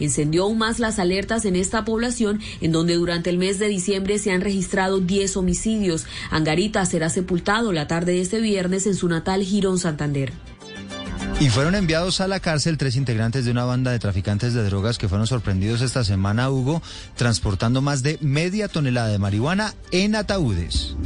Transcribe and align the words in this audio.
encendió 0.00 0.44
aún 0.44 0.58
más 0.58 0.78
las 0.78 0.98
alertas 0.98 1.44
en 1.44 1.56
esta 1.56 1.84
población, 1.84 2.40
en 2.60 2.72
donde 2.72 2.94
durante 2.94 3.30
el 3.30 3.38
mes 3.38 3.58
de 3.58 3.68
diciembre 3.68 4.18
se 4.18 4.32
han 4.32 4.40
registrado 4.40 5.00
10 5.00 5.36
homicidios. 5.36 6.06
Angarita 6.30 6.84
será 6.86 7.10
sepultado 7.10 7.72
la 7.72 7.86
tarde 7.86 8.12
de 8.12 8.20
este 8.20 8.40
viernes 8.40 8.86
en 8.86 8.94
su 8.94 9.08
natal 9.08 9.42
Girón 9.42 9.78
Santander. 9.78 10.32
Y 11.40 11.48
fueron 11.48 11.74
enviados 11.74 12.20
a 12.20 12.28
la 12.28 12.38
cárcel 12.38 12.76
tres 12.76 12.96
integrantes 12.96 13.46
de 13.46 13.50
una 13.50 13.64
banda 13.64 13.92
de 13.92 13.98
traficantes 13.98 14.52
de 14.52 14.62
drogas 14.62 14.98
que 14.98 15.08
fueron 15.08 15.26
sorprendidos 15.26 15.80
esta 15.80 16.04
semana, 16.04 16.50
Hugo, 16.50 16.82
transportando 17.16 17.80
más 17.80 18.02
de 18.02 18.18
media 18.20 18.68
tonelada 18.68 19.08
de 19.08 19.18
marihuana 19.18 19.74
en 19.90 20.16
ataúdes. 20.16 20.96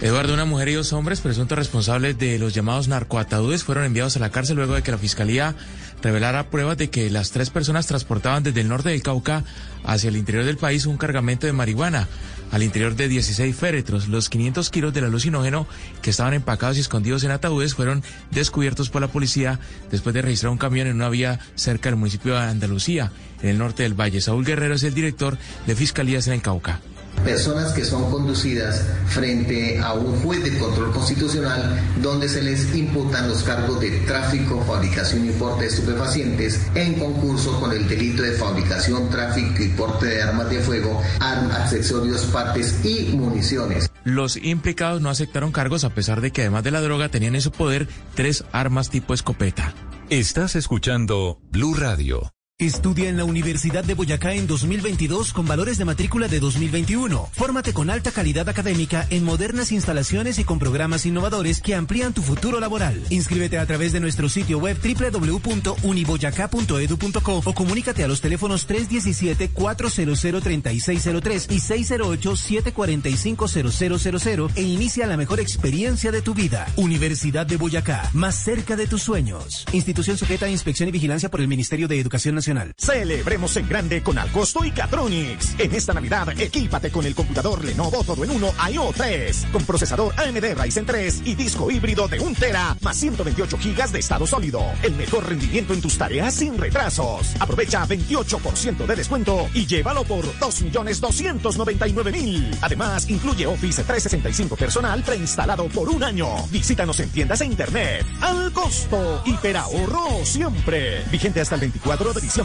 Eduardo, 0.00 0.34
una 0.34 0.46
mujer 0.46 0.68
y 0.68 0.74
dos 0.74 0.92
hombres 0.92 1.20
presuntos 1.20 1.56
responsables 1.56 2.18
de 2.18 2.36
los 2.40 2.52
llamados 2.52 2.88
narcoataúdes 2.88 3.62
fueron 3.62 3.84
enviados 3.84 4.16
a 4.16 4.18
la 4.18 4.32
cárcel 4.32 4.56
luego 4.56 4.74
de 4.74 4.82
que 4.82 4.90
la 4.90 4.98
fiscalía 4.98 5.54
revelara 6.02 6.50
pruebas 6.50 6.76
de 6.76 6.90
que 6.90 7.10
las 7.10 7.30
tres 7.30 7.50
personas 7.50 7.86
transportaban 7.86 8.42
desde 8.42 8.60
el 8.60 8.68
norte 8.68 8.90
del 8.90 9.02
Cauca 9.02 9.44
hacia 9.84 10.08
el 10.08 10.16
interior 10.16 10.44
del 10.44 10.56
país 10.56 10.86
un 10.86 10.96
cargamento 10.96 11.46
de 11.46 11.52
marihuana 11.52 12.08
al 12.50 12.62
interior 12.62 12.94
de 12.94 13.08
16 13.08 13.56
féretros. 13.56 14.08
Los 14.08 14.28
500 14.28 14.68
kilos 14.70 14.92
del 14.92 15.04
alucinógeno 15.04 15.66
que 16.02 16.10
estaban 16.10 16.34
empacados 16.34 16.76
y 16.76 16.80
escondidos 16.80 17.24
en 17.24 17.30
ataúdes 17.30 17.74
fueron 17.74 18.02
descubiertos 18.30 18.90
por 18.90 19.00
la 19.00 19.08
policía 19.08 19.58
después 19.90 20.14
de 20.14 20.22
registrar 20.22 20.52
un 20.52 20.58
camión 20.58 20.86
en 20.86 20.96
una 20.96 21.08
vía 21.08 21.40
cerca 21.54 21.88
del 21.88 21.98
municipio 21.98 22.34
de 22.34 22.40
Andalucía, 22.40 23.10
en 23.40 23.48
el 23.48 23.58
norte 23.58 23.84
del 23.84 23.98
valle. 23.98 24.20
Saúl 24.20 24.44
Guerrero 24.44 24.74
es 24.74 24.82
el 24.82 24.94
director 24.94 25.38
de 25.66 25.76
Fiscalías 25.76 26.26
en 26.26 26.34
el 26.34 26.42
Cauca 26.42 26.80
personas 27.24 27.72
que 27.72 27.84
son 27.84 28.10
conducidas 28.10 28.84
frente 29.06 29.78
a 29.78 29.92
un 29.94 30.20
juez 30.20 30.42
de 30.42 30.58
control 30.58 30.92
constitucional 30.92 31.80
donde 32.00 32.28
se 32.28 32.42
les 32.42 32.74
imputan 32.74 33.28
los 33.28 33.42
cargos 33.42 33.80
de 33.80 33.90
tráfico, 34.00 34.62
fabricación 34.66 35.28
y 35.28 35.32
porte 35.32 35.62
de 35.62 35.68
estupefacientes 35.68 36.60
en 36.74 36.94
concurso 36.94 37.58
con 37.60 37.72
el 37.72 37.88
delito 37.88 38.22
de 38.22 38.32
fabricación, 38.32 39.08
tráfico 39.10 39.62
y 39.62 39.68
porte 39.68 40.06
de 40.06 40.22
armas 40.22 40.50
de 40.50 40.60
fuego, 40.60 41.00
armas, 41.20 41.72
accesorios, 41.72 42.22
partes 42.26 42.84
y 42.84 43.12
municiones. 43.16 43.90
Los 44.04 44.36
implicados 44.36 45.00
no 45.00 45.10
aceptaron 45.10 45.52
cargos 45.52 45.84
a 45.84 45.90
pesar 45.90 46.20
de 46.20 46.32
que 46.32 46.42
además 46.42 46.64
de 46.64 46.72
la 46.72 46.80
droga 46.80 47.08
tenían 47.08 47.34
en 47.34 47.40
su 47.40 47.52
poder 47.52 47.88
tres 48.14 48.44
armas 48.52 48.90
tipo 48.90 49.14
escopeta. 49.14 49.74
Estás 50.10 50.56
escuchando 50.56 51.38
Blue 51.50 51.74
Radio. 51.74 52.32
Estudia 52.62 53.08
en 53.08 53.16
la 53.16 53.24
Universidad 53.24 53.82
de 53.82 53.94
Boyacá 53.94 54.34
en 54.34 54.46
2022 54.46 55.32
con 55.32 55.48
valores 55.48 55.78
de 55.78 55.84
matrícula 55.84 56.28
de 56.28 56.38
2021. 56.38 57.28
Fórmate 57.32 57.72
con 57.72 57.90
alta 57.90 58.12
calidad 58.12 58.48
académica 58.48 59.04
en 59.10 59.24
modernas 59.24 59.72
instalaciones 59.72 60.38
y 60.38 60.44
con 60.44 60.60
programas 60.60 61.04
innovadores 61.04 61.60
que 61.60 61.74
amplían 61.74 62.14
tu 62.14 62.22
futuro 62.22 62.60
laboral. 62.60 63.02
Inscríbete 63.10 63.58
a 63.58 63.66
través 63.66 63.92
de 63.92 63.98
nuestro 63.98 64.28
sitio 64.28 64.60
web 64.60 64.78
www.uniboyacá.edu.co 64.80 67.42
o 67.44 67.52
comunícate 67.52 68.04
a 68.04 68.08
los 68.08 68.20
teléfonos 68.20 68.68
317-400-3603 68.68 71.46
y 71.50 71.58
608-745-0000 71.58 74.52
e 74.54 74.62
inicia 74.62 75.08
la 75.08 75.16
mejor 75.16 75.40
experiencia 75.40 76.12
de 76.12 76.22
tu 76.22 76.32
vida. 76.32 76.68
Universidad 76.76 77.44
de 77.44 77.56
Boyacá, 77.56 78.08
más 78.12 78.36
cerca 78.36 78.76
de 78.76 78.86
tus 78.86 79.02
sueños. 79.02 79.64
Institución 79.72 80.16
sujeta 80.16 80.46
a 80.46 80.48
inspección 80.48 80.88
y 80.88 80.92
vigilancia 80.92 81.28
por 81.28 81.40
el 81.40 81.48
Ministerio 81.48 81.88
de 81.88 81.98
Educación 81.98 82.36
Nacional. 82.36 82.51
Celebremos 82.76 83.56
en 83.56 83.66
grande 83.66 84.02
con 84.02 84.18
Alcosto 84.18 84.62
y 84.64 84.72
Catronics. 84.72 85.54
En 85.58 85.74
esta 85.74 85.94
Navidad, 85.94 86.38
equípate 86.38 86.90
con 86.90 87.06
el 87.06 87.14
computador 87.14 87.64
Lenovo 87.64 88.04
Todo 88.04 88.24
en 88.24 88.30
1 88.30 88.52
IO3, 88.52 89.50
con 89.50 89.64
procesador 89.64 90.12
AMD 90.18 90.60
Ryzen 90.60 90.84
3 90.84 91.22
y 91.24 91.34
disco 91.34 91.70
híbrido 91.70 92.08
de 92.08 92.20
1 92.20 92.36
tera, 92.38 92.76
más 92.82 92.98
128 92.98 93.56
gigas 93.56 93.90
de 93.92 94.00
estado 94.00 94.26
sólido. 94.26 94.62
El 94.82 94.96
mejor 94.96 95.26
rendimiento 95.26 95.72
en 95.72 95.80
tus 95.80 95.96
tareas 95.96 96.34
sin 96.34 96.58
retrasos. 96.58 97.34
Aprovecha 97.40 97.86
28% 97.86 98.84
de 98.84 98.96
descuento 98.96 99.48
y 99.54 99.64
llévalo 99.64 100.04
por 100.04 100.26
2.299.000. 100.38 102.58
Además, 102.60 103.08
incluye 103.08 103.46
Office 103.46 103.82
365 103.82 104.56
personal 104.56 105.02
preinstalado 105.02 105.68
por 105.68 105.88
un 105.88 106.04
año. 106.04 106.26
Visítanos 106.50 107.00
en 107.00 107.08
tiendas 107.08 107.40
e 107.40 107.46
internet. 107.46 108.04
Al 108.20 108.52
costo, 108.52 109.22
hiperahorro 109.24 110.22
siempre. 110.24 111.02
Vigente 111.10 111.40
hasta 111.40 111.54
el 111.54 111.62
24 111.62 112.12
de 112.12 112.20
diciembre. 112.20 112.41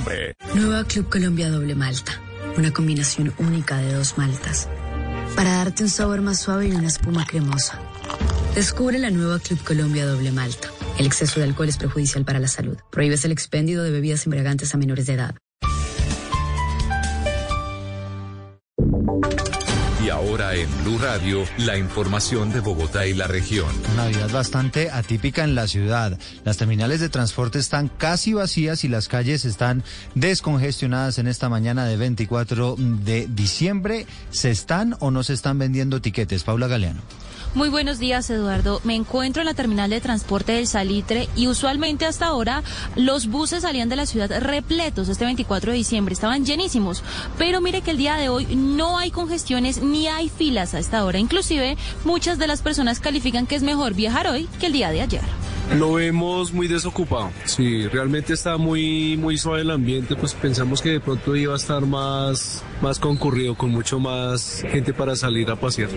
Nueva 0.53 0.84
Club 0.84 1.09
Colombia 1.09 1.50
Doble 1.50 1.74
Malta. 1.74 2.22
Una 2.56 2.72
combinación 2.72 3.34
única 3.40 3.78
de 3.78 3.94
dos 3.94 4.16
maltas. 4.18 4.69
Para 5.35 5.56
darte 5.56 5.84
un 5.84 5.90
sabor 5.90 6.22
más 6.22 6.40
suave 6.40 6.68
y 6.68 6.72
una 6.72 6.88
espuma 6.88 7.25
cremosa. 7.25 7.80
Descubre 8.53 9.00
la 9.00 9.09
nueva 9.09 9.40
Club 9.40 9.63
Colombia 9.63 10.06
Doble 10.06 10.31
Malta. 10.31 10.69
El 11.00 11.07
exceso 11.07 11.40
de 11.40 11.47
alcohol 11.47 11.69
es 11.69 11.78
perjudicial 11.78 12.25
para 12.25 12.40
la 12.40 12.47
salud. 12.47 12.78
Prohíbes 12.91 13.25
el 13.25 13.31
expendio 13.31 13.81
de 13.81 13.90
bebidas 13.90 14.25
embriagantes 14.25 14.74
a 14.75 14.78
menores 14.78 15.07
de 15.07 15.13
edad. 15.13 15.36
Y 20.07 20.09
ahora 20.09 20.56
en 20.56 20.69
Blue 20.85 20.97
Radio, 21.00 21.44
la 21.57 21.78
información 21.78 22.50
de 22.53 22.62
Bogotá 22.62 23.06
y 23.06 23.13
la 23.13 23.28
región. 23.28 23.68
Navidad 23.97 24.31
bastante 24.31 24.90
atípica 24.90 25.44
en 25.44 25.53
la 25.53 25.68
ciudad. 25.68 26.18
Las 26.45 26.56
terminales 26.56 27.01
de 27.01 27.09
transporte 27.09 27.59
están 27.59 27.90
casi 27.90 28.31
vacías 28.31 28.85
y 28.85 28.88
las 28.88 29.09
calles 29.09 29.44
están 29.44 29.84
descongestionadas 30.16 31.18
en 31.18 31.28
esta 31.28 31.50
mañana 31.50 31.84
de 31.84 31.97
24 31.97 32.78
de 32.78 33.28
diciembre. 33.28 34.06
¿Se 34.29 34.50
están 34.50 34.95
o 35.01 35.12
no 35.12 35.23
se 35.23 35.34
están 35.34 35.59
vendiendo 35.59 36.01
tiquetes? 36.01 36.45
Paula 36.45 36.68
Galeano. 36.68 37.01
Muy 37.53 37.69
buenos 37.69 37.97
días, 37.97 38.30
Eduardo. 38.30 38.81
Me 38.84 38.96
encuentro 38.96 39.41
en 39.41 39.47
la 39.47 39.53
terminal 39.53 39.90
de 39.90 40.02
transporte 40.02 40.52
del 40.52 40.68
Salitre 40.68 41.28
y 41.35 41.47
usualmente 41.47 42.06
hasta 42.06 42.28
ahora 42.28 42.63
los 42.96 43.28
buses 43.28 43.63
salían 43.63 43.90
de 43.90 43.96
la 43.96 44.06
ciudad 44.06 44.30
repletos 44.41 45.09
este 45.09 45.25
24 45.25 45.72
de 45.72 45.78
diciembre, 45.78 46.13
estaban 46.13 46.46
llenísimos. 46.46 47.03
Pero 47.38 47.62
mire 47.62 47.81
que 47.81 47.91
el 47.91 47.97
día 47.97 48.16
de 48.16 48.30
hoy 48.30 48.56
no 48.56 48.97
hay 48.97 49.12
congestiones 49.12 49.81
ni 49.81 50.07
hay 50.07 50.30
filas 50.30 50.74
a 50.74 50.80
esta 50.80 51.03
hora. 51.03 51.19
Inclusive 51.19 51.78
muchas 52.06 52.38
de 52.38 52.47
las 52.47 52.62
personas 52.62 53.00
califican 53.00 53.47
que 53.47 53.56
es 53.56 53.63
mejor 53.63 53.94
viajar 53.96 54.28
hoy 54.28 54.47
que 54.59 54.68
el 54.68 54.74
día 54.74 54.91
de 54.91 55.02
ayer. 55.02 55.22
Lo 55.75 55.94
vemos 55.94 56.53
muy 56.53 56.68
desocupado. 56.68 57.30
Sí, 57.44 57.88
realmente 57.88 58.34
está 58.34 58.57
muy, 58.57 59.18
muy 59.18 59.38
suave 59.38 59.62
el 59.62 59.72
ambiente, 59.72 60.16
pues 60.16 60.34
pensamos 60.34 60.81
que 60.81 60.91
de 60.91 61.00
pronto 61.02 61.36
iba 61.36 61.53
a 61.53 61.57
estar 61.57 61.86
más, 61.86 62.63
más 62.81 63.00
concurrido, 63.00 63.56
con 63.56 63.72
mucho 63.72 64.00
más 64.00 64.63
gente 64.72 64.94
para 64.94 65.16
salir 65.16 65.50
a 65.50 65.57
pasear. 65.57 65.90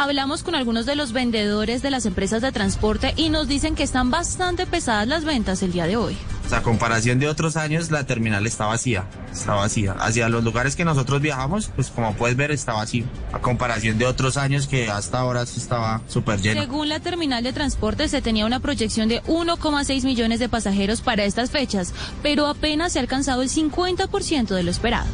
Hablamos 0.00 0.42
con 0.42 0.54
algunos 0.54 0.86
de 0.86 0.96
los 0.96 1.12
vendedores 1.12 1.82
de 1.82 1.90
las 1.90 2.06
empresas 2.06 2.40
de 2.40 2.50
transporte 2.52 3.12
y 3.18 3.28
nos 3.28 3.48
dicen 3.48 3.74
que 3.74 3.82
están 3.82 4.10
bastante 4.10 4.64
pesadas 4.64 5.06
las 5.06 5.26
ventas 5.26 5.62
el 5.62 5.72
día 5.72 5.86
de 5.86 5.98
hoy. 5.98 6.16
A 6.50 6.62
comparación 6.62 7.18
de 7.18 7.28
otros 7.28 7.58
años, 7.58 7.90
la 7.90 8.06
terminal 8.06 8.46
está 8.46 8.64
vacía, 8.64 9.04
está 9.30 9.52
vacía. 9.52 9.92
Hacia 9.92 10.30
los 10.30 10.42
lugares 10.42 10.74
que 10.74 10.86
nosotros 10.86 11.20
viajamos, 11.20 11.70
pues 11.76 11.90
como 11.90 12.14
puedes 12.14 12.34
ver, 12.34 12.50
está 12.50 12.72
vacío. 12.72 13.04
A 13.34 13.40
comparación 13.40 13.98
de 13.98 14.06
otros 14.06 14.38
años 14.38 14.66
que 14.66 14.88
hasta 14.88 15.18
ahora 15.18 15.42
estaba 15.42 16.00
súper 16.08 16.40
lleno. 16.40 16.62
Según 16.62 16.88
la 16.88 17.00
terminal 17.00 17.44
de 17.44 17.52
transporte, 17.52 18.08
se 18.08 18.22
tenía 18.22 18.46
una 18.46 18.60
proyección 18.60 19.06
de 19.06 19.22
1,6 19.24 20.04
millones 20.04 20.40
de 20.40 20.48
pasajeros 20.48 21.02
para 21.02 21.24
estas 21.24 21.50
fechas, 21.50 21.92
pero 22.22 22.46
apenas 22.46 22.94
se 22.94 23.00
ha 23.00 23.02
alcanzado 23.02 23.42
el 23.42 23.50
50% 23.50 24.54
de 24.54 24.62
lo 24.62 24.70
esperado. 24.70 25.08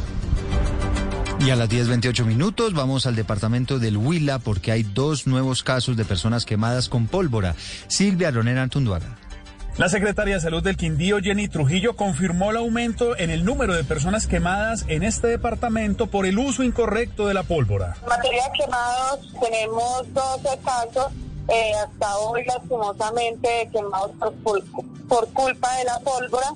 Y 1.38 1.50
a 1.50 1.56
las 1.56 1.68
10.28 1.68 2.24
minutos 2.24 2.72
vamos 2.72 3.06
al 3.06 3.14
departamento 3.14 3.78
del 3.78 3.96
Huila 3.96 4.38
porque 4.38 4.72
hay 4.72 4.82
dos 4.82 5.26
nuevos 5.26 5.62
casos 5.62 5.96
de 5.96 6.04
personas 6.04 6.44
quemadas 6.44 6.88
con 6.88 7.06
pólvora. 7.06 7.54
Silvia 7.88 8.30
Ronera 8.30 8.62
Antunduaga. 8.62 9.16
La 9.76 9.90
secretaria 9.90 10.36
de 10.36 10.40
Salud 10.40 10.62
del 10.62 10.78
Quindío, 10.78 11.18
Jenny 11.18 11.48
Trujillo, 11.48 11.96
confirmó 11.96 12.50
el 12.50 12.56
aumento 12.56 13.14
en 13.18 13.28
el 13.28 13.44
número 13.44 13.74
de 13.74 13.84
personas 13.84 14.26
quemadas 14.26 14.86
en 14.88 15.02
este 15.02 15.26
departamento 15.26 16.06
por 16.06 16.24
el 16.24 16.38
uso 16.38 16.62
incorrecto 16.62 17.26
de 17.26 17.34
la 17.34 17.42
pólvora. 17.42 17.94
En 18.00 18.08
materia 18.08 18.42
de 18.44 18.64
quemados, 18.64 19.34
tenemos 19.38 20.14
12 20.14 20.58
casos, 20.64 21.12
eh, 21.48 21.72
hasta 21.84 22.16
hoy 22.16 22.42
lastimosamente 22.46 23.68
quemados 23.70 24.12
por, 24.42 24.64
por 25.08 25.28
culpa 25.34 25.76
de 25.76 25.84
la 25.84 26.00
pólvora, 26.00 26.54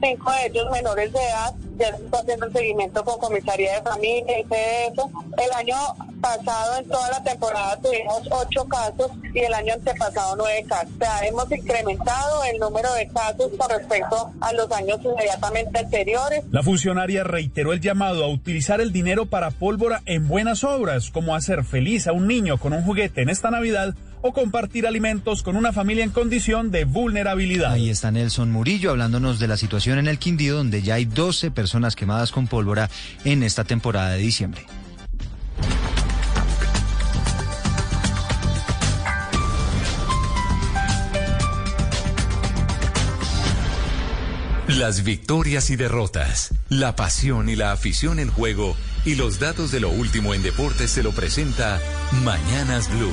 cinco 0.00 0.30
de 0.32 0.46
ellos 0.46 0.70
menores 0.70 1.12
de 1.12 1.18
edad 1.18 1.54
ya 1.78 1.96
se 1.96 2.04
está 2.04 2.18
haciendo 2.18 2.46
el 2.46 2.52
seguimiento 2.52 3.04
con 3.04 3.18
comisaría 3.18 3.74
de 3.74 3.82
familia 3.82 4.38
y 4.40 4.46
eso. 4.92 5.10
El 5.36 5.52
año 5.52 5.76
pasado, 6.20 6.78
en 6.78 6.88
toda 6.88 7.08
la 7.10 7.22
temporada, 7.22 7.78
tuvimos 7.80 8.22
ocho 8.30 8.64
casos 8.66 9.12
y 9.32 9.38
el 9.38 9.54
año 9.54 9.74
antepasado 9.74 10.34
nueve 10.36 10.64
casos. 10.68 10.92
O 10.96 10.98
sea, 10.98 11.20
hemos 11.26 11.50
incrementado 11.52 12.42
el 12.44 12.58
número 12.58 12.92
de 12.94 13.06
casos 13.08 13.50
con 13.56 13.70
respecto 13.70 14.32
a 14.40 14.52
los 14.52 14.70
años 14.72 14.98
inmediatamente 15.04 15.78
anteriores. 15.78 16.44
La 16.50 16.62
funcionaria 16.62 17.22
reiteró 17.22 17.72
el 17.72 17.80
llamado 17.80 18.24
a 18.24 18.28
utilizar 18.28 18.80
el 18.80 18.92
dinero 18.92 19.26
para 19.26 19.50
pólvora 19.52 20.02
en 20.06 20.26
buenas 20.26 20.64
obras, 20.64 21.10
como 21.10 21.36
hacer 21.36 21.64
feliz 21.64 22.08
a 22.08 22.12
un 22.12 22.26
niño 22.26 22.58
con 22.58 22.72
un 22.72 22.82
juguete 22.82 23.22
en 23.22 23.28
esta 23.28 23.50
Navidad 23.50 23.94
o 24.22 24.32
compartir 24.32 24.86
alimentos 24.86 25.42
con 25.42 25.56
una 25.56 25.72
familia 25.72 26.04
en 26.04 26.10
condición 26.10 26.70
de 26.70 26.84
vulnerabilidad. 26.84 27.72
Ahí 27.72 27.90
está 27.90 28.10
Nelson 28.10 28.50
Murillo 28.50 28.90
hablándonos 28.90 29.38
de 29.38 29.48
la 29.48 29.56
situación 29.56 29.98
en 29.98 30.08
el 30.08 30.18
Quindío, 30.18 30.56
donde 30.56 30.82
ya 30.82 30.94
hay 30.94 31.04
12 31.04 31.50
personas 31.50 31.96
quemadas 31.96 32.32
con 32.32 32.46
pólvora 32.46 32.90
en 33.24 33.42
esta 33.42 33.64
temporada 33.64 34.10
de 34.10 34.18
diciembre. 34.18 34.62
Las 44.68 45.02
victorias 45.02 45.70
y 45.70 45.76
derrotas, 45.76 46.54
la 46.68 46.94
pasión 46.94 47.48
y 47.48 47.56
la 47.56 47.72
afición 47.72 48.18
en 48.18 48.30
juego 48.30 48.76
y 49.04 49.14
los 49.14 49.40
datos 49.40 49.70
de 49.72 49.80
lo 49.80 49.88
último 49.88 50.34
en 50.34 50.42
deportes 50.42 50.90
se 50.90 51.02
lo 51.02 51.12
presenta 51.12 51.80
Mañanas 52.22 52.90
Blue. 52.90 53.12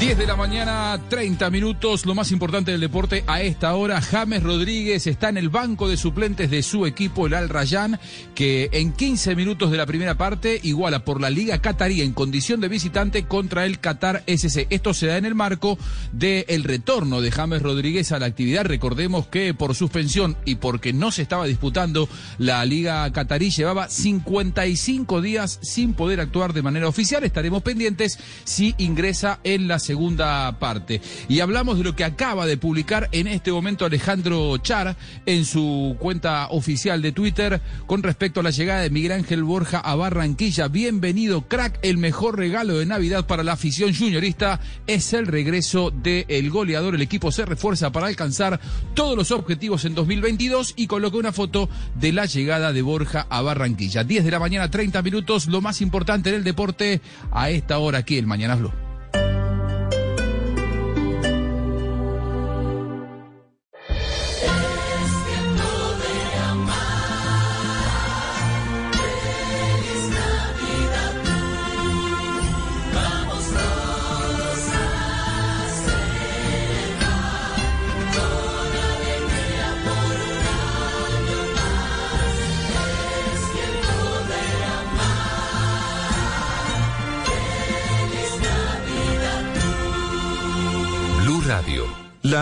10 0.00 0.16
de 0.16 0.26
la 0.28 0.36
mañana, 0.36 1.00
30 1.08 1.50
minutos, 1.50 2.06
lo 2.06 2.14
más 2.14 2.30
importante 2.30 2.70
del 2.70 2.80
deporte 2.80 3.24
a 3.26 3.42
esta 3.42 3.74
hora. 3.74 4.00
James 4.00 4.44
Rodríguez 4.44 5.08
está 5.08 5.28
en 5.28 5.36
el 5.36 5.48
banco 5.48 5.88
de 5.88 5.96
suplentes 5.96 6.52
de 6.52 6.62
su 6.62 6.86
equipo, 6.86 7.26
el 7.26 7.34
Al 7.34 7.48
Rayyan, 7.48 7.98
que 8.36 8.68
en 8.72 8.92
15 8.92 9.34
minutos 9.34 9.72
de 9.72 9.76
la 9.76 9.86
primera 9.86 10.16
parte 10.16 10.60
iguala 10.62 11.04
por 11.04 11.20
la 11.20 11.30
Liga 11.30 11.60
Qatarí 11.60 12.02
en 12.02 12.12
condición 12.12 12.60
de 12.60 12.68
visitante 12.68 13.24
contra 13.24 13.66
el 13.66 13.80
Qatar 13.80 14.22
SC. 14.28 14.68
Esto 14.70 14.94
se 14.94 15.08
da 15.08 15.16
en 15.16 15.24
el 15.24 15.34
marco 15.34 15.76
del 16.12 16.62
retorno 16.62 17.20
de 17.20 17.32
James 17.32 17.60
Rodríguez 17.60 18.12
a 18.12 18.20
la 18.20 18.26
actividad. 18.26 18.66
Recordemos 18.66 19.26
que 19.26 19.52
por 19.52 19.74
suspensión 19.74 20.36
y 20.44 20.54
porque 20.54 20.92
no 20.92 21.10
se 21.10 21.22
estaba 21.22 21.46
disputando 21.46 22.08
la 22.38 22.64
Liga 22.64 23.12
Qatarí, 23.12 23.50
llevaba 23.50 23.88
55 23.88 25.20
días 25.22 25.58
sin 25.60 25.94
poder 25.94 26.20
actuar 26.20 26.52
de 26.52 26.62
manera 26.62 26.86
oficial. 26.86 27.24
Estaremos 27.24 27.64
pendientes 27.64 28.20
si 28.44 28.76
ingresa 28.78 29.40
en 29.42 29.66
la 29.66 29.80
segunda 29.88 30.58
parte. 30.58 31.00
Y 31.30 31.40
hablamos 31.40 31.78
de 31.78 31.84
lo 31.84 31.96
que 31.96 32.04
acaba 32.04 32.44
de 32.44 32.58
publicar 32.58 33.08
en 33.10 33.26
este 33.26 33.50
momento 33.50 33.86
Alejandro 33.86 34.58
Char 34.58 34.96
en 35.24 35.46
su 35.46 35.96
cuenta 35.98 36.48
oficial 36.50 37.00
de 37.00 37.12
Twitter 37.12 37.62
con 37.86 38.02
respecto 38.02 38.40
a 38.40 38.42
la 38.42 38.50
llegada 38.50 38.82
de 38.82 38.90
Miguel 38.90 39.12
Ángel 39.12 39.44
Borja 39.44 39.78
a 39.78 39.94
Barranquilla. 39.94 40.68
Bienvenido, 40.68 41.48
crack. 41.48 41.78
El 41.80 41.96
mejor 41.96 42.36
regalo 42.36 42.76
de 42.76 42.84
Navidad 42.84 43.26
para 43.26 43.42
la 43.42 43.52
afición 43.52 43.94
juniorista 43.94 44.60
es 44.86 45.14
el 45.14 45.26
regreso 45.26 45.90
del 45.90 46.50
goleador. 46.50 46.94
El 46.94 47.00
equipo 47.00 47.32
se 47.32 47.46
refuerza 47.46 47.90
para 47.90 48.08
alcanzar 48.08 48.60
todos 48.92 49.16
los 49.16 49.30
objetivos 49.30 49.86
en 49.86 49.94
2022 49.94 50.74
y 50.76 50.86
coloca 50.86 51.16
una 51.16 51.32
foto 51.32 51.70
de 51.94 52.12
la 52.12 52.26
llegada 52.26 52.74
de 52.74 52.82
Borja 52.82 53.26
a 53.30 53.40
Barranquilla. 53.40 54.04
10 54.04 54.22
de 54.22 54.30
la 54.30 54.38
mañana, 54.38 54.70
30 54.70 55.00
minutos, 55.00 55.46
lo 55.46 55.62
más 55.62 55.80
importante 55.80 56.28
en 56.28 56.36
el 56.36 56.44
deporte 56.44 57.00
a 57.30 57.48
esta 57.48 57.78
hora 57.78 58.00
aquí 58.00 58.18
el 58.18 58.26
Mañana 58.26 58.54
Blue. 58.54 58.87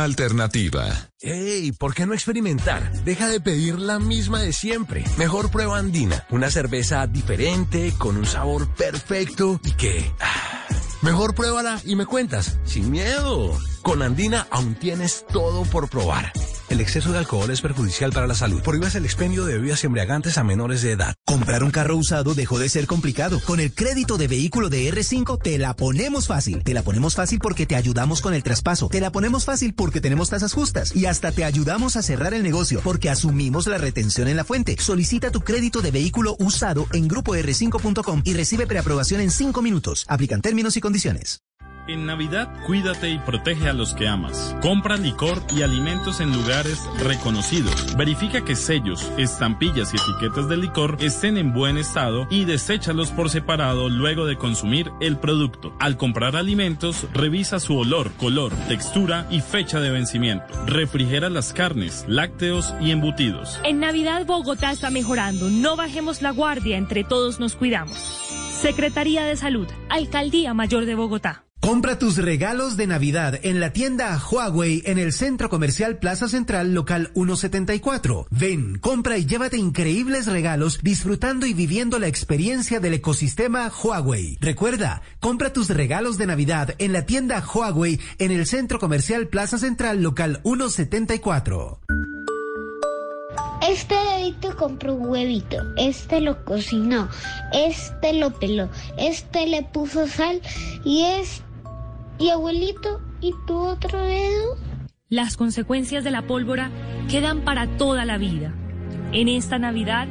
Alternativa. 0.05 1.11
¡Ey! 1.21 1.73
¿Por 1.73 1.95
qué 1.95 2.07
no 2.07 2.15
experimentar? 2.15 2.93
Deja 3.05 3.29
de 3.29 3.41
pedir 3.41 3.79
la 3.79 3.99
misma 3.99 4.41
de 4.41 4.53
siempre. 4.53 5.05
Mejor 5.17 5.51
prueba 5.51 5.79
Andina. 5.79 6.25
Una 6.31 6.51
cerveza 6.51 7.07
diferente, 7.07 7.93
con 7.99 8.17
un 8.17 8.27
sabor 8.27 8.69
perfecto 8.75 9.61
y 9.65 9.73
que... 9.73 10.13
Ah, 10.21 10.67
mejor 11.03 11.35
pruébala 11.35 11.81
y 11.85 11.97
me 11.97 12.07
cuentas. 12.07 12.59
Sin 12.65 12.91
miedo. 12.91 13.59
Con 13.83 14.03
Andina 14.03 14.47
aún 14.51 14.75
tienes 14.75 15.25
todo 15.33 15.63
por 15.65 15.89
probar. 15.89 16.33
El 16.69 16.81
exceso 16.81 17.13
de 17.13 17.19
alcohol 17.19 17.49
es 17.51 17.61
perjudicial 17.61 18.11
para 18.11 18.27
la 18.27 18.35
salud. 18.35 18.61
Prohíbas 18.61 18.97
el 18.97 19.05
expendio 19.05 19.45
de 19.45 19.55
bebidas 19.55 19.85
embriagantes 19.85 20.37
a 20.37 20.43
menores 20.45 20.83
de 20.83 20.93
edad. 20.93 21.15
Comprar 21.25 21.63
un 21.63 21.71
carro 21.71 21.97
usado 21.97 22.35
dejó 22.35 22.59
de 22.59 22.69
ser 22.69 22.89
complicado. 22.89 23.41
Con 23.41 23.61
el 23.61 23.73
crédito 23.73 24.19
de 24.19 24.27
vehículo 24.27 24.69
de 24.69 24.93
R5 24.93 25.41
te 25.41 25.59
la 25.59 25.77
ponemos 25.77 26.27
fácil. 26.27 26.65
Te 26.65 26.75
la 26.75 26.83
ponemos 26.83 27.15
fácil 27.15 27.39
porque 27.39 27.67
te 27.67 27.77
ayudamos 27.77 28.21
con 28.21 28.35
el 28.35 28.43
traspaso. 28.43 28.89
Te 28.89 29.01
la 29.01 29.13
ponemos 29.13 29.45
fácil 29.45 29.75
porque 29.75 30.01
tenemos 30.01 30.31
tasas 30.31 30.53
justas. 30.53 30.95
Y 30.97 31.07
hasta 31.07 31.31
te 31.31 31.45
ayudamos 31.45 31.95
a 31.95 32.03
cerrar 32.03 32.35
el 32.35 32.43
negocio 32.43 32.81
porque 32.83 33.11
asumimos 33.11 33.69
la 33.69 33.79
retención 33.79 34.27
en 34.27 34.37
la 34.37 34.45
fuente. 34.45 34.77
Solicita 34.81 35.31
tu 35.31 35.43
crédito 35.43 35.83
de 35.83 35.93
vehículo 35.93 36.37
usado 36.41 36.89
en 36.93 37.09
grupoR5.com 37.09 38.23
y 38.25 38.35
recibe 38.35 38.67
preaprobación 38.67 39.21
en 39.21 39.31
5 39.31 39.62
minutos. 39.62 40.05
Aplican 40.09 40.43
términos 40.43 40.77
y 40.77 40.81
condiciones. 40.81 41.46
En 41.88 42.05
Navidad, 42.05 42.49
cuídate 42.67 43.11
y 43.11 43.19
protege 43.19 43.69
a 43.69 43.73
los 43.73 43.94
que 43.94 44.09
amas. 44.09 44.56
Compra 44.61 44.97
licor 44.97 45.41
y 45.56 45.62
alimentos 45.62 46.21
en 46.21 46.33
lugares 46.33 46.83
reconocidos. 46.99 47.97
Verifica 47.97 48.44
que 48.44 48.56
sellos, 48.56 49.09
estampillas 49.17 49.94
y 49.94 49.97
etiquetas 49.97 50.49
de 50.49 50.56
licor 50.56 50.97
estén 51.00 51.37
en 51.37 51.53
buen 51.53 51.79
estado 51.79 52.27
y 52.29 52.44
deséchalos 52.44 53.12
por 53.12 53.31
separado 53.31 53.88
luego 53.88 54.27
de 54.27 54.37
consumir 54.37 54.91
el 55.00 55.17
producto. 55.17 55.77
Al 55.79 55.97
comprar 55.97 56.35
alimentos, 56.35 57.06
revisa 57.12 57.61
su 57.61 57.79
olor, 57.79 58.11
color, 58.15 58.53
textura 58.67 59.29
y 59.31 59.41
fecha 59.41 59.79
de 59.79 59.91
vencimiento. 59.91 60.47
Refrigera 60.67 61.31
las 61.31 61.53
carnes, 61.53 62.05
lácteos 62.09 62.75
y 62.81 62.91
embutidos. 62.91 63.61
En 63.62 63.79
Navidad, 63.79 64.27
Bogotá 64.27 64.73
está 64.73 64.91
mejorando. 64.91 65.50
No 65.50 65.77
bajemos 65.77 66.21
la 66.21 66.33
guardia, 66.33 66.79
entre 66.79 67.05
todos 67.05 67.38
nos 67.38 67.55
cuidamos. 67.55 67.97
Secretaría 68.50 69.25
de 69.25 69.37
Salud, 69.37 69.69
Alcaldía 69.88 70.53
Mayor 70.53 70.85
de 70.85 70.97
Bogotá. 70.97 71.46
Compra 71.61 71.99
tus 71.99 72.19
regalos 72.19 72.76
de 72.76 72.87
Navidad 72.87 73.41
en 73.43 73.58
la 73.58 73.73
tienda 73.73 74.17
Huawei 74.19 74.82
en 74.87 74.99
el 74.99 75.12
Centro 75.12 75.49
Comercial 75.49 75.99
Plaza 75.99 76.29
Central 76.29 76.75
Local 76.75 77.11
174. 77.14 78.29
Ven, 78.31 78.79
compra 78.79 79.19
y 79.19 79.26
llévate 79.26 79.56
increíbles 79.56 80.26
regalos 80.26 80.79
disfrutando 80.82 81.44
y 81.44 81.55
viviendo 81.55 81.99
la 81.99 82.06
experiencia 82.06 82.79
del 82.79 82.94
ecosistema 82.94 83.69
Huawei. 83.69 84.38
Recuerda, 84.41 85.03
compra 85.19 85.53
tus 85.53 85.69
regalos 85.70 86.19
de 86.19 86.26
Navidad 86.26 86.75
en 86.79 86.93
la 86.93 87.05
tienda 87.05 87.43
Huawei 87.43 87.99
en 88.19 88.31
el 88.31 88.47
Centro 88.47 88.79
Comercial 88.79 89.26
Plaza 89.26 89.59
Central 89.59 90.02
Local 90.02 90.41
174. 90.44 91.81
Este 93.69 93.94
dedito 93.94 94.55
compró 94.56 94.94
un 94.94 95.09
huevito, 95.09 95.56
este 95.76 96.20
lo 96.20 96.44
cocinó, 96.44 97.09
este 97.52 98.12
lo 98.12 98.31
peló, 98.38 98.69
este 98.99 99.47
le 99.47 99.62
puso 99.64 100.06
sal 100.06 100.41
y 100.85 101.02
este 101.02 101.46
¿Y 102.19 102.31
abuelito? 102.31 103.01
¿Y 103.21 103.35
tu 103.47 103.57
otro 103.57 104.01
dedo? 104.03 104.57
Las 105.09 105.37
consecuencias 105.37 106.03
de 106.03 106.11
la 106.11 106.23
pólvora 106.23 106.71
quedan 107.11 107.43
para 107.43 107.67
toda 107.77 108.05
la 108.05 108.17
vida. 108.19 108.55
En 109.12 109.29
esta 109.29 109.59
Navidad, 109.59 110.09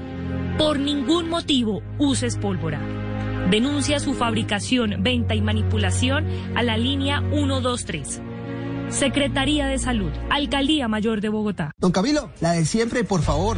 por 0.58 0.80
ningún 0.80 1.30
motivo 1.30 1.82
uses 1.98 2.38
pólvora. 2.38 2.80
Denuncia 3.50 4.00
su 4.00 4.14
fabricación, 4.14 5.04
venta 5.04 5.36
y 5.36 5.42
manipulación 5.42 6.26
a 6.56 6.64
la 6.64 6.78
línea 6.78 7.22
123. 7.32 8.22
Secretaría 8.90 9.66
de 9.66 9.80
Salud, 9.80 10.12
Alcaldía 10.30 10.88
Mayor 10.88 11.20
de 11.22 11.30
Bogotá. 11.30 11.72
Don 11.80 11.92
Camilo, 11.92 12.30
la 12.40 12.52
de 12.52 12.66
siempre, 12.66 13.04
por 13.04 13.22
favor. 13.22 13.58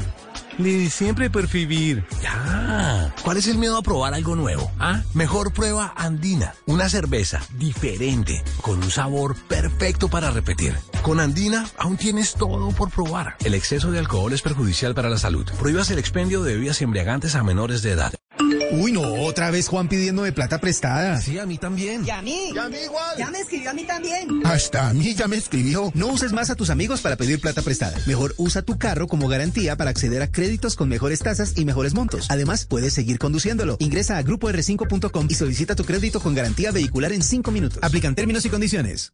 Ni 0.57 0.89
siempre 0.89 1.29
perfibir. 1.29 2.03
Ya. 2.21 3.13
¿Cuál 3.23 3.37
es 3.37 3.47
el 3.47 3.57
miedo 3.57 3.77
a 3.77 3.83
probar 3.83 4.13
algo 4.13 4.35
nuevo? 4.35 4.71
Ah, 4.79 5.03
mejor 5.13 5.53
prueba 5.53 5.93
Andina, 5.95 6.55
una 6.65 6.89
cerveza 6.89 7.41
diferente, 7.57 8.43
con 8.61 8.79
un 8.79 8.89
sabor 8.89 9.35
perfecto 9.47 10.07
para 10.07 10.31
repetir. 10.31 10.75
Con 11.03 11.19
Andina 11.19 11.69
aún 11.77 11.97
tienes 11.97 12.33
todo 12.33 12.71
por 12.71 12.89
probar. 12.89 13.35
El 13.43 13.53
exceso 13.53 13.91
de 13.91 13.99
alcohol 13.99 14.33
es 14.33 14.41
perjudicial 14.41 14.95
para 14.95 15.09
la 15.09 15.17
salud. 15.17 15.47
Prohíbas 15.59 15.91
el 15.91 15.99
expendio 15.99 16.41
de 16.41 16.53
bebidas 16.53 16.81
embriagantes 16.81 17.35
a 17.35 17.43
menores 17.43 17.83
de 17.83 17.91
edad. 17.91 18.13
Uy, 18.71 18.91
no, 18.91 19.01
otra 19.23 19.51
vez 19.51 19.67
Juan 19.67 19.87
pidiéndome 19.87 20.31
plata 20.31 20.59
prestada. 20.59 21.21
Sí, 21.21 21.37
a 21.39 21.45
mí 21.45 21.57
también. 21.57 22.05
¿Y 22.05 22.09
a 22.09 22.21
mí? 22.21 22.51
¿Y 22.53 22.57
a 22.57 22.69
mí 22.69 22.77
igual? 22.83 23.17
Ya 23.17 23.31
me 23.31 23.39
escribió 23.39 23.69
a 23.69 23.73
mí 23.73 23.85
también. 23.85 24.41
Hasta 24.45 24.89
a 24.89 24.93
mí 24.93 25.13
ya 25.13 25.27
me 25.27 25.37
escribió. 25.37 25.91
No 25.93 26.07
uses 26.07 26.33
más 26.33 26.49
a 26.49 26.55
tus 26.55 26.69
amigos 26.69 27.01
para 27.01 27.15
pedir 27.15 27.39
plata 27.39 27.61
prestada. 27.61 27.97
Mejor 28.05 28.35
usa 28.37 28.61
tu 28.61 28.77
carro 28.77 29.07
como 29.07 29.27
garantía 29.27 29.75
para 29.75 29.89
acceder 29.89 30.21
a 30.21 30.31
créditos 30.31 30.75
con 30.75 30.89
mejores 30.89 31.19
tasas 31.19 31.57
y 31.57 31.65
mejores 31.65 31.93
montos. 31.93 32.27
Además, 32.29 32.65
puedes 32.65 32.93
seguir 32.93 33.19
conduciéndolo. 33.19 33.77
Ingresa 33.79 34.17
a 34.17 34.23
grupoR5.com 34.23 35.27
y 35.29 35.35
solicita 35.35 35.75
tu 35.75 35.85
crédito 35.85 36.19
con 36.19 36.35
garantía 36.35 36.71
vehicular 36.71 37.13
en 37.13 37.23
5 37.23 37.51
minutos. 37.51 37.79
Aplican 37.81 38.15
términos 38.15 38.45
y 38.45 38.49
condiciones. 38.49 39.13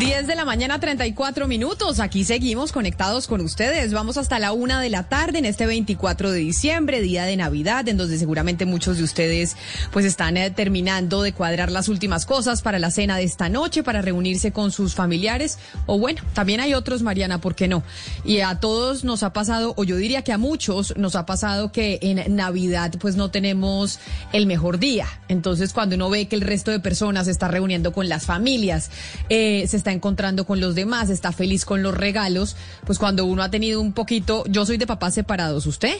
10 0.00 0.26
de 0.26 0.34
la 0.34 0.46
mañana, 0.46 0.80
34 0.80 1.46
minutos. 1.46 2.00
Aquí 2.00 2.24
seguimos 2.24 2.72
conectados 2.72 3.26
con 3.26 3.42
ustedes. 3.42 3.92
Vamos 3.92 4.16
hasta 4.16 4.38
la 4.38 4.52
una 4.52 4.80
de 4.80 4.88
la 4.88 5.10
tarde 5.10 5.40
en 5.40 5.44
este 5.44 5.66
24 5.66 6.30
de 6.30 6.38
diciembre, 6.38 7.02
día 7.02 7.26
de 7.26 7.36
Navidad, 7.36 7.86
en 7.86 7.98
donde 7.98 8.16
seguramente 8.16 8.64
muchos 8.64 8.96
de 8.96 9.04
ustedes 9.04 9.58
pues 9.92 10.06
están 10.06 10.38
eh, 10.38 10.50
terminando 10.50 11.20
de 11.20 11.34
cuadrar 11.34 11.70
las 11.70 11.88
últimas 11.88 12.24
cosas 12.24 12.62
para 12.62 12.78
la 12.78 12.90
cena 12.90 13.18
de 13.18 13.24
esta 13.24 13.50
noche, 13.50 13.82
para 13.82 14.00
reunirse 14.00 14.52
con 14.52 14.72
sus 14.72 14.94
familiares. 14.94 15.58
O 15.84 15.98
bueno, 15.98 16.22
también 16.32 16.60
hay 16.60 16.72
otros, 16.72 17.02
Mariana, 17.02 17.38
¿por 17.42 17.54
qué 17.54 17.68
no? 17.68 17.82
Y 18.24 18.40
a 18.40 18.54
todos 18.58 19.04
nos 19.04 19.22
ha 19.22 19.34
pasado, 19.34 19.74
o 19.76 19.84
yo 19.84 19.96
diría 19.96 20.22
que 20.22 20.32
a 20.32 20.38
muchos 20.38 20.96
nos 20.96 21.14
ha 21.14 21.26
pasado 21.26 21.72
que 21.72 21.98
en 22.00 22.36
Navidad 22.36 22.94
pues 22.98 23.16
no 23.16 23.30
tenemos 23.30 23.98
el 24.32 24.46
mejor 24.46 24.78
día. 24.78 25.06
Entonces, 25.28 25.74
cuando 25.74 25.96
uno 25.96 26.08
ve 26.08 26.26
que 26.26 26.36
el 26.36 26.42
resto 26.42 26.70
de 26.70 26.80
personas 26.80 27.26
se 27.26 27.32
está 27.32 27.48
reuniendo 27.48 27.92
con 27.92 28.08
las 28.08 28.24
familias, 28.24 28.90
eh, 29.28 29.66
se 29.68 29.76
está 29.76 29.89
encontrando 29.92 30.44
con 30.46 30.60
los 30.60 30.74
demás, 30.74 31.10
está 31.10 31.32
feliz 31.32 31.64
con 31.64 31.82
los 31.82 31.94
regalos, 31.94 32.56
pues 32.86 32.98
cuando 32.98 33.24
uno 33.24 33.42
ha 33.42 33.50
tenido 33.50 33.80
un 33.80 33.92
poquito, 33.92 34.44
yo 34.48 34.66
soy 34.66 34.76
de 34.76 34.86
papás 34.86 35.14
separados, 35.14 35.66
¿usted? 35.66 35.96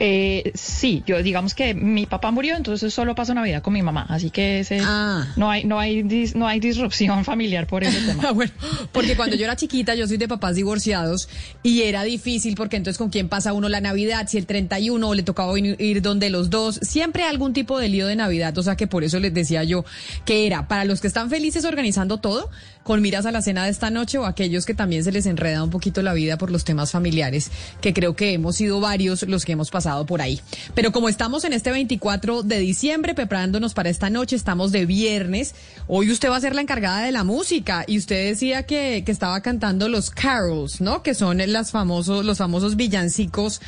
Eh, 0.00 0.52
sí, 0.54 1.02
yo 1.06 1.20
digamos 1.22 1.54
que 1.54 1.74
mi 1.74 2.06
papá 2.06 2.30
murió, 2.30 2.54
entonces 2.56 2.94
solo 2.94 3.14
paso 3.16 3.34
Navidad 3.34 3.62
con 3.62 3.72
mi 3.74 3.82
mamá, 3.82 4.06
así 4.08 4.30
que 4.30 4.60
ese, 4.60 4.78
Ah. 4.80 5.26
no 5.36 5.50
hay 5.50 5.64
no 5.64 5.78
hay 5.80 6.02
dis- 6.04 6.34
no 6.34 6.46
hay 6.46 6.60
disrupción 6.60 7.24
familiar 7.24 7.66
por 7.66 7.82
ese 7.82 8.00
tema. 8.06 8.30
bueno, 8.32 8.52
porque 8.92 9.16
cuando 9.16 9.34
yo 9.36 9.44
era 9.44 9.56
chiquita, 9.56 9.94
yo 9.96 10.06
soy 10.06 10.16
de 10.16 10.28
papás 10.28 10.54
divorciados 10.54 11.28
y 11.64 11.82
era 11.82 12.04
difícil 12.04 12.54
porque 12.54 12.76
entonces 12.76 12.96
con 12.98 13.10
quién 13.10 13.28
pasa 13.28 13.52
uno 13.52 13.68
la 13.68 13.80
Navidad, 13.80 14.28
si 14.28 14.38
el 14.38 14.46
31 14.46 15.08
o 15.08 15.14
le 15.14 15.22
tocaba 15.24 15.58
ir, 15.58 15.74
ir 15.80 16.00
donde 16.00 16.30
los 16.30 16.48
dos, 16.50 16.76
siempre 16.82 17.24
algún 17.24 17.52
tipo 17.52 17.78
de 17.78 17.88
lío 17.88 18.06
de 18.06 18.14
Navidad, 18.16 18.56
o 18.56 18.62
sea 18.62 18.76
que 18.76 18.86
por 18.86 19.02
eso 19.02 19.18
les 19.18 19.34
decía 19.34 19.64
yo 19.64 19.84
que 20.24 20.46
era 20.46 20.68
para 20.68 20.84
los 20.84 21.00
que 21.00 21.08
están 21.08 21.28
felices 21.28 21.64
organizando 21.64 22.18
todo, 22.18 22.50
con 22.88 23.02
miras 23.02 23.26
a 23.26 23.32
la 23.32 23.42
cena 23.42 23.66
de 23.66 23.70
esta 23.70 23.90
noche 23.90 24.16
o 24.16 24.24
aquellos 24.24 24.64
que 24.64 24.72
también 24.72 25.04
se 25.04 25.12
les 25.12 25.26
enreda 25.26 25.62
un 25.62 25.68
poquito 25.68 26.00
la 26.00 26.14
vida 26.14 26.38
por 26.38 26.50
los 26.50 26.64
temas 26.64 26.90
familiares, 26.90 27.50
que 27.82 27.92
creo 27.92 28.16
que 28.16 28.32
hemos 28.32 28.56
sido 28.56 28.80
varios 28.80 29.24
los 29.28 29.44
que 29.44 29.52
hemos 29.52 29.68
pasado 29.68 30.06
por 30.06 30.22
ahí. 30.22 30.40
Pero 30.74 30.90
como 30.90 31.10
estamos 31.10 31.44
en 31.44 31.52
este 31.52 31.70
24 31.70 32.42
de 32.44 32.58
diciembre 32.60 33.14
preparándonos 33.14 33.74
para 33.74 33.90
esta 33.90 34.08
noche, 34.08 34.36
estamos 34.36 34.72
de 34.72 34.86
viernes, 34.86 35.54
hoy 35.86 36.10
usted 36.10 36.30
va 36.30 36.36
a 36.36 36.40
ser 36.40 36.54
la 36.54 36.62
encargada 36.62 37.02
de 37.02 37.12
la 37.12 37.24
música 37.24 37.84
y 37.86 37.98
usted 37.98 38.30
decía 38.30 38.62
que, 38.62 39.02
que 39.04 39.12
estaba 39.12 39.42
cantando 39.42 39.90
los 39.90 40.08
carols, 40.08 40.80
¿no? 40.80 41.02
Que 41.02 41.12
son 41.12 41.42
las 41.44 41.70
famosos, 41.70 42.24
los 42.24 42.38
famosos 42.38 42.74
villancicos 42.74 43.60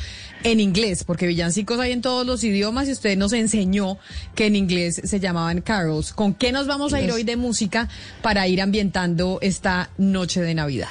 en 0.43 0.59
inglés, 0.59 1.03
porque 1.03 1.27
villancicos 1.27 1.79
hay 1.79 1.91
en 1.91 2.01
todos 2.01 2.25
los 2.25 2.43
idiomas 2.43 2.87
y 2.87 2.93
usted 2.93 3.15
nos 3.15 3.33
enseñó 3.33 3.99
que 4.33 4.47
en 4.47 4.55
inglés 4.55 4.99
se 5.03 5.19
llamaban 5.19 5.61
carols. 5.61 6.11
¿Con 6.11 6.33
qué 6.33 6.51
nos 6.51 6.65
vamos 6.65 6.93
a 6.93 7.01
ir 7.01 7.11
hoy 7.11 7.21
de 7.21 7.35
música 7.35 7.87
para 8.23 8.47
ir 8.47 8.59
ambientando 8.63 9.10
esta 9.41 9.89
noche 9.97 10.41
de 10.41 10.53
Navidad? 10.53 10.89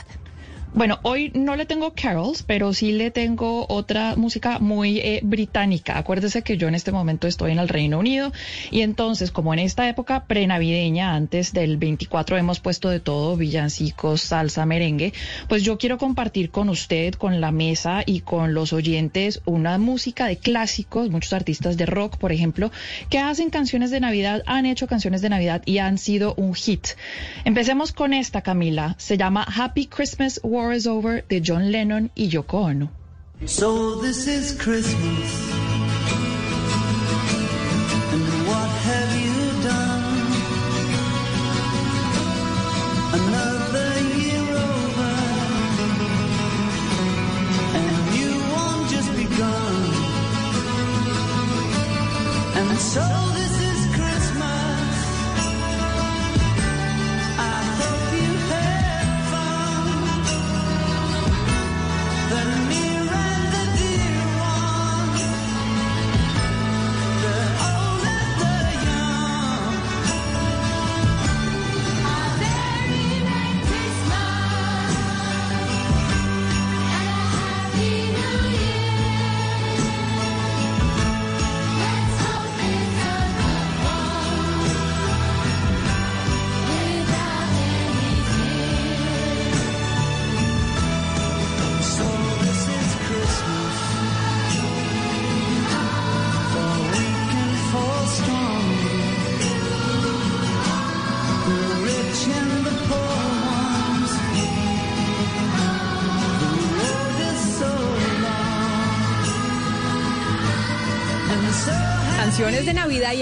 Bueno, 0.72 1.00
hoy 1.02 1.32
no 1.34 1.56
le 1.56 1.66
tengo 1.66 1.94
carols, 1.94 2.44
pero 2.44 2.72
sí 2.72 2.92
le 2.92 3.10
tengo 3.10 3.66
otra 3.68 4.14
música 4.14 4.60
muy 4.60 4.98
eh, 4.98 5.18
británica. 5.24 5.98
Acuérdese 5.98 6.42
que 6.42 6.56
yo 6.56 6.68
en 6.68 6.76
este 6.76 6.92
momento 6.92 7.26
estoy 7.26 7.50
en 7.50 7.58
el 7.58 7.68
Reino 7.68 7.98
Unido 7.98 8.32
y 8.70 8.82
entonces, 8.82 9.32
como 9.32 9.52
en 9.52 9.58
esta 9.58 9.88
época 9.88 10.26
prenavideña, 10.26 11.16
antes 11.16 11.52
del 11.52 11.76
24 11.76 12.38
hemos 12.38 12.60
puesto 12.60 12.88
de 12.88 13.00
todo, 13.00 13.36
villancicos, 13.36 14.20
salsa, 14.20 14.64
merengue, 14.64 15.12
pues 15.48 15.64
yo 15.64 15.76
quiero 15.76 15.98
compartir 15.98 16.50
con 16.50 16.68
usted, 16.68 17.14
con 17.14 17.40
la 17.40 17.50
mesa 17.50 18.04
y 18.06 18.20
con 18.20 18.54
los 18.54 18.72
oyentes 18.72 19.42
una 19.46 19.76
música 19.76 20.26
de 20.26 20.36
clásicos, 20.36 21.10
muchos 21.10 21.32
artistas 21.32 21.76
de 21.78 21.86
rock, 21.86 22.16
por 22.16 22.30
ejemplo, 22.30 22.70
que 23.08 23.18
hacen 23.18 23.50
canciones 23.50 23.90
de 23.90 23.98
Navidad, 23.98 24.44
han 24.46 24.66
hecho 24.66 24.86
canciones 24.86 25.20
de 25.20 25.30
Navidad 25.30 25.62
y 25.66 25.78
han 25.78 25.98
sido 25.98 26.34
un 26.36 26.54
hit. 26.54 26.86
Empecemos 27.44 27.90
con 27.90 28.14
esta, 28.14 28.42
Camila. 28.42 28.94
Se 28.98 29.18
llama 29.18 29.44
Happy 29.44 29.86
Christmas, 29.86 30.40
War 30.60 30.72
is 30.72 30.86
Over 30.86 31.22
de 31.22 31.40
John 31.40 31.72
Lennon 31.72 32.10
y 32.14 32.28
Yoko 32.28 32.68
Ono. 32.68 32.90
So 33.46 33.94
this 34.02 34.26
is 34.26 34.52
Christmas. 34.60 35.69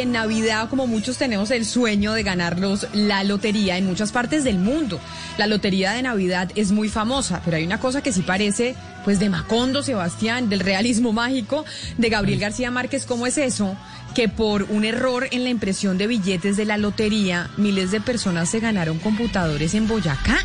En 0.09 0.13
Navidad 0.13 0.71
como 0.71 0.87
muchos 0.87 1.19
tenemos 1.19 1.51
el 1.51 1.67
sueño 1.67 2.15
de 2.15 2.23
ganarlos 2.23 2.87
la 2.95 3.25
lotería 3.25 3.77
en 3.77 3.85
muchas 3.85 4.11
partes 4.11 4.43
del 4.43 4.59
mundo. 4.59 4.99
La 5.37 5.47
lotería 5.47 5.93
de 5.93 6.01
Navidad 6.01 6.51
es 6.55 6.73
muy 6.73 6.89
famosa, 6.89 7.43
pero 7.45 7.59
hay 7.59 7.65
una 7.65 7.79
cosa 7.79 8.03
que 8.03 8.11
sí 8.11 8.23
parece 8.23 8.75
pues 9.05 9.21
de 9.21 9.29
Macondo, 9.29 9.83
Sebastián, 9.83 10.49
del 10.49 10.61
realismo 10.61 11.13
mágico 11.13 11.67
de 11.99 12.09
Gabriel 12.09 12.41
García 12.41 12.71
Márquez. 12.71 13.05
¿Cómo 13.05 13.27
es 13.27 13.37
eso? 13.37 13.77
Que 14.15 14.31
por 14.31 14.63
un 14.65 14.87
error 14.87 15.29
en 15.31 15.45
la 15.45 15.51
impresión 15.51 15.99
de 15.99 16.07
billetes 16.07 16.57
de 16.57 16.65
la 16.65 16.79
lotería, 16.79 17.51
miles 17.59 17.91
de 17.91 18.01
personas 18.01 18.49
se 18.49 18.61
ganaron 18.61 18.99
computadores 18.99 19.75
en 19.75 19.89
Boyacá. 19.89 20.39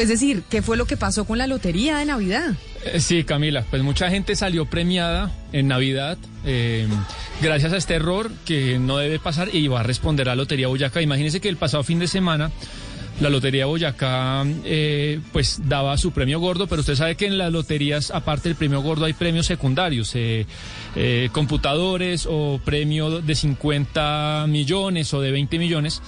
Es 0.00 0.08
decir, 0.08 0.42
¿qué 0.50 0.62
fue 0.62 0.76
lo 0.76 0.86
que 0.86 0.96
pasó 0.96 1.24
con 1.24 1.38
la 1.38 1.46
lotería 1.46 1.98
de 1.98 2.06
Navidad? 2.06 2.54
Sí, 2.98 3.24
Camila, 3.24 3.64
pues 3.68 3.82
mucha 3.82 4.10
gente 4.10 4.34
salió 4.36 4.64
premiada 4.66 5.30
en 5.52 5.68
Navidad 5.68 6.16
eh, 6.44 6.88
gracias 7.42 7.72
a 7.72 7.76
este 7.76 7.94
error 7.94 8.30
que 8.46 8.78
no 8.78 8.96
debe 8.98 9.18
pasar 9.18 9.54
y 9.54 9.68
va 9.68 9.80
a 9.80 9.82
responder 9.82 10.28
a 10.28 10.34
Lotería 10.34 10.68
Boyacá. 10.68 11.02
Imagínense 11.02 11.40
que 11.40 11.48
el 11.48 11.56
pasado 11.56 11.82
fin 11.82 11.98
de 11.98 12.08
semana 12.08 12.50
la 13.20 13.28
Lotería 13.28 13.66
Boyacá 13.66 14.44
eh, 14.64 15.20
pues 15.32 15.60
daba 15.66 15.96
su 15.98 16.10
premio 16.12 16.40
gordo, 16.40 16.66
pero 16.66 16.80
usted 16.80 16.94
sabe 16.94 17.16
que 17.16 17.26
en 17.26 17.36
las 17.36 17.52
loterías, 17.52 18.10
aparte 18.10 18.48
del 18.48 18.56
premio 18.56 18.80
gordo, 18.80 19.04
hay 19.04 19.12
premios 19.12 19.46
secundarios, 19.46 20.14
eh, 20.14 20.46
eh, 20.96 21.28
computadores 21.32 22.26
o 22.28 22.60
premio 22.64 23.20
de 23.20 23.34
50 23.34 24.46
millones 24.48 25.12
o 25.12 25.20
de 25.20 25.32
20 25.32 25.58
millones. 25.58 26.02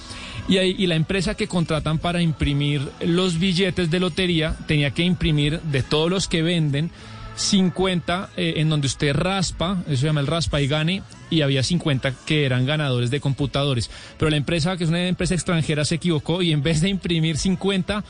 Y, 0.47 0.87
la 0.87 0.95
empresa 0.95 1.35
que 1.35 1.47
contratan 1.47 1.99
para 1.99 2.21
imprimir 2.21 2.81
los 2.99 3.39
billetes 3.39 3.89
de 3.89 3.99
lotería 3.99 4.57
tenía 4.67 4.91
que 4.91 5.03
imprimir 5.03 5.61
de 5.61 5.83
todos 5.83 6.09
los 6.09 6.27
que 6.27 6.41
venden 6.41 6.91
50 7.35 8.29
eh, 8.37 8.53
en 8.57 8.69
donde 8.69 8.87
usted 8.87 9.13
raspa, 9.13 9.83
eso 9.87 9.97
se 9.97 10.05
llama 10.05 10.21
el 10.21 10.27
raspa 10.27 10.61
y 10.61 10.67
gane, 10.67 11.03
y 11.29 11.41
había 11.41 11.63
50 11.63 12.13
que 12.25 12.45
eran 12.45 12.65
ganadores 12.65 13.09
de 13.11 13.19
computadores. 13.19 13.89
Pero 14.17 14.29
la 14.29 14.37
empresa, 14.37 14.77
que 14.77 14.83
es 14.83 14.89
una 14.89 15.07
empresa 15.07 15.33
extranjera, 15.33 15.85
se 15.85 15.95
equivocó 15.95 16.41
y 16.41 16.51
en 16.51 16.61
vez 16.61 16.81
de 16.81 16.89
imprimir 16.89 17.37
50, 17.37 18.03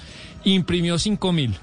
imprimió 0.43 0.99
5 0.99 1.31
mil. 1.31 1.55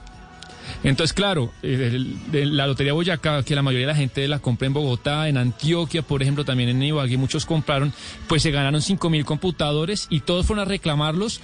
Entonces, 0.83 1.13
claro, 1.13 1.53
la 1.63 2.67
Lotería 2.67 2.93
Boyacá, 2.93 3.43
que 3.43 3.55
la 3.55 3.63
mayoría 3.63 3.89
de 3.89 3.93
la 3.93 3.99
gente 3.99 4.27
la 4.29 4.39
compra 4.39 4.67
en 4.67 4.73
Bogotá, 4.73 5.29
en 5.29 5.37
Antioquia, 5.37 6.03
por 6.03 6.23
ejemplo, 6.23 6.45
también 6.45 6.71
en 6.71 6.83
Ibagué, 6.83 7.17
muchos 7.17 7.45
compraron, 7.45 7.93
pues 8.29 8.43
se 8.43 8.51
ganaron 8.51 8.81
5 8.81 9.11
mil 9.11 9.25
computadores 9.25 10.07
y 10.11 10.21
todos 10.21 10.47
fueron 10.47 10.67
a 10.67 10.69
reclamarlos. 10.69 11.41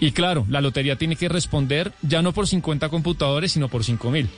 Y 0.00 0.10
claro, 0.12 0.46
la 0.48 0.60
lotería 0.60 0.96
tiene 0.96 1.14
que 1.14 1.28
responder 1.28 1.92
ya 2.02 2.22
no 2.22 2.32
por 2.32 2.48
50 2.48 2.88
computadores, 2.88 3.52
sino 3.52 3.68
por 3.68 3.84
5 3.84 4.10
mil. 4.10 4.28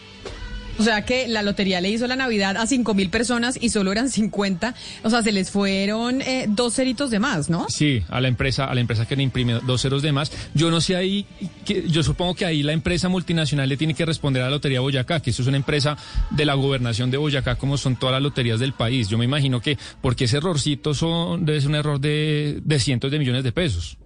O 0.79 0.83
sea 0.83 1.05
que 1.05 1.29
la 1.29 1.43
lotería 1.43 1.81
le 1.81 1.91
hizo 1.91 2.07
la 2.07 2.17
Navidad 2.17 2.57
a 2.57 2.67
cinco 2.67 2.95
mil 2.95 3.11
personas 3.11 3.59
y 3.61 3.69
solo 3.69 3.93
eran 3.93 4.09
50. 4.09 4.75
O 5.03 5.11
sea, 5.11 5.23
se 5.23 5.33
les 5.33 5.51
fueron 5.51 6.21
eh, 6.23 6.47
dos 6.49 6.75
ceritos 6.75 7.11
de 7.11 7.19
más, 7.19 7.49
¿no? 7.51 7.67
Sí, 7.69 8.03
a 8.09 8.21
la 8.21 8.29
empresa, 8.29 8.65
a 8.65 8.75
la 8.75 8.81
empresa 8.81 9.07
que 9.07 9.17
le 9.17 9.23
imprime 9.23 9.61
dos 9.67 9.83
ceros 9.83 10.03
de 10.03 10.13
más. 10.13 10.33
Yo 10.55 10.71
no 10.71 10.81
sé 10.81 10.97
ahí, 10.97 11.27
que, 11.65 11.89
yo 11.89 12.03
supongo 12.03 12.35
que 12.35 12.45
ahí 12.45 12.63
la 12.63 12.73
empresa 12.73 13.09
multinacional 13.09 13.69
le 13.69 13.77
tiene 13.77 13.95
que 13.95 14.05
responder 14.05 14.43
a 14.43 14.47
la 14.47 14.53
Lotería 14.53 14.81
Boyacá, 14.81 15.21
que 15.21 15.31
eso 15.31 15.43
es 15.43 15.49
una 15.49 15.57
empresa 15.57 15.97
de 16.31 16.45
la 16.45 16.55
gobernación 16.55 17.11
de 17.11 17.17
Boyacá, 17.17 17.57
como 17.57 17.77
son 17.77 17.97
todas 17.97 18.15
las 18.15 18.23
loterías 18.23 18.61
del 18.61 18.73
país. 18.73 19.09
Yo 19.09 19.19
me 19.19 19.25
imagino 19.25 19.61
que, 19.61 19.79
porque 20.01 20.25
ese 20.25 20.39
errorcito 20.39 20.95
son, 20.95 21.47
ser 21.47 21.69
un 21.69 21.75
error 21.75 22.01
de, 22.01 22.61
de 22.65 22.79
cientos 22.81 23.11
de 23.11 23.19
millones 23.19 23.45
de 23.45 23.53
pesos. 23.53 23.97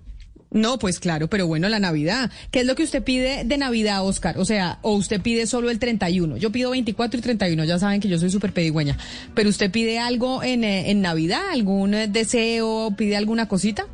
No, 0.51 0.79
pues 0.79 0.99
claro, 0.99 1.29
pero 1.29 1.47
bueno, 1.47 1.69
la 1.69 1.79
Navidad. 1.79 2.31
¿Qué 2.51 2.61
es 2.61 2.67
lo 2.67 2.75
que 2.75 2.83
usted 2.83 3.03
pide 3.03 3.45
de 3.45 3.59
Navidad, 3.59 4.05
Oscar? 4.07 4.39
O 4.39 4.45
sea, 4.45 4.79
o 4.83 4.95
usted 4.95 5.21
pide 5.21 5.47
solo 5.47 5.69
el 5.71 5.79
31. 5.79 6.39
Yo 6.39 6.51
pido 6.51 6.71
24 6.71 7.19
y 7.19 7.23
31, 7.23 7.65
ya 7.65 7.79
saben 7.79 8.01
que 8.01 8.09
yo 8.09 8.19
soy 8.19 8.31
súper 8.31 8.53
pedigüeña. 8.53 8.97
Pero 9.35 9.51
usted 9.51 9.71
pide 9.71 9.99
algo 9.99 10.43
en, 10.43 10.65
eh, 10.65 10.91
en 10.91 11.03
Navidad, 11.03 11.51
algún 11.53 11.93
eh, 11.93 12.09
deseo, 12.09 12.95
pide 12.97 13.17
alguna 13.17 13.47
cosita. 13.47 13.87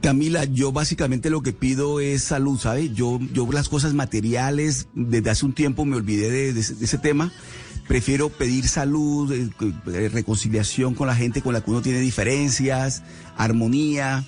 Camila, 0.00 0.44
yo 0.44 0.72
básicamente 0.72 1.28
lo 1.28 1.42
que 1.42 1.52
pido 1.52 2.00
es 2.00 2.24
salud, 2.24 2.58
¿sabe? 2.58 2.90
Yo, 2.90 3.20
yo 3.32 3.46
las 3.52 3.68
cosas 3.68 3.92
materiales, 3.92 4.88
desde 4.94 5.30
hace 5.30 5.44
un 5.44 5.52
tiempo 5.52 5.84
me 5.84 5.96
olvidé 5.96 6.52
de, 6.52 6.60
ese 6.60 6.98
tema. 6.98 7.32
Prefiero 7.86 8.30
pedir 8.30 8.66
salud, 8.66 9.30
eh, 9.32 9.50
eh, 9.92 10.08
reconciliación 10.08 10.94
con 10.94 11.06
la 11.06 11.14
gente 11.14 11.42
con 11.42 11.52
la 11.52 11.60
que 11.60 11.70
uno 11.70 11.82
tiene 11.82 12.00
diferencias, 12.00 13.02
armonía. 13.36 14.24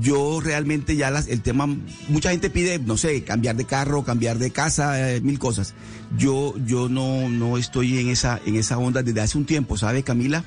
Yo 0.00 0.40
realmente 0.40 0.96
ya 0.96 1.10
las, 1.10 1.28
el 1.28 1.40
tema, 1.40 1.68
mucha 2.08 2.30
gente 2.30 2.50
pide, 2.50 2.78
no 2.78 2.96
sé, 2.96 3.22
cambiar 3.22 3.56
de 3.56 3.64
carro, 3.64 4.04
cambiar 4.04 4.38
de 4.38 4.50
casa, 4.50 5.12
eh, 5.12 5.20
mil 5.20 5.38
cosas. 5.38 5.74
Yo, 6.18 6.54
yo 6.66 6.88
no, 6.88 7.28
no 7.28 7.58
estoy 7.58 7.98
en 7.98 8.08
esa, 8.08 8.40
en 8.44 8.56
esa 8.56 8.76
onda 8.78 9.02
desde 9.02 9.20
hace 9.20 9.38
un 9.38 9.44
tiempo, 9.44 9.76
¿sabe, 9.76 10.02
Camila? 10.02 10.44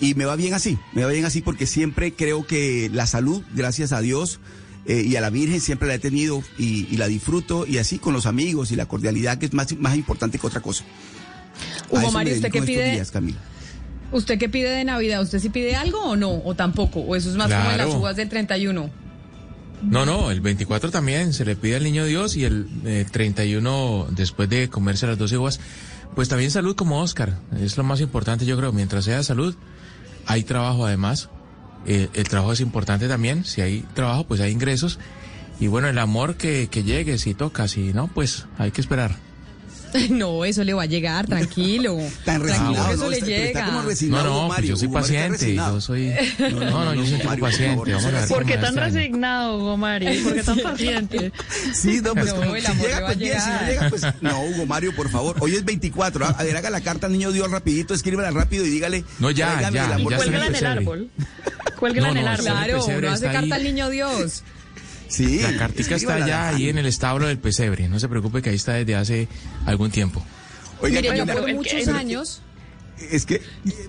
Y 0.00 0.14
me 0.14 0.24
va 0.24 0.36
bien 0.36 0.54
así, 0.54 0.78
me 0.92 1.04
va 1.04 1.10
bien 1.10 1.24
así 1.24 1.40
porque 1.40 1.66
siempre 1.66 2.12
creo 2.12 2.46
que 2.46 2.90
la 2.92 3.06
salud, 3.06 3.42
gracias 3.54 3.92
a 3.92 4.00
Dios 4.00 4.40
eh, 4.86 5.02
y 5.06 5.16
a 5.16 5.20
la 5.20 5.30
Virgen, 5.30 5.60
siempre 5.60 5.88
la 5.88 5.94
he 5.94 5.98
tenido 5.98 6.42
y, 6.58 6.86
y 6.90 6.96
la 6.96 7.08
disfruto 7.08 7.66
y 7.66 7.78
así 7.78 7.98
con 7.98 8.12
los 8.12 8.26
amigos 8.26 8.70
y 8.70 8.76
la 8.76 8.86
cordialidad 8.86 9.38
que 9.38 9.46
es 9.46 9.54
más, 9.54 9.76
más 9.78 9.96
importante 9.96 10.38
que 10.38 10.46
otra 10.46 10.60
cosa. 10.60 10.84
Hugo 11.90 12.10
Mario, 12.12 12.34
¿usted 12.34 12.50
qué 12.50 12.62
pide? 12.62 12.92
días, 12.92 13.10
Camila. 13.10 13.38
¿Usted 14.14 14.38
qué 14.38 14.48
pide 14.48 14.70
de 14.70 14.84
Navidad? 14.84 15.20
¿Usted 15.22 15.40
sí 15.40 15.48
pide 15.48 15.74
algo 15.74 15.98
o 15.98 16.14
no? 16.14 16.30
¿O 16.44 16.54
tampoco? 16.54 17.00
¿O 17.00 17.16
eso 17.16 17.30
es 17.30 17.36
más 17.36 17.52
como 17.52 17.68
en 17.72 17.78
las 17.78 17.88
uvas 17.88 18.14
del 18.14 18.28
31? 18.28 18.88
No, 19.82 20.06
no, 20.06 20.30
el 20.30 20.40
24 20.40 20.92
también 20.92 21.32
se 21.32 21.44
le 21.44 21.56
pide 21.56 21.74
al 21.74 21.82
niño 21.82 22.04
Dios 22.04 22.36
y 22.36 22.44
el 22.44 22.68
eh, 22.84 23.04
31 23.10 24.06
después 24.12 24.48
de 24.48 24.68
comerse 24.70 25.08
las 25.08 25.18
12 25.18 25.36
uvas, 25.36 25.60
pues 26.14 26.28
también 26.28 26.52
salud 26.52 26.76
como 26.76 27.02
Oscar, 27.02 27.40
es 27.60 27.76
lo 27.76 27.82
más 27.82 28.00
importante 28.00 28.46
yo 28.46 28.56
creo, 28.56 28.72
mientras 28.72 29.04
sea 29.04 29.20
salud, 29.24 29.56
hay 30.26 30.44
trabajo 30.44 30.86
además, 30.86 31.28
Eh, 31.86 32.08
el 32.14 32.26
trabajo 32.28 32.52
es 32.52 32.60
importante 32.60 33.08
también, 33.08 33.44
si 33.44 33.60
hay 33.60 33.84
trabajo 33.92 34.24
pues 34.24 34.40
hay 34.40 34.52
ingresos 34.52 34.98
y 35.60 35.66
bueno, 35.66 35.88
el 35.88 35.98
amor 35.98 36.36
que, 36.36 36.68
que 36.70 36.82
llegue, 36.82 37.18
si 37.18 37.34
toca, 37.34 37.68
si 37.68 37.92
no, 37.92 38.06
pues 38.06 38.46
hay 38.56 38.70
que 38.70 38.80
esperar. 38.80 39.23
No, 40.10 40.44
eso 40.44 40.64
le 40.64 40.74
va 40.74 40.82
a 40.82 40.86
llegar, 40.86 41.26
tranquilo. 41.26 41.96
Tan 42.24 42.42
tranquilo 42.42 42.44
resignado, 42.44 42.88
que 42.88 42.94
eso 42.94 43.04
¿no? 43.04 43.10
le 43.10 43.16
Está- 43.16 43.26
pero 43.26 43.42
está 43.44 43.58
llega. 43.60 43.66
como 43.66 43.82
No, 43.82 43.88
resignado, 43.88 44.24
no, 44.24 44.30
Hugo 44.30 44.46
pues 44.46 44.56
Mario. 44.58 44.68
yo 44.70 44.76
soy 44.76 44.88
Mario 44.88 45.00
paciente, 45.02 45.54
yo 45.54 45.80
soy... 45.80 46.12
No, 46.38 46.48
No, 46.50 46.60
no, 46.60 46.84
no, 46.84 46.94
yo 46.94 47.00
no, 47.00 47.06
soy 47.06 47.12
Mario, 47.18 47.28
por 47.28 47.40
paciente, 47.50 47.74
favor, 47.92 48.28
¿Por 48.28 48.46
qué 48.46 48.56
tan 48.58 48.76
resignado, 48.76 49.56
Hugo 49.58 49.76
Mari? 49.76 50.18
¿Por 50.18 50.34
qué 50.34 50.42
tan 50.42 50.58
paciente? 50.58 51.32
Sí, 51.72 52.00
no, 52.02 52.14
pues 52.14 52.26
No, 52.26 52.36
como- 52.36 52.56
el 52.56 52.62
si 52.62 52.70
amor 52.70 52.86
llega, 52.86 53.00
va 53.00 53.06
a 53.06 53.06
pues 53.08 53.18
bien, 53.18 53.40
si 53.40 53.48
no 53.50 53.66
llega, 53.66 53.90
pues 53.90 54.02
no, 54.20 54.40
Hugo 54.44 54.66
Mario, 54.66 54.94
por 54.96 55.10
favor. 55.10 55.36
Hoy 55.40 55.54
es 55.54 55.64
24, 55.64 56.26
a 56.26 56.42
ver, 56.42 56.56
haga 56.56 56.70
la 56.70 56.80
carta 56.80 57.06
al 57.06 57.12
niño 57.12 57.32
Dios 57.32 57.50
rapidito, 57.50 57.94
escríbela 57.94 58.30
rápido 58.30 58.64
y 58.66 58.70
dígale. 58.70 59.04
No, 59.18 59.30
ya, 59.30 59.70
ya, 59.70 59.96
Cuélgala 60.02 60.46
en 60.46 60.54
el 60.54 60.66
árbol. 60.66 61.10
Cuélgala 61.78 62.06
No, 62.08 62.12
en 62.12 62.18
el 62.18 62.24
no, 62.24 62.30
árbol. 62.30 62.44
Claro, 62.46 62.84
uno 62.98 63.10
hace 63.10 63.26
carta 63.26 63.54
al 63.54 63.62
niño 63.64 63.90
Dios. 63.90 64.42
Sí. 65.08 65.40
La 65.40 65.56
cartica 65.56 65.96
está 65.96 66.26
ya 66.26 66.48
ahí 66.48 66.68
en 66.68 66.78
el 66.78 66.86
establo 66.86 67.26
del 67.26 67.38
pesebre, 67.38 67.88
no 67.88 67.98
se 68.00 68.08
preocupe 68.08 68.42
que 68.42 68.50
ahí 68.50 68.56
está 68.56 68.72
desde 68.74 68.94
hace 68.96 69.28
algún 69.66 69.90
tiempo. 69.90 70.24
Oiga, 70.80 71.00
Mire, 71.00 71.16
yo 71.18 71.26
por 71.26 71.52
muchos 71.54 71.88
años... 71.88 72.42
Es 73.10 73.26
que, 73.26 73.42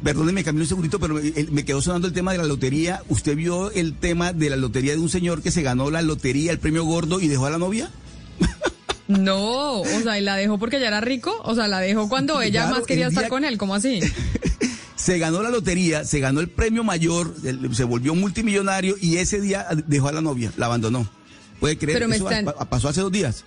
perdóneme, 0.03 0.43
Camilo, 0.43 0.63
un 0.63 0.67
segundito, 0.67 0.99
pero 0.99 1.13
me, 1.15 1.21
el- 1.27 1.51
me 1.51 1.63
quedó 1.63 1.79
sonando 1.81 2.07
el 2.07 2.13
tema 2.13 2.31
de 2.31 2.39
la 2.39 2.43
lotería. 2.45 3.03
¿Usted 3.07 3.35
vio 3.35 3.69
el 3.71 3.93
tema 3.93 4.33
de 4.33 4.49
la 4.49 4.55
lotería 4.55 4.93
de 4.93 4.97
un 4.99 5.09
señor 5.09 5.43
que 5.43 5.51
se 5.51 5.61
ganó 5.61 5.91
la 5.91 6.01
lotería, 6.01 6.51
el 6.51 6.57
premio 6.57 6.83
gordo, 6.85 7.19
y 7.21 7.27
dejó 7.27 7.45
a 7.45 7.51
la 7.51 7.59
novia? 7.59 7.91
No, 9.07 9.81
o 9.81 9.85
sea, 10.03 10.17
¿y 10.17 10.21
la 10.21 10.35
dejó 10.35 10.57
porque 10.57 10.79
ya 10.79 10.87
era 10.87 11.01
rico? 11.01 11.39
O 11.43 11.53
sea, 11.53 11.67
la 11.67 11.79
dejó 11.79 12.09
cuando 12.09 12.41
ella 12.41 12.61
Claro, 12.63 12.77
más 12.77 12.87
quería 12.87 13.05
el 13.05 13.11
estar 13.13 13.29
con 13.29 13.45
él, 13.45 13.57
¿cómo 13.59 13.75
así? 13.75 13.99
Se 14.95 15.17
ganó 15.19 15.41
la 15.43 15.49
lotería, 15.49 16.05
se 16.05 16.19
ganó 16.19 16.39
el 16.39 16.47
premio 16.49 16.83
mayor, 16.83 17.35
el- 17.43 17.75
se 17.75 17.83
volvió 17.83 18.15
multimillonario 18.15 18.95
y 19.01 19.17
ese 19.17 19.41
día 19.41 19.67
dejó 19.87 20.07
a 20.07 20.11
la 20.13 20.21
novia, 20.21 20.51
la 20.57 20.67
abandonó. 20.67 21.07
¿Puede 21.59 21.77
creer? 21.77 21.97
Pero 21.97 22.07
me 22.07 22.15
Eso 22.17 22.29
están- 22.29 22.45
pa- 22.45 22.65
pasó 22.69 22.87
hace 22.89 23.01
dos 23.01 23.11
días. 23.11 23.43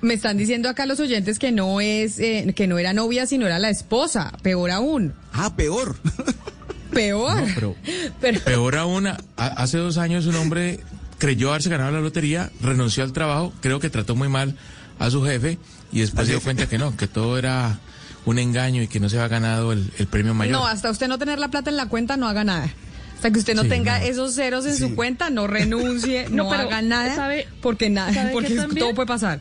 Me 0.00 0.14
están 0.14 0.36
diciendo 0.36 0.68
acá 0.68 0.86
los 0.86 1.00
oyentes 1.00 1.38
que 1.38 1.50
no 1.52 1.80
es, 1.80 2.18
eh, 2.20 2.52
que 2.54 2.66
no 2.68 2.78
era 2.78 2.92
novia, 2.92 3.26
sino 3.26 3.46
era 3.46 3.58
la 3.58 3.68
esposa. 3.68 4.32
Peor 4.42 4.70
aún. 4.70 5.12
Ah, 5.32 5.54
peor. 5.56 5.96
Peor. 6.92 7.36
No, 7.40 7.46
pero 7.54 7.76
Pero- 8.20 8.40
peor 8.40 8.76
aún, 8.76 9.06
a- 9.08 9.18
hace 9.36 9.78
dos 9.78 9.98
años 9.98 10.26
un 10.26 10.36
hombre 10.36 10.80
creyó 11.18 11.50
haberse 11.50 11.68
ganado 11.68 11.90
la 11.92 12.00
lotería, 12.00 12.50
renunció 12.62 13.02
al 13.04 13.12
trabajo, 13.12 13.52
creo 13.60 13.80
que 13.80 13.90
trató 13.90 14.14
muy 14.16 14.28
mal 14.28 14.56
a 14.98 15.10
su 15.10 15.22
jefe 15.24 15.58
y 15.92 16.00
después 16.00 16.26
se 16.26 16.32
dio 16.32 16.40
cuenta 16.42 16.68
que 16.68 16.78
no, 16.78 16.96
que 16.96 17.08
todo 17.08 17.36
era 17.38 17.78
un 18.26 18.38
engaño 18.38 18.82
y 18.82 18.88
que 18.88 19.00
no 19.00 19.08
se 19.08 19.16
había 19.16 19.28
ganado 19.28 19.72
el, 19.72 19.90
el 19.98 20.06
premio 20.06 20.34
mayor. 20.34 20.52
No, 20.52 20.66
hasta 20.66 20.90
usted 20.90 21.08
no 21.08 21.18
tener 21.18 21.38
la 21.38 21.48
plata 21.48 21.70
en 21.70 21.76
la 21.76 21.86
cuenta, 21.86 22.16
no 22.16 22.28
haga 22.28 22.44
nada. 22.44 22.68
Hasta 23.16 23.30
que 23.32 23.38
usted 23.40 23.54
no 23.56 23.62
Sí, 23.62 23.68
tenga 23.68 23.98
no. 23.98 24.04
esos 24.04 24.34
ceros 24.34 24.64
en 24.66 24.76
su 24.76 24.94
cuenta, 24.94 25.28
no 25.30 25.46
renuncie, 25.46 26.26
no, 26.30 26.44
No, 26.44 26.50
pero 26.50 26.62
haga 26.62 26.82
nada, 26.82 27.14
¿sabe- 27.16 27.48
porque 27.62 27.90
nada, 27.90 28.12
sabe 28.14 28.30
porque 28.32 28.54
también? 28.54 28.78
todo 28.84 28.94
puede 28.94 29.06
pasar. 29.08 29.40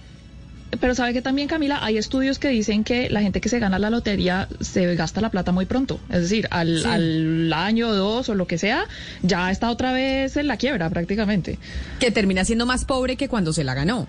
Pero 0.81 0.93
sabe 0.95 1.13
que 1.13 1.21
también, 1.21 1.47
Camila, 1.47 1.79
hay 1.83 1.97
estudios 1.97 2.39
que 2.39 2.49
dicen 2.49 2.83
que 2.83 3.09
la 3.09 3.21
gente 3.21 3.39
que 3.39 3.47
se 3.49 3.57
gana 3.57 3.79
la 3.79 3.89
lotería 3.89 4.49
se 4.59 4.95
gasta 4.95 5.21
la 5.21 5.29
plata 5.31 5.51
muy 5.53 5.65
pronto. 5.65 5.99
Es 6.09 6.21
decir, 6.23 6.47
al, 6.51 6.81
Sí. 6.81 6.87
al 6.87 7.53
año, 7.53 7.93
dos 7.93 8.27
o 8.29 8.35
lo 8.35 8.47
que 8.47 8.57
sea, 8.57 8.85
ya 9.23 9.49
está 9.49 9.69
otra 9.71 9.93
vez 9.93 10.35
en 10.37 10.47
la 10.47 10.57
quiebra 10.57 10.89
prácticamente. 10.89 11.57
Que 12.01 12.11
termina 12.11 12.43
siendo 12.45 12.65
más 12.65 12.83
pobre 12.83 13.15
que 13.15 13.29
cuando 13.29 13.53
se 13.53 13.63
la 13.63 13.75
ganó. 13.75 14.07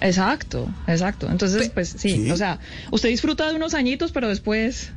Exacto, 0.00 0.68
exacto. 0.86 1.28
Entonces, 1.30 1.70
pues 1.70 1.88
sí, 1.98 2.10
Sí. 2.24 2.30
o 2.30 2.36
sea, 2.36 2.58
usted 2.90 3.08
disfruta 3.08 3.48
de 3.48 3.56
unos 3.56 3.74
añitos, 3.74 4.12
pero 4.12 4.28
después, 4.28 4.90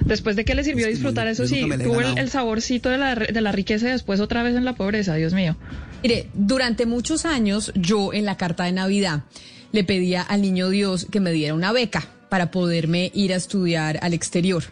después 0.00 0.34
de 0.36 0.44
que 0.44 0.54
le 0.54 0.64
sirvió 0.64 0.86
Es 0.86 0.90
que 0.90 0.94
disfrutar 0.94 1.26
yo- 1.26 1.32
eso 1.32 1.42
yo 1.44 1.48
sí, 1.48 1.60
tuvo 1.84 2.00
el 2.00 2.30
saborcito 2.30 2.88
de 2.88 2.98
la, 2.98 3.14
de 3.14 3.40
la 3.40 3.52
riqueza 3.52 3.88
y 3.88 3.92
después 3.92 4.20
otra 4.20 4.42
vez 4.42 4.56
en 4.56 4.64
la 4.64 4.74
pobreza, 4.74 5.14
Dios 5.14 5.34
mío. 5.34 5.56
Mire, 6.02 6.28
durante 6.34 6.86
muchos 6.86 7.24
años 7.26 7.72
yo 7.74 8.12
en 8.12 8.24
la 8.24 8.36
carta 8.36 8.64
de 8.64 8.72
Navidad 8.72 9.24
le 9.72 9.84
pedía 9.84 10.22
al 10.22 10.42
niño 10.42 10.68
Dios 10.70 11.06
que 11.10 11.20
me 11.20 11.32
diera 11.32 11.52
una 11.54 11.72
beca 11.72 12.08
para 12.28 12.50
poderme 12.50 13.10
ir 13.14 13.32
a 13.32 13.36
estudiar 13.36 13.98
al 14.02 14.14
exterior. 14.14 14.64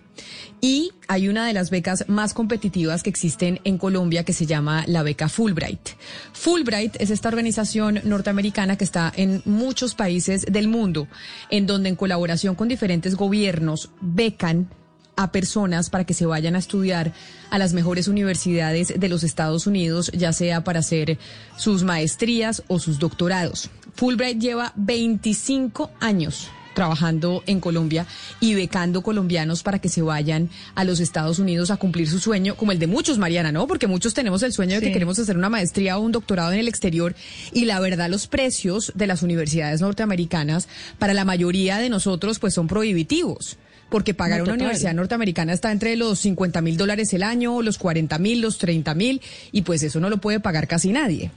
Y 0.61 0.93
hay 1.09 1.29
una 1.29 1.47
de 1.47 1.53
las 1.53 1.71
becas 1.71 2.07
más 2.09 2.33
competitivas 2.33 3.03
que 3.03 3.11
existen 3.11 3.61
en 3.65 3.77
Colombia 3.77 4.25
que 4.25 4.33
se 4.33 4.47
llama 4.47 4.85
la 4.87 5.03
beca 5.03 5.29
Fulbright. 5.29 5.91
Fulbright 6.33 6.97
es 7.01 7.11
esta 7.11 7.29
organización 7.29 8.01
norteamericana 8.05 8.77
que 8.77 8.85
está 8.85 9.13
en 9.15 9.43
muchos 9.45 9.95
países 9.95 10.47
del 10.49 10.69
mundo, 10.69 11.07
en 11.51 11.67
donde 11.67 11.91
en 11.91 11.97
colaboración 11.97 12.55
con 12.55 12.69
diferentes 12.69 13.15
gobiernos 13.15 13.91
becan 14.01 14.71
a 15.17 15.33
personas 15.33 15.91
para 15.91 16.05
que 16.05 16.15
se 16.15 16.27
vayan 16.27 16.57
a 16.57 16.59
estudiar 16.59 17.13
a 17.51 17.59
las 17.59 17.73
mejores 17.73 18.09
universidades 18.09 18.99
de 18.99 19.09
los 19.09 19.23
Estados 19.23 19.67
Unidos, 19.67 20.11
ya 20.13 20.33
sea 20.33 20.65
para 20.65 20.81
hacer 20.81 21.19
sus 21.57 21.85
maestrías 21.85 22.63
o 22.69 22.79
sus 22.79 22.99
doctorados. 22.99 23.71
Fulbright 23.95 24.41
lleva 24.41 24.73
25 24.77 25.91
años 26.01 26.51
trabajando 26.75 27.43
en 27.47 27.61
Colombia 27.61 28.07
y 28.41 28.55
becando 28.55 29.03
colombianos 29.03 29.63
para 29.63 29.79
que 29.79 29.89
se 29.89 30.03
vayan 30.03 30.51
a 30.75 30.85
los 30.85 31.01
Estados 31.01 31.39
Unidos 31.39 31.71
a 31.71 31.77
cumplir 31.77 32.09
su 32.09 32.19
sueño, 32.19 32.57
como 32.57 32.73
el 32.73 32.79
de 32.79 32.87
muchos, 32.87 33.19
Mariana, 33.19 33.53
¿no? 33.53 33.67
Porque 33.67 33.87
muchos 33.87 34.15
tenemos 34.15 34.43
el 34.43 34.53
sueño 34.53 34.77
de 34.77 34.87
que 34.87 34.93
queremos 34.93 35.19
hacer 35.19 35.37
una 35.37 35.49
maestría 35.49 35.99
o 35.99 36.01
un 36.01 36.13
doctorado 36.13 36.53
en 36.53 36.59
el 36.59 36.69
exterior 36.69 37.15
y 37.53 37.65
la 37.65 37.81
verdad 37.81 38.11
los 38.11 38.27
precios 38.27 38.93
de 38.95 39.07
las 39.07 39.23
universidades 39.23 39.81
norteamericanas 39.81 40.69
para 40.99 41.15
la 41.15 41.25
mayoría 41.25 41.79
de 41.79 41.89
nosotros 41.89 42.39
pues 42.39 42.55
son 42.55 42.67
prohibitivos. 42.67 43.57
Porque 43.91 44.15
pagar 44.15 44.39
No, 44.39 44.45
una 44.45 44.55
universidad 44.55 44.95
norteamericana 44.95 45.53
está 45.53 45.71
entre 45.71 45.95
los 45.95 46.19
50 46.19 46.61
mil 46.63 46.77
dólares 46.77 47.13
el 47.13 47.23
año, 47.23 47.63
los 47.63 47.79
40 47.79 48.19
mil, 48.19 48.41
los 48.41 48.59
30 48.59 48.95
mil, 48.95 49.21
y 49.53 49.63
pues 49.63 49.83
eso 49.83 50.01
no 50.01 50.11
lo 50.11 50.19
puede 50.19 50.41
pagar 50.41 50.67
casi 50.67 50.91
nadie. 50.91 51.31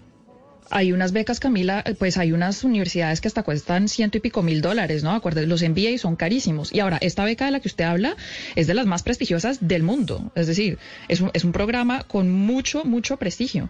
Hay 0.70 0.92
unas 0.92 1.12
becas, 1.12 1.40
Camila, 1.40 1.84
eh, 1.86 1.94
pues 1.94 2.18
hay 2.18 2.32
unas 2.32 2.64
universidades 2.64 3.22
que 3.22 3.28
hasta 3.28 3.44
cuestan 3.44 3.88
ciento 3.88 4.18
y 4.18 4.22
pico 4.22 4.44
mil 4.44 4.62
dólares, 4.62 5.04
¿no? 5.04 5.12
Acuérdate, 5.12 5.48
los 5.48 5.62
MBA 5.62 5.98
son 5.98 6.16
carísimos. 6.16 6.74
Y 6.74 6.80
ahora, 6.80 6.98
esta 7.02 7.24
beca 7.24 7.46
de 7.46 7.52
la 7.52 7.60
que 7.60 7.68
usted 7.68 7.86
habla 7.86 8.16
es 8.56 8.68
de 8.68 8.74
las 8.74 8.86
más 8.86 9.04
prestigiosas 9.04 9.68
del 9.68 9.84
mundo. 9.84 10.32
Es 10.36 10.48
decir, 10.48 10.78
es 11.08 11.22
un, 11.22 11.32
es 11.34 11.44
un 11.44 11.52
programa 11.52 12.04
con 12.04 12.30
mucho, 12.30 12.84
mucho 12.86 13.18
prestigio. 13.18 13.70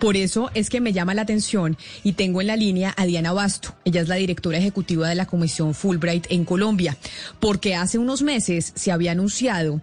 Por 0.00 0.16
eso 0.16 0.50
es 0.54 0.70
que 0.70 0.80
me 0.80 0.92
llama 0.92 1.14
la 1.14 1.22
atención 1.22 1.76
y 2.02 2.12
tengo 2.12 2.40
en 2.40 2.48
la 2.48 2.56
línea 2.56 2.92
a 2.96 3.06
Diana 3.06 3.32
Basto. 3.32 3.74
Ella 3.84 4.02
es 4.02 4.08
la 4.08 4.16
directora 4.16 4.58
ejecutiva 4.58 5.08
de 5.08 5.14
la 5.14 5.26
Comisión 5.26 5.74
Fulbright 5.74 6.26
en 6.30 6.44
Colombia, 6.44 6.96
porque 7.40 7.74
hace 7.74 7.98
unos 7.98 8.22
meses 8.22 8.72
se 8.74 8.92
había 8.92 9.12
anunciado 9.12 9.80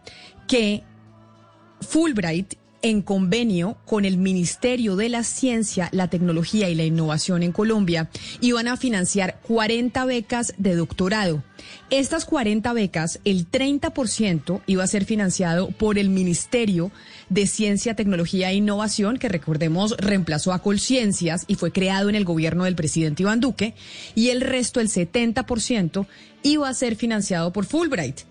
que 0.47 0.83
Fulbright 1.81 2.55
en 2.81 3.01
convenio 3.01 3.77
con 3.85 4.05
el 4.05 4.17
Ministerio 4.17 4.95
de 4.95 5.09
la 5.09 5.23
Ciencia, 5.23 5.89
la 5.91 6.09
Tecnología 6.09 6.69
y 6.69 6.75
la 6.75 6.83
Innovación 6.83 7.43
en 7.43 7.51
Colombia, 7.51 8.09
iban 8.39 8.67
a 8.67 8.77
financiar 8.77 9.39
40 9.47 10.05
becas 10.05 10.53
de 10.57 10.75
doctorado. 10.75 11.43
Estas 11.89 12.25
40 12.25 12.73
becas, 12.73 13.19
el 13.25 13.49
30% 13.49 14.61
iba 14.65 14.83
a 14.83 14.87
ser 14.87 15.05
financiado 15.05 15.69
por 15.71 15.97
el 15.97 16.09
Ministerio 16.09 16.91
de 17.29 17.47
Ciencia, 17.47 17.95
Tecnología 17.95 18.51
e 18.51 18.55
Innovación, 18.55 19.17
que 19.17 19.29
recordemos 19.29 19.95
reemplazó 19.97 20.53
a 20.53 20.59
Colciencias 20.59 21.45
y 21.47 21.55
fue 21.55 21.71
creado 21.71 22.09
en 22.09 22.15
el 22.15 22.25
gobierno 22.25 22.63
del 22.63 22.75
presidente 22.75 23.23
Iván 23.23 23.39
Duque, 23.39 23.75
y 24.15 24.29
el 24.29 24.41
resto, 24.41 24.79
el 24.79 24.89
70%, 24.89 26.07
iba 26.43 26.69
a 26.69 26.73
ser 26.73 26.95
financiado 26.95 27.53
por 27.53 27.65
Fulbright. 27.65 28.21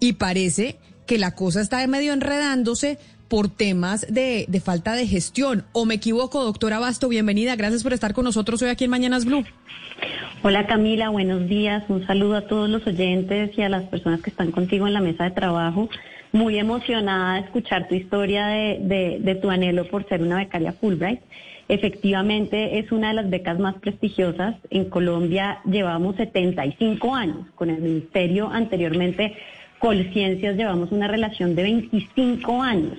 Y 0.00 0.14
parece 0.14 0.78
que 1.06 1.18
la 1.18 1.34
cosa 1.34 1.60
está 1.60 1.86
medio 1.86 2.12
enredándose 2.12 2.98
por 3.34 3.48
temas 3.48 4.06
de, 4.08 4.46
falta 4.64 4.94
de 4.94 5.08
gestión. 5.08 5.64
¿O 5.72 5.86
me 5.86 5.94
equivoco, 5.94 6.44
doctora 6.44 6.78
Basto? 6.78 7.08
Bienvenida, 7.08 7.56
gracias 7.56 7.82
por 7.82 7.92
estar 7.92 8.14
con 8.14 8.22
nosotros 8.22 8.62
hoy 8.62 8.68
aquí 8.68 8.84
en 8.84 8.90
Mañanas 8.90 9.24
Blue. 9.24 9.42
Hola 10.44 10.68
Camila, 10.68 11.08
buenos 11.08 11.48
días. 11.48 11.82
Un 11.88 12.06
saludo 12.06 12.36
a 12.36 12.42
todos 12.42 12.70
los 12.70 12.86
oyentes 12.86 13.50
y 13.58 13.62
a 13.62 13.68
las 13.68 13.82
personas 13.86 14.22
que 14.22 14.30
están 14.30 14.52
contigo 14.52 14.86
en 14.86 14.92
la 14.92 15.00
mesa 15.00 15.24
de 15.24 15.32
trabajo. 15.32 15.88
Muy 16.30 16.60
emocionada 16.60 17.34
de 17.34 17.40
escuchar 17.40 17.88
tu 17.88 17.96
historia 17.96 18.46
de, 18.46 18.78
de, 18.80 19.18
de 19.18 19.34
tu 19.34 19.50
anhelo 19.50 19.88
por 19.88 20.08
ser 20.08 20.22
una 20.22 20.36
becaria 20.36 20.72
Fulbright. 20.72 21.18
Efectivamente, 21.66 22.78
es 22.78 22.92
una 22.92 23.08
de 23.08 23.14
las 23.14 23.30
becas 23.30 23.58
más 23.58 23.74
prestigiosas. 23.80 24.54
En 24.70 24.84
Colombia 24.84 25.58
llevamos 25.64 26.14
75 26.14 27.12
años 27.12 27.48
con 27.56 27.68
el 27.68 27.82
ministerio 27.82 28.48
anteriormente. 28.48 29.36
Colciencias 29.80 30.56
llevamos 30.56 30.92
una 30.92 31.08
relación 31.08 31.56
de 31.56 31.64
25 31.64 32.62
años. 32.62 32.96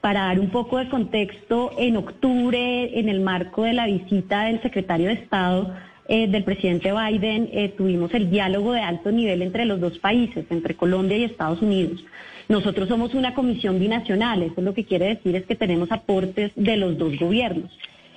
Para 0.00 0.22
dar 0.22 0.40
un 0.40 0.48
poco 0.48 0.78
de 0.78 0.88
contexto, 0.88 1.72
en 1.78 1.96
octubre, 1.98 2.98
en 2.98 3.08
el 3.10 3.20
marco 3.20 3.64
de 3.64 3.74
la 3.74 3.86
visita 3.86 4.44
del 4.44 4.62
secretario 4.62 5.08
de 5.08 5.14
Estado 5.14 5.74
eh, 6.08 6.26
del 6.26 6.42
presidente 6.42 6.90
Biden, 6.90 7.50
eh, 7.52 7.68
tuvimos 7.76 8.12
el 8.14 8.30
diálogo 8.30 8.72
de 8.72 8.80
alto 8.80 9.12
nivel 9.12 9.42
entre 9.42 9.66
los 9.66 9.78
dos 9.78 9.98
países, 9.98 10.46
entre 10.50 10.74
Colombia 10.74 11.18
y 11.18 11.24
Estados 11.24 11.60
Unidos. 11.60 12.02
Nosotros 12.48 12.88
somos 12.88 13.14
una 13.14 13.34
comisión 13.34 13.78
binacional, 13.78 14.42
eso 14.42 14.62
lo 14.62 14.74
que 14.74 14.84
quiere 14.84 15.06
decir 15.06 15.36
es 15.36 15.44
que 15.44 15.54
tenemos 15.54 15.92
aportes 15.92 16.50
de 16.56 16.76
los 16.78 16.96
dos 16.96 17.18
gobiernos. 17.18 17.70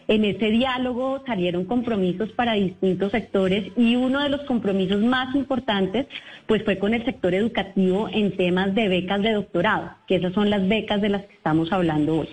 En 0.08 0.26
ese 0.26 0.50
diálogo 0.50 1.24
salieron 1.26 1.66
compromisos 1.66 2.32
para 2.32 2.54
distintos 2.54 3.12
sectores 3.12 3.72
y 3.78 3.96
uno 3.96 4.22
de 4.22 4.30
los 4.30 4.42
compromisos 4.42 5.02
más 5.02 5.34
importantes 5.36 6.08
pues 6.46 6.64
fue 6.64 6.78
con 6.78 6.94
el 6.94 7.06
sector 7.06 7.34
educativo 7.34 8.10
en 8.12 8.36
temas 8.36 8.76
de 8.76 8.90
becas 8.90 9.22
de 9.22 9.32
doctorado, 9.32 9.92
que 10.08 10.16
esas 10.16 10.34
son 10.34 10.50
las 10.50 10.68
becas 10.68 11.02
de 11.02 11.10
las 11.10 11.26
que 11.26 11.36
estamos 11.36 11.72
hablando 11.72 12.20
hoy. 12.20 12.30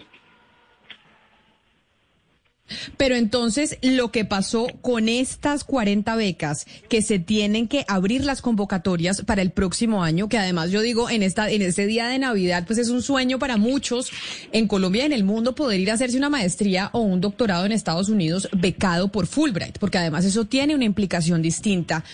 Pero 2.96 3.16
entonces, 3.16 3.78
lo 3.82 4.10
que 4.10 4.24
pasó 4.24 4.66
con 4.80 5.08
estas 5.08 5.64
40 5.64 6.14
becas 6.16 6.66
que 6.88 7.02
se 7.02 7.18
tienen 7.18 7.68
que 7.68 7.84
abrir 7.88 8.24
las 8.24 8.42
convocatorias 8.42 9.22
para 9.22 9.42
el 9.42 9.50
próximo 9.50 10.02
año, 10.02 10.28
que 10.28 10.38
además 10.38 10.70
yo 10.70 10.80
digo, 10.80 11.10
en 11.10 11.22
esta 11.22 11.50
en 11.50 11.62
este 11.62 11.86
día 11.86 12.08
de 12.08 12.18
Navidad, 12.18 12.64
pues 12.66 12.78
es 12.78 12.88
un 12.88 13.02
sueño 13.02 13.38
para 13.38 13.56
muchos 13.56 14.10
en 14.52 14.66
Colombia 14.66 15.02
y 15.02 15.06
en 15.06 15.12
el 15.12 15.24
mundo 15.24 15.54
poder 15.54 15.80
ir 15.80 15.90
a 15.90 15.94
hacerse 15.94 16.16
una 16.16 16.30
maestría 16.30 16.90
o 16.92 17.00
un 17.00 17.20
doctorado 17.20 17.66
en 17.66 17.72
Estados 17.72 18.08
Unidos 18.08 18.48
becado 18.52 19.08
por 19.08 19.26
Fulbright, 19.26 19.78
porque 19.78 19.98
además 19.98 20.24
eso 20.24 20.44
tiene 20.44 20.74
una 20.74 20.84
implicación 20.84 21.42
distinta 21.42 22.04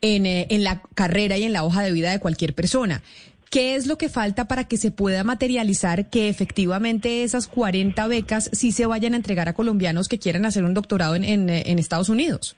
en, 0.00 0.26
eh, 0.26 0.46
en 0.50 0.64
la 0.64 0.82
carrera 0.94 1.36
y 1.38 1.44
en 1.44 1.52
la 1.52 1.64
hoja 1.64 1.82
de 1.82 1.92
vida 1.92 2.10
de 2.10 2.20
cualquier 2.20 2.54
persona. 2.54 3.02
¿Qué 3.50 3.76
es 3.76 3.86
lo 3.86 3.96
que 3.96 4.08
falta 4.08 4.48
para 4.48 4.64
que 4.64 4.76
se 4.76 4.90
pueda 4.90 5.22
materializar 5.24 6.10
que 6.10 6.28
efectivamente 6.28 7.22
esas 7.22 7.46
40 7.46 8.06
becas 8.08 8.50
sí 8.52 8.72
se 8.72 8.86
vayan 8.86 9.14
a 9.14 9.16
entregar 9.16 9.48
a 9.48 9.54
colombianos 9.54 10.08
que 10.08 10.18
quieran 10.18 10.44
hacer 10.44 10.64
un 10.64 10.74
doctorado 10.74 11.14
en, 11.14 11.24
en, 11.24 11.48
en 11.48 11.78
Estados 11.78 12.08
Unidos? 12.08 12.56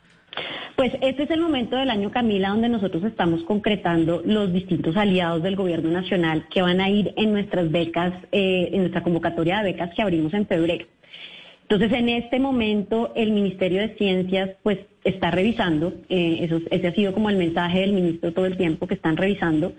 Pues 0.76 0.92
este 1.02 1.24
es 1.24 1.30
el 1.30 1.40
momento 1.40 1.76
del 1.76 1.90
año, 1.90 2.10
Camila, 2.10 2.50
donde 2.50 2.68
nosotros 2.68 3.02
estamos 3.02 3.42
concretando 3.42 4.22
los 4.24 4.52
distintos 4.52 4.96
aliados 4.96 5.42
del 5.42 5.56
gobierno 5.56 5.90
nacional 5.90 6.46
que 6.50 6.62
van 6.62 6.80
a 6.80 6.88
ir 6.88 7.12
en 7.16 7.32
nuestras 7.32 7.70
becas, 7.70 8.14
eh, 8.30 8.70
en 8.72 8.82
nuestra 8.82 9.02
convocatoria 9.02 9.58
de 9.58 9.72
becas 9.72 9.92
que 9.94 10.02
abrimos 10.02 10.32
en 10.34 10.46
febrero. 10.46 10.86
Entonces, 11.62 11.92
en 11.98 12.08
este 12.08 12.38
momento, 12.38 13.12
el 13.14 13.32
Ministerio 13.32 13.80
de 13.80 13.96
Ciencias, 13.96 14.50
pues, 14.62 14.78
está 15.04 15.30
revisando, 15.30 15.92
eh, 16.08 16.38
eso, 16.42 16.60
ese 16.70 16.86
ha 16.86 16.94
sido 16.94 17.12
como 17.12 17.28
el 17.28 17.36
mensaje 17.36 17.80
del 17.80 17.92
ministro 17.92 18.32
todo 18.32 18.46
el 18.46 18.56
tiempo, 18.56 18.86
que 18.86 18.94
están 18.94 19.16
revisando 19.16 19.72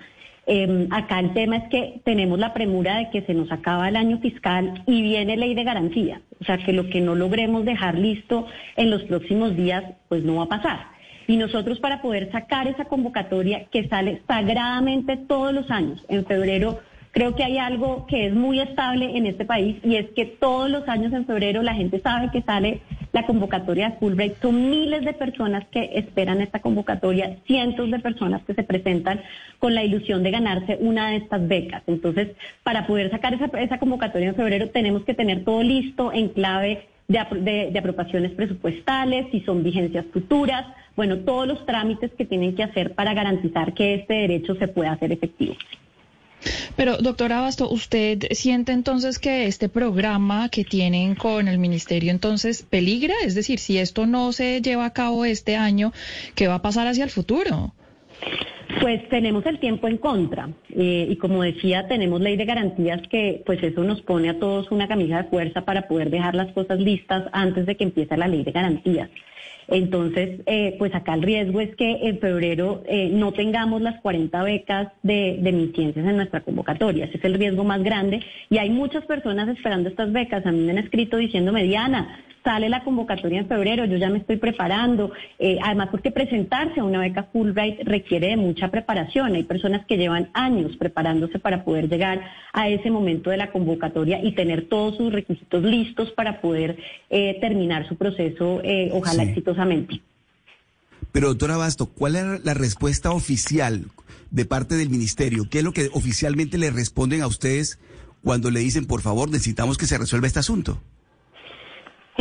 eh, 0.51 0.87
acá 0.89 1.19
el 1.19 1.31
tema 1.33 1.57
es 1.57 1.69
que 1.69 2.01
tenemos 2.03 2.39
la 2.39 2.55
premura 2.55 2.97
de 2.97 3.11
que 3.11 3.21
se 3.21 3.35
nos 3.35 3.51
acaba 3.51 3.87
el 3.87 3.95
año 3.95 4.17
fiscal 4.17 4.83
y 4.87 5.03
viene 5.03 5.37
ley 5.37 5.53
de 5.53 5.63
garantía. 5.63 6.21
O 6.41 6.43
sea, 6.43 6.57
que 6.57 6.73
lo 6.73 6.89
que 6.89 7.01
no 7.01 7.13
logremos 7.13 7.65
dejar 7.65 7.95
listo 7.95 8.47
en 8.75 8.89
los 8.89 9.03
próximos 9.03 9.55
días, 9.55 9.83
pues 10.07 10.23
no 10.23 10.37
va 10.37 10.45
a 10.45 10.47
pasar. 10.47 10.79
Y 11.27 11.37
nosotros 11.37 11.79
para 11.79 12.01
poder 12.01 12.31
sacar 12.31 12.67
esa 12.67 12.85
convocatoria 12.85 13.65
que 13.65 13.87
sale 13.89 14.23
sagradamente 14.25 15.17
todos 15.17 15.53
los 15.53 15.69
años, 15.69 16.03
en 16.09 16.25
febrero 16.25 16.79
Creo 17.19 17.35
que 17.35 17.43
hay 17.43 17.57
algo 17.57 18.05
que 18.07 18.27
es 18.27 18.33
muy 18.33 18.61
estable 18.61 19.17
en 19.17 19.25
este 19.25 19.43
país 19.43 19.75
y 19.83 19.97
es 19.97 20.09
que 20.11 20.23
todos 20.23 20.69
los 20.69 20.87
años 20.87 21.11
en 21.11 21.25
febrero 21.25 21.61
la 21.61 21.73
gente 21.73 21.99
sabe 21.99 22.31
que 22.31 22.41
sale 22.43 22.79
la 23.11 23.25
convocatoria 23.25 23.89
de 23.89 23.97
Fulbright. 23.97 24.41
Son 24.41 24.69
miles 24.69 25.03
de 25.03 25.11
personas 25.11 25.67
que 25.67 25.89
esperan 25.95 26.39
esta 26.39 26.61
convocatoria, 26.61 27.35
cientos 27.45 27.91
de 27.91 27.99
personas 27.99 28.41
que 28.45 28.53
se 28.53 28.63
presentan 28.63 29.19
con 29.59 29.75
la 29.75 29.83
ilusión 29.83 30.23
de 30.23 30.31
ganarse 30.31 30.77
una 30.79 31.09
de 31.09 31.17
estas 31.17 31.45
becas. 31.45 31.83
Entonces, 31.87 32.29
para 32.63 32.87
poder 32.87 33.11
sacar 33.11 33.33
esa, 33.33 33.79
convocatoria 33.79 34.29
en 34.29 34.35
febrero 34.35 34.69
tenemos 34.69 35.03
que 35.03 35.13
tener 35.13 35.43
todo 35.43 35.61
listo 35.61 36.13
en 36.13 36.29
clave 36.29 36.87
de, 37.09 37.69
de, 37.69 37.79
aprobaciones 37.79 38.31
presupuestales, 38.31 39.27
si 39.31 39.41
son 39.41 39.61
vigencias 39.61 40.05
futuras, 40.13 40.65
bueno, 40.95 41.17
todos 41.17 41.49
los 41.49 41.65
trámites 41.65 42.11
que 42.17 42.23
tienen 42.23 42.55
que 42.55 42.63
hacer 42.63 42.93
para 42.93 43.13
garantizar 43.13 43.73
que 43.73 43.95
este 43.95 44.13
derecho 44.13 44.55
se 44.55 44.69
pueda 44.69 44.93
hacer 44.93 45.11
efectivo. 45.11 45.55
Pero, 46.75 46.97
doctora 46.97 47.39
Abasto, 47.39 47.69
¿usted 47.69 48.19
siente 48.31 48.71
entonces 48.71 49.19
que 49.19 49.45
este 49.45 49.69
programa 49.69 50.49
que 50.49 50.63
tienen 50.63 51.15
con 51.15 51.47
el 51.47 51.57
ministerio 51.57 52.11
entonces 52.11 52.63
peligra? 52.63 53.13
Es 53.25 53.35
decir, 53.35 53.59
si 53.59 53.77
esto 53.77 54.05
no 54.05 54.31
se 54.31 54.61
lleva 54.61 54.85
a 54.85 54.93
cabo 54.93 55.25
este 55.25 55.55
año, 55.55 55.91
¿qué 56.35 56.47
va 56.47 56.55
a 56.55 56.61
pasar 56.61 56.87
hacia 56.87 57.03
el 57.03 57.09
futuro? 57.09 57.73
Pues 58.81 59.09
tenemos 59.09 59.45
el 59.45 59.59
tiempo 59.59 59.87
en 59.87 59.97
contra 59.97 60.49
eh, 60.69 61.07
y 61.09 61.15
como 61.17 61.41
decía, 61.41 61.87
tenemos 61.87 62.21
ley 62.21 62.37
de 62.37 62.45
garantías 62.45 63.01
que 63.09 63.41
pues 63.45 63.61
eso 63.63 63.83
nos 63.83 64.01
pone 64.01 64.29
a 64.29 64.39
todos 64.39 64.71
una 64.71 64.87
camisa 64.87 65.23
de 65.23 65.29
fuerza 65.29 65.65
para 65.65 65.87
poder 65.87 66.09
dejar 66.09 66.35
las 66.35 66.53
cosas 66.53 66.79
listas 66.79 67.23
antes 67.33 67.65
de 67.65 67.75
que 67.75 67.83
empiece 67.83 68.15
la 68.15 68.27
ley 68.27 68.43
de 68.43 68.51
garantías. 68.51 69.09
Entonces, 69.71 70.41
eh, 70.45 70.75
pues 70.77 70.93
acá 70.95 71.13
el 71.13 71.21
riesgo 71.21 71.59
es 71.61 71.75
que 71.75 72.07
en 72.07 72.19
febrero 72.19 72.83
eh, 72.87 73.09
no 73.11 73.31
tengamos 73.31 73.81
las 73.81 73.99
40 74.01 74.43
becas 74.43 74.87
de, 75.03 75.37
de 75.41 75.51
mis 75.51 75.73
ciencias 75.73 76.05
en 76.05 76.17
nuestra 76.17 76.41
convocatoria. 76.41 77.05
Ese 77.05 77.17
es 77.17 77.23
el 77.23 77.35
riesgo 77.35 77.63
más 77.63 77.83
grande. 77.83 78.21
Y 78.49 78.57
hay 78.57 78.69
muchas 78.69 79.05
personas 79.05 79.47
esperando 79.49 79.89
estas 79.89 80.11
becas. 80.11 80.45
A 80.45 80.51
mí 80.51 80.59
me 80.59 80.71
han 80.71 80.79
escrito 80.79 81.17
diciéndome, 81.17 81.63
Diana, 81.63 82.19
sale 82.43 82.69
la 82.69 82.83
convocatoria 82.83 83.39
en 83.39 83.47
febrero, 83.47 83.85
yo 83.85 83.97
ya 83.97 84.09
me 84.09 84.19
estoy 84.19 84.37
preparando. 84.37 85.11
Eh, 85.37 85.57
además, 85.63 85.89
porque 85.91 86.11
presentarse 86.11 86.79
a 86.79 86.83
una 86.83 86.99
beca 86.99 87.23
Fulbright 87.31 87.81
requiere 87.83 88.27
de 88.27 88.37
mucha 88.37 88.69
preparación. 88.69 89.35
Hay 89.35 89.43
personas 89.43 89.85
que 89.85 89.97
llevan 89.97 90.29
años 90.33 90.75
preparándose 90.77 91.39
para 91.39 91.63
poder 91.63 91.89
llegar 91.89 92.21
a 92.53 92.69
ese 92.69 92.91
momento 92.91 93.29
de 93.29 93.37
la 93.37 93.51
convocatoria 93.51 94.23
y 94.23 94.33
tener 94.33 94.67
todos 94.67 94.97
sus 94.97 95.11
requisitos 95.11 95.63
listos 95.63 96.11
para 96.11 96.41
poder 96.41 96.77
eh, 97.09 97.37
terminar 97.39 97.87
su 97.87 97.95
proceso, 97.95 98.61
eh, 98.63 98.89
ojalá 98.93 99.23
sí. 99.23 99.29
exitosamente. 99.29 100.01
Pero, 101.11 101.29
doctora 101.29 101.57
Basto, 101.57 101.87
¿cuál 101.87 102.15
es 102.15 102.45
la 102.45 102.53
respuesta 102.53 103.11
oficial 103.11 103.85
de 104.31 104.45
parte 104.45 104.75
del 104.75 104.89
ministerio? 104.89 105.47
¿Qué 105.49 105.59
es 105.59 105.63
lo 105.63 105.73
que 105.73 105.89
oficialmente 105.93 106.57
le 106.57 106.69
responden 106.69 107.21
a 107.21 107.27
ustedes 107.27 107.79
cuando 108.23 108.51
le 108.51 108.59
dicen, 108.59 108.85
por 108.85 109.01
favor, 109.01 109.29
necesitamos 109.29 109.77
que 109.77 109.87
se 109.87 109.97
resuelva 109.97 110.27
este 110.27 110.39
asunto? 110.39 110.79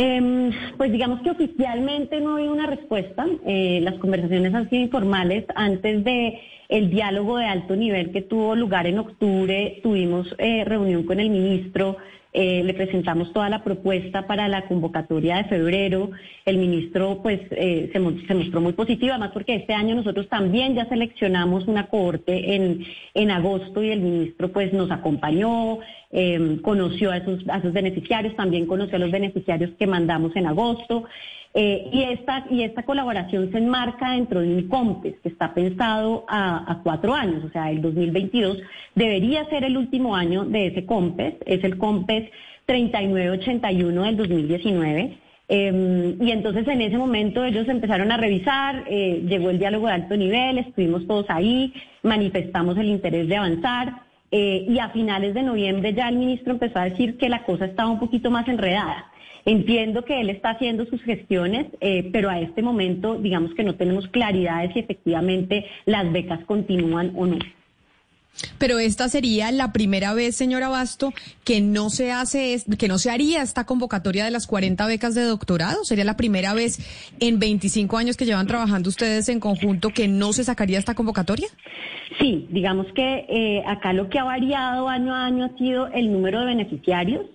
Eh, 0.01 0.51
pues 0.77 0.93
digamos 0.93 1.21
que 1.21 1.31
oficialmente 1.31 2.21
no 2.21 2.37
hay 2.37 2.47
una 2.47 2.65
respuesta. 2.65 3.27
Eh, 3.45 3.81
las 3.83 3.95
conversaciones 3.95 4.53
han 4.53 4.69
sido 4.69 4.83
informales. 4.83 5.43
Antes 5.55 6.05
de 6.05 6.39
el 6.69 6.89
diálogo 6.89 7.37
de 7.37 7.45
alto 7.45 7.75
nivel 7.75 8.11
que 8.11 8.21
tuvo 8.21 8.55
lugar 8.55 8.87
en 8.87 8.99
octubre, 8.99 9.81
tuvimos 9.83 10.33
eh, 10.37 10.63
reunión 10.63 11.03
con 11.03 11.19
el 11.19 11.29
ministro 11.29 11.97
eh, 12.41 12.63
le 12.63 12.73
presentamos 12.73 13.33
toda 13.33 13.49
la 13.49 13.63
propuesta 13.67 14.25
para 14.25 14.47
la 14.47 14.61
convocatoria 14.69 15.37
de 15.37 15.43
febrero. 15.55 16.11
El 16.45 16.57
ministro 16.57 17.19
pues 17.21 17.39
eh, 17.51 17.89
se, 17.91 17.99
mo- 17.99 18.13
se 18.27 18.33
mostró 18.33 18.61
muy 18.61 18.73
positivo, 18.73 19.11
además 19.11 19.31
porque 19.33 19.55
este 19.55 19.73
año 19.73 19.93
nosotros 19.95 20.27
también 20.29 20.73
ya 20.75 20.85
seleccionamos 20.87 21.67
una 21.67 21.87
cohorte 21.87 22.55
en, 22.55 22.85
en 23.13 23.31
agosto 23.31 23.83
y 23.83 23.89
el 23.91 23.99
ministro 23.99 24.45
pues 24.51 24.71
nos 24.73 24.89
acompañó, 24.89 25.79
eh, 26.11 26.59
conoció 26.61 27.11
a 27.11 27.17
esos, 27.17 27.39
a 27.49 27.57
esos 27.57 27.73
beneficiarios, 27.73 28.35
también 28.35 28.65
conoció 28.65 28.95
a 28.95 28.99
los 28.99 29.11
beneficiarios 29.11 29.71
que 29.77 29.85
mandamos 29.87 30.33
en 30.35 30.47
agosto. 30.47 31.03
Eh, 31.61 31.89
y, 31.91 32.03
esta, 32.03 32.45
y 32.49 32.63
esta 32.63 32.83
colaboración 32.83 33.51
se 33.51 33.57
enmarca 33.57 34.11
dentro 34.11 34.39
de 34.39 34.47
un 34.47 34.69
COMPES 34.69 35.15
que 35.21 35.27
está 35.27 35.53
pensado 35.53 36.23
a, 36.29 36.79
cuatro 36.83 37.13
años, 37.13 37.43
o 37.43 37.49
sea, 37.49 37.69
el 37.69 37.81
2022 37.81 38.59
debería 38.95 39.43
ser 39.49 39.65
el 39.65 39.75
último 39.75 40.15
año 40.15 40.45
de 40.45 40.67
ese 40.67 40.85
COMPES, 40.85 41.33
es 41.45 41.61
el 41.65 41.77
COMPES 41.77 42.31
3981 42.65 44.03
del 44.03 44.15
2019. 44.15 45.17
Eh, 45.49 46.15
y 46.21 46.31
entonces 46.31 46.65
en 46.65 46.79
ese 46.79 46.97
momento 46.97 47.43
ellos 47.43 47.67
empezaron 47.67 48.09
a 48.13 48.15
revisar, 48.15 48.85
eh, 48.87 49.25
llegó 49.27 49.49
el 49.49 49.59
diálogo 49.59 49.87
de 49.87 49.93
alto 49.93 50.15
nivel, 50.15 50.59
estuvimos 50.59 51.05
todos 51.07 51.25
ahí, 51.27 51.73
manifestamos 52.03 52.77
el 52.77 52.87
interés 52.87 53.27
de 53.27 53.35
avanzar 53.35 54.03
eh, 54.31 54.65
y 54.65 54.79
a 54.79 54.91
finales 54.91 55.33
de 55.33 55.43
noviembre 55.43 55.93
ya 55.93 56.07
el 56.07 56.15
ministro 56.15 56.53
empezó 56.53 56.79
a 56.79 56.85
decir 56.85 57.17
que 57.17 57.27
la 57.27 57.43
cosa 57.43 57.65
estaba 57.65 57.89
un 57.89 57.99
poquito 57.99 58.31
más 58.31 58.47
enredada. 58.47 59.11
Entiendo 59.49 60.05
que 60.05 60.21
él 60.21 60.29
está 60.29 60.51
haciendo 60.51 60.85
sus 60.85 61.01
gestiones, 61.01 61.65
eh, 61.81 62.07
pero 62.13 62.29
a 62.29 62.39
este 62.39 62.61
momento 62.61 63.15
digamos 63.15 63.55
que 63.55 63.63
no 63.63 63.73
tenemos 63.73 64.07
claridad 64.07 64.61
de 64.61 64.73
si 64.73 64.79
efectivamente 64.79 65.65
las 65.87 66.11
becas 66.11 66.45
continúan 66.45 67.13
o 67.15 67.25
no. 67.25 67.39
Pero 68.59 68.77
esta 68.77 69.09
sería 69.09 69.51
la 69.51 69.73
primera 69.73 70.13
vez, 70.13 70.35
señora 70.35 70.67
Abasto, 70.67 71.13
que 71.43 71.61
no 71.61 71.89
se 71.89 72.11
hace, 72.11 72.61
que 72.77 72.87
no 72.87 72.99
se 72.99 73.09
haría 73.09 73.41
esta 73.41 73.65
convocatoria 73.65 74.23
de 74.23 74.29
las 74.29 74.45
40 74.45 74.85
becas 74.85 75.15
de 75.15 75.23
doctorado. 75.23 75.83
Sería 75.83 76.05
la 76.05 76.15
primera 76.15 76.53
vez 76.53 76.77
en 77.19 77.39
25 77.39 77.97
años 77.97 78.17
que 78.17 78.25
llevan 78.25 78.45
trabajando 78.45 78.87
ustedes 78.87 79.29
en 79.29 79.39
conjunto 79.39 79.89
que 79.89 80.07
no 80.07 80.31
se 80.31 80.43
sacaría 80.43 80.77
esta 80.77 80.93
convocatoria. 80.93 81.47
Sí, 82.19 82.47
digamos 82.51 82.85
que 82.93 83.25
eh, 83.27 83.63
acá 83.65 83.93
lo 83.93 84.09
que 84.09 84.19
ha 84.19 84.25
variado 84.25 84.89
año 84.89 85.15
a 85.15 85.25
año 85.25 85.45
ha 85.45 85.57
sido 85.57 85.87
el 85.87 86.13
número 86.13 86.41
de 86.41 86.45
beneficiarios. 86.45 87.25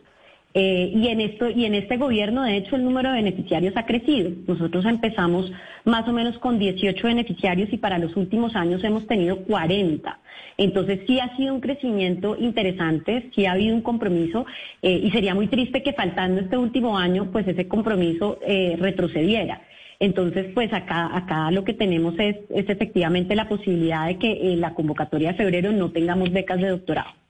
Eh, 0.57 0.93
y 0.95 1.09
en 1.09 1.21
esto 1.21 1.51
y 1.51 1.65
en 1.65 1.75
este 1.75 1.97
gobierno, 1.97 2.45
de 2.45 2.57
hecho, 2.57 2.77
el 2.77 2.85
número 2.85 3.11
de 3.11 3.17
beneficiarios 3.17 3.77
ha 3.77 3.87
crecido. 3.87 4.31
Nosotros 4.47 4.85
empezamos 4.85 5.51
más 5.85 6.09
o 6.09 6.13
menos 6.13 6.39
con 6.39 6.61
18 6.61 7.09
beneficiarios 7.09 7.73
y 7.73 7.77
para 7.77 7.99
los 7.99 8.17
últimos 8.17 8.55
años 8.55 8.85
hemos 8.85 9.05
tenido 9.09 9.39
40. 9.45 10.21
Entonces 10.57 11.01
sí 11.09 11.19
ha 11.19 11.37
sido 11.37 11.55
un 11.55 11.61
crecimiento 11.61 12.37
interesante, 12.39 13.31
sí 13.35 13.47
ha 13.47 13.53
habido 13.53 13.75
un 13.75 13.83
compromiso 13.83 14.47
eh, 14.81 15.01
y 15.03 15.11
sería 15.11 15.35
muy 15.35 15.49
triste 15.49 15.83
que 15.83 15.93
faltando 15.93 16.41
este 16.41 16.57
último 16.57 16.97
año, 16.97 17.33
pues 17.33 17.49
ese 17.49 17.67
compromiso 17.67 18.39
eh, 18.47 18.77
retrocediera. 18.79 19.61
Entonces, 19.99 20.47
pues 20.55 20.73
acá, 20.73 21.17
acá 21.17 21.51
lo 21.51 21.65
que 21.65 21.75
tenemos 21.75 22.15
es, 22.19 22.37
es 22.51 22.69
efectivamente 22.69 23.35
la 23.35 23.49
posibilidad 23.49 24.07
de 24.07 24.19
que 24.19 24.53
en 24.53 24.61
la 24.61 24.75
convocatoria 24.75 25.33
de 25.33 25.39
febrero 25.39 25.73
no 25.73 25.91
tengamos 25.91 26.31
becas 26.31 26.61
de 26.61 26.69
doctorado. 26.69 27.24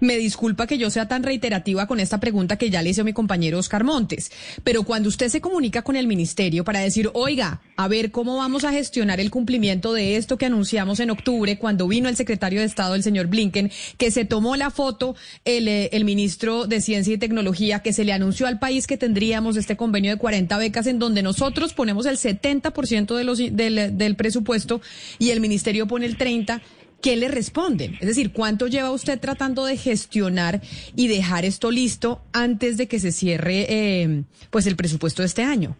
Me 0.00 0.16
disculpa 0.16 0.66
que 0.66 0.78
yo 0.78 0.90
sea 0.90 1.08
tan 1.08 1.22
reiterativa 1.22 1.86
con 1.86 2.00
esta 2.00 2.20
pregunta 2.20 2.56
que 2.56 2.70
ya 2.70 2.82
le 2.82 2.90
hizo 2.90 3.04
mi 3.04 3.12
compañero 3.12 3.58
Oscar 3.58 3.84
Montes, 3.84 4.30
pero 4.64 4.82
cuando 4.82 5.08
usted 5.08 5.28
se 5.28 5.40
comunica 5.40 5.82
con 5.82 5.96
el 5.96 6.06
ministerio 6.06 6.64
para 6.64 6.80
decir, 6.80 7.10
oiga, 7.14 7.60
a 7.76 7.88
ver 7.88 8.10
cómo 8.10 8.36
vamos 8.36 8.64
a 8.64 8.72
gestionar 8.72 9.20
el 9.20 9.30
cumplimiento 9.30 9.92
de 9.92 10.16
esto 10.16 10.38
que 10.38 10.46
anunciamos 10.46 11.00
en 11.00 11.10
octubre, 11.10 11.58
cuando 11.58 11.88
vino 11.88 12.08
el 12.08 12.16
secretario 12.16 12.60
de 12.60 12.66
Estado, 12.66 12.94
el 12.94 13.02
señor 13.02 13.26
Blinken, 13.26 13.70
que 13.96 14.10
se 14.10 14.24
tomó 14.24 14.56
la 14.56 14.70
foto 14.70 15.16
el, 15.44 15.68
eh, 15.68 15.90
el 15.92 16.04
ministro 16.04 16.66
de 16.66 16.80
Ciencia 16.80 17.14
y 17.14 17.18
Tecnología, 17.18 17.80
que 17.80 17.92
se 17.92 18.04
le 18.04 18.12
anunció 18.12 18.46
al 18.46 18.58
país 18.58 18.86
que 18.86 18.96
tendríamos 18.96 19.56
este 19.56 19.76
convenio 19.76 20.10
de 20.10 20.18
40 20.18 20.56
becas 20.58 20.86
en 20.86 20.98
donde 20.98 21.22
nosotros 21.22 21.74
ponemos 21.74 22.06
el 22.06 22.16
70% 22.16 23.16
de 23.16 23.24
los, 23.24 23.38
del, 23.38 23.96
del 23.96 24.16
presupuesto 24.16 24.80
y 25.18 25.30
el 25.30 25.40
ministerio 25.40 25.86
pone 25.86 26.06
el 26.06 26.18
30%. 26.18 26.60
¿Qué 27.02 27.16
le 27.16 27.28
responden? 27.28 27.94
Es 28.00 28.06
decir, 28.06 28.32
¿cuánto 28.32 28.66
lleva 28.66 28.90
usted 28.90 29.18
tratando 29.20 29.64
de 29.64 29.76
gestionar 29.76 30.60
y 30.96 31.08
dejar 31.08 31.44
esto 31.44 31.70
listo 31.70 32.22
antes 32.32 32.76
de 32.76 32.88
que 32.88 32.98
se 32.98 33.12
cierre 33.12 33.66
eh, 33.68 34.22
pues 34.50 34.66
el 34.66 34.76
presupuesto 34.76 35.22
de 35.22 35.26
este 35.26 35.42
año? 35.42 35.76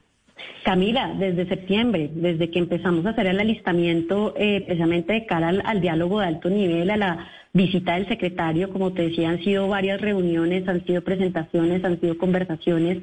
Camila, 0.64 1.14
desde 1.18 1.48
septiembre, 1.48 2.10
desde 2.14 2.50
que 2.50 2.58
empezamos 2.58 3.06
a 3.06 3.10
hacer 3.10 3.26
el 3.26 3.40
alistamiento 3.40 4.34
eh, 4.36 4.62
precisamente 4.66 5.12
de 5.12 5.26
cara 5.26 5.48
al, 5.48 5.62
al 5.64 5.80
diálogo 5.80 6.20
de 6.20 6.26
alto 6.26 6.50
nivel, 6.50 6.90
a 6.90 6.96
la 6.96 7.28
visita 7.52 7.94
del 7.94 8.08
secretario, 8.08 8.70
como 8.70 8.92
te 8.92 9.08
decía, 9.08 9.30
han 9.30 9.42
sido 9.42 9.68
varias 9.68 10.00
reuniones, 10.00 10.68
han 10.68 10.84
sido 10.84 11.02
presentaciones, 11.02 11.84
han 11.84 12.00
sido 12.00 12.18
conversaciones, 12.18 12.98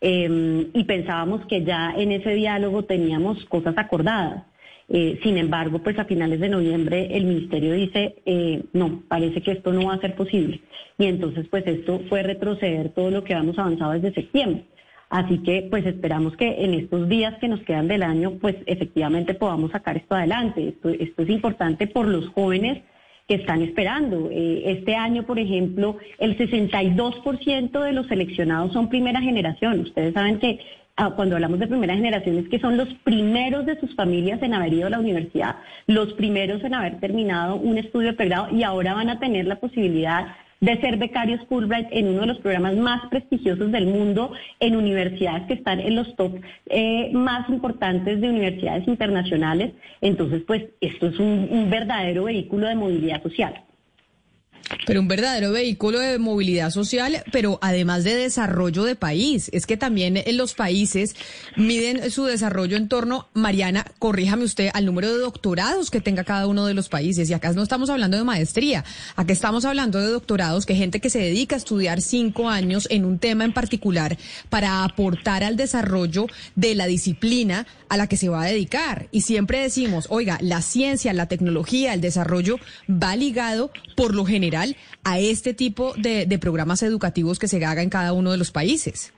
eh, 0.00 0.70
y 0.74 0.84
pensábamos 0.84 1.46
que 1.46 1.64
ya 1.64 1.94
en 1.96 2.12
ese 2.12 2.34
diálogo 2.34 2.84
teníamos 2.84 3.42
cosas 3.46 3.74
acordadas. 3.78 4.44
Eh, 4.88 5.18
sin 5.22 5.38
embargo, 5.38 5.78
pues 5.78 5.98
a 5.98 6.04
finales 6.04 6.40
de 6.40 6.48
noviembre 6.48 7.08
el 7.16 7.24
ministerio 7.24 7.72
dice, 7.72 8.16
eh, 8.26 8.64
no, 8.72 9.02
parece 9.08 9.40
que 9.40 9.52
esto 9.52 9.72
no 9.72 9.86
va 9.86 9.94
a 9.94 10.00
ser 10.00 10.14
posible. 10.14 10.60
Y 10.98 11.06
entonces, 11.06 11.46
pues 11.48 11.66
esto 11.66 12.00
fue 12.08 12.22
retroceder 12.22 12.90
todo 12.90 13.10
lo 13.10 13.24
que 13.24 13.34
habíamos 13.34 13.58
avanzado 13.58 13.92
desde 13.92 14.12
septiembre. 14.12 14.64
Así 15.08 15.38
que, 15.38 15.66
pues 15.70 15.86
esperamos 15.86 16.36
que 16.36 16.64
en 16.64 16.74
estos 16.74 17.08
días 17.08 17.34
que 17.40 17.48
nos 17.48 17.60
quedan 17.60 17.88
del 17.88 18.02
año, 18.02 18.32
pues 18.40 18.56
efectivamente 18.66 19.34
podamos 19.34 19.70
sacar 19.70 19.96
esto 19.96 20.14
adelante. 20.14 20.68
Esto, 20.68 20.88
esto 20.90 21.22
es 21.22 21.28
importante 21.30 21.86
por 21.86 22.06
los 22.06 22.28
jóvenes 22.28 22.82
que 23.28 23.36
están 23.36 23.62
esperando. 23.62 24.28
Eh, 24.30 24.62
este 24.66 24.96
año, 24.96 25.22
por 25.24 25.38
ejemplo, 25.38 25.98
el 26.18 26.36
62% 26.36 27.80
de 27.80 27.92
los 27.92 28.06
seleccionados 28.06 28.72
son 28.72 28.88
primera 28.88 29.20
generación. 29.20 29.80
Ustedes 29.80 30.14
saben 30.14 30.38
que 30.38 30.60
cuando 31.16 31.34
hablamos 31.34 31.58
de 31.58 31.66
primera 31.66 31.94
generación 31.94 32.38
es 32.38 32.48
que 32.48 32.60
son 32.60 32.76
los 32.76 32.88
primeros 33.02 33.66
de 33.66 33.78
sus 33.80 33.94
familias 33.94 34.40
en 34.42 34.54
haber 34.54 34.72
ido 34.72 34.86
a 34.86 34.90
la 34.90 35.00
universidad, 35.00 35.56
los 35.86 36.12
primeros 36.14 36.62
en 36.62 36.74
haber 36.74 37.00
terminado 37.00 37.56
un 37.56 37.78
estudio 37.78 38.08
de 38.08 38.14
pregrado 38.14 38.54
y 38.54 38.62
ahora 38.62 38.94
van 38.94 39.10
a 39.10 39.18
tener 39.18 39.46
la 39.46 39.56
posibilidad 39.56 40.36
de 40.60 40.80
ser 40.80 40.96
becarios 40.96 41.40
Fulbright 41.48 41.88
en 41.90 42.08
uno 42.08 42.20
de 42.20 42.26
los 42.28 42.38
programas 42.38 42.76
más 42.76 43.08
prestigiosos 43.10 43.70
del 43.70 43.86
mundo, 43.86 44.32
en 44.60 44.76
universidades 44.76 45.46
que 45.46 45.54
están 45.54 45.80
en 45.80 45.96
los 45.96 46.14
top 46.16 46.40
eh, 46.66 47.10
más 47.12 47.48
importantes 47.50 48.20
de 48.20 48.30
universidades 48.30 48.86
internacionales. 48.88 49.72
Entonces, 50.00 50.42
pues 50.46 50.64
esto 50.80 51.08
es 51.08 51.18
un 51.18 51.68
verdadero 51.70 52.24
vehículo 52.24 52.68
de 52.68 52.76
movilidad 52.76 53.22
social. 53.22 53.62
Pero 54.86 55.00
un 55.00 55.08
verdadero 55.08 55.52
vehículo 55.52 55.98
de 55.98 56.18
movilidad 56.18 56.70
social, 56.70 57.22
pero 57.32 57.58
además 57.62 58.04
de 58.04 58.14
desarrollo 58.14 58.84
de 58.84 58.96
país. 58.96 59.50
Es 59.52 59.66
que 59.66 59.76
también 59.76 60.16
en 60.16 60.36
los 60.36 60.54
países 60.54 61.14
miden 61.56 62.10
su 62.10 62.24
desarrollo 62.24 62.76
en 62.76 62.88
torno, 62.88 63.28
Mariana, 63.34 63.84
corríjame 63.98 64.44
usted, 64.44 64.70
al 64.74 64.86
número 64.86 65.12
de 65.12 65.18
doctorados 65.18 65.90
que 65.90 66.00
tenga 66.00 66.24
cada 66.24 66.46
uno 66.46 66.66
de 66.66 66.74
los 66.74 66.88
países. 66.88 67.28
Y 67.28 67.34
acá 67.34 67.52
no 67.52 67.62
estamos 67.62 67.90
hablando 67.90 68.16
de 68.16 68.24
maestría, 68.24 68.84
acá 69.16 69.32
estamos 69.32 69.64
hablando 69.64 70.00
de 70.00 70.06
doctorados, 70.06 70.66
que 70.66 70.74
gente 70.74 71.00
que 71.00 71.10
se 71.10 71.18
dedica 71.18 71.56
a 71.56 71.58
estudiar 71.58 72.00
cinco 72.00 72.48
años 72.48 72.86
en 72.90 73.04
un 73.04 73.18
tema 73.18 73.44
en 73.44 73.52
particular 73.52 74.16
para 74.48 74.84
aportar 74.84 75.44
al 75.44 75.56
desarrollo 75.56 76.26
de 76.54 76.74
la 76.74 76.86
disciplina 76.86 77.66
a 77.88 77.96
la 77.96 78.06
que 78.06 78.16
se 78.16 78.28
va 78.28 78.42
a 78.42 78.46
dedicar. 78.46 79.08
Y 79.12 79.22
siempre 79.22 79.60
decimos, 79.60 80.06
oiga, 80.08 80.38
la 80.40 80.62
ciencia, 80.62 81.12
la 81.12 81.26
tecnología, 81.26 81.94
el 81.94 82.00
desarrollo 82.00 82.58
va 82.88 83.14
ligado 83.16 83.70
por 83.94 84.14
lo 84.14 84.24
general 84.24 84.53
a 85.04 85.18
este 85.18 85.54
tipo 85.54 85.94
de, 85.96 86.26
de 86.26 86.38
programas 86.38 86.82
educativos 86.82 87.38
que 87.38 87.48
se 87.48 87.64
haga 87.64 87.82
en 87.82 87.90
cada 87.90 88.12
uno 88.12 88.32
de 88.32 88.36
los 88.36 88.50
países. 88.50 89.13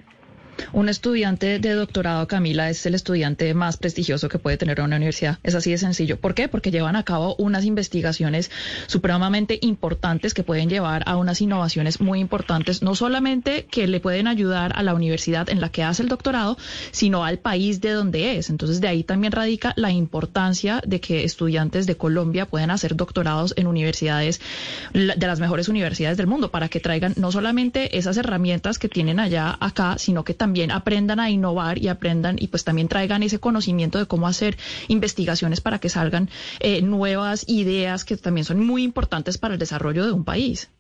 Un 0.73 0.89
estudiante 0.89 1.59
de 1.59 1.73
doctorado, 1.75 2.27
Camila, 2.27 2.71
es 2.71 2.85
el 2.87 2.95
estudiante 2.95 3.53
más 3.55 3.77
prestigioso 3.77 4.29
que 4.29 4.39
puede 4.39 4.57
tener 4.57 4.81
una 4.81 4.97
universidad. 4.97 5.39
Es 5.43 5.55
así 5.55 5.71
de 5.71 5.79
sencillo. 5.79 6.19
¿Por 6.19 6.35
qué? 6.35 6.49
Porque 6.49 6.71
llevan 6.71 6.97
a 6.97 7.05
cabo 7.05 7.35
unas 7.39 7.65
investigaciones 7.65 8.51
supremamente 8.87 9.59
importantes 9.63 10.35
que 10.35 10.43
pueden 10.43 10.69
llevar 10.69 11.03
a 11.07 11.17
unas 11.17 11.41
innovaciones 11.41 12.01
muy 12.01 12.21
importantes, 12.21 12.83
no 12.83 12.95
solamente 12.95 13.67
que 13.71 13.87
le 13.87 14.01
pueden 14.01 14.27
ayudar 14.27 14.73
a 14.77 14.83
la 14.83 14.95
universidad 14.95 15.49
en 15.51 15.61
la 15.61 15.69
que 15.69 15.83
hace 15.83 16.03
el 16.03 16.09
doctorado, 16.09 16.57
sino 16.91 17.25
al 17.25 17.39
país 17.39 17.81
de 17.81 17.91
donde 17.91 18.39
es. 18.39 18.51
Entonces, 18.51 18.81
de 18.81 18.89
ahí 18.89 19.05
también 19.05 19.33
radica 19.33 19.73
la 19.77 19.91
importancia 19.91 20.81
de 20.87 21.01
que 21.01 21.25
estudiantes 21.25 21.87
de 21.87 21.97
Colombia 21.97 22.47
puedan 22.47 22.71
hacer 22.71 22.97
doctorados 22.97 23.55
en 23.57 23.67
universidades, 23.67 24.41
de 24.93 25.27
las 25.27 25.41
mejores 25.41 25.69
universidades 25.69 26.17
del 26.17 26.27
mundo, 26.27 26.51
para 26.51 26.69
que 26.69 26.81
traigan 26.81 27.15
no 27.17 27.31
solamente 27.31 27.99
esas 27.99 28.17
herramientas 28.17 28.79
que 28.79 28.89
tienen 28.89 29.21
allá 29.21 29.57
acá, 29.61 29.97
sino 29.99 30.25
que 30.25 30.35
también 30.35 30.46
aprendan 30.71 31.21
a 31.21 31.31
innovar 31.31 31.79
y 31.79 31.89
aprendan 31.89 32.37
y 32.39 32.49
pues 32.49 32.65
también 32.65 32.89
traigan 32.89 33.23
ese 33.23 33.39
conocimiento 33.39 33.99
de 33.99 34.07
cómo 34.07 34.29
hacer 34.29 34.57
investigaciones 34.89 35.61
para 35.61 35.79
que 35.79 35.89
salgan 35.89 36.31
eh, 36.61 36.83
nuevas 36.83 37.45
ideas 37.49 38.05
que 38.05 38.17
también 38.17 38.45
son 38.45 38.65
muy 38.65 38.83
importantes 38.83 39.39
para 39.39 39.55
el 39.55 39.61
desarrollo 39.61 40.05
de 40.07 40.13
un 40.13 40.25
país. 40.25 40.71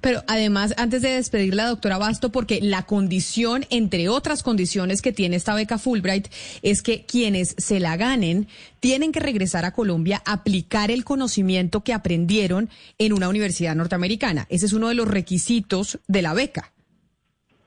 Pero 0.00 0.24
además, 0.26 0.74
antes 0.78 1.02
de 1.02 1.10
despedir 1.10 1.54
la 1.54 1.66
doctora 1.66 1.98
Basto, 1.98 2.32
porque 2.32 2.60
la 2.62 2.84
condición, 2.84 3.66
entre 3.70 4.08
otras 4.08 4.42
condiciones 4.42 5.02
que 5.02 5.12
tiene 5.12 5.36
esta 5.36 5.54
beca 5.54 5.78
Fulbright, 5.78 6.28
es 6.62 6.82
que 6.82 7.04
quienes 7.04 7.54
se 7.58 7.80
la 7.80 7.96
ganen 7.96 8.48
tienen 8.80 9.12
que 9.12 9.20
regresar 9.20 9.64
a 9.64 9.72
Colombia 9.72 10.22
aplicar 10.24 10.90
el 10.90 11.04
conocimiento 11.04 11.82
que 11.82 11.92
aprendieron 11.92 12.70
en 12.98 13.12
una 13.12 13.28
universidad 13.28 13.74
norteamericana. 13.74 14.46
Ese 14.48 14.66
es 14.66 14.72
uno 14.72 14.88
de 14.88 14.94
los 14.94 15.08
requisitos 15.08 15.98
de 16.08 16.22
la 16.22 16.34
beca. 16.34 16.71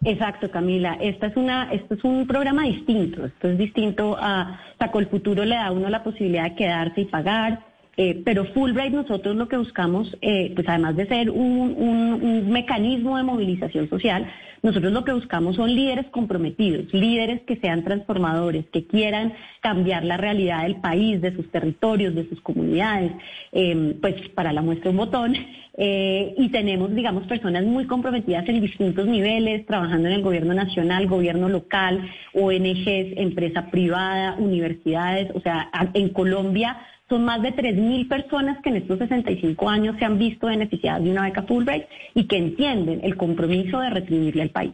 Exacto, 0.03 0.51
Camila. 0.51 0.97
Esta 1.01 1.27
es 1.27 1.35
una, 1.37 1.71
esto 1.71 1.95
es 1.95 2.03
un 2.03 2.27
programa 2.27 2.63
distinto. 2.63 3.25
Esto 3.25 3.49
es 3.49 3.57
distinto 3.57 4.15
a 4.19 4.59
Saco 4.77 4.99
el 4.99 5.07
Futuro 5.07 5.43
le 5.45 5.55
da 5.55 5.67
a 5.67 5.71
uno 5.71 5.89
la 5.89 6.03
posibilidad 6.03 6.43
de 6.49 6.55
quedarse 6.55 7.01
y 7.01 7.05
pagar. 7.05 7.63
eh, 7.97 8.21
pero 8.25 8.43
Fulbright 8.53 8.91
nosotros 8.93 9.37
lo 9.37 9.47
que 9.47 9.55
buscamos, 9.55 10.17
eh, 10.21 10.51
pues 10.53 10.67
además 10.67 10.97
de 10.97 11.07
ser 11.07 11.29
un, 11.29 11.73
un- 11.77 12.19
un 12.21 12.49
mecanismo 12.51 13.15
de 13.15 13.23
movilización 13.23 13.89
social, 13.89 14.27
nosotros 14.63 14.91
lo 14.91 15.05
que 15.05 15.13
buscamos 15.13 15.55
son 15.55 15.73
líderes 15.73 16.05
comprometidos, 16.07 16.93
líderes 16.93 17.43
que 17.43 17.55
sean 17.55 17.85
transformadores, 17.85 18.65
que 18.73 18.85
quieran 18.85 19.31
cambiar 19.61 20.03
la 20.03 20.17
realidad 20.17 20.63
del 20.63 20.75
país, 20.81 21.21
de 21.21 21.33
sus 21.37 21.49
territorios, 21.51 22.13
de 22.15 22.27
sus 22.27 22.41
comunidades. 22.41 23.13
Eh, 23.53 23.95
pues 24.01 24.15
para 24.35 24.51
la 24.51 24.61
muestra 24.61 24.89
un 24.91 24.97
botón. 24.97 25.33
Eh, 25.77 26.33
y 26.37 26.49
tenemos, 26.49 26.93
digamos, 26.95 27.27
personas 27.27 27.65
muy 27.65 27.85
comprometidas 27.85 28.47
en 28.47 28.61
distintos 28.61 29.05
niveles, 29.07 29.65
trabajando 29.65 30.07
en 30.07 30.13
el 30.13 30.21
gobierno 30.21 30.53
nacional, 30.53 31.07
gobierno 31.07 31.49
local, 31.49 32.09
ONGs, 32.33 33.17
empresa 33.17 33.69
privada, 33.69 34.35
universidades. 34.37 35.31
O 35.35 35.41
sea, 35.41 35.69
en 35.93 36.09
Colombia 36.09 36.77
son 37.09 37.25
más 37.25 37.41
de 37.41 37.53
3.000 37.53 38.07
personas 38.07 38.61
que 38.63 38.69
en 38.69 38.77
estos 38.77 38.99
65 38.99 39.69
años 39.69 39.95
se 39.99 40.05
han 40.05 40.17
visto 40.17 40.47
beneficiadas 40.47 41.03
de 41.03 41.11
una 41.11 41.23
beca 41.23 41.43
Fulbright 41.43 41.85
y 42.13 42.25
que 42.25 42.37
entienden 42.37 43.01
el 43.03 43.15
compromiso 43.17 43.79
de 43.79 43.89
retribuirle 43.89 44.43
al 44.43 44.49
país. 44.49 44.73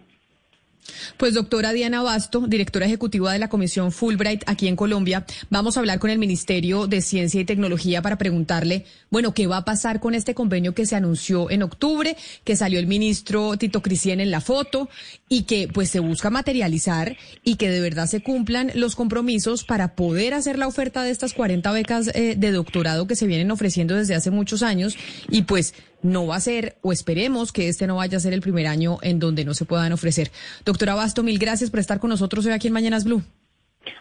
Pues 1.17 1.33
doctora 1.33 1.73
Diana 1.73 2.01
Basto, 2.01 2.41
directora 2.47 2.85
ejecutiva 2.85 3.31
de 3.33 3.39
la 3.39 3.49
Comisión 3.49 3.91
Fulbright 3.91 4.43
aquí 4.47 4.67
en 4.67 4.75
Colombia, 4.75 5.25
vamos 5.49 5.77
a 5.77 5.79
hablar 5.79 5.99
con 5.99 6.09
el 6.09 6.19
Ministerio 6.19 6.87
de 6.87 7.01
Ciencia 7.01 7.41
y 7.41 7.45
Tecnología 7.45 8.01
para 8.01 8.17
preguntarle, 8.17 8.85
bueno, 9.09 9.33
¿qué 9.33 9.47
va 9.47 9.57
a 9.57 9.65
pasar 9.65 9.99
con 9.99 10.15
este 10.15 10.33
convenio 10.33 10.73
que 10.73 10.85
se 10.85 10.95
anunció 10.95 11.49
en 11.49 11.63
octubre, 11.63 12.15
que 12.43 12.55
salió 12.55 12.79
el 12.79 12.87
ministro 12.87 13.57
Tito 13.57 13.81
Crisien 13.81 14.19
en 14.19 14.31
la 14.31 14.41
foto 14.41 14.89
y 15.29 15.43
que 15.43 15.67
pues 15.67 15.89
se 15.89 15.99
busca 15.99 16.29
materializar 16.29 17.17
y 17.43 17.55
que 17.55 17.69
de 17.69 17.81
verdad 17.81 18.07
se 18.07 18.21
cumplan 18.21 18.71
los 18.75 18.95
compromisos 18.95 19.63
para 19.63 19.95
poder 19.95 20.33
hacer 20.33 20.57
la 20.57 20.67
oferta 20.67 21.03
de 21.03 21.11
estas 21.11 21.33
40 21.33 21.71
becas 21.71 22.09
eh, 22.13 22.35
de 22.37 22.51
doctorado 22.51 23.07
que 23.07 23.15
se 23.15 23.27
vienen 23.27 23.51
ofreciendo 23.51 23.95
desde 23.95 24.15
hace 24.15 24.31
muchos 24.31 24.63
años 24.63 24.97
y 25.29 25.43
pues 25.43 25.73
no 26.03 26.27
va 26.27 26.35
a 26.35 26.39
ser, 26.39 26.77
o 26.81 26.91
esperemos 26.91 27.51
que 27.51 27.67
este 27.67 27.87
no 27.87 27.97
vaya 27.97 28.17
a 28.17 28.21
ser 28.21 28.33
el 28.33 28.41
primer 28.41 28.67
año 28.67 28.97
en 29.01 29.19
donde 29.19 29.45
no 29.45 29.53
se 29.53 29.65
puedan 29.65 29.91
ofrecer. 29.91 30.31
Doctora 30.65 30.95
Basto, 30.95 31.23
mil 31.23 31.39
gracias 31.39 31.69
por 31.69 31.79
estar 31.79 31.99
con 31.99 32.09
nosotros 32.09 32.45
hoy 32.45 32.53
aquí 32.53 32.67
en 32.67 32.73
Mañanas 32.73 33.03
Blue. 33.03 33.23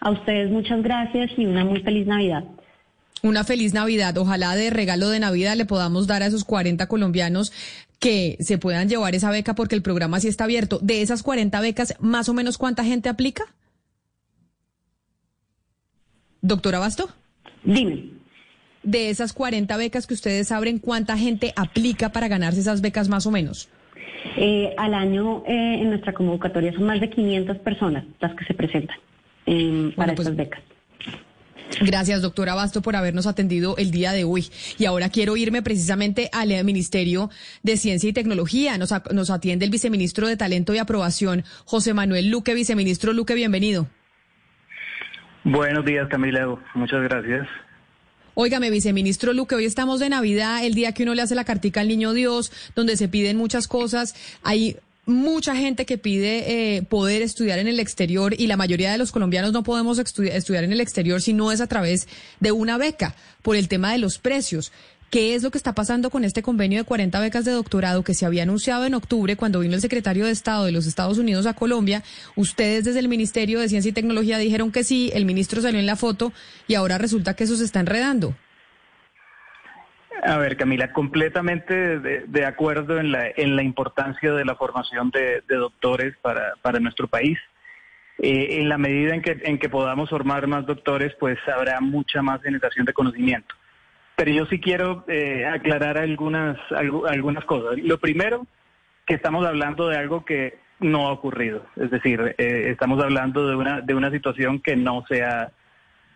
A 0.00 0.10
ustedes 0.10 0.50
muchas 0.50 0.82
gracias 0.82 1.30
y 1.36 1.46
una 1.46 1.64
muy 1.64 1.80
feliz 1.82 2.06
Navidad. 2.06 2.44
Una 3.22 3.44
feliz 3.44 3.74
Navidad. 3.74 4.16
Ojalá 4.16 4.54
de 4.54 4.70
regalo 4.70 5.08
de 5.10 5.20
Navidad 5.20 5.56
le 5.56 5.66
podamos 5.66 6.06
dar 6.06 6.22
a 6.22 6.26
esos 6.26 6.44
40 6.44 6.86
colombianos 6.86 7.52
que 7.98 8.38
se 8.40 8.56
puedan 8.56 8.88
llevar 8.88 9.14
esa 9.14 9.30
beca 9.30 9.54
porque 9.54 9.74
el 9.74 9.82
programa 9.82 10.20
sí 10.20 10.28
está 10.28 10.44
abierto. 10.44 10.78
De 10.80 11.02
esas 11.02 11.22
40 11.22 11.60
becas, 11.60 11.94
más 12.00 12.28
o 12.30 12.34
menos 12.34 12.56
cuánta 12.56 12.82
gente 12.82 13.10
aplica? 13.10 13.44
Doctora 16.40 16.78
Basto. 16.78 17.10
Dime. 17.62 18.19
De 18.82 19.10
esas 19.10 19.32
40 19.32 19.76
becas 19.76 20.06
que 20.06 20.14
ustedes 20.14 20.50
abren, 20.52 20.78
¿cuánta 20.78 21.16
gente 21.18 21.52
aplica 21.56 22.10
para 22.12 22.28
ganarse 22.28 22.60
esas 22.60 22.80
becas 22.80 23.08
más 23.08 23.26
o 23.26 23.30
menos? 23.30 23.68
Eh, 24.36 24.74
al 24.78 24.94
año 24.94 25.42
eh, 25.46 25.78
en 25.82 25.90
nuestra 25.90 26.12
convocatoria 26.14 26.72
son 26.72 26.84
más 26.84 27.00
de 27.00 27.10
500 27.10 27.58
personas 27.58 28.04
las 28.20 28.34
que 28.34 28.44
se 28.44 28.54
presentan 28.54 28.96
eh, 29.46 29.92
para 29.96 30.14
pues, 30.14 30.28
estas 30.28 30.36
becas. 30.36 30.60
Gracias, 31.82 32.20
doctora 32.22 32.54
Basto, 32.54 32.82
por 32.82 32.96
habernos 32.96 33.26
atendido 33.26 33.76
el 33.76 33.90
día 33.92 34.12
de 34.12 34.24
hoy. 34.24 34.46
Y 34.78 34.86
ahora 34.86 35.08
quiero 35.08 35.36
irme 35.36 35.62
precisamente 35.62 36.28
al 36.32 36.64
Ministerio 36.64 37.30
de 37.62 37.76
Ciencia 37.76 38.08
y 38.10 38.12
Tecnología. 38.12 38.76
Nos, 38.76 38.90
a- 38.92 39.04
nos 39.12 39.30
atiende 39.30 39.66
el 39.66 39.70
viceministro 39.70 40.26
de 40.26 40.36
Talento 40.36 40.74
y 40.74 40.78
Aprobación, 40.78 41.44
José 41.64 41.94
Manuel 41.94 42.28
Luque. 42.30 42.54
Viceministro 42.54 43.12
Luque, 43.12 43.34
bienvenido. 43.34 43.86
Buenos 45.44 45.84
días, 45.84 46.08
Camila. 46.08 46.58
Muchas 46.74 47.02
gracias. 47.02 47.46
Óigame, 48.42 48.70
viceministro 48.70 49.34
Luque, 49.34 49.54
hoy 49.54 49.66
estamos 49.66 50.00
de 50.00 50.08
Navidad, 50.08 50.64
el 50.64 50.72
día 50.72 50.92
que 50.92 51.02
uno 51.02 51.14
le 51.14 51.20
hace 51.20 51.34
la 51.34 51.44
cartica 51.44 51.82
al 51.82 51.88
niño 51.88 52.14
Dios, 52.14 52.50
donde 52.74 52.96
se 52.96 53.06
piden 53.06 53.36
muchas 53.36 53.68
cosas. 53.68 54.14
Hay 54.42 54.78
mucha 55.04 55.54
gente 55.54 55.84
que 55.84 55.98
pide 55.98 56.76
eh, 56.78 56.82
poder 56.82 57.20
estudiar 57.20 57.58
en 57.58 57.68
el 57.68 57.78
exterior 57.78 58.32
y 58.38 58.46
la 58.46 58.56
mayoría 58.56 58.92
de 58.92 58.96
los 58.96 59.12
colombianos 59.12 59.52
no 59.52 59.62
podemos 59.62 59.98
estu- 59.98 60.26
estudiar 60.32 60.64
en 60.64 60.72
el 60.72 60.80
exterior 60.80 61.20
si 61.20 61.34
no 61.34 61.52
es 61.52 61.60
a 61.60 61.66
través 61.66 62.08
de 62.40 62.50
una 62.50 62.78
beca, 62.78 63.14
por 63.42 63.56
el 63.56 63.68
tema 63.68 63.92
de 63.92 63.98
los 63.98 64.16
precios. 64.16 64.72
¿Qué 65.10 65.34
es 65.34 65.42
lo 65.42 65.50
que 65.50 65.58
está 65.58 65.74
pasando 65.74 66.08
con 66.08 66.22
este 66.22 66.40
convenio 66.40 66.78
de 66.78 66.84
40 66.84 67.18
becas 67.18 67.44
de 67.44 67.50
doctorado 67.50 68.04
que 68.04 68.14
se 68.14 68.26
había 68.26 68.44
anunciado 68.44 68.84
en 68.86 68.94
octubre 68.94 69.34
cuando 69.34 69.58
vino 69.58 69.74
el 69.74 69.80
secretario 69.80 70.24
de 70.24 70.30
Estado 70.30 70.64
de 70.64 70.70
los 70.70 70.86
Estados 70.86 71.18
Unidos 71.18 71.46
a 71.46 71.54
Colombia? 71.54 72.04
Ustedes 72.36 72.84
desde 72.84 73.00
el 73.00 73.08
Ministerio 73.08 73.58
de 73.58 73.68
Ciencia 73.68 73.88
y 73.88 73.92
Tecnología 73.92 74.38
dijeron 74.38 74.70
que 74.70 74.84
sí, 74.84 75.10
el 75.12 75.24
ministro 75.24 75.60
salió 75.62 75.80
en 75.80 75.86
la 75.86 75.96
foto 75.96 76.32
y 76.68 76.76
ahora 76.76 76.96
resulta 76.96 77.34
que 77.34 77.42
eso 77.42 77.56
se 77.56 77.64
está 77.64 77.80
enredando. 77.80 78.36
A 80.22 80.36
ver, 80.36 80.56
Camila, 80.56 80.92
completamente 80.92 81.74
de, 81.98 82.46
acuerdo 82.46 83.00
en 83.00 83.10
la, 83.10 83.26
en 83.36 83.56
la 83.56 83.64
importancia 83.64 84.32
de 84.32 84.44
la 84.44 84.54
formación 84.54 85.10
de, 85.10 85.42
de 85.48 85.56
doctores 85.56 86.14
para, 86.22 86.54
para 86.62 86.78
nuestro 86.78 87.08
país. 87.08 87.36
Eh, 88.18 88.60
en 88.60 88.68
la 88.68 88.78
medida 88.78 89.14
en 89.14 89.22
que, 89.22 89.40
en 89.42 89.58
que 89.58 89.68
podamos 89.68 90.10
formar 90.10 90.46
más 90.46 90.66
doctores, 90.66 91.14
pues 91.18 91.36
habrá 91.48 91.80
mucha 91.80 92.22
más 92.22 92.40
generación 92.42 92.86
de 92.86 92.92
conocimiento. 92.92 93.56
Pero 94.20 94.32
yo 94.32 94.44
sí 94.44 94.60
quiero 94.60 95.02
eh, 95.08 95.46
aclarar 95.46 95.96
algunas, 95.96 96.58
algu- 96.68 97.08
algunas 97.08 97.42
cosas. 97.46 97.78
Lo 97.78 97.96
primero, 97.98 98.46
que 99.06 99.14
estamos 99.14 99.46
hablando 99.46 99.88
de 99.88 99.96
algo 99.96 100.26
que 100.26 100.58
no 100.78 101.08
ha 101.08 101.12
ocurrido. 101.12 101.64
Es 101.76 101.90
decir, 101.90 102.34
eh, 102.36 102.66
estamos 102.68 103.02
hablando 103.02 103.48
de 103.48 103.56
una, 103.56 103.80
de 103.80 103.94
una 103.94 104.10
situación 104.10 104.60
que 104.60 104.76
no 104.76 105.06
se 105.08 105.22
ha, 105.24 105.52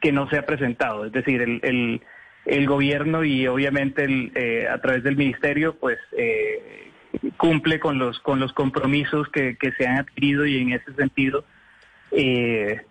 que 0.03 0.12
no 0.12 0.29
se 0.29 0.37
ha 0.37 0.45
presentado. 0.45 1.07
Es 1.07 1.12
decir, 1.12 1.40
el, 1.40 1.61
el, 1.62 2.03
el 2.45 2.67
gobierno 2.67 3.25
y 3.25 3.47
obviamente 3.47 4.05
el, 4.05 4.33
eh, 4.35 4.69
a 4.69 4.77
través 4.83 5.03
del 5.03 5.17
ministerio, 5.17 5.77
pues 5.81 5.97
eh, 6.12 6.90
cumple 7.38 7.81
con 7.81 7.99
los, 7.99 8.21
con 8.21 8.38
los 8.38 8.53
compromisos 8.53 9.31
que, 9.31 9.57
que 9.57 9.73
se 9.73 9.87
han 9.87 9.97
adquirido 10.01 10.45
y 10.45 10.59
en 10.59 10.73
ese 10.73 10.93
sentido, 10.93 11.47
eh, 12.11 12.83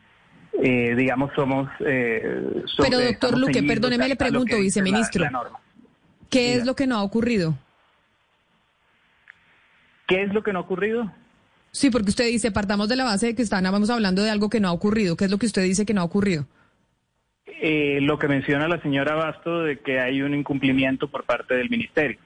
eh, 0.61 0.93
digamos, 0.95 1.31
somos... 1.35 1.69
eh, 1.79 2.63
sobre- 2.65 2.89
Pero 2.89 3.01
doctor 3.05 3.37
Luque, 3.37 3.63
perdóneme, 3.63 4.07
le 4.07 4.15
pregunto, 4.15 4.55
la- 4.55 4.61
viceministro, 4.61 5.23
la 5.23 5.31
norma. 5.31 5.59
¿qué 6.29 6.55
es 6.55 6.65
lo 6.65 6.75
que 6.75 6.87
no 6.87 6.97
ha 6.97 7.03
ocurrido? 7.03 7.55
¿Qué 10.07 10.23
es 10.23 10.33
lo 10.33 10.43
que 10.43 10.53
no 10.53 10.59
ha 10.59 10.61
ocurrido? 10.63 11.11
Sí, 11.71 11.89
porque 11.89 12.09
usted 12.09 12.25
dice, 12.25 12.51
partamos 12.51 12.87
de 12.89 12.95
la 12.95 13.03
base 13.03 13.27
de 13.27 13.35
que 13.35 13.41
estábamos 13.41 13.89
hablando 13.89 14.21
de 14.21 14.29
algo 14.29 14.49
que 14.49 14.59
no 14.59 14.67
ha 14.67 14.71
ocurrido. 14.73 15.15
¿Qué 15.15 15.25
es 15.25 15.31
lo 15.31 15.37
que 15.37 15.45
usted 15.47 15.63
dice 15.63 15.85
que 15.85 15.93
no 15.93 16.01
ha 16.01 16.05
ocurrido? 16.05 16.45
eh, 17.65 17.99
lo 18.01 18.19
que 18.19 18.27
menciona 18.27 18.67
la 18.67 18.81
señora 18.81 19.15
Basto 19.15 19.61
de 19.63 19.79
que 19.79 19.99
hay 19.99 20.21
un 20.21 20.33
incumplimiento 20.33 21.07
por 21.09 21.23
parte 21.23 21.55
del 21.55 21.69
ministerio. 21.69 22.17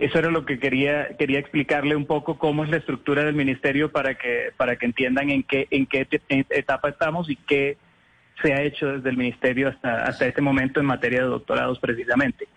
Eso 0.00 0.18
era 0.18 0.30
lo 0.30 0.46
que 0.46 0.58
quería 0.58 1.16
quería 1.18 1.38
explicarle 1.38 1.94
un 1.94 2.06
poco 2.06 2.38
cómo 2.38 2.64
es 2.64 2.70
la 2.70 2.78
estructura 2.78 3.22
del 3.22 3.34
ministerio 3.34 3.92
para 3.92 4.14
que 4.16 4.50
para 4.56 4.76
que 4.76 4.86
entiendan 4.86 5.28
en 5.28 5.42
qué 5.42 5.68
en 5.70 5.84
qué 5.84 6.06
etapa 6.48 6.88
estamos 6.88 7.28
y 7.28 7.36
qué 7.36 7.76
se 8.42 8.54
ha 8.54 8.62
hecho 8.62 8.86
desde 8.86 9.10
el 9.10 9.18
ministerio 9.18 9.68
hasta 9.68 10.04
hasta 10.04 10.26
este 10.26 10.40
momento 10.40 10.80
en 10.80 10.86
materia 10.86 11.20
de 11.20 11.26
doctorados 11.26 11.78
precisamente. 11.80 12.48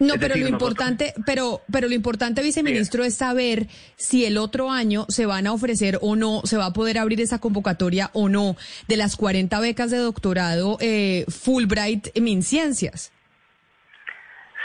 No, 0.00 0.14
pero 0.20 0.36
lo 0.36 0.46
importante, 0.46 1.12
pero, 1.26 1.62
pero 1.72 1.88
lo 1.88 1.94
importante, 1.94 2.40
viceministro, 2.42 3.02
es 3.02 3.16
saber 3.16 3.66
si 3.96 4.24
el 4.24 4.38
otro 4.38 4.70
año 4.70 5.06
se 5.08 5.26
van 5.26 5.48
a 5.48 5.52
ofrecer 5.52 5.98
o 6.02 6.14
no, 6.14 6.42
se 6.44 6.56
va 6.56 6.66
a 6.66 6.72
poder 6.72 6.98
abrir 6.98 7.20
esa 7.20 7.40
convocatoria 7.40 8.10
o 8.12 8.28
no 8.28 8.56
de 8.86 8.96
las 8.96 9.16
40 9.16 9.58
becas 9.58 9.90
de 9.90 9.98
doctorado 9.98 10.78
eh, 10.80 11.24
Fulbright 11.28 12.08
en 12.14 12.24
MinCiencias. 12.24 13.10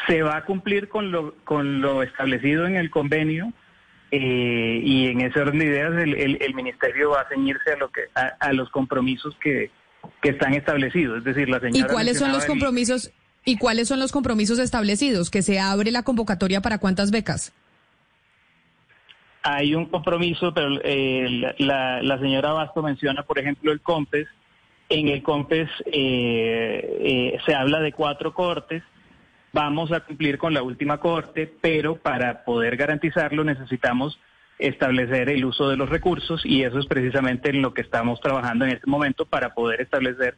Se 0.07 0.21
va 0.21 0.37
a 0.37 0.45
cumplir 0.45 0.89
con 0.89 1.11
lo, 1.11 1.35
con 1.43 1.81
lo 1.81 2.03
establecido 2.03 2.65
en 2.67 2.75
el 2.75 2.89
convenio 2.89 3.53
eh, 4.11 4.81
y 4.83 5.07
en 5.07 5.21
ese 5.21 5.39
orden 5.39 5.59
de 5.59 5.65
ideas 5.65 5.93
el, 5.93 6.13
el- 6.15 6.37
el 6.41 6.53
ministerio 6.53 7.11
va 7.11 7.21
a 7.21 7.29
ceñirse 7.29 7.71
a 7.73 7.77
lo 7.77 7.89
que 7.89 8.01
a, 8.15 8.33
a 8.39 8.53
los 8.53 8.69
compromisos 8.69 9.35
que, 9.41 9.71
que 10.21 10.29
están 10.29 10.53
establecidos. 10.53 11.19
Es 11.19 11.23
decir, 11.23 11.49
la 11.49 11.57
¿Y 11.57 11.71
señora 11.71 11.91
cuáles 11.93 12.19
son 12.19 12.31
los 12.31 12.43
el- 12.43 12.49
compromisos? 12.49 13.11
¿Y 13.45 13.57
cuáles 13.57 13.87
son 13.89 13.99
los 13.99 14.11
compromisos 14.11 14.59
establecidos? 14.59 15.29
Que 15.29 15.41
se 15.41 15.59
abre 15.59 15.91
la 15.91 16.03
convocatoria 16.03 16.61
para 16.61 16.77
cuántas 16.77 17.11
becas. 17.11 17.53
Hay 19.45 19.75
un 19.75 19.87
compromiso, 19.87 20.53
pero 20.53 20.79
eh, 20.83 21.27
la, 21.29 21.55
la- 21.57 22.01
la 22.01 22.19
señora 22.19 22.53
Basto 22.53 22.81
menciona, 22.81 23.23
por 23.23 23.39
ejemplo, 23.39 23.71
el 23.71 23.81
COMPES. 23.81 24.27
En 24.89 25.07
el 25.09 25.21
COMPES 25.23 25.69
eh, 25.87 26.97
eh, 27.01 27.37
se 27.45 27.53
habla 27.55 27.79
de 27.81 27.91
cuatro 27.91 28.33
cortes. 28.33 28.83
Vamos 29.53 29.91
a 29.91 29.99
cumplir 29.99 30.39
con 30.39 30.53
la 30.53 30.63
última 30.63 30.99
corte, 30.99 31.51
pero 31.61 31.95
para 31.95 32.43
poder 32.43 32.75
garantizarlo 32.75 33.43
necesitamos 33.43 34.19
establecer 34.57 35.29
el 35.29 35.45
uso 35.45 35.69
de 35.69 35.77
los 35.77 35.89
recursos 35.89 36.41
y 36.43 36.63
eso 36.63 36.79
es 36.79 36.87
precisamente 36.87 37.49
en 37.49 37.61
lo 37.61 37.71
que 37.71 37.81
estamos 37.81 38.19
trabajando 38.19 38.65
en 38.65 38.71
este 38.71 38.89
momento 38.89 39.25
para 39.27 39.53
poder 39.53 39.81
establecer 39.81 40.37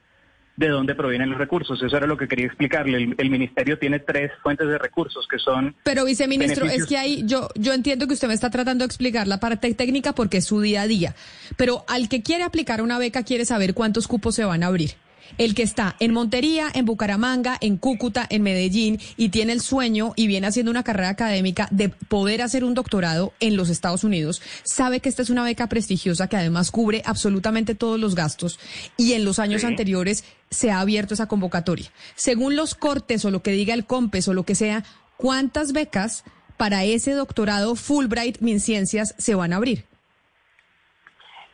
de 0.58 0.68
dónde 0.68 0.96
provienen 0.96 1.30
los 1.30 1.38
recursos. 1.38 1.82
Eso 1.82 1.96
era 1.96 2.08
lo 2.08 2.18
que 2.18 2.28
quería 2.28 2.46
explicarle. 2.46 2.98
El, 2.98 3.16
el 3.18 3.30
ministerio 3.30 3.80
tiene 3.80 4.00
tres 4.00 4.32
fuentes 4.44 4.68
de 4.68 4.78
recursos 4.78 5.26
que 5.30 5.40
son... 5.40 5.76
Pero 5.84 6.04
viceministro, 6.04 6.66
es 6.66 6.86
que 6.86 6.98
ahí 6.98 7.24
yo, 7.26 7.48
yo 7.56 7.74
entiendo 7.74 8.08
que 8.08 8.14
usted 8.14 8.28
me 8.28 8.34
está 8.34 8.50
tratando 8.50 8.84
de 8.84 8.88
explicar 8.88 9.28
la 9.28 9.40
parte 9.40 9.74
técnica 9.74 10.14
porque 10.14 10.38
es 10.38 10.46
su 10.46 10.60
día 10.60 10.82
a 10.82 10.88
día. 10.88 11.16
Pero 11.56 11.86
al 11.88 12.10
que 12.10 12.22
quiere 12.22 12.44
aplicar 12.44 12.82
una 12.82 13.00
beca 13.00 13.24
quiere 13.24 13.46
saber 13.46 13.74
cuántos 13.74 14.08
cupos 14.08 14.36
se 14.36 14.44
van 14.44 14.64
a 14.64 14.68
abrir. 14.68 14.92
El 15.38 15.54
que 15.56 15.64
está 15.64 15.96
en 16.00 16.14
Montería, 16.14 16.68
en 16.74 16.86
Bucaramanga, 16.86 17.58
en 17.60 17.78
Cúcuta, 17.78 18.26
en 18.30 18.42
Medellín 18.44 19.00
y 19.18 19.30
tiene 19.30 19.54
el 19.54 19.62
sueño 19.62 20.14
y 20.16 20.28
viene 20.28 20.48
haciendo 20.48 20.72
una 20.72 20.84
carrera 20.84 21.10
académica 21.10 21.68
de 21.72 21.90
poder 21.90 22.42
hacer 22.42 22.64
un 22.64 22.74
doctorado 22.74 23.34
en 23.40 23.58
los 23.58 23.70
Estados 23.70 24.04
Unidos, 24.04 24.42
sabe 24.64 25.00
que 25.00 25.10
esta 25.10 25.22
es 25.22 25.30
una 25.30 25.44
beca 25.44 25.68
prestigiosa 25.68 26.28
que 26.28 26.38
además 26.38 26.72
cubre 26.72 27.02
absolutamente 27.06 27.76
todos 27.76 28.00
los 28.00 28.16
gastos 28.16 28.60
y 28.98 29.14
en 29.14 29.26
los 29.26 29.40
años 29.40 29.62
Sí. 29.62 29.68
anteriores 29.68 30.24
se 30.50 30.72
ha 30.72 30.80
abierto 30.80 31.14
esa 31.16 31.28
convocatoria. 31.28 31.92
Según 32.16 32.56
los 32.56 32.76
cortes 32.76 33.26
o 33.26 33.32
lo 33.32 33.42
que 33.44 33.52
diga 33.52 33.74
el 33.74 33.86
COMPES 33.86 34.28
o 34.30 34.34
lo 34.34 34.44
que 34.44 34.56
sea, 34.56 34.84
¿cuántas 35.18 35.74
becas 35.74 36.24
para 36.58 36.86
ese 36.86 37.12
doctorado 37.12 37.76
Fulbright 37.76 38.40
MinCiencias 38.40 39.16
se 39.18 39.36
van 39.36 39.52
a 39.54 39.58
abrir? 39.58 39.86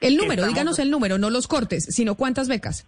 El 0.02 0.18
número, 0.18 0.42
Estamos- 0.44 0.54
díganos 0.54 0.80
el 0.80 0.92
número, 0.92 1.18
no 1.18 1.30
los 1.30 1.48
cortes, 1.48 1.86
sino 1.90 2.16
cuántas 2.16 2.48
becas. 2.48 2.86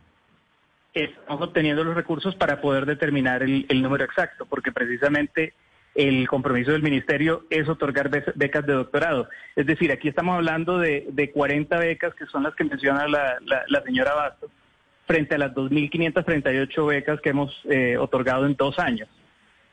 Estamos 0.94 1.42
obteniendo 1.42 1.84
los 1.84 1.96
recursos 1.96 2.36
para 2.36 2.62
poder 2.62 2.86
determinar 2.86 3.44
el, 3.44 3.66
número 3.82 4.04
exacto, 4.04 4.46
porque 4.46 4.72
precisamente 4.72 5.54
el 5.96 6.28
compromiso 6.28 6.72
del 6.72 6.82
ministerio 6.82 7.46
es 7.50 7.68
otorgar 7.70 8.10
be- 8.10 8.24
becas 8.36 8.66
de 8.66 8.74
doctorado. 8.74 9.30
Es 9.56 9.66
decir, 9.66 9.92
aquí 9.92 10.08
estamos 10.08 10.36
hablando 10.36 10.78
de, 10.80 11.08
de 11.12 11.32
40 11.32 11.78
becas, 11.80 12.14
que 12.16 12.26
son 12.28 12.44
las 12.44 12.56
que 12.56 12.64
menciona 12.64 13.08
la, 13.08 13.38
la- 13.46 13.64
la 13.68 13.82
señora 13.84 14.14
Bastos, 14.14 14.50
frente 15.06 15.36
a 15.36 15.38
las 15.38 15.54
2.538 15.54 16.88
becas 16.88 17.22
que 17.22 17.30
hemos 17.30 17.54
eh, 17.70 17.98
otorgado 17.98 18.46
en 18.46 18.56
dos 18.56 18.80
años. 18.80 19.10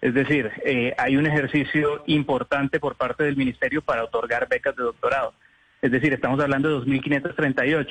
Es 0.03 0.15
decir, 0.15 0.51
eh, 0.65 0.95
hay 0.99 1.17
un 1.17 1.27
ejercicio 1.27 2.03
importante 2.07 2.81
por 2.81 2.97
parte 2.97 3.25
del 3.25 3.37
ministerio 3.37 3.83
para 3.83 4.05
otorgar 4.05 4.49
becas 4.49 4.75
de 4.77 4.83
doctorado. 4.83 5.35
Es 5.83 5.91
decir, 5.91 6.13
estamos 6.13 6.41
hablando 6.41 6.69
de 6.81 6.87
2.538. 6.87 7.87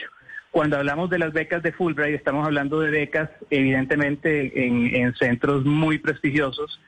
Cuando 0.52 0.78
hablamos 0.78 1.10
de 1.10 1.20
las 1.20 1.32
becas 1.32 1.62
de 1.62 1.72
Fulbright, 1.72 2.16
estamos 2.16 2.46
hablando 2.46 2.80
de 2.80 2.90
becas, 2.90 3.30
evidentemente, 3.50 4.66
en, 4.66 4.96
en 4.96 5.14
centros 5.16 5.64
muy 5.64 6.00
prestigiosos, 6.00 6.82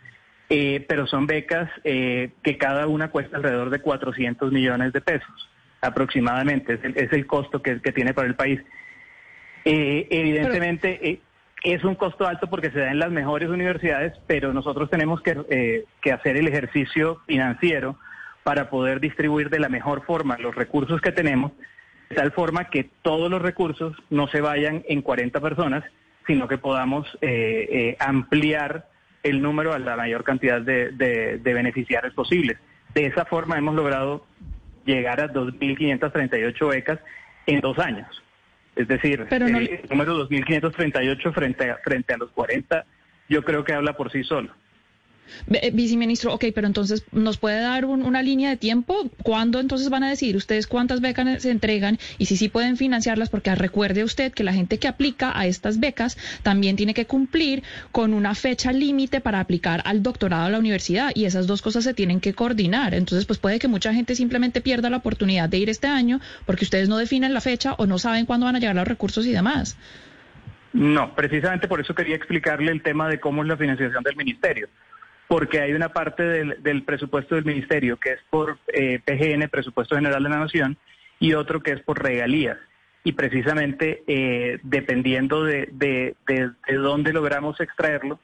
eh, 0.50 0.84
pero 0.88 1.06
son 1.08 1.28
becas 1.28 1.70
eh, 1.84 2.32
que 2.44 2.58
cada 2.58 2.88
una 2.88 3.10
cuesta 3.10 3.38
alrededor 3.38 3.70
de 3.70 3.80
400 3.80 4.52
millones 4.52 4.94
de 4.94 5.02
pesos, 5.02 5.50
aproximadamente. 5.80 6.74
Es 6.74 6.84
el, 6.84 6.98
es 6.98 7.14
el 7.14 7.28
costo 7.28 7.62
que, 7.62 7.82
que 7.82 7.92
tiene 7.92 8.14
para 8.14 8.28
el 8.28 8.36
país. 8.36 8.60
Eh, 9.64 10.08
evidentemente, 10.10 11.10
eh, 11.10 11.20
es 11.64 11.84
un 11.84 11.96
costo 11.96 12.28
alto 12.28 12.48
porque 12.48 12.72
se 12.72 12.80
da 12.80 12.92
en 12.92 13.00
las 13.00 13.12
mejores 13.12 13.50
universidades, 13.50 14.14
pero 14.28 14.54
nosotros 14.54 14.90
tenemos 14.90 15.22
que, 15.22 15.38
eh, 15.50 15.86
que 16.02 16.12
hacer 16.12 16.38
el 16.38 16.48
ejercicio 16.48 17.22
financiero 17.28 17.98
para 18.44 18.70
poder 18.70 19.00
distribuir 19.00 19.50
de 19.50 19.60
la 19.60 19.70
mejor 19.70 20.04
forma 20.06 20.38
los 20.38 20.56
recursos 20.56 21.00
que 21.02 21.12
tenemos, 21.12 21.52
de 22.12 22.16
tal 22.18 22.32
forma 22.34 22.66
que 22.70 22.90
todos 23.02 23.30
los 23.32 23.42
recursos 23.42 23.96
no 24.10 24.28
se 24.28 24.42
vayan 24.42 24.84
en 24.88 25.02
40 25.02 25.40
personas, 25.40 25.84
sino 26.28 26.48
que 26.48 26.58
podamos 26.58 27.08
eh, 27.22 27.68
eh, 27.72 27.98
ampliar 28.00 28.88
el 29.24 29.42
número 29.42 29.74
a 29.74 29.80
la 29.80 29.96
mayor 29.96 30.24
cantidad 30.24 30.62
de, 30.62 30.92
de- 30.92 31.38
de 31.38 31.54
beneficiarios 31.54 32.14
posibles. 32.14 32.58
De 32.94 33.06
esa 33.06 33.26
forma 33.26 33.58
hemos 33.58 33.76
logrado 33.76 34.26
llegar 34.86 35.22
a 35.22 35.32
2.538 35.32 36.70
becas 36.70 37.00
en 37.46 37.60
dos 37.62 37.80
años. 37.80 38.22
Es 38.76 38.88
decir, 38.88 39.26
Pero 39.30 39.48
no- 39.48 39.58
el, 39.60 39.70
el 39.70 39.90
número 39.90 40.28
2.538 40.30 41.34
frente 41.34 41.70
a, 41.72 41.78
frente 41.78 42.14
a 42.14 42.18
los 42.18 42.32
40, 42.32 42.86
yo 43.30 43.44
creo 43.44 43.64
que 43.64 43.74
habla 43.74 43.94
por 43.94 44.12
sí 44.12 44.24
solo. 44.24 44.52
Eh, 45.52 45.72
Viceministro, 45.74 46.34
ok, 46.34 46.46
pero 46.54 46.68
entonces, 46.68 47.04
¿nos 47.12 47.38
puede 47.38 47.62
dar 47.62 47.86
un- 47.86 48.04
una 48.04 48.22
línea 48.22 48.50
de 48.50 48.58
tiempo? 48.58 49.10
¿Cuándo 49.24 49.60
entonces 49.60 49.90
van 49.90 50.04
a 50.04 50.10
decidir 50.10 50.36
ustedes 50.36 50.68
cuántas 50.68 51.00
becas 51.02 51.42
se 51.42 51.52
entregan 51.52 52.00
y 52.18 52.26
si 52.26 52.36
sí 52.38 52.50
pueden 52.50 52.76
financiarlas? 52.78 53.30
Porque 53.30 53.54
recuerde 53.56 54.04
usted 54.04 54.34
que 54.34 54.44
la 54.44 54.54
gente 54.54 54.78
que 54.78 54.88
aplica 54.90 55.32
a 55.38 55.48
estas 55.48 55.80
becas 55.80 56.18
también 56.44 56.76
tiene 56.76 56.94
que 56.94 57.06
cumplir 57.06 57.64
con 57.92 58.14
una 58.14 58.36
fecha 58.36 58.72
límite 58.74 59.22
para 59.22 59.40
aplicar 59.40 59.82
al 59.86 60.04
doctorado 60.04 60.46
a 60.46 60.50
la 60.50 60.60
universidad 60.60 61.12
y 61.16 61.26
esas 61.26 61.48
dos 61.48 61.62
cosas 61.62 61.86
se 61.86 61.94
tienen 61.94 62.20
que 62.20 62.34
coordinar. 62.34 62.94
Entonces, 62.94 63.26
pues 63.26 63.40
puede 63.40 63.58
que 63.60 63.68
mucha 63.70 63.94
gente 63.94 64.16
simplemente 64.16 64.60
pierda 64.62 64.90
la 64.90 64.98
oportunidad 64.98 65.48
de 65.50 65.58
ir 65.60 65.70
este 65.70 65.88
año 65.88 66.20
porque 66.46 66.66
ustedes 66.66 66.90
no 66.90 66.98
definen 66.98 67.34
la 67.34 67.42
fecha 67.42 67.74
o 67.78 67.86
no 67.86 67.98
saben 68.00 68.26
cuándo 68.26 68.46
van 68.46 68.58
a 68.58 68.60
llegar 68.60 68.76
los 68.76 68.88
recursos 68.88 69.26
y 69.26 69.32
demás. 69.32 69.78
No, 70.74 71.16
precisamente 71.16 71.68
por 71.68 71.82
eso 71.82 71.94
quería 71.96 72.16
explicarle 72.16 72.72
el 72.72 72.82
tema 72.82 73.10
de 73.10 73.20
cómo 73.20 73.42
es 73.42 73.48
la 73.48 73.58
financiación 73.58 74.04
del 74.04 74.16
ministerio, 74.16 74.68
porque 75.32 75.62
hay 75.62 75.72
una 75.72 75.88
parte 75.94 76.24
del, 76.24 76.62
del 76.62 76.84
presupuesto 76.84 77.36
del 77.36 77.46
ministerio 77.46 77.96
que 77.96 78.10
es 78.12 78.20
por 78.30 78.58
eh, 78.68 79.00
PGN, 79.06 79.48
Presupuesto 79.48 79.96
General 79.96 80.22
de 80.22 80.30
la 80.30 80.40
Nación, 80.40 80.76
y 81.22 81.36
otro 81.36 81.64
que 81.64 81.72
es 81.72 81.80
por 81.84 82.04
regalías. 82.04 82.58
Y 83.06 83.14
precisamente 83.14 84.04
eh, 84.08 84.60
dependiendo 84.64 85.46
de, 85.46 85.70
de, 85.72 86.16
de- 86.28 86.50
de 86.68 86.74
dónde 86.76 87.14
logramos 87.14 87.62
extraerlo, 87.62 88.20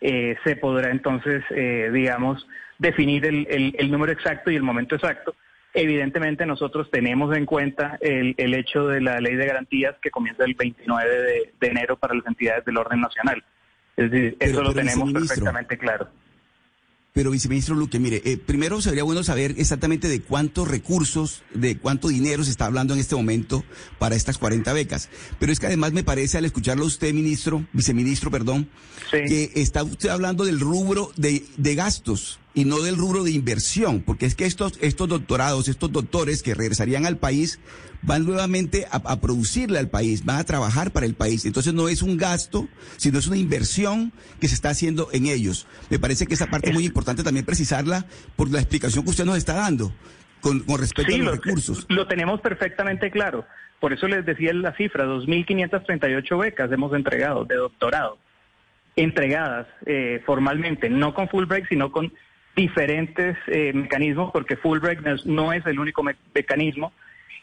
eh, 0.00 0.36
se 0.44 0.54
podrá 0.54 0.92
entonces, 0.92 1.42
eh, 1.50 1.90
digamos, 1.92 2.46
definir 2.78 3.26
el, 3.26 3.44
el- 3.50 3.74
el 3.76 3.90
número 3.90 4.12
exacto 4.12 4.52
y 4.52 4.54
el 4.54 4.62
momento 4.62 4.94
exacto. 4.94 5.34
Evidentemente 5.74 6.46
nosotros 6.46 6.88
tenemos 6.92 7.36
en 7.36 7.44
cuenta 7.44 7.98
el, 8.00 8.36
el 8.38 8.54
hecho 8.54 8.86
de 8.86 9.00
la 9.00 9.18
ley 9.18 9.34
de 9.34 9.46
garantías 9.46 9.96
que 10.00 10.12
comienza 10.12 10.44
el 10.44 10.54
29 10.54 11.10
de, 11.22 11.52
de 11.60 11.66
enero 11.66 11.96
para 11.96 12.14
las 12.14 12.26
entidades 12.28 12.64
del 12.64 12.76
orden 12.76 13.00
nacional. 13.00 13.42
Es 13.96 14.12
decir, 14.12 14.36
Pero- 14.38 14.52
eso 14.52 14.62
lo 14.62 14.72
tenemos 14.72 15.12
perfectamente 15.12 15.76
claro. 15.76 16.06
Pero, 17.14 17.30
viceministro 17.30 17.74
Luque, 17.74 17.98
mire, 17.98 18.22
eh, 18.24 18.38
primero 18.38 18.80
sería 18.80 19.02
bueno 19.02 19.22
saber 19.22 19.54
exactamente 19.58 20.08
de 20.08 20.22
cuántos 20.22 20.66
recursos, 20.66 21.42
de 21.52 21.76
cuánto 21.76 22.08
dinero 22.08 22.42
se 22.42 22.50
está 22.50 22.64
hablando 22.64 22.94
en 22.94 23.00
este 23.00 23.14
momento 23.14 23.64
para 23.98 24.16
estas 24.16 24.38
40 24.38 24.72
becas. 24.72 25.10
Pero 25.38 25.52
es 25.52 25.60
que 25.60 25.66
además 25.66 25.92
me 25.92 26.04
parece, 26.04 26.38
al 26.38 26.46
escucharlo 26.46 26.86
usted, 26.86 27.12
ministro, 27.12 27.66
viceministro, 27.74 28.30
perdón, 28.30 28.70
que 29.10 29.52
está 29.56 29.82
usted 29.82 30.08
hablando 30.08 30.46
del 30.46 30.58
rubro 30.58 31.12
de, 31.16 31.44
de 31.58 31.74
gastos 31.74 32.38
y 32.54 32.64
no 32.66 32.80
del 32.80 32.96
rubro 32.96 33.24
de 33.24 33.30
inversión, 33.30 34.02
porque 34.02 34.26
es 34.26 34.34
que 34.34 34.44
estos, 34.44 34.78
estos 34.80 35.08
doctorados, 35.08 35.68
estos 35.68 35.90
doctores 35.90 36.42
que 36.42 36.54
regresarían 36.54 37.06
al 37.06 37.16
país, 37.16 37.60
van 38.02 38.26
nuevamente 38.26 38.86
a, 38.90 38.96
a 38.96 39.20
producirle 39.20 39.78
al 39.78 39.88
país, 39.88 40.24
van 40.24 40.38
a 40.38 40.44
trabajar 40.44 40.90
para 40.90 41.06
el 41.06 41.14
país. 41.14 41.46
Entonces 41.46 41.72
no 41.72 41.88
es 41.88 42.02
un 42.02 42.16
gasto, 42.16 42.68
sino 42.96 43.18
es 43.18 43.26
una 43.26 43.36
inversión 43.38 44.12
que 44.40 44.48
se 44.48 44.54
está 44.54 44.70
haciendo 44.70 45.08
en 45.12 45.26
ellos. 45.26 45.66
Me 45.88 45.98
parece 45.98 46.26
que 46.26 46.34
esa 46.34 46.46
parte 46.48 46.68
es 46.70 46.74
muy 46.74 46.84
importante 46.84 47.22
también 47.22 47.46
precisarla 47.46 48.04
por 48.36 48.50
la 48.50 48.58
explicación 48.58 49.04
que 49.04 49.10
usted 49.10 49.24
nos 49.24 49.38
está 49.38 49.54
dando 49.54 49.92
con, 50.40 50.60
con 50.60 50.78
respecto 50.80 51.12
Sí, 51.12 51.20
a 51.20 51.24
los 51.24 51.26
lo, 51.36 51.42
recursos. 51.42 51.86
lo 51.88 52.06
tenemos 52.06 52.40
perfectamente 52.40 53.10
claro. 53.10 53.46
Por 53.80 53.92
eso 53.92 54.06
les 54.08 54.26
decía 54.26 54.52
la 54.52 54.76
cifra, 54.76 55.06
2.538 55.06 56.38
becas 56.38 56.70
hemos 56.70 56.92
entregado 56.94 57.44
de 57.44 57.56
doctorado, 57.56 58.18
entregadas 58.96 59.66
eh, 59.86 60.22
formalmente, 60.26 60.90
no 60.90 61.14
con 61.14 61.28
Fulbright, 61.28 61.68
sino 61.68 61.90
con 61.90 62.12
diferentes 62.56 63.36
eh, 63.46 63.72
mecanismos, 63.72 64.30
porque 64.32 64.56
Fulbright 64.56 65.00
no 65.00 65.14
es, 65.14 65.26
no 65.26 65.52
es 65.52 65.64
el 65.66 65.78
único 65.78 66.02
me- 66.02 66.16
mecanismo, 66.34 66.92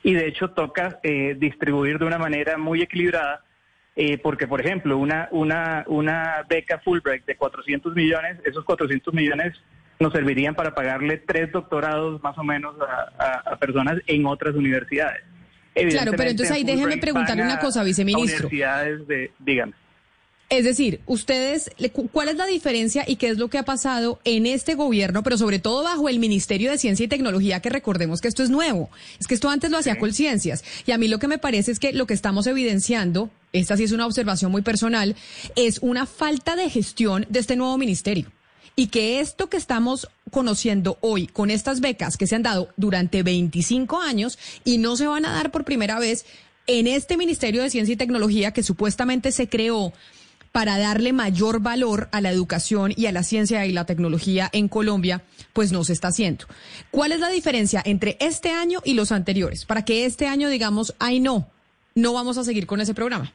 y 0.03 0.13
de 0.13 0.27
hecho 0.27 0.51
toca 0.51 0.99
eh, 1.03 1.35
distribuir 1.37 1.97
de 1.99 2.05
una 2.05 2.17
manera 2.17 2.57
muy 2.57 2.81
equilibrada, 2.81 3.43
eh, 3.95 4.17
porque 4.17 4.47
por 4.47 4.61
ejemplo, 4.61 4.97
una, 4.97 5.27
una, 5.31 5.83
una 5.87 6.45
beca 6.47 6.79
Fulbright 6.79 7.25
de 7.25 7.35
400 7.35 7.95
millones, 7.95 8.37
esos 8.45 8.63
400 8.63 9.13
millones 9.13 9.59
nos 9.99 10.13
servirían 10.13 10.55
para 10.55 10.73
pagarle 10.73 11.17
tres 11.17 11.51
doctorados 11.51 12.23
más 12.23 12.37
o 12.37 12.43
menos 12.43 12.75
a, 12.79 13.11
a- 13.23 13.53
a 13.53 13.57
personas 13.57 13.99
en 14.07 14.25
otras 14.25 14.55
universidades. 14.55 15.21
Claro, 15.73 16.11
pero 16.17 16.29
entonces 16.29 16.55
ahí 16.55 16.63
déjeme 16.63 16.97
preguntarle 16.97 17.43
una 17.43 17.59
cosa, 17.59 17.83
viceministro. 17.83 18.47
universidades 18.47 19.07
de, 19.07 19.31
dígame. 19.39 19.73
Es 20.49 20.63
decir, 20.63 20.99
ustedes, 21.05 21.69
¿cuál 22.11 22.29
es 22.29 22.35
la 22.35 22.47
diferencia 22.47 23.03
y 23.07 23.17
qué 23.17 23.29
es 23.29 23.37
lo 23.37 23.49
que 23.49 23.59
ha 23.59 23.63
pasado 23.63 24.19
en 24.23 24.47
este 24.47 24.73
gobierno, 24.73 25.21
pero 25.21 25.37
sobre 25.37 25.59
todo 25.59 25.83
bajo 25.83 26.09
el 26.09 26.17
Ministerio 26.17 26.71
de 26.71 26.79
Ciencia 26.79 27.03
y 27.03 27.07
Tecnología, 27.07 27.59
que 27.59 27.69
recordemos 27.69 28.19
que 28.19 28.29
esto 28.29 28.41
es 28.41 28.49
nuevo? 28.49 28.89
Es 29.19 29.27
que 29.27 29.35
esto 29.35 29.51
antes 29.51 29.69
lo 29.69 29.77
hacía 29.77 29.99
Colciencias. 29.99 30.63
Y 30.87 30.91
a 30.91 30.97
mí 30.97 31.07
lo 31.07 31.19
que 31.19 31.27
me 31.27 31.37
parece 31.37 31.71
es 31.71 31.77
que 31.77 31.93
lo 31.93 32.07
que 32.07 32.15
estamos 32.15 32.47
evidenciando, 32.47 33.29
esta 33.53 33.77
sí 33.77 33.83
es 33.83 33.91
una 33.91 34.07
observación 34.07 34.51
muy 34.51 34.63
personal, 34.63 35.15
es 35.55 35.77
una 35.83 36.07
falta 36.07 36.55
de 36.55 36.67
gestión 36.67 37.27
de 37.29 37.39
este 37.39 37.55
nuevo 37.55 37.77
ministerio. 37.77 38.31
Y 38.75 38.87
que 38.87 39.19
esto 39.19 39.49
que 39.49 39.57
estamos 39.57 40.09
conociendo 40.31 40.97
hoy 41.01 41.27
con 41.27 41.51
estas 41.51 41.79
becas 41.79 42.17
que 42.17 42.25
se 42.25 42.35
han 42.35 42.43
dado 42.43 42.69
durante 42.75 43.21
25 43.21 44.01
años 44.01 44.39
y 44.63 44.79
no 44.79 44.95
se 44.95 45.05
van 45.05 45.25
a 45.25 45.31
dar 45.31 45.51
por 45.51 45.63
primera 45.63 45.99
vez 45.99 46.25
en 46.65 46.87
este 46.87 47.17
Ministerio 47.17 47.61
de 47.61 47.69
Ciencia 47.69 47.93
y 47.93 47.97
Tecnología 47.97 48.51
que 48.51 48.63
supuestamente 48.63 49.31
se 49.31 49.47
creó 49.49 49.91
para 50.59 50.77
darle 50.77 51.13
mayor 51.13 51.61
valor 51.61 52.09
a 52.11 52.19
la 52.19 52.31
educación 52.31 52.91
y 52.93 53.05
a 53.05 53.13
la 53.13 53.23
ciencia 53.23 53.65
y 53.65 53.71
la 53.71 53.85
tecnología 53.85 54.49
en 54.51 54.67
Colombia, 54.67 55.21
pues 55.53 55.71
no 55.71 55.85
se 55.85 55.93
está 55.93 56.09
haciendo. 56.09 56.47
¿Cuál 56.91 57.13
es 57.13 57.21
la 57.21 57.29
diferencia 57.29 57.81
entre 57.85 58.17
este 58.19 58.49
año 58.49 58.81
y 58.83 58.93
los 58.93 59.13
anteriores? 59.13 59.63
Para 59.63 59.85
que 59.85 60.03
este 60.03 60.27
año 60.27 60.49
digamos, 60.49 60.93
ay 60.99 61.21
no, 61.21 61.47
no 61.95 62.11
vamos 62.11 62.37
a 62.37 62.43
seguir 62.43 62.67
con 62.67 62.81
ese 62.81 62.93
programa. 62.93 63.31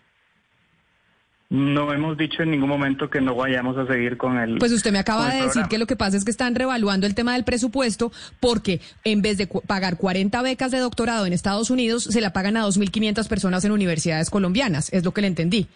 No 1.49 1.91
hemos 1.95 2.19
dicho 2.19 2.43
en 2.43 2.51
ningún 2.51 2.69
momento 2.69 3.09
que 3.09 3.23
no 3.23 3.35
vayamos 3.35 3.79
a 3.79 3.87
seguir 3.87 4.19
con 4.19 4.39
el. 4.39 4.59
Pues 4.59 4.73
usted 4.73 4.93
me 4.93 4.99
acaba 4.99 5.33
de 5.33 5.45
decir 5.45 5.63
que 5.71 5.79
lo 5.79 5.87
que 5.87 5.97
pasa 5.97 6.19
es 6.19 6.27
que 6.27 6.31
están 6.31 6.55
revaluando 6.55 7.07
el 7.07 7.15
tema 7.15 7.33
del 7.33 7.45
presupuesto 7.45 8.13
porque 8.39 8.83
en 9.05 9.23
vez 9.23 9.39
de 9.39 9.47
pagar 9.47 9.97
40 9.97 10.43
becas 10.43 10.73
de 10.73 10.79
doctorado 10.79 11.25
en 11.25 11.33
Estados 11.33 11.71
Unidos, 11.71 12.05
se 12.05 12.21
la 12.21 12.35
pagan 12.35 12.59
a 12.59 12.67
2.500 12.67 13.29
personas 13.29 13.65
en 13.65 13.73
universidades 13.73 14.29
colombianas. 14.29 14.93
Es 14.93 15.05
lo 15.05 15.15
que 15.15 15.23
le 15.23 15.29
entendí. 15.29 15.69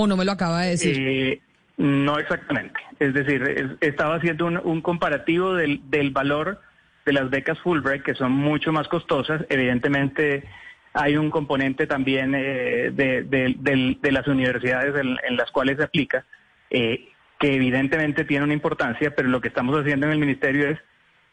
¿O 0.00 0.06
no 0.06 0.16
me 0.16 0.24
lo 0.24 0.30
acaba 0.30 0.62
de 0.62 0.70
decir? 0.70 0.96
Eh, 0.96 1.40
no 1.76 2.20
exactamente. 2.20 2.78
Es 3.00 3.12
decir, 3.14 3.42
es- 3.42 3.70
estaba 3.80 4.14
haciendo 4.14 4.46
un, 4.46 4.56
un 4.58 4.80
comparativo 4.80 5.54
del, 5.54 5.80
del 5.90 6.10
valor 6.12 6.60
de 7.04 7.12
las 7.12 7.28
becas 7.30 7.58
Fulbright, 7.60 8.04
que 8.04 8.14
son 8.14 8.30
mucho 8.30 8.70
más 8.72 8.86
costosas. 8.86 9.44
Evidentemente, 9.48 10.44
hay 10.92 11.16
un 11.16 11.30
componente 11.30 11.88
también 11.88 12.32
eh, 12.36 12.90
de, 12.92 13.24
de 13.24 14.12
las 14.12 14.28
universidades 14.28 14.94
en, 14.94 15.16
en 15.28 15.36
las 15.36 15.50
cuales 15.50 15.78
se 15.78 15.82
aplica, 15.84 16.24
eh, 16.70 17.08
que 17.40 17.54
evidentemente 17.56 18.24
tiene 18.24 18.44
una 18.44 18.54
importancia, 18.54 19.14
pero 19.16 19.28
lo 19.28 19.40
que 19.40 19.48
estamos 19.48 19.76
haciendo 19.80 20.06
en 20.06 20.12
el 20.12 20.18
ministerio 20.20 20.68
es 20.68 20.78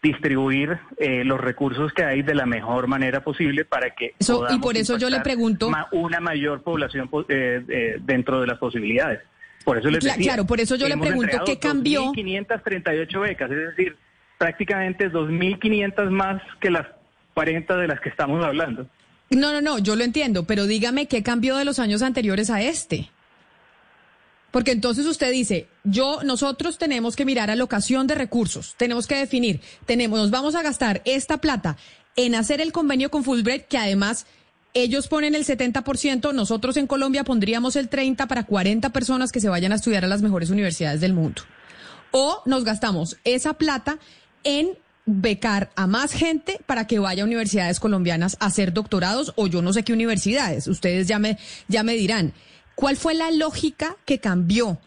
distribuir 0.10 0.78
eh, 0.98 1.24
los 1.24 1.40
recursos 1.42 1.92
que 1.94 2.04
hay 2.04 2.22
de 2.22 2.36
la 2.36 2.46
mejor 2.46 2.88
manera 2.88 3.24
posible 3.24 3.66
para 3.66 3.90
que 3.96 4.14
Eso- 4.20 4.46
y 4.52 4.60
por 4.60 4.78
eso 4.78 4.98
yo 4.98 5.10
le 5.10 5.20
pregunto- 5.22 5.70
una 5.92 6.20
mayor 6.20 6.62
población 6.62 7.08
po- 7.10 7.26
eh, 7.28 7.64
eh, 7.68 7.98
dentro 8.02 8.40
de 8.42 8.48
las 8.48 8.58
posibilidades. 8.60 9.20
Por 9.64 9.78
eso 9.80 9.90
les 9.90 10.04
decía, 10.04 10.22
claro, 10.22 10.46
por 10.46 10.60
eso 10.60 10.76
yo 10.76 10.88
le 10.88 10.96
pregunto, 10.98 11.38
¿qué 11.46 11.58
cambió? 11.58 12.04
2.538 12.14 13.20
becas, 13.22 13.50
es 13.50 13.58
decir, 13.76 13.96
prácticamente 14.38 15.10
2.500 15.12 16.12
más 16.12 16.42
que 16.62 16.70
las 16.70 16.86
40 17.34 17.76
de 17.78 17.88
las 17.88 18.00
que 18.00 18.10
estamos 18.10 18.46
hablando. 18.46 18.86
No, 19.32 19.52
no, 19.52 19.62
no, 19.62 19.80
yo 19.80 19.96
lo 19.96 20.04
entiendo, 20.04 20.46
pero 20.46 20.68
dígame 20.68 21.08
qué 21.08 21.24
cambió 21.24 21.58
de 21.58 21.66
los 21.66 21.80
años 21.80 22.04
anteriores 22.04 22.52
a 22.52 22.62
este. 22.62 23.10
Porque 24.56 24.72
entonces 24.72 25.06
usted 25.06 25.34
dice, 25.34 25.68
yo, 25.84 26.24
nosotros 26.24 26.78
tenemos 26.78 27.18
que 27.18 27.26
mirar 27.26 27.52
alocación 27.52 28.08
de 28.08 28.16
recursos, 28.16 28.76
tenemos 28.78 29.06
que 29.06 29.18
definir, 29.18 29.60
tenemos, 29.86 30.18
nos 30.18 30.32
vamos 30.32 30.56
a 30.56 30.62
gastar 30.62 31.02
esta 31.04 31.40
plata 31.40 31.76
en 32.16 32.36
hacer 32.36 32.62
el 32.62 32.72
convenio 32.72 33.12
con 33.12 33.26
Fulbright, 33.26 33.68
que 33.68 33.78
además 33.78 34.28
ellos 34.74 35.10
ponen 35.10 35.36
el 35.36 35.46
70%, 35.46 36.34
nosotros 36.34 36.78
en 36.78 36.88
Colombia 36.88 37.26
pondríamos 37.26 37.76
el 37.76 37.90
30% 37.90 38.28
para 38.28 38.46
40 38.46 38.92
personas 38.92 39.34
que 39.34 39.42
se 39.42 39.50
vayan 39.50 39.74
a 39.74 39.76
estudiar 39.76 40.06
a 40.06 40.08
las 40.08 40.22
mejores 40.22 40.50
universidades 40.50 41.02
del 41.02 41.12
mundo. 41.12 41.42
O 42.12 42.42
nos 42.46 42.64
gastamos 42.64 43.18
esa 43.26 43.56
plata 43.56 44.00
en 44.46 44.70
becar 45.06 45.70
a 45.76 45.86
más 45.86 46.14
gente 46.14 46.62
para 46.66 46.88
que 46.88 47.00
vaya 47.00 47.24
a 47.24 47.26
universidades 47.26 47.82
colombianas 47.82 48.38
a 48.40 48.46
hacer 48.46 48.72
doctorados 48.72 49.34
o 49.36 49.48
yo 49.48 49.62
no 49.62 49.74
sé 49.74 49.84
qué 49.84 49.92
universidades. 49.92 50.68
Ustedes 50.68 51.10
ya 51.10 51.20
me, 51.20 51.38
ya 51.68 51.84
me 51.84 51.96
dirán. 51.96 52.32
¿Cuál 52.76 52.98
fue 52.98 53.14
la 53.14 53.32
lógica 53.32 53.96
que 54.06 54.20
cambió 54.20 54.78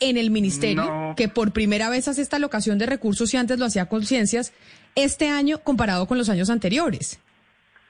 en 0.00 0.16
el 0.16 0.30
ministerio, 0.30 0.84
No. 0.84 1.14
que 1.16 1.28
por 1.28 1.52
primera 1.52 1.90
vez 1.90 2.06
hace 2.06 2.22
esta 2.22 2.36
alocación 2.36 2.78
de 2.78 2.86
recursos 2.86 3.34
y 3.34 3.36
antes 3.36 3.58
lo 3.58 3.66
hacía 3.66 3.86
con 3.86 4.04
ciencias, 4.04 4.52
este 4.94 5.28
año 5.28 5.58
comparado 5.58 6.06
con 6.06 6.18
los 6.18 6.28
años 6.28 6.50
anteriores? 6.50 7.20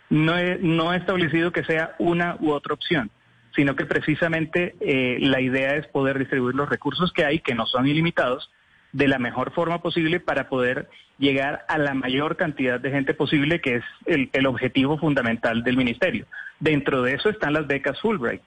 No 0.08 0.38
he, 0.38 0.58
no 0.58 0.92
he 0.94 0.96
establecido 0.96 1.52
que 1.52 1.64
sea 1.64 1.94
una 1.98 2.36
u 2.40 2.50
otra 2.52 2.72
opción, 2.72 3.10
sino 3.54 3.76
que 3.76 3.84
precisamente 3.84 4.74
eh, 4.80 5.18
la 5.20 5.40
idea 5.42 5.76
es 5.76 5.86
poder 5.88 6.18
distribuir 6.18 6.54
los 6.54 6.68
recursos 6.70 7.12
que 7.12 7.26
hay, 7.26 7.40
que 7.40 7.54
no 7.54 7.66
son 7.66 7.86
ilimitados, 7.86 8.50
de 8.92 9.08
la 9.08 9.18
mejor 9.18 9.52
forma 9.52 9.82
posible 9.82 10.20
para 10.20 10.48
poder 10.48 10.88
llegar 11.18 11.64
a 11.68 11.78
la 11.78 11.94
mayor 11.94 12.36
cantidad 12.36 12.80
de 12.80 12.90
gente 12.90 13.14
posible, 13.14 13.60
que 13.60 13.76
es 13.76 13.84
el, 14.06 14.30
el 14.32 14.46
objetivo 14.46 14.98
fundamental 14.98 15.62
del 15.62 15.76
ministerio. 15.76 16.26
Dentro 16.60 17.02
de 17.02 17.14
eso 17.14 17.28
están 17.28 17.52
las 17.52 17.66
becas 17.66 18.00
Fulbright. 18.00 18.42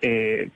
Eh, 0.00 0.50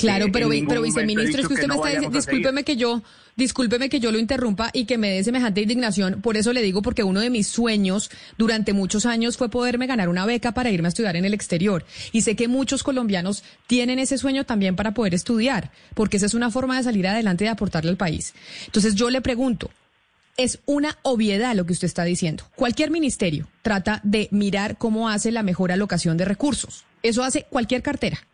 Claro, 0.00 0.26
pero, 0.32 0.48
pero 0.66 0.82
viceministro, 0.82 1.42
es 1.42 1.48
que 1.48 1.54
usted 1.54 1.68
me 1.68 1.74
no 1.74 1.84
está 1.84 1.88
diciendo, 1.88 2.16
discúlpeme 2.16 2.64
que 2.64 2.76
yo, 2.76 3.02
discúlpeme 3.36 3.88
que 3.88 4.00
yo 4.00 4.10
lo 4.10 4.18
interrumpa 4.18 4.70
y 4.72 4.84
que 4.84 4.98
me 4.98 5.10
dé 5.10 5.22
semejante 5.24 5.60
indignación. 5.60 6.22
Por 6.22 6.36
eso 6.36 6.52
le 6.52 6.62
digo, 6.62 6.82
porque 6.82 7.04
uno 7.04 7.20
de 7.20 7.30
mis 7.30 7.46
sueños 7.46 8.10
durante 8.38 8.72
muchos 8.72 9.06
años 9.06 9.36
fue 9.36 9.50
poderme 9.50 9.86
ganar 9.86 10.08
una 10.08 10.26
beca 10.26 10.52
para 10.52 10.70
irme 10.70 10.88
a 10.88 10.90
estudiar 10.90 11.16
en 11.16 11.24
el 11.24 11.34
exterior. 11.34 11.84
Y 12.12 12.22
sé 12.22 12.36
que 12.36 12.48
muchos 12.48 12.82
colombianos 12.82 13.44
tienen 13.66 13.98
ese 13.98 14.18
sueño 14.18 14.44
también 14.44 14.76
para 14.76 14.94
poder 14.94 15.14
estudiar, 15.14 15.70
porque 15.94 16.16
esa 16.16 16.26
es 16.26 16.34
una 16.34 16.50
forma 16.50 16.76
de 16.76 16.84
salir 16.84 17.06
adelante 17.06 17.44
y 17.44 17.46
de 17.46 17.52
aportarle 17.52 17.90
al 17.90 17.96
país. 17.96 18.34
Entonces 18.66 18.94
yo 18.94 19.10
le 19.10 19.20
pregunto, 19.20 19.70
es 20.36 20.60
una 20.64 20.98
obviedad 21.02 21.54
lo 21.54 21.66
que 21.66 21.72
usted 21.72 21.86
está 21.86 22.04
diciendo. 22.04 22.44
Cualquier 22.56 22.90
ministerio 22.90 23.48
trata 23.62 24.00
de 24.04 24.28
mirar 24.30 24.78
cómo 24.78 25.08
hace 25.08 25.30
la 25.30 25.42
mejor 25.42 25.72
alocación 25.72 26.16
de 26.16 26.24
recursos. 26.24 26.84
Eso 27.02 27.22
hace 27.22 27.44
cualquier 27.50 27.82
cartera. 27.82 28.26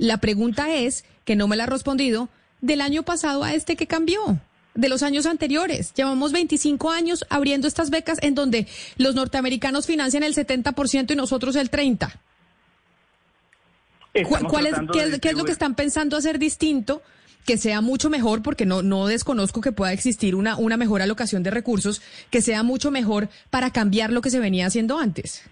La 0.00 0.16
pregunta 0.16 0.74
es, 0.74 1.04
que 1.26 1.36
no 1.36 1.46
me 1.46 1.56
la 1.56 1.64
ha 1.64 1.66
respondido, 1.66 2.30
del 2.62 2.80
año 2.80 3.02
pasado 3.02 3.44
a 3.44 3.52
este 3.52 3.76
que 3.76 3.86
cambió, 3.86 4.40
de 4.74 4.88
los 4.88 5.02
años 5.02 5.26
anteriores. 5.26 5.92
Llevamos 5.92 6.32
25 6.32 6.90
años 6.90 7.26
abriendo 7.28 7.68
estas 7.68 7.90
becas 7.90 8.16
en 8.22 8.34
donde 8.34 8.66
los 8.96 9.14
norteamericanos 9.14 9.86
financian 9.86 10.22
el 10.22 10.34
70% 10.34 11.10
y 11.10 11.16
nosotros 11.16 11.54
el 11.54 11.70
30%. 11.70 12.12
¿Cuál, 14.48 14.66
es, 14.68 14.74
qué, 14.90 15.02
es, 15.02 15.20
qué 15.20 15.28
es 15.28 15.36
lo 15.36 15.44
que 15.44 15.52
están 15.52 15.74
pensando 15.74 16.16
hacer 16.16 16.38
distinto? 16.38 17.02
Que 17.44 17.58
sea 17.58 17.82
mucho 17.82 18.08
mejor, 18.08 18.42
porque 18.42 18.64
no, 18.64 18.80
no 18.80 19.06
desconozco 19.06 19.60
que 19.60 19.70
pueda 19.70 19.92
existir 19.92 20.34
una, 20.34 20.56
una 20.56 20.78
mejor 20.78 21.02
alocación 21.02 21.42
de 21.42 21.50
recursos, 21.50 22.00
que 22.30 22.40
sea 22.40 22.62
mucho 22.62 22.90
mejor 22.90 23.28
para 23.50 23.70
cambiar 23.70 24.12
lo 24.12 24.22
que 24.22 24.30
se 24.30 24.40
venía 24.40 24.64
haciendo 24.64 24.98
antes. 24.98 25.42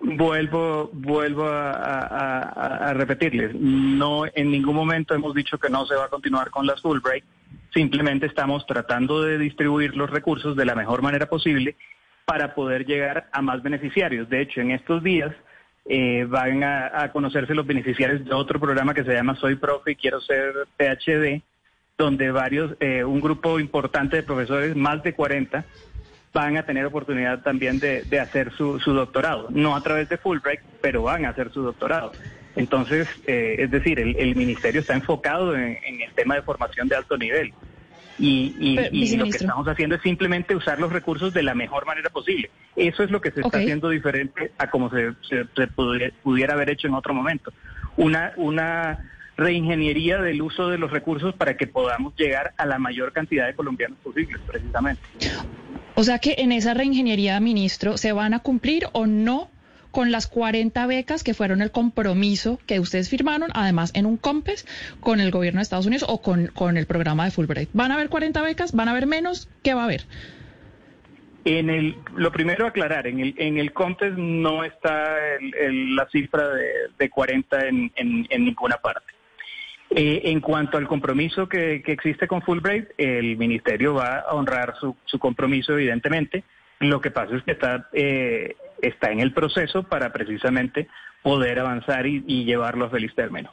Vuelvo, 0.00 0.90
vuelvo 0.92 1.48
a, 1.48 2.92
repetirles, 2.94 3.54
no 3.54 4.24
en 4.32 4.50
ningún 4.50 4.76
momento 4.76 5.14
hemos 5.14 5.34
dicho 5.34 5.58
que 5.58 5.68
no 5.68 5.86
se 5.86 5.96
va 5.96 6.04
a 6.04 6.08
continuar 6.08 6.50
con 6.50 6.66
las 6.66 6.80
Fulbright, 6.80 7.24
simplemente 7.74 8.26
estamos 8.26 8.64
tratando 8.64 9.22
de 9.22 9.38
distribuir 9.38 9.96
los 9.96 10.08
recursos 10.08 10.54
de 10.54 10.64
la 10.64 10.76
mejor 10.76 11.02
manera 11.02 11.26
posible 11.26 11.74
para 12.24 12.54
poder 12.54 12.86
llegar 12.86 13.28
a 13.32 13.42
más 13.42 13.60
beneficiarios. 13.62 14.28
De 14.28 14.40
hecho, 14.40 14.60
en 14.60 14.70
estos 14.70 15.02
días 15.02 15.34
eh, 15.84 16.24
van 16.28 16.62
a, 16.62 17.02
a 17.02 17.10
conocerse 17.10 17.54
los 17.54 17.66
beneficiarios 17.66 18.24
de 18.24 18.34
otro 18.34 18.60
programa 18.60 18.94
que 18.94 19.04
se 19.04 19.14
llama 19.14 19.34
Soy 19.34 19.56
Profe 19.56 19.92
y 19.92 19.96
Quiero 19.96 20.20
Ser 20.20 20.68
PhD, 20.76 21.42
donde 21.98 22.30
varios, 22.30 22.76
eh, 22.78 23.02
un 23.02 23.20
grupo 23.20 23.58
importante 23.58 24.16
de 24.16 24.22
profesores, 24.22 24.76
más 24.76 25.02
de 25.02 25.14
40, 25.14 25.64
van 26.32 26.56
a 26.56 26.64
tener 26.64 26.84
oportunidad 26.86 27.42
también 27.42 27.78
de, 27.78 28.02
de 28.04 28.20
hacer 28.20 28.52
su, 28.56 28.78
su 28.80 28.92
doctorado. 28.92 29.48
No 29.50 29.74
a 29.76 29.82
través 29.82 30.08
de 30.08 30.18
Fulbright, 30.18 30.60
pero 30.80 31.02
van 31.02 31.24
a 31.24 31.30
hacer 31.30 31.50
su 31.52 31.62
doctorado. 31.62 32.12
Entonces, 32.56 33.06
eh, 33.26 33.56
es 33.58 33.70
decir, 33.70 33.98
el, 34.00 34.16
el 34.18 34.34
ministerio 34.36 34.80
está 34.80 34.94
enfocado 34.94 35.54
en, 35.54 35.78
en 35.84 36.00
el 36.02 36.12
tema 36.14 36.34
de 36.34 36.42
formación 36.42 36.88
de 36.88 36.96
alto 36.96 37.16
nivel. 37.16 37.52
Y, 38.20 38.52
y- 38.58 38.76
Pero, 38.76 38.88
y 38.92 39.16
lo 39.16 39.24
que 39.24 39.30
estamos 39.44 39.68
haciendo 39.68 39.94
es 39.94 40.02
simplemente 40.02 40.56
usar 40.56 40.80
los 40.80 40.92
recursos 40.92 41.32
de 41.32 41.42
la 41.44 41.54
mejor 41.54 41.86
manera 41.86 42.10
posible. 42.10 42.50
Eso 42.74 43.04
es 43.04 43.10
lo 43.12 43.20
que 43.20 43.30
se 43.30 43.40
está 43.42 43.58
haciendo 43.64 43.88
diferente 43.90 44.50
a 44.58 44.68
como 44.70 44.90
se, 44.90 45.12
se- 45.28 45.44
se 45.56 45.66
pudiera, 45.68 46.12
pudiera 46.22 46.54
haber 46.54 46.70
hecho 46.70 46.88
en 46.88 46.94
otro 46.94 47.14
momento. 47.14 47.52
Una, 47.96 48.32
una 48.36 48.98
reingeniería 49.36 50.18
del 50.20 50.42
uso 50.42 50.68
de 50.68 50.78
los 50.78 50.90
recursos 50.90 51.32
para 51.36 51.56
que 51.56 51.68
podamos 51.68 52.12
llegar 52.16 52.54
a 52.58 52.66
la 52.66 52.78
mayor 52.80 53.12
cantidad 53.12 53.46
de 53.46 53.54
colombianos 53.54 53.98
posibles, 54.02 54.40
precisamente. 54.44 55.00
O 55.98 56.04
sea 56.04 56.20
que 56.20 56.36
en 56.38 56.52
esa 56.52 56.74
reingeniería, 56.74 57.40
ministro, 57.40 57.96
¿se 57.98 58.12
van 58.12 58.32
a 58.32 58.38
cumplir 58.38 58.86
o 58.92 59.08
no 59.08 59.50
con 59.90 60.12
las 60.12 60.28
40 60.28 60.86
becas 60.86 61.24
que 61.24 61.34
fueron 61.34 61.60
el 61.60 61.72
compromiso 61.72 62.60
que 62.66 62.78
ustedes 62.78 63.08
firmaron, 63.08 63.50
además 63.52 63.90
en 63.94 64.06
un 64.06 64.16
COMPES, 64.16 64.64
con 65.00 65.18
el 65.18 65.32
gobierno 65.32 65.58
de 65.58 65.62
Estados 65.64 65.86
Unidos 65.86 66.04
o 66.08 66.22
con, 66.22 66.46
con 66.54 66.76
el 66.76 66.86
programa 66.86 67.24
de 67.24 67.32
Fulbright? 67.32 67.70
¿Van 67.72 67.90
a 67.90 67.94
haber 67.94 68.10
40 68.10 68.40
becas? 68.42 68.70
¿Van 68.74 68.86
a 68.86 68.92
haber 68.92 69.06
menos? 69.08 69.48
¿Qué 69.64 69.74
va 69.74 69.80
a 69.80 69.84
haber? 69.86 70.04
En 71.44 71.68
el, 71.68 71.96
lo 72.14 72.30
primero 72.30 72.68
aclarar, 72.68 73.08
en 73.08 73.18
el, 73.18 73.34
en 73.36 73.58
el 73.58 73.72
contest 73.72 74.16
no 74.16 74.62
está 74.62 75.16
el- 75.40 75.52
el- 75.56 75.96
la 75.96 76.06
cifra 76.10 76.48
de, 76.50 76.68
de 76.96 77.10
40 77.10 77.66
en, 77.66 77.90
en- 77.96 78.24
en 78.30 78.44
ninguna 78.44 78.76
parte. 78.76 79.17
Eh, 79.90 80.22
en 80.24 80.40
cuanto 80.40 80.76
al 80.76 80.86
compromiso 80.86 81.48
que, 81.48 81.82
que 81.82 81.92
existe 81.92 82.28
con 82.28 82.42
Fulbright, 82.42 82.90
el 82.98 83.36
ministerio 83.36 83.94
va 83.94 84.18
a 84.18 84.34
honrar 84.34 84.74
su, 84.78 84.94
su 85.06 85.18
compromiso, 85.18 85.72
evidentemente. 85.72 86.44
Lo 86.80 87.00
que 87.00 87.10
pasa 87.10 87.36
es 87.36 87.42
que 87.42 87.52
está, 87.52 87.88
eh, 87.92 88.54
está 88.82 89.10
en 89.10 89.20
el 89.20 89.32
proceso 89.32 89.84
para 89.84 90.12
precisamente 90.12 90.88
poder 91.22 91.58
avanzar 91.58 92.06
y, 92.06 92.22
y 92.26 92.44
llevarlo 92.44 92.84
a 92.84 92.90
feliz 92.90 93.14
término. 93.14 93.50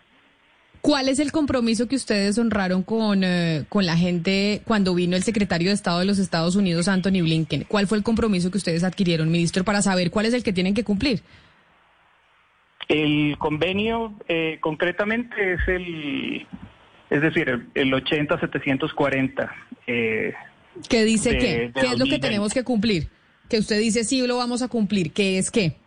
¿Cuál 0.82 1.10
es 1.10 1.18
el 1.18 1.32
compromiso 1.32 1.88
que 1.88 1.96
ustedes 1.96 2.38
honraron 2.38 2.84
con, 2.84 3.24
eh, 3.24 3.66
con 3.70 3.88
la 3.88 3.98
gente 3.98 4.62
cuando 4.66 4.94
vino 4.94 5.16
el 5.16 5.24
secretario 5.24 5.70
de 5.70 5.74
Estado 5.74 5.98
de 5.98 6.06
los 6.06 6.20
Estados 6.20 6.56
Unidos, 6.56 6.88
Anthony 6.88 7.24
Blinken? 7.24 7.64
¿Cuál 7.68 7.88
fue 7.88 7.98
el 7.98 8.04
compromiso 8.04 8.52
que 8.52 8.60
ustedes 8.60 8.84
adquirieron, 8.84 9.32
ministro, 9.32 9.64
para 9.64 9.82
saber 9.82 10.12
cuál 10.12 10.28
es 10.28 10.36
el 10.36 10.44
que 10.44 10.54
tienen 10.54 10.76
que 10.76 10.84
cumplir? 10.84 11.22
El 12.88 13.36
convenio 13.40 14.14
eh, 14.28 14.58
concretamente 14.62 15.54
es 15.54 15.60
el, 15.68 16.46
es 17.10 17.22
decir, 17.22 17.50
el, 17.50 17.68
el 17.74 17.94
80-740. 17.94 19.50
Eh, 19.88 20.34
¿Qué 20.90 21.04
dice 21.04 21.32
de- 21.32 21.38
qué? 21.40 21.46
de 21.48 21.72
¿Qué 21.74 21.80
es 21.80 21.84
lo 22.00 22.06
que 22.06 22.18
2020. 22.18 22.20
tenemos 22.28 22.54
que 22.54 22.64
cumplir? 22.64 23.08
Que 23.50 23.60
usted 23.60 23.80
dice 23.80 24.04
sí 24.04 24.26
lo 24.26 24.38
vamos 24.38 24.62
a 24.62 24.68
cumplir. 24.68 25.14
¿Qué 25.14 25.38
es 25.38 25.50
qué? 25.52 25.78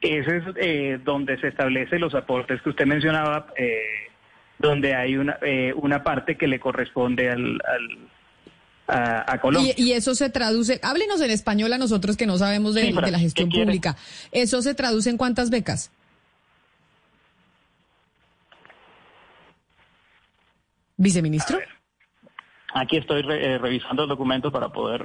Ese 0.00 0.38
es 0.38 0.44
eh, 0.56 0.98
donde 1.04 1.38
se 1.40 1.48
establece 1.48 1.98
los 1.98 2.14
aportes 2.14 2.60
que 2.62 2.70
usted 2.70 2.86
mencionaba, 2.86 3.46
eh, 3.56 3.80
donde 4.58 4.94
hay 4.96 5.16
una, 5.16 5.38
eh, 5.42 5.72
una 5.76 6.02
parte 6.02 6.36
que 6.36 6.48
le 6.48 6.58
corresponde 6.58 7.30
al, 7.30 7.60
al- 7.64 7.98
a, 8.88 9.32
a 9.32 9.40
Colombia. 9.40 9.74
Y, 9.76 9.82
y 9.90 9.92
eso 9.92 10.14
se 10.14 10.28
traduce, 10.30 10.80
háblenos 10.82 11.20
en 11.20 11.30
español 11.30 11.72
a 11.72 11.78
nosotros 11.78 12.16
que 12.16 12.26
no 12.26 12.38
sabemos 12.38 12.74
de, 12.74 12.86
Sí, 12.86 12.92
Fran, 12.92 13.04
de 13.04 13.10
la 13.12 13.18
gestión 13.18 13.48
pública. 13.50 13.96
¿Eso 14.32 14.60
se 14.62 14.74
traduce 14.74 15.10
en 15.10 15.16
cuántas 15.16 15.50
becas? 15.50 15.90
¿Viceministro? 20.96 21.58
Aquí 22.74 22.96
estoy 22.96 23.22
re- 23.22 23.54
eh, 23.54 23.58
revisando 23.58 24.04
el 24.04 24.08
documento 24.08 24.50
para 24.50 24.68
poder... 24.70 25.04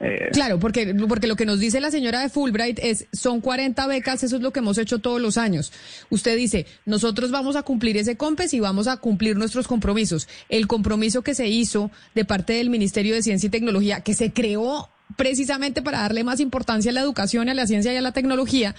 eh, 0.00 0.30
Claro, 0.32 0.58
porque, 0.58 0.94
porque 0.94 1.26
lo 1.26 1.36
que 1.36 1.44
nos 1.44 1.60
dice 1.60 1.80
la 1.80 1.90
señora 1.90 2.20
de 2.20 2.28
Fulbright 2.28 2.78
es, 2.82 3.06
son 3.12 3.40
40 3.40 3.86
becas, 3.86 4.22
eso 4.22 4.36
es 4.36 4.42
lo 4.42 4.52
que 4.52 4.60
hemos 4.60 4.78
hecho 4.78 5.00
todos 5.00 5.20
los 5.20 5.36
años. 5.38 5.72
Usted 6.10 6.36
dice, 6.36 6.66
nosotros 6.86 7.30
vamos 7.30 7.56
a 7.56 7.62
cumplir 7.62 7.96
ese 7.96 8.16
COMPES 8.16 8.54
y 8.54 8.60
vamos 8.60 8.88
a 8.88 8.96
cumplir 8.96 9.36
nuestros 9.36 9.68
compromisos. 9.68 10.28
El 10.48 10.66
compromiso 10.66 11.22
que 11.22 11.34
se 11.34 11.48
hizo 11.48 11.90
de 12.14 12.24
parte 12.24 12.54
del 12.54 12.70
Ministerio 12.70 13.14
de 13.14 13.22
Ciencia 13.22 13.48
y 13.48 13.50
Tecnología, 13.50 14.00
que 14.00 14.14
se 14.14 14.32
creó 14.32 14.88
precisamente 15.16 15.82
para 15.82 16.00
darle 16.00 16.24
más 16.24 16.40
importancia 16.40 16.90
a 16.90 16.94
la 16.94 17.00
educación, 17.00 17.48
a 17.48 17.54
la 17.54 17.66
ciencia 17.66 17.92
y 17.92 17.96
a 17.96 18.00
la 18.00 18.12
tecnología, 18.12 18.74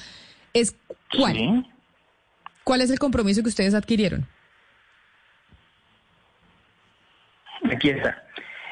es 0.53 0.75
¿cuál? 1.15 1.67
¿Cuál 2.63 2.81
es 2.81 2.89
el 2.89 2.99
compromiso 2.99 3.43
que 3.43 3.49
ustedes 3.49 3.73
adquirieron? 3.73 4.27
Aquí 7.71 7.89
está. 7.89 8.23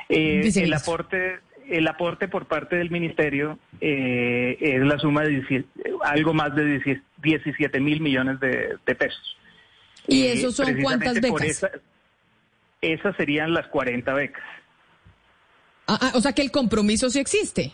Eh, 0.10 0.52
el 0.56 0.74
aporte 0.74 1.40
el 1.72 1.88
aporte 1.88 2.28
por 2.28 2.48
parte 2.48 2.76
del 2.76 2.90
ministerio 2.92 3.58
eh, 3.80 4.58
es 4.60 4.82
la 4.82 5.00
suma 5.00 5.24
de 5.24 5.30
17 5.30 5.68
algo 6.04 6.34
más 6.34 6.54
de 6.56 6.66
17 6.66 7.02
17 7.22 7.80
mil 7.80 8.02
millones 8.02 8.40
de, 8.40 8.78
de 8.86 8.96
pesos. 8.96 9.38
¿Y 10.08 10.24
Eh, 10.24 10.34
esos 10.34 10.56
son 10.56 10.82
cuántas 10.82 11.20
becas? 11.22 11.42
esa- 11.44 11.72
esas 12.82 13.16
serían 13.16 13.54
las 13.54 13.68
40 13.68 14.14
becas. 14.14 14.44
Ah, 15.88 15.98
ah, 16.02 16.12
o 16.16 16.22
sea 16.22 16.34
que 16.34 16.42
el 16.42 16.52
compromiso 16.52 17.10
sí 17.10 17.20
existe. 17.20 17.74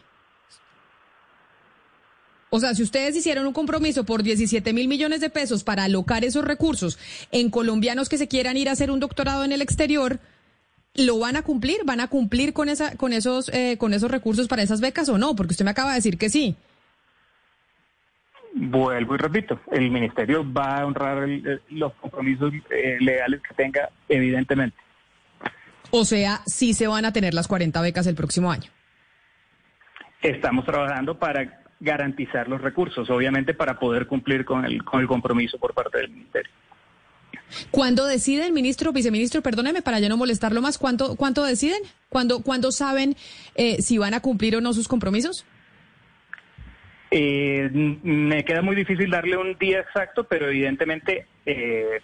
O 2.49 2.59
sea, 2.59 2.73
si 2.73 2.81
ustedes 2.83 3.15
hicieron 3.15 3.45
un 3.45 3.53
compromiso 3.53 4.05
por 4.05 4.23
17 4.23 4.71
mil 4.73 4.87
millones 4.87 5.19
de 5.19 5.29
pesos 5.29 5.63
para 5.63 5.83
alocar 5.83 6.23
esos 6.23 6.45
recursos 6.45 6.97
en 7.31 7.49
colombianos 7.49 8.07
que 8.07 8.17
se 8.17 8.27
quieran 8.29 8.55
ir 8.55 8.69
a 8.69 8.71
hacer 8.71 8.89
un 8.89 9.01
doctorado 9.01 9.43
en 9.43 9.51
el 9.51 9.61
exterior, 9.61 10.19
¿lo 10.97 11.19
van 11.19 11.35
a 11.35 11.43
cumplir? 11.43 11.77
¿Van 11.85 11.99
a 11.99 12.07
cumplir 12.07 12.53
con 12.53 12.69
esa, 12.69 12.95
con 12.97 13.13
esos, 13.13 13.49
eh, 13.53 13.77
con 13.77 13.93
esos 13.93 14.09
recursos 14.11 14.47
para 14.47 14.63
esas 14.63 14.81
becas 14.81 15.07
o 15.09 15.17
no? 15.17 15.35
Porque 15.35 15.51
usted 15.51 15.65
me 15.65 15.71
acaba 15.71 15.89
de 15.91 15.95
decir 15.95 16.17
que 16.17 16.29
sí. 16.29 16.55
Vuelvo 18.53 19.13
y 19.15 19.17
repito, 19.19 19.59
el 19.71 19.91
ministerio 19.91 20.43
va 20.51 20.79
a 20.79 20.85
honrar 20.85 21.23
el- 21.23 21.61
los 21.69 21.93
compromisos 21.95 22.51
eh, 22.71 22.97
legales 22.99 23.41
que 23.47 23.53
tenga, 23.53 23.89
evidentemente. 24.09 24.75
O 25.91 26.03
sea, 26.05 26.41
sí 26.47 26.73
se 26.73 26.87
van 26.87 27.05
a 27.05 27.13
tener 27.13 27.33
las 27.33 27.47
40 27.47 27.79
becas 27.81 28.07
el 28.07 28.15
próximo 28.15 28.51
año. 28.51 28.69
Estamos 30.21 30.65
trabajando 30.65 31.17
para 31.19 31.61
garantizar 31.79 32.47
los 32.49 32.59
recursos, 32.59 33.07
obviamente 33.11 33.53
para 33.53 33.77
poder 33.79 34.07
cumplir 34.07 34.43
con 34.43 34.65
el, 34.65 34.83
con 34.83 34.99
el 35.01 35.07
compromiso 35.07 35.59
por 35.59 35.75
parte 35.75 35.99
del 35.99 36.09
ministerio. 36.09 36.51
¿Cuándo 37.71 38.05
decide 38.05 38.45
el 38.45 38.53
ministro, 38.53 38.91
viceministro, 38.91 39.41
perdóneme 39.41 39.81
para 39.81 39.99
ya 39.99 40.09
no 40.09 40.17
molestarlo 40.17 40.61
más, 40.61 40.77
cuánto, 40.77 41.15
cuánto 41.15 41.43
deciden? 41.43 41.81
¿Cuándo, 42.09 42.41
cuándo 42.41 42.71
saben 42.71 43.15
eh, 43.55 43.81
si 43.81 43.97
van 43.97 44.13
a 44.13 44.19
cumplir 44.21 44.55
o 44.55 44.61
no 44.61 44.73
sus 44.73 44.87
compromisos? 44.87 45.45
Eh, 47.09 47.69
me 47.71 48.43
queda 48.43 48.61
muy 48.61 48.75
difícil 48.75 49.09
darle 49.09 49.37
un 49.37 49.57
día 49.57 49.79
exacto, 49.79 50.25
pero 50.25 50.49
evidentemente 50.49 51.25
eh, 51.45 52.01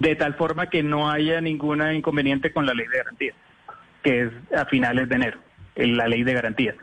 de 0.00 0.16
tal 0.16 0.34
forma 0.34 0.68
que 0.68 0.82
no 0.82 1.10
haya 1.10 1.40
ningún 1.40 1.80
inconveniente 1.94 2.52
con 2.52 2.66
la 2.66 2.74
ley 2.74 2.86
de 2.88 2.98
garantías, 2.98 3.36
que 4.02 4.22
es 4.22 4.30
a 4.56 4.64
finales 4.66 5.08
de 5.08 5.14
enero, 5.14 5.38
en 5.76 5.96
la 5.96 6.08
ley 6.08 6.24
de 6.24 6.34
garantías. 6.34 6.74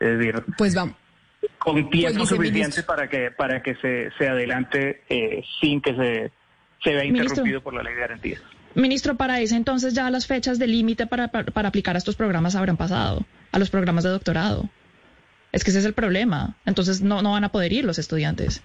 Es 0.00 0.18
decir, 0.18 0.42
Pues 0.56 0.74
vamos. 0.74 0.96
con 1.58 1.90
tiempo 1.90 2.18
Pues, 2.18 2.28
suficiente 2.30 2.82
para 2.82 3.08
que 3.08 3.30
para 3.30 3.62
que 3.62 3.74
se, 3.76 4.10
se 4.16 4.28
adelante 4.28 5.02
eh, 5.10 5.44
sin 5.60 5.82
que 5.82 5.94
se, 5.94 6.32
se 6.84 6.90
vea 6.90 7.02
Ministro. 7.02 7.24
interrumpido 7.24 7.62
por 7.62 7.74
la 7.74 7.82
ley 7.82 7.94
de 7.94 8.00
garantías. 8.00 8.40
Ministro, 8.74 9.16
para 9.16 9.40
ese 9.40 9.56
entonces 9.56 9.94
ya 9.94 10.10
las 10.10 10.26
fechas 10.26 10.58
de 10.58 10.66
límite 10.66 11.06
para, 11.06 11.28
para, 11.28 11.44
para 11.46 11.68
aplicar 11.68 11.94
a 11.94 11.98
estos 11.98 12.16
programas 12.16 12.54
habrán 12.56 12.76
pasado, 12.76 13.24
a 13.52 13.58
los 13.58 13.70
programas 13.70 14.04
de 14.04 14.10
doctorado. 14.10 14.68
Es 15.52 15.62
que 15.62 15.70
ese 15.70 15.78
es 15.78 15.84
el 15.84 15.92
problema. 15.94 16.56
Entonces 16.66 17.00
no, 17.00 17.22
no 17.22 17.32
van 17.32 17.44
a 17.44 17.50
poder 17.52 17.72
ir 17.72 17.84
los 17.84 17.98
estudiantes. 17.98 18.62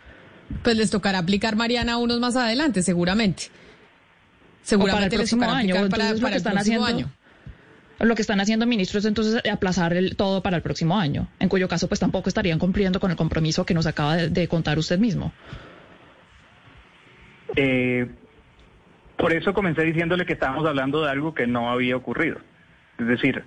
Pues 0.64 0.76
les 0.76 0.90
tocará 0.90 1.20
aplicar, 1.20 1.56
Mariana, 1.56 1.98
unos 1.98 2.20
más 2.20 2.36
adelante, 2.36 2.82
seguramente. 2.82 3.44
O 3.44 4.80
para 4.80 5.04
el 5.06 5.12
Seguramente 5.12 5.18
les 5.18 5.30
próximo 5.30 5.44
año. 5.52 5.76
aplicar 5.76 5.90
para, 5.90 6.04
Entonces, 6.10 6.22
lo 6.22 6.24
para 6.24 6.32
que 6.32 6.36
el 6.36 6.38
están 6.38 6.54
próximo 6.54 6.86
haciendo, 6.86 7.06
año. 7.06 7.14
Lo 8.00 8.16
que 8.16 8.22
están 8.22 8.40
haciendo, 8.42 8.66
ministros, 8.66 9.06
entonces 9.06 9.42
aplazar 9.52 9.94
el, 9.94 10.16
todo 10.16 10.42
para 10.42 10.56
el 10.58 10.64
próximo 10.64 10.98
año, 10.98 11.28
en 11.40 11.50
cuyo 11.50 11.68
caso 11.68 11.88
pues 11.88 12.00
tampoco 12.00 12.30
estarían 12.30 12.58
cumpliendo 12.58 13.00
con 13.00 13.12
el 13.12 13.18
compromiso 13.18 13.66
que 13.66 13.74
nos 13.76 13.86
acaba 13.86 14.16
de, 14.16 14.30
de 14.30 14.48
contar 14.48 14.80
usted 14.80 14.98
mismo. 14.98 15.34
Eh, 17.56 18.08
por 19.18 19.34
eso 19.34 19.54
comencé 19.54 19.84
diciéndole 19.84 20.26
que 20.26 20.34
estábamos 20.34 20.66
hablando 20.66 21.04
de 21.04 21.12
algo 21.12 21.34
que 21.34 21.47
no 21.47 21.70
había 21.70 21.95
ocurrido. 21.97 22.38
Es 22.97 23.08
decir, 23.08 23.43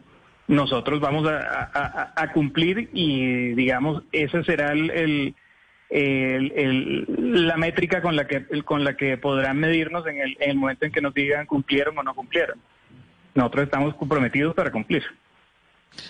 nosotros 0.49 1.01
vamos 1.01 1.27
a, 1.29 2.33
cumplir 2.33 2.91
y, 2.93 3.53
digamos, 3.55 4.03
ese 4.13 4.43
será 4.45 4.73
el, 4.73 4.91
el- 4.91 5.35
el- 5.91 6.53
el- 6.57 7.47
la 7.47 7.57
métrica 7.57 8.01
con 8.03 8.17
la 8.17 8.27
que 8.27 8.47
con 8.65 8.83
la 8.85 8.97
que 8.97 9.19
podrán 9.19 9.59
medirnos 9.59 10.07
en 10.07 10.19
el, 10.21 10.37
en 10.41 10.51
el 10.51 10.57
momento 10.57 10.87
en 10.87 10.93
que 10.93 11.01
nos 11.03 11.13
digan 11.15 11.47
cumplieron 11.47 11.97
o 11.99 12.03
no 12.03 12.15
cumplieron. 12.15 12.59
Nosotros 13.35 13.65
estamos 13.65 13.95
comprometidos 13.95 14.55
para 14.55 14.71
cumplir. 14.71 15.03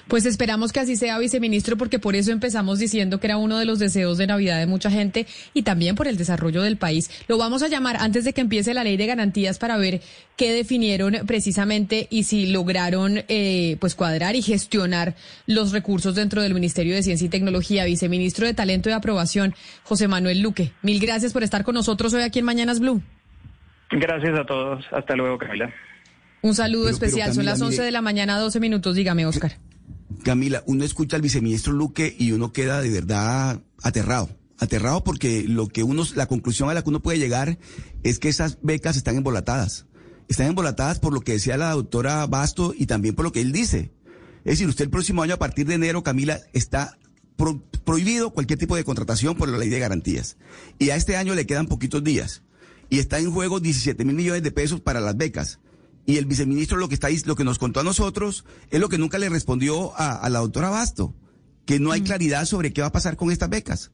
Pues 0.09 0.27
esperamos 0.27 0.73
que 0.73 0.81
así 0.81 0.97
sea, 0.97 1.19
viceministro, 1.19 1.77
porque 1.77 1.99
por 1.99 2.15
eso 2.17 2.33
empezamos 2.33 2.79
diciendo 2.79 3.19
que 3.21 3.27
era 3.27 3.37
uno 3.37 3.59
de 3.59 3.65
los 3.65 3.79
deseos 3.79 4.19
de 4.19 4.27
Navidad 4.27 4.59
de 4.59 4.67
mucha 4.67 4.91
gente 4.91 5.27
y 5.55 5.63
también 5.63 5.95
por 5.97 6.07
el 6.09 6.17
desarrollo 6.17 6.63
del 6.63 6.77
país. 6.77 7.11
Lo 7.29 7.39
vamos 7.39 7.63
a 7.63 7.69
llamar 7.69 7.97
antes 7.99 8.25
de 8.25 8.33
que 8.33 8.41
empiece 8.41 8.75
la 8.75 8.85
ley 8.85 8.97
de 8.97 9.07
garantías 9.07 9.59
para 9.59 9.77
ver 9.77 10.01
qué 10.37 10.53
definieron 10.53 11.17
precisamente 11.27 12.07
y 12.11 12.25
si 12.25 12.47
lograron 12.47 13.25
eh, 13.29 13.77
pues 13.81 13.95
cuadrar 13.95 14.37
y 14.37 14.43
gestionar 14.43 15.15
los 15.47 15.73
recursos 15.73 16.15
dentro 16.15 16.43
del 16.43 16.55
Ministerio 16.55 16.95
de 16.95 17.03
Ciencia 17.03 17.27
y 17.27 17.31
Tecnología. 17.31 17.85
Viceministro 17.85 18.47
de 18.47 18.55
Talento 18.55 18.89
y 18.89 18.93
Aprobación, 18.93 19.55
José 19.85 20.09
Manuel 20.09 20.41
Luque. 20.41 20.73
Mil 20.83 21.01
gracias 21.01 21.33
por 21.33 21.43
estar 21.43 21.65
con 21.65 21.75
nosotros 21.75 22.13
hoy 22.15 22.23
aquí 22.23 22.39
en 22.39 22.45
Mañanas 22.45 22.81
Blue. 22.81 23.03
Gracias 23.91 24.39
a 24.39 24.45
todos. 24.47 24.85
Hasta 24.91 25.15
luego, 25.15 25.39
Camila. 25.39 25.71
Un 26.41 26.55
saludo 26.55 26.85
Pero- 26.87 26.97
pero, 26.99 27.07
especial. 27.09 27.35
Son 27.35 27.45
las 27.45 27.61
11 27.61 27.73
mire- 27.77 27.85
de 27.85 27.91
la 27.93 28.03
mañana, 28.03 28.39
12 28.39 28.59
minutos. 28.59 28.97
Dígame, 28.97 29.27
Oscar. 29.27 29.53
Camila, 30.23 30.63
uno 30.67 30.85
escucha 30.85 31.17
al 31.17 31.23
viceministro 31.23 31.73
Luque 31.73 32.15
y 32.19 32.33
uno 32.33 32.53
queda 32.53 32.81
de 32.81 32.91
verdad 32.91 33.63
aterrado. 33.83 34.31
Aterrado 34.59 35.03
porque 35.03 35.45
lo 35.49 35.69
que 35.69 35.83
uno, 35.83 36.05
la 36.15 36.27
conclusión 36.27 36.71
a 36.71 36.75
la 36.75 36.83
que 36.83 36.91
uno 36.91 37.01
puede 37.03 37.19
llegar 37.19 37.59
es 38.03 38.19
que 38.19 38.29
esas 38.29 38.59
becas 38.63 38.97
están 38.97 39.17
embolatadas. 39.17 39.87
Están 40.29 40.47
embolatadas 40.47 40.99
por 41.01 41.13
lo 41.13 41.21
que 41.21 41.33
decía 41.33 41.57
la 41.57 41.73
doctora 41.73 42.25
Basto 42.27 42.73
y 42.77 42.87
también 42.87 43.15
por 43.15 43.25
lo 43.25 43.33
que 43.33 43.41
él 43.41 43.53
dice. 43.53 43.91
Es 44.45 44.53
decir, 44.53 44.69
usted 44.69 44.85
el 44.85 44.91
próximo 44.91 45.23
año, 45.23 45.35
a 45.35 45.39
partir 45.39 45.67
de 45.67 45.75
enero, 45.75 46.03
Camila, 46.03 46.41
está 46.53 46.97
pro- 47.37 47.63
prohibido 47.85 48.31
cualquier 48.31 48.59
tipo 48.59 48.77
de 48.77 48.85
contratación 48.85 49.37
por 49.37 49.49
la 49.49 49.59
ley 49.59 49.69
de 49.69 49.79
garantías. 49.81 50.37
Y 50.79 50.91
a 50.91 50.97
este 50.97 51.17
año 51.17 51.35
le 51.35 51.47
quedan 51.47 51.67
poquitos 51.67 52.03
días. 52.03 52.43
Y 52.89 52.99
está 52.99 53.19
en 53.19 53.31
juego 53.33 53.59
17 53.61 54.05
mil 54.05 54.15
millones 54.17 54.43
de 54.43 54.51
pesos 54.53 54.81
para 54.81 55.01
las 55.01 55.17
becas. 55.17 55.59
Y 56.05 56.17
el 56.17 56.27
viceministro 56.27 56.77
lo 56.79 56.89
que 56.89 56.95
está 56.95 57.09
lo 57.27 57.37
que 57.37 57.45
nos 57.45 57.59
contó 57.59 57.81
a 57.81 57.85
nosotros 57.85 58.45
es 58.71 58.81
lo 58.81 58.89
que 58.89 58.99
nunca 58.99 59.19
le 59.19 59.29
respondió 59.29 59.97
a, 59.99 60.13
a 60.17 60.29
la 60.31 60.41
doctora 60.41 60.69
Basto, 60.71 61.15
que 61.65 61.79
no 61.79 61.93
hay 61.93 62.01
claridad 62.03 62.45
sobre 62.45 62.73
qué 62.73 62.81
va 62.81 62.89
a 62.89 62.93
pasar 62.93 63.17
con 63.17 63.31
estas 63.31 63.49
becas. 63.49 63.93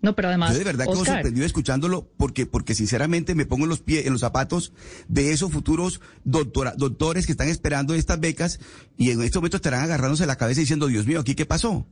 No, 0.00 0.14
pero 0.14 0.28
además, 0.28 0.52
Yo 0.52 0.58
de 0.58 0.64
verdad 0.64 0.86
quedo 0.86 1.00
Oscar, 1.00 1.16
sorprendido 1.16 1.44
escuchándolo 1.44 2.08
porque, 2.16 2.46
porque 2.46 2.74
sinceramente 2.76 3.34
me 3.34 3.46
pongo 3.46 3.64
en 3.64 3.68
los 3.70 3.80
pies, 3.80 4.06
en 4.06 4.12
los 4.12 4.20
zapatos 4.20 4.72
de 5.08 5.32
esos 5.32 5.50
futuros 5.50 6.00
doctora- 6.24 6.74
doctores 6.76 7.26
que 7.26 7.32
están 7.32 7.48
esperando 7.48 7.94
estas 7.94 8.20
becas 8.20 8.60
y 8.96 9.10
en 9.10 9.20
este 9.22 9.38
momento 9.38 9.56
estarán 9.56 9.82
agarrándose 9.82 10.24
la 10.24 10.36
cabeza 10.36 10.60
diciendo, 10.60 10.86
Dios 10.86 11.04
mío, 11.06 11.18
¿aquí 11.20 11.34
qué 11.34 11.46
pasó? 11.46 11.84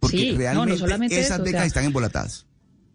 Porque 0.00 0.16
Sí, 0.16 0.30
no, 0.32 0.36
no 0.36 0.38
realmente 0.38 0.78
solamente 0.78 1.20
esas 1.20 1.32
eso, 1.32 1.42
o 1.42 1.44
becas 1.44 1.60
sea, 1.60 1.66
están 1.66 1.84
embolatadas. 1.84 2.46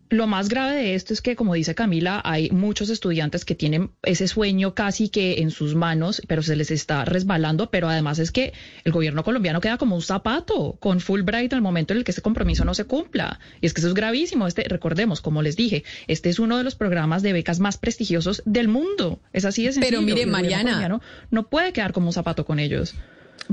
Lo 0.10 0.28
más 0.28 0.50
grave 0.50 0.76
de 0.76 0.96
esto 0.96 1.14
es 1.14 1.22
que, 1.22 1.36
como 1.36 1.56
dice 1.56 1.74
Camila, 1.74 2.22
hay 2.24 2.52
muchos 2.52 2.90
estudiantes 2.92 3.44
que 3.44 3.56
tienen 3.56 3.90
ese 4.04 4.28
sueño 4.28 4.76
casi 4.76 5.10
que 5.10 5.42
en 5.42 5.50
sus 5.50 5.74
manos, 5.74 6.22
pero 6.28 6.44
se 6.44 6.56
les 6.56 6.70
está 6.70 7.06
resbalando. 7.06 7.72
Pero 7.72 7.90
además 7.90 8.20
es 8.20 8.32
que 8.32 8.54
el 8.84 8.92
gobierno 8.92 9.24
colombiano 9.24 9.62
queda 9.62 9.78
como 9.78 9.96
un 9.96 10.04
zapato 10.04 10.78
con 10.80 11.00
Fulbright 11.00 11.52
el 11.54 11.62
momento 11.62 11.94
en 11.94 12.00
el 12.00 12.04
que 12.04 12.12
ese 12.12 12.22
compromiso 12.22 12.66
no 12.66 12.76
se 12.76 12.86
cumpla. 12.86 13.40
Y 13.62 13.66
es 13.66 13.74
que 13.74 13.82
eso 13.82 13.88
es 13.88 13.96
gravísimo. 13.96 14.46
Este, 14.46 14.64
recordemos, 14.66 15.22
como 15.22 15.42
les 15.42 15.56
dije, 15.56 15.84
este 16.08 16.30
es 16.30 16.38
uno 16.38 16.58
de 16.58 16.64
los 16.64 16.76
programas 16.76 17.24
de 17.24 17.34
becas 17.34 17.60
más 17.60 17.78
prestigiosos 17.78 18.44
del 18.46 18.68
mundo. 18.68 19.20
Es 19.34 19.44
así 19.44 19.66
de 19.66 19.74
sencillo. 19.74 19.90
Pero 19.90 20.02
mire, 20.04 20.22
el 20.22 20.30
Mariana. 20.30 21.00
no 21.32 21.50
puede 21.50 21.74
quedar 21.74 21.94
como 21.94 22.08
un 22.08 22.14
zapato 22.14 22.46
con 22.46 22.60
ellos. 22.60 22.94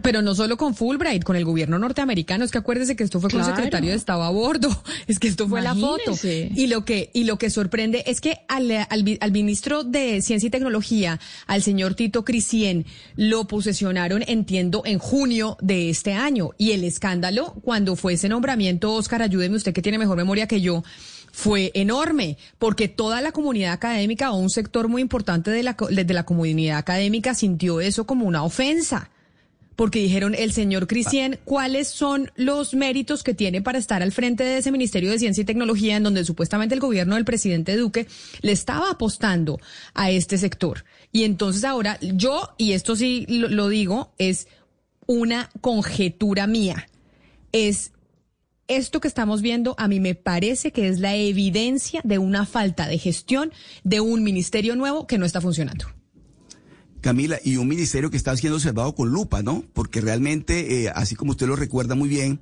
Pero 0.01 0.23
no 0.23 0.35
solo 0.35 0.57
con 0.57 0.75
Fulbright, 0.75 1.23
con 1.23 1.37
el 1.37 1.45
gobierno 1.45 1.79
norteamericano, 1.79 2.45
es 2.45 2.51
que 2.51 2.59
acuérdese 2.59 2.97
que 2.97 3.05
esto 3.05 3.21
fue 3.21 3.31
con 3.31 3.41
el 3.41 3.47
secretario 3.47 3.91
de 3.91 3.97
Estado 3.97 4.23
a 4.23 4.31
bordo, 4.31 4.71
es 5.07 5.19
que 5.19 5.29
esto 5.29 5.49
fue 5.49 5.61
la 5.61 5.75
foto. 5.75 6.15
Y 6.25 6.67
lo 6.69 6.85
que 6.85 7.11
y 7.13 7.25
lo 7.25 7.37
que 7.39 7.51
sorprende 7.51 8.05
es 8.07 8.21
que 8.21 8.39
al, 8.49 8.71
al, 8.71 9.19
al 9.21 9.33
ministro 9.33 9.85
de 9.85 10.23
Ciencia 10.23 10.47
y 10.47 10.51
Tecnología, 10.51 11.21
al 11.47 11.63
señor 11.63 11.95
Tito 11.95 12.25
Crisien, 12.25 12.87
lo 13.17 13.47
posesionaron, 13.47 14.25
entiendo, 14.27 14.83
en 14.87 14.99
junio 14.99 15.59
de 15.61 15.91
este 15.91 16.15
año. 16.15 16.51
Y 16.57 16.73
el 16.73 16.85
escándalo, 16.85 17.55
cuando 17.63 17.97
fue 17.97 18.15
ese 18.15 18.29
nombramiento, 18.29 18.95
Oscar, 18.95 19.23
ayúdeme 19.23 19.57
usted 19.57 19.73
que 19.73 19.83
tiene 19.83 19.99
mejor 19.99 20.17
memoria 20.17 20.47
que 20.47 20.61
yo, 20.61 20.83
fue 21.33 21.73
enorme, 21.75 22.37
porque 22.59 22.89
toda 22.89 23.21
la 23.23 23.33
comunidad 23.33 23.73
académica 23.73 24.33
o 24.33 24.37
un 24.37 24.51
sector 24.51 24.89
muy 24.89 25.03
importante 25.03 25.51
de 25.51 25.63
la, 25.63 25.77
de 25.91 26.15
la 26.15 26.25
comunidad 26.25 26.79
académica 26.79 27.35
sintió 27.35 27.81
eso 27.81 28.07
como 28.07 28.27
una 28.27 28.45
ofensa. 28.45 29.11
Porque 29.77 30.01
dijeron 30.01 30.35
el 30.35 30.53
señor 30.53 30.87
Cristian, 30.87 31.39
¿cuáles 31.45 31.89
son 31.89 32.31
los 32.37 32.75
méritos 32.75 33.23
que 33.23 33.35
tiene 33.35 33.63
para 33.63 33.79
estar 33.79 34.03
al 34.03 34.13
frente 34.13 34.45
de 34.45 34.59
ese 34.59 34.71
Ministerio 34.71 35.11
de 35.11 35.19
Ciencia 35.19 35.43
y 35.43 35.45
Tecnología 35.45 35.97
en 35.97 36.03
donde 36.03 36.25
supuestamente 36.25 36.75
el 36.75 36.81
gobierno 36.81 37.15
del 37.15 37.25
presidente 37.25 37.77
Duque 37.77 38.07
le 38.43 38.53
estaba 38.53 38.91
apostando 38.91 39.61
a 39.95 40.11
este 40.11 40.39
sector? 40.39 40.85
Y 41.11 41.25
entonces 41.25 41.65
ahora 41.65 41.99
yo, 42.01 42.55
y 42.59 42.73
esto 42.73 42.97
sí 42.97 43.27
lo, 43.29 43.49
lo 43.49 43.69
digo, 43.69 44.13
es 44.19 44.47
una 45.07 45.51
conjetura 45.61 46.47
mía, 46.47 46.89
es 47.53 47.93
esto 48.69 49.01
que 49.01 49.09
estamos 49.09 49.43
viendo 49.43 49.75
a 49.79 49.89
mí 49.89 50.01
me 50.01 50.15
parece 50.15 50.73
que 50.73 50.89
es 50.89 51.01
la 51.01 51.15
evidencia 51.15 52.01
de 52.05 52.19
una 52.19 52.47
falta 52.47 52.87
de 52.87 52.99
gestión 52.99 53.53
de 53.85 54.01
un 54.01 54.23
ministerio 54.23 54.77
nuevo 54.77 55.07
que 55.07 55.19
no 55.19 55.27
está 55.27 55.41
funcionando. 55.41 55.87
Camila, 57.03 57.39
y 57.45 57.57
un 57.57 57.69
ministerio 57.69 58.11
que 58.11 58.17
está 58.17 58.35
siendo 58.37 58.57
observado 58.57 58.95
con 58.95 59.11
lupa, 59.11 59.43
¿no? 59.43 59.65
Porque 59.75 60.01
realmente, 60.01 60.85
eh, 60.85 60.93
así 60.95 61.17
como 61.17 61.33
usted 61.33 61.49
lo 61.49 61.57
recuerda 61.57 61.95
muy 61.95 62.09
bien, 62.09 62.41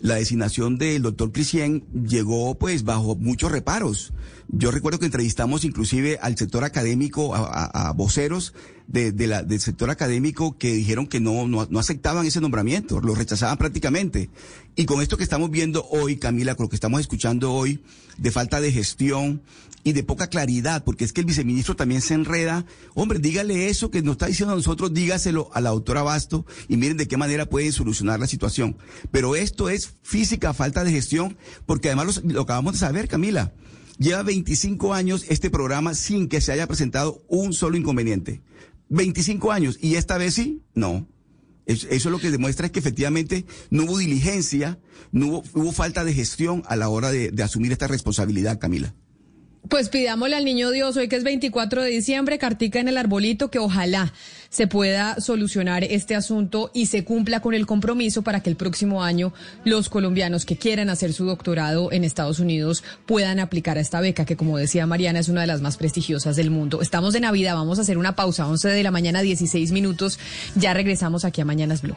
la 0.00 0.14
designación 0.14 0.78
del 0.78 1.02
doctor 1.02 1.30
Crisien 1.30 1.84
llegó 1.92 2.54
pues 2.54 2.84
bajo 2.84 3.14
muchos 3.16 3.52
reparos. 3.52 4.14
Yo 4.48 4.70
recuerdo 4.70 4.98
que 4.98 5.04
entrevistamos 5.04 5.64
inclusive 5.64 6.18
al 6.22 6.38
sector 6.38 6.64
académico, 6.64 7.34
a, 7.34 7.92
voceros 7.92 8.54
de 8.86 9.12
la, 9.26 9.42
del 9.42 9.60
sector 9.60 9.90
académico 9.90 10.56
que 10.56 10.72
dijeron 10.72 11.06
que 11.06 11.20
no, 11.20 11.46
no, 11.46 11.68
no 11.70 11.78
aceptaban 11.78 12.26
ese 12.26 12.40
nombramiento, 12.40 13.00
lo 13.00 13.14
rechazaban 13.14 13.58
prácticamente. 13.58 14.30
Y 14.74 14.86
con 14.86 15.02
esto 15.02 15.18
que 15.18 15.22
estamos 15.22 15.50
viendo 15.50 15.86
hoy, 15.90 16.16
Camila, 16.16 16.54
con 16.54 16.64
lo 16.64 16.70
que 16.70 16.76
estamos 16.76 17.00
escuchando 17.00 17.52
hoy, 17.52 17.80
de 18.16 18.30
falta 18.30 18.60
de 18.62 18.72
gestión 18.72 19.42
y 19.82 19.92
de 19.92 20.02
poca 20.02 20.26
claridad, 20.28 20.84
porque 20.84 21.04
es 21.04 21.12
que 21.12 21.20
el 21.22 21.26
viceministro 21.26 21.74
también 21.76 22.00
se 22.02 22.14
enreda. 22.14 22.66
Hombre, 22.94 23.18
dígale 23.18 23.68
eso 23.68 23.90
que 23.90 24.02
nos 24.02 24.12
está 24.12 24.26
diciendo 24.26 24.52
a 24.52 24.56
nosotros, 24.56 24.92
dígaselo 24.92 25.48
a 25.54 25.60
la 25.60 25.70
doctora 25.70 26.02
Basto 26.02 26.44
y 26.68 26.76
miren 26.76 26.96
de 26.98 27.08
qué 27.08 27.16
manera 27.16 27.46
pueden 27.46 27.72
solucionar 27.72 28.20
la 28.20 28.26
situación. 28.26 28.76
Pero 29.10 29.36
esto 29.36 29.70
es 29.70 29.94
física 30.02 30.52
falta 30.52 30.84
de 30.84 30.90
gestión, 30.92 31.36
porque 31.66 31.88
además 31.88 32.20
lo 32.24 32.42
acabamos 32.42 32.74
de 32.74 32.78
saber, 32.80 33.08
Camila. 33.08 33.52
Lleva 33.98 34.22
25 34.22 34.94
años 34.94 35.24
este 35.28 35.50
programa 35.50 35.94
sin 35.94 36.28
que 36.28 36.40
se 36.40 36.52
haya 36.52 36.66
presentado 36.66 37.22
un 37.28 37.52
solo 37.52 37.76
inconveniente. 37.76 38.40
25 38.88 39.52
años. 39.52 39.78
¿Y 39.80 39.94
esta 39.96 40.18
vez 40.18 40.34
sí? 40.34 40.62
No. 40.74 41.06
Es- 41.66 41.86
Eso 41.90 42.10
lo 42.10 42.18
que 42.18 42.30
demuestra 42.30 42.66
es 42.66 42.72
que 42.72 42.78
efectivamente 42.80 43.44
no 43.70 43.84
hubo 43.84 43.98
diligencia, 43.98 44.78
no 45.12 45.42
hubo, 45.54 45.72
falta 45.72 46.04
de 46.04 46.14
gestión 46.14 46.62
a 46.66 46.76
la 46.76 46.88
hora 46.88 47.10
de 47.12 47.42
asumir 47.42 47.72
esta 47.72 47.86
responsabilidad, 47.86 48.58
Camila. 48.58 48.94
Pues 49.68 49.88
pidámosle 49.88 50.36
al 50.36 50.44
niño 50.44 50.70
Dios 50.70 50.96
hoy 50.96 51.08
que 51.08 51.16
es 51.16 51.24
24 51.24 51.82
de 51.82 51.90
diciembre, 51.90 52.38
cartica 52.38 52.80
en 52.80 52.88
el 52.88 52.96
arbolito, 52.96 53.50
que 53.50 53.58
ojalá 53.58 54.12
se 54.48 54.66
pueda 54.66 55.20
solucionar 55.20 55.84
este 55.84 56.16
asunto 56.16 56.70
y 56.74 56.86
se 56.86 57.04
cumpla 57.04 57.40
con 57.40 57.54
el 57.54 57.66
compromiso 57.66 58.22
para 58.22 58.40
que 58.40 58.50
el 58.50 58.56
próximo 58.56 59.04
año 59.04 59.32
los 59.64 59.88
colombianos 59.88 60.44
que 60.44 60.56
quieran 60.56 60.90
hacer 60.90 61.12
su 61.12 61.24
doctorado 61.24 61.92
en 61.92 62.02
Estados 62.02 62.40
Unidos 62.40 62.82
puedan 63.06 63.38
aplicar 63.38 63.78
a 63.78 63.80
esta 63.80 64.00
beca, 64.00 64.24
que 64.24 64.36
como 64.36 64.58
decía 64.58 64.86
Mariana 64.86 65.20
es 65.20 65.28
una 65.28 65.42
de 65.42 65.46
las 65.46 65.60
más 65.60 65.76
prestigiosas 65.76 66.36
del 66.36 66.50
mundo. 66.50 66.80
Estamos 66.82 67.12
de 67.12 67.20
Navidad, 67.20 67.54
vamos 67.54 67.78
a 67.78 67.82
hacer 67.82 67.96
una 67.96 68.16
pausa, 68.16 68.48
11 68.48 68.68
de 68.68 68.82
la 68.82 68.90
mañana, 68.90 69.20
16 69.20 69.70
minutos. 69.72 70.18
Ya 70.56 70.74
regresamos 70.74 71.24
aquí 71.24 71.42
a 71.42 71.44
Mañanas 71.44 71.82
Blue. 71.82 71.96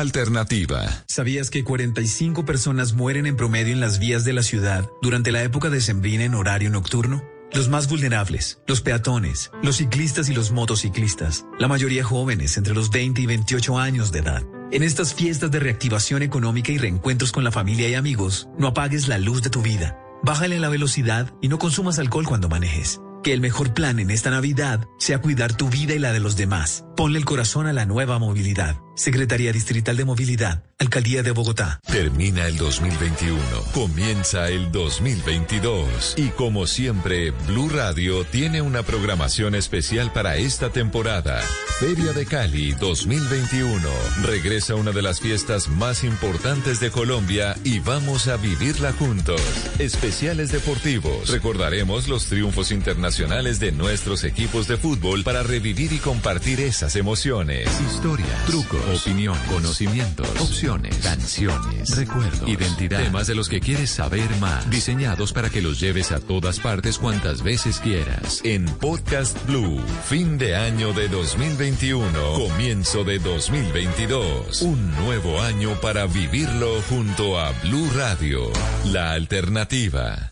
Alternativa. 0.00 1.04
¿Sabías 1.08 1.50
que 1.50 1.64
45 1.64 2.44
personas 2.44 2.92
mueren 2.92 3.26
en 3.26 3.36
promedio 3.36 3.72
en 3.72 3.80
las 3.80 3.98
vías 3.98 4.24
de 4.24 4.32
la 4.32 4.42
ciudad 4.42 4.88
durante 5.00 5.32
la 5.32 5.42
época 5.42 5.70
decembrina 5.70 6.24
en 6.24 6.34
horario 6.34 6.70
nocturno? 6.70 7.22
Los 7.52 7.68
más 7.68 7.88
vulnerables, 7.88 8.60
los 8.66 8.80
peatones, 8.80 9.50
los 9.62 9.76
ciclistas 9.76 10.30
y 10.30 10.34
los 10.34 10.52
motociclistas, 10.52 11.44
la 11.58 11.68
mayoría 11.68 12.02
jóvenes 12.02 12.56
entre 12.56 12.74
los 12.74 12.90
20 12.90 13.20
y 13.20 13.26
28 13.26 13.78
años 13.78 14.10
de 14.10 14.20
edad. 14.20 14.42
En 14.70 14.82
estas 14.82 15.12
fiestas 15.12 15.50
de 15.50 15.60
reactivación 15.60 16.22
económica 16.22 16.72
y 16.72 16.78
reencuentros 16.78 17.30
con 17.30 17.44
la 17.44 17.52
familia 17.52 17.90
y 17.90 17.94
amigos, 17.94 18.48
no 18.58 18.68
apagues 18.68 19.06
la 19.06 19.18
luz 19.18 19.42
de 19.42 19.50
tu 19.50 19.60
vida. 19.60 19.98
Bájale 20.22 20.58
la 20.60 20.70
velocidad 20.70 21.34
y 21.42 21.48
no 21.48 21.58
consumas 21.58 21.98
alcohol 21.98 22.26
cuando 22.26 22.48
manejes. 22.48 23.00
Que 23.22 23.34
el 23.34 23.42
mejor 23.42 23.74
plan 23.74 23.98
en 23.98 24.10
esta 24.10 24.30
Navidad 24.30 24.88
sea 24.98 25.20
cuidar 25.20 25.54
tu 25.54 25.68
vida 25.68 25.94
y 25.94 25.98
la 25.98 26.12
de 26.12 26.20
los 26.20 26.36
demás. 26.36 26.86
Ponle 26.96 27.18
el 27.18 27.24
corazón 27.24 27.66
a 27.66 27.72
la 27.72 27.86
nueva 27.86 28.18
movilidad. 28.18 28.76
Secretaría 28.94 29.52
Distrital 29.52 29.96
de 29.96 30.04
Movilidad, 30.04 30.62
Alcaldía 30.78 31.22
de 31.22 31.30
Bogotá. 31.30 31.80
Termina 31.90 32.46
el 32.46 32.58
2021, 32.58 33.38
comienza 33.72 34.48
el 34.48 34.70
2022 34.70 36.14
y 36.18 36.28
como 36.28 36.66
siempre, 36.66 37.30
Blue 37.48 37.70
Radio 37.70 38.24
tiene 38.24 38.60
una 38.60 38.82
programación 38.82 39.54
especial 39.54 40.12
para 40.12 40.36
esta 40.36 40.70
temporada. 40.70 41.40
Feria 41.80 42.12
de 42.12 42.26
Cali 42.26 42.72
2021. 42.72 43.80
Regresa 44.22 44.74
una 44.74 44.92
de 44.92 45.02
las 45.02 45.20
fiestas 45.20 45.68
más 45.68 46.04
importantes 46.04 46.78
de 46.78 46.90
Colombia 46.90 47.56
y 47.64 47.80
vamos 47.80 48.28
a 48.28 48.36
vivirla 48.36 48.92
juntos. 48.92 49.40
Especiales 49.78 50.52
deportivos. 50.52 51.30
Recordaremos 51.30 52.08
los 52.08 52.26
triunfos 52.26 52.70
internacionales 52.70 53.58
de 53.58 53.72
nuestros 53.72 54.22
equipos 54.22 54.68
de 54.68 54.76
fútbol 54.76 55.24
para 55.24 55.42
revivir 55.42 55.92
y 55.92 55.98
compartir 55.98 56.60
esas 56.82 56.96
emociones. 56.96 57.68
Historia, 57.80 58.26
trucos, 58.44 59.06
opinión, 59.06 59.38
conocimientos, 59.48 60.28
opciones, 60.40 60.96
canciones, 60.96 61.96
recuerdos, 61.96 62.48
identidad, 62.48 63.04
temas 63.04 63.28
de 63.28 63.36
los 63.36 63.48
que 63.48 63.60
quieres 63.60 63.88
saber 63.88 64.28
más, 64.40 64.68
diseñados 64.68 65.32
para 65.32 65.48
que 65.48 65.62
los 65.62 65.78
lleves 65.78 66.10
a 66.10 66.18
todas 66.18 66.58
partes 66.58 66.98
cuantas 66.98 67.44
veces 67.44 67.78
quieras. 67.78 68.40
En 68.42 68.64
Podcast 68.64 69.38
Blue, 69.46 69.80
fin 70.08 70.38
de 70.38 70.56
año 70.56 70.92
de 70.92 71.08
2021, 71.08 72.10
comienzo 72.32 73.04
de 73.04 73.20
2022. 73.20 74.62
Un 74.62 74.96
nuevo 74.96 75.40
año 75.40 75.80
para 75.80 76.06
vivirlo 76.06 76.82
junto 76.88 77.38
a 77.38 77.52
Blue 77.62 77.88
Radio, 77.94 78.50
la 78.86 79.12
alternativa. 79.12 80.31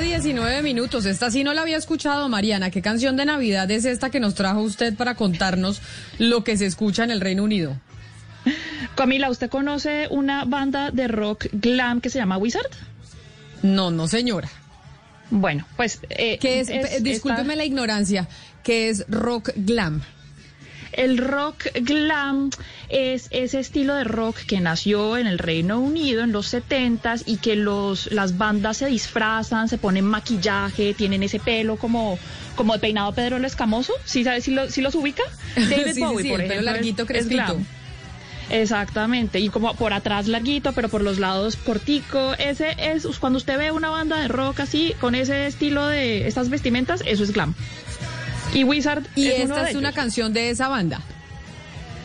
19 0.00 0.62
minutos. 0.62 1.06
Esta 1.06 1.30
sí 1.30 1.44
no 1.44 1.54
la 1.54 1.62
había 1.62 1.76
escuchado, 1.76 2.28
Mariana. 2.28 2.70
¿Qué 2.70 2.82
canción 2.82 3.16
de 3.16 3.24
Navidad 3.24 3.70
es 3.70 3.84
esta 3.84 4.10
que 4.10 4.20
nos 4.20 4.34
trajo 4.34 4.60
usted 4.60 4.94
para 4.94 5.14
contarnos 5.14 5.80
lo 6.18 6.44
que 6.44 6.56
se 6.56 6.66
escucha 6.66 7.04
en 7.04 7.10
el 7.10 7.20
Reino 7.20 7.44
Unido? 7.44 7.76
Camila, 8.94 9.30
¿usted 9.30 9.50
conoce 9.50 10.08
una 10.10 10.44
banda 10.44 10.90
de 10.90 11.08
rock 11.08 11.46
glam 11.52 12.00
que 12.00 12.10
se 12.10 12.18
llama 12.18 12.38
Wizard? 12.38 12.70
No, 13.62 13.90
no, 13.90 14.08
señora. 14.08 14.48
Bueno, 15.30 15.66
pues... 15.76 16.00
Eh, 16.08 16.38
¿Qué 16.38 16.60
es? 16.60 16.68
eh, 16.68 16.98
discúlpeme 17.00 17.54
la 17.56 17.64
ignorancia. 17.64 18.28
¿Qué 18.62 18.88
es 18.88 19.04
rock 19.08 19.50
glam? 19.56 20.02
El 20.92 21.18
rock 21.18 21.66
glam 21.82 22.50
es 22.88 23.28
ese 23.30 23.60
estilo 23.60 23.94
de 23.94 24.04
rock 24.04 24.36
que 24.38 24.60
nació 24.60 25.16
en 25.16 25.26
el 25.26 25.38
Reino 25.38 25.78
Unido 25.80 26.22
en 26.24 26.32
los 26.32 26.52
70s 26.52 27.22
y 27.26 27.36
que 27.36 27.54
los, 27.56 28.10
las 28.12 28.36
bandas 28.38 28.78
se 28.78 28.86
disfrazan, 28.86 29.68
se 29.68 29.78
ponen 29.78 30.04
maquillaje, 30.04 30.94
tienen 30.94 31.22
ese 31.22 31.38
pelo 31.38 31.76
como, 31.76 32.18
como 32.56 32.72
de 32.72 32.78
peinado 32.80 33.12
Pedro 33.12 33.36
el 33.36 33.44
Escamoso. 33.44 33.92
¿Sí, 34.04 34.24
sabes, 34.24 34.44
si, 34.44 34.50
lo, 34.50 34.68
si 34.68 34.80
los 34.80 34.94
ubica? 34.94 35.22
David 35.56 35.92
Sí, 35.94 36.00
Bowie, 36.00 36.22
sí, 36.24 36.30
por 36.30 36.40
el 36.40 36.48
pelo 36.48 36.62
larguito, 36.62 37.02
es- 37.08 37.10
es 37.10 37.28
glam. 37.28 37.64
Exactamente, 38.50 39.38
y 39.38 39.48
como 39.48 39.74
por 39.76 39.92
atrás 39.92 40.26
larguito, 40.26 40.72
pero 40.72 40.88
por 40.88 41.02
los 41.02 41.20
lados 41.20 41.54
cortico. 41.54 42.34
Ese 42.34 42.74
es 42.78 43.06
cuando 43.20 43.36
usted 43.36 43.56
ve 43.58 43.70
una 43.70 43.90
banda 43.90 44.20
de 44.20 44.26
rock 44.26 44.58
así, 44.60 44.92
con 45.00 45.14
ese 45.14 45.46
estilo 45.46 45.86
de 45.86 46.26
estas 46.26 46.48
vestimentas, 46.50 47.00
eso 47.06 47.22
es 47.22 47.30
glam. 47.32 47.54
Y 48.54 48.64
Wizard 48.64 49.04
Y 49.14 49.28
es 49.28 49.44
uno 49.44 49.54
esta 49.54 49.64
de 49.64 49.70
es 49.70 49.76
una 49.76 49.88
ellos. 49.88 49.96
canción 49.96 50.32
de 50.32 50.50
esa 50.50 50.68
banda. 50.68 51.00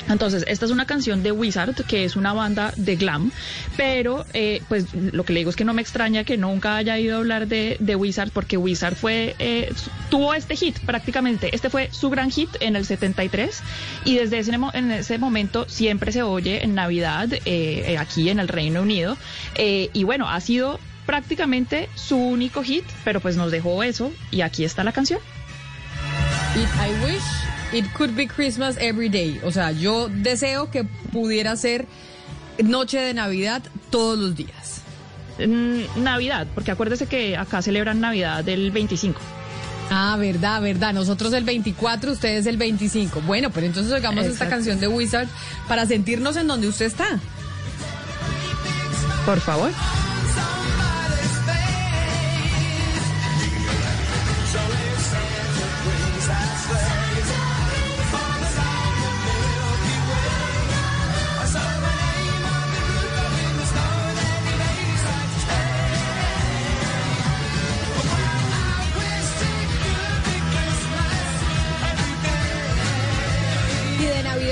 Entonces, 0.07 0.43
esta 0.47 0.65
es 0.65 0.71
una 0.71 0.85
canción 0.85 1.23
de 1.23 1.31
Wizard, 1.31 1.73
que 1.87 2.05
es 2.05 2.15
una 2.15 2.31
banda 2.31 2.71
de 2.75 2.95
glam, 2.95 3.31
pero 3.75 4.23
eh, 4.33 4.61
pues 4.69 4.85
lo 4.93 5.23
que 5.25 5.33
le 5.33 5.39
digo 5.39 5.49
es 5.49 5.55
que 5.55 5.65
no 5.65 5.73
me 5.73 5.81
extraña 5.81 6.23
que 6.23 6.37
nunca 6.37 6.75
haya 6.77 6.99
ido 6.99 7.15
a 7.15 7.17
hablar 7.17 7.47
de, 7.47 7.77
de 7.79 7.95
Wizard, 7.95 8.29
porque 8.29 8.55
Wizard 8.55 8.93
fue, 8.95 9.35
eh, 9.39 9.73
tuvo 10.11 10.35
este 10.35 10.55
hit 10.55 10.77
prácticamente, 10.81 11.49
este 11.55 11.71
fue 11.71 11.89
su 11.91 12.11
gran 12.11 12.29
hit 12.29 12.49
en 12.59 12.75
el 12.75 12.85
73, 12.85 13.61
y 14.03 14.15
desde 14.17 14.37
ese, 14.37 14.51
en 14.73 14.91
ese 14.91 15.17
momento 15.17 15.65
siempre 15.67 16.11
se 16.11 16.21
oye 16.21 16.63
en 16.63 16.75
Navidad, 16.75 17.33
eh, 17.33 17.39
eh, 17.45 17.97
aquí 17.97 18.29
en 18.29 18.39
el 18.39 18.47
Reino 18.47 18.83
Unido, 18.83 19.17
eh, 19.55 19.89
y 19.91 20.03
bueno, 20.03 20.29
ha 20.29 20.39
sido 20.39 20.79
prácticamente 21.07 21.89
su 21.95 22.15
único 22.15 22.61
hit, 22.61 22.85
pero 23.03 23.21
pues 23.21 23.37
nos 23.37 23.49
dejó 23.51 23.81
eso, 23.81 24.11
y 24.29 24.41
aquí 24.41 24.65
está 24.65 24.83
la 24.83 24.91
canción. 24.91 25.19
It, 26.55 26.69
I 26.79 27.05
wish 27.05 27.23
it 27.73 27.93
could 27.93 28.15
be 28.15 28.27
Christmas 28.27 28.77
every 28.79 29.09
day. 29.09 29.41
O 29.43 29.51
sea, 29.51 29.71
yo 29.71 30.07
deseo 30.07 30.71
que 30.71 30.85
pudiera 31.11 31.55
ser 31.57 31.85
noche 32.63 32.99
de 32.99 33.13
Navidad 33.13 33.61
todos 33.89 34.17
los 34.17 34.35
días. 34.35 34.81
Mm, 35.37 36.01
Navidad, 36.01 36.47
porque 36.55 36.71
acuérdese 36.71 37.07
que 37.07 37.35
acá 37.35 37.61
celebran 37.61 37.99
Navidad 37.99 38.43
del 38.43 38.71
25. 38.71 39.19
Ah, 39.89 40.15
verdad, 40.17 40.61
verdad. 40.61 40.93
Nosotros 40.93 41.33
el 41.33 41.43
24, 41.43 42.13
ustedes 42.13 42.45
el 42.45 42.57
25. 42.57 43.21
Bueno, 43.21 43.49
pero 43.51 43.65
entonces 43.65 43.91
oigamos 43.91 44.25
esta 44.25 44.47
canción 44.47 44.79
de 44.79 44.87
Wizard 44.87 45.27
para 45.67 45.85
sentirnos 45.85 46.37
en 46.37 46.47
donde 46.47 46.67
usted 46.67 46.85
está. 46.85 47.19
Por 49.25 49.39
favor. 49.41 49.71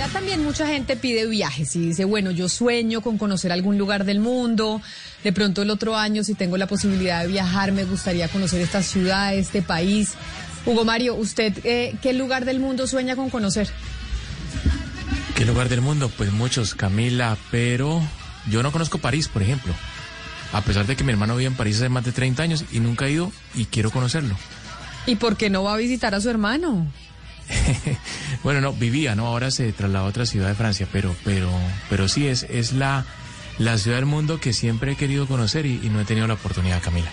También 0.09 0.43
mucha 0.43 0.67
gente 0.67 0.95
pide 0.95 1.25
viajes 1.27 1.75
y 1.75 1.79
dice, 1.87 2.05
bueno, 2.05 2.31
yo 2.31 2.49
sueño 2.49 3.01
con 3.01 3.17
conocer 3.17 3.51
algún 3.51 3.77
lugar 3.77 4.05
del 4.05 4.19
mundo. 4.19 4.81
De 5.23 5.31
pronto 5.31 5.61
el 5.61 5.69
otro 5.69 5.95
año, 5.95 6.23
si 6.23 6.33
tengo 6.33 6.57
la 6.57 6.67
posibilidad 6.67 7.21
de 7.21 7.27
viajar, 7.27 7.71
me 7.71 7.85
gustaría 7.85 8.27
conocer 8.27 8.61
esta 8.61 8.81
ciudad, 8.81 9.33
este 9.35 9.61
país. 9.61 10.13
Hugo 10.65 10.85
Mario, 10.85 11.15
¿usted 11.15 11.53
eh, 11.63 11.95
qué 12.01 12.13
lugar 12.13 12.45
del 12.45 12.59
mundo 12.59 12.87
sueña 12.87 13.15
con 13.15 13.29
conocer? 13.29 13.69
¿Qué 15.35 15.45
lugar 15.45 15.69
del 15.69 15.81
mundo? 15.81 16.11
Pues 16.15 16.31
muchos, 16.31 16.75
Camila, 16.75 17.37
pero 17.51 18.01
yo 18.49 18.63
no 18.63 18.71
conozco 18.71 18.97
París, 18.97 19.27
por 19.27 19.41
ejemplo. 19.41 19.73
A 20.53 20.61
pesar 20.61 20.85
de 20.85 20.95
que 20.95 21.03
mi 21.03 21.11
hermano 21.11 21.35
vive 21.35 21.47
en 21.47 21.55
París 21.55 21.77
hace 21.77 21.89
más 21.89 22.05
de 22.05 22.11
30 22.11 22.43
años 22.43 22.65
y 22.71 22.79
nunca 22.79 23.05
ha 23.05 23.09
ido 23.09 23.31
y 23.55 23.65
quiero 23.65 23.89
conocerlo. 23.89 24.35
¿Y 25.05 25.15
por 25.15 25.35
qué 25.35 25.49
no 25.49 25.63
va 25.63 25.73
a 25.73 25.77
visitar 25.77 26.13
a 26.15 26.21
su 26.21 26.29
hermano? 26.29 26.87
Bueno, 28.43 28.59
no, 28.61 28.73
vivía, 28.73 29.15
¿no? 29.15 29.27
Ahora 29.27 29.51
se 29.51 29.71
trasladó 29.71 30.05
a 30.05 30.09
otra 30.09 30.25
ciudad 30.25 30.49
de 30.49 30.55
Francia, 30.55 30.87
pero, 30.91 31.15
pero, 31.23 31.49
pero 31.89 32.07
sí 32.09 32.27
es, 32.27 32.43
es 32.49 32.73
la, 32.73 33.05
la 33.57 33.77
ciudad 33.77 33.97
del 33.97 34.05
mundo 34.05 34.39
que 34.39 34.51
siempre 34.53 34.93
he 34.93 34.95
querido 34.95 35.27
conocer 35.27 35.65
y, 35.65 35.79
y 35.81 35.89
no 35.89 36.01
he 36.01 36.05
tenido 36.05 36.27
la 36.27 36.33
oportunidad, 36.33 36.81
Camila. 36.81 37.09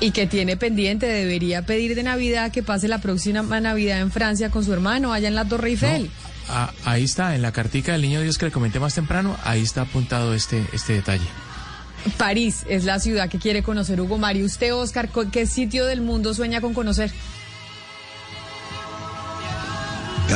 Y 0.00 0.10
que 0.10 0.26
tiene 0.26 0.56
pendiente, 0.56 1.06
debería 1.06 1.62
pedir 1.62 1.94
de 1.94 2.02
Navidad 2.02 2.50
que 2.52 2.62
pase 2.62 2.88
la 2.88 2.98
próxima 2.98 3.60
Navidad 3.60 4.00
en 4.00 4.10
Francia 4.10 4.50
con 4.50 4.64
su 4.64 4.72
hermano, 4.72 5.12
allá 5.12 5.28
en 5.28 5.34
la 5.36 5.44
Torre 5.46 5.70
Eiffel. 5.70 6.10
Ah, 6.48 6.72
ahí 6.84 7.04
está, 7.04 7.34
en 7.34 7.42
la 7.42 7.52
cartica 7.52 7.92
del 7.92 8.02
niño 8.02 8.20
Dios 8.20 8.36
que 8.38 8.46
le 8.46 8.52
comenté 8.52 8.78
más 8.80 8.94
temprano, 8.94 9.36
ahí 9.44 9.62
está 9.62 9.82
apuntado 9.82 10.34
este, 10.34 10.64
este 10.72 10.94
detalle. 10.94 11.26
París 12.18 12.64
es 12.68 12.84
la 12.84 13.00
ciudad 13.00 13.28
que 13.28 13.38
quiere 13.38 13.62
conocer 13.62 14.00
Hugo 14.00 14.18
Mario. 14.18 14.44
Usted, 14.46 14.74
Oscar, 14.74 15.08
¿co- 15.08 15.30
¿qué 15.30 15.46
sitio 15.46 15.86
del 15.86 16.02
mundo 16.02 16.34
sueña 16.34 16.60
con 16.60 16.72
conocer? 16.74 17.10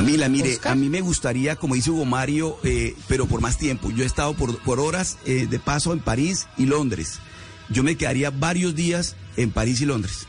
Camila, 0.00 0.28
mire, 0.28 0.58
a 0.64 0.74
mí 0.74 0.88
me 0.88 1.00
gustaría, 1.00 1.56
como 1.56 1.74
dice 1.74 1.90
Hugo 1.90 2.04
Mario, 2.04 2.56
eh, 2.64 2.94
pero 3.08 3.26
por 3.26 3.40
más 3.40 3.58
tiempo. 3.58 3.90
Yo 3.90 4.02
he 4.02 4.06
estado 4.06 4.34
por, 4.34 4.58
por 4.62 4.80
horas 4.80 5.18
eh, 5.26 5.46
de 5.48 5.58
paso 5.58 5.92
en 5.92 6.00
París 6.00 6.46
y 6.56 6.66
Londres. 6.66 7.18
Yo 7.68 7.82
me 7.82 7.96
quedaría 7.96 8.30
varios 8.30 8.74
días 8.74 9.16
en 9.36 9.50
París 9.50 9.80
y 9.80 9.86
Londres. 9.86 10.26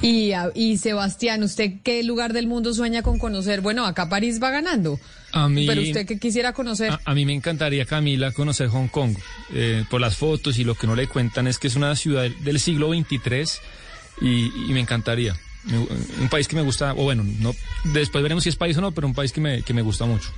Y, 0.00 0.32
a- 0.32 0.50
y 0.54 0.78
Sebastián, 0.78 1.42
¿usted 1.44 1.74
qué 1.84 2.02
lugar 2.02 2.32
del 2.32 2.48
mundo 2.48 2.74
sueña 2.74 3.02
con 3.02 3.18
conocer? 3.20 3.60
Bueno, 3.60 3.86
acá 3.86 4.08
París 4.08 4.42
va 4.42 4.50
ganando. 4.50 4.98
A 5.30 5.48
mí- 5.48 5.64
Pero 5.66 5.80
usted 5.82 6.04
qué 6.06 6.18
quisiera 6.18 6.52
conocer. 6.52 6.90
A, 6.90 7.00
a 7.04 7.14
mí 7.14 7.24
me 7.24 7.32
encantaría, 7.34 7.86
Camila, 7.86 8.32
conocer 8.32 8.66
Hong 8.68 8.88
Kong. 8.88 9.16
Eh, 9.54 9.84
por 9.88 10.00
las 10.00 10.16
fotos 10.16 10.58
y 10.58 10.64
lo 10.64 10.74
que 10.74 10.88
no 10.88 10.96
le 10.96 11.06
cuentan 11.06 11.46
es 11.46 11.58
que 11.58 11.68
es 11.68 11.76
una 11.76 11.94
ciudad 11.94 12.22
del- 12.22 12.42
del 12.44 12.58
siglo 12.58 12.88
XXIII 12.92 13.60
y, 14.20 14.46
y 14.68 14.72
me 14.72 14.80
encantaría. 14.80 15.36
Un 15.64 16.28
país 16.28 16.48
que 16.48 16.56
me 16.56 16.62
gusta, 16.62 16.92
o 16.92 17.04
bueno, 17.04 17.24
no, 17.24 17.54
después 17.92 18.22
veremos 18.22 18.42
si 18.42 18.48
es 18.48 18.56
país 18.56 18.76
o 18.78 18.80
no, 18.80 18.92
pero 18.92 19.06
un 19.06 19.14
país 19.14 19.32
que 19.32 19.40
me, 19.40 19.62
que 19.62 19.72
me 19.72 19.82
gusta 19.82 20.04
mucho. 20.06 20.30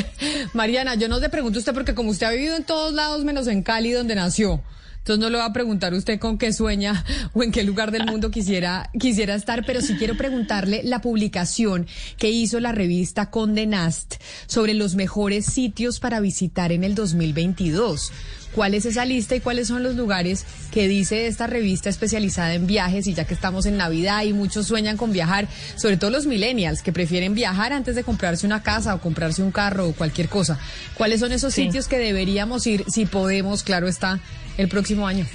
Mariana, 0.52 0.94
yo 0.96 1.08
no 1.08 1.18
le 1.18 1.30
pregunto 1.30 1.58
a 1.58 1.60
usted 1.60 1.72
porque 1.72 1.94
como 1.94 2.10
usted 2.10 2.26
ha 2.26 2.30
vivido 2.30 2.56
en 2.56 2.64
todos 2.64 2.92
lados 2.92 3.24
menos 3.24 3.46
en 3.46 3.62
Cali 3.62 3.92
donde 3.92 4.14
nació. 4.14 4.62
Entonces 5.06 5.22
no 5.22 5.30
le 5.30 5.38
va 5.38 5.44
a 5.44 5.52
preguntar 5.52 5.94
usted 5.94 6.18
con 6.18 6.36
qué 6.36 6.52
sueña 6.52 7.04
o 7.32 7.44
en 7.44 7.52
qué 7.52 7.62
lugar 7.62 7.92
del 7.92 8.06
mundo 8.06 8.32
quisiera, 8.32 8.90
quisiera 8.98 9.36
estar, 9.36 9.64
pero 9.64 9.80
sí 9.80 9.94
quiero 9.94 10.16
preguntarle 10.16 10.82
la 10.82 11.00
publicación 11.00 11.86
que 12.18 12.30
hizo 12.30 12.58
la 12.58 12.72
revista 12.72 13.30
Condé 13.30 13.68
Nast 13.68 14.16
sobre 14.48 14.74
los 14.74 14.96
mejores 14.96 15.46
sitios 15.46 16.00
para 16.00 16.18
visitar 16.18 16.72
en 16.72 16.82
el 16.82 16.96
2022. 16.96 18.10
¿Cuál 18.56 18.72
es 18.72 18.86
esa 18.86 19.04
lista 19.04 19.36
y 19.36 19.40
cuáles 19.40 19.68
son 19.68 19.82
los 19.82 19.96
lugares 19.96 20.46
que 20.72 20.88
dice 20.88 21.26
esta 21.26 21.46
revista 21.46 21.90
especializada 21.90 22.54
en 22.54 22.66
viajes? 22.66 23.06
Y 23.06 23.12
ya 23.12 23.26
que 23.26 23.34
estamos 23.34 23.66
en 23.66 23.76
Navidad 23.76 24.22
y 24.24 24.32
muchos 24.32 24.66
sueñan 24.66 24.96
con 24.96 25.12
viajar, 25.12 25.46
sobre 25.76 25.98
todo 25.98 26.10
los 26.10 26.24
millennials 26.24 26.80
que 26.80 26.90
prefieren 26.90 27.34
viajar 27.34 27.74
antes 27.74 27.94
de 27.94 28.02
comprarse 28.02 28.46
una 28.46 28.62
casa 28.62 28.94
o 28.94 29.00
comprarse 29.02 29.42
un 29.42 29.52
carro 29.52 29.86
o 29.88 29.92
cualquier 29.92 30.30
cosa. 30.30 30.58
¿Cuáles 30.94 31.20
son 31.20 31.32
esos 31.32 31.52
Sí. 31.52 31.64
sitios 31.64 31.86
que 31.86 31.98
deberíamos 31.98 32.66
ir, 32.66 32.84
si 32.88 33.04
podemos, 33.04 33.62
claro 33.62 33.88
está, 33.88 34.20
el 34.56 34.68
próximo 34.68 35.06
año? 35.06 35.26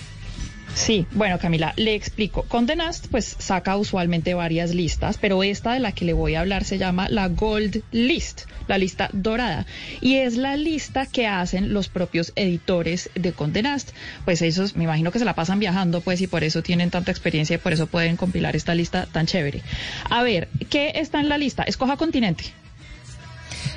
Sí, 0.73 1.05
bueno 1.11 1.37
Camila, 1.37 1.73
le 1.75 1.95
explico. 1.95 2.43
Condé 2.43 2.75
Nast 2.75 3.07
pues 3.07 3.35
saca 3.39 3.77
usualmente 3.77 4.33
varias 4.33 4.73
listas, 4.73 5.17
pero 5.19 5.43
esta 5.43 5.73
de 5.73 5.79
la 5.79 5.91
que 5.91 6.05
le 6.05 6.13
voy 6.13 6.35
a 6.35 6.41
hablar 6.41 6.63
se 6.63 6.77
llama 6.77 7.09
la 7.09 7.27
Gold 7.27 7.83
List, 7.91 8.43
la 8.67 8.77
lista 8.77 9.09
dorada, 9.11 9.65
y 9.99 10.15
es 10.15 10.37
la 10.37 10.55
lista 10.55 11.05
que 11.05 11.27
hacen 11.27 11.73
los 11.73 11.89
propios 11.89 12.31
editores 12.35 13.09
de 13.15 13.33
Condé 13.33 13.61
Nast. 13.63 13.91
Pues 14.25 14.41
esos, 14.41 14.75
me 14.75 14.85
imagino 14.85 15.11
que 15.11 15.19
se 15.19 15.25
la 15.25 15.35
pasan 15.35 15.59
viajando, 15.59 16.01
pues 16.01 16.21
y 16.21 16.27
por 16.27 16.43
eso 16.43 16.63
tienen 16.63 16.89
tanta 16.89 17.11
experiencia 17.11 17.55
y 17.55 17.59
por 17.59 17.73
eso 17.73 17.87
pueden 17.87 18.15
compilar 18.15 18.55
esta 18.55 18.73
lista 18.73 19.07
tan 19.11 19.25
chévere. 19.25 19.61
A 20.09 20.23
ver, 20.23 20.47
¿qué 20.69 20.93
está 20.95 21.19
en 21.19 21.29
la 21.29 21.37
lista? 21.37 21.63
Escoja 21.63 21.97
continente. 21.97 22.45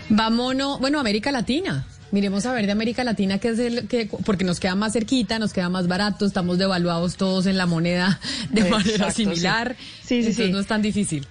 Vámonos, 0.09 0.81
bueno, 0.81 1.01
América 1.01 1.33
Latina. 1.33 1.87
Miremos 2.15 2.47
a 2.47 2.53
ver 2.53 2.65
de 2.67 2.71
América 2.73 3.03
Latina 3.03 3.39
que 3.39 3.49
es 3.49 3.59
el 3.59 3.89
que 3.89 4.07
porque 4.25 4.45
nos 4.45 4.61
queda 4.61 4.77
más 4.77 4.93
cerquita, 4.93 5.41
nos 5.41 5.53
queda 5.53 5.69
más 5.69 5.89
barato, 5.89 6.25
estamos 6.25 6.59
devaluados 6.59 7.17
todos 7.17 7.47
en 7.47 7.57
la 7.57 7.67
moneda 7.67 8.21
de 8.51 8.63
manera 8.71 8.91
Exacto, 8.93 9.15
similar. 9.15 9.75
Sí, 10.01 10.07
sí, 10.07 10.15
entonces 10.19 10.47
sí. 10.47 10.53
no 10.53 10.61
es 10.61 10.67
tan 10.69 10.81
difícil. 10.81 11.27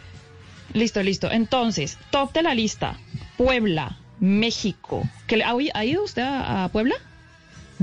Listo, 0.74 1.02
listo. 1.02 1.32
Entonces, 1.32 1.98
top 2.12 2.34
de 2.34 2.42
la 2.44 2.54
lista, 2.54 2.98
Puebla, 3.38 3.98
México. 4.20 5.08
¿Que 5.26 5.38
le- 5.38 5.46
¿Ha, 5.46 5.54
oí- 5.56 5.72
ha 5.74 5.86
ido 5.86 6.04
usted 6.04 6.22
a, 6.22 6.66
a 6.66 6.70
Puebla? 6.70 6.96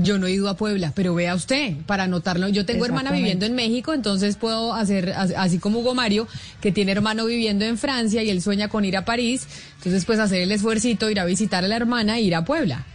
Yo 0.03 0.17
no 0.17 0.27
he 0.27 0.31
ido 0.31 0.49
a 0.49 0.55
Puebla, 0.57 0.91
pero 0.95 1.13
vea 1.15 1.35
usted, 1.35 1.75
para 1.85 2.03
anotarlo. 2.03 2.47
Yo 2.49 2.65
tengo 2.65 2.85
hermana 2.85 3.11
viviendo 3.19 3.45
en 3.45 3.55
México, 3.55 3.93
entonces 3.93 4.35
puedo 4.35 4.73
hacer, 4.73 5.11
as- 5.15 5.33
así 5.35 5.59
como 5.59 5.79
Hugo 5.79 5.93
Mario, 5.95 6.27
que 6.61 6.71
tiene 6.71 6.91
hermano 6.91 7.25
viviendo 7.25 7.65
en 7.65 7.77
Francia 7.77 8.23
y 8.23 8.29
él 8.29 8.41
sueña 8.41 8.67
con 8.69 8.85
ir 8.85 8.97
a 8.97 9.05
París, 9.05 9.47
entonces 9.77 10.05
pues 10.05 10.19
hacer 10.19 10.41
el 10.41 10.51
esfuercito, 10.51 11.09
ir 11.09 11.19
a 11.19 11.25
visitar 11.25 11.63
a 11.63 11.67
la 11.67 11.75
hermana 11.75 12.17
e 12.17 12.21
ir 12.21 12.35
a 12.35 12.45
Puebla. 12.45 12.85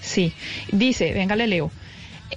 Sí, 0.00 0.32
dice, 0.72 1.12
venga, 1.12 1.36
le 1.36 1.46
leo. 1.46 1.70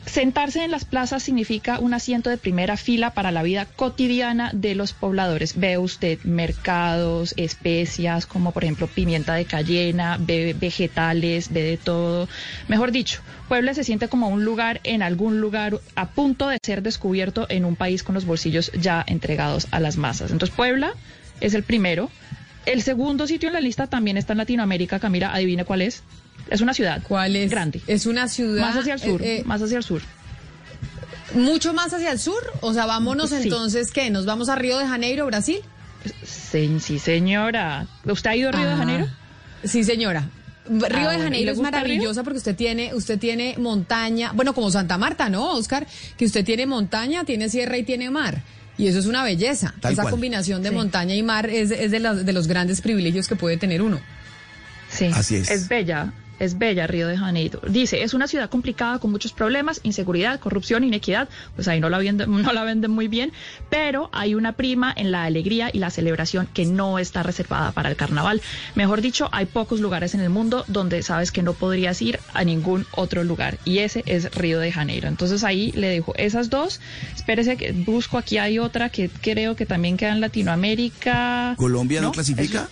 Sentarse 0.05 0.63
en 0.63 0.71
las 0.71 0.85
plazas 0.85 1.23
significa 1.23 1.79
un 1.79 1.93
asiento 1.93 2.29
de 2.29 2.37
primera 2.37 2.77
fila 2.77 3.11
para 3.11 3.31
la 3.31 3.43
vida 3.43 3.65
cotidiana 3.65 4.51
de 4.53 4.75
los 4.75 4.93
pobladores. 4.93 5.57
Ve 5.57 5.77
usted 5.77 6.19
mercados, 6.23 7.33
especias, 7.37 8.25
como 8.25 8.51
por 8.51 8.63
ejemplo 8.63 8.87
pimienta 8.87 9.35
de 9.35 9.45
cayena, 9.45 10.17
ve 10.19 10.55
vegetales, 10.59 11.51
ve 11.51 11.63
de 11.63 11.77
todo. 11.77 12.27
Mejor 12.67 12.91
dicho, 12.91 13.21
Puebla 13.47 13.73
se 13.73 13.83
siente 13.83 14.07
como 14.07 14.29
un 14.29 14.43
lugar 14.43 14.81
en 14.83 15.01
algún 15.01 15.41
lugar 15.41 15.79
a 15.95 16.09
punto 16.09 16.47
de 16.47 16.57
ser 16.63 16.81
descubierto 16.81 17.45
en 17.49 17.65
un 17.65 17.75
país 17.75 18.03
con 18.03 18.15
los 18.15 18.25
bolsillos 18.25 18.71
ya 18.73 19.03
entregados 19.07 19.67
a 19.71 19.79
las 19.79 19.97
masas. 19.97 20.31
Entonces 20.31 20.55
Puebla 20.55 20.93
es 21.41 21.53
el 21.53 21.63
primero. 21.63 22.09
El 22.65 22.81
segundo 22.81 23.27
sitio 23.27 23.47
en 23.47 23.53
la 23.53 23.61
lista 23.61 23.87
también 23.87 24.17
está 24.17 24.33
en 24.33 24.39
Latinoamérica, 24.39 24.99
Camila, 24.99 25.33
adivine 25.33 25.65
cuál 25.65 25.83
es. 25.83 26.03
Es 26.49 26.61
una 26.61 26.73
ciudad. 26.73 27.01
¿Cuál 27.07 27.35
es? 27.35 27.49
Grande. 27.49 27.81
Es 27.87 28.05
una 28.05 28.27
ciudad. 28.27 28.61
Más 28.61 28.77
hacia 28.77 28.93
el 28.93 28.99
sur, 28.99 29.21
eh, 29.21 29.37
eh, 29.39 29.43
más 29.45 29.61
hacia 29.61 29.77
el 29.77 29.83
sur. 29.83 30.01
mucho 31.33 31.73
más 31.73 31.91
hacia 31.93 32.11
el 32.11 32.19
sur. 32.19 32.41
O 32.61 32.73
sea, 32.73 32.85
vámonos 32.85 33.29
Sí. 33.31 33.37
entonces, 33.43 33.91
¿qué? 33.91 34.09
¿Nos 34.09 34.25
vamos 34.25 34.47
a 34.49 34.55
Río 34.55 34.77
de 34.77 34.87
Janeiro, 34.87 35.25
Brasil? 35.25 35.57
Sí, 36.23 36.77
sí, 36.79 36.99
señora. 36.99 37.87
¿Usted 38.05 38.29
ha 38.29 38.35
ido 38.35 38.49
a 38.49 38.51
Río 38.51 38.67
de 38.67 38.73
Ah, 38.73 38.77
Janeiro? 38.77 39.07
Sí, 39.63 39.83
señora. 39.83 40.29
Río 40.67 40.85
Ah, 40.85 40.87
de 40.87 41.03
bueno, 41.03 41.19
¿y 41.19 41.23
Janeiro 41.23 41.51
es 41.51 41.59
maravillosa 41.59 42.23
porque 42.23 42.37
usted 42.37 42.55
tiene, 42.55 42.93
usted 42.93 43.19
tiene 43.19 43.55
montaña, 43.57 44.31
bueno, 44.33 44.53
como 44.53 44.71
Santa 44.71 44.97
Marta, 44.97 45.29
¿no, 45.29 45.51
Oscar? 45.53 45.85
Que 46.17 46.25
usted 46.25 46.45
tiene 46.45 46.65
montaña, 46.67 47.23
tiene 47.23 47.49
sierra 47.49 47.77
y 47.77 47.83
tiene 47.83 48.09
mar. 48.11 48.41
Y 48.77 48.87
eso 48.87 48.99
es 48.99 49.05
una 49.05 49.23
belleza. 49.23 49.73
Tal 49.79 49.93
Esa 49.93 50.03
cual. 50.03 50.11
combinación 50.11 50.61
de 50.61 50.69
Sí. 50.69 50.75
montaña 50.75 51.15
y 51.15 51.23
mar 51.23 51.49
es, 51.49 51.71
es 51.71 51.91
de, 51.91 51.99
de 51.99 52.33
los 52.33 52.47
grandes 52.47 52.81
privilegios 52.81 53.27
que 53.27 53.35
puede 53.35 53.57
tener 53.57 53.81
uno. 53.81 53.99
Sí. 54.89 55.09
Así 55.13 55.35
es. 55.37 55.49
Es 55.49 55.67
bella. 55.67 56.13
Es 56.39 56.57
bella 56.57 56.87
Río 56.87 57.07
de 57.07 57.17
Janeiro. 57.17 57.61
Dice, 57.67 58.03
es 58.03 58.13
una 58.13 58.27
ciudad 58.27 58.49
complicada 58.49 58.99
con 58.99 59.11
muchos 59.11 59.33
problemas, 59.33 59.79
inseguridad, 59.83 60.39
corrupción, 60.39 60.83
inequidad. 60.83 61.29
Pues 61.55 61.67
ahí 61.67 61.79
no 61.79 61.89
la, 61.89 61.97
venden, 61.97 62.29
no 62.41 62.53
la 62.53 62.63
venden 62.63 62.91
muy 62.91 63.07
bien, 63.07 63.31
pero 63.69 64.09
hay 64.13 64.35
una 64.35 64.53
prima 64.53 64.93
en 64.95 65.11
la 65.11 65.23
alegría 65.23 65.69
y 65.71 65.79
la 65.79 65.89
celebración 65.89 66.47
que 66.53 66.65
no 66.65 66.99
está 66.99 67.23
reservada 67.23 67.71
para 67.71 67.89
el 67.89 67.95
carnaval. 67.95 68.41
Mejor 68.75 69.01
dicho, 69.01 69.29
hay 69.31 69.45
pocos 69.45 69.79
lugares 69.79 70.13
en 70.13 70.21
el 70.21 70.29
mundo 70.29 70.65
donde 70.67 71.03
sabes 71.03 71.31
que 71.31 71.41
no 71.41 71.53
podrías 71.53 72.01
ir 72.01 72.19
a 72.33 72.43
ningún 72.43 72.85
otro 72.91 73.23
lugar. 73.23 73.57
Y 73.65 73.79
ese 73.79 74.03
es 74.05 74.33
Río 74.35 74.59
de 74.59 74.71
Janeiro. 74.71 75.07
Entonces 75.07 75.43
ahí 75.43 75.71
le 75.73 75.87
dejo 75.87 76.13
esas 76.15 76.49
dos. 76.49 76.79
Espérese 77.15 77.57
que 77.57 77.71
busco, 77.71 78.17
aquí 78.17 78.37
hay 78.37 78.59
otra 78.59 78.89
que 78.89 79.09
creo 79.09 79.55
que 79.55 79.65
también 79.65 79.97
queda 79.97 80.11
en 80.11 80.21
Latinoamérica. 80.21 81.55
¿Colombia 81.57 82.01
no, 82.01 82.07
¿No? 82.07 82.13
clasifica? 82.13 82.69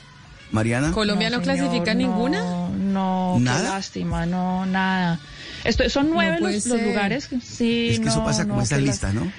Mariana. 0.54 0.92
¿Colombia 0.94 1.30
no, 1.30 1.42
clasifica 1.42 1.92
señor, 1.92 1.96
ninguna? 1.98 2.40
No, 2.40 2.70
no, 2.70 3.34
qué 3.40 3.44
¿Nada? 3.44 3.70
lástima, 3.72 4.26
no, 4.26 4.66
nada. 4.66 5.20
Esto, 5.66 5.90
son 5.90 6.10
nueve 6.10 6.38
los, 6.40 6.66
lugares. 6.68 7.28
Sí, 7.44 7.90
es 7.92 8.00
que 8.00 8.08
eso 8.08 8.24
pasa 8.24 8.46
con 8.46 8.58
no, 8.58 8.62
esta 8.62 8.76
las- 8.78 8.86
lista, 8.86 9.12
¿no? 9.12 9.30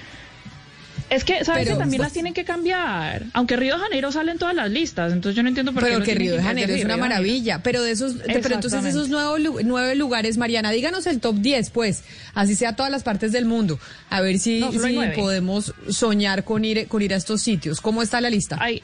Es 1.07 1.23
que, 1.23 1.45
¿sabes 1.45 1.65
Pero- 1.65 1.75
que 1.75 1.79
también 1.83 2.01
las 2.01 2.11
tienen 2.13 2.33
que 2.33 2.43
cambiar? 2.45 3.27
Aunque 3.33 3.55
Río 3.55 3.75
de 3.75 3.79
Janeiro 3.79 4.11
sale 4.11 4.31
en 4.31 4.39
todas 4.39 4.55
las 4.55 4.71
listas, 4.71 5.13
entonces 5.13 5.35
yo 5.37 5.43
no 5.43 5.49
entiendo 5.49 5.71
por 5.71 5.83
qué. 5.83 5.89
Pero 5.89 5.99
no 5.99 6.05
que 6.05 6.15
Río 6.15 6.31
de 6.31 6.37
que 6.39 6.43
Janeiro 6.43 6.73
es 6.73 6.83
una 6.83 6.95
de 6.95 6.99
Janeiro. 6.99 7.09
maravilla. 7.09 7.61
Pero 7.61 7.83
de 7.83 7.91
esos, 7.91 8.17
de- 8.17 8.39
pero 8.41 8.55
entonces 8.55 8.83
esos 8.83 9.09
nueve, 9.09 9.61
nueve 9.63 9.93
lugares, 9.95 10.37
Mariana, 10.37 10.71
díganos 10.71 11.05
el 11.05 11.19
top 11.19 11.35
10, 11.35 11.69
pues, 11.69 12.03
así 12.33 12.55
sea 12.55 12.75
todas 12.75 12.91
las 12.91 13.03
partes 13.03 13.31
del 13.31 13.45
mundo. 13.45 13.79
A 14.09 14.21
ver 14.21 14.39
si, 14.39 14.59
No, 14.61 14.71
podemos 15.15 15.75
soñar 15.89 16.43
con 16.43 16.65
ir, 16.65 16.87
con 16.87 17.03
ir 17.03 17.13
a 17.13 17.17
estos 17.17 17.39
sitios. 17.43 17.81
¿Cómo 17.81 18.01
está 18.01 18.19
la 18.19 18.31
lista? 18.31 18.57
Hay, 18.59 18.81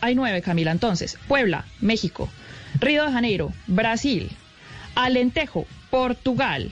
hay 0.00 0.14
nueve, 0.14 0.42
Camila. 0.42 0.70
Entonces, 0.72 1.18
Puebla, 1.28 1.64
México, 1.80 2.28
Río 2.80 3.04
de 3.06 3.12
Janeiro, 3.12 3.52
Brasil, 3.66 4.30
Alentejo, 4.94 5.66
Portugal. 5.90 6.70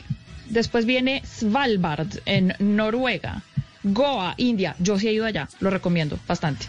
Después 0.49 0.85
viene 0.87 1.23
Svalbard 1.27 2.09
en 2.27 2.55
Noruega, 2.59 3.43
Goa, 3.83 4.35
India. 4.37 4.77
Yo 4.79 4.99
sí 4.99 5.09
he 5.09 5.13
ido 5.13 5.25
allá, 5.25 5.49
lo 5.61 5.71
recomiendo 5.71 6.19
bastante. 6.29 6.67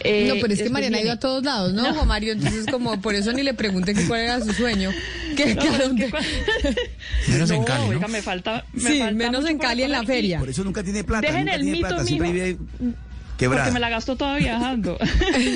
Eh, 0.00 0.26
no, 0.28 0.34
pero 0.40 0.52
es 0.52 0.62
que 0.62 0.68
Mariana 0.68 0.98
ha 0.98 1.00
ido 1.00 1.12
a 1.12 1.18
todos 1.18 1.42
lados, 1.42 1.72
¿no, 1.72 1.92
Juan 1.94 2.06
Mario? 2.06 2.34
Entonces, 2.34 2.66
como 2.70 3.00
por 3.00 3.14
eso 3.14 3.32
ni 3.32 3.42
le 3.42 3.54
pregunté 3.54 3.94
que 3.94 4.04
cuál 4.06 4.20
era 4.20 4.40
su 4.40 4.52
sueño. 4.52 4.90
Que, 5.36 5.54
No, 5.54 5.62
pero 5.62 5.72
es 5.74 5.78
dónde- 5.80 6.10
que 6.10 6.76
Menos 7.32 7.50
en 7.50 7.60
No, 7.60 7.64
Cali, 7.64 7.82
¿no? 7.84 7.88
oiga, 7.88 8.08
me 8.08 8.20
falta. 8.22 8.64
me 8.74 8.80
Sí, 8.90 8.98
falta 8.98 9.14
menos 9.14 9.46
en 9.48 9.58
Cali 9.58 9.82
en 9.82 9.92
la 9.92 10.04
feria. 10.04 10.38
Por 10.38 10.50
eso 10.50 10.62
nunca 10.62 10.82
tiene 10.84 11.02
plata. 11.02 11.26
Dejen 11.26 11.40
nunca 11.46 11.54
el 11.54 11.60
tiene 11.62 11.76
mito, 11.76 11.88
plata. 11.88 12.04
Siempre 12.04 12.32
mijo. 12.32 12.94
Vive 13.44 13.48
Porque 13.48 13.68
quebrada. 13.68 13.70
me 13.72 13.80
la 13.80 13.88
gastó 13.90 14.16
toda 14.16 14.36
viajando. 14.36 14.98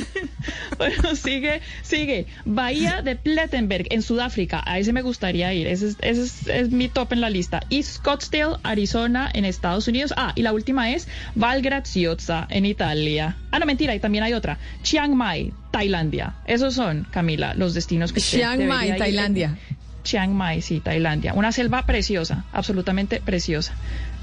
bueno, 0.78 1.14
sigue, 1.16 1.60
sigue. 1.82 2.26
Bahía 2.44 3.02
de 3.02 3.16
Plettenberg 3.16 3.86
en 3.90 4.02
Sudáfrica. 4.02 4.62
A 4.66 4.78
ese 4.78 4.92
me 4.92 5.02
gustaría 5.02 5.52
ir. 5.54 5.66
Ese 5.66 5.88
es, 5.88 5.96
ese 6.00 6.22
es, 6.22 6.46
es 6.48 6.70
mi 6.70 6.88
top 6.88 7.12
en 7.12 7.20
la 7.20 7.30
lista. 7.30 7.62
Y 7.68 7.82
Scottsdale, 7.82 8.56
Arizona, 8.62 9.30
en 9.32 9.44
Estados 9.44 9.88
Unidos. 9.88 10.14
Ah, 10.16 10.32
y 10.34 10.42
la 10.42 10.52
última 10.52 10.90
es 10.92 11.08
Val 11.34 11.62
Graziosa 11.62 12.46
en 12.50 12.66
Italia. 12.66 13.36
Ah, 13.50 13.58
no, 13.58 13.66
mentira, 13.66 13.94
y 13.94 14.00
también 14.00 14.24
hay 14.24 14.32
otra. 14.32 14.58
Chiang 14.82 15.14
Mai, 15.14 15.52
Tailandia. 15.70 16.34
Esos 16.46 16.74
son, 16.74 17.06
Camila, 17.10 17.54
los 17.54 17.74
destinos 17.74 18.12
que 18.12 18.20
usted 18.20 18.38
Chiang 18.38 18.66
Mai. 18.66 18.96
Tailandia. 18.96 19.56
Chiang 20.02 20.32
Mai, 20.32 20.62
sí, 20.62 20.80
Tailandia. 20.80 21.34
Una 21.34 21.52
selva 21.52 21.84
preciosa, 21.84 22.44
absolutamente 22.52 23.20
preciosa. 23.20 23.74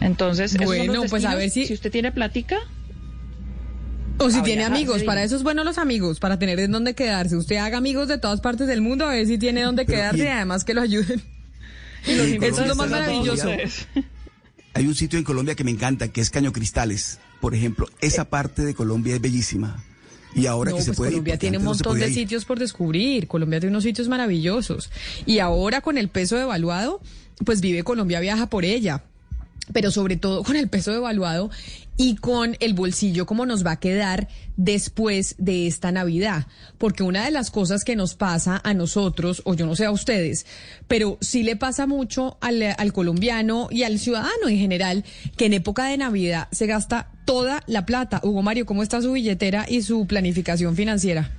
Entonces, 0.02 0.56
esos 0.56 0.66
son 0.68 0.78
los 0.78 0.88
Bueno, 0.88 1.04
pues 1.10 1.26
a 1.26 1.36
ver 1.36 1.50
si- 1.52 1.68
Si 1.68 1.74
usted 1.74 1.92
tiene 1.92 2.12
platica, 2.12 2.58
O 4.20 4.30
si 4.32 4.40
A 4.40 4.44
tiene 4.44 4.62
viajar, 4.62 4.76
amigos, 4.78 5.00
sí. 5.02 5.06
para 5.06 5.24
eso 5.24 5.36
es 5.36 5.44
bueno 5.44 5.64
los 5.64 5.78
amigos, 5.78 6.20
para 6.20 6.40
tener 6.40 6.60
en 6.60 6.72
dónde 6.72 6.96
quedarse. 6.96 7.36
Usted 7.38 7.58
haga 7.58 7.78
amigos 7.78 8.08
de 8.08 8.18
todas 8.18 8.42
partes 8.42 8.68
del 8.68 8.82
mundo, 8.82 9.06
a 9.06 9.10
ver 9.10 9.28
si 9.28 9.38
tiene 9.38 9.62
dónde 9.62 9.86
quedarse 9.86 10.20
y- 10.24 10.24
y 10.24 10.28
además 10.28 10.64
que 10.64 10.74
lo 10.74 10.82
ayuden. 10.82 11.22
Y 12.06 12.44
Eso 12.46 12.62
es 12.62 12.68
lo 12.68 12.76
más 12.76 12.90
maravilloso. 12.90 13.50
Hay 14.74 14.86
un 14.88 14.96
sitio 14.96 15.18
en 15.20 15.26
Colombia 15.26 15.56
que 15.56 15.64
me 15.64 15.72
encanta, 15.72 16.08
que 16.08 16.22
es 16.22 16.30
Caño 16.30 16.54
Cristales. 16.54 17.20
Por 17.42 17.54
ejemplo, 17.54 17.88
esa 18.00 18.26
parte 18.30 18.64
de 18.64 18.74
Colombia 18.76 19.16
es 19.16 19.22
bellísima. 19.22 19.84
Y 20.36 20.46
ahora 20.46 20.72
No, 20.72 20.78
que 20.78 20.84
se 20.84 20.90
pues 20.92 20.98
puede 20.98 21.12
Colombia 21.12 21.34
porque 21.34 21.40
tiene 21.40 21.58
un 21.58 21.64
no 21.64 21.72
montón 21.72 22.00
de 22.00 22.08
ir. 22.10 22.14
sitios 22.14 22.46
por 22.46 22.60
descubrir. 22.60 23.28
Colombia 23.28 23.60
tiene 23.60 23.72
unos 23.72 23.84
sitios 23.84 24.08
maravillosos. 24.08 24.90
Y 25.26 25.40
ahora 25.40 25.82
con 25.82 25.98
el 25.98 26.10
peso 26.10 26.38
devaluado, 26.38 27.02
pues 27.44 27.60
vive 27.62 27.84
Colombia 27.84 28.20
viaja 28.20 28.48
por 28.48 28.64
ella. 28.64 29.04
Pero 29.74 29.92
sobre 29.92 30.18
todo 30.18 30.44
con 30.44 30.56
el 30.56 30.70
peso 30.70 30.92
devaluado 30.92 31.50
y 31.98 32.16
con 32.16 32.56
el 32.60 32.74
bolsillo 32.74 33.26
como 33.26 33.46
nos 33.46 33.66
va 33.66 33.72
a 33.72 33.80
quedar 33.80 34.28
después 34.56 35.36
de 35.40 35.68
esta 35.68 35.92
Navidad. 35.92 36.48
Porque 36.78 37.04
una 37.04 37.26
de 37.26 37.32
las 37.32 37.52
cosas 37.52 37.84
que 37.84 37.96
nos 37.96 38.16
pasa 38.16 38.62
a 38.64 38.74
nosotros, 38.74 39.42
o 39.46 39.56
yo 39.56 39.66
no 39.66 39.76
sé 39.76 39.86
a 39.86 39.92
ustedes, 39.92 40.46
pero 40.88 41.18
sí 41.22 41.44
le 41.44 41.56
pasa 41.56 41.88
mucho 41.88 42.38
al, 42.40 42.62
al 42.62 42.94
colombiano 42.94 43.68
y 43.72 43.84
al 43.84 44.00
ciudadano 44.00 44.48
en 44.48 44.58
general, 44.58 45.04
que 45.36 45.48
en 45.48 45.54
época 45.54 45.86
de 45.86 45.98
Navidad 45.98 46.48
se 46.52 46.68
gasta 46.68 47.12
toda 47.26 47.64
la 47.68 47.86
plata. 47.86 48.22
Hugo 48.24 48.44
Mario, 48.44 48.66
¿cómo 48.66 48.84
está 48.84 49.02
su 49.02 49.12
billetera 49.12 49.66
y 49.68 49.82
su 49.82 50.06
planificación 50.06 50.76
financiera? 50.76 51.32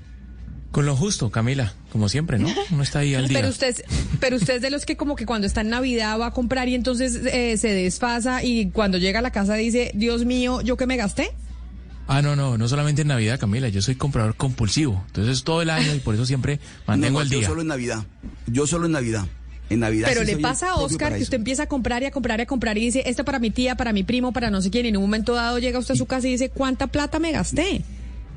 Con 0.71 0.85
lo 0.85 0.95
justo, 0.95 1.31
Camila, 1.31 1.73
como 1.91 2.09
siempre, 2.11 2.39
¿no? 2.39 2.49
Uno 2.71 2.83
está 2.83 2.99
ahí 2.99 3.14
al 3.14 3.27
día. 3.27 3.39
Pero 3.39 3.49
usted, 3.49 3.75
pero 4.21 4.37
usted 4.37 4.57
es 4.57 4.62
de 4.62 4.71
los 4.71 4.85
que 4.85 4.97
como 4.97 5.16
que 5.16 5.25
cuando 5.25 5.47
está 5.47 5.62
en 5.62 5.71
Navidad 5.71 6.19
va 6.21 6.27
a 6.27 6.33
comprar 6.33 6.69
y 6.69 6.75
entonces 6.75 7.14
eh, 7.25 7.57
se 7.57 7.69
desfasa 7.69 8.45
y 8.45 8.71
cuando 8.71 8.99
llega 8.99 9.21
a 9.21 9.23
la 9.23 9.31
casa 9.31 9.55
dice, 9.55 9.91
Dios 9.95 10.25
mío, 10.27 10.61
¿yo 10.61 10.77
qué 10.77 10.87
me 10.87 10.97
gasté? 10.97 11.31
Ah, 12.07 12.23
no, 12.23 12.37
no, 12.37 12.57
no 12.59 12.69
solamente 12.69 13.03
en 13.03 13.09
Navidad, 13.09 13.39
Camila, 13.39 13.69
yo 13.69 13.83
soy 13.83 13.95
comprador 13.95 14.35
compulsivo. 14.35 15.03
Entonces 15.09 15.43
todo 15.43 15.62
el 15.62 15.71
año 15.71 15.95
y 15.95 16.01
por 16.01 16.14
eso 16.14 16.25
siempre 16.27 16.59
mantengo 16.87 17.19
No, 17.19 17.23
el 17.23 17.31
Yo 17.31 17.39
día. 17.39 17.49
solo 17.49 17.61
en 17.62 17.66
Navidad. 17.69 18.05
Yo 18.47 18.66
solo 18.66 18.87
en 18.87 18.93
Navidad. 18.93 19.27
En 19.71 19.81
Navidad. 19.81 20.09
Pero 20.09 20.25
sí 20.25 20.35
le 20.35 20.39
pasa 20.39 20.71
a 20.71 20.77
Oscar 20.77 21.14
que 21.14 21.23
usted 21.23 21.37
empieza 21.37 21.64
a 21.64 21.66
comprar 21.66 22.03
y 22.03 22.07
a 22.07 22.11
comprar 22.11 22.41
y 22.41 22.43
a 22.45 22.47
comprar 22.47 22.79
y 22.79 22.81
dice, 22.81 23.03
esto 23.07 23.25
para 23.25 23.39
mi 23.39 23.51
tía, 23.51 23.77
para 23.77 23.93
mi 23.93 24.05
primo, 24.05 24.33
para 24.33 24.51
no 24.51 24.62
sé 24.62 24.71
quién, 24.71 24.87
y 24.87 24.89
en 24.89 24.97
un 24.97 25.03
momento 25.03 25.35
dado 25.35 25.59
llega 25.59 25.79
usted 25.79 25.95
a 25.95 25.99
su 25.99 26.07
casa 26.07 26.29
y 26.29 26.33
dice, 26.33 26.49
¿cuánta 26.49 26.87
plata 26.87 27.19
me 27.19 27.33
gasté? 27.33 27.83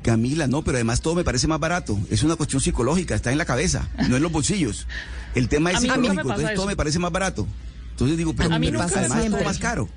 Camila, 0.02 0.46
no, 0.46 0.62
pero 0.62 0.76
además 0.76 1.00
todo 1.00 1.14
me 1.14 1.24
parece 1.24 1.46
más 1.46 1.60
barato. 1.60 1.98
Es 2.10 2.22
una 2.22 2.36
cuestión 2.36 2.60
psicológica, 2.60 3.14
está 3.14 3.32
en 3.32 3.38
la 3.38 3.44
cabeza, 3.44 3.88
no 4.08 4.16
en 4.16 4.22
los 4.22 4.32
bolsillos. 4.32 4.86
El 5.34 5.48
tema 5.48 5.70
es 5.72 5.78
A 5.78 5.80
psicológico, 5.80 6.20
entonces 6.20 6.54
todo 6.54 6.66
me 6.66 6.76
parece 6.76 6.98
más 6.98 7.12
barato. 7.12 7.46
Entonces 7.92 8.16
digo, 8.16 8.34
pero, 8.34 8.54
A 8.54 8.58
mí 8.58 8.66
pero 8.66 8.82
además 8.82 9.24
todo 9.30 9.44
más 9.44 9.58
caro. 9.58 9.88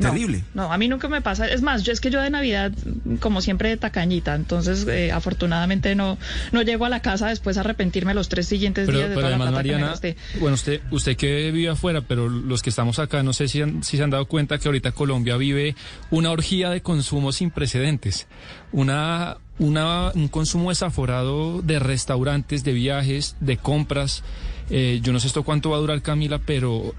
No, 0.00 0.10
Terrible. 0.10 0.42
No, 0.54 0.72
a 0.72 0.78
mí 0.78 0.88
nunca 0.88 1.08
me 1.08 1.20
pasa. 1.20 1.46
Es 1.46 1.62
más, 1.62 1.82
yo 1.82 1.92
es 1.92 2.00
que 2.00 2.10
yo 2.10 2.20
de 2.20 2.30
Navidad, 2.30 2.72
como 3.20 3.40
siempre, 3.40 3.68
de 3.68 3.76
tacañita. 3.76 4.34
Entonces, 4.34 4.86
eh, 4.88 5.12
afortunadamente, 5.12 5.94
no, 5.94 6.18
no 6.52 6.62
llego 6.62 6.86
a 6.86 6.88
la 6.88 7.00
casa 7.02 7.28
después 7.28 7.56
a 7.56 7.60
arrepentirme 7.60 8.14
los 8.14 8.28
tres 8.28 8.48
siguientes 8.48 8.86
Pero, 8.86 8.98
días 8.98 9.10
de 9.10 9.14
pero 9.14 9.28
toda 9.28 9.36
la 9.38 9.44
además, 9.44 9.48
plata 9.50 9.62
que 9.62 9.68
me 9.68 9.80
Mariana, 9.82 10.40
bueno, 10.40 10.54
usted, 10.54 10.80
usted 10.90 11.16
que 11.16 11.50
vive 11.50 11.68
afuera, 11.70 12.00
pero 12.00 12.28
los 12.28 12.62
que 12.62 12.70
estamos 12.70 12.98
acá, 12.98 13.22
no 13.22 13.32
sé 13.32 13.46
si, 13.48 13.60
han- 13.62 13.84
si 13.84 13.96
se 13.98 14.02
han 14.02 14.10
dado 14.10 14.26
cuenta 14.26 14.58
que 14.58 14.68
ahorita 14.68 14.92
Colombia 14.92 15.36
vive 15.36 15.74
una 16.10 16.30
orgía 16.30 16.70
de 16.70 16.80
consumo 16.80 17.32
sin 17.32 17.50
precedentes. 17.50 18.26
Una, 18.72 19.36
una, 19.58 20.12
un 20.14 20.28
consumo 20.28 20.70
desaforado 20.70 21.60
de 21.62 21.78
restaurantes, 21.78 22.64
de 22.64 22.72
viajes, 22.72 23.36
de 23.40 23.56
compras. 23.56 24.22
Eh, 24.70 25.00
yo 25.02 25.12
no 25.12 25.20
sé 25.20 25.26
esto 25.26 25.42
cuánto 25.42 25.70
va 25.70 25.76
a 25.76 25.80
durar, 25.80 26.00
Camila, 26.02 26.38
pero 26.38 26.94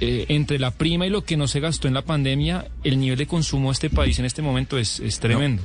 eh, 0.00 0.26
entre 0.28 0.58
la 0.58 0.72
prima 0.72 1.06
y 1.06 1.10
lo 1.10 1.24
que 1.24 1.36
no 1.36 1.46
se 1.46 1.60
gastó 1.60 1.88
en 1.88 1.94
la 1.94 2.02
pandemia, 2.02 2.66
el 2.82 2.98
nivel 2.98 3.18
de 3.18 3.26
consumo 3.26 3.68
de 3.68 3.74
este 3.74 3.90
país 3.90 4.18
en 4.18 4.24
este 4.24 4.42
momento 4.42 4.78
es, 4.78 5.00
es 5.00 5.20
tremendo. 5.20 5.62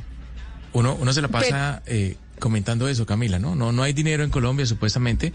Uno, 0.74 0.96
uno 1.00 1.14
se 1.14 1.22
la 1.22 1.30
pasa 1.30 1.82
eh, 1.88 2.16
comentando 2.38 2.88
eso, 2.88 3.06
Camila, 3.06 3.40
¿no? 3.40 3.56
No, 3.56 3.72
no 3.72 3.84
hay 3.84 3.94
dinero 3.94 4.24
en 4.24 4.30
Colombia, 4.30 4.66
supuestamente. 4.66 5.34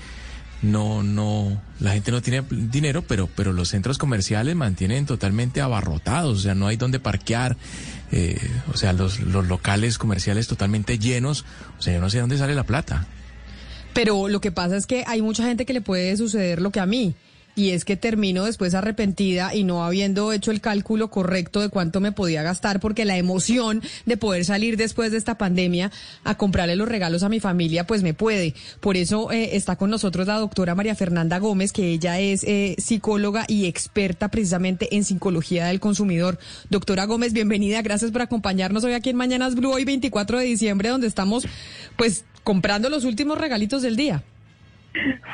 No, 0.62 1.03
no, 1.03 1.61
la 1.80 1.92
gente 1.92 2.11
no 2.11 2.22
tiene 2.22 2.42
dinero, 2.51 3.03
pero, 3.03 3.28
pero 3.34 3.53
los 3.53 3.68
centros 3.68 3.99
comerciales 3.99 4.57
mantienen 4.57 5.05
totalmente 5.05 5.61
abarrotados, 5.61 6.38
o 6.38 6.40
sea, 6.40 6.55
no 6.55 6.68
hay 6.68 6.76
donde 6.76 7.01
parquear, 7.01 7.59
eh, 8.12 8.38
o 8.72 8.76
sea, 8.76 8.95
los, 8.95 9.20
los 9.20 9.47
locales 9.47 9.99
comerciales 9.99 10.47
totalmente 10.47 10.99
llenos, 10.99 11.45
o 11.78 11.82
sea, 11.82 11.92
yo 11.92 12.01
no 12.01 12.09
sé 12.09 12.20
dónde 12.20 12.38
sale 12.38 12.55
la 12.55 12.64
plata. 12.64 13.07
Pero 13.92 14.28
lo 14.28 14.40
que 14.40 14.53
pasa 14.53 14.76
es 14.76 14.86
que 14.86 15.05
hay 15.07 15.20
mucha 15.20 15.45
gente 15.45 15.66
que 15.66 15.74
le 15.74 15.82
puede 15.82 16.16
suceder 16.16 16.62
lo 16.62 16.70
que 16.70 16.80
a 16.80 16.86
mí. 16.86 17.14
Y 17.57 17.70
es 17.70 17.84
que 17.84 17.96
termino 17.96 18.44
después 18.44 18.74
arrepentida 18.74 19.55
y 19.55 19.62
no 19.62 19.84
habiendo 19.84 20.32
hecho 20.32 20.50
el 20.50 20.61
cálculo 20.61 21.09
correcto 21.09 21.61
de 21.61 21.68
cuánto 21.68 22.00
me 22.00 22.12
podía 22.12 22.42
gastar, 22.42 22.80
porque 22.80 23.05
la 23.05 23.16
emoción 23.16 23.82
de 24.07 24.16
poder 24.16 24.44
salir 24.44 24.76
después 24.76 25.12
de 25.12 25.18
esta 25.18 25.38
pandemia 25.38 25.92
a 26.24 26.36
comprarle 26.36 26.74
los 26.74 26.88
regalos 26.88 27.22
a 27.22 27.28
mi 27.28 27.40
familia, 27.40 27.86
pues 27.86 28.02
me 28.02 28.14
puede. 28.14 28.55
Por 28.80 28.96
eso 28.96 29.30
eh, 29.30 29.57
está 29.57 29.76
con 29.76 29.90
nosotros 29.90 30.26
la 30.26 30.38
doctora 30.38 30.74
María 30.74 30.94
Fernanda 30.94 31.38
Gómez, 31.38 31.72
que 31.72 31.90
ella 31.90 32.18
es 32.18 32.42
eh, 32.44 32.74
psicóloga 32.78 33.44
y 33.46 33.66
experta 33.66 34.28
precisamente 34.28 34.96
en 34.96 35.05
psicología 35.05 35.66
del 35.66 35.80
consumidor. 35.80 36.38
Doctora 36.70 37.05
Gómez, 37.05 37.32
bienvenida. 37.32 37.82
Gracias 37.82 38.11
por 38.11 38.22
acompañarnos 38.22 38.82
hoy 38.84 38.94
aquí 38.94 39.11
en 39.11 39.16
Mañanas 39.16 39.55
Blue, 39.55 39.72
hoy 39.72 39.84
24 39.84 40.38
de 40.38 40.44
diciembre, 40.44 40.88
donde 40.88 41.07
estamos 41.07 41.46
pues 41.96 42.24
comprando 42.42 42.90
los 42.90 43.05
últimos 43.05 43.38
regalitos 43.38 43.82
del 43.82 43.96
día. 43.96 44.22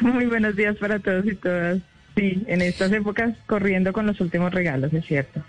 Muy 0.01 0.27
buenos 0.27 0.57
días 0.57 0.77
para 0.77 0.99
todos 0.99 1.27
y 1.27 1.35
todas. 1.35 1.81
Sí, 2.21 2.45
en 2.49 2.61
estas 2.61 2.93
épocas 2.93 3.35
corriendo 3.47 3.95
con 3.95 4.07
los 4.07 4.21
últimos 4.21 4.53
regalos, 4.53 4.93
es 4.93 5.07
cierto. 5.07 5.43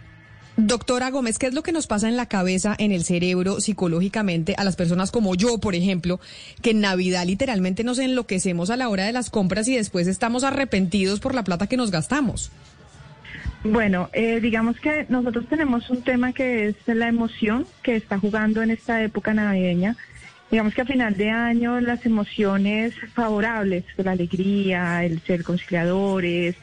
Doctora 0.56 1.10
Gómez, 1.12 1.38
¿qué 1.38 1.48
es 1.48 1.54
lo 1.54 1.64
que 1.64 1.74
nos 1.74 1.86
pasa 1.86 2.08
en 2.08 2.16
la 2.16 2.28
cabeza, 2.28 2.76
en 2.78 2.94
el 2.94 3.04
cerebro, 3.04 3.60
psicológicamente, 3.60 4.56
a 4.58 4.64
las 4.64 4.78
personas 4.78 5.12
como 5.12 5.36
yo, 5.36 5.58
por 5.58 5.76
ejemplo, 5.76 6.22
que 6.62 6.72
en 6.72 6.80
Navidad 6.80 7.26
literalmente 7.26 7.84
nos 7.84 8.00
enloquecemos 8.00 8.70
a 8.70 8.78
la 8.78 8.88
hora 8.88 9.06
de 9.06 9.12
las 9.12 9.30
compras 9.30 9.68
y 9.68 9.76
después 9.76 10.08
estamos 10.08 10.46
arrepentidos 10.46 11.20
por 11.20 11.36
la 11.36 11.44
plata 11.44 11.68
que 11.68 11.76
nos 11.76 11.92
gastamos? 11.92 12.54
Bueno, 13.66 14.10
eh, 14.14 14.40
digamos 14.40 14.80
que 14.80 15.06
nosotros 15.10 15.48
tenemos 15.50 15.90
un 15.90 16.04
tema 16.04 16.32
que 16.32 16.70
es 16.70 16.76
la 16.88 17.10
emoción 17.10 17.68
que 17.84 17.98
está 17.98 18.18
jugando 18.18 18.62
en 18.62 18.72
esta 18.72 19.04
época 19.04 19.34
navideña 19.34 19.98
Digamos 20.52 20.74
que 20.74 20.82
a 20.82 20.86
final 20.86 21.16
de 21.16 21.30
año 21.30 21.80
las 21.80 22.06
emociones 22.06 22.94
favorables, 23.14 23.86
la 23.96 24.12
alegría, 24.12 25.06
el 25.06 25.22
ser 25.22 25.44
conciliadores, 25.44 26.58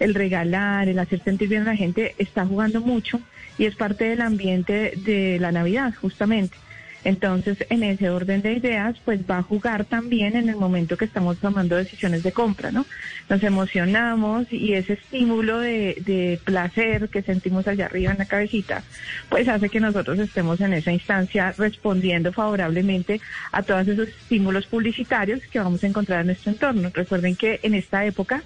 el 0.00 0.14
regalar, 0.14 0.88
el 0.88 0.98
hacer 0.98 1.22
sentir 1.22 1.50
bien 1.50 1.62
a 1.62 1.66
la 1.66 1.76
gente, 1.76 2.14
está 2.16 2.46
jugando 2.46 2.80
mucho 2.80 3.20
y 3.58 3.66
es 3.66 3.76
parte 3.76 4.06
del 4.06 4.22
ambiente 4.22 4.94
de 4.96 5.38
la 5.38 5.52
Navidad, 5.52 5.92
justamente. 6.00 6.56
Entonces, 7.04 7.58
en 7.68 7.82
ese 7.82 8.08
orden 8.08 8.40
de 8.40 8.54
ideas, 8.54 8.96
pues 9.04 9.20
va 9.30 9.38
a 9.38 9.42
jugar 9.42 9.84
también 9.84 10.36
en 10.36 10.48
el 10.48 10.56
momento 10.56 10.96
que 10.96 11.04
estamos 11.04 11.36
tomando 11.38 11.76
decisiones 11.76 12.22
de 12.22 12.32
compra, 12.32 12.72
¿no? 12.72 12.86
Nos 13.28 13.42
emocionamos 13.42 14.50
y 14.50 14.72
ese 14.72 14.94
estímulo 14.94 15.60
de, 15.60 16.02
de 16.04 16.40
placer 16.44 17.10
que 17.10 17.22
sentimos 17.22 17.68
allá 17.68 17.86
arriba 17.86 18.12
en 18.12 18.18
la 18.18 18.24
cabecita, 18.24 18.82
pues 19.28 19.48
hace 19.48 19.68
que 19.68 19.80
nosotros 19.80 20.18
estemos 20.18 20.60
en 20.62 20.72
esa 20.72 20.92
instancia 20.92 21.52
respondiendo 21.56 22.32
favorablemente 22.32 23.20
a 23.52 23.62
todos 23.62 23.86
esos 23.86 24.08
estímulos 24.08 24.66
publicitarios 24.66 25.40
que 25.50 25.58
vamos 25.58 25.84
a 25.84 25.86
encontrar 25.86 26.22
en 26.22 26.28
nuestro 26.28 26.52
entorno. 26.52 26.90
Recuerden 26.92 27.36
que 27.36 27.60
en 27.62 27.74
esta 27.74 28.04
época 28.06 28.42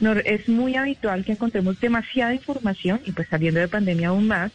no, 0.00 0.12
es 0.12 0.48
muy 0.48 0.76
habitual 0.76 1.24
que 1.24 1.32
encontremos 1.32 1.80
demasiada 1.80 2.34
información 2.34 3.00
y 3.04 3.12
pues 3.12 3.28
saliendo 3.28 3.60
de 3.60 3.68
pandemia 3.68 4.08
aún 4.08 4.26
más 4.26 4.52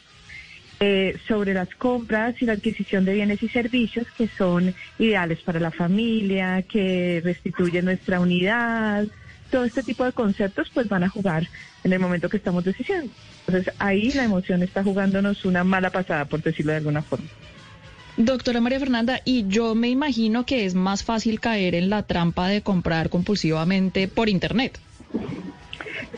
eh, 0.80 1.18
sobre 1.28 1.54
las 1.54 1.74
compras 1.76 2.36
y 2.40 2.46
la 2.46 2.54
adquisición 2.54 3.04
de 3.04 3.16
bienes 3.16 3.42
y 3.42 3.50
servicios 3.50 4.06
que 4.16 4.28
son 4.28 4.76
ideales 5.00 5.40
para 5.40 5.60
la 5.60 5.72
familia, 5.72 6.62
que 6.62 7.22
restituyen 7.24 7.86
nuestra 7.86 8.20
unidad. 8.20 9.08
Todo 9.50 9.64
este 9.64 9.82
tipo 9.82 10.04
de 10.04 10.12
conceptos 10.12 10.70
pues 10.74 10.88
van 10.88 11.04
a 11.04 11.10
jugar 11.10 11.48
en 11.84 11.94
el 11.94 12.00
momento 12.00 12.30
que 12.30 12.38
estamos 12.38 12.64
decidiendo. 12.64 13.12
Entonces 13.48 13.74
ahí 13.80 14.12
la 14.12 14.26
emoción 14.26 14.62
está 14.62 14.84
jugándonos 14.84 15.46
una 15.46 15.64
mala 15.64 15.90
pasada, 15.90 16.26
por 16.26 16.44
decirlo 16.44 16.74
de 16.74 16.78
alguna 16.78 17.02
forma. 17.02 17.28
Doctora 18.18 18.62
María 18.62 18.80
Fernanda, 18.80 19.22
y 19.26 19.48
yo 19.48 19.76
me 19.76 19.90
imagino 19.90 20.46
que 20.46 20.66
es 20.66 20.74
más 20.74 21.04
fácil 21.04 21.40
caer 21.40 21.76
en 21.76 21.90
la 21.90 22.04
trampa 22.04 22.48
de 22.48 22.62
comprar 22.62 23.10
compulsivamente 23.10 24.08
por 24.08 24.28
Internet. 24.28 24.80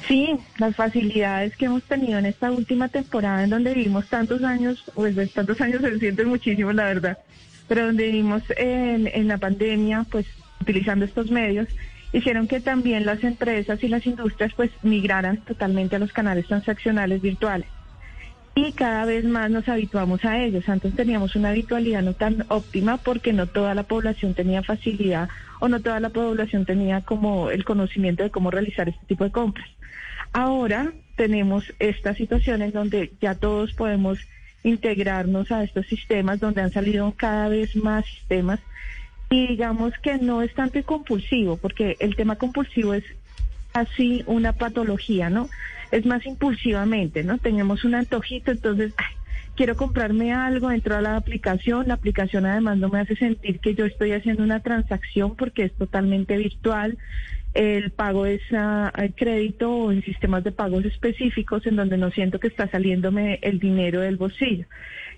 Sí, 0.07 0.35
las 0.57 0.75
facilidades 0.75 1.55
que 1.55 1.65
hemos 1.65 1.83
tenido 1.83 2.19
en 2.19 2.25
esta 2.25 2.51
última 2.51 2.89
temporada 2.89 3.43
en 3.43 3.49
donde 3.49 3.73
vivimos 3.73 4.07
tantos 4.07 4.43
años, 4.43 4.83
pues 4.95 5.15
tantos 5.33 5.59
años 5.61 5.81
se 5.81 5.99
sienten 5.99 6.27
muchísimo, 6.27 6.71
la 6.73 6.85
verdad, 6.85 7.17
pero 7.67 7.85
donde 7.87 8.05
vivimos 8.05 8.43
en, 8.57 9.07
en 9.07 9.27
la 9.27 9.37
pandemia, 9.37 10.05
pues 10.09 10.25
utilizando 10.61 11.05
estos 11.05 11.31
medios, 11.31 11.67
hicieron 12.11 12.47
que 12.47 12.59
también 12.59 13.05
las 13.05 13.23
empresas 13.23 13.83
y 13.83 13.87
las 13.87 14.05
industrias 14.05 14.53
pues 14.55 14.71
migraran 14.81 15.37
totalmente 15.37 15.95
a 15.95 15.99
los 15.99 16.11
canales 16.11 16.47
transaccionales 16.47 17.21
virtuales. 17.21 17.67
Y 18.61 18.73
cada 18.73 19.05
vez 19.05 19.23
más 19.23 19.49
nos 19.49 19.69
habituamos 19.69 20.25
a 20.25 20.43
ellos. 20.43 20.67
Antes 20.67 20.93
teníamos 20.93 21.33
una 21.37 21.51
habitualidad 21.51 22.01
no 22.01 22.13
tan 22.13 22.45
óptima 22.49 22.97
porque 22.97 23.31
no 23.31 23.47
toda 23.47 23.73
la 23.73 23.83
población 23.83 24.33
tenía 24.33 24.63
facilidad 24.63 25.29
o 25.61 25.69
no 25.69 25.79
toda 25.79 26.01
la 26.01 26.09
población 26.09 26.65
tenía 26.65 26.99
como 26.99 27.51
el 27.51 27.63
conocimiento 27.63 28.21
de 28.21 28.31
cómo 28.31 28.51
realizar 28.51 28.89
este 28.89 29.05
tipo 29.05 29.23
de 29.23 29.31
compras. 29.31 29.69
Ahora 30.33 30.91
tenemos 31.15 31.73
esta 31.79 32.13
situación 32.15 32.61
en 32.61 32.73
donde 32.73 33.13
ya 33.21 33.33
todos 33.33 33.73
podemos 33.75 34.19
integrarnos 34.63 35.53
a 35.53 35.63
estos 35.63 35.87
sistemas 35.87 36.41
donde 36.41 36.61
han 36.61 36.73
salido 36.73 37.13
cada 37.15 37.47
vez 37.47 37.77
más 37.77 38.05
sistemas 38.07 38.59
y 39.29 39.47
digamos 39.47 39.93
que 40.03 40.17
no 40.17 40.41
es 40.41 40.53
tanto 40.53 40.83
compulsivo 40.83 41.55
porque 41.55 41.95
el 42.01 42.17
tema 42.17 42.35
compulsivo 42.35 42.93
es 42.93 43.05
así 43.73 44.23
una 44.25 44.53
patología, 44.53 45.29
¿no? 45.29 45.49
Es 45.91 46.05
más 46.05 46.25
impulsivamente, 46.25 47.23
¿no? 47.23 47.37
Tenemos 47.37 47.83
un 47.83 47.95
antojito, 47.95 48.51
entonces, 48.51 48.93
quiero 49.55 49.75
comprarme 49.75 50.33
algo, 50.33 50.71
entro 50.71 50.95
a 50.95 51.01
la 51.01 51.17
aplicación, 51.17 51.87
la 51.87 51.95
aplicación 51.95 52.45
además 52.45 52.77
no 52.77 52.89
me 52.89 52.99
hace 52.99 53.15
sentir 53.15 53.59
que 53.59 53.75
yo 53.75 53.85
estoy 53.85 54.11
haciendo 54.13 54.43
una 54.43 54.61
transacción 54.61 55.35
porque 55.35 55.63
es 55.63 55.73
totalmente 55.73 56.37
virtual, 56.37 56.97
el 57.53 57.91
pago 57.91 58.25
es 58.25 58.41
a, 58.53 58.91
crédito 59.15 59.71
o 59.71 59.91
en 59.91 60.03
sistemas 60.03 60.43
de 60.43 60.51
pagos 60.51 60.85
específicos 60.85 61.65
en 61.65 61.75
donde 61.75 61.97
no 61.97 62.11
siento 62.11 62.39
que 62.39 62.47
está 62.47 62.69
saliéndome 62.69 63.39
el 63.41 63.59
dinero 63.59 64.01
del 64.01 64.17
bolsillo. 64.17 64.65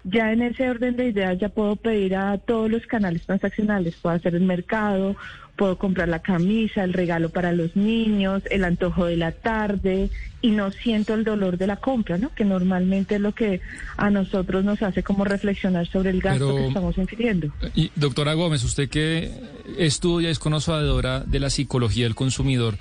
Ya 0.03 0.31
en 0.31 0.41
ese 0.41 0.69
orden 0.69 0.95
de 0.95 1.09
ideas 1.09 1.37
ya 1.37 1.49
puedo 1.49 1.75
pedir 1.75 2.15
a 2.15 2.37
todos 2.39 2.71
los 2.71 2.87
canales 2.87 3.23
transaccionales, 3.25 3.95
puedo 3.97 4.15
hacer 4.15 4.33
el 4.33 4.43
mercado, 4.43 5.15
puedo 5.61 5.77
comprar 5.77 6.09
la 6.09 6.23
camisa, 6.23 6.83
el 6.83 6.91
regalo 6.91 7.29
para 7.29 7.51
los 7.51 7.75
niños, 7.75 8.41
el 8.49 8.63
antojo 8.63 9.05
de 9.05 9.15
la 9.15 9.31
tarde 9.31 10.09
y 10.41 10.49
no 10.49 10.71
siento 10.71 11.13
el 11.13 11.23
dolor 11.23 11.59
de 11.59 11.67
la 11.67 11.75
compra, 11.75 12.17
¿no? 12.17 12.33
Que 12.33 12.43
normalmente 12.45 13.13
es 13.13 13.21
lo 13.21 13.35
que 13.35 13.61
a 13.95 14.09
nosotros 14.09 14.63
nos 14.63 14.81
hace 14.81 15.03
como 15.03 15.23
reflexionar 15.23 15.85
sobre 15.85 16.09
el 16.09 16.19
gasto 16.19 16.55
que 16.55 16.65
estamos 16.65 16.97
infiriendo. 16.97 17.53
Y 17.75 17.91
doctora 17.95 18.33
Gómez, 18.33 18.63
usted 18.63 18.89
que 18.89 19.31
estudia, 19.77 20.31
es 20.31 20.39
conocedora 20.39 21.19
de 21.19 21.39
la 21.39 21.51
psicología 21.51 22.05
del 22.05 22.15
consumidor, 22.15 22.79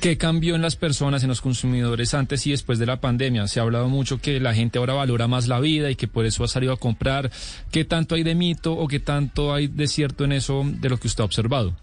¿Qué 0.00 0.16
cambió 0.16 0.54
en 0.54 0.62
las 0.62 0.76
personas, 0.76 1.24
en 1.24 1.28
los 1.28 1.40
consumidores 1.40 2.14
antes 2.14 2.46
y 2.46 2.52
después 2.52 2.78
de 2.78 2.86
la 2.86 3.00
pandemia? 3.00 3.48
Se 3.48 3.58
ha 3.58 3.64
hablado 3.64 3.88
mucho 3.88 4.20
que 4.20 4.38
la 4.38 4.54
gente 4.54 4.78
ahora 4.78 4.94
valora 4.94 5.26
más 5.26 5.48
la 5.48 5.58
vida 5.58 5.90
y 5.90 5.96
que 5.96 6.06
por 6.06 6.24
eso 6.24 6.44
ha 6.44 6.48
salido 6.48 6.72
a 6.72 6.76
comprar. 6.76 7.32
¿Qué 7.72 7.84
tanto 7.84 8.14
hay 8.14 8.22
de 8.22 8.36
mito 8.36 8.74
o 8.74 8.86
qué 8.86 9.00
tanto 9.00 9.52
hay 9.52 9.66
de 9.66 9.88
cierto 9.88 10.24
en 10.24 10.30
eso 10.30 10.62
de 10.64 10.88
lo 10.88 10.98
que 10.98 11.08
usted 11.08 11.22
ha 11.22 11.24
observado? 11.24 11.74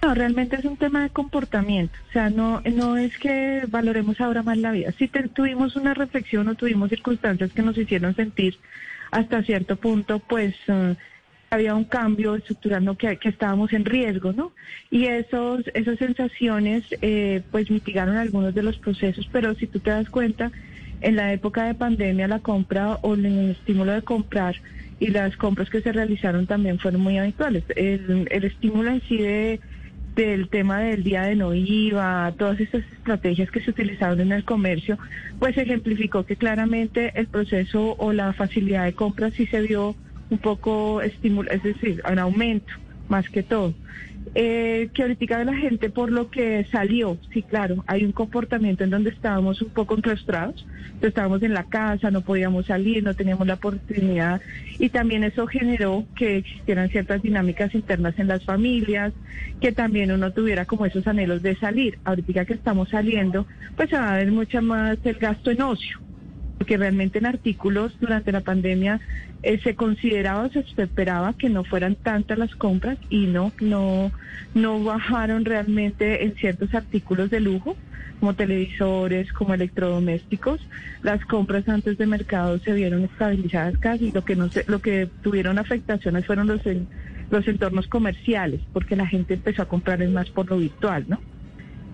No, 0.00 0.14
realmente 0.14 0.54
es 0.54 0.64
un 0.64 0.76
tema 0.76 1.02
de 1.02 1.10
comportamiento. 1.10 1.98
O 2.08 2.12
sea, 2.12 2.30
no, 2.30 2.60
no 2.60 2.96
es 2.96 3.18
que 3.18 3.64
valoremos 3.66 4.20
ahora 4.20 4.44
más 4.44 4.58
la 4.58 4.70
vida. 4.70 4.92
Si 4.92 5.08
tuvimos 5.08 5.74
una 5.74 5.94
reflexión 5.94 6.46
o 6.46 6.54
tuvimos 6.54 6.88
circunstancias 6.88 7.50
que 7.50 7.62
nos 7.62 7.76
hicieron 7.76 8.14
sentir 8.14 8.58
hasta 9.10 9.42
cierto 9.42 9.74
punto, 9.74 10.20
pues... 10.20 10.54
Eh, 10.68 10.94
había 11.50 11.74
un 11.74 11.84
cambio 11.84 12.34
estructural 12.34 12.96
que, 12.96 13.16
que 13.16 13.28
estábamos 13.28 13.72
en 13.72 13.84
riesgo, 13.84 14.32
¿no? 14.32 14.52
Y 14.90 15.06
esos, 15.06 15.62
esas 15.74 15.98
sensaciones 15.98 16.84
eh, 17.02 17.42
pues 17.50 17.70
mitigaron 17.70 18.16
algunos 18.16 18.54
de 18.54 18.62
los 18.62 18.76
procesos, 18.78 19.28
pero 19.32 19.54
si 19.54 19.66
tú 19.66 19.80
te 19.80 19.90
das 19.90 20.10
cuenta, 20.10 20.50
en 21.00 21.16
la 21.16 21.32
época 21.32 21.64
de 21.64 21.74
pandemia 21.74 22.28
la 22.28 22.40
compra 22.40 22.98
o 23.02 23.14
el 23.14 23.50
estímulo 23.50 23.92
de 23.92 24.02
comprar 24.02 24.56
y 25.00 25.08
las 25.08 25.36
compras 25.36 25.70
que 25.70 25.80
se 25.80 25.92
realizaron 25.92 26.46
también 26.46 26.78
fueron 26.78 27.00
muy 27.00 27.18
habituales. 27.18 27.64
El, 27.76 28.26
el 28.30 28.44
estímulo 28.44 28.90
en 28.90 29.00
sí 29.02 29.18
de, 29.18 29.60
del 30.16 30.48
tema 30.48 30.80
del 30.80 31.04
día 31.04 31.22
de 31.22 31.36
no 31.36 31.54
IVA, 31.54 32.34
todas 32.36 32.58
estas 32.58 32.82
estrategias 32.92 33.50
que 33.52 33.60
se 33.60 33.70
utilizaron 33.70 34.20
en 34.20 34.32
el 34.32 34.44
comercio, 34.44 34.98
pues 35.38 35.56
ejemplificó 35.56 36.26
que 36.26 36.34
claramente 36.34 37.12
el 37.14 37.28
proceso 37.28 37.94
o 37.98 38.12
la 38.12 38.32
facilidad 38.32 38.84
de 38.84 38.94
compra 38.94 39.30
sí 39.30 39.46
se 39.46 39.60
vio 39.60 39.94
un 40.30 40.38
poco 40.38 41.00
estímulo, 41.02 41.50
es 41.50 41.62
decir, 41.62 42.02
un 42.10 42.18
aumento 42.18 42.72
más 43.08 43.28
que 43.28 43.42
todo. 43.42 43.74
Eh, 44.34 44.90
que 44.92 45.02
ahorita 45.02 45.44
la 45.44 45.54
gente 45.54 45.88
por 45.88 46.12
lo 46.12 46.30
que 46.30 46.66
salió, 46.70 47.16
sí, 47.32 47.42
claro, 47.42 47.82
hay 47.86 48.04
un 48.04 48.12
comportamiento 48.12 48.84
en 48.84 48.90
donde 48.90 49.10
estábamos 49.10 49.62
un 49.62 49.70
poco 49.70 49.96
enclaustrados, 49.96 50.66
estábamos 51.00 51.42
en 51.42 51.54
la 51.54 51.64
casa, 51.64 52.10
no 52.10 52.20
podíamos 52.20 52.66
salir, 52.66 53.02
no 53.02 53.14
teníamos 53.14 53.46
la 53.46 53.54
oportunidad 53.54 54.42
y 54.78 54.90
también 54.90 55.24
eso 55.24 55.46
generó 55.46 56.04
que 56.14 56.38
existieran 56.38 56.90
ciertas 56.90 57.22
dinámicas 57.22 57.74
internas 57.74 58.18
en 58.18 58.28
las 58.28 58.44
familias, 58.44 59.12
que 59.60 59.72
también 59.72 60.12
uno 60.12 60.30
tuviera 60.32 60.66
como 60.66 60.84
esos 60.84 61.06
anhelos 61.06 61.42
de 61.42 61.56
salir. 61.56 61.98
Ahorita 62.04 62.44
que 62.44 62.54
estamos 62.54 62.90
saliendo, 62.90 63.46
pues 63.76 63.88
se 63.88 63.96
va 63.96 64.12
a 64.12 64.16
ver 64.18 64.30
mucho 64.30 64.60
más 64.60 64.98
el 65.04 65.14
gasto 65.14 65.50
en 65.50 65.62
ocio 65.62 66.07
porque 66.58 66.76
realmente 66.76 67.18
en 67.18 67.26
artículos 67.26 67.96
durante 68.00 68.32
la 68.32 68.40
pandemia 68.40 69.00
eh, 69.42 69.58
se 69.62 69.74
consideraba, 69.74 70.48
se 70.50 70.64
esperaba 70.76 71.32
que 71.32 71.48
no 71.48 71.64
fueran 71.64 71.94
tantas 71.94 72.36
las 72.36 72.54
compras 72.56 72.98
y 73.08 73.26
no, 73.26 73.52
no, 73.60 74.10
no 74.54 74.82
bajaron 74.82 75.44
realmente 75.44 76.24
en 76.24 76.34
ciertos 76.34 76.74
artículos 76.74 77.30
de 77.30 77.40
lujo 77.40 77.76
como 78.18 78.34
televisores, 78.34 79.32
como 79.32 79.54
electrodomésticos, 79.54 80.60
las 81.02 81.24
compras 81.24 81.68
antes 81.68 81.96
de 81.98 82.06
mercado 82.06 82.58
se 82.58 82.72
vieron 82.72 83.04
estabilizadas 83.04 83.78
casi, 83.78 84.10
lo 84.10 84.24
que 84.24 84.34
no 84.34 84.48
se, 84.48 84.64
lo 84.66 84.80
que 84.80 85.08
tuvieron 85.22 85.56
afectaciones 85.58 86.26
fueron 86.26 86.48
los 86.48 86.60
los 87.30 87.46
entornos 87.46 87.86
comerciales, 87.88 88.62
porque 88.72 88.96
la 88.96 89.06
gente 89.06 89.34
empezó 89.34 89.62
a 89.62 89.66
comprar 89.68 90.06
más 90.08 90.30
por 90.30 90.48
lo 90.50 90.56
virtual, 90.56 91.04
¿no? 91.08 91.20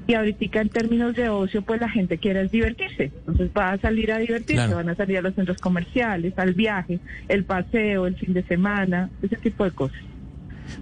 Y 0.06 0.14
ahorita 0.14 0.60
en 0.60 0.68
términos 0.68 1.14
de 1.14 1.28
ocio, 1.28 1.62
pues 1.62 1.80
la 1.80 1.88
gente 1.88 2.18
quiere 2.18 2.46
divertirse. 2.48 3.10
Entonces 3.20 3.50
va 3.56 3.72
a 3.72 3.78
salir 3.78 4.12
a 4.12 4.18
divertirse, 4.18 4.74
van 4.74 4.88
a 4.88 4.94
salir 4.94 5.18
a 5.18 5.22
los 5.22 5.34
centros 5.34 5.58
comerciales, 5.58 6.38
al 6.38 6.54
viaje, 6.54 7.00
el 7.28 7.44
paseo, 7.44 8.06
el 8.06 8.16
fin 8.16 8.34
de 8.34 8.42
semana, 8.42 9.10
ese 9.22 9.36
tipo 9.36 9.64
de 9.64 9.70
cosas. 9.70 9.98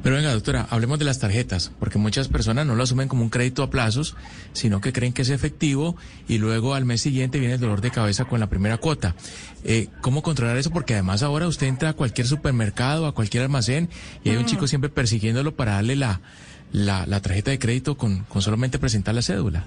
Pero 0.02 0.16
venga, 0.16 0.32
doctora, 0.32 0.66
hablemos 0.70 0.98
de 0.98 1.04
las 1.04 1.18
tarjetas, 1.18 1.72
porque 1.78 1.98
muchas 1.98 2.28
personas 2.28 2.66
no 2.66 2.74
lo 2.74 2.82
asumen 2.82 3.08
como 3.08 3.22
un 3.22 3.30
crédito 3.30 3.62
a 3.62 3.70
plazos, 3.70 4.16
sino 4.52 4.80
que 4.80 4.92
creen 4.92 5.12
que 5.12 5.22
es 5.22 5.30
efectivo 5.30 5.96
y 6.28 6.38
luego 6.38 6.74
al 6.74 6.84
mes 6.84 7.00
siguiente 7.02 7.38
viene 7.38 7.54
el 7.54 7.60
dolor 7.60 7.80
de 7.80 7.90
cabeza 7.90 8.24
con 8.24 8.40
la 8.40 8.48
primera 8.48 8.78
cuota. 8.78 9.14
Eh, 9.64 9.88
¿Cómo 10.00 10.22
controlar 10.22 10.56
eso? 10.56 10.70
Porque 10.70 10.94
además 10.94 11.22
ahora 11.22 11.46
usted 11.46 11.66
entra 11.66 11.90
a 11.90 11.92
cualquier 11.94 12.26
supermercado, 12.26 13.06
a 13.06 13.14
cualquier 13.14 13.44
almacén 13.44 13.88
y 14.24 14.30
hay 14.30 14.36
un 14.36 14.46
chico 14.46 14.66
siempre 14.66 14.90
persiguiéndolo 14.90 15.54
para 15.54 15.74
darle 15.74 15.96
la 15.96 16.20
la, 16.72 17.04
la 17.06 17.20
tarjeta 17.20 17.50
de 17.50 17.58
crédito 17.58 17.96
con, 17.96 18.24
solamente 18.40 18.78
presentar 18.78 19.14
la 19.14 19.22
cédula. 19.22 19.66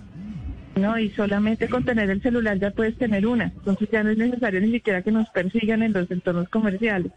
No, 0.75 0.99
y 0.99 1.09
solamente 1.11 1.69
con 1.69 1.85
tener 1.85 2.09
el 2.09 2.21
celular 2.21 2.59
ya 2.59 2.71
puedes 2.71 2.97
tener 2.97 3.25
una. 3.25 3.45
Entonces 3.45 3.89
ya 3.91 4.03
no 4.03 4.09
es 4.09 4.17
necesario 4.17 4.59
ni 4.59 4.71
siquiera 4.71 5.01
que 5.01 5.11
nos 5.11 5.29
persigan 5.29 5.83
en 5.83 5.93
los 5.93 6.11
entornos 6.11 6.49
comerciales. 6.49 7.11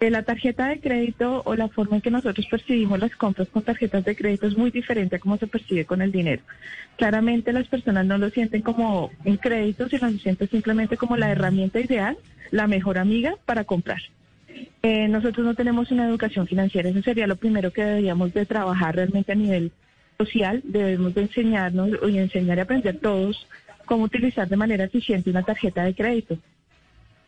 Eh, 0.00 0.10
la 0.10 0.24
tarjeta 0.24 0.66
de 0.66 0.80
crédito 0.80 1.42
o 1.44 1.54
la 1.54 1.68
forma 1.68 1.94
en 1.96 2.02
que 2.02 2.10
nosotros 2.10 2.44
percibimos 2.50 2.98
las 2.98 3.14
compras 3.14 3.46
con 3.50 3.62
tarjetas 3.62 4.04
de 4.04 4.16
crédito 4.16 4.48
es 4.48 4.56
muy 4.56 4.72
diferente 4.72 5.14
a 5.14 5.18
cómo 5.20 5.36
se 5.36 5.46
percibe 5.46 5.84
con 5.84 6.02
el 6.02 6.10
dinero. 6.10 6.42
Claramente 6.96 7.52
las 7.52 7.68
personas 7.68 8.04
no 8.04 8.18
lo 8.18 8.30
sienten 8.30 8.62
como 8.62 9.12
un 9.24 9.36
crédito, 9.36 9.88
sino 9.88 10.10
lo 10.10 10.18
sienten 10.18 10.48
simplemente 10.48 10.96
como 10.96 11.16
la 11.16 11.30
herramienta 11.30 11.78
ideal, 11.78 12.16
la 12.50 12.66
mejor 12.66 12.98
amiga 12.98 13.36
para 13.46 13.62
comprar. 13.62 14.02
Eh, 14.82 15.08
nosotros 15.08 15.46
no 15.46 15.54
tenemos 15.54 15.90
una 15.90 16.08
educación 16.08 16.46
financiera, 16.46 16.88
eso 16.88 17.02
sería 17.02 17.26
lo 17.26 17.36
primero 17.36 17.72
que 17.72 17.84
deberíamos 17.84 18.34
de 18.34 18.46
trabajar 18.46 18.96
realmente 18.96 19.32
a 19.32 19.36
nivel 19.36 19.70
social, 20.18 20.60
debemos 20.64 21.14
de 21.14 21.22
enseñarnos 21.22 21.90
y 22.08 22.18
enseñar 22.18 22.58
y 22.58 22.60
aprender 22.60 22.98
todos 22.98 23.46
cómo 23.84 24.04
utilizar 24.04 24.48
de 24.48 24.56
manera 24.56 24.84
eficiente 24.84 25.30
una 25.30 25.42
tarjeta 25.42 25.84
de 25.84 25.94
crédito. 25.94 26.38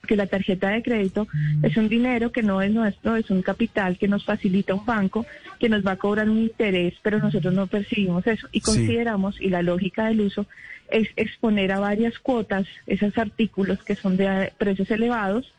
Porque 0.01 0.17
la 0.17 0.27
tarjeta 0.27 0.69
de 0.69 0.83
crédito 0.83 1.27
es 1.63 1.77
un 1.79 1.89
dinero 1.89 2.31
que 2.31 2.43
no 2.43 2.61
es 2.61 2.71
nuestro, 2.71 3.17
es 3.17 3.31
un 3.31 3.41
capital 3.41 3.97
que 3.97 4.07
nos 4.07 4.25
facilita 4.25 4.75
un 4.75 4.85
banco, 4.85 5.25
que 5.59 5.71
nos 5.71 5.85
va 5.85 5.93
a 5.93 5.97
cobrar 5.97 6.29
un 6.29 6.39
interés, 6.39 6.95
pero 7.03 7.19
nosotros 7.19 7.55
no 7.55 7.67
percibimos 7.67 8.27
eso. 8.27 8.47
Y 8.53 8.61
consideramos, 8.61 9.41
y 9.41 9.49
la 9.49 9.63
lógica 9.63 10.07
del 10.07 10.21
uso 10.21 10.47
es 10.91 11.09
exponer 11.17 11.73
a 11.73 11.81
varias 11.81 12.19
cuotas 12.19 12.67
esos 12.87 13.17
artículos 13.17 13.83
que 13.83 13.95
son 13.95 14.19
de 14.19 14.53
precios 14.59 14.91
elevados, 14.91 15.55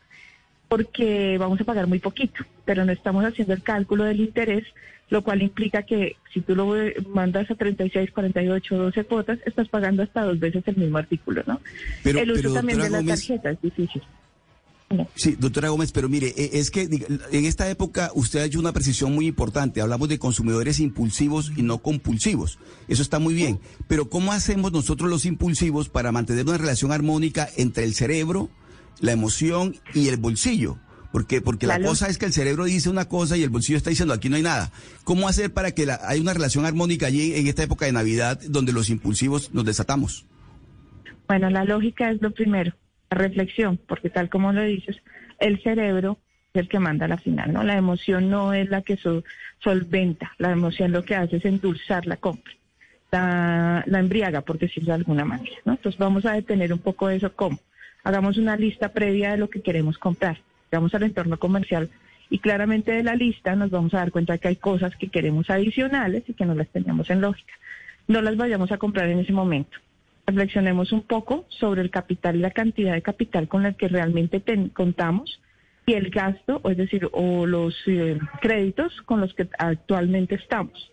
porque 0.68 1.38
vamos 1.38 1.60
a 1.62 1.64
pagar 1.64 1.88
muy 1.88 2.00
poquito, 2.00 2.44
pero 2.66 2.86
no 2.86 2.92
estamos 2.92 3.24
haciendo 3.24 3.54
el 3.54 3.62
cálculo 3.64 4.04
del 4.04 4.20
interés, 4.20 4.64
lo 5.10 5.24
cual 5.24 5.42
implica 5.44 5.84
que 5.84 6.16
si 6.34 6.42
tú 6.42 6.56
lo 6.56 6.74
mandas 7.14 7.50
a 7.52 7.56
36, 7.56 8.12
48, 8.12 8.76
12 8.76 9.04
cuotas, 9.04 9.40
estás 9.46 9.68
pagando 9.70 10.02
hasta 10.04 10.24
dos 10.24 10.40
veces 10.40 10.64
el 10.68 10.78
mismo 10.78 10.98
artículo, 10.98 11.44
¿no? 11.46 11.62
Pero, 12.04 12.20
el 12.20 12.32
uso 12.32 12.42
pero, 12.42 12.54
también 12.54 12.80
de 12.80 12.90
Gómez- 12.90 13.08
tarjeta 13.28 13.52
es 13.52 13.62
difícil. 13.62 14.02
Sí, 15.16 15.36
doctora 15.38 15.70
Gómez, 15.70 15.92
pero 15.92 16.08
mire, 16.08 16.28
eh, 16.38 16.52
es 16.54 16.70
que 16.70 16.84
en 16.84 17.46
esta 17.46 17.70
época 17.70 18.12
usted 18.14 18.40
ha 18.40 18.46
hecho 18.46 18.60
una 18.60 18.72
precisión 18.72 19.14
muy 19.14 19.26
importante. 19.26 19.82
Hablamos 19.82 20.10
de 20.10 20.20
consumidores 20.20 20.80
impulsivos 20.80 21.52
y 21.58 21.64
no 21.64 21.80
compulsivos. 21.80 22.60
Eso 22.88 23.02
está 23.02 23.18
muy 23.18 23.34
bien. 23.34 23.60
Pero 23.88 24.10
¿cómo 24.10 24.32
hacemos 24.32 24.72
nosotros 24.72 25.10
los 25.10 25.26
impulsivos 25.26 25.90
para 25.90 26.12
mantener 26.12 26.46
una 26.46 26.60
relación 26.60 26.92
armónica 26.92 27.50
entre 27.58 27.84
el 27.84 27.96
cerebro, 27.96 28.50
la 29.00 29.12
emoción 29.12 29.76
y 29.94 30.08
el 30.10 30.18
bolsillo? 30.18 30.78
Porque, 31.12 31.40
porque 31.40 31.66
la 31.66 31.80
cosa 31.82 32.08
es 32.10 32.18
que 32.18 32.26
el 32.26 32.34
cerebro 32.34 32.66
dice 32.66 32.90
una 32.90 33.08
cosa 33.08 33.38
y 33.38 33.44
el 33.44 33.50
bolsillo 33.50 33.78
está 33.78 33.90
diciendo 33.90 34.14
aquí 34.14 34.28
no 34.28 34.36
hay 34.36 34.42
nada. 34.42 34.72
¿Cómo 35.06 35.30
hacer 35.30 35.54
para 35.54 35.72
que 35.72 35.86
la- 35.86 36.00
haya 36.04 36.22
una 36.22 36.34
relación 36.34 36.66
armónica 36.66 37.06
allí 37.08 37.34
en 37.36 37.48
esta 37.48 37.64
época 37.64 37.86
de 37.86 37.94
Navidad 37.94 38.40
donde 38.50 38.74
los 38.74 38.90
impulsivos 38.90 39.54
nos 39.54 39.64
desatamos? 39.64 40.26
Bueno, 41.28 41.50
la 41.50 41.64
lógica 41.64 42.12
es 42.12 42.22
lo 42.22 42.32
primero, 42.32 42.74
la 43.10 43.18
reflexión, 43.18 43.80
porque 43.88 44.10
tal 44.10 44.30
como 44.30 44.52
lo 44.52 44.62
dices, 44.64 44.98
el 45.40 45.62
cerebro 45.64 46.20
es 46.54 46.62
el 46.64 46.68
que 46.70 46.80
manda 46.80 47.08
la 47.08 47.18
final, 47.18 47.52
¿no? 47.54 47.64
La 47.64 47.78
emoción 47.78 48.30
no 48.30 48.54
es 48.54 48.70
la 48.70 48.82
que 48.82 48.98
so- 48.98 49.24
solventa, 49.64 50.34
la 50.38 50.52
emoción 50.52 50.92
lo 50.92 51.04
que 51.06 51.16
hace 51.16 51.38
es 51.38 51.46
endulzar 51.46 52.06
la 52.08 52.18
compra, 52.18 52.54
la, 53.12 53.84
la 53.88 54.00
embriaga, 54.00 54.42
por 54.42 54.60
decirlo 54.60 54.88
de 54.90 54.96
alguna 54.96 55.26
manera, 55.26 55.56
¿no? 55.66 55.74
Entonces 55.74 55.98
vamos 55.98 56.26
a 56.26 56.34
detener 56.34 56.72
un 56.74 56.80
poco 56.80 57.10
eso, 57.10 57.32
¿cómo? 57.36 57.58
Hagamos 58.06 58.38
una 58.38 58.56
lista 58.56 58.94
previa 58.94 59.32
de 59.32 59.38
lo 59.38 59.50
que 59.50 59.62
queremos 59.62 59.98
comprar, 59.98 60.38
vamos 60.72 60.96
al 60.96 61.04
entorno 61.04 61.38
comercial 61.38 61.90
y 62.30 62.40
claramente 62.40 62.94
de 62.94 63.04
la 63.04 63.16
lista 63.16 63.56
nos 63.56 63.70
vamos 63.70 63.94
a 63.94 63.98
dar 63.98 64.12
cuenta 64.12 64.38
que 64.38 64.48
hay 64.48 64.56
cosas 64.56 64.96
que 64.96 65.10
queremos 65.10 65.50
adicionales 65.50 66.24
y 66.28 66.34
que 66.34 66.46
no 66.46 66.56
las 66.56 66.70
tenemos 66.70 67.10
en 67.10 67.20
lógica. 67.20 67.54
No 68.08 68.22
las 68.22 68.38
vayamos 68.38 68.72
a 68.72 68.78
comprar 68.78 69.10
en 69.10 69.20
ese 69.20 69.34
momento 69.34 69.78
reflexionemos 70.26 70.92
un 70.92 71.02
poco 71.02 71.46
sobre 71.50 71.82
el 71.82 71.92
capital 71.92 72.36
y 72.36 72.40
la 72.40 72.52
cantidad 72.52 72.94
de 72.94 73.02
capital 73.02 73.48
con 73.48 73.64
la 73.64 73.74
que 73.74 73.88
realmente 73.88 74.42
contamos 74.74 75.40
y 75.86 75.94
el 75.94 76.10
gasto, 76.10 76.62
o 76.64 76.72
es 76.72 76.78
decir, 76.78 77.08
o 77.12 77.46
los 77.46 77.76
eh, 77.86 78.18
créditos 78.42 79.02
con 79.04 79.22
los 79.22 79.34
que 79.36 79.48
actualmente 79.60 80.36
estamos. 80.36 80.92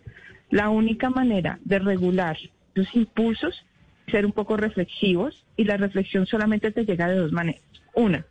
La 0.51 0.69
única 0.69 1.09
manera 1.09 1.57
de 1.65 1.79
regular 1.79 2.37
los 2.75 2.93
impulsos 2.95 3.65
ser 4.09 4.25
un 4.25 4.31
poco 4.31 4.57
reflexivos 4.57 5.45
y 5.55 5.63
la 5.63 5.77
reflexión 5.77 6.25
solamente 6.25 6.71
te 6.71 6.85
llega 6.85 7.07
de 7.07 7.17
dos 7.17 7.31
maneras. 7.31 7.61
Una, 7.93 8.25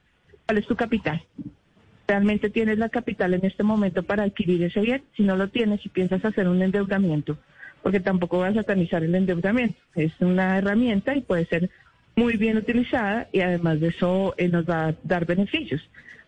¿cuál 0.46 0.58
es 0.58 0.66
tu 0.66 0.76
capital? 0.76 1.22
¿Realmente 2.06 2.50
tienes 2.50 2.78
la 2.78 2.88
capital 2.88 3.34
en 3.34 3.44
este 3.44 3.62
momento 3.62 4.02
para 4.02 4.24
adquirir 4.24 4.62
ese 4.62 4.80
bien? 4.80 5.02
Si 5.16 5.22
no 5.22 5.36
lo 5.36 5.48
tienes 5.48 5.84
y 5.86 5.88
piensas 5.88 6.24
hacer 6.24 6.48
un 6.48 6.60
endeudamiento, 6.62 7.38
porque 7.82 8.00
tampoco 8.00 8.38
voy 8.38 8.48
a 8.48 8.54
satanizar 8.54 9.02
el 9.02 9.14
endeudamiento. 9.14 9.78
Es 9.94 10.12
una 10.20 10.58
herramienta 10.58 11.16
y 11.16 11.20
puede 11.22 11.46
ser 11.46 11.70
muy 12.16 12.36
bien 12.36 12.56
utilizada 12.56 13.28
y 13.32 13.40
además 13.40 13.80
de 13.80 13.88
eso 13.88 14.34
eh, 14.36 14.48
nos 14.48 14.68
va 14.68 14.88
a 14.88 14.94
dar 15.04 15.26
beneficios. 15.26 15.80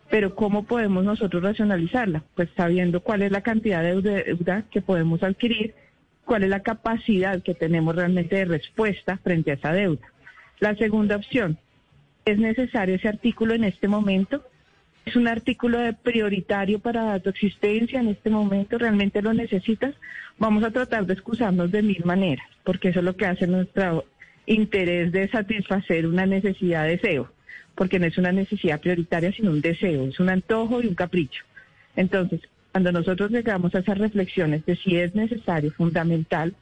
Pero 0.09 0.35
¿cómo 0.35 0.63
podemos 0.63 1.03
nosotros 1.03 1.43
racionalizarla? 1.43 2.23
Pues 2.35 2.49
sabiendo 2.55 3.01
cuál 3.01 3.23
es 3.23 3.31
la 3.31 3.41
cantidad 3.41 3.81
de 3.81 4.01
deuda 4.01 4.63
que 4.71 4.81
podemos 4.81 5.23
adquirir, 5.23 5.73
cuál 6.25 6.43
es 6.43 6.49
la 6.49 6.61
capacidad 6.61 7.41
que 7.41 7.53
tenemos 7.53 7.95
realmente 7.95 8.35
de 8.35 8.45
respuesta 8.45 9.17
frente 9.17 9.51
a 9.51 9.53
esa 9.53 9.71
deuda. 9.71 10.05
La 10.59 10.75
segunda 10.75 11.15
opción, 11.15 11.57
¿es 12.25 12.37
necesario 12.37 12.95
ese 12.95 13.07
artículo 13.07 13.53
en 13.53 13.63
este 13.63 13.87
momento? 13.87 14.43
¿Es 15.05 15.15
un 15.15 15.27
artículo 15.27 15.77
prioritario 16.01 16.79
para 16.79 17.19
tu 17.19 17.29
existencia 17.29 17.99
en 17.99 18.09
este 18.09 18.31
momento? 18.31 18.77
¿Realmente 18.77 19.21
lo 19.21 19.33
necesitas? 19.33 19.93
Vamos 20.39 20.63
a 20.63 20.71
tratar 20.71 21.05
de 21.05 21.13
excusarnos 21.13 21.71
de 21.71 21.83
mil 21.83 22.03
maneras, 22.05 22.47
porque 22.63 22.89
eso 22.89 22.99
es 22.99 23.05
lo 23.05 23.15
que 23.15 23.27
hace 23.27 23.45
nuestro 23.45 24.05
interés 24.47 25.11
de 25.11 25.27
satisfacer 25.29 26.07
una 26.07 26.25
necesidad, 26.25 26.87
deseo, 26.87 27.31
porque 27.75 27.99
no 27.99 28.07
es 28.07 28.17
una 28.17 28.31
necesidad 28.31 28.81
prioritaria, 28.81 29.31
sino 29.31 29.51
un 29.51 29.61
deseo, 29.61 30.07
es 30.07 30.19
un 30.19 30.29
antojo 30.29 30.81
y 30.81 30.87
un 30.87 30.95
capricho. 30.95 31.43
Entonces, 31.95 32.41
cuando 32.75 32.91
nosotros 32.91 33.31
llegamos 33.31 33.73
a 33.73 33.79
esas 33.79 33.97
reflexiones 33.97 34.65
de 34.65 34.75
si 34.75 34.97
es 34.97 35.15
necesario, 35.15 35.71
fundamental, 35.71 36.53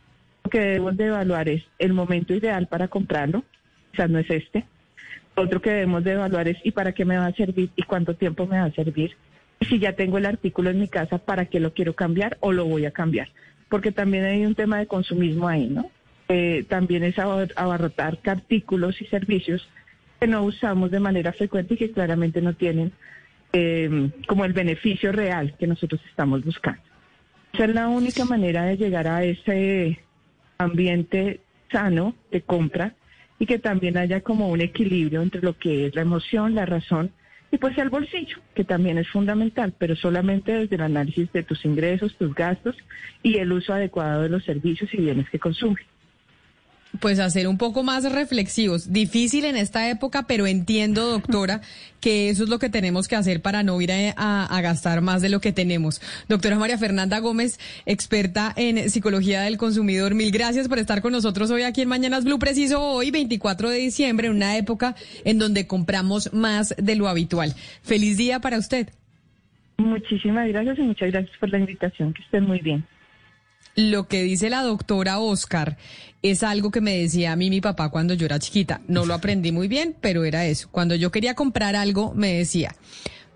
lo 0.44 0.52
que 0.52 0.60
debemos 0.60 0.96
de 0.96 1.08
evaluar 1.08 1.50
es 1.50 1.64
el 1.80 1.92
momento 1.94 2.36
ideal 2.36 2.68
para 2.68 2.88
comprarlo, 2.88 3.44
quizás 3.90 4.12
no 4.12 4.20
es 4.20 4.30
este, 4.30 4.64
otro 5.34 5.60
que 5.60 5.72
debemos 5.72 6.04
de 6.04 6.12
evaluar 6.12 6.48
es 6.48 6.58
¿y 6.64 6.70
para 6.70 6.92
qué 6.92 7.04
me 7.04 7.18
va 7.18 7.26
a 7.26 7.34
servir 7.34 7.72
y 7.76 7.82
cuánto 7.82 8.14
tiempo 8.14 8.46
me 8.46 8.60
va 8.60 8.66
a 8.66 8.72
servir? 8.74 9.16
Y 9.60 9.66
si 9.66 9.80
ya 9.80 9.94
tengo 9.94 10.20
el 10.20 10.28
artículo 10.28 10.70
en 10.70 10.82
mi 10.82 10.88
casa, 10.88 11.18
¿para 11.18 11.46
qué 11.48 11.60
lo 11.60 11.74
quiero 11.74 11.94
cambiar 11.96 12.38
o 12.42 12.52
lo 12.52 12.66
voy 12.66 12.86
a 12.86 12.92
cambiar? 12.92 13.30
Porque 13.68 13.92
también 13.92 14.24
hay 14.26 14.46
un 14.46 14.54
tema 14.54 14.78
de 14.78 14.86
consumismo 14.86 15.48
ahí, 15.48 15.66
¿no? 15.66 15.90
Eh, 16.30 16.64
también 16.70 17.04
es 17.04 17.18
abar- 17.18 17.54
abarrotar 17.56 18.20
artículos 18.24 19.02
y 19.02 19.08
servicios 19.08 19.68
que 20.20 20.28
no 20.28 20.44
usamos 20.44 20.92
de 20.92 21.00
manera 21.00 21.34
frecuente 21.34 21.74
y 21.74 21.78
que 21.78 21.92
claramente 21.92 22.40
no 22.40 22.54
tienen 22.54 22.92
eh, 23.54 24.10
como 24.28 24.46
el 24.46 24.54
beneficio 24.54 25.12
real 25.12 25.56
que 25.58 25.68
nosotros 25.68 26.02
estamos 26.10 26.44
buscando. 26.44 26.82
Esa 27.54 27.66
es 27.66 27.76
la 27.76 27.88
única 27.88 28.26
manera 28.26 28.64
de 28.66 28.78
llegar 28.78 29.08
a 29.08 29.24
ese 29.24 30.00
ambiente 30.58 31.42
sano 31.72 32.16
de 32.32 32.42
compra 32.42 32.96
y 33.38 33.46
que 33.46 33.60
también 33.60 33.98
haya 33.98 34.22
como 34.22 34.50
un 34.50 34.62
equilibrio 34.62 35.22
entre 35.22 35.42
lo 35.42 35.58
que 35.58 35.86
es 35.86 35.96
la 35.96 36.02
emoción, 36.02 36.56
la 36.56 36.66
razón 36.66 37.12
y 37.52 37.58
pues 37.58 37.78
el 37.78 37.92
bolsillo, 37.92 38.38
que 38.56 38.64
también 38.64 38.98
es 38.98 39.08
fundamental, 39.10 39.76
pero 39.78 39.96
solamente 39.96 40.52
desde 40.52 40.76
el 40.76 40.82
análisis 40.82 41.32
de 41.32 41.44
tus 41.44 41.64
ingresos, 41.66 42.16
tus 42.18 42.34
gastos 42.34 42.76
y 43.22 43.38
el 43.38 43.52
uso 43.52 43.74
adecuado 43.74 44.24
de 44.24 44.30
los 44.30 44.44
servicios 44.44 44.92
y 44.94 44.98
bienes 44.98 45.30
que 45.30 45.38
consumes 45.38 45.86
pues 47.00 47.20
hacer 47.20 47.48
un 47.48 47.58
poco 47.58 47.84
más 47.84 48.10
reflexivos. 48.12 48.92
Difícil 48.92 49.46
en 49.46 49.58
esta 49.58 49.90
época, 49.90 50.24
pero 50.28 50.48
entiendo, 50.48 51.10
doctora, 51.10 51.62
que 52.00 52.30
eso 52.30 52.44
es 52.44 52.50
lo 52.50 52.60
que 52.60 52.70
tenemos 52.70 53.08
que 53.08 53.16
hacer 53.16 53.42
para 53.42 53.64
no 53.64 53.80
ir 53.82 53.92
a, 53.92 54.46
a, 54.46 54.62
gastar 54.62 55.02
más 55.02 55.22
de 55.22 55.30
lo 55.30 55.40
que 55.42 55.52
tenemos. 55.52 56.02
Doctora 56.28 56.58
María 56.58 56.78
Fernanda 56.78 57.20
Gómez, 57.20 57.60
experta 57.86 58.54
en 58.56 58.90
psicología 58.90 59.42
del 59.42 59.58
consumidor, 59.58 60.14
mil 60.14 60.32
gracias 60.32 60.68
por 60.68 60.80
estar 60.80 61.02
con 61.02 61.14
nosotros 61.14 61.50
hoy 61.52 61.64
aquí 61.64 61.82
en 61.82 61.90
Mañanas 61.90 62.26
Blue, 62.26 62.40
preciso 62.40 62.82
hoy, 62.82 63.12
24 63.12 63.70
de 63.70 63.78
diciembre, 63.78 64.28
en 64.28 64.34
una 64.34 64.58
época 64.58 64.96
en 65.24 65.40
donde 65.40 65.68
compramos 65.68 66.32
más 66.34 66.76
de 66.78 66.96
lo 66.96 67.08
habitual. 67.08 67.54
Feliz 67.82 68.18
día 68.18 68.40
para 68.40 68.58
usted. 68.58 68.90
Muchísimas 69.78 70.48
gracias 70.50 70.78
y 70.78 70.82
muchas 70.82 71.12
gracias 71.12 71.38
por 71.38 71.50
la 71.50 71.60
invitación. 71.60 72.14
Que 72.14 72.22
estén 72.22 72.44
muy 72.46 72.60
bien. 72.60 72.86
Lo 73.76 74.08
que 74.08 74.22
dice 74.22 74.50
la 74.50 74.62
doctora 74.62 75.20
Oscar 75.20 75.78
es 76.24 76.42
algo 76.42 76.72
que 76.72 76.82
me 76.82 76.98
decía 76.98 77.34
a 77.34 77.36
mí 77.36 77.50
mi 77.50 77.62
papá 77.62 77.90
cuando 77.90 78.14
yo 78.14 78.26
era 78.26 78.40
chiquita. 78.40 78.82
No 78.88 79.06
lo 79.06 79.14
aprendí 79.14 79.52
muy 79.52 79.68
bien, 79.68 79.96
pero 80.00 80.24
era 80.24 80.46
eso. 80.46 80.70
Cuando 80.72 80.96
yo 80.96 81.12
quería 81.12 81.36
comprar 81.36 81.76
algo, 81.76 82.14
me 82.16 82.34
decía, 82.34 82.76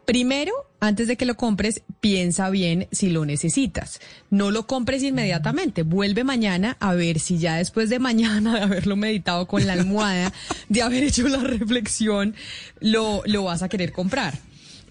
primero, 0.06 0.54
antes 0.80 1.10
de 1.10 1.18
que 1.18 1.26
lo 1.26 1.36
compres, 1.36 1.82
piensa 2.00 2.50
bien 2.50 2.88
si 2.94 3.10
lo 3.10 3.26
necesitas. 3.26 4.00
No 4.30 4.52
lo 4.52 4.68
compres 4.68 5.04
inmediatamente. 5.04 5.84
Vuelve 5.84 6.24
mañana 6.24 6.78
a 6.80 6.94
ver 6.94 7.20
si 7.20 7.38
ya 7.38 7.58
después 7.58 7.90
de 7.90 8.00
mañana, 8.00 8.56
de 8.56 8.62
haberlo 8.62 8.96
meditado 8.96 9.48
con 9.48 9.68
la 9.68 9.74
almohada, 9.74 10.32
de 10.70 10.82
haber 10.82 11.04
hecho 11.04 11.28
la 11.28 11.40
reflexión, 11.44 12.36
lo, 12.80 13.22
lo 13.26 13.44
vas 13.44 13.64
a 13.64 13.70
querer 13.70 13.92
comprar. 13.92 14.40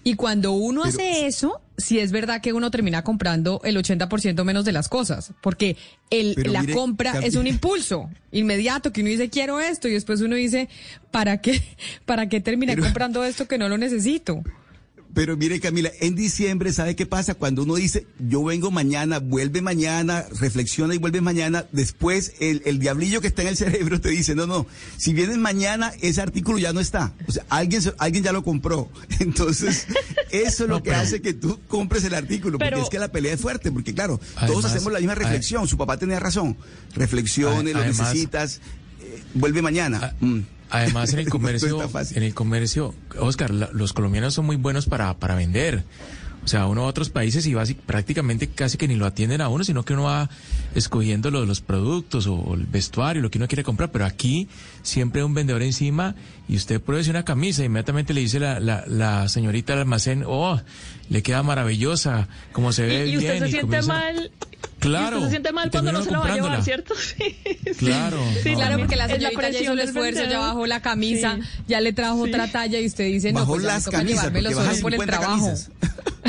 Y 0.07 0.13
cuando 0.13 0.53
uno 0.53 0.85
hace 0.85 1.27
eso, 1.27 1.59
sí 1.75 1.99
es 1.99 2.13
verdad 2.13 2.39
que 2.39 2.53
uno 2.53 2.71
termina 2.71 3.03
comprando 3.03 3.59
el 3.65 3.75
80% 3.75 4.41
menos 4.45 4.63
de 4.63 4.71
las 4.71 4.87
cosas, 4.87 5.33
porque 5.41 5.75
el, 6.09 6.33
la 6.45 6.65
compra 6.73 7.19
es 7.23 7.35
un 7.35 7.45
impulso 7.45 8.09
inmediato 8.31 8.93
que 8.93 9.01
uno 9.01 9.09
dice 9.09 9.29
quiero 9.29 9.59
esto 9.59 9.89
y 9.89 9.91
después 9.91 10.21
uno 10.21 10.37
dice, 10.37 10.69
¿para 11.11 11.41
qué, 11.41 11.61
para 12.05 12.29
qué 12.29 12.39
terminé 12.39 12.77
comprando 12.77 13.25
esto 13.25 13.49
que 13.49 13.57
no 13.57 13.67
lo 13.67 13.77
necesito? 13.77 14.43
Pero 15.17 15.35
mire 15.35 15.59
Camila, 15.59 15.89
en 15.99 16.13
diciembre, 16.13 16.71
¿sabe 16.71 16.95
qué 16.95 17.07
pasa? 17.07 17.33
Cuando 17.33 17.63
uno 17.63 17.73
dice, 17.73 18.05
yo 18.19 18.43
vengo 18.43 18.69
mañana, 18.69 19.17
vuelve 19.17 19.63
mañana, 19.63 20.23
reflexiona 20.39 20.93
y 20.93 20.99
vuelve 20.99 21.21
mañana, 21.21 21.65
después 21.71 22.33
el, 22.39 22.61
el 22.65 22.77
diablillo 22.77 23.19
que 23.19 23.25
está 23.25 23.41
en 23.41 23.47
el 23.47 23.57
cerebro 23.57 23.99
te 23.99 24.09
dice, 24.09 24.35
no, 24.35 24.45
no, 24.45 24.67
si 24.97 25.13
vienes 25.13 25.39
mañana, 25.39 25.91
ese 26.03 26.21
artículo 26.21 26.59
ya 26.59 26.71
no 26.71 26.79
está. 26.79 27.15
O 27.27 27.31
sea, 27.31 27.43
alguien, 27.49 27.81
alguien 27.97 28.25
ya 28.25 28.31
lo 28.31 28.43
compró. 28.43 28.91
Entonces, 29.19 29.87
eso 30.29 30.65
es 30.65 30.69
lo 30.69 30.83
que 30.83 30.93
hace 30.93 31.19
que 31.19 31.33
tú 31.33 31.61
compres 31.67 32.03
el 32.03 32.13
artículo, 32.13 32.59
porque 32.59 32.79
es 32.79 32.89
que 32.89 32.99
la 32.99 33.11
pelea 33.11 33.33
es 33.33 33.41
fuerte, 33.41 33.71
porque 33.71 33.95
claro, 33.95 34.19
todos 34.45 34.65
hacemos 34.65 34.93
la 34.93 34.99
misma 34.99 35.15
reflexión. 35.15 35.67
Su 35.67 35.79
papá 35.79 35.97
tenía 35.97 36.19
razón. 36.19 36.55
Reflexione, 36.93 37.73
lo 37.73 37.83
necesitas, 37.83 38.61
eh, 39.01 39.23
vuelve 39.33 39.63
mañana. 39.63 40.13
Mm. 40.19 40.41
Además, 40.69 41.13
en 41.13 41.19
el 41.19 41.29
comercio, 41.29 41.79
en 42.13 42.23
el 42.23 42.33
comercio, 42.33 42.93
Oscar, 43.19 43.51
los 43.51 43.93
colombianos 43.93 44.33
son 44.33 44.45
muy 44.45 44.55
buenos 44.55 44.85
para, 44.85 45.13
para 45.17 45.35
vender. 45.35 45.83
O 46.47 46.49
sea, 46.49 46.65
uno 46.65 46.83
a 46.83 46.85
otros 46.85 47.09
países 47.09 47.45
y 47.45 47.53
va 47.53 47.65
prácticamente 47.85 48.47
casi 48.47 48.77
que 48.77 48.87
ni 48.87 48.95
lo 48.95 49.05
atienden 49.05 49.41
a 49.41 49.49
uno, 49.49 49.65
sino 49.65 49.83
que 49.83 49.91
uno 49.91 50.03
va 50.03 50.29
escogiendo 50.75 51.29
los, 51.29 51.45
los 51.45 51.59
productos 51.59 52.25
o, 52.25 52.53
el 52.53 52.65
vestuario, 52.65 53.21
lo 53.21 53.29
que 53.29 53.37
uno 53.37 53.49
quiere 53.49 53.65
comprar. 53.65 53.91
Pero 53.91 54.05
aquí 54.05 54.47
siempre 54.81 55.19
hay 55.19 55.25
un 55.25 55.33
vendedor 55.33 55.61
encima 55.61 56.15
y 56.47 56.55
usted 56.55 56.79
pruebe 56.79 57.09
una 57.09 57.25
camisa, 57.25 57.65
inmediatamente 57.65 58.13
le 58.13 58.21
dice 58.21 58.39
la, 58.39 58.61
la, 58.61 58.85
la 58.87 59.27
señorita 59.27 59.73
del 59.73 59.81
almacén, 59.81 60.23
oh, 60.25 60.57
le 61.09 61.23
queda 61.23 61.43
maravillosa, 61.43 62.27
como 62.51 62.73
se 62.73 62.85
ve 62.85 63.07
y, 63.07 63.11
y 63.11 63.17
usted 63.17 63.39
se 63.39 63.47
siente 63.49 63.81
mal. 63.83 64.31
Claro. 64.79 65.15
Y 65.15 65.19
usted 65.19 65.27
se 65.27 65.31
siente 65.31 65.51
mal 65.53 65.71
cuando 65.71 65.91
no 65.91 66.03
se 66.03 66.11
lo 66.11 66.19
va 66.19 66.31
a 66.31 66.35
llevar, 66.35 66.63
¿cierto? 66.63 66.93
Sí. 67.07 67.35
Claro. 67.77 68.19
Sí, 68.43 68.53
claro, 68.53 68.77
porque 68.77 68.95
la 68.95 69.07
señorita 69.07 69.49
ya 69.49 69.59
hizo 69.59 69.73
el 69.73 69.79
esfuerzo, 69.79 70.23
ya 70.25 70.39
bajó 70.39 70.65
la 70.67 70.81
camisa, 70.81 71.39
ya 71.67 71.81
le 71.81 71.93
trajo 71.93 72.21
otra 72.21 72.47
talla 72.51 72.79
y 72.79 72.85
usted 72.85 73.05
dice, 73.05 73.31
no, 73.31 73.39
bajó 73.39 73.53
pues 73.53 73.65
las 73.65 73.87
camisas, 73.87 74.25
llevármelo 74.25 74.51
solo 74.51 74.81
por 74.81 74.93
el 74.93 75.01
trabajo. 75.01 75.45
Camisas. 75.45 75.71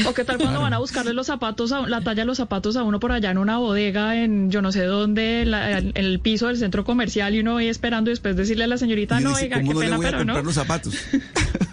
O 0.06 0.14
qué 0.14 0.24
tal 0.24 0.38
cuando 0.38 0.60
van 0.60 0.72
a 0.72 0.78
buscarle 0.78 1.12
los 1.12 1.26
zapatos, 1.26 1.72
a, 1.72 1.80
la 1.88 2.00
talla 2.00 2.22
de 2.22 2.26
los 2.26 2.36
zapatos 2.36 2.76
a 2.76 2.84
uno 2.84 3.00
por 3.00 3.12
allá 3.12 3.30
en 3.30 3.38
una 3.38 3.59
bodega, 3.59 4.16
en 4.16 4.50
yo 4.50 4.62
no 4.62 4.70
sé 4.72 4.84
dónde, 4.84 5.44
la, 5.44 5.78
en 5.78 5.92
el 5.94 6.20
piso 6.20 6.46
del 6.46 6.59
centro 6.59 6.84
comercial 6.84 7.34
y 7.34 7.40
uno 7.40 7.56
ahí 7.56 7.68
esperando 7.68 8.10
y 8.10 8.12
después 8.12 8.36
decirle 8.36 8.64
a 8.64 8.68
la 8.68 8.78
señorita, 8.78 9.20
no, 9.20 9.34
oiga, 9.34 9.59
qué 9.59 9.64
no 9.64 9.80
pena, 9.80 9.90
le 9.90 9.96
voy 9.96 10.06
a 10.06 10.09
pero 10.10 10.18
comprar 10.18 10.36
no. 10.38 10.42
los 10.44 10.55
zapatos. 10.55 10.94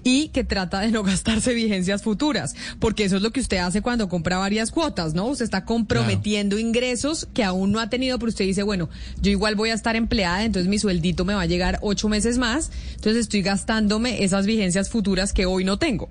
y 0.04 0.28
que 0.28 0.44
trata 0.44 0.80
de 0.80 0.90
no 0.90 1.02
gastarse 1.02 1.54
vigencias 1.54 2.02
futuras, 2.02 2.54
porque 2.78 3.04
eso 3.04 3.16
es 3.16 3.22
lo 3.22 3.30
que 3.30 3.40
usted 3.40 3.58
hace 3.58 3.82
cuando 3.82 4.08
compra 4.08 4.38
varias 4.38 4.70
cuotas, 4.70 5.14
¿no? 5.14 5.26
Usted 5.26 5.44
está 5.44 5.64
comprometiendo 5.64 6.58
ingresos 6.58 7.28
que 7.34 7.44
aún 7.44 7.72
no 7.72 7.80
ha 7.80 7.90
tenido, 7.90 8.18
pero 8.18 8.30
usted 8.30 8.44
dice, 8.44 8.62
bueno, 8.62 8.88
yo 9.20 9.30
igual 9.30 9.54
voy 9.54 9.70
a 9.70 9.74
estar 9.74 9.96
empleada, 9.96 10.44
entonces 10.44 10.68
mi 10.68 10.78
sueldito 10.78 11.24
me 11.24 11.34
va 11.34 11.42
a 11.42 11.46
llegar 11.46 11.78
ocho 11.82 12.08
meses 12.08 12.38
más, 12.38 12.70
entonces 12.94 13.22
estoy 13.22 13.42
gastándome 13.42 14.24
esas 14.24 14.46
vigencias 14.46 14.90
futuras 14.90 15.32
que 15.32 15.46
hoy 15.46 15.64
no 15.64 15.78
tengo. 15.78 16.08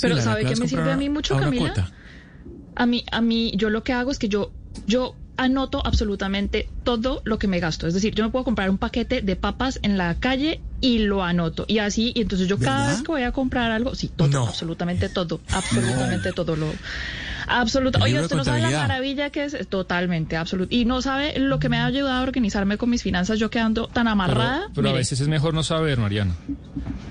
Pero 0.00 0.20
¿sabe 0.20 0.44
vas 0.44 0.60
me 0.60 0.68
sirve 0.68 0.92
a 0.92 0.96
mí 0.96 1.08
mucho, 1.08 1.36
Camila? 1.36 1.72
cuota. 1.72 1.92
A 2.76 2.86
mí, 2.86 3.04
a 3.10 3.20
mí, 3.20 3.52
yo 3.56 3.70
lo 3.70 3.82
que 3.82 3.92
hago 3.92 4.10
es 4.10 4.18
que 4.18 4.28
yo, 4.28 4.52
yo 4.86 5.16
anoto 5.40 5.80
absolutamente 5.84 6.68
todo 6.84 7.22
lo 7.24 7.38
que 7.38 7.48
me 7.48 7.60
gasto. 7.60 7.86
Es 7.86 7.94
decir, 7.94 8.14
yo 8.14 8.24
me 8.24 8.30
puedo 8.30 8.44
comprar 8.44 8.68
un 8.68 8.76
paquete 8.78 9.22
de 9.22 9.36
papas 9.36 9.78
en 9.82 9.96
la 9.96 10.14
calle 10.14 10.60
y 10.82 10.98
lo 10.98 11.22
anoto. 11.24 11.64
Y 11.66 11.78
así, 11.78 12.12
y 12.14 12.20
entonces 12.22 12.46
yo 12.46 12.58
cada 12.58 12.80
¿Verdad? 12.80 12.92
vez 12.92 13.02
que 13.02 13.12
voy 13.12 13.22
a 13.22 13.32
comprar 13.32 13.70
algo, 13.70 13.94
sí, 13.94 14.08
todo, 14.14 14.28
No. 14.28 14.46
absolutamente 14.46 15.08
todo, 15.08 15.40
absolutamente 15.52 16.32
todo 16.32 16.56
lo... 16.56 16.72
Absoluta. 17.48 17.98
Oye, 18.02 18.20
usted 18.20 18.36
no 18.36 18.44
sabe 18.44 18.60
la 18.60 18.70
maravilla 18.70 19.30
que 19.30 19.44
es, 19.44 19.56
totalmente, 19.68 20.36
absoluto. 20.36 20.72
Y 20.74 20.84
no 20.84 21.02
sabe 21.02 21.36
lo 21.38 21.58
que 21.58 21.68
me 21.68 21.78
ha 21.78 21.86
ayudado 21.86 22.18
a 22.18 22.22
organizarme 22.22 22.76
con 22.78 22.90
mis 22.90 23.02
finanzas, 23.02 23.38
yo 23.40 23.50
quedando 23.50 23.88
tan 23.88 24.06
amarrada. 24.08 24.68
pero 24.74 24.90
a 24.90 24.92
veces 24.92 25.20
es 25.20 25.26
mejor 25.28 25.52
no 25.54 25.62
saber, 25.64 25.98
Mariana. 25.98 26.34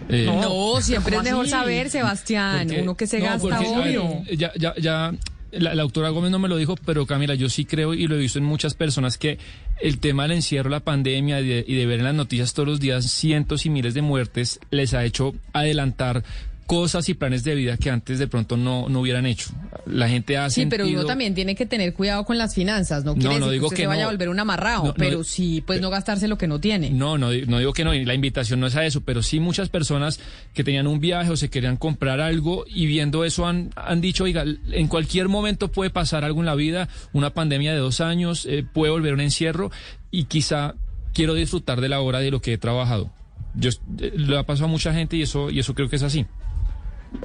Eh, 0.07 0.25
No, 0.27 0.79
siempre 0.81 1.15
es 1.15 1.19
¿cómo 1.19 1.29
mejor 1.29 1.41
así? 1.45 1.51
saber, 1.51 1.89
Sebastián, 1.89 2.67
Porque- 2.67 2.81
uno 2.83 2.95
que 2.95 3.07
se 3.07 3.19
no, 3.19 3.25
gasta, 3.25 3.39
porque, 3.41 3.65
ver, 3.75 3.97
obvio. 3.99 4.23
ya, 4.37 4.51
ya, 4.57 4.73
ya, 4.79 5.13
la, 5.51 5.75
la 5.75 5.83
doctora 5.83 6.09
Gómez 6.09 6.31
no 6.31 6.39
me 6.39 6.47
lo 6.47 6.57
dijo, 6.57 6.75
pero 6.85 7.05
Camila, 7.05 7.35
yo 7.35 7.49
sí 7.49 7.65
creo 7.65 7.93
y 7.93 8.07
lo 8.07 8.15
he 8.15 8.19
visto 8.19 8.39
en 8.39 8.45
muchas 8.45 8.73
personas 8.73 9.17
que 9.17 9.37
el 9.81 9.99
tema 9.99 10.23
del 10.23 10.33
encierro, 10.33 10.69
la 10.69 10.81
pandemia 10.81 11.41
y 11.41 11.47
de, 11.47 11.65
y 11.67 11.75
de 11.75 11.85
ver 11.85 11.99
en 11.99 12.05
las 12.05 12.15
noticias 12.15 12.53
todos 12.53 12.67
los 12.67 12.79
días 12.79 13.05
cientos 13.05 13.65
y 13.65 13.69
miles 13.69 13.93
de 13.93 14.01
muertes 14.01 14.59
les 14.71 14.93
ha 14.93 15.05
hecho 15.05 15.33
adelantar 15.53 16.23
cosas 16.69 17.09
y 17.09 17.15
planes 17.15 17.43
de 17.43 17.55
vida 17.55 17.77
que 17.77 17.89
antes 17.89 18.19
de 18.19 18.27
pronto 18.27 18.55
no, 18.55 18.89
no 18.89 19.01
hubieran 19.01 19.25
hecho. 19.25 19.49
La 19.87 20.07
gente 20.07 20.37
ha 20.37 20.51
Sí, 20.51 20.67
pero 20.67 20.87
uno 20.87 21.03
también 21.03 21.33
tiene 21.33 21.55
que 21.55 21.65
tener 21.65 21.95
cuidado 21.95 22.23
con 22.25 22.37
las 22.37 22.53
finanzas, 22.53 23.03
no 23.03 23.15
quiere 23.15 23.27
No, 23.27 23.39
no 23.39 23.45
decir 23.47 23.53
digo 23.53 23.61
que 23.63 23.65
usted 23.73 23.75
que 23.77 23.81
se 23.81 23.87
vaya 23.87 24.03
a 24.03 24.11
volver 24.11 24.29
un 24.29 24.39
amarrado, 24.39 24.93
pero 24.95 25.23
sí, 25.23 25.63
pues 25.65 25.81
no 25.81 25.89
gastarse 25.89 26.27
lo 26.27 26.37
que 26.37 26.45
no 26.45 26.59
tiene. 26.59 26.91
No, 26.91 27.17
no, 27.17 27.31
no 27.47 27.57
digo 27.57 27.73
que 27.73 27.83
no, 27.83 27.91
la 27.91 28.13
invitación 28.13 28.59
no 28.59 28.67
es 28.67 28.75
a 28.75 28.85
eso, 28.85 29.01
pero 29.01 29.23
sí 29.23 29.39
muchas 29.39 29.69
personas 29.69 30.19
que 30.53 30.63
tenían 30.63 30.85
un 30.85 30.99
viaje 30.99 31.31
o 31.31 31.37
se 31.37 31.49
querían 31.49 31.75
comprar 31.75 32.21
algo 32.21 32.65
y 32.67 32.85
viendo 32.85 33.25
eso 33.25 33.47
han, 33.47 33.71
han 33.75 33.99
dicho, 33.99 34.25
oiga, 34.25 34.45
en 34.71 34.87
cualquier 34.87 35.27
momento 35.27 35.71
puede 35.71 35.89
pasar 35.89 36.23
algo 36.23 36.39
en 36.41 36.45
la 36.45 36.53
vida, 36.53 36.87
una 37.13 37.31
pandemia 37.31 37.73
de 37.73 37.79
dos 37.79 37.99
años, 37.99 38.45
eh, 38.45 38.63
puede 38.63 38.91
volver 38.91 39.15
un 39.15 39.21
encierro 39.21 39.71
y 40.11 40.25
quizá 40.25 40.75
quiero 41.15 41.33
disfrutar 41.33 41.81
de 41.81 41.89
la 41.89 41.99
hora 42.01 42.19
de 42.19 42.29
lo 42.29 42.43
que 42.43 42.53
he 42.53 42.57
trabajado. 42.59 43.11
Yo, 43.55 43.71
eh, 43.97 44.13
lo 44.15 44.37
ha 44.37 44.43
pasado 44.43 44.65
a 44.65 44.69
mucha 44.69 44.93
gente 44.93 45.17
y 45.17 45.23
eso, 45.23 45.49
y 45.49 45.57
eso 45.57 45.73
creo 45.73 45.89
que 45.89 45.95
es 45.95 46.03
así. 46.03 46.27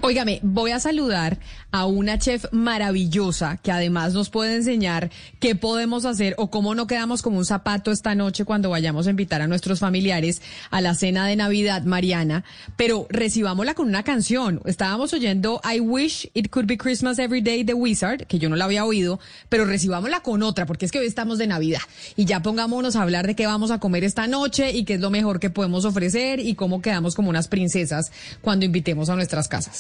Óigame, 0.01 0.40
voy 0.43 0.70
a 0.70 0.81
saludar 0.81 1.39
a 1.70 1.85
una 1.85 2.19
chef 2.19 2.47
maravillosa 2.52 3.59
que 3.59 3.70
además 3.70 4.15
nos 4.15 4.31
puede 4.31 4.55
enseñar 4.55 5.11
qué 5.40 5.55
podemos 5.55 6.06
hacer 6.06 6.35
o 6.39 6.51
cómo 6.51 6.74
no 6.74 6.86
quedamos 6.86 7.20
como 7.20 7.36
un 7.36 7.44
zapato 7.44 7.90
esta 7.90 8.15
noche 8.15 8.47
cuando 8.47 8.70
vayamos 8.70 9.06
a 9.06 9.11
invitar 9.11 9.43
a 9.43 9.47
nuestros 9.47 9.81
familiares 9.81 10.40
a 10.70 10.81
la 10.81 10.94
cena 10.94 11.27
de 11.27 11.36
Navidad, 11.36 11.82
Mariana. 11.82 12.44
Pero 12.77 13.06
recibámosla 13.11 13.74
con 13.74 13.89
una 13.89 14.05
canción. 14.05 14.62
Estábamos 14.65 15.12
oyendo 15.12 15.61
I 15.65 15.81
Wish 15.81 16.31
It 16.32 16.48
Could 16.48 16.66
Be 16.66 16.78
Christmas 16.78 17.19
Every 17.19 17.43
Day 17.43 17.62
de 17.62 17.74
Wizard, 17.74 18.27
que 18.27 18.39
yo 18.39 18.48
no 18.48 18.56
la 18.56 18.65
había 18.65 18.86
oído, 18.86 19.20
pero 19.51 19.66
recibámosla 19.66 20.20
con 20.20 20.43
otra, 20.43 20.65
porque 20.65 20.86
es 20.86 20.93
que 20.93 21.01
hoy 21.01 21.06
estamos 21.06 21.36
de 21.36 21.47
Navidad. 21.47 21.82
Y 22.16 22.24
ya 22.24 22.40
pongámonos 22.40 22.97
a 22.97 23.02
hablar 23.02 23.27
de 23.27 23.35
qué 23.35 23.47
vamos 23.47 23.70
a 23.70 23.81
comer 23.81 24.05
esta 24.05 24.27
noche 24.28 24.73
y 24.73 24.85
qué 24.85 24.94
es 24.94 25.01
lo 25.01 25.11
mejor 25.11 25.40
que 25.40 25.51
podemos 25.51 25.85
ofrecer 25.85 26.40
y 26.40 26.55
cómo 26.55 26.81
quedamos 26.81 27.15
como 27.15 27.28
unas 27.28 27.48
princesas 27.48 28.12
cuando 28.40 28.65
invitemos 28.65 29.11
a 29.11 29.16
nuestras 29.16 29.48
casas. 29.48 29.74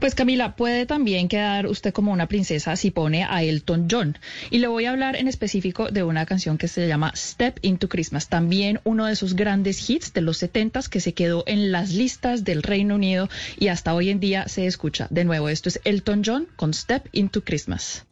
Pues 0.00 0.14
Camila, 0.14 0.56
puede 0.56 0.86
también 0.86 1.28
quedar 1.28 1.66
usted 1.66 1.92
como 1.92 2.12
una 2.12 2.28
princesa 2.28 2.76
si 2.76 2.90
pone 2.90 3.24
a 3.24 3.42
Elton 3.42 3.88
John. 3.90 4.18
Y 4.50 4.58
le 4.58 4.66
voy 4.66 4.84
a 4.84 4.90
hablar 4.90 5.16
en 5.16 5.28
específico 5.28 5.88
de 5.88 6.02
una 6.02 6.26
canción 6.26 6.58
que 6.58 6.68
se 6.68 6.86
llama 6.88 7.12
Step 7.16 7.58
into 7.62 7.88
Christmas, 7.88 8.28
también 8.28 8.80
uno 8.84 9.06
de 9.06 9.16
sus 9.16 9.34
grandes 9.34 9.88
hits 9.88 10.12
de 10.12 10.20
los 10.20 10.38
70 10.38 10.74
que 10.90 11.00
se 11.00 11.14
quedó 11.14 11.44
en 11.46 11.72
las 11.72 11.92
listas 11.92 12.42
del 12.42 12.62
Reino 12.62 12.94
Unido 12.94 13.28
y 13.58 13.68
hasta 13.68 13.94
hoy 13.94 14.10
en 14.10 14.18
día 14.18 14.48
se 14.48 14.66
escucha. 14.66 15.06
De 15.10 15.24
nuevo, 15.24 15.48
esto 15.48 15.68
es 15.68 15.80
Elton 15.84 16.22
John 16.24 16.48
con 16.56 16.74
Step 16.74 17.08
into 17.12 17.42
Christmas. 17.44 18.04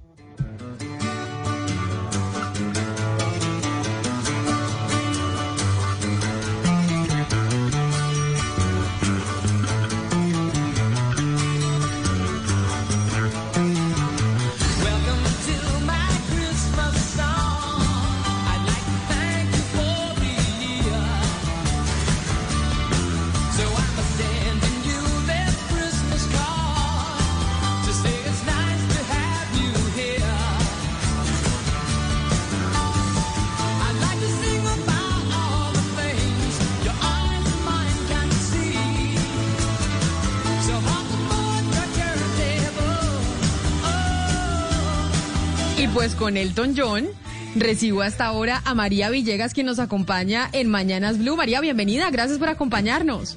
Con 46.33 46.39
Elton 46.39 46.75
John 46.75 47.09
recibo 47.57 48.01
hasta 48.01 48.25
ahora 48.25 48.63
a 48.65 48.73
María 48.73 49.11
Villegas 49.11 49.53
quien 49.53 49.67
nos 49.67 49.79
acompaña 49.79 50.49
en 50.53 50.71
Mañanas 50.71 51.19
Blue. 51.19 51.37
María, 51.37 51.61
bienvenida, 51.61 52.09
gracias 52.09 52.39
por 52.39 52.49
acompañarnos. 52.49 53.37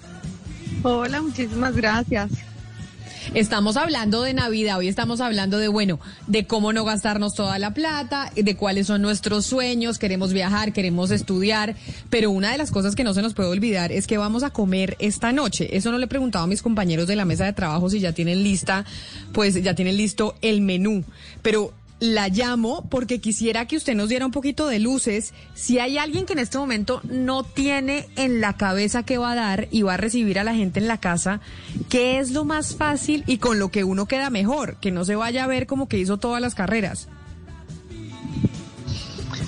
Hola, 0.82 1.22
muchísimas 1.22 1.76
gracias. 1.76 2.32
Estamos 3.34 3.76
hablando 3.76 4.22
de 4.22 4.34
Navidad, 4.34 4.78
hoy 4.78 4.88
estamos 4.88 5.20
hablando 5.20 5.58
de, 5.58 5.68
bueno, 5.68 6.00
de 6.28 6.48
cómo 6.48 6.72
no 6.72 6.86
gastarnos 6.86 7.34
toda 7.34 7.60
la 7.60 7.74
plata, 7.74 8.32
de 8.34 8.56
cuáles 8.56 8.88
son 8.88 9.02
nuestros 9.02 9.46
sueños, 9.46 10.00
queremos 10.00 10.32
viajar, 10.32 10.72
queremos 10.72 11.12
estudiar, 11.12 11.76
pero 12.10 12.32
una 12.32 12.54
de 12.54 12.58
las 12.58 12.72
cosas 12.72 12.96
que 12.96 13.04
no 13.04 13.14
se 13.14 13.22
nos 13.22 13.34
puede 13.34 13.50
olvidar 13.50 13.92
es 13.92 14.08
que 14.08 14.18
vamos 14.18 14.44
a 14.44 14.52
comer 14.52 14.96
esta 15.00 15.34
noche. 15.34 15.76
Eso 15.76 15.92
no 15.92 15.98
le 15.98 16.06
he 16.06 16.08
preguntado 16.08 16.46
a 16.46 16.48
mis 16.48 16.62
compañeros 16.62 17.08
de 17.08 17.18
la 17.18 17.26
mesa 17.26 17.44
de 17.44 17.52
trabajo 17.52 17.90
si 17.90 18.00
ya 18.00 18.14
tienen 18.14 18.42
lista, 18.42 18.86
pues 19.34 19.62
ya 19.62 19.76
tienen 19.76 19.98
listo 19.98 20.36
el 20.42 20.62
menú, 20.62 21.04
pero 21.42 21.74
la 22.00 22.28
llamo 22.28 22.88
porque 22.90 23.22
quisiera 23.22 23.68
que 23.68 23.78
usted 23.78 23.96
nos 23.96 24.10
diera 24.10 24.26
un 24.26 24.32
poquito 24.32 24.68
de 24.68 24.80
luces. 24.80 25.34
Si 25.54 25.80
hay 25.80 25.98
alguien 25.98 26.26
que 26.26 26.34
en 26.34 26.40
este 26.40 26.58
momento 26.58 27.02
no 27.04 27.44
tiene 27.44 28.08
en 28.16 28.42
la 28.42 28.54
cabeza 28.54 29.04
qué 29.04 29.18
va 29.18 29.32
a 29.32 29.36
dar 29.36 29.68
y 29.72 29.84
va 29.84 29.94
a 29.94 29.98
recibir 29.98 30.40
a 30.40 30.44
la 30.44 30.56
gente 30.56 30.80
en 30.80 30.88
la 30.88 31.00
casa, 31.00 31.40
¿qué 31.90 32.20
es 32.20 32.32
lo 32.32 32.46
más 32.46 32.76
fácil 32.76 33.24
y 33.28 33.38
con 33.38 33.60
lo 33.60 33.70
que 33.70 33.84
uno 33.84 34.08
queda 34.08 34.30
mejor? 34.30 34.78
Que 34.78 34.92
no 34.92 35.06
se 35.06 35.16
vaya 35.16 35.44
a 35.44 35.48
ver 35.48 35.68
como 35.68 35.88
que 35.88 35.98
hizo 35.98 36.18
todas 36.18 36.42
las 36.42 36.56
carreras. 36.56 37.08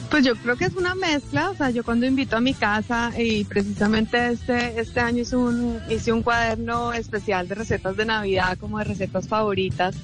Pues 0.09 0.23
yo 0.23 0.37
creo 0.37 0.55
que 0.55 0.65
es 0.65 0.75
una 0.75 0.95
mezcla, 0.95 1.49
o 1.49 1.55
sea, 1.55 1.69
yo 1.69 1.83
cuando 1.83 2.05
invito 2.05 2.37
a 2.37 2.39
mi 2.39 2.53
casa 2.53 3.11
y 3.17 3.43
precisamente 3.43 4.29
este, 4.29 4.79
este 4.79 5.01
año 5.01 5.23
hice 5.23 5.35
un, 5.35 5.81
hice 5.89 6.13
un 6.13 6.23
cuaderno 6.23 6.93
especial 6.93 7.49
de 7.49 7.55
recetas 7.55 7.97
de 7.97 8.05
Navidad, 8.05 8.57
como 8.57 8.77
de 8.77 8.85
recetas 8.85 9.27
favoritas, 9.27 9.95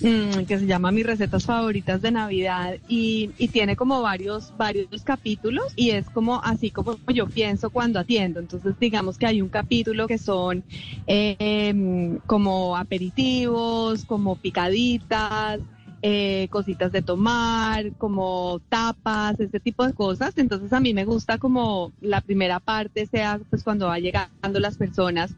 mm, 0.00 0.44
que 0.46 0.58
se 0.58 0.66
llama 0.66 0.90
Mis 0.90 1.06
recetas 1.06 1.44
favoritas 1.44 2.02
de 2.02 2.10
Navidad 2.10 2.76
y, 2.88 3.28
tiene 3.52 3.76
como 3.76 4.02
varios, 4.02 4.52
varios 4.56 5.02
capítulos 5.02 5.72
y 5.76 5.90
es 5.90 6.08
como 6.10 6.42
así 6.42 6.70
como 6.70 6.98
yo 7.12 7.26
pienso 7.26 7.70
cuando 7.70 7.98
atiendo. 7.98 8.40
Entonces 8.40 8.74
digamos 8.78 9.18
que 9.18 9.26
hay 9.26 9.40
un 9.40 9.48
capítulo 9.48 10.06
que 10.06 10.18
son 10.18 10.64
eh, 11.06 12.18
como 12.26 12.76
aperitivos, 12.76 14.04
como 14.04 14.36
picaditas, 14.36 15.60
eh, 16.02 16.48
cositas 16.50 16.92
de 16.92 17.02
tomar, 17.02 17.92
como 17.98 18.60
tapas, 18.68 19.40
este 19.40 19.60
tipo 19.60 19.86
de 19.86 19.94
cosas. 19.94 20.36
Entonces 20.36 20.72
a 20.72 20.80
mí 20.80 20.94
me 20.94 21.04
gusta 21.04 21.38
como 21.38 21.92
la 22.00 22.20
primera 22.20 22.60
parte 22.60 23.06
sea 23.06 23.40
pues 23.50 23.62
cuando 23.64 23.86
va 23.86 23.98
llegando 23.98 24.60
las 24.60 24.76
personas, 24.76 25.34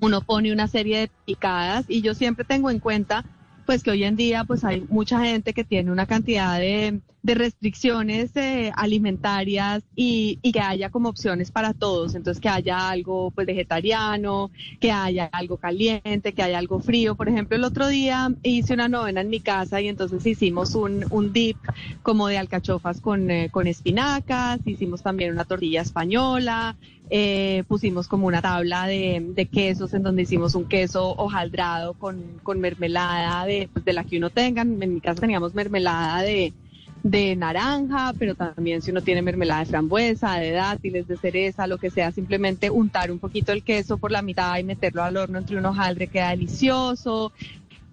uno 0.00 0.20
pone 0.22 0.52
una 0.52 0.66
serie 0.66 0.98
de 0.98 1.10
picadas 1.24 1.84
y 1.88 2.00
yo 2.00 2.14
siempre 2.14 2.44
tengo 2.44 2.70
en 2.70 2.80
cuenta 2.80 3.24
pues 3.66 3.82
que 3.82 3.90
hoy 3.90 4.04
en 4.04 4.16
día 4.16 4.44
pues 4.44 4.64
hay 4.64 4.84
mucha 4.88 5.20
gente 5.20 5.52
que 5.52 5.64
tiene 5.64 5.90
una 5.90 6.06
cantidad 6.06 6.58
de, 6.58 7.00
de 7.22 7.34
restricciones 7.34 8.34
eh, 8.36 8.72
alimentarias 8.74 9.82
y, 9.94 10.38
y 10.42 10.52
que 10.52 10.60
haya 10.60 10.90
como 10.90 11.10
opciones 11.10 11.50
para 11.50 11.74
todos, 11.74 12.14
entonces 12.14 12.40
que 12.40 12.48
haya 12.48 12.88
algo 12.88 13.30
pues 13.30 13.46
vegetariano, 13.46 14.50
que 14.80 14.90
haya 14.90 15.26
algo 15.26 15.58
caliente, 15.58 16.32
que 16.32 16.42
haya 16.42 16.58
algo 16.58 16.80
frío. 16.80 17.14
Por 17.14 17.28
ejemplo, 17.28 17.56
el 17.56 17.64
otro 17.64 17.88
día 17.88 18.32
hice 18.42 18.72
una 18.74 18.88
novena 18.88 19.20
en 19.20 19.28
mi 19.28 19.40
casa 19.40 19.80
y 19.80 19.88
entonces 19.88 20.24
hicimos 20.24 20.74
un, 20.74 21.04
un 21.10 21.32
dip 21.32 21.58
como 22.02 22.28
de 22.28 22.38
alcachofas 22.38 23.00
con, 23.00 23.30
eh, 23.30 23.50
con 23.50 23.66
espinacas, 23.66 24.60
hicimos 24.64 25.02
también 25.02 25.32
una 25.32 25.44
tortilla 25.44 25.82
española, 25.82 26.76
eh, 27.10 27.64
pusimos 27.68 28.08
como 28.08 28.28
una 28.28 28.40
tabla 28.40 28.86
de, 28.86 29.32
de 29.34 29.46
quesos 29.46 29.92
en 29.94 30.02
donde 30.02 30.22
hicimos 30.22 30.54
un 30.54 30.66
queso 30.66 31.10
hojaldrado 31.16 31.94
con, 31.94 32.22
con 32.42 32.60
mermelada 32.60 33.44
de, 33.44 33.68
pues, 33.72 33.84
de 33.84 33.92
la 33.92 34.04
que 34.04 34.16
uno 34.16 34.30
tenga. 34.30 34.62
En 34.62 34.94
mi 34.94 35.00
casa 35.00 35.20
teníamos 35.20 35.54
mermelada 35.54 36.22
de, 36.22 36.52
de 37.02 37.34
naranja, 37.36 38.12
pero 38.18 38.34
también 38.34 38.82
si 38.82 38.90
uno 38.90 39.00
tiene 39.02 39.22
mermelada 39.22 39.60
de 39.60 39.66
frambuesa, 39.66 40.34
de 40.36 40.50
dátiles, 40.52 41.08
de 41.08 41.16
cereza, 41.16 41.66
lo 41.66 41.78
que 41.78 41.90
sea, 41.90 42.12
simplemente 42.12 42.70
untar 42.70 43.10
un 43.10 43.18
poquito 43.18 43.52
el 43.52 43.62
queso 43.62 43.96
por 43.98 44.10
la 44.12 44.22
mitad 44.22 44.58
y 44.58 44.64
meterlo 44.64 45.02
al 45.02 45.16
horno 45.16 45.38
entre 45.38 45.56
un 45.56 45.64
hojaldre 45.66 46.08
queda 46.08 46.30
delicioso. 46.30 47.32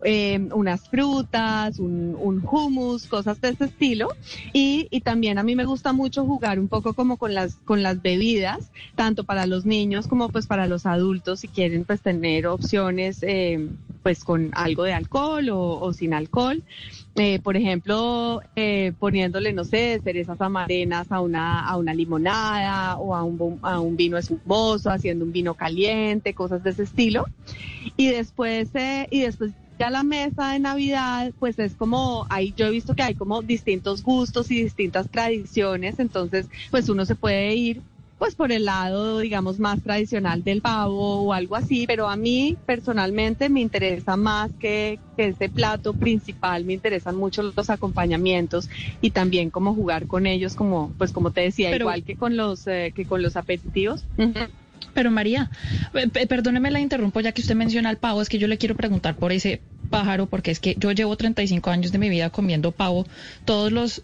eh, 0.04 0.40
unas 0.54 0.88
frutas, 0.90 1.80
un, 1.80 2.16
un 2.20 2.44
hummus, 2.50 3.08
cosas 3.08 3.42
de 3.42 3.50
ese 3.50 3.66
estilo. 3.66 4.10
Y, 4.54 4.88
y 4.92 5.02
también 5.02 5.38
a 5.40 5.44
mí 5.44 5.56
me 5.56 5.66
gusta 5.66 5.94
mucho 5.94 6.26
jugar 6.26 6.60
un 6.60 6.68
poco 6.68 6.94
como 6.94 7.18
con 7.18 7.34
las, 7.34 7.56
con 7.66 7.82
las 7.84 8.02
bebidas, 8.02 8.72
tanto 8.96 9.24
para 9.24 9.48
los 9.48 9.66
niños 9.66 10.08
como 10.08 10.30
pues 10.30 10.46
para 10.48 10.68
los 10.68 10.86
adultos, 10.86 11.40
si 11.42 11.48
quieren 11.48 11.84
pues 11.86 12.02
tener 12.02 12.48
opciones 12.48 13.24
eh, 13.24 13.68
pues 14.08 14.24
con 14.24 14.52
algo 14.54 14.86
de 14.86 14.94
alcohol 14.94 15.50
o, 15.52 15.92
sin 15.92 16.14
alcohol. 16.14 16.64
Eh, 17.16 17.40
por 17.44 17.58
ejemplo, 17.58 18.42
eh, 18.56 18.94
poniéndole, 18.98 19.52
no 19.52 19.66
sé, 19.66 20.00
cerezas 20.02 20.40
amarenas 20.40 21.12
a 21.12 21.20
una, 21.20 21.68
a 21.68 21.76
una 21.76 21.94
limonada 21.94 22.96
o 23.00 23.14
a 23.14 23.26
un, 23.26 23.60
a 23.64 23.82
un 23.82 23.98
vino 23.98 24.18
espumoso, 24.18 24.90
haciendo 24.92 25.26
un 25.26 25.34
vino 25.34 25.56
caliente, 25.56 26.34
cosas 26.34 26.64
de 26.64 26.70
ese 26.70 26.84
estilo. 26.84 27.26
Y 27.98 28.08
después, 28.08 28.70
eh, 28.76 29.10
y 29.12 29.24
después 29.24 29.52
ya 29.78 29.90
la 29.90 30.04
mesa 30.04 30.54
de 30.54 30.60
Navidad, 30.60 31.34
pues 31.38 31.60
es 31.60 31.76
como, 31.76 32.26
ahí 32.30 32.54
yo 32.56 32.68
he 32.68 32.72
visto 32.72 32.96
que 32.96 33.04
hay 33.04 33.14
como 33.14 33.42
distintos 33.42 34.04
gustos 34.04 34.50
y 34.52 34.64
distintas 34.64 35.10
tradiciones, 35.10 36.00
entonces 36.00 36.48
pues 36.72 36.88
uno 36.88 37.06
se 37.06 37.16
puede 37.16 37.54
ir 37.56 37.82
pues 38.18 38.36
por 38.36 38.52
el 38.52 38.66
lado, 38.66 39.20
digamos, 39.20 39.60
más 39.60 39.82
tradicional 39.82 40.44
del 40.44 40.62
pavo 40.62 41.24
o 41.24 41.34
algo 41.34 41.56
así, 41.56 41.86
pero 41.88 42.10
a 42.10 42.16
mí 42.16 42.58
personalmente 42.66 43.48
me 43.50 43.62
interesa 43.62 44.18
más 44.18 44.52
que, 44.60 45.00
que 45.16 45.28
este 45.28 45.50
plato 45.50 45.94
principal, 45.94 46.66
me 46.66 46.74
interesan 46.74 47.16
mucho 47.16 47.44
los 47.44 47.70
acompañamientos 47.70 48.70
y 49.02 49.12
también 49.12 49.50
como 49.52 49.74
jugar 49.76 50.08
con 50.08 50.26
ellos, 50.26 50.56
como, 50.56 50.94
pues 50.98 51.12
como 51.12 51.32
te 51.32 51.42
decía, 51.42 51.70
Pero- 51.70 51.84
igual 51.86 52.04
que 52.04 52.16
con 52.16 52.36
los, 52.38 52.66
eh, 52.68 52.92
que 52.96 53.06
con 53.06 53.22
los 53.22 53.36
aperitivos. 53.36 54.04
Pero 54.94 55.12
María, 55.12 55.52
eh, 55.94 56.08
pe- 56.08 56.26
perdóneme 56.28 56.72
la 56.72 56.80
interrumpo 56.80 57.20
ya 57.20 57.32
que 57.32 57.42
usted 57.42 57.56
menciona 57.56 57.90
el 57.92 57.98
pavo, 57.98 58.22
es 58.22 58.30
que 58.30 58.40
yo 58.40 58.48
le 58.48 58.58
quiero 58.58 58.76
preguntar 58.76 59.16
por 59.16 59.32
ese 59.32 59.62
pájaro 59.88 60.28
porque 60.28 60.52
es 60.52 60.60
que 60.60 60.76
yo 60.78 60.92
llevo 60.92 61.16
35 61.16 61.70
años 61.70 61.92
de 61.92 61.98
mi 61.98 62.10
vida 62.10 62.30
comiendo 62.30 62.72
pavo 62.72 63.06
todos 63.46 63.72
los 63.72 64.02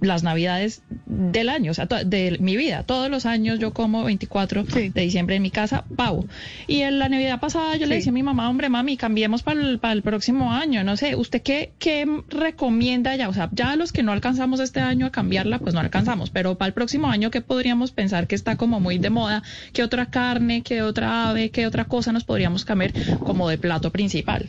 las 0.00 0.22
navidades 0.22 0.82
del 1.06 1.48
año, 1.48 1.70
o 1.70 1.74
sea, 1.74 1.86
de 1.86 2.36
mi 2.40 2.56
vida, 2.56 2.82
todos 2.82 3.10
los 3.10 3.26
años 3.26 3.58
yo 3.58 3.72
como 3.72 4.04
24 4.04 4.64
de 4.64 4.90
diciembre 4.90 5.36
en 5.36 5.42
mi 5.42 5.50
casa 5.50 5.84
pavo. 5.96 6.26
Y 6.66 6.82
en 6.82 6.98
la 6.98 7.08
Navidad 7.08 7.40
pasada 7.40 7.76
yo 7.76 7.86
le 7.86 7.96
decía 7.96 8.10
a 8.10 8.14
mi 8.14 8.22
mamá, 8.22 8.48
hombre, 8.48 8.68
mami, 8.68 8.96
cambiemos 8.96 9.42
para 9.42 9.60
el, 9.60 9.78
para 9.78 9.94
el 9.94 10.02
próximo 10.02 10.52
año, 10.52 10.82
no 10.84 10.96
sé, 10.96 11.14
¿usted 11.16 11.42
qué, 11.42 11.72
qué 11.78 12.06
recomienda 12.28 13.14
ya? 13.16 13.28
O 13.28 13.32
sea, 13.32 13.48
ya 13.52 13.76
los 13.76 13.92
que 13.92 14.02
no 14.02 14.12
alcanzamos 14.12 14.60
este 14.60 14.80
año 14.80 15.06
a 15.06 15.10
cambiarla, 15.10 15.58
pues 15.58 15.74
no 15.74 15.80
alcanzamos, 15.80 16.30
pero 16.30 16.56
para 16.56 16.68
el 16.68 16.74
próximo 16.74 17.08
año, 17.08 17.30
¿qué 17.30 17.40
podríamos 17.40 17.92
pensar 17.92 18.26
que 18.26 18.34
está 18.34 18.56
como 18.56 18.80
muy 18.80 18.98
de 18.98 19.10
moda? 19.10 19.42
¿Qué 19.72 19.82
otra 19.82 20.06
carne, 20.06 20.62
qué 20.62 20.82
otra 20.82 21.28
ave, 21.28 21.50
qué 21.50 21.66
otra 21.66 21.84
cosa 21.84 22.12
nos 22.12 22.24
podríamos 22.24 22.64
comer 22.64 22.92
como 23.20 23.48
de 23.48 23.58
plato 23.58 23.90
principal? 23.90 24.46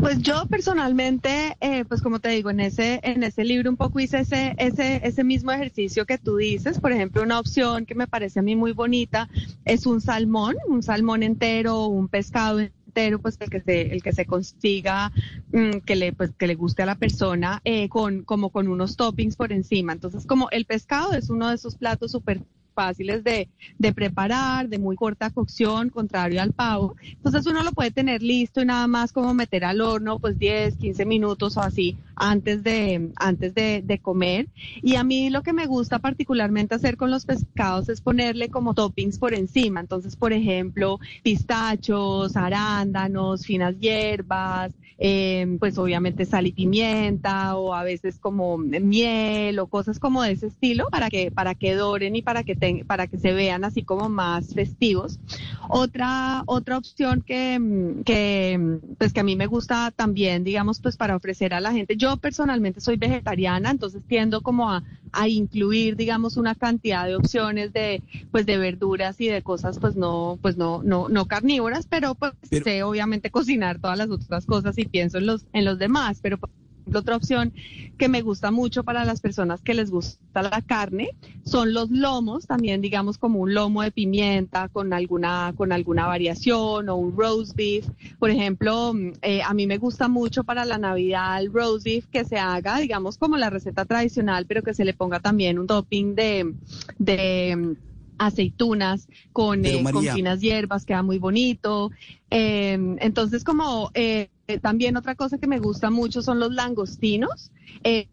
Pues 0.00 0.20
yo 0.20 0.46
personalmente, 0.46 1.56
eh, 1.60 1.84
pues 1.84 2.02
como 2.02 2.20
te 2.20 2.28
digo, 2.30 2.50
en 2.50 2.60
ese, 2.60 3.00
en 3.02 3.22
ese 3.22 3.44
libro 3.44 3.70
un 3.70 3.76
poco 3.76 4.00
hice 4.00 4.20
ese, 4.20 4.54
ese, 4.58 5.00
ese 5.04 5.24
mismo 5.24 5.52
ejercicio 5.52 6.06
que 6.06 6.18
tú 6.18 6.36
dices. 6.36 6.80
Por 6.80 6.92
ejemplo, 6.92 7.22
una 7.22 7.38
opción 7.38 7.86
que 7.86 7.94
me 7.94 8.06
parece 8.06 8.40
a 8.40 8.42
mí 8.42 8.56
muy 8.56 8.72
bonita 8.72 9.28
es 9.64 9.86
un 9.86 10.00
salmón, 10.00 10.56
un 10.68 10.82
salmón 10.82 11.22
entero, 11.22 11.86
un 11.86 12.08
pescado 12.08 12.60
entero, 12.60 13.20
pues 13.20 13.36
el 13.40 13.50
que 13.50 13.60
se, 13.60 13.92
el 13.92 14.02
que 14.02 14.12
se 14.12 14.26
consiga, 14.26 15.12
mm, 15.52 15.78
que 15.84 15.96
le, 15.96 16.12
pues 16.12 16.30
que 16.36 16.46
le 16.46 16.54
guste 16.54 16.82
a 16.82 16.86
la 16.86 16.96
persona, 16.96 17.60
eh, 17.64 17.88
con, 17.88 18.22
como 18.22 18.50
con 18.50 18.68
unos 18.68 18.96
toppings 18.96 19.36
por 19.36 19.52
encima. 19.52 19.92
Entonces, 19.92 20.26
como 20.26 20.48
el 20.50 20.64
pescado 20.64 21.12
es 21.12 21.30
uno 21.30 21.48
de 21.48 21.54
esos 21.56 21.76
platos 21.76 22.12
súper 22.12 22.42
fáciles 22.78 23.24
de, 23.24 23.48
de 23.76 23.92
preparar, 23.92 24.68
de 24.68 24.78
muy 24.78 24.94
corta 24.94 25.30
cocción, 25.30 25.90
contrario 25.90 26.40
al 26.40 26.52
pavo. 26.52 26.94
Entonces 27.16 27.44
uno 27.46 27.64
lo 27.64 27.72
puede 27.72 27.90
tener 27.90 28.22
listo 28.22 28.60
y 28.60 28.66
nada 28.66 28.86
más 28.86 29.12
como 29.12 29.34
meter 29.34 29.64
al 29.64 29.80
horno 29.80 30.20
pues 30.20 30.38
10, 30.38 30.76
15 30.76 31.04
minutos 31.04 31.56
o 31.56 31.60
así 31.60 31.96
antes 32.18 32.62
de, 32.62 33.10
antes 33.16 33.54
de, 33.54 33.98
comer. 34.02 34.48
Y 34.82 34.96
a 34.96 35.04
mí 35.04 35.30
lo 35.30 35.42
que 35.42 35.52
me 35.52 35.66
gusta 35.66 35.98
particularmente 35.98 36.74
hacer 36.74 36.96
con 36.96 37.10
los 37.10 37.24
pescados 37.24 37.88
es 37.88 38.00
ponerle 38.00 38.48
como 38.48 38.74
toppings 38.74 39.18
por 39.18 39.34
encima. 39.34 39.80
Entonces, 39.80 40.16
por 40.16 40.32
ejemplo, 40.32 40.98
pistachos, 41.22 42.36
arándanos, 42.36 43.44
finas 43.44 43.78
hierbas, 43.78 44.72
eh, 44.98 45.56
pues 45.60 45.78
obviamente 45.78 46.24
sal 46.26 46.46
y 46.46 46.52
pimienta 46.52 47.56
o 47.56 47.74
a 47.74 47.84
veces 47.84 48.18
como 48.18 48.58
miel 48.58 49.58
o 49.58 49.66
cosas 49.68 49.98
como 49.98 50.22
de 50.22 50.32
ese 50.32 50.46
estilo 50.48 50.86
para 50.90 51.08
que, 51.08 51.30
para 51.30 51.54
que 51.54 51.74
doren 51.74 52.16
y 52.16 52.22
para 52.22 52.42
que, 52.44 52.56
ten- 52.56 52.84
para 52.86 53.06
que 53.06 53.18
se 53.18 53.32
vean 53.32 53.64
así 53.64 53.82
como 53.84 54.08
más 54.08 54.54
festivos. 54.54 55.20
Otra, 55.68 56.42
otra 56.46 56.78
opción 56.78 57.22
que, 57.26 58.02
que, 58.04 58.78
pues 58.98 59.12
que 59.12 59.20
a 59.20 59.24
mí 59.24 59.36
me 59.36 59.46
gusta 59.46 59.92
también, 59.94 60.44
digamos, 60.44 60.80
pues 60.80 60.96
para 60.96 61.16
ofrecer 61.16 61.54
a 61.54 61.60
la 61.60 61.72
gente. 61.72 61.96
Personalmente 62.16 62.80
soy 62.80 62.96
vegetariana, 62.96 63.70
entonces 63.70 64.02
tiendo 64.06 64.40
como 64.40 64.70
a, 64.70 64.82
a 65.12 65.28
incluir, 65.28 65.96
digamos, 65.96 66.36
una 66.36 66.54
cantidad 66.54 67.06
de 67.06 67.16
opciones 67.16 67.72
de, 67.72 68.02
pues 68.30 68.46
de 68.46 68.58
verduras 68.58 69.20
y 69.20 69.28
de 69.28 69.42
cosas, 69.42 69.78
pues 69.78 69.96
no, 69.96 70.38
pues 70.42 70.56
no, 70.56 70.82
no, 70.82 71.08
no 71.08 71.26
carnívoras, 71.26 71.86
pero 71.86 72.14
pues 72.14 72.32
sé 72.50 72.82
obviamente 72.82 73.30
cocinar 73.30 73.78
todas 73.80 73.98
las 73.98 74.10
otras 74.10 74.46
cosas 74.46 74.78
y 74.78 74.86
pienso 74.86 75.18
en 75.18 75.26
los, 75.26 75.46
en 75.52 75.64
los 75.64 75.78
demás, 75.78 76.20
pero 76.22 76.38
por 76.38 76.50
ejemplo, 76.88 77.00
otra 77.00 77.16
opción 77.16 77.52
que 77.98 78.08
me 78.08 78.22
gusta 78.22 78.50
mucho 78.50 78.84
para 78.84 79.04
las 79.04 79.20
personas 79.20 79.60
que 79.60 79.74
les 79.74 79.90
gusta 79.90 80.42
la 80.42 80.62
carne 80.62 81.10
son 81.44 81.74
los 81.74 81.90
lomos, 81.90 82.46
también 82.46 82.80
digamos 82.80 83.18
como 83.18 83.40
un 83.40 83.52
lomo 83.54 83.82
de 83.82 83.90
pimienta 83.90 84.68
con 84.68 84.92
alguna, 84.92 85.52
con 85.56 85.72
alguna 85.72 86.06
variación 86.06 86.88
o 86.88 86.96
un 86.96 87.16
roast 87.16 87.54
beef. 87.56 87.86
Por 88.18 88.30
ejemplo, 88.30 88.94
mm, 88.94 89.12
eh, 89.22 89.42
a 89.42 89.52
mí 89.52 89.66
me 89.66 89.78
gusta 89.78 90.08
mucho 90.08 90.44
para 90.44 90.64
la 90.64 90.78
Navidad 90.78 91.40
el 91.40 91.52
roast 91.52 91.84
beef 91.84 92.06
que 92.06 92.24
se 92.24 92.38
haga, 92.38 92.78
digamos 92.78 93.18
como 93.18 93.36
la 93.36 93.50
receta 93.50 93.84
tradicional, 93.84 94.46
pero 94.46 94.62
que 94.62 94.74
se 94.74 94.84
le 94.84 94.94
ponga 94.94 95.20
también 95.20 95.58
un 95.58 95.66
topping 95.66 96.14
de, 96.14 96.54
de 96.98 97.76
aceitunas 98.18 99.08
con, 99.32 99.64
eh, 99.64 99.82
con 99.92 100.02
finas 100.14 100.40
hierbas, 100.40 100.84
queda 100.84 101.02
muy 101.02 101.18
bonito. 101.18 101.90
Eh, 102.30 102.78
entonces, 103.00 103.44
como 103.44 103.90
eh, 103.94 104.28
también 104.62 104.96
otra 104.96 105.14
cosa 105.14 105.38
que 105.38 105.46
me 105.46 105.58
gusta 105.58 105.90
mucho 105.90 106.22
son 106.22 106.38
los 106.40 106.52
langostinos. 106.52 107.50
eh, 107.84 108.08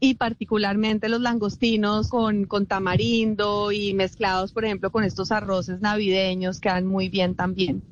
y 0.00 0.14
particularmente 0.14 1.08
los 1.08 1.20
langostinos 1.20 2.08
con, 2.08 2.44
con 2.44 2.66
tamarindo 2.66 3.72
y 3.72 3.92
mezclados, 3.94 4.52
por 4.52 4.64
ejemplo, 4.64 4.90
con 4.92 5.02
estos 5.04 5.32
arroces 5.32 5.80
navideños, 5.80 6.60
quedan 6.60 6.86
muy 6.86 7.08
bien 7.08 7.34
también. 7.34 7.82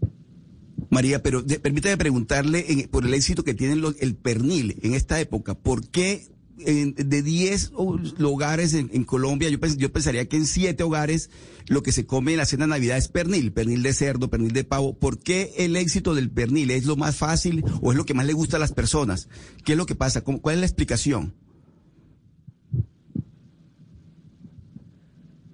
María, 0.90 1.22
pero 1.22 1.42
de- 1.42 1.58
permítame 1.58 1.96
preguntarle 1.96 2.64
en- 2.68 2.88
por 2.88 3.04
el 3.04 3.14
éxito 3.14 3.42
que 3.42 3.54
tiene 3.54 3.74
lo- 3.76 3.94
el 3.98 4.14
pernil 4.14 4.76
en 4.82 4.94
esta 4.94 5.18
época. 5.20 5.54
¿Por 5.54 5.88
qué 5.88 6.26
en- 6.58 6.94
de 6.94 7.22
10 7.22 7.70
ho- 7.74 7.98
hogares 8.24 8.74
en, 8.74 9.04
Colombia, 9.04 9.48
yo, 9.50 9.58
pens- 9.58 9.76
yo 9.76 9.92
pensaría 9.92 10.26
que 10.28 10.36
en 10.36 10.46
7 10.46 10.82
hogares 10.82 11.30
lo 11.68 11.82
que 11.82 11.92
se 11.92 12.06
come 12.06 12.32
en 12.32 12.38
la 12.38 12.46
cena 12.46 12.64
de 12.64 12.70
Navidad 12.70 12.96
es 12.96 13.08
pernil, 13.08 13.52
pernil 13.52 13.82
de 13.82 13.92
cerdo, 13.92 14.30
pernil 14.30 14.52
de 14.52 14.64
pavo? 14.64 14.98
¿Por 14.98 15.18
qué 15.18 15.52
el 15.58 15.76
éxito 15.76 16.14
del 16.14 16.30
pernil? 16.30 16.70
¿Es 16.70 16.84
lo 16.84 16.96
más 16.96 17.16
fácil 17.16 17.64
o 17.82 17.92
es 17.92 17.96
lo 17.98 18.04
que 18.04 18.14
más 18.14 18.26
le 18.26 18.32
gusta 18.32 18.56
a 18.56 18.60
las 18.60 18.72
personas? 18.72 19.28
¿Qué 19.64 19.72
es 19.72 19.78
lo 19.78 19.86
que 19.86 19.94
pasa? 19.94 20.22
¿Cómo- 20.22 20.40
¿Cuál 20.40 20.54
es 20.56 20.60
la 20.60 20.66
explicación? 20.66 21.34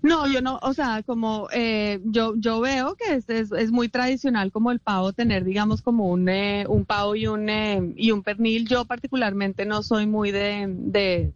No, 0.03 0.27
yo 0.27 0.41
no, 0.43 0.59
o 0.63 0.75
sea, 0.75 1.03
como 1.05 1.49
eh, 1.53 2.01
yo 2.05 2.35
yo 2.37 2.61
veo 2.61 2.97
que 2.97 3.15
es, 3.15 3.29
es, 3.29 3.53
es 3.53 3.71
muy 3.71 3.89
tradicional 3.89 4.51
como 4.51 4.73
el 4.73 4.81
pavo 4.81 5.13
tener, 5.13 5.45
digamos, 5.45 5.81
como 5.81 6.09
un 6.11 6.29
eh, 6.29 6.67
un 6.69 6.85
pavo 6.85 7.15
y 7.15 7.29
un 7.29 7.49
eh, 7.49 7.93
y 7.97 8.11
un 8.11 8.23
pernil. 8.25 8.67
Yo 8.67 8.85
particularmente 8.85 9.65
no 9.65 9.83
soy 9.85 10.07
muy 10.07 10.33
de 10.33 10.67
de, 10.69 11.33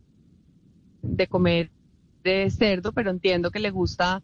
de 1.02 1.26
comer 1.28 1.70
de 2.24 2.50
cerdo, 2.50 2.92
pero 2.92 3.10
entiendo 3.10 3.50
que 3.50 3.60
le 3.60 3.70
gusta 3.70 4.22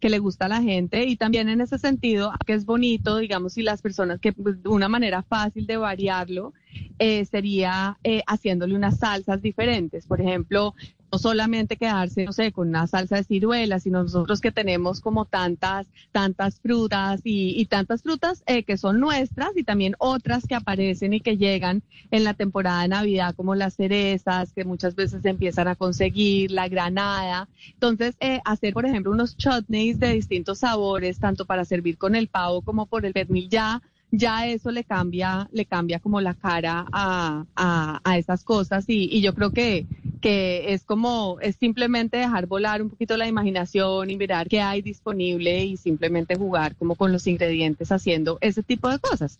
que 0.00 0.10
le 0.10 0.18
gusta 0.18 0.44
a 0.46 0.48
la 0.48 0.60
gente 0.62 1.06
y 1.06 1.16
también 1.16 1.48
en 1.48 1.62
ese 1.62 1.78
sentido 1.78 2.30
que 2.46 2.52
es 2.52 2.66
bonito, 2.66 3.16
digamos, 3.18 3.54
si 3.54 3.62
las 3.62 3.80
personas 3.80 4.20
que 4.20 4.34
pues, 4.34 4.56
una 4.66 4.86
manera 4.88 5.22
fácil 5.22 5.66
de 5.66 5.78
variarlo 5.78 6.52
eh, 6.98 7.24
sería 7.24 7.98
eh, 8.04 8.22
haciéndole 8.26 8.74
unas 8.76 8.98
salsas 8.98 9.40
diferentes. 9.40 10.06
Por 10.06 10.20
ejemplo, 10.20 10.74
no 11.14 11.18
solamente 11.18 11.76
quedarse, 11.76 12.24
no 12.24 12.32
sé, 12.32 12.50
con 12.50 12.70
una 12.70 12.88
salsa 12.88 13.14
de 13.14 13.22
ciruela, 13.22 13.78
sino 13.78 14.02
nosotros 14.02 14.40
que 14.40 14.50
tenemos 14.50 15.00
como 15.00 15.26
tantas, 15.26 15.86
tantas 16.10 16.58
frutas 16.58 17.20
y, 17.22 17.54
y 17.56 17.66
tantas 17.66 18.02
frutas 18.02 18.42
eh, 18.46 18.64
que 18.64 18.76
son 18.76 18.98
nuestras 18.98 19.56
y 19.56 19.62
también 19.62 19.94
otras 19.98 20.44
que 20.44 20.56
aparecen 20.56 21.12
y 21.12 21.20
que 21.20 21.36
llegan 21.36 21.84
en 22.10 22.24
la 22.24 22.34
temporada 22.34 22.82
de 22.82 22.88
Navidad, 22.88 23.36
como 23.36 23.54
las 23.54 23.76
cerezas, 23.76 24.52
que 24.52 24.64
muchas 24.64 24.96
veces 24.96 25.22
se 25.22 25.28
empiezan 25.28 25.68
a 25.68 25.76
conseguir, 25.76 26.50
la 26.50 26.66
granada. 26.66 27.48
Entonces, 27.74 28.16
eh, 28.18 28.40
hacer, 28.44 28.74
por 28.74 28.84
ejemplo, 28.84 29.12
unos 29.12 29.36
chutneys 29.36 30.00
de 30.00 30.14
distintos 30.14 30.58
sabores, 30.58 31.20
tanto 31.20 31.44
para 31.44 31.64
servir 31.64 31.96
con 31.96 32.16
el 32.16 32.26
pavo 32.26 32.60
como 32.62 32.86
por 32.86 33.06
el 33.06 33.12
pernil 33.12 33.48
ya 33.48 33.80
ya 34.16 34.46
eso 34.46 34.70
le 34.70 34.84
cambia, 34.84 35.48
le 35.52 35.64
cambia 35.64 35.98
como 35.98 36.20
la 36.20 36.34
cara 36.34 36.86
a, 36.92 37.44
a, 37.56 38.00
a 38.04 38.18
esas 38.18 38.44
cosas 38.44 38.84
y, 38.88 39.08
y 39.10 39.20
yo 39.20 39.34
creo 39.34 39.50
que, 39.50 39.86
que 40.24 40.72
es 40.72 40.84
como, 40.84 41.38
es 41.42 41.56
simplemente 41.56 42.16
dejar 42.16 42.46
volar 42.46 42.80
un 42.80 42.88
poquito 42.88 43.14
la 43.18 43.28
imaginación 43.28 44.08
y 44.08 44.16
mirar 44.16 44.48
qué 44.48 44.62
hay 44.62 44.80
disponible 44.80 45.66
y 45.66 45.76
simplemente 45.76 46.34
jugar 46.34 46.76
como 46.76 46.94
con 46.94 47.12
los 47.12 47.26
ingredientes 47.26 47.92
haciendo 47.92 48.38
ese 48.40 48.62
tipo 48.62 48.88
de 48.88 48.98
cosas. 49.00 49.38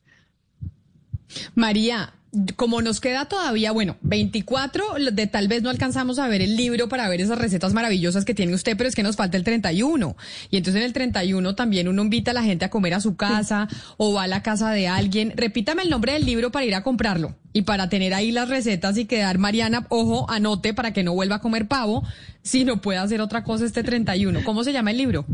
María, 1.54 2.12
como 2.56 2.82
nos 2.82 3.00
queda 3.00 3.26
todavía, 3.26 3.72
bueno, 3.72 3.96
24, 4.02 4.84
de 5.12 5.26
tal 5.26 5.48
vez 5.48 5.62
no 5.62 5.70
alcanzamos 5.70 6.18
a 6.18 6.28
ver 6.28 6.42
el 6.42 6.56
libro 6.56 6.88
para 6.88 7.08
ver 7.08 7.20
esas 7.20 7.38
recetas 7.38 7.72
maravillosas 7.72 8.24
que 8.24 8.34
tiene 8.34 8.54
usted, 8.54 8.76
pero 8.76 8.88
es 8.88 8.94
que 8.94 9.02
nos 9.02 9.16
falta 9.16 9.36
el 9.36 9.44
31. 9.44 10.16
Y 10.50 10.56
entonces 10.56 10.80
en 10.80 10.86
el 10.86 10.92
31 10.92 11.54
también 11.54 11.88
uno 11.88 12.02
invita 12.02 12.32
a 12.32 12.34
la 12.34 12.42
gente 12.42 12.64
a 12.64 12.70
comer 12.70 12.94
a 12.94 13.00
su 13.00 13.16
casa 13.16 13.68
o 13.96 14.12
va 14.12 14.24
a 14.24 14.28
la 14.28 14.42
casa 14.42 14.70
de 14.70 14.88
alguien. 14.88 15.32
Repítame 15.36 15.82
el 15.82 15.90
nombre 15.90 16.12
del 16.12 16.24
libro 16.24 16.50
para 16.50 16.64
ir 16.64 16.74
a 16.74 16.82
comprarlo 16.82 17.36
y 17.52 17.62
para 17.62 17.88
tener 17.88 18.14
ahí 18.14 18.32
las 18.32 18.48
recetas 18.48 18.98
y 18.98 19.06
quedar, 19.06 19.38
Mariana, 19.38 19.86
ojo, 19.88 20.28
anote 20.30 20.74
para 20.74 20.92
que 20.92 21.04
no 21.04 21.14
vuelva 21.14 21.36
a 21.36 21.40
comer 21.40 21.68
pavo, 21.68 22.02
si 22.42 22.64
no 22.64 22.80
puede 22.80 22.98
hacer 22.98 23.20
otra 23.20 23.44
cosa 23.44 23.64
este 23.64 23.82
31. 23.82 24.40
¿Cómo 24.44 24.64
se 24.64 24.72
llama 24.72 24.90
el 24.90 24.98
libro? 24.98 25.24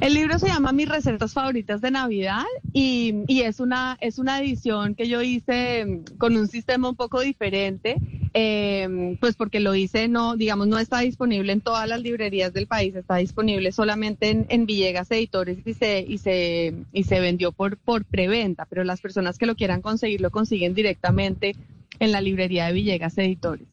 El 0.00 0.14
libro 0.14 0.38
se 0.38 0.48
llama 0.48 0.72
Mis 0.72 0.88
recetas 0.88 1.32
favoritas 1.32 1.80
de 1.80 1.90
Navidad 1.90 2.44
y, 2.72 3.24
es 3.28 3.60
una 3.60 3.96
es 4.00 4.18
una 4.18 4.40
edición 4.40 4.94
que 4.94 5.08
yo 5.08 5.22
hice 5.22 5.84
mm, 5.86 6.18
con 6.18 6.36
un 6.36 6.48
sistema 6.48 6.88
un 6.88 6.96
poco 6.96 7.20
diferente, 7.20 7.96
eh, 8.34 9.16
pues 9.20 9.36
porque 9.36 9.60
lo 9.60 9.74
hice 9.74 10.08
no 10.08 10.36
digamos 10.36 10.66
no 10.66 10.78
está 10.78 11.00
disponible 11.00 11.52
en 11.52 11.60
todas 11.60 11.88
las 11.88 12.00
librerías 12.00 12.52
del 12.52 12.66
país, 12.66 12.94
está 12.96 13.16
disponible 13.16 13.70
solamente 13.72 14.30
en, 14.30 14.46
en 14.48 14.66
Villegas 14.66 15.10
Editores 15.10 15.58
y 15.64 15.74
se 15.74 16.04
y 16.06 16.18
se 16.18 16.74
y 16.92 17.04
se 17.04 17.20
vendió 17.20 17.52
por 17.52 17.76
por 17.76 18.04
preventa, 18.04 18.66
pero 18.66 18.82
las 18.84 19.00
personas 19.00 19.38
que 19.38 19.46
lo 19.46 19.54
quieran 19.54 19.82
conseguir 19.82 20.20
lo 20.20 20.30
consiguen 20.30 20.74
directamente 20.74 21.54
en 21.98 22.12
la 22.12 22.20
librería 22.20 22.66
de 22.66 22.72
Villegas 22.72 23.16
Editores. 23.18 23.66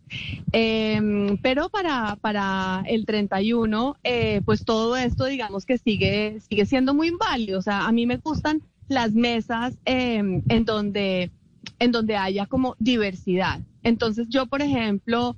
Eh, 0.51 1.37
pero 1.41 1.69
para, 1.69 2.17
para 2.21 2.83
el 2.87 3.05
31, 3.05 3.97
eh, 4.03 4.41
pues 4.45 4.65
todo 4.65 4.95
esto, 4.95 5.25
digamos 5.25 5.65
que 5.65 5.77
sigue, 5.77 6.39
sigue 6.47 6.65
siendo 6.65 6.93
muy 6.93 7.11
válido. 7.11 7.59
O 7.59 7.61
sea, 7.61 7.85
a 7.85 7.91
mí 7.91 8.05
me 8.05 8.17
gustan 8.17 8.61
las 8.87 9.13
mesas 9.13 9.75
eh, 9.85 10.17
en 10.17 10.65
donde 10.65 11.31
en 11.79 11.91
donde 11.91 12.15
haya 12.15 12.45
como 12.45 12.75
diversidad. 12.79 13.59
Entonces 13.83 14.27
yo, 14.29 14.45
por 14.47 14.61
ejemplo, 14.61 15.35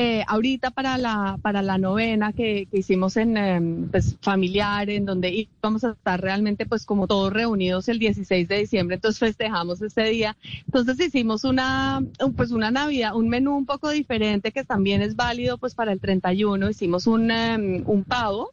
eh, 0.00 0.22
ahorita 0.28 0.70
para 0.70 0.96
la, 0.96 1.38
para 1.42 1.60
la 1.60 1.76
novena 1.76 2.32
que, 2.32 2.66
que 2.70 2.78
hicimos 2.78 3.16
en 3.16 3.36
em, 3.36 3.88
pues, 3.90 4.16
familiar, 4.22 4.88
en 4.90 5.04
donde 5.04 5.30
íbamos 5.60 5.82
a 5.82 5.90
estar 5.90 6.20
realmente 6.20 6.66
pues 6.66 6.86
como 6.86 7.08
todos 7.08 7.32
reunidos 7.32 7.88
el 7.88 7.98
16 7.98 8.46
de 8.46 8.58
diciembre, 8.60 8.94
entonces 8.94 9.18
festejamos 9.18 9.82
ese 9.82 10.04
día. 10.04 10.36
Entonces 10.66 11.00
hicimos 11.00 11.42
una, 11.42 11.98
un- 12.20 12.34
pues 12.34 12.52
una 12.52 12.70
Navidad, 12.70 13.16
un 13.16 13.28
menú 13.28 13.56
un 13.56 13.66
poco 13.66 13.90
diferente 13.90 14.52
que 14.52 14.62
también 14.64 15.02
es 15.02 15.16
válido 15.16 15.58
pues 15.58 15.74
para 15.74 15.92
el 15.92 15.98
31. 16.00 16.70
Hicimos 16.70 17.06
un, 17.08 17.30
em, 17.32 17.82
un 17.86 18.04
pavo 18.04 18.52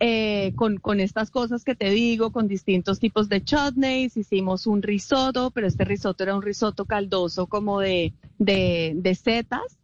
eh, 0.00 0.52
con, 0.56 0.78
con 0.78 1.00
estas 1.00 1.30
cosas 1.30 1.62
que 1.64 1.74
te 1.74 1.90
digo, 1.90 2.30
con 2.32 2.48
distintos 2.48 3.00
tipos 3.00 3.28
de 3.28 3.42
chutneys, 3.44 4.16
hicimos 4.16 4.66
un 4.66 4.82
risotto, 4.82 5.50
pero 5.50 5.66
este 5.66 5.84
risotto 5.84 6.22
era 6.22 6.34
un 6.36 6.42
risotto 6.42 6.86
caldoso 6.86 7.46
como 7.46 7.80
de, 7.80 8.14
de 8.38 9.14
setas. 9.14 9.75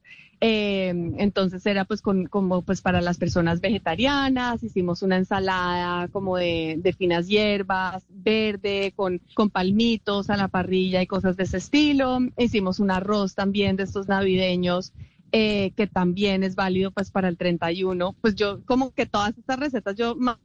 Eh, 0.45 0.89
entonces 1.19 1.65
era 1.67 1.85
pues 1.85 2.03
con, 2.03 2.27
como 2.27 2.63
pues 2.63 2.81
para 2.81 3.01
las 3.01 3.17
personas 3.17 3.61
vegetarianas, 3.61 4.65
hicimos 4.65 5.03
una 5.03 5.17
ensalada 5.17 6.09
como 6.09 6.37
de, 6.37 6.81
de 6.83 6.93
finas 6.93 7.29
hierbas, 7.29 8.05
verde, 8.09 8.93
con, 8.97 9.21
con 9.35 9.51
palmitos 9.51 10.31
a 10.31 10.37
la 10.37 10.49
parrilla 10.49 11.01
y 11.01 11.07
cosas 11.07 11.37
de 11.37 11.45
ese 11.45 11.59
estilo. 11.59 12.19
Hicimos 12.37 12.81
un 12.81 12.91
arroz 12.91 13.37
también 13.37 13.77
de 13.77 13.85
estos 13.85 14.09
navideños 14.09 14.93
eh, 15.31 15.73
que 15.77 15.87
también 15.87 16.43
es 16.43 16.57
válido 16.57 16.91
pues 16.91 17.13
para 17.13 17.29
el 17.29 17.39
31. 17.39 18.15
Pues 18.21 18.35
yo 18.35 18.63
como 18.67 18.91
que 18.93 19.07
todas 19.07 19.39
estas 19.39 19.61
recetas, 19.61 19.97
yo 19.97 20.15
más, 20.17 20.37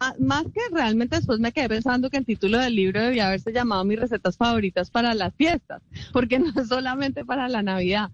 que 0.54 0.62
realmente 0.72 1.18
después 1.18 1.40
me 1.40 1.52
quedé 1.52 1.68
pensando 1.68 2.10
que 2.10 2.18
el 2.18 2.26
título 2.26 2.58
del 2.60 2.76
libro 2.76 3.02
debía 3.02 3.28
haberse 3.28 3.52
llamado 3.52 3.84
mis 3.84 4.00
recetas 4.00 4.38
favoritas 4.38 4.90
para 4.90 5.14
las 5.14 5.34
fiestas, 5.36 5.82
porque 6.14 6.40
no 6.40 6.54
es 6.56 6.70
solamente 6.70 7.26
para 7.26 7.50
la 7.50 7.64
Navidad. 7.64 8.12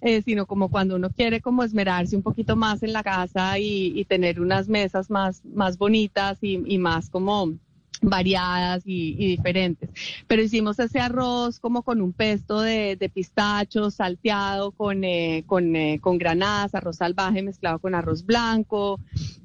Eh, 0.00 0.22
sino 0.22 0.46
como 0.46 0.68
cuando 0.68 0.96
uno 0.96 1.10
quiere 1.10 1.40
como 1.40 1.64
esmerarse 1.64 2.16
un 2.16 2.22
poquito 2.22 2.54
más 2.54 2.82
en 2.82 2.92
la 2.92 3.02
casa 3.02 3.58
y, 3.58 3.98
y 3.98 4.04
tener 4.04 4.40
unas 4.40 4.68
mesas 4.68 5.10
más, 5.10 5.44
más 5.44 5.78
bonitas 5.78 6.38
y, 6.42 6.78
más 6.78 7.08
como 7.08 7.54
variadas 8.02 8.82
y, 8.84 9.14
diferentes. 9.14 9.90
Pero 10.26 10.42
hicimos 10.42 10.78
ese 10.78 11.00
arroz 11.00 11.60
como 11.60 11.82
con 11.82 12.02
un 12.02 12.12
pesto 12.12 12.60
de, 12.60 12.96
de 12.96 13.08
pistacho 13.08 13.90
salteado 13.90 14.72
con, 14.72 15.02
eh, 15.02 15.44
con, 15.46 15.74
eh, 15.74 15.98
con 16.00 16.18
granadas, 16.18 16.74
arroz 16.74 16.96
salvaje 16.96 17.42
mezclado 17.42 17.78
con 17.78 17.94
arroz 17.94 18.24
blanco. 18.24 19.00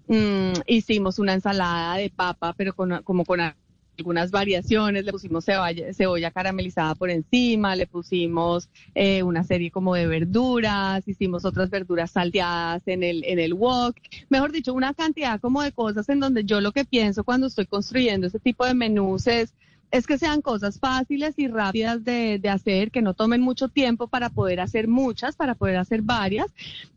Mm, 0.07 0.52
hicimos 0.68 1.18
una 1.18 1.34
ensalada 1.34 1.95
de 1.95 2.10
papa, 2.10 2.53
pero 2.57 2.76
con, 2.76 3.02
como 3.03 3.23
con 3.23 3.40
algunas 4.02 4.32
variaciones, 4.32 5.06
le 5.06 5.11
pusimos 5.11 5.45
cebolla, 5.45 5.94
cebolla 5.94 6.32
caramelizada 6.32 6.95
por 6.95 7.10
encima, 7.11 7.76
le 7.76 7.86
pusimos 7.86 8.68
eh, 8.95 9.22
una 9.22 9.44
serie 9.44 9.69
como 9.69 9.94
de 9.94 10.07
verduras, 10.07 11.07
hicimos 11.07 11.45
otras 11.45 11.69
verduras 11.69 12.11
salteadas 12.11 12.82
en 12.88 13.03
el, 13.03 13.23
en 13.26 13.40
el 13.40 13.53
wok, 13.53 13.95
mejor 14.30 14.52
dicho, 14.52 14.73
una 14.73 14.94
cantidad 14.94 15.40
como 15.40 15.61
de 15.61 15.72
cosas 15.72 16.10
en 16.10 16.19
donde 16.19 16.44
yo 16.44 16.61
lo 16.61 16.72
que 16.72 16.84
pienso 16.84 17.23
cuando 17.23 17.48
estoy 17.48 17.68
construyendo 17.68 18.28
ese 18.28 18.40
tipo 18.40 18.65
de 18.65 18.73
menús 18.73 19.28
es 19.28 19.53
es 19.91 20.07
que 20.07 20.18
sean 20.18 20.41
cosas 20.41 20.80
fáciles 20.80 21.38
y 21.38 21.49
rápidas 21.49 22.03
de, 22.03 22.40
de 22.40 22.49
hacer, 22.49 22.91
que 22.91 23.02
no 23.02 23.14
tomen 23.14 23.41
mucho 23.41 23.68
tiempo 23.68 24.07
para 24.07 24.30
poder 24.30 24.61
hacer 24.61 24.88
muchas, 24.88 25.36
para 25.36 25.53
poder 25.53 25.76
hacer 25.76 26.02
varias. 26.02 26.48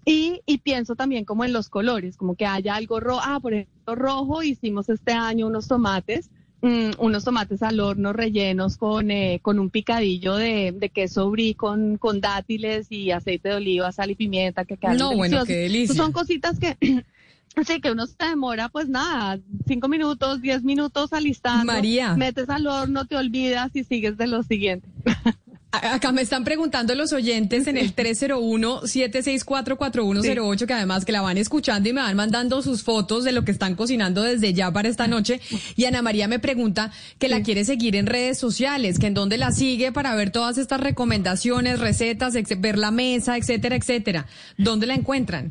Y, 0.04 0.42
y 0.46 0.58
pienso 0.58 0.94
también 0.94 1.24
como 1.24 1.44
en 1.44 1.52
los 1.52 1.68
colores, 1.68 2.16
como 2.16 2.36
que 2.36 2.46
haya 2.46 2.76
algo 2.76 3.00
rojo. 3.00 3.20
Ah, 3.24 3.40
por 3.40 3.52
ejemplo, 3.52 3.96
rojo, 3.96 4.42
hicimos 4.44 4.88
este 4.88 5.12
año 5.12 5.48
unos 5.48 5.66
tomates 5.66 6.30
mm, 6.64 6.90
unos 6.98 7.24
tomates 7.24 7.62
al 7.62 7.78
horno 7.80 8.12
rellenos 8.12 8.76
con, 8.76 9.10
eh, 9.10 9.38
con 9.42 9.58
un 9.58 9.70
picadillo 9.70 10.34
de, 10.36 10.72
de 10.72 10.88
queso 10.88 11.30
brie 11.30 11.54
con, 11.54 11.98
con 11.98 12.20
dátiles 12.20 12.90
y 12.90 13.10
aceite 13.10 13.50
de 13.50 13.54
oliva, 13.56 13.92
sal 13.92 14.10
y 14.10 14.14
pimienta 14.14 14.64
que 14.64 14.76
quedan 14.76 14.96
No, 14.96 15.08
bueno, 15.14 15.44
deliciosos. 15.44 15.46
qué 15.48 15.56
delicia. 15.56 15.94
Son 15.94 16.12
cositas 16.12 16.58
que... 16.58 16.76
Así 17.56 17.80
que 17.80 17.92
uno 17.92 18.04
se 18.08 18.16
demora, 18.18 18.68
pues 18.68 18.88
nada, 18.88 19.38
cinco 19.68 19.86
minutos, 19.86 20.42
diez 20.42 20.64
minutos 20.64 21.12
alistando. 21.12 21.72
María. 21.72 22.16
Metes 22.16 22.50
al 22.50 22.66
horno, 22.66 23.06
te 23.06 23.14
olvidas 23.16 23.70
y 23.76 23.84
sigues 23.84 24.16
de 24.16 24.26
lo 24.26 24.42
siguiente. 24.42 24.88
Acá 25.82 26.12
me 26.12 26.22
están 26.22 26.44
preguntando 26.44 26.94
los 26.94 27.12
oyentes 27.12 27.66
en 27.66 27.76
el 27.76 27.96
301-764-4108, 27.96 30.66
que 30.66 30.72
además 30.72 31.04
que 31.04 31.10
la 31.12 31.20
van 31.20 31.36
escuchando 31.36 31.88
y 31.88 31.92
me 31.92 32.00
van 32.00 32.16
mandando 32.16 32.62
sus 32.62 32.84
fotos 32.84 33.24
de 33.24 33.32
lo 33.32 33.44
que 33.44 33.50
están 33.50 33.74
cocinando 33.74 34.22
desde 34.22 34.52
ya 34.52 34.70
para 34.72 34.88
esta 34.88 35.08
noche. 35.08 35.40
Y 35.76 35.86
Ana 35.86 36.02
María 36.02 36.28
me 36.28 36.38
pregunta 36.38 36.92
que 37.18 37.28
la 37.28 37.42
quiere 37.42 37.64
seguir 37.64 37.96
en 37.96 38.06
redes 38.06 38.38
sociales, 38.38 38.98
que 38.98 39.08
en 39.08 39.14
dónde 39.14 39.36
la 39.36 39.52
sigue 39.52 39.92
para 39.92 40.14
ver 40.14 40.30
todas 40.30 40.56
estas 40.58 40.80
recomendaciones, 40.80 41.80
recetas, 41.80 42.34
ver 42.58 42.78
la 42.78 42.92
mesa, 42.92 43.36
etcétera, 43.36 43.76
etcétera. 43.76 44.26
¿Dónde 44.56 44.86
la 44.86 44.94
encuentran? 44.94 45.50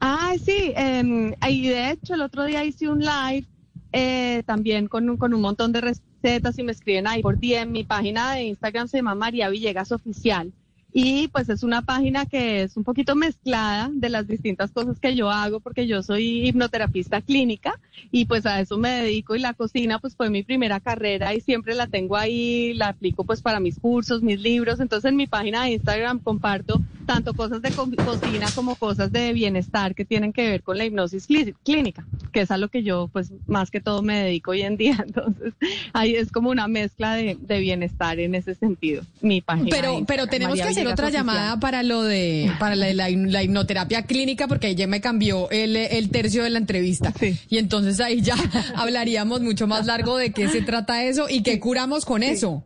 Ah, 0.00 0.34
sí, 0.44 0.72
eh, 0.76 1.34
y 1.48 1.68
de 1.68 1.90
hecho 1.90 2.14
el 2.14 2.22
otro 2.22 2.44
día 2.44 2.64
hice 2.64 2.88
un 2.88 3.00
live 3.00 3.44
eh, 3.92 4.42
también 4.46 4.88
con 4.88 5.08
un, 5.08 5.16
con 5.16 5.32
un 5.34 5.40
montón 5.40 5.70
de 5.72 5.80
recetas 5.80 6.05
y 6.22 6.62
me 6.62 6.72
escriben 6.72 7.06
ahí 7.06 7.22
por 7.22 7.38
DM. 7.38 7.70
Mi 7.70 7.84
página 7.84 8.32
de 8.34 8.44
Instagram 8.44 8.88
se 8.88 8.98
llama 8.98 9.14
María 9.14 9.48
Villegas 9.48 9.92
Oficial 9.92 10.52
y 10.92 11.28
pues 11.28 11.48
es 11.50 11.62
una 11.62 11.82
página 11.82 12.24
que 12.26 12.62
es 12.62 12.76
un 12.76 12.84
poquito 12.84 13.14
mezclada 13.14 13.90
de 13.92 14.08
las 14.08 14.26
distintas 14.26 14.70
cosas 14.70 14.98
que 14.98 15.14
yo 15.14 15.30
hago 15.30 15.60
porque 15.60 15.86
yo 15.86 16.02
soy 16.02 16.46
hipnoterapista 16.48 17.20
clínica 17.20 17.78
y 18.10 18.24
pues 18.24 18.46
a 18.46 18.60
eso 18.60 18.78
me 18.78 18.88
dedico 18.90 19.36
y 19.36 19.40
la 19.40 19.52
cocina 19.52 19.98
pues 19.98 20.16
fue 20.16 20.30
mi 20.30 20.42
primera 20.42 20.80
carrera 20.80 21.34
y 21.34 21.40
siempre 21.40 21.74
la 21.74 21.86
tengo 21.86 22.16
ahí, 22.16 22.72
la 22.74 22.88
aplico 22.88 23.24
pues 23.24 23.42
para 23.42 23.60
mis 23.60 23.78
cursos, 23.78 24.22
mis 24.22 24.40
libros. 24.40 24.80
Entonces 24.80 25.10
en 25.10 25.16
mi 25.16 25.26
página 25.26 25.64
de 25.64 25.72
Instagram 25.72 26.18
comparto 26.20 26.80
tanto 27.04 27.34
cosas 27.34 27.60
de 27.62 27.70
co- 27.72 27.88
cocina 28.04 28.46
como 28.54 28.74
cosas 28.76 29.12
de 29.12 29.32
bienestar 29.32 29.94
que 29.94 30.04
tienen 30.04 30.32
que 30.32 30.48
ver 30.48 30.62
con 30.62 30.78
la 30.78 30.86
hipnosis 30.86 31.28
clí- 31.28 31.54
clínica, 31.62 32.06
que 32.32 32.40
es 32.40 32.50
a 32.50 32.56
lo 32.58 32.68
que 32.68 32.82
yo 32.82 33.08
pues 33.12 33.32
más 33.46 33.70
que 33.70 33.80
todo 33.80 34.02
me 34.02 34.18
dedico 34.24 34.52
hoy 34.52 34.62
en 34.62 34.76
día. 34.76 34.96
Entonces 35.06 35.52
ahí 35.92 36.14
es 36.14 36.32
como 36.32 36.48
una 36.50 36.68
mezcla 36.68 37.14
de, 37.14 37.36
de 37.40 37.60
bienestar 37.60 38.18
en 38.18 38.34
ese 38.34 38.54
sentido, 38.54 39.02
mi 39.20 39.40
página. 39.42 39.68
Pero, 39.70 40.00
pero 40.06 40.26
tenemos 40.26 40.56
María 40.58 40.68
que 40.68 40.74
hacer 40.80 40.92
otra 40.92 41.10
llamada 41.10 41.58
para 41.58 41.82
lo 41.82 42.02
de, 42.02 42.52
para 42.58 42.76
la, 42.76 42.92
la, 42.92 43.08
la 43.10 43.42
hipnoterapia 43.42 44.02
clínica, 44.02 44.48
porque 44.48 44.74
ya 44.74 44.86
me 44.86 45.00
cambió 45.00 45.50
el, 45.50 45.76
el 45.76 46.10
tercio 46.10 46.44
de 46.44 46.50
la 46.50 46.58
entrevista. 46.58 47.12
Y 47.48 47.58
entonces 47.58 48.00
ahí 48.00 48.20
ya 48.20 48.36
hablaríamos 48.76 49.40
mucho 49.40 49.66
más 49.66 49.86
largo 49.86 50.16
de 50.16 50.32
qué 50.32 50.48
se 50.48 50.62
trata 50.62 51.04
eso 51.04 51.26
y 51.28 51.42
qué 51.42 51.58
curamos 51.60 52.04
con 52.04 52.22
eso. 52.22 52.64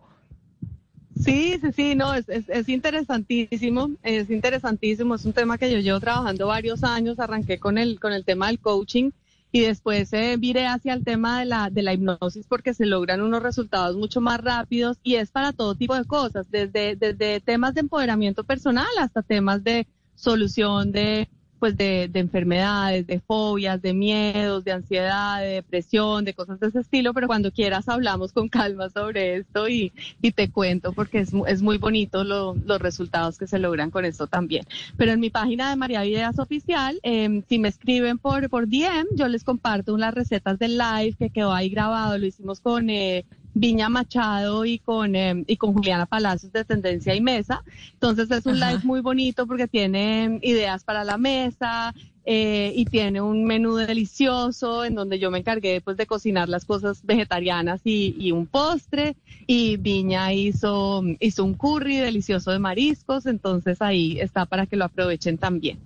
Sí, 1.22 1.58
sí, 1.60 1.72
sí, 1.76 1.94
no, 1.94 2.14
es, 2.14 2.28
es, 2.28 2.48
es 2.48 2.68
interesantísimo, 2.68 3.90
es 4.02 4.30
interesantísimo, 4.30 5.16
es 5.16 5.24
un 5.26 5.34
tema 5.34 5.58
que 5.58 5.70
yo 5.70 5.78
llevo 5.78 6.00
trabajando 6.00 6.46
varios 6.46 6.82
años, 6.82 7.18
arranqué 7.18 7.58
con 7.58 7.76
el, 7.76 8.00
con 8.00 8.12
el 8.12 8.24
tema 8.24 8.46
del 8.46 8.58
coaching 8.58 9.10
y 9.52 9.60
después 9.60 10.12
eh, 10.12 10.36
viré 10.39 10.66
hacia 10.66 10.94
el 10.94 11.05
tema 11.05 11.40
de 11.40 11.47
la, 11.47 11.70
de 11.70 11.82
la 11.82 11.93
hipnosis 11.93 12.47
porque 12.47 12.74
se 12.74 12.86
logran 12.86 13.20
unos 13.20 13.43
resultados 13.43 13.97
mucho 13.97 14.20
más 14.20 14.40
rápidos 14.40 14.98
y 15.02 15.16
es 15.16 15.31
para 15.31 15.52
todo 15.52 15.74
tipo 15.74 15.94
de 15.94 16.05
cosas, 16.05 16.47
desde, 16.51 16.97
desde 16.97 17.40
temas 17.40 17.74
de 17.74 17.81
empoderamiento 17.81 18.44
personal 18.44 18.86
hasta 18.98 19.22
temas 19.22 19.64
de 19.64 19.86
solución 20.14 20.93
de 20.93 21.28
pues 21.60 21.76
de, 21.76 22.08
de 22.10 22.18
enfermedades, 22.20 23.06
de 23.06 23.20
fobias, 23.20 23.80
de 23.82 23.94
miedos, 23.94 24.64
de 24.64 24.72
ansiedad, 24.72 25.40
de 25.40 25.46
depresión, 25.48 26.24
de 26.24 26.34
cosas 26.34 26.58
de 26.58 26.68
ese 26.68 26.80
estilo, 26.80 27.14
pero 27.14 27.28
cuando 27.28 27.52
quieras 27.52 27.88
hablamos 27.88 28.32
con 28.32 28.48
calma 28.48 28.88
sobre 28.90 29.36
esto 29.36 29.68
y, 29.68 29.92
y 30.22 30.32
te 30.32 30.50
cuento 30.50 30.92
porque 30.92 31.20
es, 31.20 31.32
es 31.46 31.62
muy 31.62 31.78
bonito 31.78 32.24
lo- 32.24 32.56
los 32.66 32.80
resultados 32.80 33.38
que 33.38 33.46
se 33.46 33.58
logran 33.58 33.90
con 33.90 34.04
esto 34.04 34.26
también. 34.26 34.64
Pero 34.96 35.12
en 35.12 35.20
mi 35.20 35.30
página 35.30 35.70
de 35.70 35.76
María 35.76 36.02
Videas 36.02 36.38
Oficial, 36.38 36.98
eh, 37.02 37.42
si 37.48 37.58
me 37.58 37.68
escriben 37.68 38.18
por, 38.18 38.48
por 38.50 38.66
DM, 38.66 39.06
yo 39.14 39.28
les 39.28 39.44
comparto 39.44 39.96
las 39.98 40.14
recetas 40.14 40.58
del 40.58 40.78
live 40.78 41.14
que 41.18 41.30
quedó 41.30 41.52
ahí 41.52 41.68
grabado, 41.68 42.18
lo 42.18 42.26
hicimos 42.26 42.60
con... 42.60 42.90
eh, 42.90 43.24
Viña 43.55 43.89
Machado 43.89 44.64
y 44.64 44.78
con, 44.78 45.14
eh, 45.16 45.44
y 45.47 45.56
con 45.56 45.72
Juliana 45.72 46.06
Palacios 46.06 46.52
de 46.52 46.64
Tendencia 46.64 47.14
y 47.14 47.20
Mesa. 47.20 47.62
Entonces 47.93 48.31
es 48.31 48.47
un 48.47 48.62
Ajá. 48.62 48.72
live 48.72 48.85
muy 48.85 49.01
bonito 49.01 49.47
porque 49.47 49.68
tiene 49.68 50.39
ideas 50.43 50.85
para 50.85 51.05
la 51.05 51.18
mesa 51.18 51.94
eh, 52.24 52.72
y 52.77 52.85
tiene 52.85 53.20
un 53.20 53.44
menú 53.44 53.77
delicioso 53.77 54.85
en 54.85 54.94
donde 54.94 55.18
yo 55.18 55.31
me 55.31 55.39
encargué 55.39 55.81
pues 55.81 55.97
de 55.97 56.06
cocinar 56.06 56.48
las 56.48 56.64
cosas 56.64 57.01
vegetarianas 57.02 57.81
y, 57.85 58.14
y 58.18 58.32
un 58.32 58.47
postre 58.47 59.16
y 59.47 59.77
Viña 59.78 60.32
hizo, 60.32 61.02
hizo 61.18 61.44
un 61.44 61.55
curry 61.55 61.97
delicioso 61.97 62.51
de 62.51 62.59
mariscos, 62.59 63.27
entonces 63.27 63.82
ahí 63.82 64.20
está 64.20 64.47
para 64.47 64.66
que 64.66 64.77
lo 64.77 64.85
aprovechen 64.85 65.39
también. 65.39 65.78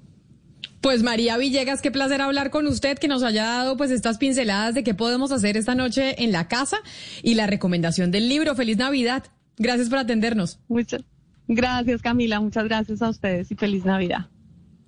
Pues 0.85 1.03
María 1.03 1.39
Villegas, 1.39 1.81
qué 1.81 1.91
placer 1.91 2.21
hablar 2.21 2.51
con 2.51 2.67
usted, 2.67 2.99
que 2.99 3.09
nos 3.09 3.23
haya 3.23 3.45
dado 3.45 3.79
pues 3.79 3.91
estas 3.91 4.19
pinceladas 4.19 4.75
de 4.75 4.85
qué 4.85 4.93
podemos 4.93 5.33
hacer 5.33 5.57
esta 5.57 5.75
noche 5.75 6.23
en 6.23 6.31
la 6.31 6.47
casa 6.47 6.77
y 7.23 7.37
la 7.37 7.47
recomendación 7.47 8.11
del 8.11 8.29
libro. 8.29 8.55
Feliz 8.55 8.77
Navidad. 8.77 9.25
Gracias 9.57 9.89
por 9.89 9.97
atendernos. 9.97 10.59
Muchas 10.69 11.03
gracias 11.49 12.03
Camila, 12.03 12.39
muchas 12.39 12.65
gracias 12.65 13.01
a 13.01 13.09
ustedes 13.09 13.51
y 13.51 13.55
feliz 13.55 13.87
Navidad. 13.87 14.27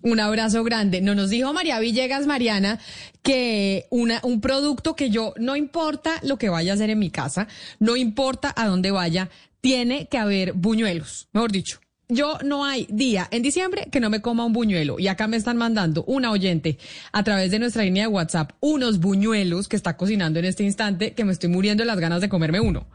Un 0.02 0.20
abrazo 0.20 0.62
grande. 0.64 1.00
No 1.00 1.14
nos 1.14 1.30
dijo 1.30 1.54
María 1.54 1.80
Villegas, 1.80 2.26
Mariana, 2.26 2.78
que 3.22 3.86
una, 3.88 4.20
un 4.22 4.42
producto 4.42 4.96
que 4.96 5.08
yo, 5.08 5.32
no 5.38 5.56
importa 5.56 6.20
lo 6.22 6.36
que 6.36 6.50
vaya 6.50 6.72
a 6.72 6.74
hacer 6.74 6.90
en 6.90 6.98
mi 6.98 7.08
casa, 7.08 7.48
no 7.78 7.96
importa 7.96 8.52
a 8.54 8.66
dónde 8.66 8.90
vaya, 8.90 9.30
tiene 9.62 10.08
que 10.08 10.18
haber 10.18 10.52
buñuelos. 10.52 11.30
Mejor 11.32 11.52
dicho, 11.52 11.80
yo 12.08 12.38
no 12.44 12.64
hay 12.64 12.86
día 12.88 13.26
en 13.30 13.42
diciembre 13.42 13.88
que 13.90 14.00
no 14.00 14.10
me 14.10 14.20
coma 14.20 14.44
un 14.44 14.52
buñuelo. 14.52 14.98
Y 14.98 15.08
acá 15.08 15.26
me 15.26 15.36
están 15.36 15.56
mandando 15.56 16.04
una 16.04 16.30
oyente 16.30 16.78
a 17.12 17.24
través 17.24 17.50
de 17.50 17.58
nuestra 17.58 17.82
línea 17.82 18.04
de 18.04 18.08
WhatsApp 18.08 18.52
unos 18.60 19.00
buñuelos 19.00 19.68
que 19.68 19.76
está 19.76 19.96
cocinando 19.96 20.38
en 20.38 20.44
este 20.44 20.62
instante 20.62 21.14
que 21.14 21.24
me 21.24 21.32
estoy 21.32 21.50
muriendo 21.50 21.84
las 21.84 21.98
ganas 21.98 22.20
de 22.20 22.28
comerme 22.28 22.60
uno. 22.60 22.86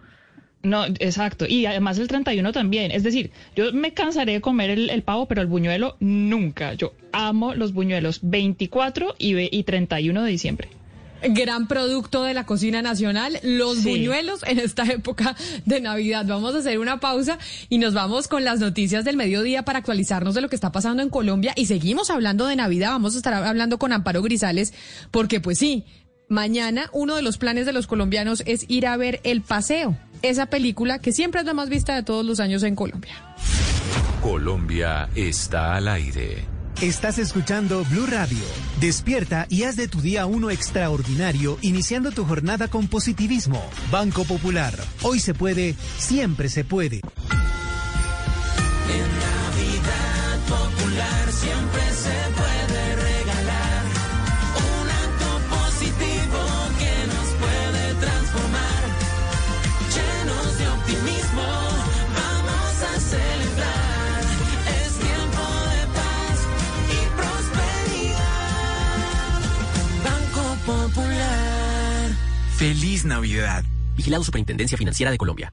No, 0.64 0.86
exacto. 0.86 1.46
Y 1.48 1.66
además 1.66 1.98
el 1.98 2.08
31 2.08 2.52
también. 2.54 2.92
Es 2.92 3.04
decir, 3.04 3.32
yo 3.56 3.74
me 3.74 3.94
cansaré 3.94 4.34
de 4.34 4.42
comer 4.42 4.70
el, 4.70 5.04
pavo, 5.04 5.28
pero 5.28 5.42
el 5.42 5.48
buñuelo 5.48 5.98
nunca. 6.00 6.74
Yo 6.76 6.94
amo 7.12 7.56
los 7.56 7.74
buñuelos 7.74 8.20
24 8.22 9.16
y, 9.18 9.58
y 9.58 9.64
31 9.64 10.24
de 10.24 10.30
diciembre. 10.30 10.70
Gran 11.23 11.68
producto 11.68 12.23
de 12.23 12.34
la 12.34 12.45
cocina 12.45 12.81
nacional, 12.81 13.39
los 13.43 13.77
Sí. 13.77 13.89
buñuelos 13.89 14.41
en 14.43 14.60
esta 14.60 14.84
época 14.84 15.35
de 15.65 15.80
Navidad. 15.81 16.26
Vamos 16.27 16.56
a 16.56 16.60
hacer 16.60 16.80
una 16.80 16.99
pausa 16.99 17.38
y 17.69 17.77
nos 17.77 17.93
vamos 17.93 18.27
con 18.27 18.43
las 18.43 18.60
noticias 18.60 19.06
del 19.06 19.18
mediodía 19.18 19.64
para 19.64 19.80
actualizarnos 19.80 20.34
de 20.35 20.41
lo 20.41 20.49
que 20.49 20.56
está 20.56 20.72
pasando 20.72 21.03
en 21.03 21.10
Colombia 21.10 21.53
y 21.56 21.65
seguimos 21.68 22.10
hablando 22.10 22.45
de 22.48 22.56
Navidad. 22.56 22.89
Vamos 22.91 23.14
a 23.15 23.18
estar 23.18 23.34
hablando 23.34 23.77
con 23.77 23.93
Amparo 23.93 24.22
Grisales 24.22 24.73
porque 25.11 25.39
pues 25.39 25.57
sí, 25.60 25.85
mañana 26.27 26.89
uno 26.93 27.15
de 27.15 27.22
los 27.22 27.38
planes 27.38 27.65
de 27.65 27.73
los 27.73 27.88
colombianos 27.88 28.43
es 28.45 28.65
ir 28.68 28.88
a 28.88 28.98
ver 28.98 29.19
El 29.23 29.41
Paseo, 29.41 29.98
esa 30.22 30.45
película 30.48 30.99
que 30.99 31.11
siempre 31.11 31.41
es 31.41 31.45
la 31.45 31.53
más 31.53 31.69
vista 31.69 31.93
de 31.95 32.03
todos 32.03 32.26
los 32.26 32.39
años 32.39 32.64
en 32.64 32.76
Colombia. 32.76 33.14
Colombia 34.22 35.10
está 35.15 35.76
al 35.76 35.88
aire. 35.88 36.45
Estás 36.82 37.20
escuchando 37.20 37.86
Blue 37.91 38.08
Radio. 38.08 38.40
Despierta 38.80 39.45
y 39.49 39.66
haz 39.66 39.76
de 39.76 39.88
tu 39.88 40.02
día 40.02 40.26
uno 40.26 40.49
extraordinario, 40.49 41.60
iniciando 41.62 42.10
tu 42.10 42.26
jornada 42.26 42.70
con 42.70 42.88
positivismo. 42.88 43.64
Banco 43.91 44.24
Popular. 44.26 44.74
Hoy 45.03 45.20
se 45.20 45.36
puede, 45.36 45.76
siempre 45.99 46.49
se 46.49 46.64
puede. 46.64 47.02
En 48.90 49.08
Navidad 49.30 50.40
Popular 50.48 51.32
siempre 51.32 51.90
Feliz 72.62 73.06
Navidad. 73.06 73.64
Vigilado 73.96 74.24
Superintendencia 74.24 74.78
Financiera 74.78 75.10
de 75.10 75.18
Colombia. 75.18 75.52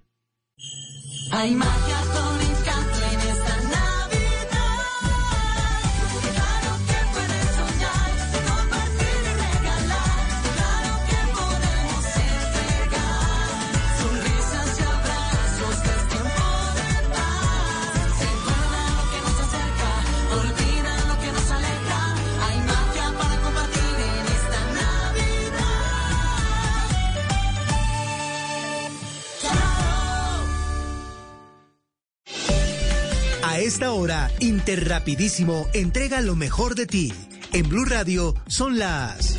Hay 1.31 1.55
magia 1.55 2.28
esta 33.69 33.93
hora, 33.93 34.31
Interrapidísimo 34.41 35.69
entrega 35.75 36.23
lo 36.23 36.35
mejor 36.35 36.75
de 36.75 36.87
ti. 36.87 37.13
En 37.53 37.69
Blue 37.69 37.85
Radio 37.85 38.35
son 38.47 38.79
las... 38.79 39.39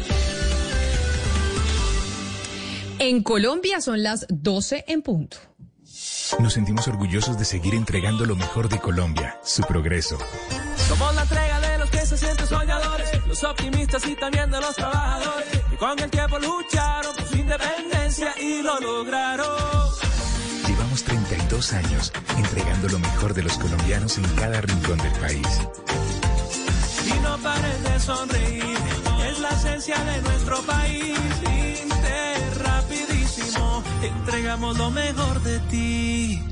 En 2.99 3.23
Colombia 3.23 3.81
son 3.81 4.03
las 4.03 4.27
12 4.29 4.85
en 4.87 5.01
punto. 5.01 5.37
Nos 6.37 6.53
sentimos 6.53 6.87
orgullosos 6.87 7.39
de 7.39 7.45
seguir 7.45 7.73
entregando 7.73 8.23
lo 8.25 8.35
mejor 8.35 8.69
de 8.69 8.77
Colombia, 8.77 9.39
su 9.43 9.63
progreso. 9.63 10.19
Somos 10.87 11.15
la 11.15 11.23
entrega 11.23 11.59
de 11.61 11.77
los 11.79 11.89
que 11.89 12.05
se 12.05 12.17
sienten 12.17 12.45
soñadores, 12.45 13.25
los 13.25 13.43
optimistas 13.43 14.05
y 14.07 14.15
también 14.15 14.51
de 14.51 14.61
los 14.61 14.75
trabajadores, 14.75 15.49
que 15.71 15.77
con 15.77 15.97
el 15.97 16.09
tiempo 16.11 16.37
lucharon 16.37 17.15
por 17.15 17.25
su 17.25 17.35
independencia 17.35 18.35
y 18.39 18.61
lo 18.61 18.79
lograron. 18.79 19.89
Llevamos 20.67 21.03
32 21.59 21.73
años 21.73 22.13
entregando 22.37 22.87
lo 22.87 22.99
mejor 22.99 23.33
de 23.33 23.43
los 23.43 23.57
colombianos 23.57 24.17
en 24.17 24.23
cada 24.35 24.61
rincón 24.61 24.97
del 24.97 25.11
país. 25.13 25.47
Y 27.05 27.19
no 27.21 27.37
pares 27.39 27.83
de 27.83 27.99
sonreír, 27.99 28.77
es 29.29 29.39
la 29.39 29.49
esencia 29.49 29.97
de 30.03 30.21
nuestro 30.21 30.61
país. 30.61 31.17
Inter, 31.83 32.63
rapidísimo, 32.63 33.83
entregamos 34.01 34.77
lo 34.77 34.89
mejor 34.91 35.41
de 35.43 35.59
ti. 35.71 36.43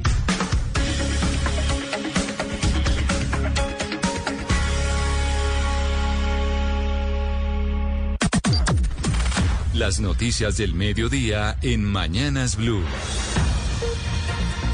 Las 9.74 10.00
noticias 10.00 10.58
del 10.58 10.74
mediodía 10.74 11.58
en 11.62 11.84
Mañanas 11.86 12.58
Blue. 12.58 12.84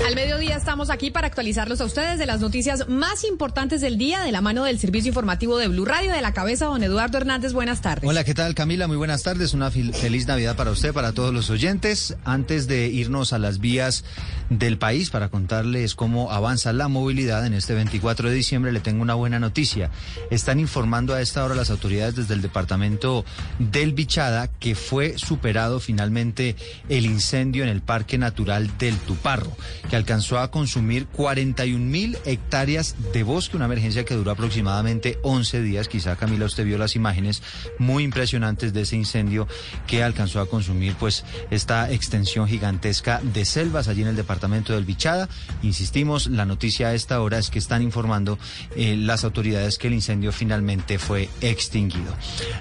Al 0.01 0.15
mediodía 0.15 0.57
estamos 0.57 0.89
aquí 0.89 1.11
para 1.11 1.27
actualizarlos 1.27 1.79
a 1.79 1.85
ustedes 1.85 2.19
de 2.19 2.25
las 2.25 2.41
noticias 2.41 2.89
más 2.89 3.23
importantes 3.23 3.79
del 3.79 3.97
día 3.97 4.21
de 4.21 4.33
la 4.33 4.41
mano 4.41 4.65
del 4.65 4.77
servicio 4.77 5.09
informativo 5.09 5.57
de 5.57 5.69
Blue 5.69 5.85
Radio 5.85 6.11
de 6.11 6.21
la 6.21 6.33
cabeza 6.33 6.65
don 6.65 6.83
Eduardo 6.83 7.19
Hernández. 7.19 7.53
Buenas 7.53 7.81
tardes. 7.81 8.09
Hola, 8.09 8.25
¿qué 8.25 8.33
tal 8.33 8.53
Camila? 8.53 8.87
Muy 8.87 8.97
buenas 8.97 9.23
tardes. 9.23 9.53
Una 9.53 9.71
feliz 9.71 10.27
Navidad 10.27 10.57
para 10.57 10.71
usted, 10.71 10.93
para 10.93 11.13
todos 11.13 11.33
los 11.33 11.49
oyentes. 11.49 12.17
Antes 12.25 12.67
de 12.67 12.87
irnos 12.87 13.31
a 13.31 13.39
las 13.39 13.59
vías 13.59 14.03
del 14.49 14.77
país 14.77 15.09
para 15.09 15.29
contarles 15.29 15.95
cómo 15.95 16.31
avanza 16.31 16.73
la 16.73 16.89
movilidad 16.89 17.45
en 17.45 17.53
este 17.53 17.73
24 17.73 18.29
de 18.29 18.35
diciembre, 18.35 18.73
le 18.73 18.81
tengo 18.81 19.01
una 19.01 19.13
buena 19.13 19.39
noticia. 19.39 19.89
Están 20.31 20.59
informando 20.59 21.13
a 21.13 21.21
esta 21.21 21.45
hora 21.45 21.55
las 21.55 21.69
autoridades 21.69 22.15
desde 22.15 22.33
el 22.33 22.41
departamento 22.41 23.23
del 23.59 23.93
Bichada 23.93 24.47
que 24.47 24.75
fue 24.75 25.17
superado 25.17 25.79
finalmente 25.79 26.55
el 26.89 27.05
incendio 27.05 27.63
en 27.63 27.69
el 27.69 27.81
Parque 27.81 28.17
Natural 28.17 28.69
del 28.77 28.97
Tuparro, 28.97 29.55
que 29.89 29.95
alcanzó 29.95 30.39
a 30.39 30.51
consumir 30.51 31.07
41 31.07 31.83
mil 31.83 32.17
hectáreas 32.25 32.95
de 33.13 33.23
bosque, 33.23 33.57
una 33.57 33.65
emergencia 33.65 34.05
que 34.05 34.15
duró 34.15 34.31
aproximadamente 34.31 35.19
11 35.23 35.61
días. 35.61 35.87
Quizá 35.87 36.15
Camila 36.15 36.45
usted 36.45 36.65
vio 36.65 36.77
las 36.77 36.95
imágenes 36.95 37.41
muy 37.79 38.03
impresionantes 38.03 38.73
de 38.73 38.81
ese 38.81 38.95
incendio 38.95 39.47
que 39.87 40.03
alcanzó 40.03 40.39
a 40.39 40.47
consumir 40.47 40.95
pues 40.95 41.25
esta 41.51 41.91
extensión 41.91 42.47
gigantesca 42.47 43.21
de 43.21 43.45
selvas 43.45 43.87
allí 43.87 44.01
en 44.01 44.09
el 44.09 44.15
departamento 44.15 44.73
del 44.73 44.85
Bichada. 44.85 45.29
Insistimos, 45.61 46.27
la 46.27 46.45
noticia 46.45 46.89
a 46.89 46.93
esta 46.93 47.21
hora 47.21 47.37
es 47.37 47.49
que 47.49 47.59
están 47.59 47.81
informando 47.81 48.37
eh, 48.75 48.95
las 48.97 49.23
autoridades 49.23 49.77
que 49.77 49.87
el 49.87 49.93
incendio 49.93 50.31
finalmente 50.31 50.99
fue 50.99 51.29
extinguido. 51.41 52.15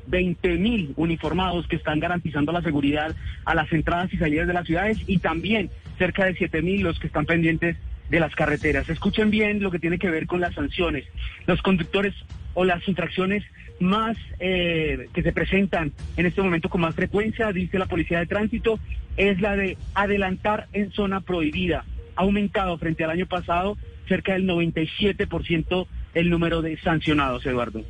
20 0.08 0.58
mil 0.58 0.94
uniformados 0.96 1.68
que 1.68 1.76
están 1.76 2.00
garantizando 2.00 2.52
la 2.52 2.62
seguridad 2.62 3.16
a 3.46 3.56
las 3.56 3.72
entradas 3.72 4.14
y 4.14 4.18
salidas 4.18 4.48
de 4.48 4.54
las 4.54 4.66
ciudades 4.66 4.98
y 5.08 5.20
también 5.20 5.70
cerca 5.98 6.26
de 6.26 6.36
7 6.36 6.62
mil 6.62 6.82
los 6.82 7.00
que 7.00 7.08
están 7.08 7.26
pendientes 7.26 7.78
de 8.10 8.20
las 8.20 8.34
carreteras. 8.36 8.90
Escuchen 8.90 9.30
bien 9.30 9.62
lo 9.62 9.72
que 9.72 9.80
tiene 9.80 10.00
que 10.00 10.10
ver 10.10 10.26
con 10.26 10.42
las 10.42 10.56
sanciones. 10.56 11.06
Los 11.46 11.62
conductores 11.62 12.16
o 12.54 12.66
las 12.66 12.88
infracciones 12.88 13.44
más 13.80 14.18
eh, 14.40 15.08
que 15.14 15.24
se 15.24 15.32
presentan 15.32 15.92
en 16.18 16.26
este 16.26 16.42
momento 16.42 16.70
con 16.70 16.82
más 16.82 16.96
frecuencia, 16.96 17.52
dice 17.52 17.80
la 17.80 17.86
Policía 17.86 18.20
de 18.20 18.26
Tránsito, 18.26 18.80
es 19.18 19.40
la 19.42 19.56
de 19.56 19.78
adelantar 19.94 20.68
en 20.74 20.92
zona 20.92 21.22
prohibida. 21.22 21.86
Ha 22.16 22.22
aumentado 22.22 22.78
frente 22.78 23.04
al 23.04 23.12
año 23.12 23.28
pasado 23.28 23.78
cerca 24.08 24.34
del 24.34 24.48
97% 24.48 25.88
el 26.14 26.30
número 26.30 26.62
de 26.62 26.78
sancionados, 26.78 27.46
Eduardo. 27.46 27.84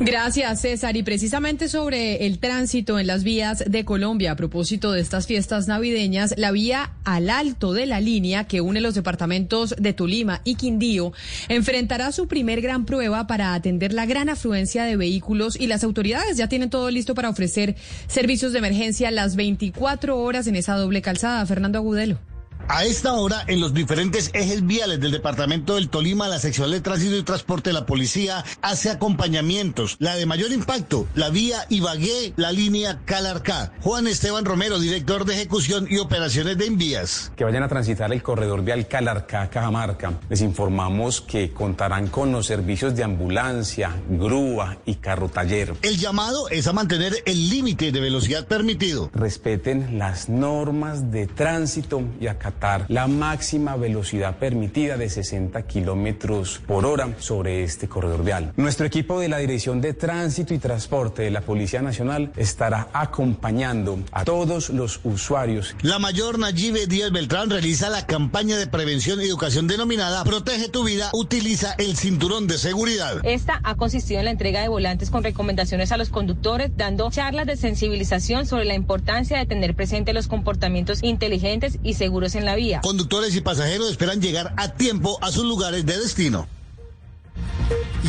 Gracias, 0.00 0.60
César. 0.60 0.96
Y 0.96 1.04
precisamente 1.04 1.68
sobre 1.68 2.26
el 2.26 2.40
tránsito 2.40 2.98
en 2.98 3.06
las 3.06 3.22
vías 3.22 3.62
de 3.66 3.84
Colombia, 3.84 4.32
a 4.32 4.36
propósito 4.36 4.90
de 4.90 5.00
estas 5.00 5.28
fiestas 5.28 5.68
navideñas, 5.68 6.34
la 6.36 6.50
vía 6.50 6.90
al 7.04 7.30
alto 7.30 7.72
de 7.72 7.86
la 7.86 8.00
línea 8.00 8.44
que 8.44 8.60
une 8.60 8.80
los 8.80 8.96
departamentos 8.96 9.74
de 9.78 9.92
Tolima 9.92 10.40
y 10.42 10.56
Quindío 10.56 11.12
enfrentará 11.48 12.10
su 12.10 12.26
primer 12.26 12.60
gran 12.60 12.86
prueba 12.86 13.28
para 13.28 13.54
atender 13.54 13.92
la 13.92 14.04
gran 14.04 14.28
afluencia 14.28 14.84
de 14.84 14.96
vehículos 14.96 15.58
y 15.58 15.68
las 15.68 15.84
autoridades 15.84 16.36
ya 16.36 16.48
tienen 16.48 16.70
todo 16.70 16.90
listo 16.90 17.14
para 17.14 17.30
ofrecer 17.30 17.76
servicios 18.08 18.52
de 18.52 18.58
emergencia 18.58 19.12
las 19.12 19.36
24 19.36 20.18
horas 20.18 20.48
en 20.48 20.56
esa 20.56 20.74
doble 20.74 21.02
calzada. 21.02 21.46
Fernando 21.46 21.78
Agudelo. 21.78 22.33
A 22.66 22.84
esta 22.84 23.12
hora, 23.12 23.44
en 23.46 23.60
los 23.60 23.74
diferentes 23.74 24.30
ejes 24.32 24.66
viales 24.66 24.98
del 24.98 25.12
departamento 25.12 25.74
del 25.74 25.90
Tolima, 25.90 26.28
la 26.28 26.38
sección 26.38 26.70
de 26.70 26.80
tránsito 26.80 27.14
y 27.14 27.22
transporte 27.22 27.70
de 27.70 27.74
la 27.74 27.84
policía 27.84 28.42
hace 28.62 28.88
acompañamientos. 28.88 29.96
La 29.98 30.16
de 30.16 30.24
mayor 30.24 30.50
impacto, 30.50 31.06
la 31.14 31.28
vía 31.28 31.66
Ibagué, 31.68 32.32
la 32.36 32.52
línea 32.52 33.00
Calarcá. 33.04 33.72
Juan 33.82 34.06
Esteban 34.06 34.46
Romero, 34.46 34.78
director 34.78 35.26
de 35.26 35.34
ejecución 35.34 35.86
y 35.90 35.98
operaciones 35.98 36.56
de 36.56 36.66
envías. 36.66 37.32
que 37.36 37.44
vayan 37.44 37.62
a 37.64 37.68
transitar 37.68 38.10
el 38.12 38.22
corredor 38.22 38.64
vial 38.64 38.88
Calarcá, 38.88 39.50
Cajamarca. 39.50 40.14
Les 40.30 40.40
informamos 40.40 41.20
que 41.20 41.52
contarán 41.52 42.06
con 42.08 42.32
los 42.32 42.46
servicios 42.46 42.96
de 42.96 43.04
ambulancia, 43.04 43.94
grúa 44.08 44.78
y 44.86 44.94
carro 44.96 45.28
taller. 45.28 45.74
El 45.82 45.98
llamado 45.98 46.48
es 46.48 46.66
a 46.66 46.72
mantener 46.72 47.14
el 47.26 47.50
límite 47.50 47.92
de 47.92 48.00
velocidad 48.00 48.46
permitido. 48.46 49.10
Respeten 49.12 49.98
las 49.98 50.30
normas 50.30 51.10
de 51.10 51.26
tránsito 51.26 52.02
y 52.20 52.26
acatar 52.28 52.53
la 52.88 53.06
máxima 53.06 53.76
velocidad 53.76 54.36
permitida 54.38 54.96
de 54.96 55.08
60 55.08 55.62
kilómetros 55.66 56.60
por 56.66 56.86
hora 56.86 57.14
sobre 57.18 57.62
este 57.62 57.88
corredor 57.88 58.24
vial. 58.24 58.52
Nuestro 58.56 58.86
equipo 58.86 59.20
de 59.20 59.28
la 59.28 59.38
Dirección 59.38 59.80
de 59.80 59.94
Tránsito 59.94 60.54
y 60.54 60.58
Transporte 60.58 61.22
de 61.22 61.30
la 61.30 61.40
Policía 61.40 61.82
Nacional 61.82 62.32
estará 62.36 62.88
acompañando 62.92 63.98
a 64.12 64.24
todos 64.24 64.70
los 64.70 65.00
usuarios. 65.04 65.76
La 65.82 65.98
mayor 65.98 66.38
Nayibe 66.38 66.86
Díaz 66.86 67.12
Beltrán 67.12 67.50
realiza 67.50 67.90
la 67.90 68.06
campaña 68.06 68.56
de 68.56 68.66
prevención 68.66 69.20
y 69.20 69.24
educación 69.24 69.66
denominada 69.66 70.24
Protege 70.24 70.68
tu 70.68 70.84
vida, 70.84 71.10
utiliza 71.12 71.74
el 71.78 71.96
cinturón 71.96 72.46
de 72.46 72.58
seguridad. 72.58 73.20
Esta 73.24 73.60
ha 73.62 73.74
consistido 73.74 74.20
en 74.20 74.26
la 74.26 74.30
entrega 74.30 74.60
de 74.60 74.68
volantes 74.68 75.10
con 75.10 75.22
recomendaciones 75.22 75.92
a 75.92 75.96
los 75.96 76.08
conductores, 76.08 76.70
dando 76.76 77.10
charlas 77.10 77.46
de 77.46 77.56
sensibilización 77.56 78.46
sobre 78.46 78.64
la 78.64 78.74
importancia 78.74 79.38
de 79.38 79.46
tener 79.46 79.74
presente 79.74 80.12
los 80.12 80.28
comportamientos 80.28 81.02
inteligentes 81.02 81.78
y 81.82 81.94
seguros 81.94 82.34
en 82.34 82.43
la 82.44 82.54
vía. 82.54 82.80
Conductores 82.80 83.34
y 83.36 83.40
pasajeros 83.40 83.90
esperan 83.90 84.20
llegar 84.20 84.54
a 84.56 84.74
tiempo 84.74 85.18
a 85.22 85.30
sus 85.30 85.44
lugares 85.44 85.84
de 85.86 85.98
destino. 85.98 86.46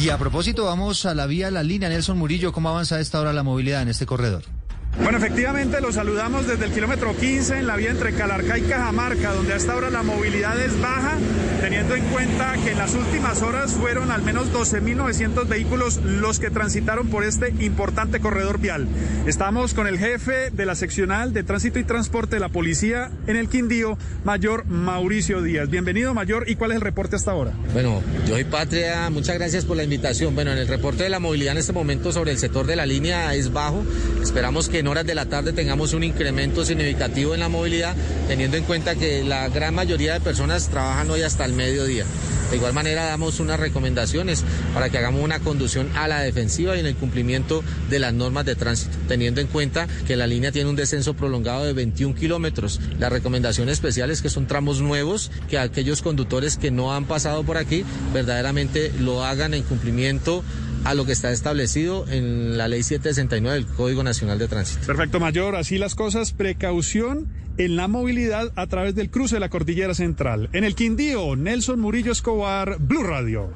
Y 0.02 0.10
a 0.10 0.18
propósito, 0.18 0.66
vamos 0.66 1.06
a 1.06 1.16
la 1.16 1.26
vía 1.26 1.52
La 1.52 1.64
Línea. 1.64 1.90
Nelson 1.90 2.18
Murillo, 2.18 2.52
¿cómo 2.52 2.70
avanza 2.70 2.96
a 2.96 3.00
esta 3.00 3.20
hora 3.20 3.32
la 3.34 3.44
movilidad 3.44 3.82
en 3.82 3.88
este 3.88 4.06
corredor? 4.06 4.44
Bueno, 5.02 5.18
efectivamente 5.18 5.82
los 5.82 5.96
saludamos 5.96 6.48
desde 6.48 6.66
el 6.66 6.72
kilómetro 6.72 7.16
15 7.16 7.60
en 7.60 7.68
la 7.68 7.76
vía 7.76 7.92
entre 7.92 8.14
Calarcá 8.14 8.58
y 8.58 8.62
Cajamarca, 8.62 9.34
donde 9.34 9.54
hasta 9.54 9.74
ahora 9.74 9.90
la 9.90 10.04
movilidad 10.04 10.60
es 10.60 10.80
baja, 10.80 11.18
teniendo 11.60 11.96
en 11.96 12.04
cuenta 12.06 12.54
que 12.64 12.72
en 12.72 12.78
las 12.78 12.96
últimas 12.96 13.42
horas 13.42 13.74
fueron 13.74 14.10
al 14.10 14.22
menos 14.22 14.54
12.900 14.54 15.48
vehículos 15.50 15.98
los 15.98 16.40
que 16.40 16.50
transitaron 16.50 17.10
por 17.10 17.26
este 17.26 17.54
importante 17.60 18.22
corredor 18.22 18.60
vial. 18.60 18.88
Estamos 19.28 19.74
con 19.74 19.86
el 19.88 20.00
jefe 20.00 20.50
de 20.52 20.66
la 20.66 20.76
seccional 20.76 21.34
de 21.34 21.44
tránsito 21.44 21.78
y 21.78 21.84
transporte 21.84 22.38
de 22.38 22.40
la 22.40 22.50
policía 22.50 23.12
en 23.28 23.36
el 23.36 23.50
Quindío, 23.50 23.98
Mayor 24.24 24.66
Mauricio 24.66 25.42
Díaz. 25.42 25.70
Bienvenido, 25.70 26.14
Mayor, 26.14 26.50
¿y 26.50 26.56
cuál 26.56 26.72
es 26.72 26.76
el 26.76 26.82
reporte 26.82 27.18
hasta 27.18 27.32
ahora? 27.32 27.52
Bueno, 27.74 28.02
yo 28.26 28.36
soy 28.36 28.46
Patria, 28.46 29.10
muchas 29.10 29.36
gracias 29.38 29.66
por 29.66 29.76
la 29.76 29.84
invitación. 29.84 30.36
Bueno, 30.36 30.54
en 30.54 30.58
el 30.58 30.70
reporte 30.70 31.04
de 31.04 31.10
la 31.10 31.20
movilidad 31.20 31.52
en 31.52 31.58
este 31.58 31.74
momento 31.74 32.14
sobre 32.14 32.32
el 32.32 32.38
sector 32.38 32.66
de 32.66 32.78
la 32.78 32.86
línea 32.86 33.36
es 33.36 33.52
bajo. 33.52 33.84
Esperamos 34.22 34.70
que 34.70 34.85
en 34.86 34.90
horas 34.90 35.08
de 35.08 35.16
la 35.16 35.26
tarde 35.26 35.52
tengamos 35.52 35.94
un 35.94 36.04
incremento 36.04 36.64
significativo 36.64 37.34
en 37.34 37.40
la 37.40 37.50
movilidad, 37.50 37.96
teniendo 38.28 38.56
en 38.56 38.66
cuenta 38.66 38.94
que 38.94 39.24
la 39.24 39.50
gran 39.50 39.74
mayoría 39.74 40.14
de 40.14 40.20
personas 40.20 40.70
trabajan 40.70 41.10
hoy 41.10 41.24
hasta 41.24 41.44
el 41.44 41.54
mediodía. 41.54 42.06
De 42.52 42.58
igual 42.58 42.74
manera 42.74 43.06
damos 43.06 43.40
unas 43.40 43.60
recomendaciones 43.60 44.44
para 44.76 44.92
que 44.92 45.00
hagamos 45.00 45.24
una 45.24 45.40
conducción 45.40 45.90
a 45.96 46.08
la 46.08 46.20
defensiva 46.20 46.78
y 46.78 46.82
en 46.82 46.86
el 46.86 46.96
cumplimiento 46.96 47.64
de 47.90 47.98
las 47.98 48.14
normas 48.14 48.46
de 48.46 48.54
tránsito, 48.54 48.96
teniendo 49.08 49.42
en 49.42 49.48
cuenta 49.48 49.88
que 50.06 50.16
la 50.16 50.28
línea 50.28 50.52
tiene 50.52 50.70
un 50.70 50.76
descenso 50.76 51.16
prolongado 51.16 51.66
de 51.66 51.74
21 51.74 52.14
kilómetros. 52.14 52.80
La 53.00 53.10
recomendación 53.10 53.70
especial 53.70 54.12
es 54.12 54.22
que 54.22 54.30
son 54.30 54.46
tramos 54.46 54.82
nuevos, 54.82 55.32
que 55.50 55.58
aquellos 55.58 56.04
conductores 56.04 56.58
que 56.58 56.70
no 56.70 56.94
han 56.94 57.06
pasado 57.06 57.44
por 57.44 57.58
aquí 57.58 57.84
verdaderamente 58.14 58.92
lo 59.00 59.26
hagan 59.26 59.56
en 59.56 59.64
cumplimiento 59.64 60.44
a 60.86 60.94
lo 60.94 61.06
que 61.06 61.12
está 61.12 61.32
establecido 61.32 62.06
en 62.08 62.58
la 62.58 62.68
ley 62.68 62.84
769 62.84 63.56
del 63.56 63.66
Código 63.66 64.04
Nacional 64.04 64.38
de 64.38 64.48
Tránsito. 64.48 64.86
Perfecto, 64.86 65.20
Mayor, 65.20 65.56
así 65.56 65.78
las 65.78 65.96
cosas, 65.96 66.32
precaución 66.32 67.28
en 67.58 67.76
la 67.76 67.88
movilidad 67.88 68.52
a 68.56 68.68
través 68.68 68.94
del 68.96 69.10
cruce 69.10 69.36
de 69.36 69.40
la 69.40 69.50
Cordillera 69.50 69.96
Central. 69.96 70.50
En 70.54 70.64
el 70.64 70.76
Quindío, 70.76 71.36
Nelson 71.36 71.80
Murillo 71.80 72.12
Escobar, 72.12 72.78
Blue 72.80 73.04
Radio. 73.04 73.54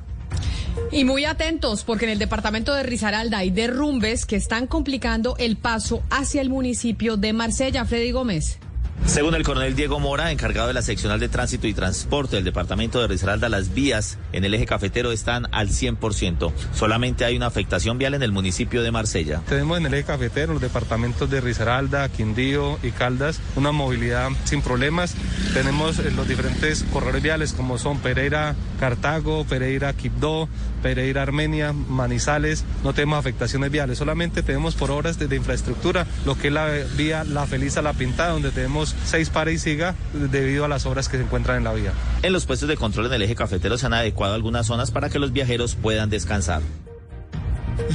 Y 0.91 1.03
muy 1.03 1.25
atentos, 1.25 1.83
porque 1.83 2.05
en 2.05 2.11
el 2.11 2.19
departamento 2.19 2.73
de 2.73 2.83
Risaralda 2.83 3.39
hay 3.39 3.51
derrumbes 3.51 4.25
que 4.25 4.35
están 4.35 4.65
complicando 4.65 5.35
el 5.37 5.55
paso 5.55 6.01
hacia 6.09 6.41
el 6.41 6.49
municipio 6.49 7.15
de 7.15 7.33
Marsella. 7.33 7.85
Freddy 7.85 8.11
Gómez. 8.11 8.57
Según 9.05 9.33
el 9.33 9.43
coronel 9.43 9.75
Diego 9.75 9.99
Mora, 9.99 10.31
encargado 10.31 10.67
de 10.67 10.73
la 10.73 10.81
seccional 10.81 11.19
de 11.19 11.29
tránsito 11.29 11.67
y 11.67 11.73
transporte 11.73 12.35
del 12.35 12.45
departamento 12.45 13.01
de 13.01 13.07
Risaralda, 13.07 13.49
las 13.49 13.73
vías 13.73 14.19
en 14.33 14.45
el 14.45 14.53
eje 14.53 14.65
cafetero 14.65 15.11
están 15.11 15.47
al 15.51 15.69
100%. 15.69 16.51
Solamente 16.73 17.25
hay 17.25 17.35
una 17.35 17.47
afectación 17.47 17.97
vial 17.97 18.13
en 18.13 18.23
el 18.23 18.31
municipio 18.31 18.83
de 18.83 18.91
Marsella. 18.91 19.41
Tenemos 19.49 19.79
en 19.79 19.87
el 19.87 19.93
eje 19.95 20.03
cafetero, 20.03 20.53
los 20.53 20.61
departamentos 20.61 21.29
de 21.29 21.41
Risaralda, 21.41 22.07
Quindío 22.09 22.77
y 22.83 22.91
Caldas, 22.91 23.41
una 23.55 23.71
movilidad 23.71 24.29
sin 24.43 24.61
problemas. 24.61 25.15
Tenemos 25.53 25.97
eh, 25.99 26.11
los 26.11 26.27
diferentes 26.27 26.83
corredores 26.93 27.23
viales 27.23 27.53
como 27.53 27.77
son 27.77 27.97
Pereira, 27.99 28.55
Cartago, 28.79 29.43
Pereira, 29.45 29.93
Quibdó, 29.93 30.47
Pereira, 30.79 31.21
Armenia, 31.21 31.73
Manizales. 31.73 32.65
No 32.83 32.93
tenemos 32.93 33.19
afectaciones 33.19 33.71
viales, 33.71 33.97
solamente 33.97 34.43
tenemos 34.43 34.75
por 34.75 34.91
obras 34.91 35.19
de, 35.19 35.35
infraestructura 35.35 36.05
lo 36.25 36.37
que 36.37 36.47
es 36.47 36.53
la 36.53 36.67
vía 36.97 37.23
La 37.23 37.45
Feliz 37.45 37.77
a 37.77 37.81
La 37.81 37.93
Pintada, 37.93 38.31
donde 38.31 38.51
tenemos 38.51 38.95
seis 39.05 39.29
pares 39.29 39.55
y 39.55 39.59
siga 39.59 39.95
debido 40.13 40.65
a 40.65 40.67
las 40.67 40.85
obras 40.85 41.07
que 41.07 41.17
se 41.17 41.23
encuentran 41.23 41.57
en 41.57 41.63
la 41.63 41.73
vía. 41.73 41.93
En 42.23 42.33
los 42.33 42.45
puestos 42.45 42.67
de 42.67 42.75
control 42.75 43.05
en 43.07 43.13
el 43.13 43.21
eje 43.21 43.35
cafetero 43.35 43.77
se 43.77 43.85
han 43.85 43.93
adecuado 43.93 44.33
algunas 44.33 44.67
zonas 44.67 44.91
para 44.91 45.09
que 45.09 45.19
los 45.19 45.31
viajeros 45.31 45.75
puedan 45.75 46.09
descansar. 46.09 46.61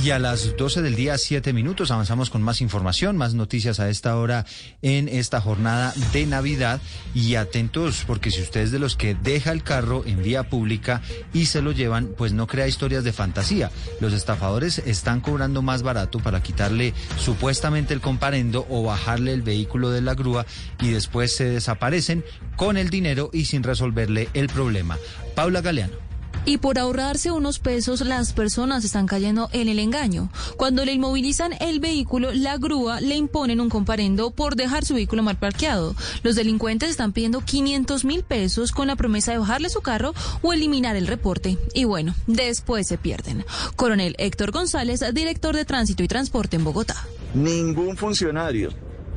Y 0.03 0.11
a 0.11 0.19
las 0.19 0.57
12 0.57 0.83
del 0.83 0.97
día, 0.97 1.17
7 1.17 1.53
minutos, 1.53 1.91
avanzamos 1.91 2.29
con 2.29 2.43
más 2.43 2.61
información, 2.61 3.17
más 3.17 3.35
noticias 3.35 3.81
a 3.81 3.89
esta 3.89 4.17
hora 4.17 4.45
en 4.83 5.09
esta 5.09 5.41
jornada 5.41 5.95
de 6.13 6.27
Navidad. 6.27 6.81
Y 7.15 7.37
atentos, 7.37 8.05
porque 8.07 8.31
si 8.31 8.43
usted 8.43 8.61
es 8.61 8.71
de 8.71 8.79
los 8.79 8.97
que 8.97 9.15
deja 9.15 9.53
el 9.53 9.63
carro 9.63 10.03
en 10.05 10.23
vía 10.23 10.45
pública 10.45 11.01
y 11.33 11.47
se 11.47 11.63
lo 11.63 11.73
llevan, 11.73 12.09
pues 12.17 12.33
no 12.33 12.47
crea 12.47 12.69
historias 12.69 13.05
de 13.05 13.13
fantasía. 13.13 13.71
Los 14.01 14.13
estafadores 14.13 14.79
están 14.79 15.21
cobrando 15.21 15.63
más 15.63 15.83
barato 15.83 16.19
para 16.19 16.43
quitarle 16.43 16.93
supuestamente 17.19 17.95
el 17.95 18.01
comparendo 18.01 18.67
o 18.69 18.83
bajarle 18.83 19.33
el 19.33 19.43
vehículo 19.43 19.91
de 19.91 20.03
la 20.03 20.15
grúa 20.15 20.45
y 20.81 20.91
después 20.91 21.35
se 21.35 21.45
desaparecen 21.45 22.25
con 22.57 22.77
el 22.77 22.91
dinero 22.91 23.31
y 23.33 23.47
sin 23.47 23.63
resolverle 23.63 24.29
el 24.35 24.49
problema. 24.49 24.99
Paula 25.35 25.61
Galeano. 25.61 26.04
Y 26.47 26.59
por 26.59 26.79
ahorrarse 26.79 27.31
unos 27.31 27.59
pesos, 27.59 28.03
las 28.03 28.33
personas 28.33 28.85
están 28.85 29.07
cayendo 29.07 29.49
en 29.53 29.69
el 29.69 29.79
engaño. 29.79 30.31
Cuando 30.57 30.85
le 30.85 30.93
inmovilizan 30.93 31.55
el 31.61 31.81
vehículo, 31.81 32.33
la 32.33 32.59
grúa 32.59 33.01
le 33.01 33.17
imponen 33.17 33.61
un 33.61 33.71
comparendo 33.71 34.31
por 34.31 34.55
dejar 34.55 34.85
su 34.85 34.95
vehículo 34.95 35.23
mal 35.23 35.39
parqueado. 35.39 35.95
Los 36.23 36.37
delincuentes 36.37 36.91
están 36.91 37.13
pidiendo 37.13 37.41
500 37.41 38.05
mil 38.05 38.25
pesos 38.25 38.73
con 38.73 38.89
la 38.89 38.97
promesa 38.97 39.33
de 39.33 39.39
bajarle 39.39 39.71
su 39.71 39.81
carro 39.81 40.15
o 40.43 40.53
eliminar 40.53 40.97
el 40.97 41.07
reporte. 41.07 41.57
Y 41.73 41.85
bueno, 41.85 42.15
después 42.27 42.87
se 42.87 42.99
pierden. 42.99 43.45
Coronel 43.77 44.15
Héctor 44.19 44.51
González, 44.51 45.03
director 45.15 45.57
de 45.57 45.65
Tránsito 45.65 46.03
y 46.03 46.09
Transporte 46.09 46.57
en 46.57 46.65
Bogotá. 46.65 46.97
Ningún 47.33 47.97
funcionario 47.97 48.71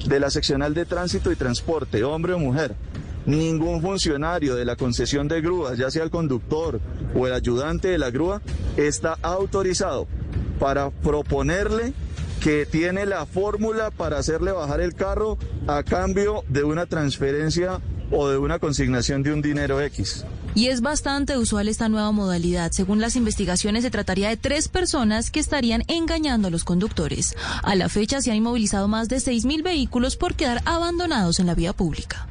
de 0.06 0.20
la 0.20 0.30
seccional 0.30 0.74
de 0.74 0.86
tránsito 0.86 1.32
y 1.32 1.36
transporte, 1.36 2.04
hombre 2.04 2.34
o 2.34 2.40
mujer, 2.40 2.76
ningún 3.28 3.82
funcionario 3.82 4.56
de 4.56 4.66
la 4.66 4.76
concesión 4.76 5.28
de 5.28 5.42
grúas, 5.42 5.78
ya 5.78 5.92
sea 5.92 6.04
el 6.04 6.10
conductor 6.10 6.80
o 7.14 7.28
el 7.28 7.34
ayudante 7.34 7.90
de 7.90 8.00
la 8.00 8.10
grúa, 8.10 8.42
está 8.78 9.18
autorizado 9.22 10.08
para 10.60 10.90
proponerle 10.90 11.94
que 12.42 12.66
tiene 12.66 13.06
la 13.06 13.26
fórmula 13.26 13.92
para 13.92 14.18
hacerle 14.18 14.52
bajar 14.52 14.80
el 14.80 14.96
carro 14.96 15.38
a 15.68 15.84
cambio 15.84 16.44
de 16.48 16.64
una 16.64 16.86
transferencia 16.86 17.82
o 18.12 18.30
de 18.30 18.38
una 18.38 18.60
consignación 18.60 19.22
de 19.22 19.34
un 19.34 19.42
dinero 19.42 19.82
X. 19.82 20.24
Y 20.56 20.68
es 20.68 20.82
bastante 20.82 21.38
usual 21.38 21.68
esta 21.68 21.90
nueva 21.90 22.12
modalidad. 22.12 22.72
Según 22.72 23.00
las 23.02 23.16
investigaciones, 23.16 23.84
se 23.84 23.92
trataría 23.92 24.30
de 24.30 24.38
tres 24.38 24.70
personas 24.70 25.30
que 25.30 25.40
estarían 25.40 25.84
engañando 25.88 26.48
a 26.48 26.52
los 26.52 26.64
conductores. 26.64 27.36
A 27.62 27.76
la 27.76 27.90
fecha 27.90 28.22
se 28.22 28.32
han 28.32 28.38
inmovilizado 28.38 28.88
más 28.88 29.10
de 29.10 29.18
6.000 29.18 29.62
vehículos 29.62 30.16
por 30.16 30.36
quedar 30.36 30.62
abandonados 30.66 31.40
en 31.40 31.48
la 31.48 31.54
vía 31.54 31.74
pública. 31.74 32.28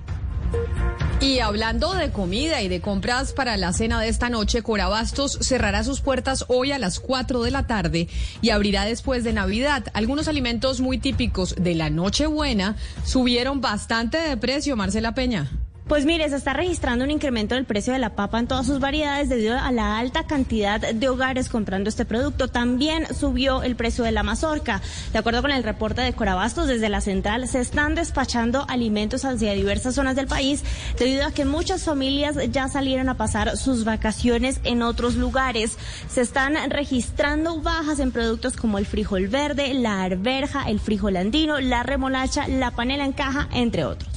Y 1.20 1.40
hablando 1.40 1.94
de 1.94 2.10
comida 2.12 2.60
y 2.60 2.68
de 2.68 2.80
compras 2.80 3.32
para 3.32 3.56
la 3.56 3.72
cena 3.72 4.00
de 4.00 4.08
esta 4.08 4.28
noche, 4.28 4.62
Corabastos 4.62 5.38
cerrará 5.40 5.82
sus 5.82 6.00
puertas 6.00 6.44
hoy 6.48 6.72
a 6.72 6.78
las 6.78 7.00
4 7.00 7.42
de 7.42 7.50
la 7.50 7.66
tarde 7.66 8.08
y 8.42 8.50
abrirá 8.50 8.84
después 8.84 9.24
de 9.24 9.32
Navidad. 9.32 9.84
Algunos 9.94 10.28
alimentos 10.28 10.80
muy 10.80 10.98
típicos 10.98 11.54
de 11.58 11.74
la 11.74 11.88
Nochebuena 11.88 12.76
subieron 13.04 13.60
bastante 13.60 14.18
de 14.18 14.36
precio, 14.36 14.76
Marcela 14.76 15.14
Peña. 15.14 15.50
Pues 15.88 16.04
mire, 16.04 16.28
se 16.28 16.34
está 16.34 16.52
registrando 16.52 17.04
un 17.04 17.12
incremento 17.12 17.54
del 17.54 17.64
precio 17.64 17.92
de 17.92 18.00
la 18.00 18.16
papa 18.16 18.40
en 18.40 18.48
todas 18.48 18.66
sus 18.66 18.80
variedades 18.80 19.28
debido 19.28 19.56
a 19.56 19.70
la 19.70 19.98
alta 19.98 20.26
cantidad 20.26 20.80
de 20.80 21.08
hogares 21.08 21.48
comprando 21.48 21.88
este 21.88 22.04
producto. 22.04 22.48
También 22.48 23.06
subió 23.14 23.62
el 23.62 23.76
precio 23.76 24.02
de 24.02 24.10
la 24.10 24.24
mazorca. 24.24 24.82
De 25.12 25.20
acuerdo 25.20 25.42
con 25.42 25.52
el 25.52 25.62
reporte 25.62 26.00
de 26.00 26.12
Corabastos, 26.12 26.66
desde 26.66 26.88
la 26.88 27.00
central 27.00 27.46
se 27.46 27.60
están 27.60 27.94
despachando 27.94 28.66
alimentos 28.68 29.24
hacia 29.24 29.52
diversas 29.52 29.94
zonas 29.94 30.16
del 30.16 30.26
país 30.26 30.64
debido 30.98 31.24
a 31.24 31.30
que 31.30 31.44
muchas 31.44 31.84
familias 31.84 32.34
ya 32.50 32.66
salieron 32.66 33.08
a 33.08 33.16
pasar 33.16 33.56
sus 33.56 33.84
vacaciones 33.84 34.58
en 34.64 34.82
otros 34.82 35.14
lugares. 35.14 35.78
Se 36.10 36.20
están 36.20 36.56
registrando 36.68 37.60
bajas 37.60 38.00
en 38.00 38.10
productos 38.10 38.56
como 38.56 38.78
el 38.78 38.86
frijol 38.86 39.28
verde, 39.28 39.72
la 39.72 40.02
arberja, 40.02 40.64
el 40.68 40.80
frijol 40.80 41.16
andino, 41.16 41.60
la 41.60 41.84
remolacha, 41.84 42.48
la 42.48 42.72
panela 42.72 43.04
en 43.04 43.12
caja, 43.12 43.48
entre 43.52 43.84
otros. 43.84 44.15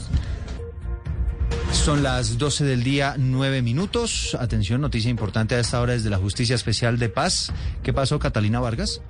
Son 1.71 2.03
las 2.03 2.37
12 2.37 2.65
del 2.65 2.83
día, 2.83 3.15
9 3.17 3.61
minutos. 3.61 4.35
Atención, 4.39 4.81
noticia 4.81 5.09
importante 5.09 5.55
a 5.55 5.59
esta 5.59 5.79
hora 5.81 5.93
desde 5.93 6.09
la 6.09 6.17
Justicia 6.17 6.55
Especial 6.55 6.99
de 6.99 7.09
Paz. 7.09 7.51
¿Qué 7.83 7.93
pasó, 7.93 8.19
Catalina 8.19 8.59
Vargas? 8.59 9.01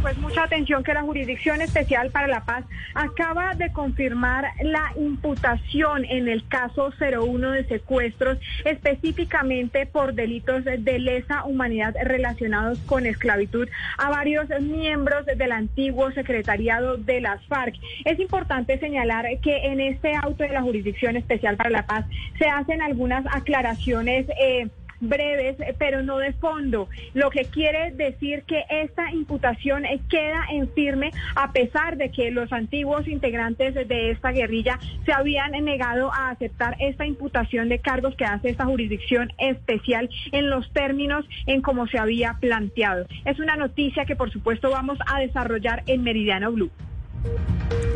Pues 0.00 0.16
mucha 0.18 0.44
atención 0.44 0.82
que 0.82 0.94
la 0.94 1.02
Jurisdicción 1.02 1.60
Especial 1.60 2.10
para 2.10 2.26
la 2.26 2.44
Paz 2.44 2.64
acaba 2.94 3.54
de 3.54 3.72
confirmar 3.72 4.46
la 4.62 4.92
imputación 4.96 6.04
en 6.04 6.28
el 6.28 6.46
caso 6.48 6.92
01 6.98 7.50
de 7.50 7.64
secuestros, 7.64 8.38
específicamente 8.64 9.84
por 9.86 10.14
delitos 10.14 10.64
de 10.64 10.98
lesa 10.98 11.44
humanidad 11.44 11.94
relacionados 12.02 12.78
con 12.86 13.04
esclavitud 13.04 13.68
a 13.98 14.08
varios 14.08 14.48
miembros 14.60 15.26
del 15.26 15.52
antiguo 15.52 16.10
secretariado 16.12 16.96
de 16.96 17.20
las 17.20 17.44
FARC. 17.46 17.74
Es 18.04 18.18
importante 18.18 18.78
señalar 18.78 19.26
que 19.42 19.66
en 19.66 19.80
este 19.80 20.14
auto 20.14 20.42
de 20.42 20.50
la 20.50 20.62
Jurisdicción 20.62 21.16
Especial 21.16 21.56
para 21.56 21.70
la 21.70 21.86
Paz 21.86 22.06
se 22.38 22.48
hacen 22.48 22.80
algunas 22.80 23.26
aclaraciones. 23.26 24.26
Eh, 24.40 24.68
breves, 25.00 25.58
eh, 25.60 25.74
pero 25.78 26.02
no 26.02 26.18
de 26.18 26.32
fondo, 26.34 26.88
lo 27.14 27.30
que 27.30 27.44
quiere 27.44 27.92
decir 27.92 28.42
que 28.42 28.64
esta 28.68 29.12
imputación 29.12 29.84
eh, 29.84 30.00
queda 30.08 30.44
en 30.50 30.68
firme 30.70 31.10
a 31.34 31.52
pesar 31.52 31.96
de 31.96 32.10
que 32.10 32.30
los 32.30 32.52
antiguos 32.52 33.06
integrantes 33.08 33.74
de 33.74 34.10
esta 34.10 34.30
guerrilla 34.30 34.78
se 35.04 35.12
habían 35.12 35.52
negado 35.64 36.12
a 36.12 36.30
aceptar 36.30 36.76
esta 36.80 37.06
imputación 37.06 37.68
de 37.68 37.78
cargos 37.78 38.14
que 38.16 38.24
hace 38.24 38.50
esta 38.50 38.64
jurisdicción 38.64 39.32
especial 39.38 40.08
en 40.32 40.50
los 40.50 40.70
términos 40.72 41.26
en 41.46 41.62
como 41.62 41.86
se 41.86 41.98
había 41.98 42.36
planteado. 42.40 43.06
Es 43.24 43.38
una 43.38 43.56
noticia 43.56 44.04
que 44.04 44.16
por 44.16 44.30
supuesto 44.30 44.70
vamos 44.70 44.98
a 45.06 45.20
desarrollar 45.20 45.82
en 45.86 46.02
Meridiano 46.02 46.52
Blue. 46.52 46.70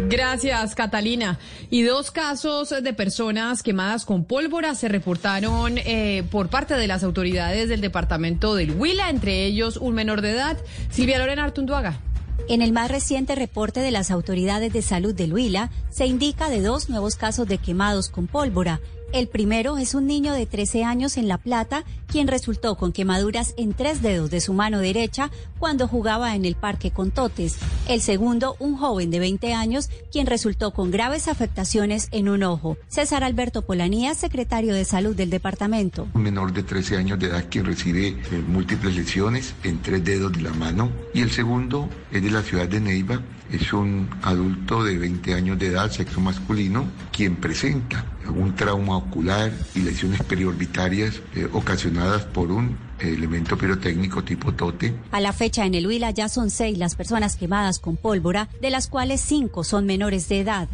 Gracias, 0.09 0.75
Catalina. 0.75 1.39
Y 1.71 1.83
dos 1.83 2.11
casos 2.11 2.71
de 2.71 2.93
personas 2.93 3.63
quemadas 3.63 4.05
con 4.05 4.25
pólvora 4.25 4.75
se 4.75 4.89
reportaron 4.89 5.79
eh, 5.79 6.25
por 6.33 6.49
parte 6.49 6.75
de 6.75 6.89
las 6.89 7.05
autoridades 7.05 7.69
del 7.69 7.81
departamento 7.81 8.57
del 8.57 8.73
Huila, 8.73 9.09
entre 9.09 9.45
ellos 9.45 9.77
un 9.77 9.95
menor 9.95 10.21
de 10.21 10.33
edad. 10.33 10.57
Silvia 10.91 11.19
Lorena 11.19 11.45
Artunduaga. 11.45 12.01
En 12.49 12.63
el 12.63 12.73
más 12.73 12.91
reciente 12.91 13.37
reporte 13.37 13.79
de 13.81 13.93
las 13.93 14.11
autoridades 14.11 14.73
de 14.73 14.83
salud 14.83 15.15
del 15.15 15.33
Huila, 15.33 15.71
se 15.91 16.07
indica 16.07 16.51
de 16.51 16.61
dos 16.61 16.89
nuevos 16.89 17.15
casos 17.15 17.47
de 17.47 17.59
quemados 17.59 18.09
con 18.09 18.27
pólvora. 18.27 18.81
El 19.13 19.27
primero 19.27 19.77
es 19.77 19.95
un 19.95 20.07
niño 20.07 20.33
de 20.33 20.47
13 20.47 20.85
años 20.85 21.17
en 21.17 21.27
La 21.27 21.37
Plata, 21.37 21.85
quien 22.07 22.29
resultó 22.29 22.77
con 22.77 22.93
quemaduras 22.93 23.55
en 23.57 23.73
tres 23.75 24.03
dedos 24.03 24.31
de 24.31 24.41
su 24.41 24.53
mano 24.53 24.79
derecha 24.79 25.33
cuando 25.59 25.89
jugaba 25.89 26.37
en 26.37 26.45
el 26.45 26.55
parque 26.55 26.93
con 26.93 27.11
totes. 27.11 27.59
El 27.89 28.03
segundo, 28.03 28.55
un 28.61 28.77
joven 28.77 29.11
de 29.11 29.19
20 29.19 29.53
años, 29.53 29.91
quien 30.13 30.29
resultó 30.29 30.73
con 30.73 30.93
graves 30.93 31.27
afectaciones 31.27 32.07
en 32.13 32.29
un 32.29 32.45
ojo. 32.45 32.77
César 32.87 33.25
Alberto 33.25 33.63
Polanía, 33.63 34.15
secretario 34.15 34.75
de 34.75 34.85
Salud 34.85 35.17
del 35.17 35.31
departamento. 35.31 36.07
Un 36.15 36.23
menor 36.23 36.53
de 36.53 36.63
13 36.63 36.97
años 36.97 37.19
de 37.19 37.27
edad 37.27 37.47
quien 37.51 37.65
recibe 37.65 38.09
eh, 38.11 38.17
múltiples 38.47 38.95
lesiones 38.95 39.55
en 39.65 39.83
tres 39.83 40.05
dedos 40.05 40.33
de 40.33 40.43
la 40.43 40.53
mano. 40.53 40.89
Y 41.13 41.23
el 41.23 41.33
segundo 41.33 41.89
es 42.13 42.23
de 42.23 42.31
la 42.31 42.43
ciudad 42.43 42.69
de 42.69 42.81
Neiva. 42.81 43.21
Es 43.53 43.73
un 43.73 44.09
adulto 44.23 44.85
de 44.85 44.97
20 44.97 45.35
años 45.35 45.59
de 45.59 45.69
edad, 45.69 45.91
sexo 45.91 46.21
masculino, 46.21 46.87
quien 47.13 47.37
presenta 47.37 48.05
un 48.29 48.55
trauma 48.55 48.97
ocular 48.97 49.53
y 49.75 49.81
lesiones 49.81 50.23
periorbitarias 50.23 51.21
eh, 51.35 51.49
ocasionadas 51.53 52.23
por 52.23 52.51
un 52.51 52.77
elemento 53.01 53.57
pirotécnico 53.59 54.23
tipo 54.23 54.53
tote. 54.53 54.95
A 55.11 55.21
la 55.21 55.33
fecha 55.33 55.67
en 55.67 55.75
el 55.75 55.87
Huila 55.87 56.11
ya 56.11 56.29
son 56.29 56.51
seis 56.51 56.79
las 56.79 56.95
personas 56.95 57.37
quemadas 57.37 57.79
con 57.79 57.97
pólvora, 57.97 58.49
de 58.61 58.71
las 58.71 58.89
cuales 58.89 59.21
cinco 59.21 59.65
son 59.65 59.87
menores 59.87 60.29
de 60.29 60.41
edad. 60.41 60.69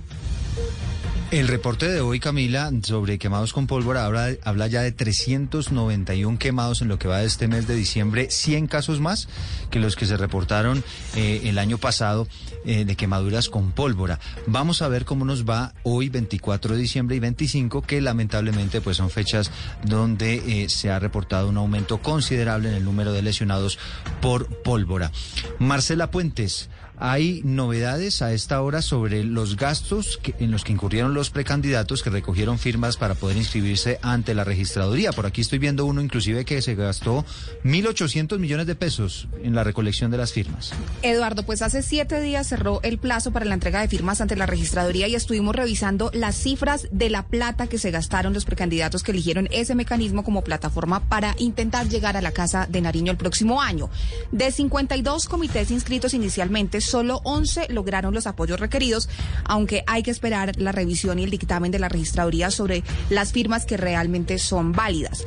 El 1.33 1.49
reporte 1.49 1.89
de 1.89 2.01
hoy, 2.01 2.21
Camila, 2.21 2.71
sobre 2.85 3.19
quemados 3.19 3.53
con 3.53 3.67
pólvora 3.67 4.07
habla, 4.07 4.67
ya 4.69 4.83
de 4.83 4.93
391 4.93 6.39
quemados 6.39 6.83
en 6.83 6.89
lo 6.89 7.01
que 7.01 7.09
va 7.09 7.19
de 7.19 7.27
este 7.27 7.49
mes 7.49 7.67
de 7.67 7.75
diciembre, 7.75 8.31
100 8.31 8.69
casos 8.69 9.01
más 9.01 9.29
que 9.69 9.81
los 9.81 9.97
que 9.97 10.07
se 10.07 10.17
reportaron 10.17 10.85
eh, 11.17 11.41
el 11.47 11.59
año 11.59 11.79
pasado 11.79 12.29
eh, 12.65 12.85
de 12.85 12.95
quemaduras 12.95 13.49
con 13.49 13.73
pólvora. 13.73 14.21
Vamos 14.47 14.83
a 14.83 14.89
ver 14.89 15.05
cómo 15.05 15.25
nos 15.25 15.45
va 15.45 15.75
hoy, 15.83 16.11
24 16.11 16.77
de 16.77 16.81
diciembre 16.81 17.17
y 17.17 17.21
25, 17.21 17.83
que 17.83 18.01
lamentablemente 18.01 18.81
pues 18.81 18.97
son 18.97 19.11
fechas 19.11 19.51
donde 19.83 20.63
eh, 20.63 20.69
se 20.69 20.91
ha 20.91 21.01
reportado 21.01 21.49
un 21.49 21.57
aumento 21.57 21.99
considerable 21.99 22.69
en 22.69 22.77
el 22.77 22.85
número 22.85 23.13
de 23.13 23.23
lesionados 23.23 23.81
por 24.21 24.47
pólvora. 24.63 25.11
Marcela 25.59 26.09
Puentes. 26.13 26.71
Hay 26.99 27.43
novedades 27.45 28.23
a 28.23 28.33
esta 28.33 28.63
hora 28.63 28.81
sobre 28.81 29.23
los 29.23 29.57
gastos 29.57 30.19
que, 30.23 30.35
en 30.39 30.51
los 30.51 30.65
que 30.65 30.73
incurrieron 30.73 31.15
los 31.15 31.31
precandidatos 31.31 32.03
que 32.03 32.11
recogieron 32.11 32.59
firmas 32.59 32.97
para 32.97 33.15
poder 33.15 33.37
inscribirse 33.37 33.99
ante 34.03 34.35
la 34.35 34.45
registraduría. 34.45 35.13
Por 35.13 35.27
aquí 35.27 35.43
estoy 35.43 35.59
viendo 35.59 35.85
uno 35.85 36.01
inclusive 36.01 36.45
que 36.45 36.63
se 36.63 36.75
gastó 36.75 37.25
1.800 37.65 38.39
millones 38.39 38.67
de 38.67 38.75
pesos 38.75 39.29
en 39.43 39.55
la 39.55 39.65
recolección 39.65 40.11
de 40.11 40.17
las 40.17 40.33
firmas. 40.33 40.73
Eduardo, 41.03 41.43
pues 41.45 41.63
hace 41.63 41.83
siete 41.83 42.21
días 42.21 42.47
cerró 42.47 42.81
el 42.83 42.99
plazo 42.99 43.31
para 43.31 43.45
la 43.45 43.55
entrega 43.55 43.81
de 43.81 43.89
firmas 43.89 44.21
ante 44.21 44.37
la 44.37 44.47
registraduría 44.47 45.09
y 45.09 45.15
estuvimos 45.15 45.55
revisando 45.55 46.11
las 46.15 46.37
cifras 46.37 46.89
de 46.93 47.11
la 47.11 47.27
plata 47.27 47.67
que 47.67 47.79
se 47.79 47.91
gastaron 47.91 48.33
los 48.33 48.45
precandidatos 48.45 49.03
que 49.03 49.13
eligieron 49.13 49.49
ese 49.51 49.75
mecanismo 49.75 50.25
como 50.25 50.43
plataforma 50.43 51.01
para 51.09 51.35
intentar 51.39 51.89
llegar 51.89 52.17
a 52.17 52.23
la 52.23 52.33
Casa 52.33 52.67
de 52.71 52.81
Nariño 52.81 53.13
el 53.13 53.19
próximo 53.19 53.61
año. 53.61 53.91
De 54.33 54.51
52 54.51 55.27
comités 55.27 55.71
inscritos 55.71 56.15
inicialmente, 56.15 56.81
solo 56.87 57.21
11 57.25 57.67
lograron 57.71 58.15
los 58.15 58.27
apoyos 58.27 58.61
requeridos, 58.61 59.09
aunque 59.45 59.85
hay 59.87 60.03
que 60.03 60.11
esperar 60.11 60.57
la 60.57 60.73
revisión 60.73 61.19
y 61.19 61.25
el 61.25 61.31
dictamen 61.31 61.71
de 61.71 61.79
la 61.79 61.89
registraduría 61.89 62.51
sobre 62.51 62.83
las 63.11 63.33
firmas 63.33 63.67
que 63.67 63.77
realmente 63.77 64.39
son 64.39 64.73
válidas. 64.73 65.25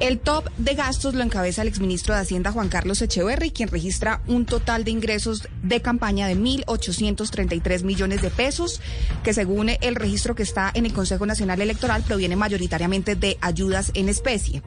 El 0.00 0.20
top 0.20 0.48
de 0.58 0.74
gastos 0.74 1.14
lo 1.14 1.24
encabeza 1.24 1.62
el 1.62 1.68
exministro 1.68 2.14
de 2.14 2.20
Hacienda 2.20 2.52
Juan 2.52 2.68
Carlos 2.68 3.02
Echeverry, 3.02 3.50
quien 3.50 3.68
registra 3.68 4.22
un 4.28 4.46
total 4.46 4.84
de 4.84 4.92
ingresos 4.92 5.48
de 5.64 5.82
campaña 5.82 6.28
de 6.28 6.36
1.833 6.36 7.82
millones 7.82 8.22
de 8.22 8.30
pesos, 8.30 8.80
que 9.24 9.32
según 9.32 9.70
el 9.70 9.96
registro 9.96 10.36
que 10.36 10.44
está 10.44 10.70
en 10.72 10.86
el 10.86 10.92
Consejo 10.92 11.26
Nacional 11.26 11.60
Electoral 11.60 12.04
proviene 12.04 12.36
mayoritariamente 12.36 13.16
de 13.16 13.38
ayudas 13.40 13.90
en 13.94 14.08
especie. 14.08 14.62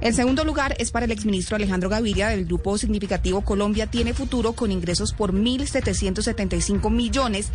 El 0.00 0.14
segundo 0.14 0.44
lugar 0.44 0.76
es 0.78 0.90
para 0.90 1.04
el 1.04 1.12
exministro 1.12 1.56
Alejandro 1.56 1.88
Gaviria 1.90 2.28
del 2.28 2.46
grupo 2.46 2.78
significativo 2.78 3.42
Colombia 3.42 3.86
Tiene 3.86 4.14
Futuro 4.14 4.52
con 4.52 4.70
ingresos 4.70 5.12
por 5.12 5.32
1.775 5.72 6.90
millones. 6.90 7.50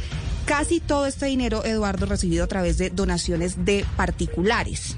Casi 0.46 0.80
todo 0.80 1.06
este 1.06 1.26
dinero, 1.26 1.66
Eduardo, 1.66 2.06
recibido 2.06 2.44
a 2.44 2.48
través 2.48 2.78
de 2.78 2.90
donaciones 2.90 3.66
de 3.66 3.86
particulares. 3.98 4.98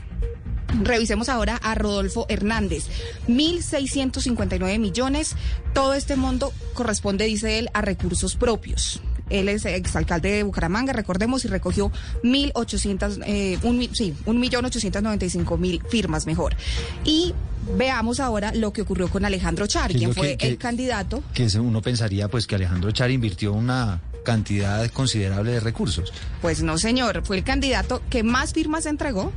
Revisemos 0.84 1.30
ahora 1.30 1.56
a 1.58 1.76
Rodolfo 1.76 2.26
Hernández. 2.30 2.88
1.659 3.28 4.80
millones. 4.80 5.36
Todo 5.74 5.94
este 5.94 6.16
monto 6.16 6.54
corresponde, 6.74 7.26
dice 7.26 7.60
él, 7.60 7.70
a 7.74 7.82
recursos 7.82 8.36
propios. 8.36 9.02
Él 9.30 9.50
es 9.50 9.66
exalcalde 9.66 10.32
de 10.32 10.44
Bucaramanga, 10.44 10.94
recordemos, 10.94 11.44
y 11.46 11.48
recogió 11.48 11.92
1.800, 12.24 13.20
eh, 13.26 13.58
un, 13.64 13.88
sí, 13.94 14.14
1.895.000 14.26 15.82
firmas 15.90 16.26
mejor. 16.26 16.56
Y 17.04 17.34
veamos 17.78 18.20
ahora 18.20 18.54
lo 18.54 18.72
que 18.72 18.82
ocurrió 18.82 19.10
con 19.10 19.26
Alejandro 19.26 19.68
Char, 19.68 19.92
¿Qué 19.92 19.98
es 19.98 20.00
quien 20.00 20.14
que- 20.14 20.20
fue 20.20 20.38
que- 20.38 20.48
el 20.48 20.58
candidato. 20.58 21.22
Que 21.34 21.48
uno 21.60 21.82
pensaría 21.82 22.28
pues 22.30 22.48
que 22.48 22.56
Alejandro 22.56 22.92
Char 22.92 23.12
invirtió 23.12 23.54
una 23.54 24.02
cantidad 24.28 24.86
considerable 24.92 25.54
de 25.54 25.62
recursos. 25.62 26.12
Pues 26.42 26.62
no, 26.62 26.78
señor, 26.78 27.24
fue 27.26 27.38
el 27.38 27.46
candidato 27.46 28.02
que 28.10 28.24
más 28.24 28.52
firmas 28.52 28.86
entregó, 28.86 29.32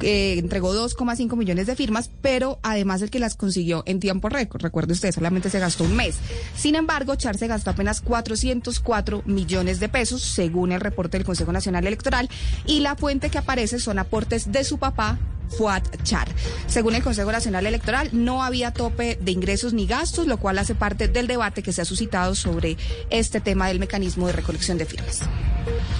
que 0.00 0.36
entregó 0.40 0.74
2,5 0.74 1.36
millones 1.36 1.68
de 1.68 1.76
firmas, 1.76 2.10
pero 2.22 2.58
además 2.64 3.02
el 3.02 3.10
que 3.10 3.20
las 3.20 3.36
consiguió 3.36 3.84
en 3.86 4.00
tiempo 4.00 4.28
récord. 4.28 4.60
Recuerde 4.60 4.94
usted, 4.94 5.12
solamente 5.12 5.48
se 5.48 5.60
gastó 5.60 5.84
un 5.84 5.94
mes. 5.94 6.16
Sin 6.56 6.74
embargo, 6.74 7.14
Char 7.14 7.38
se 7.38 7.46
gastó 7.46 7.70
apenas 7.70 8.00
404 8.00 9.22
millones 9.26 9.78
de 9.78 9.88
pesos, 9.88 10.22
según 10.22 10.72
el 10.72 10.80
reporte 10.80 11.18
del 11.18 11.24
Consejo 11.24 11.52
Nacional 11.52 11.86
Electoral, 11.86 12.28
y 12.66 12.80
la 12.80 12.96
fuente 12.96 13.30
que 13.30 13.38
aparece 13.38 13.78
son 13.78 14.00
aportes 14.00 14.50
de 14.50 14.64
su 14.64 14.78
papá. 14.78 15.20
Fuad 15.50 15.82
Char. 16.02 16.28
Según 16.66 16.94
el 16.94 17.02
Consejo 17.02 17.32
Nacional 17.32 17.66
Electoral, 17.66 18.10
no 18.12 18.42
había 18.42 18.72
tope 18.72 19.18
de 19.20 19.30
ingresos 19.32 19.72
ni 19.72 19.86
gastos, 19.86 20.26
lo 20.26 20.38
cual 20.38 20.58
hace 20.58 20.74
parte 20.74 21.08
del 21.08 21.26
debate 21.26 21.62
que 21.62 21.72
se 21.72 21.82
ha 21.82 21.84
suscitado 21.84 22.34
sobre 22.34 22.76
este 23.10 23.40
tema 23.40 23.68
del 23.68 23.80
mecanismo 23.80 24.26
de 24.26 24.32
recolección 24.32 24.78
de 24.78 24.86
firmas. 24.86 25.20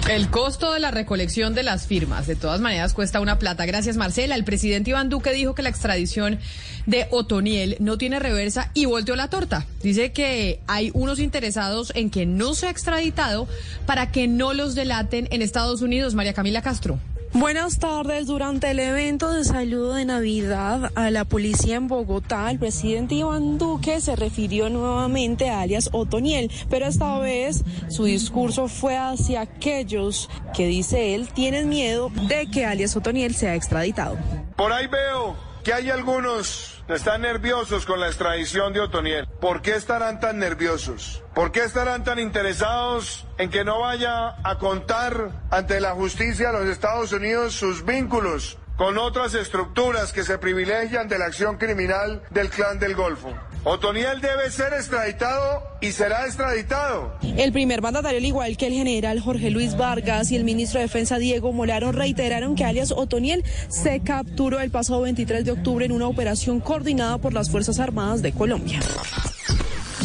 El 0.09 0.29
costo 0.29 0.71
de 0.71 0.79
la 0.79 0.91
recolección 0.91 1.53
de 1.53 1.63
las 1.63 1.85
firmas, 1.85 2.27
de 2.27 2.37
todas 2.37 2.61
maneras, 2.61 2.93
cuesta 2.93 3.19
una 3.19 3.39
plata. 3.39 3.65
Gracias, 3.65 3.97
Marcela. 3.97 4.35
El 4.35 4.45
presidente 4.45 4.91
Iván 4.91 5.09
Duque 5.09 5.33
dijo 5.33 5.53
que 5.53 5.63
la 5.63 5.69
extradición 5.69 6.39
de 6.85 7.07
Otoniel 7.11 7.75
no 7.79 7.97
tiene 7.97 8.19
reversa 8.19 8.71
y 8.73 8.85
volteó 8.85 9.17
la 9.17 9.29
torta. 9.29 9.65
Dice 9.83 10.13
que 10.13 10.61
hay 10.67 10.91
unos 10.93 11.19
interesados 11.19 11.91
en 11.95 12.09
que 12.09 12.25
no 12.25 12.53
sea 12.53 12.69
extraditado 12.69 13.49
para 13.85 14.11
que 14.11 14.29
no 14.29 14.53
los 14.53 14.75
delaten 14.75 15.27
en 15.31 15.41
Estados 15.41 15.81
Unidos. 15.81 16.15
María 16.15 16.33
Camila 16.33 16.61
Castro. 16.61 16.99
Buenas 17.33 17.79
tardes. 17.79 18.27
Durante 18.27 18.71
el 18.71 18.79
evento 18.79 19.31
de 19.31 19.43
saludo 19.43 19.93
de 19.93 20.05
Navidad 20.05 20.91
a 20.95 21.11
la 21.11 21.25
policía 21.25 21.75
en 21.75 21.87
Bogotá, 21.87 22.49
el 22.49 22.57
presidente 22.57 23.15
Iván 23.15 23.57
Duque 23.57 24.01
se 24.01 24.15
refirió 24.15 24.69
nuevamente 24.69 25.49
a 25.49 25.61
alias 25.61 25.89
Otoniel, 25.91 26.51
pero 26.69 26.85
esta 26.87 27.19
vez 27.19 27.63
su 27.89 28.05
discurso 28.05 28.67
fue 28.67 28.97
hacia 28.97 29.41
aquellos 29.41 30.29
que, 30.55 30.67
dice 30.67 31.15
él, 31.15 31.29
tienen 31.29 31.69
miedo 31.69 32.11
de 32.27 32.47
que 32.47 32.65
alias 32.65 32.95
Otoniel 32.95 33.35
sea 33.35 33.55
extraditado. 33.55 34.17
Por 34.55 34.71
ahí 34.71 34.87
veo 34.87 35.35
que 35.63 35.73
hay 35.73 35.89
algunos 35.89 36.76
están 36.87 37.21
nerviosos 37.21 37.85
con 37.85 37.99
la 37.99 38.07
extradición 38.07 38.73
de 38.73 38.79
Otoniel. 38.79 39.27
¿Por 39.41 39.61
qué 39.61 39.75
estarán 39.75 40.19
tan 40.19 40.39
nerviosos? 40.39 41.23
¿Por 41.33 41.51
qué 41.51 41.63
estarán 41.63 42.03
tan 42.03 42.19
interesados 42.19 43.25
en 43.37 43.49
que 43.49 43.63
no 43.63 43.81
vaya 43.81 44.35
a 44.43 44.57
contar 44.57 45.31
ante 45.51 45.81
la 45.81 45.91
justicia 45.91 46.51
de 46.51 46.59
los 46.59 46.67
Estados 46.67 47.11
Unidos 47.11 47.53
sus 47.53 47.85
vínculos 47.85 48.57
con 48.77 48.97
otras 48.97 49.33
estructuras 49.33 50.13
que 50.13 50.23
se 50.23 50.37
privilegian 50.37 51.07
de 51.07 51.17
la 51.17 51.25
acción 51.25 51.57
criminal 51.57 52.23
del 52.29 52.49
clan 52.49 52.79
del 52.79 52.95
Golfo? 52.95 53.33
Otoniel 53.69 54.21
debe 54.21 54.49
ser 54.49 54.71
extraditado 54.71 55.61
y 55.81 55.91
será 55.91 56.25
extraditado. 56.25 57.13
El 57.21 57.51
primer 57.51 57.81
mandatario, 57.81 58.17
al 58.17 58.23
igual 58.23 58.55
que 58.55 58.67
el 58.67 58.73
general 58.73 59.19
Jorge 59.19 59.51
Luis 59.51 59.75
Vargas 59.75 60.31
y 60.31 60.37
el 60.37 60.45
ministro 60.45 60.79
de 60.79 60.85
Defensa 60.85 61.17
Diego 61.17 61.51
Molano, 61.51 61.91
reiteraron 61.91 62.55
que 62.55 62.63
alias 62.63 62.93
Otoniel 62.93 63.43
se 63.67 63.99
capturó 63.99 64.61
el 64.61 64.71
pasado 64.71 65.01
23 65.01 65.43
de 65.43 65.51
octubre 65.51 65.85
en 65.85 65.91
una 65.91 66.07
operación 66.07 66.61
coordinada 66.61 67.17
por 67.17 67.33
las 67.33 67.49
Fuerzas 67.49 67.81
Armadas 67.81 68.21
de 68.21 68.31
Colombia. 68.31 68.79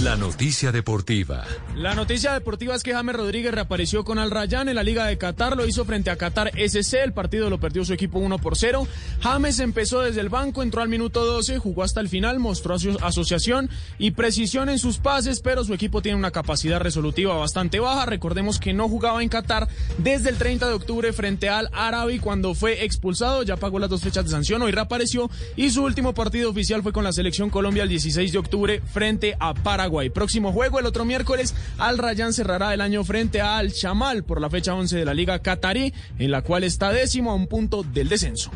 La 0.03 0.17
noticia 0.17 0.73
deportiva. 0.73 1.45
La 1.77 1.95
noticia 1.95 2.33
deportiva 2.33 2.75
es 2.75 2.83
que 2.83 2.93
James 2.93 3.15
Rodríguez 3.15 3.53
reapareció 3.53 4.05
con 4.05 4.19
Al 4.19 4.31
Rayyan 4.31 4.69
en 4.69 4.75
la 4.75 4.83
Liga 4.83 5.07
de 5.07 5.19
Qatar, 5.19 5.57
lo 5.57 5.67
hizo 5.67 5.85
frente 5.85 6.11
a 6.11 6.17
Qatar 6.17 6.51
SC, 6.59 6.95
el 7.05 7.13
partido 7.13 7.51
lo 7.51 7.61
perdió 7.61 7.85
su 7.85 7.93
equipo 7.93 8.19
1 8.19 8.39
por 8.39 8.57
0. 8.57 8.89
James 9.21 9.59
empezó 9.61 10.01
desde 10.01 10.21
el 10.21 10.29
banco, 10.29 10.63
entró 10.63 10.81
al 10.83 10.89
minuto 10.89 11.25
12, 11.25 11.59
jugó 11.59 11.83
hasta 11.85 12.01
el 12.01 12.09
final, 12.09 12.39
mostró 12.41 12.75
aso- 12.77 12.99
asociación 13.03 13.69
y 13.99 14.13
precisión 14.13 14.69
en 14.71 14.79
sus 14.79 14.99
pases, 14.99 15.41
pero 15.41 15.63
su 15.63 15.75
equipo 15.75 16.03
tiene 16.03 16.17
una 16.19 16.31
capacidad 16.31 16.81
resolutiva 16.81 17.37
bastante 17.37 17.79
baja. 17.79 18.07
Recordemos 18.07 18.59
que 18.59 18.73
no 18.73 18.89
jugaba 18.89 19.23
en 19.23 19.29
Qatar 19.29 19.69
desde 19.99 20.31
el 20.31 20.37
30 20.39 20.69
de 20.69 20.75
octubre 20.75 21.13
frente 21.13 21.49
al 21.49 21.69
Arabi 21.73 22.19
cuando 22.19 22.55
fue 22.55 22.85
expulsado, 22.85 23.43
ya 23.45 23.57
pagó 23.57 23.79
las 23.79 23.91
dos 23.91 24.01
fechas 24.03 24.25
de 24.25 24.31
sanción, 24.31 24.63
hoy 24.63 24.73
reapareció 24.73 25.31
y 25.55 25.71
su 25.71 25.85
último 25.85 26.13
partido 26.15 26.51
oficial 26.51 26.83
fue 26.83 26.93
con 26.93 27.05
la 27.05 27.13
selección 27.13 27.51
Colombia 27.51 27.83
el 27.85 27.89
16 27.91 28.33
de 28.33 28.39
octubre 28.39 28.83
frente 28.93 29.37
a 29.39 29.55
Paraguay. 29.55 29.92
Próximo 30.15 30.53
juego 30.53 30.79
el 30.79 30.87
otro 30.87 31.05
miércoles, 31.05 31.55
Al 31.77 31.99
Rayyan 31.99 32.33
cerrará 32.33 32.73
el 32.73 32.81
año 32.81 33.05
frente 33.05 33.43
Al 33.43 33.73
Chamal 33.73 34.25
por 34.25 34.41
la 34.41 34.49
fecha 34.49 34.75
11 34.75 34.97
de 34.97 35.05
la 35.05 35.13
Liga 35.13 35.41
Qatarí, 35.41 35.93
en 36.19 36.31
la 36.31 36.43
cual 36.43 36.65
está 36.65 36.91
décimo 36.93 37.31
a 37.31 37.35
un 37.35 37.47
punto 37.47 37.83
del 37.83 38.09
descenso. 38.09 38.51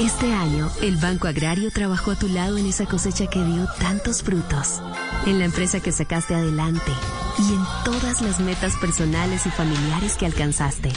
Este 0.00 0.32
año, 0.32 0.70
el 0.82 0.96
Banco 0.96 1.28
Agrario 1.28 1.70
trabajó 1.70 2.12
a 2.12 2.18
tu 2.18 2.28
lado 2.28 2.56
en 2.56 2.66
esa 2.66 2.86
cosecha 2.86 3.26
que 3.26 3.44
dio 3.44 3.66
tantos 3.78 4.22
frutos, 4.22 4.80
en 5.26 5.38
la 5.38 5.44
empresa 5.44 5.80
que 5.80 5.92
sacaste 5.92 6.34
adelante 6.34 6.92
y 7.38 7.52
en 7.52 7.64
todas 7.84 8.22
las 8.22 8.40
metas 8.40 8.76
personales 8.76 9.46
y 9.46 9.50
familiares 9.50 10.16
que 10.16 10.26
alcanzaste. 10.26 10.90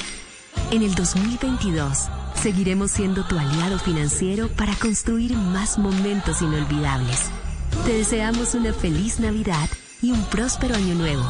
En 0.71 0.81
el 0.81 0.95
2022, 0.95 2.07
seguiremos 2.41 2.91
siendo 2.91 3.25
tu 3.25 3.37
aliado 3.37 3.79
financiero 3.79 4.49
para 4.49 4.75
construir 4.75 5.35
más 5.35 5.77
momentos 5.77 6.41
inolvidables. 6.41 7.29
Te 7.85 7.93
deseamos 7.93 8.55
una 8.55 8.73
feliz 8.73 9.19
Navidad 9.19 9.69
y 10.01 10.11
un 10.11 10.23
próspero 10.25 10.75
año 10.75 10.95
nuevo. 10.95 11.23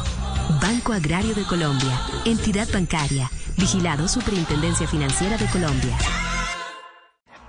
Banco 0.60 0.92
Agrario 0.92 1.34
de 1.34 1.44
Colombia, 1.44 2.00
entidad 2.24 2.68
bancaria, 2.72 3.30
vigilado 3.56 4.08
Superintendencia 4.08 4.86
Financiera 4.86 5.36
de 5.36 5.46
Colombia. 5.46 5.96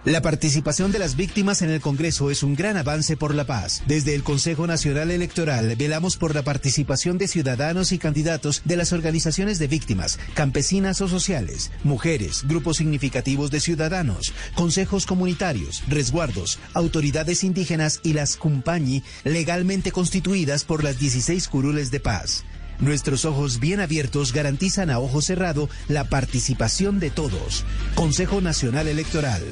La 0.06 0.22
participación 0.22 0.92
de 0.92 1.00
las 1.00 1.18
víctimas 1.18 1.62
en 1.62 1.70
el 1.70 1.82
Congreso 1.82 2.32
es 2.32 2.42
un 2.42 2.56
gran 2.56 2.78
avance 2.78 3.18
por 3.18 3.36
la 3.36 3.46
paz. 3.46 3.84
Desde 3.88 4.16
el 4.16 4.24
Consejo 4.24 4.66
Nacional 4.66 5.12
Electoral 5.12 5.76
velamos 5.76 6.16
por 6.16 6.34
la 6.34 6.44
participación 6.44 7.18
de 7.18 7.28
ciudadanos 7.28 7.92
y 7.92 7.98
candidatos 7.98 8.62
de 8.64 8.78
las 8.78 8.94
organizaciones 8.94 9.60
de 9.60 9.68
víctimas, 9.68 10.18
campesinas 10.34 11.02
o 11.02 11.10
sociales, 11.10 11.72
mujeres, 11.84 12.44
grupos 12.48 12.78
significativos 12.78 13.52
de 13.52 13.60
ciudadanos, 13.60 14.34
consejos 14.56 15.06
comunitarios, 15.06 15.84
resguardos, 15.90 16.60
autoridades 16.74 17.44
indígenas 17.44 18.00
y 18.04 18.14
las 18.14 18.38
cumpañi 18.38 19.04
legalmente 19.26 19.92
constituidas 19.92 20.64
por 20.64 20.84
las 20.86 21.00
16 21.00 21.48
curules 21.50 21.92
de 21.92 22.00
paz. 22.00 22.46
Nuestros 22.80 23.26
ojos 23.26 23.60
bien 23.60 23.82
abiertos 23.82 24.32
garantizan 24.32 24.90
a 24.90 25.00
ojo 25.00 25.22
cerrado 25.22 25.68
la 25.90 26.06
participación 26.06 27.00
de 27.00 27.10
todos. 27.10 27.66
Consejo 27.96 28.40
Nacional 28.40 28.88
Electoral. 28.88 29.44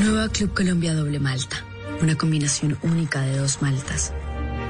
Nueva 0.00 0.30
Club 0.30 0.54
Colombia 0.54 0.94
Doble 0.94 1.20
Malta. 1.20 1.62
Una 2.00 2.16
combinación 2.16 2.78
única 2.82 3.20
de 3.20 3.36
dos 3.36 3.60
maltas. 3.60 4.14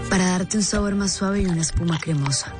Para 0.09 0.27
darte 0.27 0.57
un 0.57 0.65
sabor 0.65 0.97
más 0.97 1.13
suave 1.13 1.43
y 1.43 1.47
una 1.47 1.61
espuma 1.61 2.01
cremosa. 2.01 2.53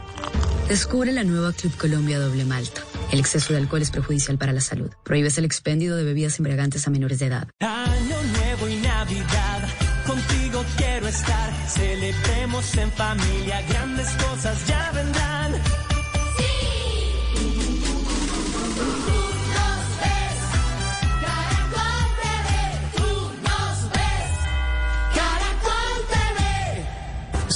Descubre 0.69 1.11
la 1.11 1.25
nueva 1.25 1.53
Club 1.53 1.77
Colombia 1.77 2.21
Doble 2.21 2.45
Malta. 2.45 2.83
El 3.11 3.19
exceso 3.19 3.53
de 3.53 3.59
alcohol 3.59 3.83
es 3.83 3.91
perjudicial 3.91 4.39
para 4.39 4.53
la 4.53 4.61
salud. 4.61 4.89
Prohíbes 5.03 5.37
el 5.37 5.47
expendio 5.47 5.97
de 5.97 6.05
bebidas 6.05 6.39
embriagantes 6.39 6.87
a 6.87 6.91
menores 6.91 7.19
de 7.19 7.27
edad. 7.27 7.49
Año 7.59 8.17
nuevo 8.39 8.69
y 8.69 8.77
Navidad, 8.77 9.69
contigo 10.07 10.65
quiero 10.77 11.09
estar. 11.09 11.53
Celebremos 11.69 12.77
en 12.77 12.93
familia, 12.93 13.63
grandes 13.69 14.09
cosas 14.11 14.65
ya 14.69 14.93
vendrán. 14.95 15.30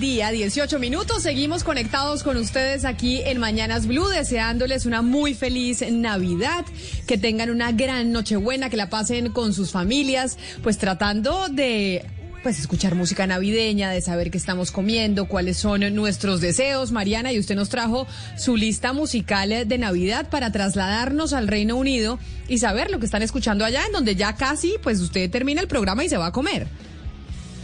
Día, 0.00 0.30
18 0.30 0.78
minutos, 0.78 1.22
seguimos 1.22 1.62
conectados 1.62 2.22
con 2.22 2.38
ustedes 2.38 2.86
aquí 2.86 3.20
en 3.22 3.38
Mañanas 3.38 3.86
Blue, 3.86 4.08
deseándoles 4.08 4.86
una 4.86 5.02
muy 5.02 5.34
feliz 5.34 5.84
Navidad, 5.92 6.64
que 7.06 7.18
tengan 7.18 7.50
una 7.50 7.70
gran 7.72 8.10
Nochebuena, 8.10 8.70
que 8.70 8.78
la 8.78 8.88
pasen 8.88 9.30
con 9.30 9.52
sus 9.52 9.72
familias, 9.72 10.38
pues 10.62 10.78
tratando 10.78 11.48
de 11.50 12.06
pues 12.42 12.58
escuchar 12.58 12.94
música 12.94 13.26
navideña, 13.26 13.90
de 13.90 14.00
saber 14.00 14.30
qué 14.30 14.38
estamos 14.38 14.70
comiendo, 14.70 15.28
cuáles 15.28 15.58
son 15.58 15.94
nuestros 15.94 16.40
deseos. 16.40 16.92
Mariana, 16.92 17.30
y 17.34 17.38
usted 17.38 17.54
nos 17.54 17.68
trajo 17.68 18.06
su 18.38 18.56
lista 18.56 18.94
musical 18.94 19.68
de 19.68 19.78
Navidad 19.78 20.30
para 20.30 20.50
trasladarnos 20.50 21.34
al 21.34 21.46
Reino 21.46 21.76
Unido 21.76 22.18
y 22.48 22.56
saber 22.56 22.90
lo 22.90 23.00
que 23.00 23.04
están 23.04 23.20
escuchando 23.20 23.66
allá, 23.66 23.84
en 23.84 23.92
donde 23.92 24.16
ya 24.16 24.34
casi, 24.34 24.76
pues 24.82 25.00
usted 25.00 25.30
termina 25.30 25.60
el 25.60 25.68
programa 25.68 26.04
y 26.04 26.08
se 26.08 26.16
va 26.16 26.28
a 26.28 26.32
comer. 26.32 26.68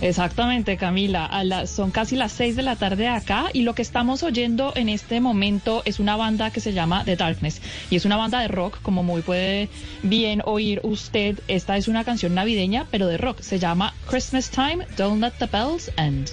Exactamente, 0.01 0.77
Camila. 0.77 1.31
Son 1.66 1.90
casi 1.90 2.16
las 2.16 2.32
6 2.32 2.56
de 2.56 2.62
la 2.62 2.77
tarde 2.77 3.09
acá 3.09 3.47
y 3.52 3.62
lo 3.62 3.74
que 3.74 3.82
estamos 3.82 4.23
oyendo 4.23 4.73
en 4.77 4.89
este 4.89 5.20
momento 5.20 5.82
es 5.85 6.01
una 6.01 6.16
banda 6.16 6.51
que 6.51 6.60
se 6.60 6.73
llama 6.73 7.05
The 7.05 7.16
Darkness 7.16 7.60
y 7.90 7.97
es 7.97 8.05
una 8.05 8.16
banda 8.16 8.40
de 8.40 8.48
rock, 8.48 8.78
como 8.82 9.02
muy 9.02 9.23
puede 9.23 9.68
bien 10.02 10.43
oír 10.44 10.81
usted. 10.82 11.39
Esta 11.48 11.77
es 11.77 11.89
una 11.89 12.05
canción 12.05 12.35
navideña, 12.35 12.86
pero 12.90 13.06
de 13.06 13.16
rock. 13.16 13.40
Se 13.40 13.59
llama 13.59 13.94
Christmas 14.09 14.51
Time, 14.51 14.86
Don't 14.97 15.23
Let 15.23 15.32
the 15.39 15.47
Bells 15.47 15.90
End. 15.97 16.31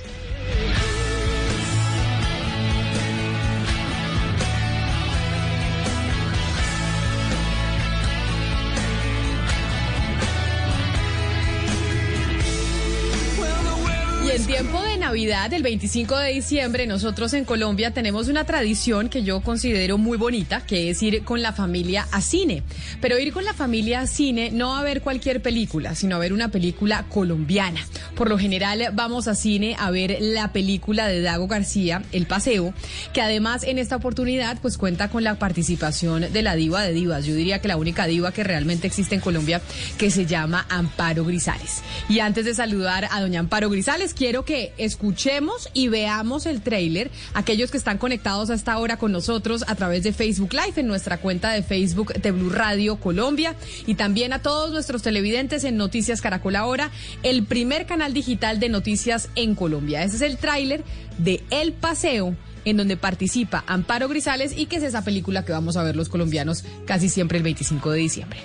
Navidad, 15.14 15.54
el 15.54 15.62
25 15.62 16.18
de 16.18 16.34
diciembre, 16.34 16.88
nosotros 16.88 17.36
en 17.36 17.46
Colombia 17.46 17.92
tenemos 17.92 18.30
una 18.30 18.46
tradición 18.46 19.10
que 19.10 19.22
yo 19.22 19.42
considero 19.42 20.00
muy 20.00 20.18
bonita, 20.18 20.66
que 20.66 20.90
es 20.90 21.04
ir 21.04 21.24
con 21.24 21.44
la 21.44 21.54
familia 21.54 22.08
a 22.12 22.20
cine. 22.20 22.64
Pero 23.00 23.20
ir 23.20 23.32
con 23.32 23.46
la 23.46 23.54
familia 23.54 24.00
a 24.00 24.08
cine 24.08 24.50
no 24.52 24.76
a 24.76 24.82
ver 24.82 25.04
cualquier 25.04 25.44
película, 25.44 25.94
sino 25.94 26.16
a 26.16 26.20
ver 26.20 26.34
una 26.34 26.50
película 26.50 27.06
colombiana. 27.10 27.86
Por 28.16 28.28
lo 28.28 28.40
general 28.40 28.90
vamos 28.94 29.28
a 29.28 29.36
cine 29.36 29.76
a 29.78 29.92
ver 29.92 30.18
la 30.20 30.52
película 30.52 31.08
de 31.08 31.22
Dago 31.22 31.46
García, 31.46 32.02
El 32.12 32.26
Paseo, 32.26 32.74
que 33.14 33.22
además 33.22 33.62
en 33.66 33.78
esta 33.78 33.98
oportunidad 33.98 34.58
pues 34.64 34.80
cuenta 34.80 35.12
con 35.12 35.24
la 35.24 35.38
participación 35.38 36.34
de 36.34 36.42
la 36.42 36.56
diva 36.56 36.82
de 36.82 36.92
divas. 36.92 37.24
Yo 37.24 37.36
diría 37.36 37.62
que 37.62 37.68
la 37.68 37.78
única 37.78 38.08
diva 38.08 38.32
que 38.32 38.44
realmente 38.44 38.88
existe 38.88 39.14
en 39.14 39.22
Colombia 39.22 39.62
que 40.00 40.10
se 40.10 40.26
llama 40.26 40.66
Amparo 40.70 41.24
Grisales. 41.24 41.84
Y 42.10 42.18
antes 42.18 42.46
de 42.46 42.56
saludar 42.56 43.08
a 43.12 43.22
doña 43.22 43.42
Amparo 43.42 43.70
Grisales, 43.70 44.16
quiero 44.16 44.44
que 44.44 44.74
escuchemos 45.04 45.70
y 45.74 45.90
veamos 45.90 46.46
el 46.46 46.62
tráiler. 46.62 47.12
Aquellos 47.34 47.72
que 47.72 47.78
están 47.78 47.98
conectados 47.98 48.50
a 48.50 48.54
esta 48.54 48.78
hora 48.78 48.96
con 48.96 49.12
nosotros 49.12 49.66
a 49.68 49.76
través 49.76 50.04
de 50.04 50.14
Facebook 50.14 50.54
Live 50.54 50.80
en 50.80 50.88
nuestra 50.88 51.18
cuenta 51.18 51.52
de 51.52 51.62
Facebook 51.62 52.14
de 52.14 52.32
Blue 52.32 52.50
Radio 52.50 52.96
Colombia 52.96 53.56
y 53.86 53.96
también 53.96 54.32
a 54.32 54.40
todos 54.40 54.72
nuestros 54.72 55.02
televidentes 55.02 55.66
en 55.66 55.76
Noticias 55.76 56.22
Caracol 56.22 56.56
Ahora, 56.56 56.90
el 57.22 57.44
primer 57.44 57.86
canal 57.86 58.14
digital 58.14 58.62
de 58.62 58.70
noticias 58.70 59.28
en 59.36 59.56
Colombia. 59.56 60.04
Ese 60.04 60.16
es 60.16 60.22
el 60.22 60.38
tráiler 60.38 60.86
de 61.18 61.44
El 61.50 61.74
Paseo 61.74 62.38
en 62.64 62.78
donde 62.78 62.96
participa 62.96 63.66
Amparo 63.68 64.08
Grisales 64.08 64.54
y 64.56 64.68
que 64.68 64.78
es 64.78 64.84
esa 64.84 65.04
película 65.04 65.44
que 65.44 65.52
vamos 65.52 65.76
a 65.76 65.84
ver 65.84 65.98
los 65.98 66.08
colombianos 66.08 66.64
casi 66.86 67.10
siempre 67.10 67.40
el 67.40 67.44
25 67.44 67.92
de 67.92 68.00
diciembre. 68.00 68.40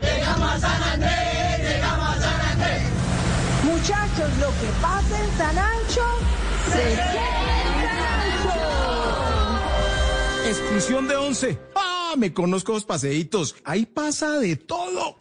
Llegamos 0.00 0.50
a 0.50 0.60
San 0.60 0.82
Andrés, 0.82 1.74
llegamos 1.74 2.08
a 2.08 2.20
San 2.22 2.40
Andrés. 2.52 2.89
Muchachos, 3.80 4.28
lo 4.38 4.48
que 4.48 4.68
pasa 4.82 5.24
en 5.24 5.38
San 5.38 5.58
Ancho 5.58 6.02
se 6.66 6.82
queda 6.82 7.62
en 7.64 7.80
San 7.88 8.12
Ancho. 8.20 8.60
Exclusión 10.50 11.08
de 11.08 11.16
11. 11.16 11.58
Ah, 11.74 12.12
me 12.18 12.34
conozco 12.34 12.72
los 12.72 12.84
paseitos. 12.84 13.56
Ahí 13.64 13.86
pasa 13.86 14.38
de 14.38 14.56
todo. 14.56 15.16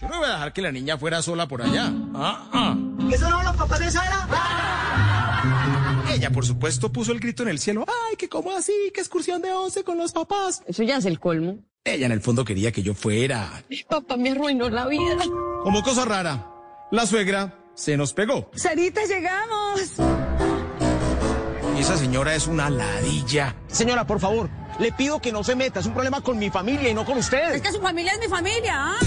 Yo 0.00 0.08
no 0.08 0.18
voy 0.18 0.28
a 0.28 0.32
dejar 0.34 0.52
que 0.52 0.62
la 0.62 0.70
niña 0.70 0.96
fuera 0.96 1.22
sola 1.22 1.48
por 1.48 1.60
allá. 1.62 1.92
Ah, 2.14 2.48
ah. 2.52 2.76
¿Esos 3.12 3.28
no 3.28 3.36
son 3.36 3.46
los 3.46 3.56
papás 3.56 3.80
de 3.80 3.90
Sara? 3.90 4.28
Ella, 6.10 6.30
por 6.30 6.46
supuesto, 6.46 6.90
puso 6.90 7.12
el 7.12 7.20
grito 7.20 7.42
en 7.42 7.50
el 7.50 7.58
cielo. 7.58 7.84
Ay, 7.86 8.16
que 8.16 8.28
cómo 8.28 8.52
así, 8.52 8.72
qué 8.94 9.00
excursión 9.00 9.42
de 9.42 9.52
11 9.52 9.84
con 9.84 9.98
los 9.98 10.12
papás. 10.12 10.62
Eso 10.66 10.82
ya 10.82 10.96
es 10.96 11.04
el 11.04 11.20
colmo. 11.20 11.58
Ella 11.84 12.06
en 12.06 12.12
el 12.12 12.20
fondo 12.20 12.44
quería 12.44 12.72
que 12.72 12.82
yo 12.82 12.94
fuera. 12.94 13.62
Mi 13.68 13.82
papá 13.82 14.16
me 14.16 14.30
arruinó 14.30 14.68
la 14.68 14.86
vida. 14.86 15.24
Como 15.62 15.82
cosa 15.82 16.04
rara, 16.04 16.46
la 16.90 17.06
suegra 17.06 17.58
se 17.74 17.96
nos 17.96 18.12
pegó. 18.12 18.50
Sarita, 18.54 19.04
llegamos. 19.04 19.80
Y 21.76 21.80
esa 21.80 21.96
señora 21.96 22.34
es 22.34 22.46
una 22.46 22.70
ladilla. 22.70 23.54
Señora, 23.68 24.06
por 24.06 24.18
favor, 24.18 24.50
le 24.80 24.92
pido 24.92 25.20
que 25.20 25.30
no 25.30 25.44
se 25.44 25.54
meta. 25.54 25.80
Es 25.80 25.86
un 25.86 25.92
problema 25.92 26.20
con 26.20 26.38
mi 26.38 26.50
familia 26.50 26.88
y 26.88 26.94
no 26.94 27.04
con 27.04 27.18
ustedes. 27.18 27.56
Es 27.56 27.62
que 27.62 27.72
su 27.72 27.80
familia 27.80 28.12
es 28.12 28.20
mi 28.20 28.28
familia, 28.28 28.74
¿ah? 28.74 28.98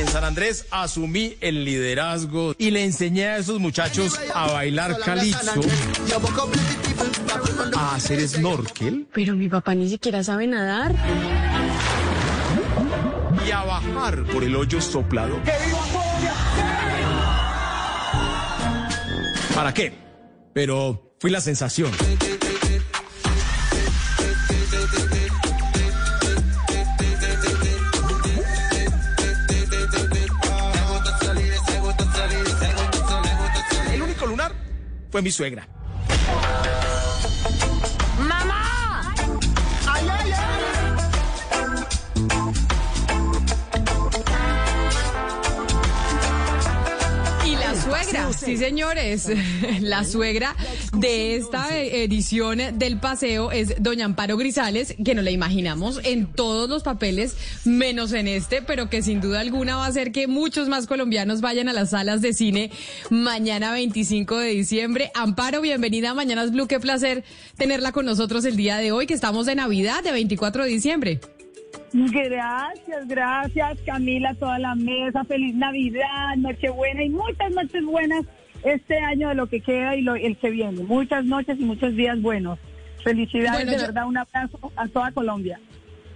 En 0.00 0.08
San 0.08 0.24
Andrés 0.24 0.64
asumí 0.70 1.36
el 1.42 1.62
liderazgo 1.64 2.54
y 2.56 2.70
le 2.70 2.84
enseñé 2.84 3.26
a 3.26 3.36
esos 3.36 3.60
muchachos 3.60 4.18
a 4.34 4.50
bailar 4.50 4.98
calipso, 4.98 5.60
a 7.76 7.94
hacer 7.96 8.26
snorkel 8.26 9.06
Pero 9.12 9.34
mi 9.34 9.50
papá 9.50 9.74
ni 9.74 9.90
siquiera 9.90 10.24
sabe 10.24 10.46
nadar. 10.46 10.94
y 13.46 13.50
a 13.50 13.62
bajar 13.62 14.24
por 14.24 14.42
el 14.42 14.56
hoyo 14.56 14.80
soplado. 14.80 15.38
¿Para 19.54 19.74
qué? 19.74 19.92
Pero 20.54 21.14
fui 21.18 21.30
la 21.30 21.42
sensación. 21.42 21.90
Fue 35.10 35.22
mi 35.22 35.30
suegra. 35.30 35.68
Sí 48.44 48.56
señores, 48.56 49.28
la 49.80 50.04
suegra 50.04 50.56
de 50.94 51.36
esta 51.36 51.76
edición 51.78 52.60
del 52.74 52.98
paseo 52.98 53.52
es 53.52 53.74
doña 53.82 54.06
Amparo 54.06 54.36
Grisales, 54.36 54.94
que 55.04 55.14
nos 55.14 55.24
la 55.24 55.30
imaginamos 55.30 56.00
en 56.04 56.26
todos 56.26 56.68
los 56.68 56.82
papeles, 56.82 57.36
menos 57.64 58.12
en 58.12 58.28
este, 58.28 58.62
pero 58.62 58.88
que 58.88 59.02
sin 59.02 59.20
duda 59.20 59.40
alguna 59.40 59.76
va 59.76 59.86
a 59.86 59.88
hacer 59.88 60.12
que 60.12 60.26
muchos 60.26 60.68
más 60.68 60.86
colombianos 60.86 61.40
vayan 61.40 61.68
a 61.68 61.72
las 61.72 61.90
salas 61.90 62.20
de 62.22 62.32
cine 62.32 62.70
mañana 63.10 63.72
25 63.72 64.38
de 64.38 64.48
diciembre. 64.48 65.10
Amparo, 65.14 65.60
bienvenida 65.60 66.10
a 66.10 66.14
Mañanas 66.14 66.52
Blue, 66.52 66.66
qué 66.66 66.80
placer 66.80 67.24
tenerla 67.56 67.92
con 67.92 68.06
nosotros 68.06 68.44
el 68.44 68.56
día 68.56 68.78
de 68.78 68.92
hoy, 68.92 69.06
que 69.06 69.14
estamos 69.14 69.46
de 69.46 69.54
Navidad, 69.54 70.02
de 70.02 70.12
24 70.12 70.64
de 70.64 70.70
diciembre. 70.70 71.20
Gracias, 71.92 73.08
gracias 73.08 73.78
Camila, 73.84 74.34
toda 74.34 74.58
la 74.58 74.74
mesa, 74.74 75.24
feliz 75.24 75.54
Navidad, 75.54 76.36
Nochebuena 76.36 77.02
y 77.02 77.10
muchas 77.10 77.50
noches 77.52 77.84
buenas 77.84 78.24
este 78.62 78.98
año 78.98 79.28
de 79.30 79.34
lo 79.34 79.46
que 79.48 79.60
queda 79.60 79.96
y 79.96 80.02
lo, 80.02 80.14
el 80.16 80.36
que 80.36 80.50
viene. 80.50 80.82
Muchas 80.82 81.24
noches 81.24 81.58
y 81.58 81.64
muchos 81.64 81.94
días 81.96 82.20
buenos. 82.20 82.58
Felicidades, 83.02 83.52
Bueno, 83.64 83.70
de 83.72 83.78
yo- 83.78 83.82
verdad, 83.86 84.06
un 84.06 84.18
abrazo 84.18 84.72
a 84.76 84.86
toda 84.88 85.10
Colombia. 85.12 85.58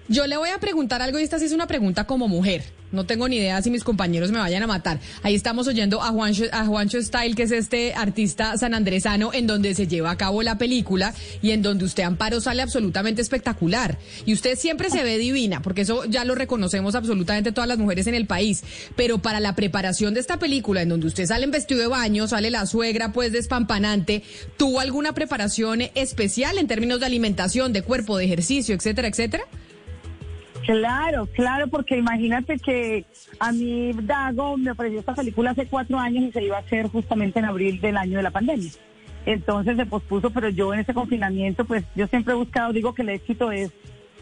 Yo 0.06 0.26
le 0.26 0.36
voy 0.36 0.50
a 0.50 0.58
preguntar 0.58 1.00
algo 1.00 1.18
y 1.18 1.22
esta 1.22 1.38
sí 1.38 1.46
es 1.46 1.52
una 1.52 1.66
pregunta 1.66 2.04
como 2.04 2.28
mujer, 2.28 2.62
No 2.92 3.06
tengo 3.06 3.26
ni 3.26 3.36
idea 3.36 3.60
si 3.62 3.70
mis 3.70 3.82
compañeros 3.82 4.30
me 4.30 4.38
vayan 4.38 4.62
a 4.62 4.66
matar. 4.66 5.00
Ahí 5.22 5.34
estamos 5.34 5.66
oyendo 5.66 6.02
a 6.02 6.10
Juancho, 6.10 6.44
a 6.52 6.66
Juancho 6.66 7.02
Style, 7.02 7.34
que 7.34 7.44
es 7.44 7.50
este 7.50 7.94
artista 7.94 8.56
sanandresano, 8.58 9.32
en 9.32 9.46
donde 9.46 9.74
se 9.74 9.88
lleva 9.88 10.10
a 10.10 10.16
cabo 10.16 10.42
la 10.42 10.58
película 10.58 11.14
y 11.40 11.52
en 11.52 11.62
donde 11.62 11.86
usted, 11.86 12.02
Amparo, 12.02 12.40
sale 12.42 12.60
absolutamente 12.60 13.22
espectacular. 13.22 13.98
Y 14.26 14.34
usted 14.34 14.56
siempre 14.58 14.90
se 14.90 15.02
ve 15.02 15.16
divina, 15.16 15.62
porque 15.62 15.80
eso 15.80 16.04
ya 16.04 16.24
lo 16.26 16.34
reconocemos 16.34 16.94
absolutamente 16.94 17.50
todas 17.50 17.66
las 17.66 17.78
mujeres 17.78 18.06
en 18.06 18.14
el 18.14 18.26
país. 18.26 18.62
Pero 18.96 19.18
para 19.18 19.40
la 19.40 19.56
preparación 19.56 20.12
de 20.12 20.20
esta 20.20 20.38
película, 20.38 20.82
en 20.82 20.90
donde 20.90 21.06
usted 21.06 21.26
sale 21.26 21.44
en 21.44 21.50
vestido 21.50 21.80
de 21.80 21.86
baño, 21.88 22.28
sale 22.28 22.50
la 22.50 22.66
suegra, 22.66 23.12
pues 23.12 23.32
despampanante, 23.32 24.22
¿tuvo 24.58 24.80
alguna 24.80 25.14
preparación 25.14 25.80
especial 25.94 26.58
en 26.58 26.68
términos 26.68 27.00
de 27.00 27.06
alimentación, 27.06 27.72
de 27.72 27.82
cuerpo, 27.82 28.18
de 28.18 28.26
ejercicio, 28.26 28.74
etcétera, 28.74 29.08
etcétera? 29.08 29.44
Claro, 30.64 31.26
claro, 31.26 31.68
porque 31.68 31.98
imagínate 31.98 32.58
que 32.58 33.04
a 33.38 33.52
mí 33.52 33.92
Dago 34.02 34.56
me 34.56 34.70
ofreció 34.70 35.00
esta 35.00 35.14
película 35.14 35.50
hace 35.50 35.66
cuatro 35.66 35.98
años 35.98 36.24
y 36.24 36.32
se 36.32 36.42
iba 36.42 36.56
a 36.56 36.60
hacer 36.60 36.88
justamente 36.88 37.38
en 37.38 37.44
abril 37.44 37.80
del 37.80 37.98
año 37.98 38.16
de 38.16 38.22
la 38.22 38.30
pandemia. 38.30 38.70
Entonces 39.26 39.76
se 39.76 39.84
pospuso, 39.84 40.30
pero 40.30 40.48
yo 40.48 40.72
en 40.72 40.80
ese 40.80 40.94
confinamiento, 40.94 41.66
pues 41.66 41.84
yo 41.94 42.06
siempre 42.06 42.32
he 42.32 42.36
buscado, 42.36 42.72
digo 42.72 42.94
que 42.94 43.02
el 43.02 43.10
éxito 43.10 43.52
es 43.52 43.72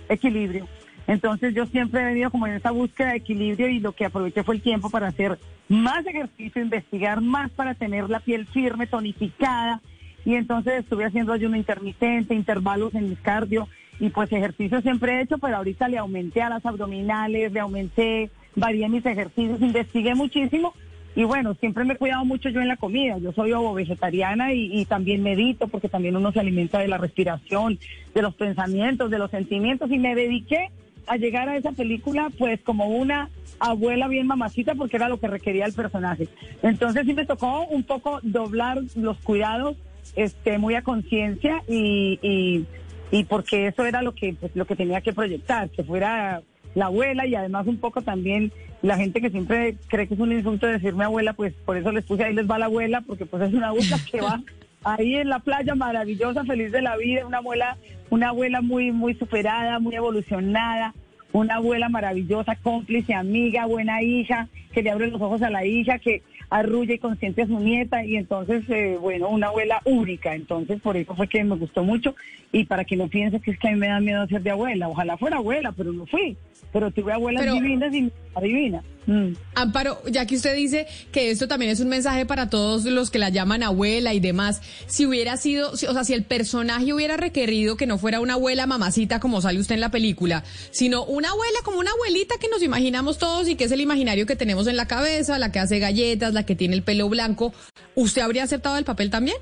equilibrio. 0.08 0.66
Entonces 1.06 1.54
yo 1.54 1.66
siempre 1.66 2.00
he 2.00 2.04
venido 2.06 2.30
como 2.30 2.46
en 2.46 2.54
esa 2.54 2.72
búsqueda 2.72 3.10
de 3.10 3.16
equilibrio 3.16 3.68
y 3.68 3.78
lo 3.78 3.92
que 3.92 4.04
aproveché 4.04 4.42
fue 4.42 4.56
el 4.56 4.62
tiempo 4.62 4.90
para 4.90 5.08
hacer 5.08 5.38
más 5.68 6.04
ejercicio, 6.06 6.60
investigar 6.60 7.20
más 7.20 7.50
para 7.52 7.74
tener 7.74 8.10
la 8.10 8.20
piel 8.20 8.46
firme, 8.46 8.86
tonificada. 8.88 9.80
Y 10.24 10.34
entonces 10.34 10.74
estuve 10.74 11.04
haciendo 11.04 11.32
ayuno 11.32 11.56
intermitente, 11.56 12.34
intervalos 12.34 12.94
en 12.94 13.10
mis 13.10 13.18
cardio 13.18 13.68
y 14.02 14.10
pues 14.10 14.32
ejercicio 14.32 14.80
siempre 14.80 15.12
he 15.12 15.22
hecho, 15.22 15.38
pero 15.38 15.58
ahorita 15.58 15.86
le 15.86 15.96
aumenté 15.96 16.42
a 16.42 16.48
las 16.48 16.66
abdominales, 16.66 17.52
le 17.52 17.60
aumenté, 17.60 18.30
varié 18.56 18.88
mis 18.88 19.06
ejercicios, 19.06 19.60
investigué 19.60 20.16
muchísimo 20.16 20.74
y 21.14 21.22
bueno, 21.22 21.54
siempre 21.54 21.84
me 21.84 21.94
he 21.94 21.96
cuidado 21.96 22.24
mucho 22.24 22.48
yo 22.48 22.60
en 22.60 22.66
la 22.66 22.76
comida. 22.76 23.18
Yo 23.18 23.30
soy 23.30 23.52
ovo 23.52 23.74
vegetariana 23.74 24.54
y, 24.54 24.84
también 24.86 25.22
medito 25.22 25.68
porque 25.68 25.88
también 25.88 26.16
uno 26.16 26.32
se 26.32 26.40
alimenta 26.40 26.80
de 26.80 26.88
la 26.88 26.98
respiración, 26.98 27.78
de 28.12 28.22
los 28.22 28.34
pensamientos, 28.34 29.08
de 29.08 29.20
los 29.20 29.30
sentimientos 29.30 29.88
y 29.92 30.00
me 30.00 30.16
dediqué 30.16 30.70
a 31.06 31.16
llegar 31.16 31.48
a 31.48 31.56
esa 31.56 31.70
película 31.70 32.28
pues 32.36 32.60
como 32.62 32.88
una 32.88 33.30
abuela 33.60 34.08
bien 34.08 34.26
mamacita 34.26 34.74
porque 34.74 34.96
era 34.96 35.08
lo 35.08 35.20
que 35.20 35.28
requería 35.28 35.64
el 35.64 35.74
personaje. 35.74 36.26
Entonces 36.64 37.06
sí 37.06 37.14
me 37.14 37.24
tocó 37.24 37.66
un 37.66 37.84
poco 37.84 38.18
doblar 38.24 38.80
los 38.96 39.18
cuidados 39.18 39.76
este 40.16 40.58
muy 40.58 40.74
a 40.74 40.82
conciencia 40.82 41.62
y, 41.68 42.64
y 43.12 43.24
porque 43.24 43.68
eso 43.68 43.84
era 43.84 44.02
lo 44.02 44.14
que 44.14 44.34
pues, 44.40 44.56
lo 44.56 44.64
que 44.64 44.74
tenía 44.74 45.02
que 45.02 45.12
proyectar, 45.12 45.68
que 45.68 45.84
fuera 45.84 46.42
la 46.74 46.86
abuela 46.86 47.26
y 47.26 47.34
además 47.34 47.66
un 47.66 47.76
poco 47.76 48.00
también 48.00 48.50
la 48.80 48.96
gente 48.96 49.20
que 49.20 49.30
siempre 49.30 49.76
cree 49.86 50.08
que 50.08 50.14
es 50.14 50.20
un 50.20 50.32
insulto 50.32 50.66
decirme 50.66 51.04
abuela, 51.04 51.34
pues 51.34 51.52
por 51.66 51.76
eso 51.76 51.92
les 51.92 52.04
puse 52.04 52.24
ahí 52.24 52.34
les 52.34 52.50
va 52.50 52.58
la 52.58 52.66
abuela, 52.66 53.02
porque 53.02 53.26
pues 53.26 53.42
es 53.42 53.54
una 53.54 53.68
abuela 53.68 53.98
que 54.10 54.20
va 54.22 54.42
ahí 54.82 55.16
en 55.16 55.28
la 55.28 55.40
playa 55.40 55.74
maravillosa, 55.74 56.44
feliz 56.44 56.72
de 56.72 56.80
la 56.80 56.96
vida, 56.96 57.26
una 57.26 57.38
abuela, 57.38 57.76
una 58.08 58.30
abuela 58.30 58.62
muy, 58.62 58.90
muy 58.90 59.14
superada, 59.14 59.78
muy 59.78 59.94
evolucionada, 59.94 60.94
una 61.32 61.56
abuela 61.56 61.90
maravillosa, 61.90 62.56
cómplice, 62.56 63.14
amiga, 63.14 63.66
buena 63.66 64.02
hija, 64.02 64.48
que 64.72 64.82
le 64.82 64.90
abre 64.90 65.10
los 65.10 65.20
ojos 65.20 65.42
a 65.42 65.50
la 65.50 65.66
hija, 65.66 65.98
que 65.98 66.22
arrulla 66.52 66.94
y 66.94 66.98
consiente 66.98 67.42
a 67.42 67.46
su 67.46 67.58
nieta 67.58 68.04
y 68.04 68.16
entonces, 68.16 68.62
eh, 68.68 68.98
bueno, 69.00 69.28
una 69.30 69.46
abuela 69.48 69.80
única. 69.86 70.34
Entonces, 70.34 70.80
por 70.82 70.96
eso 70.96 71.14
fue 71.16 71.26
que 71.26 71.42
me 71.42 71.56
gustó 71.56 71.82
mucho 71.82 72.14
y 72.52 72.64
para 72.64 72.84
que 72.84 72.94
no 72.96 73.08
piense 73.08 73.40
que 73.40 73.52
es 73.52 73.58
que 73.58 73.68
a 73.68 73.72
mí 73.72 73.78
me 73.78 73.88
da 73.88 74.00
miedo 74.00 74.26
ser 74.26 74.42
de 74.42 74.50
abuela. 74.50 74.88
Ojalá 74.88 75.16
fuera 75.16 75.38
abuela, 75.38 75.72
pero 75.72 75.92
no 75.92 76.04
fui. 76.06 76.36
Pero 76.72 76.90
tuve 76.90 77.12
abuelas 77.12 77.42
Pero- 77.42 77.54
divinas 77.54 77.94
y 77.94 78.12
adivina. 78.34 78.82
Mm. 79.06 79.32
Amparo, 79.56 80.00
ya 80.08 80.26
que 80.26 80.36
usted 80.36 80.54
dice 80.54 80.86
que 81.10 81.30
esto 81.32 81.48
también 81.48 81.72
es 81.72 81.80
un 81.80 81.88
mensaje 81.88 82.24
para 82.24 82.48
todos 82.48 82.84
los 82.84 83.10
que 83.10 83.18
la 83.18 83.30
llaman 83.30 83.64
abuela 83.64 84.14
y 84.14 84.20
demás, 84.20 84.62
si 84.86 85.06
hubiera 85.06 85.36
sido, 85.36 85.76
si- 85.76 85.86
o 85.86 85.92
sea, 85.92 86.04
si 86.04 86.14
el 86.14 86.22
personaje 86.22 86.92
hubiera 86.92 87.16
requerido 87.16 87.76
que 87.76 87.86
no 87.88 87.98
fuera 87.98 88.20
una 88.20 88.34
abuela 88.34 88.66
mamacita 88.66 89.18
como 89.18 89.40
sale 89.40 89.58
usted 89.58 89.74
en 89.74 89.80
la 89.80 89.90
película, 89.90 90.44
sino 90.70 91.04
una 91.04 91.30
abuela 91.30 91.58
como 91.64 91.78
una 91.80 91.90
abuelita 91.90 92.36
que 92.40 92.48
nos 92.48 92.62
imaginamos 92.62 93.18
todos 93.18 93.48
y 93.48 93.56
que 93.56 93.64
es 93.64 93.72
el 93.72 93.80
imaginario 93.80 94.24
que 94.24 94.36
tenemos 94.36 94.68
en 94.68 94.76
la 94.76 94.86
cabeza, 94.86 95.38
la 95.38 95.50
que 95.50 95.58
hace 95.58 95.80
galletas, 95.80 96.32
la 96.32 96.46
que 96.46 96.54
tiene 96.54 96.76
el 96.76 96.82
pelo 96.84 97.08
blanco, 97.08 97.52
¿usted 97.96 98.22
habría 98.22 98.44
aceptado 98.44 98.76
el 98.78 98.84
papel 98.84 99.10
también? 99.10 99.36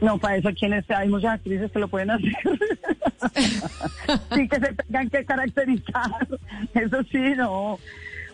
No, 0.00 0.16
para 0.16 0.38
eso 0.38 0.48
quienes 0.58 0.90
hay 0.90 1.08
muchas 1.10 1.34
actrices 1.34 1.70
que 1.70 1.78
lo 1.78 1.88
pueden 1.88 2.10
hacer. 2.10 2.32
sí 4.34 4.48
que 4.48 4.56
se 4.58 4.74
tengan 4.74 5.10
que 5.10 5.24
caracterizar. 5.26 6.26
Eso 6.74 6.96
sí, 7.12 7.18
no. 7.36 7.78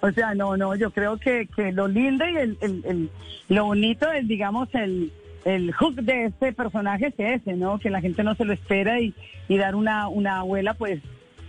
O 0.08 0.12
sea, 0.12 0.34
no, 0.34 0.56
no, 0.56 0.74
yo 0.76 0.90
creo 0.90 1.16
que, 1.18 1.48
que 1.54 1.72
lo 1.72 1.88
lindo 1.88 2.24
y 2.28 2.36
el, 2.36 2.58
el, 2.60 2.82
el- 2.84 3.10
lo 3.48 3.64
bonito 3.66 4.10
es, 4.12 4.26
digamos, 4.26 4.68
el, 4.74 5.12
el 5.44 5.72
hook 5.72 5.96
de 5.96 6.24
este 6.26 6.52
personaje 6.52 7.06
es 7.16 7.40
ese, 7.42 7.54
¿no? 7.54 7.78
Que 7.78 7.90
la 7.90 8.00
gente 8.00 8.22
no 8.24 8.34
se 8.34 8.44
lo 8.44 8.52
espera 8.52 9.00
y, 9.00 9.14
y 9.48 9.56
dar 9.56 9.74
una, 9.74 10.08
una 10.08 10.38
abuela, 10.40 10.74
pues, 10.74 11.00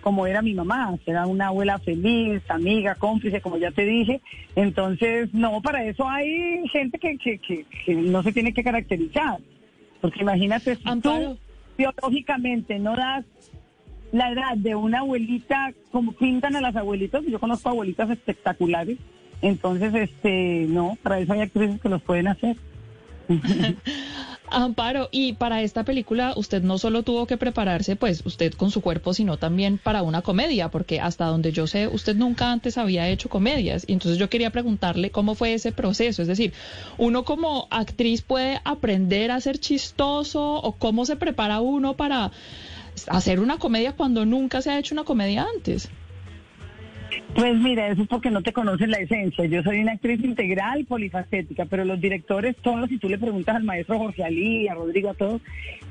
como 0.01 0.25
era 0.27 0.41
mi 0.41 0.53
mamá, 0.53 0.95
era 1.05 1.25
una 1.27 1.47
abuela 1.47 1.79
feliz, 1.79 2.41
amiga, 2.49 2.95
cómplice, 2.95 3.41
como 3.41 3.57
ya 3.57 3.71
te 3.71 3.83
dije. 3.83 4.21
Entonces, 4.55 5.33
no, 5.33 5.59
para 5.61 5.83
eso 5.83 6.07
hay 6.07 6.65
gente 6.69 6.97
que, 6.99 7.17
que, 7.17 7.39
que, 7.39 7.65
que 7.85 7.95
no 7.95 8.23
se 8.23 8.31
tiene 8.31 8.53
que 8.53 8.63
caracterizar. 8.63 9.37
Porque 9.99 10.21
imagínate, 10.21 10.75
si 10.77 10.83
tú 10.83 11.37
biológicamente 11.77 12.79
no 12.79 12.95
das 12.95 13.25
la 14.11 14.31
edad 14.31 14.55
de 14.55 14.75
una 14.75 14.99
abuelita 14.99 15.73
como 15.91 16.13
pintan 16.13 16.55
a 16.55 16.61
las 16.61 16.75
abuelitas, 16.75 17.23
yo 17.25 17.39
conozco 17.39 17.69
abuelitas 17.69 18.09
espectaculares, 18.09 18.97
entonces, 19.41 19.93
este, 19.93 20.65
no, 20.67 20.97
para 21.03 21.19
eso 21.19 21.33
hay 21.33 21.41
actrices 21.41 21.79
que 21.79 21.89
los 21.89 22.01
pueden 22.01 22.27
hacer. 22.27 22.57
Amparo, 24.49 25.09
y 25.11 25.33
para 25.33 25.61
esta 25.61 25.83
película 25.83 26.33
usted 26.37 26.63
no 26.63 26.77
solo 26.77 27.03
tuvo 27.03 27.27
que 27.27 27.35
prepararse, 27.35 27.97
pues 27.97 28.25
usted 28.25 28.53
con 28.53 28.71
su 28.71 28.79
cuerpo, 28.79 29.13
sino 29.13 29.35
también 29.35 29.77
para 29.77 30.03
una 30.03 30.21
comedia, 30.21 30.71
porque 30.71 31.01
hasta 31.01 31.25
donde 31.25 31.51
yo 31.51 31.67
sé, 31.67 31.89
usted 31.89 32.15
nunca 32.15 32.53
antes 32.53 32.77
había 32.77 33.09
hecho 33.09 33.27
comedias. 33.27 33.83
Y 33.87 33.93
entonces 33.93 34.17
yo 34.17 34.29
quería 34.29 34.49
preguntarle 34.49 35.11
cómo 35.11 35.35
fue 35.35 35.53
ese 35.53 35.73
proceso. 35.73 36.21
Es 36.21 36.29
decir, 36.29 36.53
uno 36.97 37.25
como 37.25 37.67
actriz 37.69 38.21
puede 38.21 38.61
aprender 38.63 39.31
a 39.31 39.41
ser 39.41 39.59
chistoso 39.59 40.53
o 40.55 40.71
cómo 40.71 41.05
se 41.05 41.17
prepara 41.17 41.59
uno 41.59 41.95
para 41.95 42.31
hacer 43.09 43.39
una 43.39 43.57
comedia 43.57 43.93
cuando 43.93 44.25
nunca 44.25 44.61
se 44.61 44.71
ha 44.71 44.79
hecho 44.79 44.95
una 44.95 45.03
comedia 45.03 45.45
antes. 45.55 45.89
Pues 47.35 47.55
mira, 47.55 47.87
eso 47.87 48.01
es 48.01 48.07
porque 48.07 48.31
no 48.31 48.41
te 48.41 48.53
conoces 48.53 48.87
la 48.89 48.97
esencia. 48.97 49.45
Yo 49.45 49.61
soy 49.63 49.79
una 49.79 49.93
actriz 49.93 50.23
integral, 50.23 50.85
polifacética, 50.85 51.65
pero 51.65 51.85
los 51.85 52.01
directores, 52.01 52.55
todos, 52.57 52.89
si 52.89 52.97
tú 52.97 53.09
le 53.09 53.17
preguntas 53.17 53.55
al 53.55 53.63
maestro 53.63 53.99
Jorge 53.99 54.23
Ali, 54.23 54.67
a 54.67 54.73
Rodrigo, 54.73 55.09
a 55.09 55.13
todos, 55.13 55.41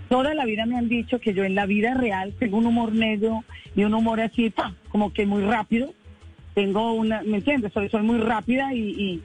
toda 0.09 0.35
la 0.35 0.45
vida 0.45 0.67
me 0.67 0.77
han 0.77 0.89
dicho 0.89 1.21
que 1.21 1.35
yo 1.35 1.45
en 1.45 1.55
la 1.55 1.67
vida 1.67 1.95
real 1.95 2.35
tengo 2.39 2.59
un 2.59 2.67
humor 2.67 2.93
negro 2.93 3.45
y 3.75 3.85
un 3.85 3.95
humor 3.95 4.21
así, 4.21 4.51
¡pam! 4.51 4.75
como 4.89 5.13
que 5.13 5.27
muy 5.27 5.43
rápido. 5.43 5.93
Tengo 6.55 6.93
una, 6.95 7.23
¿me 7.23 7.37
entiendes? 7.37 7.73
Soy, 7.73 7.89
soy 7.91 8.03
muy 8.03 8.19
rápida 8.19 8.75
y, 8.75 8.81
y, 8.81 9.23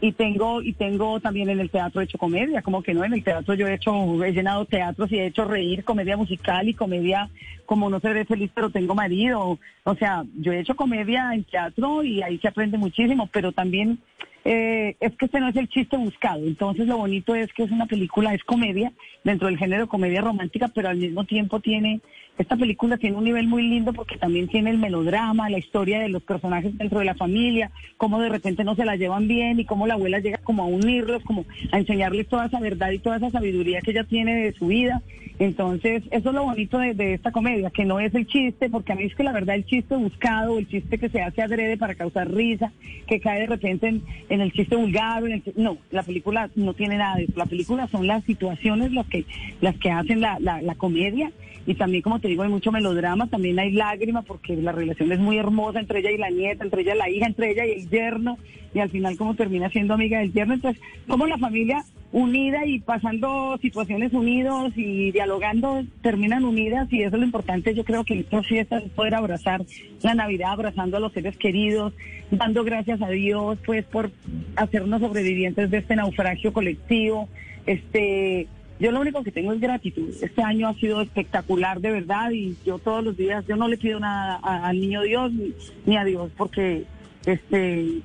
y 0.00 0.12
tengo 0.12 0.62
y 0.62 0.72
tengo 0.72 1.20
también 1.20 1.48
en 1.48 1.60
el 1.60 1.70
teatro 1.70 2.00
hecho 2.00 2.18
comedia, 2.18 2.62
como 2.62 2.82
que 2.82 2.94
no, 2.94 3.04
en 3.04 3.14
el 3.14 3.24
teatro 3.24 3.54
yo 3.54 3.66
he 3.66 3.74
hecho, 3.74 4.24
he 4.24 4.32
llenado 4.32 4.64
teatros 4.64 5.10
y 5.10 5.18
he 5.18 5.26
hecho 5.26 5.44
reír, 5.44 5.84
comedia 5.84 6.16
musical 6.16 6.68
y 6.68 6.74
comedia 6.74 7.28
como 7.66 7.90
no 7.90 8.00
seré 8.00 8.24
feliz 8.24 8.50
pero 8.54 8.70
tengo 8.70 8.94
marido, 8.94 9.58
o 9.84 9.94
sea, 9.96 10.24
yo 10.36 10.52
he 10.52 10.60
hecho 10.60 10.76
comedia 10.76 11.30
en 11.34 11.44
teatro 11.44 12.02
y 12.02 12.22
ahí 12.22 12.38
se 12.38 12.48
aprende 12.48 12.78
muchísimo, 12.78 13.28
pero 13.32 13.52
también 13.52 13.98
eh, 14.44 14.96
es 15.00 15.14
que 15.16 15.26
este 15.26 15.40
no 15.40 15.48
es 15.48 15.56
el 15.56 15.68
chiste 15.68 15.96
buscado, 15.96 16.46
entonces 16.46 16.86
lo 16.86 16.96
bonito 16.96 17.34
es 17.34 17.52
que 17.52 17.64
es 17.64 17.70
una 17.70 17.86
película, 17.86 18.32
es 18.32 18.44
comedia, 18.44 18.92
dentro 19.24 19.48
del 19.48 19.58
género 19.58 19.88
comedia 19.88 20.20
romántica, 20.20 20.68
pero 20.74 20.88
al 20.88 20.96
mismo 20.96 21.24
tiempo 21.24 21.60
tiene, 21.60 22.00
esta 22.38 22.56
película 22.56 22.96
tiene 22.98 23.16
un 23.16 23.24
nivel 23.24 23.48
muy 23.48 23.62
lindo 23.62 23.92
porque 23.92 24.16
también 24.16 24.46
tiene 24.46 24.70
el 24.70 24.78
melodrama, 24.78 25.50
la 25.50 25.58
historia 25.58 25.98
de 25.98 26.08
los 26.08 26.22
personajes 26.22 26.76
dentro 26.78 27.00
de 27.00 27.04
la 27.04 27.16
familia, 27.16 27.72
cómo 27.96 28.20
de 28.20 28.28
repente 28.28 28.62
no 28.62 28.76
se 28.76 28.84
la 28.84 28.94
llevan 28.94 29.26
bien 29.26 29.58
y 29.58 29.64
cómo 29.64 29.88
la 29.88 29.94
abuela 29.94 30.20
llega 30.20 30.38
como 30.38 30.62
a 30.62 30.66
unirlos, 30.66 31.24
como 31.24 31.44
a 31.72 31.78
enseñarles 31.78 32.28
toda 32.28 32.46
esa 32.46 32.60
verdad 32.60 32.92
y 32.92 33.00
toda 33.00 33.16
esa 33.16 33.30
sabiduría 33.30 33.80
que 33.80 33.90
ella 33.90 34.04
tiene 34.04 34.36
de 34.36 34.52
su 34.52 34.68
vida. 34.68 35.02
Entonces, 35.40 36.02
eso 36.10 36.28
es 36.28 36.34
lo 36.34 36.44
bonito 36.44 36.78
de, 36.78 37.14
esta 37.14 37.32
comedia, 37.32 37.70
que 37.70 37.84
no 37.84 38.00
es 38.00 38.14
el 38.14 38.26
chiste, 38.26 38.70
porque 38.70 38.92
a 38.92 38.96
mí 38.96 39.04
es 39.04 39.14
que 39.14 39.22
la 39.22 39.32
verdad 39.32 39.56
el 39.56 39.66
chiste 39.66 39.96
buscado, 39.96 40.58
el 40.58 40.68
chiste 40.68 40.98
que 40.98 41.08
se 41.08 41.22
hace 41.22 41.42
adrede 41.42 41.76
para 41.76 41.94
causar 41.94 42.32
risa, 42.32 42.72
que 43.06 43.20
cae 43.20 43.40
de 43.40 43.46
repente 43.46 43.88
en, 44.28 44.40
el 44.40 44.52
chiste 44.52 44.74
vulgar, 44.74 45.24
en 45.24 45.32
el 45.32 45.42
no, 45.56 45.78
la 45.90 46.02
película 46.02 46.50
no 46.54 46.74
tiene 46.74 46.98
nada 46.98 47.16
de 47.16 47.24
eso. 47.24 47.34
La 47.36 47.46
película 47.46 47.88
son 47.88 48.06
las 48.06 48.24
situaciones 48.24 48.92
las 48.92 49.06
que, 49.06 49.24
las 49.60 49.76
que 49.76 49.90
hacen 49.90 50.20
la, 50.20 50.38
la, 50.40 50.60
la 50.60 50.74
comedia 50.74 51.32
y 51.68 51.74
también, 51.74 52.02
como 52.02 52.18
te 52.18 52.28
digo, 52.28 52.42
hay 52.42 52.48
mucho 52.48 52.72
melodrama, 52.72 53.26
también 53.26 53.58
hay 53.58 53.72
lágrima 53.72 54.22
porque 54.22 54.56
la 54.56 54.72
relación 54.72 55.12
es 55.12 55.18
muy 55.18 55.36
hermosa 55.36 55.78
entre 55.78 55.98
ella 55.98 56.10
y 56.10 56.16
la 56.16 56.30
nieta, 56.30 56.64
entre 56.64 56.80
ella 56.80 56.94
y 56.94 56.98
la 56.98 57.10
hija, 57.10 57.26
entre 57.26 57.50
ella 57.50 57.66
y 57.66 57.72
el 57.72 57.90
yerno, 57.90 58.38
y 58.72 58.78
al 58.78 58.88
final 58.88 59.18
como 59.18 59.34
termina 59.34 59.68
siendo 59.68 59.92
amiga 59.92 60.18
del 60.18 60.32
yerno. 60.32 60.54
Entonces, 60.54 60.82
como 61.06 61.26
la 61.26 61.36
familia 61.36 61.84
unida 62.10 62.64
y 62.64 62.80
pasando 62.80 63.58
situaciones 63.60 64.14
unidos 64.14 64.72
y 64.76 65.12
dialogando 65.12 65.84
terminan 66.00 66.44
unidas 66.44 66.90
y 66.90 67.02
eso 67.02 67.16
es 67.16 67.20
lo 67.20 67.26
importante. 67.26 67.74
Yo 67.74 67.84
creo 67.84 68.02
que 68.02 68.18
estas 68.20 68.46
fiestas 68.46 68.84
es 68.84 68.90
poder 68.92 69.14
abrazar 69.14 69.62
la 70.00 70.14
Navidad, 70.14 70.52
abrazando 70.52 70.96
a 70.96 71.00
los 71.00 71.12
seres 71.12 71.36
queridos, 71.36 71.92
dando 72.30 72.64
gracias 72.64 73.02
a 73.02 73.10
Dios 73.10 73.58
pues 73.66 73.84
por 73.84 74.10
hacernos 74.56 75.02
sobrevivientes 75.02 75.70
de 75.70 75.76
este 75.76 75.96
naufragio 75.96 76.50
colectivo. 76.54 77.28
Este, 77.66 78.48
yo 78.78 78.92
lo 78.92 79.00
único 79.00 79.22
que 79.22 79.32
tengo 79.32 79.52
es 79.52 79.60
gratitud. 79.60 80.08
Este 80.22 80.42
año 80.42 80.68
ha 80.68 80.74
sido 80.74 81.00
espectacular 81.00 81.80
de 81.80 81.90
verdad 81.90 82.30
y 82.30 82.56
yo 82.64 82.78
todos 82.78 83.04
los 83.04 83.16
días 83.16 83.44
yo 83.46 83.56
no 83.56 83.68
le 83.68 83.76
pido 83.76 83.98
nada 84.00 84.36
al 84.42 84.80
niño 84.80 85.02
Dios 85.02 85.32
ni, 85.32 85.54
ni 85.86 85.96
a 85.96 86.04
Dios 86.04 86.30
porque 86.36 86.84
este 87.26 88.02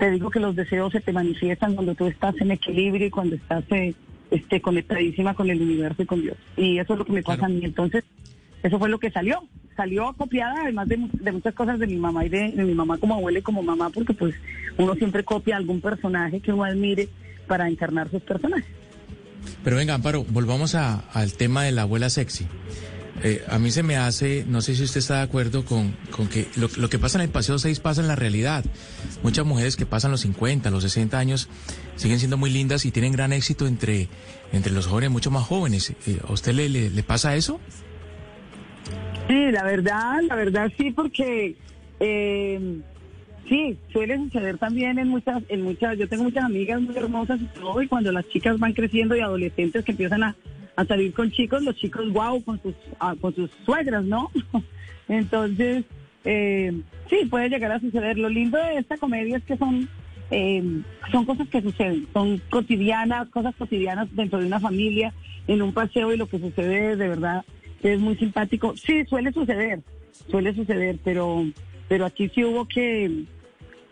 te 0.00 0.10
digo 0.10 0.30
que 0.30 0.40
los 0.40 0.56
deseos 0.56 0.92
se 0.92 1.00
te 1.00 1.12
manifiestan 1.12 1.74
cuando 1.74 1.94
tú 1.94 2.06
estás 2.06 2.34
en 2.40 2.50
equilibrio 2.50 3.06
y 3.06 3.10
cuando 3.10 3.36
estás 3.36 3.62
eh, 3.70 3.94
este, 4.30 4.60
conectadísima 4.62 5.34
con 5.34 5.50
el 5.50 5.60
universo 5.60 6.02
y 6.02 6.06
con 6.06 6.22
Dios. 6.22 6.38
Y 6.56 6.78
eso 6.78 6.94
es 6.94 6.98
lo 6.98 7.04
que 7.04 7.12
me 7.12 7.22
pasa 7.22 7.44
a 7.44 7.48
mí. 7.50 7.60
Entonces, 7.62 8.04
eso 8.62 8.78
fue 8.78 8.88
lo 8.88 8.98
que 8.98 9.10
salió. 9.10 9.42
Salió 9.76 10.14
copiada, 10.14 10.62
además 10.62 10.88
de 10.88 11.32
muchas 11.32 11.54
cosas 11.54 11.78
de 11.78 11.86
mi 11.86 11.96
mamá 11.96 12.24
y 12.24 12.30
de, 12.30 12.50
de 12.50 12.64
mi 12.64 12.72
mamá 12.72 12.96
como 12.96 13.14
abuela 13.14 13.40
y 13.40 13.42
como 13.42 13.62
mamá, 13.62 13.90
porque 13.90 14.14
pues 14.14 14.34
uno 14.78 14.94
siempre 14.94 15.22
copia 15.22 15.58
algún 15.58 15.82
personaje 15.82 16.40
que 16.40 16.52
uno 16.52 16.64
admire 16.64 17.08
para 17.46 17.68
encarnar 17.68 18.10
sus 18.10 18.22
personajes. 18.22 18.79
Pero 19.62 19.76
venga, 19.76 19.94
Amparo, 19.94 20.24
volvamos 20.24 20.74
al 20.74 21.32
tema 21.34 21.64
de 21.64 21.72
la 21.72 21.82
abuela 21.82 22.10
sexy. 22.10 22.46
Eh, 23.22 23.44
a 23.48 23.58
mí 23.58 23.70
se 23.70 23.82
me 23.82 23.96
hace, 23.96 24.44
no 24.48 24.62
sé 24.62 24.74
si 24.74 24.82
usted 24.82 25.00
está 25.00 25.16
de 25.16 25.22
acuerdo 25.22 25.64
con, 25.66 25.94
con 26.10 26.26
que 26.28 26.48
lo, 26.56 26.88
que 26.88 26.98
pasa 26.98 27.18
en 27.18 27.24
el 27.24 27.28
Paseo 27.28 27.58
6 27.58 27.78
pasa 27.80 28.00
en 28.00 28.08
la 28.08 28.16
realidad. 28.16 28.64
Muchas 29.22 29.44
mujeres 29.44 29.76
que 29.76 29.84
pasan 29.84 30.10
los 30.10 30.20
50, 30.22 30.70
los 30.70 30.82
60 30.84 31.18
años 31.18 31.48
siguen 31.96 32.18
siendo 32.18 32.38
muy 32.38 32.50
lindas 32.50 32.86
y 32.86 32.90
tienen 32.90 33.12
gran 33.12 33.34
éxito 33.34 33.66
entre, 33.66 34.08
entre 34.52 34.72
los 34.72 34.86
jóvenes 34.86 35.10
mucho 35.10 35.30
más 35.30 35.46
jóvenes. 35.46 35.90
Eh, 36.06 36.18
¿A 36.26 36.32
usted 36.32 36.54
le, 36.54 36.70
le, 36.70 36.88
le 36.88 37.02
pasa 37.02 37.36
eso? 37.36 37.60
Sí, 39.28 39.50
la 39.52 39.64
verdad, 39.64 40.22
la 40.26 40.34
verdad 40.34 40.72
sí, 40.78 40.90
porque 40.90 41.56
eh, 42.00 42.80
sí, 43.48 43.76
suele 43.92 44.16
suceder 44.16 44.58
también 44.58 44.98
en 44.98 45.08
muchas, 45.08 45.42
en 45.48 45.62
muchas, 45.62 45.98
yo 45.98 46.08
tengo 46.08 46.24
muchas 46.24 46.44
amigas 46.44 46.80
muy 46.80 46.96
hermosas 46.96 47.40
y 47.40 47.46
todo, 47.46 47.80
y 47.82 47.88
cuando 47.88 48.12
las 48.12 48.28
chicas 48.28 48.58
van 48.58 48.72
creciendo 48.72 49.16
y 49.16 49.20
adolescentes 49.20 49.84
que 49.84 49.92
empiezan 49.92 50.22
a, 50.22 50.36
a 50.76 50.84
salir 50.84 51.12
con 51.12 51.30
chicos, 51.30 51.62
los 51.62 51.76
chicos, 51.76 52.10
wow, 52.12 52.42
con 52.42 52.60
sus, 52.62 52.74
ah, 52.98 53.14
con 53.20 53.34
sus 53.34 53.50
suegras, 53.64 54.04
¿no? 54.04 54.30
Entonces, 55.08 55.84
eh, 56.24 56.72
sí, 57.08 57.26
puede 57.28 57.48
llegar 57.48 57.72
a 57.72 57.80
suceder. 57.80 58.18
Lo 58.18 58.28
lindo 58.28 58.58
de 58.58 58.78
esta 58.78 58.96
comedia 58.96 59.36
es 59.38 59.44
que 59.44 59.56
son, 59.56 59.88
eh, 60.30 60.62
son 61.10 61.24
cosas 61.24 61.48
que 61.48 61.62
suceden, 61.62 62.06
son 62.12 62.40
cotidianas, 62.50 63.28
cosas 63.28 63.54
cotidianas 63.56 64.14
dentro 64.14 64.38
de 64.38 64.46
una 64.46 64.60
familia, 64.60 65.12
en 65.46 65.62
un 65.62 65.72
paseo 65.72 66.12
y 66.12 66.16
lo 66.16 66.28
que 66.28 66.38
sucede 66.38 66.96
de 66.96 67.08
verdad 67.08 67.44
es 67.82 67.98
muy 67.98 68.16
simpático. 68.16 68.76
Sí, 68.76 69.04
suele 69.06 69.32
suceder, 69.32 69.80
suele 70.30 70.54
suceder, 70.54 70.98
pero, 71.02 71.44
pero 71.90 72.06
aquí 72.06 72.28
sí 72.28 72.44
hubo 72.44 72.66
que, 72.66 73.24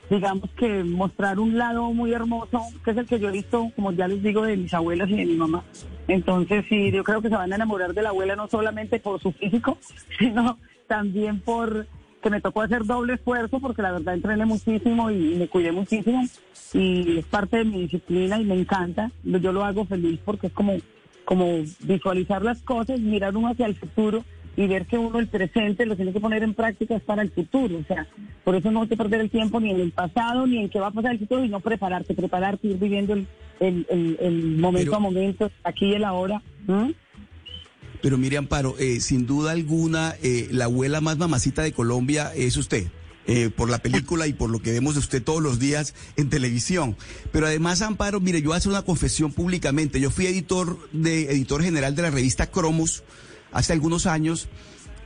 digamos 0.08 0.48
que 0.52 0.84
mostrar 0.84 1.40
un 1.40 1.58
lado 1.58 1.92
muy 1.92 2.12
hermoso, 2.12 2.62
que 2.84 2.92
es 2.92 2.96
el 2.96 3.06
que 3.06 3.18
yo 3.18 3.28
he 3.28 3.32
visto, 3.32 3.72
como 3.74 3.90
ya 3.90 4.06
les 4.06 4.22
digo, 4.22 4.42
de 4.42 4.56
mis 4.56 4.72
abuelas 4.72 5.10
y 5.10 5.16
de 5.16 5.26
mi 5.26 5.34
mamá. 5.34 5.64
Entonces 6.06 6.64
sí, 6.68 6.92
yo 6.92 7.02
creo 7.02 7.20
que 7.20 7.28
se 7.28 7.34
van 7.34 7.52
a 7.52 7.56
enamorar 7.56 7.94
de 7.94 8.02
la 8.02 8.10
abuela 8.10 8.36
no 8.36 8.46
solamente 8.46 9.00
por 9.00 9.20
su 9.20 9.32
físico, 9.32 9.78
sino 10.20 10.60
también 10.86 11.40
por 11.40 11.88
que 12.22 12.30
me 12.30 12.40
tocó 12.40 12.62
hacer 12.62 12.84
doble 12.84 13.14
esfuerzo 13.14 13.58
porque 13.58 13.82
la 13.82 13.90
verdad 13.90 14.14
entrené 14.14 14.46
muchísimo 14.46 15.10
y 15.10 15.34
me 15.34 15.48
cuidé 15.48 15.72
muchísimo 15.72 16.22
y 16.74 17.18
es 17.18 17.26
parte 17.26 17.56
de 17.56 17.64
mi 17.64 17.80
disciplina 17.80 18.40
y 18.40 18.44
me 18.44 18.60
encanta. 18.60 19.10
Yo 19.24 19.50
lo 19.50 19.64
hago 19.64 19.86
feliz 19.86 20.20
porque 20.24 20.46
es 20.46 20.52
como, 20.52 20.76
como 21.24 21.64
visualizar 21.80 22.42
las 22.42 22.62
cosas, 22.62 23.00
mirar 23.00 23.36
uno 23.36 23.48
hacia 23.48 23.66
el 23.66 23.74
futuro 23.74 24.24
y 24.58 24.66
ver 24.66 24.86
que 24.86 24.98
uno 24.98 25.20
el 25.20 25.28
presente 25.28 25.86
lo 25.86 25.94
tiene 25.94 26.12
que 26.12 26.18
poner 26.20 26.42
en 26.42 26.52
práctica 26.52 26.96
es 26.96 27.02
para 27.02 27.22
el 27.22 27.30
futuro. 27.30 27.78
O 27.78 27.84
sea, 27.86 28.08
por 28.44 28.56
eso 28.56 28.70
no 28.72 28.82
hay 28.82 28.88
que 28.88 28.96
perder 28.96 29.20
el 29.20 29.30
tiempo 29.30 29.60
ni 29.60 29.70
en 29.70 29.80
el 29.80 29.92
pasado 29.92 30.46
ni 30.48 30.58
en 30.58 30.68
qué 30.68 30.80
va 30.80 30.88
a 30.88 30.90
pasar 30.90 31.12
el 31.12 31.20
futuro 31.20 31.44
y 31.44 31.48
no 31.48 31.60
prepararte, 31.60 32.12
prepararte, 32.14 32.66
ir 32.66 32.76
viviendo 32.78 33.12
el, 33.14 33.26
el, 33.60 33.86
el- 33.88 34.18
el 34.20 34.42
momento 34.58 34.96
a 34.96 34.98
momento, 34.98 35.50
aquí 35.62 35.86
y 35.86 35.94
el 35.94 36.02
ahora. 36.04 36.42
¿Mm? 36.66 36.90
Pero 38.02 38.18
mire, 38.18 38.36
Amparo, 38.36 38.76
eh, 38.78 39.00
sin 39.00 39.26
duda 39.26 39.52
alguna, 39.52 40.14
eh, 40.22 40.48
la 40.50 40.64
abuela 40.64 41.00
más 41.00 41.18
mamacita 41.18 41.62
de 41.62 41.72
Colombia 41.72 42.32
es 42.34 42.56
usted. 42.56 42.86
eh, 43.30 43.50
por 43.54 43.68
la 43.68 43.76
película 43.78 44.26
y 44.26 44.32
por 44.32 44.48
lo 44.48 44.60
que 44.60 44.72
vemos 44.72 44.94
de 44.94 45.00
usted 45.00 45.22
todos 45.22 45.42
los 45.42 45.58
días 45.58 45.94
en 46.16 46.30
televisión. 46.30 46.96
Pero 47.30 47.46
además, 47.46 47.82
Amparo, 47.82 48.20
mire, 48.20 48.40
yo 48.40 48.54
hacer 48.54 48.70
una 48.72 48.80
confesión 48.82 49.32
públicamente. 49.32 50.00
Yo 50.00 50.10
fui 50.10 50.24
editor 50.26 50.78
de 50.92 51.30
editor 51.30 51.62
general 51.62 51.94
de 51.94 52.00
la 52.02 52.10
revista 52.10 52.46
Cromos 52.50 53.04
hace 53.52 53.72
algunos 53.72 54.06
años 54.06 54.48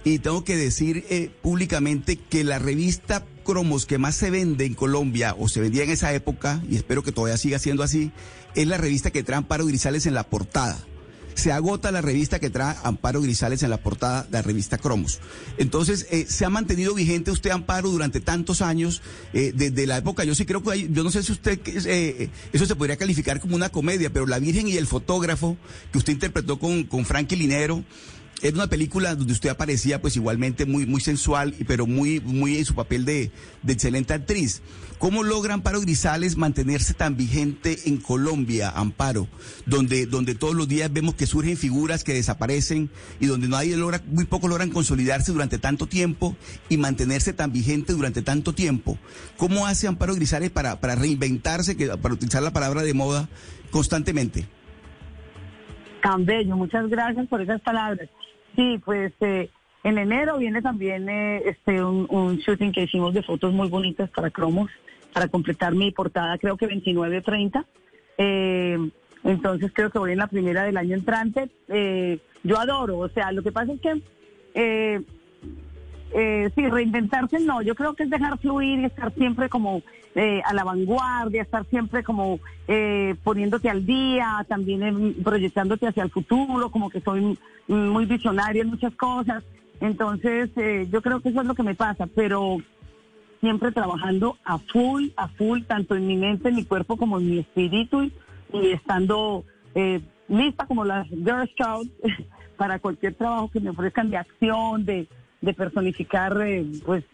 y 0.04 0.18
tengo 0.18 0.44
que 0.44 0.56
decir 0.56 1.04
eh, 1.10 1.30
públicamente 1.42 2.16
que 2.16 2.44
la 2.44 2.58
revista 2.58 3.24
Cromos 3.44 3.86
que 3.86 3.98
más 3.98 4.14
se 4.14 4.30
vende 4.30 4.64
en 4.64 4.74
Colombia 4.74 5.34
o 5.38 5.48
se 5.48 5.60
vendía 5.60 5.84
en 5.84 5.90
esa 5.90 6.12
época, 6.12 6.62
y 6.68 6.76
espero 6.76 7.02
que 7.02 7.12
todavía 7.12 7.36
siga 7.36 7.58
siendo 7.58 7.82
así, 7.82 8.12
es 8.54 8.66
la 8.66 8.78
revista 8.78 9.10
que 9.10 9.22
trae 9.22 9.38
Amparo 9.38 9.66
Grisales 9.66 10.06
en 10.06 10.14
la 10.14 10.24
portada. 10.24 10.78
Se 11.34 11.50
agota 11.50 11.90
la 11.90 12.02
revista 12.02 12.38
que 12.38 12.50
trae 12.50 12.76
Amparo 12.84 13.22
Grisales 13.22 13.62
en 13.62 13.70
la 13.70 13.78
portada 13.78 14.24
de 14.24 14.32
la 14.32 14.42
revista 14.42 14.76
Cromos. 14.76 15.18
Entonces, 15.56 16.06
eh, 16.10 16.26
se 16.28 16.44
ha 16.44 16.50
mantenido 16.50 16.94
vigente 16.94 17.30
usted, 17.30 17.50
Amparo, 17.50 17.88
durante 17.88 18.20
tantos 18.20 18.60
años, 18.60 19.02
eh, 19.32 19.52
desde 19.54 19.86
la 19.86 19.96
época, 19.96 20.24
yo 20.24 20.34
sí 20.34 20.44
creo 20.44 20.62
que 20.62 20.70
hay, 20.70 20.88
yo 20.92 21.02
no 21.02 21.10
sé 21.10 21.22
si 21.22 21.32
usted, 21.32 21.58
eso 22.52 22.66
se 22.66 22.76
podría 22.76 22.96
calificar 22.96 23.40
como 23.40 23.56
una 23.56 23.70
comedia, 23.70 24.12
pero 24.12 24.26
La 24.26 24.38
Virgen 24.38 24.68
y 24.68 24.76
el 24.76 24.86
Fotógrafo, 24.86 25.56
que 25.90 25.98
usted 25.98 26.12
interpretó 26.12 26.58
con, 26.58 26.84
con 26.84 27.04
Frankie 27.06 27.36
Linero, 27.36 27.82
era 28.42 28.56
una 28.56 28.66
película 28.66 29.14
donde 29.14 29.32
usted 29.32 29.50
aparecía 29.50 30.00
pues 30.00 30.16
igualmente 30.16 30.66
muy, 30.66 30.84
muy 30.84 31.00
sensual, 31.00 31.54
pero 31.68 31.86
muy, 31.86 32.18
muy 32.20 32.58
en 32.58 32.64
su 32.64 32.74
papel 32.74 33.04
de, 33.04 33.30
de 33.62 33.72
excelente 33.72 34.14
actriz. 34.14 34.62
¿Cómo 34.98 35.22
logra 35.22 35.54
Amparo 35.54 35.80
Grisales 35.80 36.36
mantenerse 36.36 36.92
tan 36.92 37.16
vigente 37.16 37.78
en 37.86 37.98
Colombia, 37.98 38.70
Amparo? 38.70 39.28
Donde, 39.64 40.06
donde 40.06 40.34
todos 40.34 40.54
los 40.54 40.66
días 40.66 40.92
vemos 40.92 41.14
que 41.14 41.26
surgen 41.26 41.56
figuras 41.56 42.02
que 42.02 42.14
desaparecen 42.14 42.90
y 43.20 43.26
donde 43.26 43.48
nadie 43.48 43.76
logra, 43.76 44.00
muy 44.06 44.24
pocos 44.24 44.50
logran 44.50 44.70
consolidarse 44.70 45.32
durante 45.32 45.58
tanto 45.58 45.86
tiempo 45.86 46.36
y 46.68 46.78
mantenerse 46.78 47.32
tan 47.32 47.52
vigente 47.52 47.92
durante 47.92 48.22
tanto 48.22 48.54
tiempo. 48.54 48.98
¿Cómo 49.36 49.66
hace 49.66 49.86
Amparo 49.86 50.16
Grisales 50.16 50.50
para, 50.50 50.80
para 50.80 50.96
reinventarse, 50.96 51.76
para 51.96 52.14
utilizar 52.14 52.42
la 52.42 52.52
palabra 52.52 52.82
de 52.82 52.94
moda, 52.94 53.28
constantemente? 53.70 54.46
Tan 56.02 56.26
muchas 56.48 56.88
gracias 56.88 57.28
por 57.28 57.40
esas 57.40 57.60
palabras. 57.60 58.08
Sí, 58.56 58.80
pues 58.84 59.12
eh, 59.20 59.50
en 59.84 59.98
enero 59.98 60.38
viene 60.38 60.62
también 60.62 61.08
eh, 61.08 61.42
este 61.46 61.82
un, 61.82 62.06
un 62.10 62.36
shooting 62.38 62.72
que 62.72 62.84
hicimos 62.84 63.14
de 63.14 63.22
fotos 63.22 63.52
muy 63.52 63.68
bonitas 63.68 64.10
para 64.10 64.30
Cromos, 64.30 64.70
para 65.12 65.28
completar 65.28 65.74
mi 65.74 65.90
portada, 65.90 66.38
creo 66.38 66.56
que 66.56 66.66
29 66.66 67.18
o 67.18 67.22
30. 67.22 67.66
Eh, 68.18 68.78
entonces 69.24 69.70
creo 69.72 69.90
que 69.90 69.98
voy 69.98 70.12
en 70.12 70.18
la 70.18 70.26
primera 70.26 70.64
del 70.64 70.76
año 70.76 70.94
entrante. 70.94 71.48
Eh, 71.68 72.18
yo 72.42 72.58
adoro, 72.58 72.98
o 72.98 73.08
sea, 73.08 73.32
lo 73.32 73.42
que 73.42 73.52
pasa 73.52 73.72
es 73.72 73.80
que 73.80 74.02
eh, 74.54 75.00
eh, 76.14 76.50
sí, 76.54 76.68
reinventarse 76.68 77.40
no, 77.40 77.62
yo 77.62 77.74
creo 77.74 77.94
que 77.94 78.02
es 78.04 78.10
dejar 78.10 78.38
fluir 78.38 78.80
y 78.80 78.84
estar 78.84 79.12
siempre 79.14 79.48
como 79.48 79.82
eh, 80.14 80.42
a 80.44 80.52
la 80.52 80.64
vanguardia, 80.64 81.42
estar 81.42 81.64
siempre 81.66 82.02
como 82.02 82.38
eh, 82.68 83.14
poniéndote 83.24 83.70
al 83.70 83.86
día, 83.86 84.44
también 84.48 85.16
proyectándote 85.22 85.86
hacia 85.86 86.02
el 86.02 86.10
futuro, 86.10 86.70
como 86.70 86.90
que 86.90 87.00
soy 87.00 87.38
muy 87.68 88.06
visionaria 88.06 88.62
en 88.62 88.68
muchas 88.68 88.94
cosas. 88.94 89.44
Entonces, 89.80 90.50
eh, 90.56 90.86
yo 90.90 91.02
creo 91.02 91.20
que 91.20 91.30
eso 91.30 91.40
es 91.40 91.46
lo 91.46 91.54
que 91.54 91.62
me 91.62 91.74
pasa, 91.74 92.06
pero 92.06 92.58
siempre 93.40 93.72
trabajando 93.72 94.36
a 94.44 94.58
full, 94.58 95.08
a 95.16 95.28
full, 95.28 95.62
tanto 95.62 95.96
en 95.96 96.06
mi 96.06 96.16
mente, 96.16 96.50
en 96.50 96.56
mi 96.56 96.64
cuerpo, 96.64 96.96
como 96.96 97.18
en 97.18 97.28
mi 97.28 97.38
espíritu, 97.38 98.02
y, 98.02 98.12
y 98.52 98.72
estando 98.72 99.44
eh, 99.74 100.00
lista 100.28 100.66
como 100.66 100.84
las 100.84 101.08
Girl 101.08 101.48
Scouts 101.52 101.90
para 102.56 102.78
cualquier 102.78 103.14
trabajo 103.14 103.50
que 103.50 103.60
me 103.60 103.70
ofrezcan 103.70 104.10
de 104.10 104.18
acción, 104.18 104.84
de, 104.84 105.08
de 105.42 105.52
personificar, 105.54 106.40
eh, 106.46 106.64
pues 106.86 107.04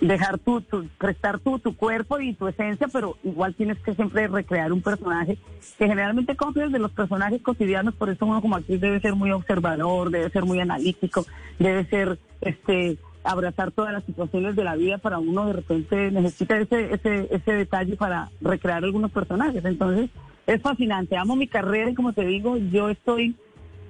dejar 0.00 0.38
tu, 0.38 0.60
tu- 0.60 0.86
prestar 0.96 1.38
tu, 1.40 1.58
tu 1.58 1.76
cuerpo 1.76 2.20
y 2.20 2.32
tu 2.34 2.46
esencia, 2.48 2.86
pero 2.92 3.16
igual 3.24 3.54
tienes 3.54 3.78
que 3.80 3.94
siempre 3.94 4.28
recrear 4.28 4.72
un 4.72 4.80
personaje 4.80 5.36
que 5.76 5.86
generalmente 5.86 6.36
copias 6.36 6.72
de 6.72 6.78
los 6.78 6.92
personajes 6.92 7.42
cotidianos, 7.42 7.94
por 7.94 8.10
eso 8.10 8.24
uno 8.26 8.40
como 8.40 8.56
actriz 8.56 8.80
debe 8.80 9.00
ser 9.00 9.14
muy 9.14 9.30
observador, 9.32 10.10
debe 10.10 10.30
ser 10.30 10.44
muy 10.44 10.60
analítico, 10.60 11.26
debe 11.58 11.84
ser 11.86 12.18
este 12.40 12.96
abrazar 13.24 13.72
todas 13.72 13.92
las 13.92 14.04
situaciones 14.04 14.56
de 14.56 14.64
la 14.64 14.76
vida 14.76 14.96
para 14.98 15.18
uno 15.18 15.46
de 15.46 15.52
repente 15.54 16.10
necesita 16.12 16.56
ese, 16.58 16.94
ese, 16.94 17.28
ese 17.30 17.52
detalle 17.52 17.96
para 17.96 18.30
recrear 18.40 18.84
algunos 18.84 19.10
personajes. 19.10 19.62
Entonces, 19.64 20.08
es 20.46 20.62
fascinante, 20.62 21.16
amo 21.16 21.36
mi 21.36 21.46
carrera 21.48 21.90
y 21.90 21.94
como 21.94 22.12
te 22.14 22.24
digo, 22.24 22.56
yo 22.56 22.88
estoy 22.88 23.34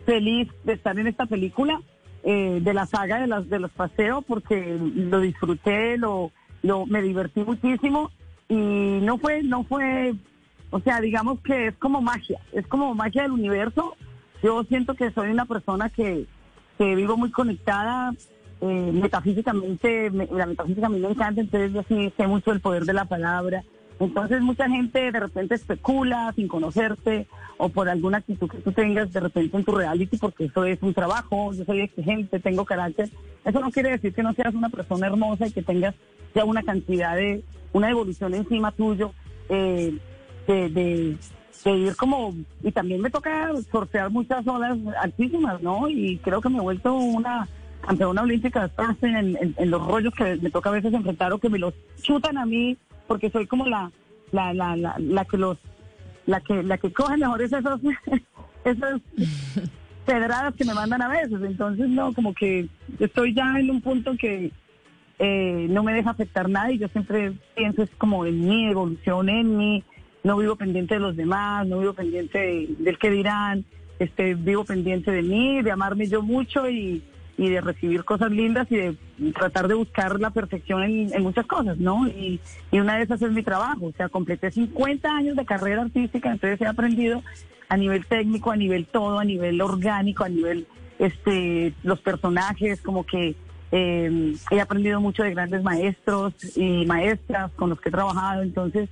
feliz 0.06 0.48
de 0.64 0.72
estar 0.72 0.98
en 0.98 1.06
esta 1.06 1.26
película, 1.26 1.80
eh, 2.24 2.60
de 2.62 2.74
la 2.74 2.86
saga 2.86 3.20
de, 3.20 3.26
las, 3.26 3.48
de 3.48 3.58
los 3.58 3.70
paseos, 3.70 4.24
porque 4.26 4.76
lo 4.80 5.20
disfruté, 5.20 5.96
lo, 5.98 6.30
lo, 6.62 6.86
me 6.86 7.00
divertí 7.02 7.40
muchísimo 7.44 8.10
y 8.48 8.54
no 9.02 9.18
fue, 9.18 9.42
no 9.42 9.64
fue 9.64 10.14
O 10.70 10.80
sea, 10.80 11.00
digamos 11.00 11.40
que 11.40 11.68
es 11.68 11.76
como 11.76 12.00
magia, 12.02 12.40
es 12.52 12.66
como 12.66 12.94
magia 12.94 13.22
del 13.22 13.32
universo. 13.32 13.94
Yo 14.42 14.62
siento 14.64 14.94
que 14.94 15.10
soy 15.12 15.30
una 15.30 15.46
persona 15.46 15.88
que, 15.90 16.26
que 16.76 16.94
vivo 16.94 17.16
muy 17.16 17.30
conectada 17.30 18.12
eh, 18.60 18.90
metafísicamente, 18.92 20.10
me- 20.10 20.26
la 20.30 20.46
metafísica 20.46 20.86
a 20.86 20.90
mí 20.90 20.98
me 21.00 21.08
encanta, 21.10 21.40
entonces 21.40 21.72
yo 21.72 21.82
sí 21.88 22.12
sé 22.16 22.26
mucho 22.26 22.52
el 22.52 22.60
poder 22.60 22.84
de 22.84 22.92
la 22.92 23.04
palabra. 23.04 23.62
Entonces 24.00 24.40
mucha 24.42 24.68
gente 24.68 25.10
de 25.10 25.20
repente 25.20 25.54
especula 25.54 26.32
sin 26.36 26.48
conocerte 26.48 27.26
o 27.58 27.68
por 27.68 27.88
alguna 27.88 28.18
actitud 28.18 28.48
que 28.48 28.58
tú 28.58 28.72
tengas 28.72 29.12
de 29.12 29.20
repente 29.20 29.56
en 29.56 29.64
tu 29.64 29.72
reality, 29.74 30.16
porque 30.16 30.44
eso 30.46 30.64
es 30.64 30.80
un 30.82 30.94
trabajo, 30.94 31.52
yo 31.52 31.64
soy 31.64 31.80
exigente, 31.80 32.38
tengo 32.40 32.64
carácter. 32.64 33.10
Eso 33.44 33.60
no 33.60 33.70
quiere 33.70 33.90
decir 33.90 34.14
que 34.14 34.22
no 34.22 34.32
seas 34.32 34.54
una 34.54 34.68
persona 34.68 35.06
hermosa 35.08 35.46
y 35.46 35.50
que 35.52 35.62
tengas 35.62 35.94
ya 36.34 36.44
una 36.44 36.62
cantidad 36.62 37.16
de, 37.16 37.42
una 37.72 37.90
evolución 37.90 38.34
encima 38.34 38.70
tuyo, 38.72 39.12
eh, 39.48 39.92
de, 40.46 40.68
de, 40.70 41.16
de 41.64 41.70
ir 41.76 41.96
como, 41.96 42.34
y 42.62 42.70
también 42.72 43.00
me 43.00 43.10
toca 43.10 43.50
sortear 43.72 44.10
muchas 44.10 44.46
olas 44.46 44.78
altísimas, 45.02 45.60
¿no? 45.60 45.88
Y 45.88 46.18
creo 46.18 46.40
que 46.40 46.48
me 46.48 46.58
he 46.58 46.62
vuelto 46.62 46.94
una 46.94 47.48
campeona 47.80 48.22
olímpica 48.22 48.68
de 48.68 49.08
en, 49.08 49.36
en- 49.36 49.54
en 49.56 49.70
los 49.70 49.84
rollos 49.86 50.14
que 50.14 50.36
me 50.36 50.50
toca 50.50 50.68
a 50.70 50.72
veces 50.72 50.92
enfrentar 50.94 51.32
o 51.32 51.38
que 51.38 51.48
me 51.48 51.58
los 51.58 51.74
chutan 52.02 52.38
a 52.38 52.46
mí, 52.46 52.76
porque 53.06 53.30
soy 53.30 53.46
como 53.46 53.66
la, 53.66 53.90
la, 54.32 54.52
la, 54.54 54.76
la, 54.76 54.94
la 54.98 55.24
que 55.24 55.36
los, 55.38 55.58
la 56.28 56.40
que, 56.42 56.62
la 56.62 56.76
que 56.76 56.92
coge 56.92 57.16
mejor 57.16 57.40
esos, 57.40 57.62
esas 58.64 59.00
pedradas 60.06 60.54
que 60.54 60.64
me 60.64 60.74
mandan 60.74 61.02
a 61.02 61.08
veces. 61.08 61.40
Entonces, 61.42 61.88
no, 61.88 62.12
como 62.12 62.34
que 62.34 62.68
estoy 63.00 63.34
ya 63.34 63.58
en 63.58 63.70
un 63.70 63.80
punto 63.80 64.14
que 64.16 64.50
eh, 65.18 65.66
no 65.70 65.82
me 65.82 65.94
deja 65.94 66.10
afectar 66.10 66.48
nada 66.48 66.70
y 66.70 66.78
yo 66.78 66.88
siempre 66.88 67.32
pienso 67.56 67.82
es 67.82 67.90
como 67.96 68.24
en 68.26 68.46
mi 68.46 68.68
evolución, 68.70 69.28
en 69.30 69.56
mí, 69.56 69.82
no 70.22 70.36
vivo 70.36 70.54
pendiente 70.56 70.94
de 70.94 71.00
los 71.00 71.16
demás, 71.16 71.66
no 71.66 71.78
vivo 71.78 71.94
pendiente 71.94 72.38
de- 72.38 72.68
del 72.78 72.98
que 72.98 73.10
dirán, 73.10 73.64
este, 73.98 74.34
vivo 74.34 74.64
pendiente 74.64 75.10
de 75.10 75.22
mí, 75.22 75.62
de 75.62 75.70
amarme 75.72 76.06
yo 76.08 76.22
mucho 76.22 76.68
y, 76.68 77.02
y 77.38 77.48
de 77.48 77.60
recibir 77.60 78.04
cosas 78.04 78.32
lindas 78.32 78.66
y 78.70 78.76
de 78.76 78.96
tratar 79.32 79.68
de 79.68 79.74
buscar 79.74 80.18
la 80.20 80.30
perfección 80.30 80.82
en, 80.82 81.22
muchas 81.22 81.46
cosas, 81.46 81.78
¿no? 81.78 82.08
Y, 82.08 82.40
y 82.72 82.80
una 82.80 82.96
de 82.96 83.04
esas 83.04 83.22
es 83.22 83.30
mi 83.30 83.44
trabajo, 83.44 83.86
o 83.86 83.92
sea, 83.92 84.08
completé 84.08 84.50
50 84.50 85.08
años 85.08 85.36
de 85.36 85.46
carrera 85.46 85.82
artística, 85.82 86.32
entonces 86.32 86.60
he 86.60 86.66
aprendido 86.66 87.22
a 87.68 87.76
nivel 87.76 88.04
técnico, 88.06 88.50
a 88.50 88.56
nivel 88.56 88.86
todo, 88.86 89.20
a 89.20 89.24
nivel 89.24 89.60
orgánico, 89.60 90.24
a 90.24 90.28
nivel 90.28 90.66
este 90.98 91.72
los 91.84 92.00
personajes, 92.00 92.80
como 92.82 93.06
que 93.06 93.36
eh, 93.70 94.34
he 94.50 94.60
aprendido 94.60 95.00
mucho 95.00 95.22
de 95.22 95.30
grandes 95.30 95.62
maestros 95.62 96.34
y 96.56 96.86
maestras 96.86 97.52
con 97.52 97.70
los 97.70 97.80
que 97.80 97.90
he 97.90 97.92
trabajado, 97.92 98.42
entonces 98.42 98.88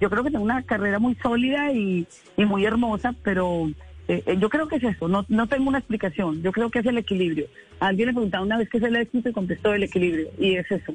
yo 0.00 0.08
creo 0.08 0.22
que 0.22 0.30
tengo 0.30 0.44
una 0.44 0.62
carrera 0.62 1.00
muy 1.00 1.16
sólida 1.16 1.72
y 1.72 2.06
muy 2.36 2.64
hermosa, 2.64 3.16
pero 3.24 3.68
eh, 4.08 4.22
eh, 4.24 4.36
yo 4.38 4.48
creo 4.48 4.68
que 4.68 4.76
es 4.76 4.84
eso, 4.84 5.06
no, 5.06 5.24
no 5.28 5.46
tengo 5.46 5.68
una 5.68 5.78
explicación, 5.78 6.42
yo 6.42 6.50
creo 6.50 6.70
que 6.70 6.78
es 6.78 6.86
el 6.86 6.98
equilibrio. 6.98 7.46
Alguien 7.78 8.08
le 8.08 8.14
preguntaba 8.14 8.44
una 8.44 8.58
vez 8.58 8.68
qué 8.70 8.78
es 8.78 8.84
el 8.84 8.96
éxito 8.96 9.28
y 9.28 9.32
contestó 9.32 9.74
el 9.74 9.82
equilibrio, 9.82 10.28
y 10.38 10.56
es 10.56 10.70
eso, 10.70 10.94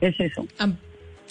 es 0.00 0.20
eso. 0.20 0.46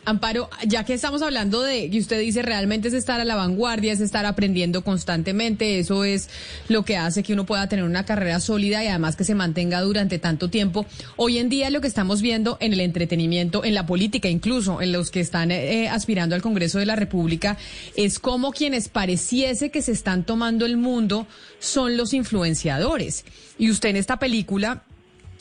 Amparo, 0.05 0.49
ya 0.65 0.85
que 0.85 0.93
estamos 0.93 1.21
hablando 1.21 1.61
de, 1.61 1.85
y 1.85 1.99
usted 1.99 2.19
dice 2.19 2.41
realmente 2.41 2.87
es 2.87 2.93
estar 2.93 3.19
a 3.19 3.25
la 3.25 3.35
vanguardia, 3.35 3.93
es 3.93 3.99
estar 3.99 4.25
aprendiendo 4.25 4.83
constantemente, 4.83 5.79
eso 5.79 6.03
es 6.03 6.29
lo 6.67 6.83
que 6.83 6.97
hace 6.97 7.21
que 7.21 7.33
uno 7.33 7.45
pueda 7.45 7.67
tener 7.67 7.85
una 7.85 8.05
carrera 8.05 8.39
sólida 8.39 8.83
y 8.83 8.87
además 8.87 9.15
que 9.15 9.23
se 9.23 9.35
mantenga 9.35 9.81
durante 9.81 10.17
tanto 10.17 10.49
tiempo. 10.49 10.85
Hoy 11.15 11.37
en 11.37 11.49
día 11.49 11.69
lo 11.69 11.81
que 11.81 11.87
estamos 11.87 12.21
viendo 12.21 12.57
en 12.59 12.73
el 12.73 12.79
entretenimiento, 12.79 13.63
en 13.63 13.75
la 13.75 13.85
política, 13.85 14.29
incluso 14.29 14.81
en 14.81 14.91
los 14.91 15.11
que 15.11 15.19
están 15.19 15.51
eh, 15.51 15.89
aspirando 15.89 16.35
al 16.35 16.41
Congreso 16.41 16.79
de 16.79 16.85
la 16.85 16.95
República, 16.95 17.57
es 17.95 18.19
como 18.19 18.51
quienes 18.51 18.89
pareciese 18.89 19.69
que 19.69 19.81
se 19.81 19.91
están 19.91 20.23
tomando 20.23 20.65
el 20.65 20.77
mundo 20.77 21.27
son 21.59 21.97
los 21.97 22.13
influenciadores. 22.13 23.25
Y 23.57 23.69
usted 23.69 23.89
en 23.89 23.97
esta 23.97 24.17
película 24.17 24.83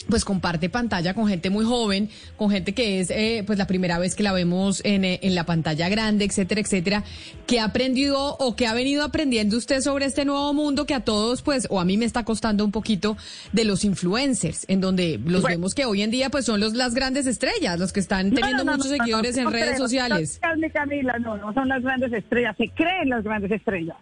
pues 0.09 0.25
comparte 0.25 0.69
pantalla 0.69 1.13
con 1.13 1.27
gente 1.27 1.49
muy 1.49 1.65
joven, 1.65 2.09
con 2.35 2.49
gente 2.49 2.73
que 2.73 2.99
es 2.99 3.09
eh, 3.11 3.43
pues 3.45 3.57
la 3.57 3.67
primera 3.67 3.99
vez 3.99 4.15
que 4.15 4.23
la 4.23 4.33
vemos 4.33 4.81
en, 4.83 5.05
eh, 5.05 5.19
en 5.23 5.35
la 5.35 5.45
pantalla 5.45 5.89
grande, 5.89 6.25
etcétera, 6.25 6.61
etcétera. 6.61 7.03
¿Qué 7.47 7.59
ha 7.59 7.65
aprendido 7.65 8.35
o 8.37 8.55
qué 8.55 8.67
ha 8.67 8.73
venido 8.73 9.03
aprendiendo 9.03 9.57
usted 9.57 9.81
sobre 9.81 10.05
este 10.05 10.25
nuevo 10.25 10.53
mundo 10.53 10.85
que 10.85 10.93
a 10.93 11.01
todos, 11.01 11.41
pues, 11.41 11.67
o 11.69 11.79
a 11.79 11.85
mí 11.85 11.97
me 11.97 12.05
está 12.05 12.23
costando 12.23 12.65
un 12.65 12.71
poquito 12.71 13.17
de 13.53 13.65
los 13.65 13.83
influencers, 13.83 14.65
en 14.67 14.81
donde 14.81 15.19
los 15.23 15.43
vemos 15.43 15.75
que 15.75 15.85
hoy 15.85 16.01
en 16.01 16.11
día 16.11 16.29
pues 16.29 16.45
son 16.45 16.59
los 16.59 16.73
las 16.73 16.93
grandes 16.93 17.27
estrellas, 17.27 17.79
los 17.79 17.93
que 17.93 17.99
están 17.99 18.31
teniendo 18.31 18.63
No, 18.63 18.63
no, 18.63 18.71
no, 18.71 18.77
muchos 18.77 18.91
seguidores 18.91 19.37
en 19.37 19.51
redes 19.51 19.77
sociales? 19.77 20.39
Camila, 20.73 21.17
no, 21.19 21.37
no 21.37 21.53
son 21.53 21.67
las 21.67 21.81
grandes 21.81 22.13
estrellas, 22.13 22.55
se 22.57 22.69
creen 22.69 23.09
las 23.09 23.23
grandes 23.23 23.51
estrellas. 23.51 23.97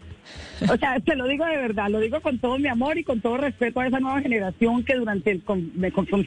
O 0.70 0.78
sea, 0.78 1.00
te 1.00 1.16
lo 1.16 1.28
digo 1.28 1.46
de 1.46 1.58
verdad, 1.58 1.90
lo 1.90 2.00
digo 2.00 2.20
con 2.22 2.40
todo 2.40 2.58
mi 2.58 2.68
amor 2.68 2.98
y 2.98 3.04
con 3.04 3.22
todo 3.22 3.38
respeto 3.38 3.80
a 3.80 3.88
esa 3.88 4.00
nueva 4.00 4.22
generación 4.22 4.84
que 4.84 4.96
durante 4.96 5.32
el 5.32 5.44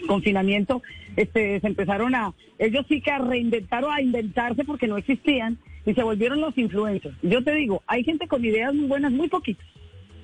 confinamiento 0.06 0.82
este, 1.16 1.60
se 1.60 1.66
empezaron 1.66 2.14
a, 2.14 2.32
ellos 2.58 2.86
sí 2.88 3.00
que 3.00 3.10
a 3.10 3.18
reinventar 3.18 3.84
o 3.84 3.90
a 3.90 4.00
inventarse 4.00 4.64
porque 4.64 4.86
no 4.86 4.98
existían 4.98 5.58
y 5.84 5.94
se 5.94 6.02
volvieron 6.02 6.40
los 6.40 6.56
influencers. 6.56 7.16
Yo 7.22 7.42
te 7.42 7.54
digo, 7.54 7.82
hay 7.86 8.04
gente 8.04 8.28
con 8.28 8.44
ideas 8.44 8.72
muy 8.72 8.86
buenas, 8.86 9.10
muy 9.12 9.28
poquitos 9.28 9.66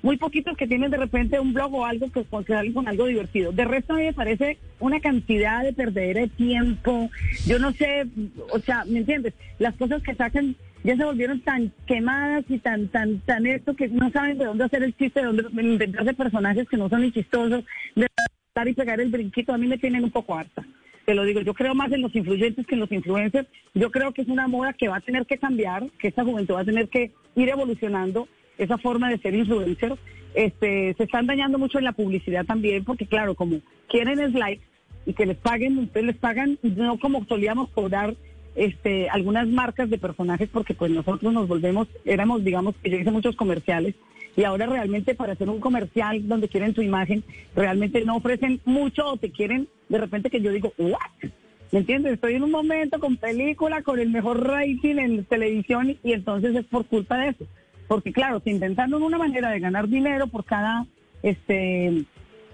muy 0.06 0.18
poquitos 0.18 0.56
que 0.56 0.68
tienen 0.68 0.92
de 0.92 0.98
repente 0.98 1.40
un 1.40 1.52
blog 1.52 1.74
o 1.74 1.84
algo 1.84 2.12
que, 2.12 2.22
que 2.22 2.52
salen 2.52 2.72
con 2.72 2.86
algo 2.86 3.06
divertido. 3.06 3.50
De 3.50 3.64
resto 3.64 3.94
a 3.94 3.96
mí 3.96 4.04
me 4.04 4.12
parece 4.12 4.56
una 4.78 5.00
cantidad 5.00 5.64
de 5.64 5.72
perdedera 5.72 6.20
de 6.20 6.28
tiempo. 6.28 7.10
Yo 7.44 7.58
no 7.58 7.72
sé, 7.72 8.06
o 8.52 8.60
sea, 8.60 8.84
¿me 8.84 9.00
entiendes? 9.00 9.34
Las 9.58 9.74
cosas 9.74 10.04
que 10.04 10.14
sacan 10.14 10.54
ya 10.86 10.96
se 10.96 11.04
volvieron 11.04 11.40
tan 11.40 11.72
quemadas 11.84 12.44
y 12.48 12.58
tan, 12.58 12.86
tan, 12.88 13.18
tan 13.20 13.44
esto 13.44 13.74
que 13.74 13.88
no 13.88 14.08
saben 14.12 14.38
de 14.38 14.44
dónde 14.44 14.64
hacer 14.64 14.84
el 14.84 14.96
chiste, 14.96 15.18
de 15.20 15.26
dónde 15.26 15.62
inventarse 15.62 16.14
personajes 16.14 16.68
que 16.68 16.76
no 16.76 16.88
son 16.88 17.02
ni 17.02 17.10
chistosos, 17.10 17.64
de 17.96 18.06
dar 18.54 18.68
y 18.68 18.72
pegar 18.72 19.00
el 19.00 19.10
brinquito. 19.10 19.52
A 19.52 19.58
mí 19.58 19.66
me 19.66 19.78
tienen 19.78 20.04
un 20.04 20.12
poco 20.12 20.36
harta. 20.36 20.64
Te 21.04 21.14
lo 21.14 21.24
digo, 21.24 21.40
yo 21.40 21.54
creo 21.54 21.74
más 21.74 21.90
en 21.90 22.02
los 22.02 22.14
influyentes 22.14 22.64
que 22.66 22.74
en 22.74 22.80
los 22.80 22.92
influencers. 22.92 23.48
Yo 23.74 23.90
creo 23.90 24.12
que 24.12 24.22
es 24.22 24.28
una 24.28 24.46
moda 24.46 24.74
que 24.74 24.86
va 24.86 24.98
a 24.98 25.00
tener 25.00 25.26
que 25.26 25.38
cambiar, 25.38 25.90
que 25.98 26.06
esta 26.08 26.24
juventud 26.24 26.54
va 26.54 26.60
a 26.60 26.64
tener 26.64 26.88
que 26.88 27.10
ir 27.34 27.48
evolucionando 27.48 28.28
esa 28.56 28.78
forma 28.78 29.10
de 29.10 29.18
ser 29.18 29.34
influencer. 29.34 29.96
Este, 30.34 30.94
se 30.96 31.02
están 31.02 31.26
dañando 31.26 31.58
mucho 31.58 31.78
en 31.78 31.84
la 31.84 31.92
publicidad 31.92 32.44
también, 32.44 32.84
porque 32.84 33.06
claro, 33.06 33.34
como 33.34 33.60
quieren 33.88 34.20
es 34.20 34.34
like 34.34 34.62
y 35.04 35.14
que 35.14 35.26
les 35.26 35.36
paguen, 35.36 35.78
ustedes 35.78 36.06
les 36.06 36.16
pagan 36.16 36.58
no 36.62 36.96
como 37.00 37.24
solíamos 37.24 37.70
cobrar 37.70 38.14
este, 38.56 39.08
algunas 39.10 39.46
marcas 39.46 39.90
de 39.90 39.98
personajes, 39.98 40.48
porque 40.50 40.74
pues 40.74 40.90
nosotros 40.90 41.32
nos 41.32 41.46
volvemos, 41.46 41.88
éramos, 42.04 42.42
digamos, 42.42 42.74
que 42.82 42.90
yo 42.90 42.98
hice 42.98 43.10
muchos 43.10 43.36
comerciales 43.36 43.94
y 44.36 44.44
ahora 44.44 44.66
realmente 44.66 45.14
para 45.14 45.34
hacer 45.34 45.48
un 45.48 45.60
comercial 45.60 46.26
donde 46.26 46.48
quieren 46.48 46.74
tu 46.74 46.82
imagen, 46.82 47.22
realmente 47.54 48.04
no 48.04 48.16
ofrecen 48.16 48.60
mucho 48.64 49.06
o 49.06 49.16
te 49.16 49.30
quieren 49.30 49.68
de 49.88 49.98
repente 49.98 50.30
que 50.30 50.40
yo 50.40 50.50
digo, 50.50 50.72
¿what? 50.78 51.30
¿Me 51.72 51.80
entiendes? 51.80 52.14
Estoy 52.14 52.34
en 52.34 52.44
un 52.44 52.50
momento 52.50 53.00
con 53.00 53.16
película, 53.16 53.82
con 53.82 53.98
el 53.98 54.10
mejor 54.10 54.46
rating 54.46 54.96
en 54.96 55.24
televisión 55.24 55.96
y, 56.02 56.12
entonces 56.12 56.54
es 56.54 56.64
por 56.64 56.86
culpa 56.86 57.18
de 57.18 57.28
eso. 57.30 57.44
Porque 57.88 58.12
claro, 58.12 58.40
se 58.40 58.50
inventaron 58.50 59.02
una 59.02 59.18
manera 59.18 59.50
de 59.50 59.60
ganar 59.60 59.88
dinero 59.88 60.26
por 60.28 60.44
cada, 60.44 60.86
este, 61.22 62.04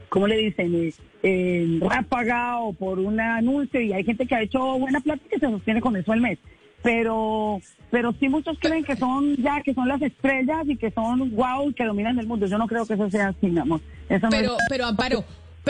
¿cómo 0.08 0.26
le 0.26 0.36
dicen? 0.36 0.92
Eh, 1.24 1.78
ráfaga 1.80 2.58
o 2.58 2.72
por 2.72 2.98
un 2.98 3.20
anuncio 3.20 3.80
y 3.80 3.92
hay 3.92 4.02
gente 4.04 4.26
que 4.26 4.34
ha 4.34 4.42
hecho 4.42 4.78
buena 4.78 5.00
plata 5.00 5.22
y 5.26 5.28
que 5.28 5.38
se 5.38 5.46
sostiene 5.46 5.80
con 5.80 5.96
eso 5.96 6.12
al 6.12 6.20
mes. 6.20 6.38
Pero, 6.82 7.60
pero 7.92 8.12
sí 8.18 8.28
muchos 8.28 8.58
creen 8.58 8.82
que 8.84 8.96
son 8.96 9.36
ya, 9.36 9.60
que 9.62 9.72
son 9.72 9.86
las 9.86 10.02
estrellas 10.02 10.64
y 10.66 10.76
que 10.76 10.90
son 10.90 11.30
wow 11.36 11.70
y 11.70 11.74
que 11.74 11.84
dominan 11.84 12.18
el 12.18 12.26
mundo. 12.26 12.46
Yo 12.46 12.58
no 12.58 12.66
creo 12.66 12.84
que 12.86 12.94
eso 12.94 13.08
sea 13.08 13.28
así, 13.28 13.46
mi 13.46 13.60
amor. 13.60 13.80
Eso 14.08 14.26
no 14.26 14.30
Pero, 14.30 14.52
es- 14.56 14.64
pero 14.68 14.86
Amparo, 14.86 15.24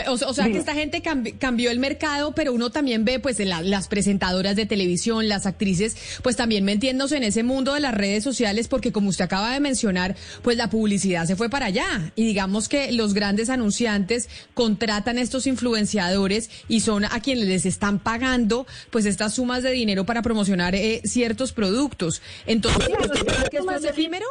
o, 0.08 0.12
o 0.12 0.34
sea 0.34 0.46
que 0.50 0.58
esta 0.58 0.74
gente 0.74 1.02
cambi- 1.02 1.36
cambió 1.38 1.70
el 1.70 1.78
mercado, 1.78 2.34
pero 2.34 2.52
uno 2.52 2.70
también 2.70 3.04
ve 3.04 3.18
pues 3.18 3.38
en 3.40 3.50
la- 3.50 3.60
las 3.62 3.88
presentadoras 3.88 4.56
de 4.56 4.64
televisión, 4.66 5.28
las 5.28 5.44
actrices, 5.46 5.96
pues 6.22 6.36
también 6.36 6.64
metiéndose 6.64 7.16
en 7.16 7.24
ese 7.24 7.42
mundo 7.42 7.74
de 7.74 7.80
las 7.80 7.92
redes 7.94 8.24
sociales, 8.24 8.68
porque 8.68 8.90
como 8.92 9.10
usted 9.10 9.24
acaba 9.26 9.52
de 9.52 9.60
mencionar, 9.60 10.16
pues 10.42 10.56
la 10.56 10.70
publicidad 10.70 11.26
se 11.26 11.36
fue 11.36 11.50
para 11.50 11.66
allá. 11.66 12.12
Y 12.16 12.24
digamos 12.24 12.68
que 12.68 12.90
los 12.92 13.12
grandes 13.12 13.50
anunciantes 13.50 14.28
contratan 14.54 15.18
a 15.18 15.20
estos 15.22 15.46
influenciadores 15.46 16.50
y 16.68 16.80
son 16.80 17.04
a 17.04 17.20
quienes 17.20 17.46
les 17.46 17.66
están 17.66 17.98
pagando 17.98 18.66
pues 18.90 19.04
estas 19.04 19.34
sumas 19.34 19.62
de 19.62 19.72
dinero 19.72 20.06
para 20.06 20.22
promocionar 20.22 20.74
eh, 20.74 21.02
ciertos 21.04 21.52
productos. 21.52 22.22
Entonces, 22.46 22.88
¿usted 22.98 23.20
cree 23.26 23.50
que 23.50 23.56
esto 23.58 23.70
es 23.72 23.84
efímero? 23.90 24.26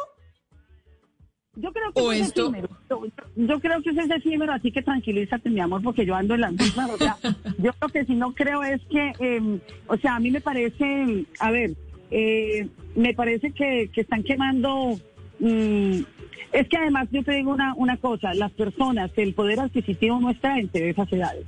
Yo 1.54 1.70
creo 1.72 1.92
que 1.92 2.00
O 2.00 2.12
es 2.12 2.20
esto- 2.28 2.44
efímero. 2.44 2.68
Yo, 2.88 3.02
yo 3.36 3.60
creo 3.60 3.82
que 3.82 3.90
ese 3.90 4.00
es 4.02 4.10
efímero, 4.10 4.52
así 4.52 4.72
que 4.72 4.82
tranquilízate, 4.82 5.50
mi 5.50 5.60
amor, 5.60 5.82
porque 5.82 6.06
yo 6.06 6.14
ando 6.14 6.34
en 6.34 6.40
las 6.42 6.52
mismas. 6.52 6.90
O 6.90 6.96
sea, 6.96 7.16
yo 7.58 7.72
lo 7.80 7.88
que 7.88 8.04
sí 8.06 8.14
no 8.14 8.32
creo 8.32 8.62
es 8.62 8.80
que, 8.90 9.12
eh, 9.20 9.58
o 9.86 9.96
sea, 9.98 10.16
a 10.16 10.20
mí 10.20 10.30
me 10.30 10.40
parece, 10.40 11.26
a 11.40 11.50
ver, 11.50 11.72
eh, 12.10 12.68
me 12.96 13.12
parece 13.14 13.50
que, 13.52 13.90
que 13.92 14.00
están 14.00 14.22
quemando. 14.22 14.98
mm, 15.40 15.98
es 16.52 16.68
que 16.68 16.76
además 16.76 17.08
yo 17.10 17.22
te 17.22 17.32
digo 17.32 17.52
una, 17.52 17.74
una 17.76 17.96
cosa, 17.98 18.32
las 18.34 18.52
personas, 18.52 19.10
el 19.16 19.34
poder 19.34 19.60
adquisitivo 19.60 20.20
no 20.20 20.30
está 20.30 20.58
entre 20.58 20.88
esas 20.90 21.10
edades. 21.12 21.44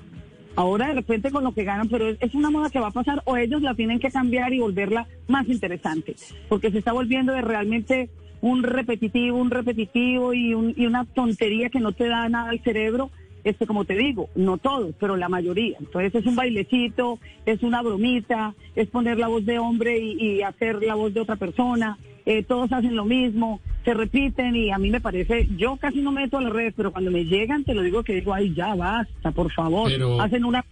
Ahora 0.56 0.88
de 0.88 0.94
repente 0.94 1.30
con 1.30 1.44
lo 1.44 1.52
que 1.52 1.64
ganan, 1.64 1.88
pero 1.88 2.08
es, 2.08 2.16
es 2.20 2.34
una 2.34 2.48
moda 2.50 2.70
que 2.70 2.78
va 2.80 2.88
a 2.88 2.92
pasar 2.92 3.20
o 3.24 3.36
ellos 3.36 3.60
la 3.60 3.74
tienen 3.74 3.98
que 3.98 4.10
cambiar 4.10 4.52
y 4.54 4.60
volverla 4.60 5.06
más 5.28 5.46
interesante, 5.48 6.14
porque 6.48 6.70
se 6.70 6.78
está 6.78 6.92
volviendo 6.92 7.32
de 7.32 7.42
realmente 7.42 8.08
un 8.44 8.62
repetitivo, 8.62 9.38
un 9.38 9.50
repetitivo 9.50 10.34
y, 10.34 10.52
un- 10.52 10.74
y 10.76 10.84
una 10.86 11.06
tontería 11.06 11.70
que 11.70 11.80
no 11.80 11.92
te 11.92 12.06
da 12.06 12.28
nada 12.28 12.50
al 12.50 12.60
cerebro. 12.60 13.10
Este, 13.42 13.66
como 13.66 13.84
te 13.84 13.94
digo, 13.94 14.28
no 14.34 14.56
todos, 14.58 14.94
pero 15.00 15.16
la 15.16 15.28
mayoría. 15.28 15.76
Entonces 15.78 16.14
es 16.14 16.26
un 16.26 16.34
bailecito, 16.36 17.18
es 17.46 17.62
una 17.62 17.82
bromita, 17.82 18.54
es 18.74 18.88
poner 18.88 19.18
la 19.18 19.28
voz 19.28 19.44
de 19.46 19.58
hombre 19.58 19.98
y, 19.98 20.12
y 20.22 20.42
hacer 20.42 20.82
la 20.82 20.94
voz 20.94 21.12
de 21.14 21.20
otra 21.20 21.36
persona. 21.36 21.98
Eh, 22.26 22.42
todos 22.42 22.72
hacen 22.72 22.96
lo 22.96 23.04
mismo, 23.04 23.60
se 23.84 23.92
repiten 23.94 24.56
y 24.56 24.70
a 24.70 24.78
mí 24.78 24.90
me 24.90 25.00
parece, 25.00 25.46
yo 25.58 25.76
casi 25.76 26.00
no 26.00 26.10
me 26.12 26.22
meto 26.22 26.38
a 26.38 26.42
las 26.42 26.52
redes, 26.54 26.72
pero 26.76 26.90
cuando 26.92 27.10
me 27.10 27.24
llegan 27.26 27.64
te 27.64 27.74
lo 27.74 27.82
digo 27.82 28.02
que 28.02 28.14
digo, 28.14 28.32
ay, 28.32 28.54
ya 28.54 28.74
basta, 28.74 29.30
por 29.32 29.50
favor. 29.52 29.90
Pero- 29.90 30.20
Hacen 30.22 30.44
una 30.46 30.64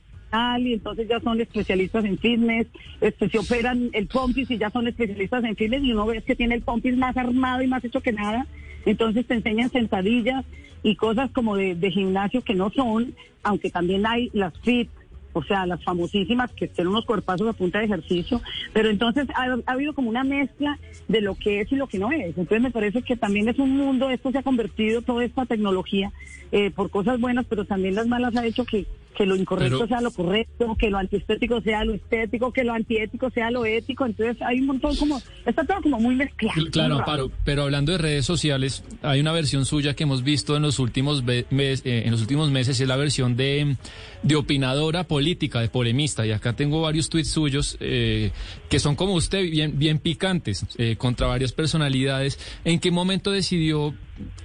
y 0.58 0.72
entonces 0.72 1.08
ya 1.08 1.20
son 1.20 1.40
especialistas 1.40 2.04
en 2.04 2.18
fitness, 2.18 2.66
este, 3.00 3.28
se 3.28 3.38
operan 3.38 3.90
el 3.92 4.06
pompis 4.06 4.50
y 4.50 4.56
ya 4.56 4.70
son 4.70 4.88
especialistas 4.88 5.44
en 5.44 5.56
fitness 5.56 5.84
y 5.84 5.92
uno 5.92 6.06
ve 6.06 6.22
que 6.22 6.34
tiene 6.34 6.54
el 6.54 6.62
pompis 6.62 6.96
más 6.96 7.16
armado 7.16 7.62
y 7.62 7.66
más 7.66 7.84
hecho 7.84 8.00
que 8.00 8.12
nada, 8.12 8.46
entonces 8.86 9.26
te 9.26 9.34
enseñan 9.34 9.70
sentadillas 9.70 10.44
y 10.82 10.96
cosas 10.96 11.30
como 11.32 11.56
de, 11.56 11.74
de 11.74 11.90
gimnasio 11.90 12.42
que 12.42 12.54
no 12.54 12.70
son, 12.70 13.14
aunque 13.42 13.70
también 13.70 14.06
hay 14.06 14.30
las 14.32 14.58
fit, 14.60 14.88
o 15.34 15.42
sea, 15.42 15.66
las 15.66 15.82
famosísimas 15.84 16.50
que 16.52 16.68
tienen 16.68 16.92
unos 16.92 17.04
cuerpazos 17.04 17.48
a 17.48 17.52
punta 17.52 17.78
de 17.78 17.86
ejercicio, 17.86 18.40
pero 18.72 18.88
entonces 18.88 19.28
ha, 19.34 19.44
ha 19.66 19.72
habido 19.72 19.92
como 19.92 20.08
una 20.08 20.24
mezcla 20.24 20.78
de 21.08 21.20
lo 21.20 21.34
que 21.34 21.60
es 21.60 21.72
y 21.72 21.76
lo 21.76 21.86
que 21.86 21.98
no 21.98 22.10
es. 22.10 22.38
Entonces 22.38 22.62
me 22.62 22.70
parece 22.70 23.02
que 23.02 23.16
también 23.16 23.48
es 23.48 23.58
un 23.58 23.76
mundo, 23.76 24.08
esto 24.08 24.30
se 24.30 24.38
ha 24.38 24.42
convertido, 24.42 25.02
toda 25.02 25.24
esta 25.24 25.44
tecnología, 25.44 26.10
eh, 26.52 26.70
por 26.70 26.90
cosas 26.90 27.20
buenas, 27.20 27.44
pero 27.48 27.64
también 27.64 27.94
las 27.94 28.06
malas 28.06 28.34
ha 28.36 28.46
hecho 28.46 28.64
que, 28.64 28.86
que 29.16 29.26
lo 29.26 29.36
incorrecto 29.36 29.76
Pero- 29.78 29.88
sea 29.88 30.00
lo 30.00 30.10
correcto, 30.10 30.76
que 30.78 30.88
lo 30.90 30.98
antiestético 30.98 31.60
sea 31.60 31.84
lo 31.84 31.94
estético, 31.94 32.52
que 32.52 32.64
lo 32.64 32.72
antiético 32.72 33.30
sea 33.30 33.50
lo 33.50 33.64
ético. 33.66 34.06
Entonces 34.06 34.40
hay 34.42 34.60
un 34.60 34.66
montón 34.66 34.96
como, 34.96 35.20
está 35.44 35.64
todo 35.64 35.82
como 35.82 36.00
muy 36.00 36.14
mezclado. 36.14 36.64
Claro. 36.70 36.98
Amparo, 36.98 37.30
pero 37.44 37.62
hablando 37.64 37.92
de 37.92 37.98
redes 37.98 38.24
sociales, 38.24 38.84
hay 39.02 39.20
una 39.20 39.32
versión 39.32 39.64
suya 39.66 39.94
que 39.94 40.04
hemos 40.04 40.22
visto 40.22 40.56
en 40.56 40.62
los 40.62 40.78
últimos 40.78 41.22
mes- 41.24 41.82
eh, 41.84 42.02
en 42.04 42.10
los 42.10 42.20
últimos 42.22 42.50
meses, 42.50 42.78
y 42.80 42.82
es 42.84 42.88
la 42.88 42.96
versión 42.96 43.36
de, 43.36 43.76
de 44.22 44.36
opinadora 44.36 45.04
política, 45.04 45.60
de 45.60 45.68
polemista. 45.68 46.26
Y 46.26 46.32
acá 46.32 46.54
tengo 46.54 46.80
varios 46.80 47.08
tweets 47.08 47.28
suyos 47.30 47.76
eh, 47.80 48.30
que 48.70 48.78
son 48.78 48.96
como 48.96 49.14
usted, 49.14 49.42
bien, 49.50 49.78
bien 49.78 49.98
picantes, 49.98 50.64
eh, 50.78 50.96
contra 50.96 51.26
varias 51.26 51.52
personalidades. 51.52 52.38
¿En 52.64 52.80
qué 52.80 52.90
momento 52.90 53.30
decidió 53.30 53.94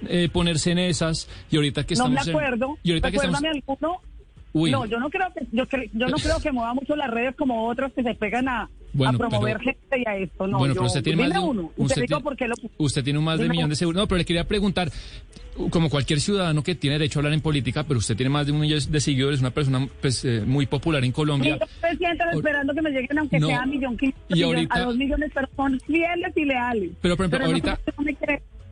eh, 0.08 0.28
ponerse 0.32 0.72
en 0.72 0.78
esas? 0.78 1.28
Y 1.50 1.56
ahorita 1.56 1.84
que 1.86 1.94
no 1.94 2.08
me 2.08 2.16
estamos 2.16 2.28
en- 2.28 2.34
acuerdo. 2.46 2.78
y 2.82 2.90
ahorita 2.90 3.10
que 3.10 3.16
estamos, 3.16 3.42
alguno. 3.42 4.00
Uy. 4.58 4.70
No, 4.70 4.84
yo 4.86 4.98
no 4.98 5.10
creo 5.10 5.26
que 5.34 5.46
yo, 5.52 5.66
cre- 5.66 5.90
yo 5.92 6.06
no 6.08 6.16
creo 6.22 6.38
que 6.40 6.52
mueva 6.52 6.74
mucho 6.74 6.96
las 6.96 7.10
redes 7.10 7.34
como 7.36 7.66
otros 7.68 7.92
que 7.92 8.02
se 8.02 8.14
pegan 8.14 8.48
a, 8.48 8.68
Bueno, 8.92 9.14
a 9.14 9.18
promover 9.18 9.58
pero- 9.58 9.70
gente 9.72 10.02
y 10.04 10.08
a 10.08 10.16
esto. 10.16 10.46
No, 10.46 10.58
Bueno, 10.58 10.74
yo, 10.74 10.80
pero 10.80 10.86
usted 10.86 11.02
tiene 11.02 11.22
más 11.22 11.32
de 11.32 11.38
un- 11.38 11.58
uno. 11.58 11.72
usted 11.76 12.04
tiene- 12.06 12.22
lo 12.48 12.54
Usted 12.78 13.04
tiene 13.04 13.18
un 13.18 13.24
más 13.24 13.38
de 13.38 13.44
un 13.44 13.50
millón 13.50 13.64
uno. 13.64 13.70
de 13.70 13.76
seguidores. 13.76 13.96
No, 14.02 14.06
pero 14.08 14.18
le 14.18 14.24
quería 14.24 14.44
preguntar, 14.44 14.90
como 15.70 15.90
cualquier 15.90 16.20
ciudadano 16.20 16.62
que 16.62 16.74
tiene 16.76 16.98
derecho 16.98 17.18
a 17.18 17.20
hablar 17.20 17.32
en 17.32 17.40
política, 17.40 17.82
pero 17.84 17.98
usted 17.98 18.16
tiene 18.16 18.30
más 18.30 18.46
de 18.46 18.52
un 18.52 18.60
millón 18.60 18.78
de 18.90 19.00
seguidores, 19.00 19.40
una 19.40 19.50
persona 19.50 19.88
pues, 20.00 20.24
eh, 20.24 20.42
muy 20.46 20.66
popular 20.66 21.02
en 21.02 21.10
Y 21.10 21.12
Colombia. 21.12 21.58
yo 21.58 21.66
me 21.82 21.96
siento 21.96 22.24
esperando 22.32 22.74
que 22.74 22.82
me 22.82 22.90
lleguen 22.90 23.18
aunque 23.18 23.40
No. 23.40 23.48
sea 23.48 23.62
a 23.62 23.66
millón 23.66 23.96
quinientos 23.96 24.22
Y 24.28 24.34
millones, 24.34 24.56
ahorita- 24.56 24.74
a 24.76 24.80
dos 24.82 24.96
millones, 24.96 25.30
pero 25.34 25.48
son 25.56 25.80
fieles 25.80 26.32
y 26.36 26.44
leales. 26.44 26.90
Pero, 27.02 27.16
por 27.16 27.26
ejemplo, 27.26 27.46
ahorita- 27.46 27.78
no. 27.96 28.04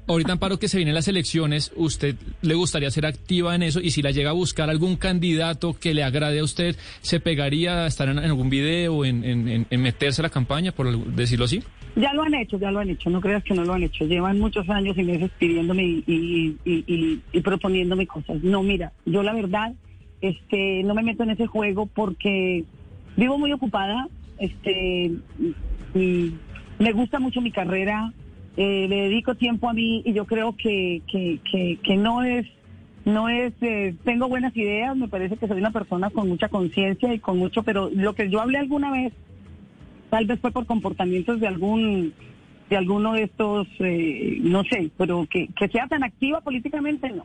Ahorita, 0.09 0.33
Amparo, 0.33 0.59
que 0.61 0.69
se 0.69 0.77
vienen 0.77 0.95
las 0.95 1.09
elecciones, 1.09 1.73
¿usted 1.75 2.15
le 2.43 2.55
gustaría 2.55 2.89
ser 2.93 3.07
activa 3.07 3.57
en 3.57 3.65
eso? 3.65 3.81
Y 3.81 3.91
si 3.91 4.03
la 4.03 4.13
llega 4.13 4.31
a 4.31 4.35
buscar 4.35 4.71
algún 4.71 4.95
candidato 4.97 5.75
que 5.75 5.95
le 5.95 6.05
agrade 6.05 6.39
a 6.39 6.45
usted, 6.45 6.77
¿se 7.01 7.19
pegaría 7.19 7.83
a 7.85 7.87
estar 7.89 8.09
en, 8.09 8.21
algún 8.21 8.49
video, 8.49 9.05
en, 9.05 9.25
en- 9.69 9.81
meterse 9.83 10.23
a 10.23 10.25
la 10.25 10.31
campaña, 10.31 10.71
por 10.71 10.97
decirlo 11.13 11.47
así? 11.47 11.61
Ya 11.97 12.13
lo 12.13 12.23
han 12.23 12.35
hecho, 12.35 12.57
ya 12.57 12.71
lo 12.71 12.79
han 12.79 12.91
hecho, 12.91 13.11
no 13.11 13.21
creas 13.21 13.43
que 13.43 13.55
no 13.55 13.65
lo 13.65 13.73
han 13.73 13.83
hecho. 13.83 14.05
Llevan 14.05 14.39
muchos 14.39 14.69
años 14.71 14.97
y 14.97 15.03
meses 15.03 15.29
pidiéndome 15.41 15.83
y- 15.85 16.57
y 16.65 17.41
proponiéndome 17.41 18.07
cosas. 18.07 18.41
No, 18.45 18.63
mira, 18.63 18.93
yo 19.07 19.25
la 19.25 19.33
verdad 19.33 19.73
este, 20.21 20.83
no 20.85 20.95
me 20.95 21.03
meto 21.03 21.25
en 21.25 21.31
ese 21.31 21.47
juego 21.49 21.87
porque 21.87 22.65
vivo 23.17 23.39
muy 23.39 23.51
ocupada, 23.53 24.07
este, 24.39 25.11
y 25.95 26.33
me 26.79 26.93
gusta 26.93 27.19
mucho 27.19 27.41
mi 27.41 27.51
carrera, 27.51 28.13
eh, 28.57 28.87
le 28.89 28.97
dedico 29.03 29.35
tiempo 29.35 29.69
a 29.69 29.75
mí 29.75 30.03
y 30.05 30.13
yo 30.13 30.25
creo 30.25 30.57
que, 30.57 31.03
que, 31.11 31.79
que, 31.83 31.97
no 31.97 32.23
es 32.23 32.47
no 33.05 33.29
es, 33.29 33.53
eh, 33.61 33.95
tengo 34.05 34.29
buenas 34.29 34.57
ideas, 34.57 34.97
me 34.97 35.09
parece 35.09 35.37
que 35.37 35.47
soy 35.47 35.59
una 35.59 35.71
persona 35.71 36.11
con 36.11 36.29
mucha 36.29 36.49
conciencia 36.49 37.13
y 37.15 37.21
con 37.21 37.39
mucho, 37.39 37.63
pero 37.63 37.89
lo 37.95 38.15
que 38.15 38.29
yo 38.29 38.41
hablé 38.41 38.59
alguna 38.59 38.91
vez 38.91 39.13
tal 40.11 40.27
vez 40.27 40.41
fue 40.41 40.51
por 40.51 40.67
comportamientos 40.67 41.41
de 41.41 41.47
algún 41.47 42.15
de 42.69 42.77
alguno 42.77 43.13
de 43.13 43.25
estos 43.25 43.69
eh, 43.79 44.39
no 44.41 44.65
sé 44.65 44.91
pero 44.97 45.27
que, 45.31 45.49
que 45.49 45.69
sea 45.69 45.87
tan 45.87 46.03
activa 46.03 46.41
políticamente 46.41 47.11
no 47.11 47.25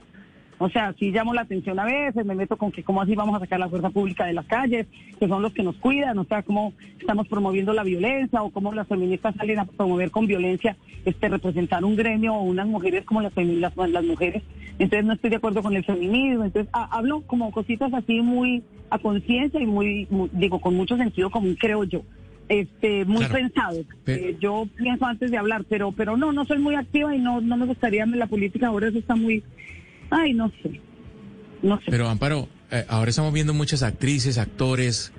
o 0.64 0.70
sea 0.70 0.94
sí 1.00 1.12
llamo 1.12 1.34
la 1.34 1.42
atención 1.42 1.80
a 1.80 1.86
veces 1.86 2.26
me 2.26 2.36
meto 2.36 2.56
con 2.58 2.72
que 2.72 2.84
cómo 2.84 3.02
así 3.02 3.16
vamos 3.16 3.36
a 3.36 3.40
sacar 3.40 3.60
la 3.60 3.68
fuerza 3.70 3.90
pública 3.90 4.26
de 4.26 4.34
las 4.34 4.46
calles 4.46 4.88
que 5.20 5.28
son 5.28 5.42
los 5.42 5.54
que 5.54 5.64
nos 5.64 5.76
cuidan 5.78 6.18
o 6.20 6.24
sea 6.26 6.44
cómo 6.44 6.74
estamos 7.00 7.28
promoviendo 7.28 7.74
la 7.74 7.84
violencia 7.84 8.44
o 8.44 8.50
cómo 8.52 8.72
las 8.74 8.88
feministas 8.88 9.36
salen 9.36 9.60
a 9.60 9.66
promover 9.66 10.12
con 10.12 10.28
violencia 10.28 10.78
este 11.06 11.30
representar 11.30 11.84
un 11.84 11.96
gremio 11.96 12.34
o 12.36 12.44
unas 12.44 12.68
mujeres 12.68 13.04
como 13.06 13.22
las 13.22 13.34
las, 13.36 13.76
las 13.76 14.04
mujeres 14.06 14.44
entonces 14.80 15.06
no 15.06 15.14
estoy 15.14 15.30
de 15.32 15.36
acuerdo 15.38 15.64
con 15.64 15.76
el 15.76 15.84
feminismo 15.84 16.44
entonces 16.46 16.70
ha- 16.74 16.96
hablo 16.98 17.22
como 17.22 17.52
cositas 17.52 17.94
así 17.94 18.22
muy 18.22 18.64
a 18.90 19.00
conciencia 19.00 19.60
y 19.60 19.66
muy, 19.66 20.06
muy- 20.10 20.30
digo 20.34 20.60
con 20.60 20.76
mucho 20.76 20.96
sentido 20.98 21.30
común 21.32 21.58
creo 21.60 21.84
yo 21.86 22.02
este 22.50 23.06
muy 23.06 23.20
Claro. 23.20 23.34
pensado. 23.36 23.78
Eh, 24.08 24.36
yo 24.42 24.68
pienso 24.76 25.06
antes 25.06 25.32
de 25.32 25.38
hablar, 25.38 25.64
pero 25.70 25.94
pero 25.94 26.18
no, 26.18 26.34
no 26.34 26.44
soy 26.44 26.60
muy 26.60 26.76
activa 26.76 27.16
y 27.16 27.20
no 27.20 27.40
no 27.40 27.56
me 27.56 27.66
gustaría 27.66 28.04
en 28.04 28.20
la 28.20 28.28
política 28.28 28.68
ahora 28.68 28.90
eso 28.90 28.98
está 29.00 29.16
muy 29.16 29.42
ay, 30.12 30.34
no 30.34 30.50
sé. 30.62 30.80
No 31.64 31.78
sé. 31.80 31.86
Pero 31.90 32.08
Amparo, 32.10 32.48
eh, 32.72 32.86
ahora 32.90 33.10
estamos 33.10 33.34
viendo 33.34 33.54
muchas 33.54 33.84
actrices, 33.84 34.38
actores, 34.38 35.12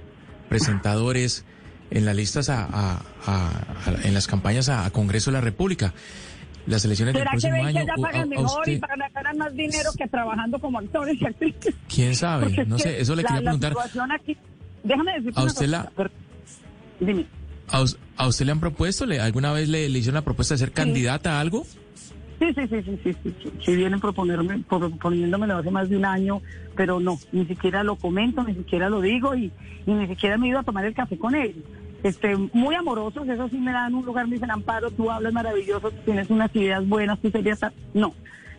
presentadores 0.49 1.45
en 1.91 2.05
las 2.05 2.17
listas 2.17 2.49
a, 2.49 2.65
a- 2.65 3.03
a- 3.27 3.49
a- 3.87 4.07
en 4.07 4.15
las 4.15 4.27
campañas 4.27 4.69
a, 4.69 4.91
Congreso 4.91 5.31
de 5.31 5.35
la 5.37 5.41
República. 5.41 5.93
Las 6.67 6.85
elecciones 6.85 7.15
del 7.15 7.23
¿Será 7.23 7.31
que 7.33 7.39
próximo 7.41 7.65
ven 7.65 7.73
que 7.75 7.81
año. 7.81 7.93
u- 7.97 8.03
pagan 8.03 8.29
mejor 8.29 8.61
usted- 8.61 8.73
y 8.73 8.79
pagan, 8.79 9.39
más 9.39 9.53
dinero 9.55 9.91
que 9.99 10.07
trabajando 10.09 10.59
como 10.61 10.79
actores 10.79 11.21
y 11.21 11.27
actrices? 11.27 11.75
¿Quién 11.93 12.15
sabe? 12.15 12.45
Porque 12.47 12.65
No 12.67 12.79
sé, 12.79 13.01
eso 13.01 13.15
le 13.17 13.23
la- 13.23 13.29
quería 13.29 13.43
preguntar. 13.43 13.75
La 13.95 14.15
aquí, 14.15 14.37
déjame 14.85 15.13
decirte 15.15 15.41
¿A 15.41 15.45
usted 15.45 15.67
la- 15.67 15.79
cosita, 15.85 15.93
pero- 15.97 16.11
Dime. 17.01 17.27
¿A, 17.69 17.81
us- 17.83 17.99
a 18.17 18.27
usted 18.29 18.47
le 18.47 18.53
han 18.53 18.61
propuesto? 18.61 19.07
¿Le, 19.07 19.19
¿Alguna 19.21 19.53
vez 19.53 19.69
le, 19.69 19.89
le 19.89 19.99
hicieron 19.99 20.15
la 20.17 20.23
propuesta 20.25 20.55
de 20.55 20.59
ser 20.59 20.73
candidata 20.73 21.39
a 21.39 21.41
algo? 21.41 21.67
Sí, 22.43 22.53
sí, 22.55 22.67
sí, 22.67 22.83
sí, 22.83 22.99
sí, 23.05 23.17
sí, 23.23 23.35
sí, 23.41 23.53
sí 23.65 23.77
vienen 23.77 24.01
proponerme, 24.01 24.65
proponiéndomelo 24.69 25.59
hace 25.59 25.71
más 25.71 25.89
de 25.89 25.97
un 25.97 26.05
año, 26.05 26.43
pero 26.75 26.99
no, 26.99 27.17
ni 27.31 27.47
siquiera 27.47 27.85
lo 27.85 27.95
comento, 27.95 28.43
ni 28.43 28.55
siquiera 28.55 28.91
lo 28.91 29.01
digo 29.01 29.37
y, 29.37 29.53
ni 29.87 30.09
siquiera 30.09 30.37
me 30.39 30.49
ido 30.49 30.59
a 30.59 30.65
tomar 30.65 30.85
el 30.85 30.93
café 30.93 31.17
con 31.17 31.37
ellos. 31.37 31.63
Este, 32.03 32.37
muy 32.53 32.75
amorosos, 32.75 33.29
eso 33.29 33.49
sí 33.49 33.59
me 33.59 33.71
dan 33.71 33.95
un 33.95 34.05
lugar, 34.05 34.27
me 34.27 34.35
dicen, 34.35 34.51
Amparo, 34.51 34.91
tú 34.91 35.09
hablas 35.09 35.33
maravilloso, 35.33 35.93
tienes 36.05 36.31
unas 36.31 36.53
ideas 36.57 36.85
buenas, 36.89 37.21
tú 37.21 37.31
serías... 37.31 37.61
ta-". 37.61 37.73
No, 37.95 38.13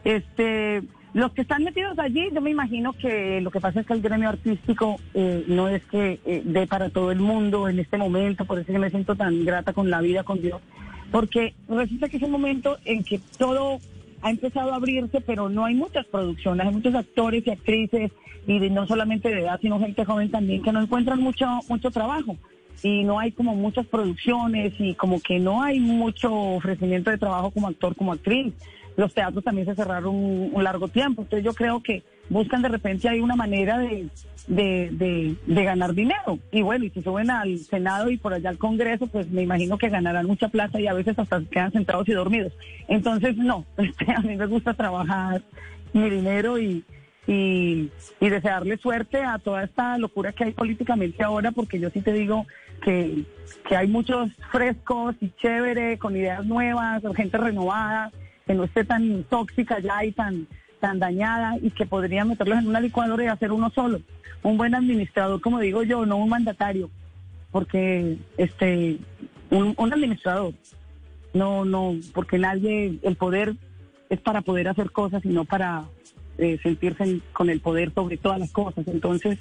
este, 0.05 0.81
los 1.13 1.33
que 1.33 1.41
están 1.41 1.65
metidos 1.65 1.99
allí, 1.99 2.29
yo 2.33 2.39
me 2.39 2.51
imagino 2.51 2.93
que 2.93 3.41
lo 3.41 3.51
que 3.51 3.59
pasa 3.59 3.81
es 3.81 3.85
que 3.85 3.93
el 3.95 4.01
gremio 4.01 4.29
artístico 4.29 4.95
eh, 5.13 5.43
no 5.49 5.67
es 5.67 5.83
que 5.87 6.21
eh, 6.25 6.41
dé 6.45 6.67
para 6.67 6.89
todo 6.89 7.11
el 7.11 7.19
mundo 7.19 7.67
en 7.67 7.79
este 7.79 7.97
momento, 7.97 8.45
por 8.45 8.59
eso 8.59 8.71
que 8.71 8.79
me 8.79 8.89
siento 8.89 9.17
tan 9.17 9.43
grata 9.43 9.73
con 9.73 9.89
la 9.89 9.99
vida, 9.99 10.23
con 10.23 10.41
Dios, 10.41 10.61
porque 11.13 11.53
resulta 11.69 12.09
que 12.09 12.17
es 12.17 12.23
un 12.23 12.31
momento 12.31 12.79
en 12.85 13.03
que 13.03 13.19
todo 13.37 13.79
ha 14.23 14.31
empezado 14.31 14.73
a 14.73 14.77
abrirse, 14.77 15.21
pero 15.21 15.47
no 15.47 15.63
hay 15.63 15.75
muchas 15.75 16.07
producciones, 16.07 16.65
hay 16.65 16.73
muchos 16.73 16.95
actores 16.95 17.45
y 17.45 17.51
actrices, 17.51 18.11
y 18.47 18.57
de- 18.57 18.71
no 18.71 18.87
solamente 18.87 19.29
de 19.29 19.41
edad, 19.41 19.59
sino 19.61 19.79
gente 19.79 20.03
joven 20.05 20.31
también, 20.31 20.63
que 20.63 20.71
no 20.71 20.81
encuentran 20.81 21.19
mucho, 21.21 21.45
mucho 21.69 21.91
trabajo. 21.91 22.35
Y 22.81 23.03
no 23.03 23.19
hay 23.19 23.31
como 23.31 23.55
muchas 23.55 23.85
producciones 23.85 24.73
y 24.79 24.95
como 24.95 25.21
que 25.21 25.37
no 25.37 25.61
hay 25.61 25.79
mucho 25.79 26.33
ofrecimiento 26.33 27.11
de 27.11 27.19
trabajo 27.19 27.51
como 27.51 27.67
actor, 27.67 27.95
como 27.95 28.11
actriz. 28.11 28.51
Los 28.97 29.13
teatros 29.13 29.43
también 29.43 29.67
se 29.67 29.75
cerraron 29.75 30.15
un, 30.15 30.49
un 30.51 30.63
largo 30.63 30.87
tiempo. 30.87 31.21
Entonces 31.21 31.45
yo 31.45 31.53
creo 31.53 31.81
que 31.83 32.01
buscan 32.29 32.61
de 32.61 32.69
repente 32.69 33.09
ahí 33.09 33.19
una 33.19 33.35
manera 33.35 33.77
de, 33.77 34.09
de, 34.47 35.35
de, 35.45 35.63
ganar 35.63 35.93
dinero. 35.93 36.39
Y 36.51 36.61
bueno, 36.61 36.85
y 36.85 36.89
si 36.89 37.01
suben 37.01 37.29
al 37.29 37.59
Senado 37.59 38.09
y 38.09 38.17
por 38.17 38.33
allá 38.33 38.49
al 38.49 38.57
Congreso, 38.57 39.07
pues 39.07 39.29
me 39.29 39.43
imagino 39.43 39.77
que 39.77 39.89
ganarán 39.89 40.25
mucha 40.25 40.49
plata 40.49 40.79
y 40.79 40.87
a 40.87 40.93
veces 40.93 41.17
hasta 41.17 41.41
quedan 41.45 41.71
sentados 41.71 42.07
y 42.07 42.13
dormidos. 42.13 42.53
Entonces, 42.87 43.37
no, 43.37 43.65
este, 43.77 44.11
a 44.11 44.21
mí 44.21 44.35
me 44.35 44.47
gusta 44.47 44.73
trabajar 44.73 45.41
mi 45.93 46.09
dinero 46.09 46.57
y, 46.57 46.83
y, 47.27 47.91
y 48.19 48.29
desearle 48.29 48.77
suerte 48.77 49.23
a 49.23 49.37
toda 49.37 49.63
esta 49.63 49.97
locura 49.97 50.33
que 50.33 50.45
hay 50.45 50.51
políticamente 50.51 51.23
ahora, 51.23 51.51
porque 51.51 51.79
yo 51.79 51.89
sí 51.89 52.01
te 52.01 52.13
digo 52.13 52.45
que, 52.83 53.23
que 53.67 53.75
hay 53.75 53.87
muchos 53.87 54.31
frescos 54.51 55.15
y 55.21 55.29
chévere, 55.41 55.97
con 55.97 56.15
ideas 56.15 56.45
nuevas, 56.45 57.01
gente 57.15 57.37
renovada, 57.37 58.11
que 58.45 58.53
no 58.53 58.65
esté 58.65 58.83
tan 58.83 59.23
tóxica 59.23 59.79
ya 59.79 60.03
y 60.03 60.11
tan, 60.11 60.47
tan 60.83 60.99
dañada 60.99 61.55
y 61.61 61.71
que 61.71 61.85
podría 61.85 62.25
meterlos 62.25 62.59
en 62.59 62.67
una 62.67 62.81
licuadora 62.81 63.23
y 63.23 63.27
hacer 63.27 63.53
uno 63.53 63.69
solo. 63.69 64.01
Un 64.43 64.57
buen 64.57 64.75
administrador, 64.75 65.39
como 65.39 65.59
digo 65.61 65.81
yo, 65.83 66.05
no 66.05 66.17
un 66.17 66.27
mandatario, 66.27 66.89
porque 67.53 68.17
este 68.37 68.97
un, 69.49 69.93
administrador 69.93 70.53
No, 71.33 71.63
no, 71.63 71.95
porque 72.13 72.37
nadie, 72.37 72.99
el 73.01 73.15
poder 73.15 73.55
es 74.09 74.19
para 74.19 74.41
poder 74.41 74.67
hacer 74.67 74.91
cosas 74.91 75.23
y 75.23 75.29
no 75.29 75.45
para 75.45 75.85
eh, 76.37 76.59
sentirse 76.61 77.03
en- 77.05 77.23
con 77.31 77.49
el 77.49 77.59
poder 77.61 77.93
sobre 77.93 78.17
todas 78.17 78.39
las 78.39 78.51
cosas. 78.51 78.85
Entonces, 78.87 79.39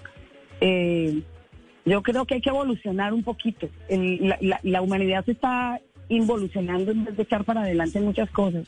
eh, 0.60 1.22
yo 1.84 2.02
creo 2.02 2.24
que 2.24 2.34
hay 2.36 2.40
que 2.40 2.50
evolucionar 2.50 3.12
un 3.12 3.24
poquito. 3.24 3.68
El- 3.88 4.28
la, 4.28 4.38
la- 4.40 4.60
la 4.62 4.80
humanidad 4.80 5.24
se 5.24 5.32
está 5.32 5.80
involucionando 6.08 6.92
en 6.92 7.04
vez 7.04 7.16
de 7.16 7.22
echar 7.24 7.42
para 7.44 7.62
adelante 7.62 8.00
muchas 8.00 8.30
cosas. 8.30 8.64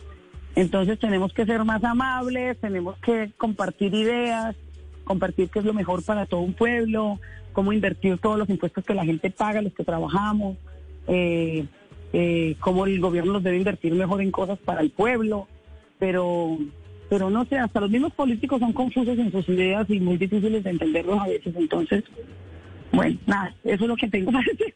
Entonces 0.56 0.98
tenemos 0.98 1.32
que 1.32 1.46
ser 1.46 1.64
más 1.64 1.82
amables, 1.82 2.58
tenemos 2.60 2.96
que 2.98 3.30
compartir 3.36 3.92
ideas, 3.94 4.54
compartir 5.04 5.50
qué 5.50 5.58
es 5.58 5.64
lo 5.64 5.74
mejor 5.74 6.04
para 6.04 6.26
todo 6.26 6.40
un 6.40 6.54
pueblo, 6.54 7.18
cómo 7.52 7.72
invertir 7.72 8.18
todos 8.18 8.38
los 8.38 8.48
impuestos 8.48 8.84
que 8.84 8.94
la 8.94 9.04
gente 9.04 9.30
paga, 9.30 9.62
los 9.62 9.72
que 9.74 9.84
trabajamos, 9.84 10.56
eh, 11.08 11.66
eh, 12.12 12.56
cómo 12.60 12.86
el 12.86 13.00
gobierno 13.00 13.32
los 13.34 13.42
debe 13.42 13.56
invertir 13.56 13.94
mejor 13.94 14.22
en 14.22 14.30
cosas 14.30 14.58
para 14.58 14.80
el 14.80 14.90
pueblo, 14.90 15.48
pero 15.98 16.58
pero 17.08 17.30
no 17.30 17.44
sé, 17.44 17.58
hasta 17.58 17.80
los 17.80 17.90
mismos 17.90 18.12
políticos 18.14 18.60
son 18.60 18.72
confusos 18.72 19.18
en 19.18 19.30
sus 19.30 19.48
ideas 19.48 19.88
y 19.90 20.00
muy 20.00 20.16
difíciles 20.16 20.64
de 20.64 20.70
entenderlos 20.70 21.20
a 21.20 21.26
veces, 21.26 21.54
entonces, 21.56 22.02
bueno, 22.94 23.18
nada, 23.26 23.54
eso 23.64 23.84
es 23.84 23.88
lo 23.88 23.96
que 23.96 24.08
tengo 24.08 24.32
para 24.32 24.44
decir. 24.44 24.74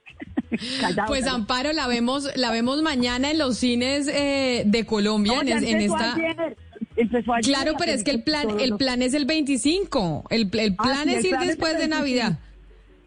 Callado, 0.80 1.08
Pues. 1.08 1.26
Amparo, 1.26 1.72
la 1.72 1.86
vemos, 1.86 2.30
la 2.36 2.50
vemos 2.50 2.82
mañana 2.82 3.30
en 3.30 3.38
los 3.38 3.58
cines 3.58 4.08
eh, 4.08 4.62
de 4.66 4.84
Colombia, 4.86 5.34
No, 5.34 5.40
en, 5.42 5.48
en 5.48 5.64
empezó 5.64 5.96
esta. 5.96 6.14
ayer, 6.14 6.56
empezó 6.96 7.32
ayer 7.34 7.54
Claro, 7.54 7.72
la 7.72 7.78
pero 7.78 7.92
es 7.92 8.02
que 8.04 8.10
el 8.12 8.22
plan, 8.22 8.48
el 8.58 8.76
plan 8.76 9.02
es 9.02 9.14
el 9.14 9.24
25. 9.26 10.24
El, 10.30 10.48
el 10.58 10.74
Ah, 10.78 10.82
plan 10.82 11.04
sí, 11.04 11.10
es 11.14 11.18
el 11.18 11.24
ir 11.26 11.30
plan 11.30 11.46
después 11.46 11.72
de 11.74 11.78
25. 11.80 11.96
Navidad. 11.98 12.38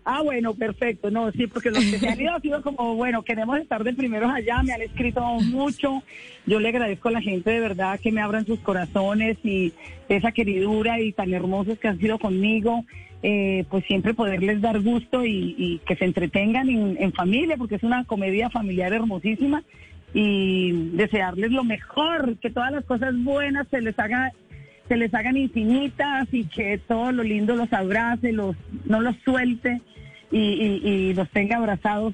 Ah, 0.03 0.21
bueno, 0.23 0.53
perfecto. 0.55 1.11
No, 1.11 1.31
sí, 1.31 1.45
porque 1.47 1.69
los 1.69 1.83
que 1.83 1.99
se 1.99 2.09
han 2.09 2.19
ido 2.19 2.33
ha 2.33 2.39
sido 2.41 2.61
como, 2.63 2.95
bueno, 2.95 3.21
queremos 3.23 3.59
estar 3.59 3.83
de 3.83 3.93
primeros 3.93 4.31
allá, 4.31 4.61
me 4.63 4.73
han 4.73 4.81
escrito 4.81 5.21
mucho. 5.41 6.01
Yo 6.47 6.59
le 6.59 6.69
agradezco 6.69 7.09
a 7.09 7.11
la 7.11 7.21
gente 7.21 7.51
de 7.51 7.59
verdad 7.59 7.99
que 7.99 8.11
me 8.11 8.19
abran 8.21 8.45
sus 8.45 8.59
corazones 8.61 9.37
y 9.43 9.73
esa 10.09 10.31
queridura 10.31 10.99
y 10.99 11.11
tan 11.11 11.33
hermosos 11.33 11.77
que 11.79 11.87
han 11.87 11.99
sido 11.99 12.17
conmigo. 12.17 12.83
Eh, 13.23 13.65
pues 13.69 13.85
siempre 13.85 14.15
poderles 14.15 14.61
dar 14.61 14.79
gusto 14.81 15.23
y, 15.25 15.53
y 15.57 15.77
que 15.85 15.95
se 15.95 16.05
entretengan 16.05 16.69
en, 16.69 16.97
en 16.99 17.13
familia, 17.13 17.55
porque 17.57 17.75
es 17.75 17.83
una 17.83 18.03
comedia 18.05 18.49
familiar 18.49 18.93
hermosísima. 18.93 19.63
Y 20.13 20.71
desearles 20.93 21.51
lo 21.51 21.63
mejor, 21.63 22.37
que 22.37 22.49
todas 22.49 22.71
las 22.71 22.83
cosas 22.85 23.13
buenas 23.23 23.67
se 23.69 23.81
les 23.81 23.97
haga 23.99 24.31
se 24.87 24.97
les 24.97 25.13
hagan 25.13 25.37
infinitas 25.37 26.27
y 26.33 26.43
que 26.45 26.77
todo 26.79 27.13
lo 27.13 27.23
lindo 27.23 27.55
los 27.55 27.71
abrace, 27.71 28.33
los 28.33 28.57
no 28.85 28.99
los 28.99 29.15
suelte 29.23 29.81
y, 30.31 30.37
y- 30.39 30.81
y 30.89 31.13
los 31.13 31.29
tenga 31.29 31.57
abrazados 31.57 32.13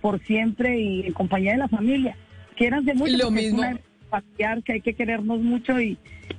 por 0.00 0.20
siempre 0.24 0.78
y 0.78 1.06
en 1.06 1.12
compañía 1.12 1.52
de 1.52 1.58
la 1.58 1.68
familia. 1.68 2.16
Quiéranse 2.56 2.94
mucho. 2.94 3.16
Lo 3.16 3.26
es 3.28 3.32
mismo. 3.32 3.58
una 3.60 3.80
familiar 4.10 4.62
que 4.62 4.74
hay 4.74 4.80
que 4.80 4.94
querernos 4.94 5.40
mucho 5.40 5.80
y, 5.80 5.96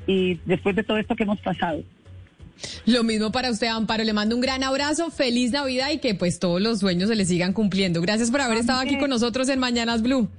y 0.08 0.36
después 0.46 0.78
de 0.78 0.84
todo 0.84 0.98
esto 0.98 1.16
que 1.16 1.24
hemos 1.24 1.42
pasado. 1.42 1.84
Lo 2.86 3.04
mismo 3.04 3.32
para 3.32 3.52
usted, 3.52 3.68
Amparo. 3.68 4.04
Le 4.04 4.14
mando 4.14 4.36
un 4.36 4.42
gran 4.42 4.64
abrazo, 4.64 5.12
feliz 5.12 5.52
Navidad 5.52 5.92
y 5.92 5.98
que 6.00 6.16
pues 6.16 6.40
todos 6.40 6.62
los 6.62 6.80
sueños 6.80 7.10
se 7.10 7.16
le 7.16 7.26
sigan 7.26 7.54
cumpliendo. 7.54 8.02
Gracias 8.02 8.32
por 8.32 8.42
haber 8.42 8.58
estado 8.60 8.80
aquí 8.80 8.98
con 8.98 9.10
nosotros 9.10 9.50
en 9.50 9.60
Mañanas 9.60 10.02
Blue. 10.02 10.30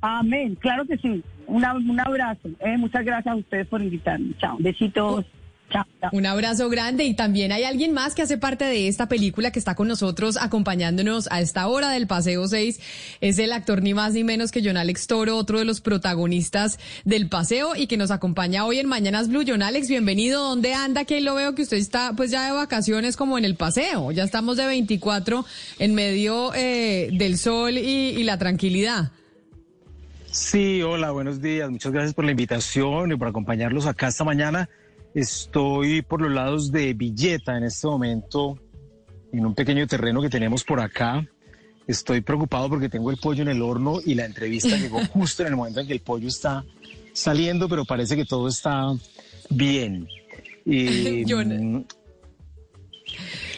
Amén, 0.00 0.54
claro 0.56 0.84
que 0.86 0.96
sí. 0.98 1.22
Una- 1.46 1.74
un 1.74 1.98
abrazo. 2.00 2.48
Eh, 2.60 2.76
muchas 2.76 3.04
gracias 3.04 3.32
a 3.32 3.36
ustedes 3.36 3.66
por 3.68 3.80
invitarme. 3.82 4.34
Chao. 4.38 4.56
Besitos. 4.60 5.24
Chao. 5.70 5.84
chao. 6.00 6.10
Un 6.12 6.26
abrazo 6.26 6.68
grande 6.68 7.04
y 7.04 7.14
también 7.14 7.50
hay 7.52 7.64
alguien 7.64 7.92
más 7.92 8.14
que 8.14 8.22
hace 8.22 8.38
parte 8.38 8.64
de 8.64 8.88
esta 8.88 9.08
película 9.08 9.50
que 9.50 9.58
está 9.58 9.74
con 9.74 9.88
nosotros 9.88 10.36
acompañándonos 10.40 11.28
a 11.30 11.40
esta 11.40 11.66
hora 11.66 11.90
del 11.90 12.06
Paseo 12.06 12.46
6. 12.46 12.80
Es 13.20 13.38
el 13.38 13.52
actor 13.52 13.82
ni 13.82 13.94
más 13.94 14.14
ni 14.14 14.24
menos 14.24 14.52
que 14.52 14.62
John 14.64 14.76
Alex 14.76 15.06
Toro, 15.06 15.36
otro 15.36 15.58
de 15.58 15.64
los 15.64 15.80
protagonistas 15.80 16.78
del 17.04 17.28
paseo 17.28 17.74
y 17.74 17.86
que 17.86 17.96
nos 17.96 18.10
acompaña 18.10 18.64
hoy 18.64 18.78
en 18.78 18.86
Mañanas 18.86 19.28
Blue. 19.28 19.44
John 19.46 19.62
Alex, 19.62 19.88
bienvenido. 19.88 20.42
¿Dónde 20.42 20.74
anda? 20.74 21.04
Que 21.04 21.20
lo 21.20 21.34
veo 21.34 21.54
que 21.54 21.62
usted 21.62 21.78
está 21.78 22.12
pues 22.16 22.30
ya 22.30 22.46
de 22.46 22.52
vacaciones 22.52 23.16
como 23.16 23.36
en 23.38 23.44
el 23.44 23.56
paseo. 23.56 24.12
Ya 24.12 24.24
estamos 24.24 24.56
de 24.56 24.66
24 24.66 25.44
en 25.78 25.94
medio 25.94 26.54
eh, 26.54 27.10
del 27.12 27.38
sol 27.38 27.78
y, 27.78 27.80
y 27.80 28.22
la 28.22 28.38
tranquilidad. 28.38 29.10
Sí, 30.30 30.82
hola, 30.82 31.12
buenos 31.12 31.40
días. 31.40 31.70
Muchas 31.70 31.92
gracias 31.92 32.14
por 32.14 32.26
la 32.26 32.30
invitación 32.30 33.10
y 33.10 33.16
por 33.16 33.28
acompañarlos 33.28 33.86
acá 33.86 34.08
esta 34.08 34.22
mañana. 34.22 34.68
Estoy 35.16 36.02
por 36.02 36.20
los 36.20 36.30
lados 36.30 36.70
de 36.70 36.92
Villeta 36.92 37.56
en 37.56 37.64
este 37.64 37.86
momento, 37.86 38.58
en 39.32 39.46
un 39.46 39.54
pequeño 39.54 39.86
terreno 39.86 40.20
que 40.20 40.28
tenemos 40.28 40.62
por 40.62 40.78
acá. 40.78 41.26
Estoy 41.86 42.20
preocupado 42.20 42.68
porque 42.68 42.90
tengo 42.90 43.10
el 43.10 43.16
pollo 43.16 43.40
en 43.40 43.48
el 43.48 43.62
horno 43.62 43.98
y 44.04 44.14
la 44.14 44.26
entrevista 44.26 44.76
llegó 44.76 45.00
justo 45.06 45.40
en 45.42 45.48
el 45.48 45.56
momento 45.56 45.80
en 45.80 45.86
que 45.86 45.94
el 45.94 46.00
pollo 46.00 46.28
está 46.28 46.66
saliendo, 47.14 47.66
pero 47.66 47.86
parece 47.86 48.14
que 48.14 48.26
todo 48.26 48.46
está 48.48 48.92
bien. 49.48 50.06
Y, 50.68 51.24
John- 51.26 51.76
mm, 51.76 51.84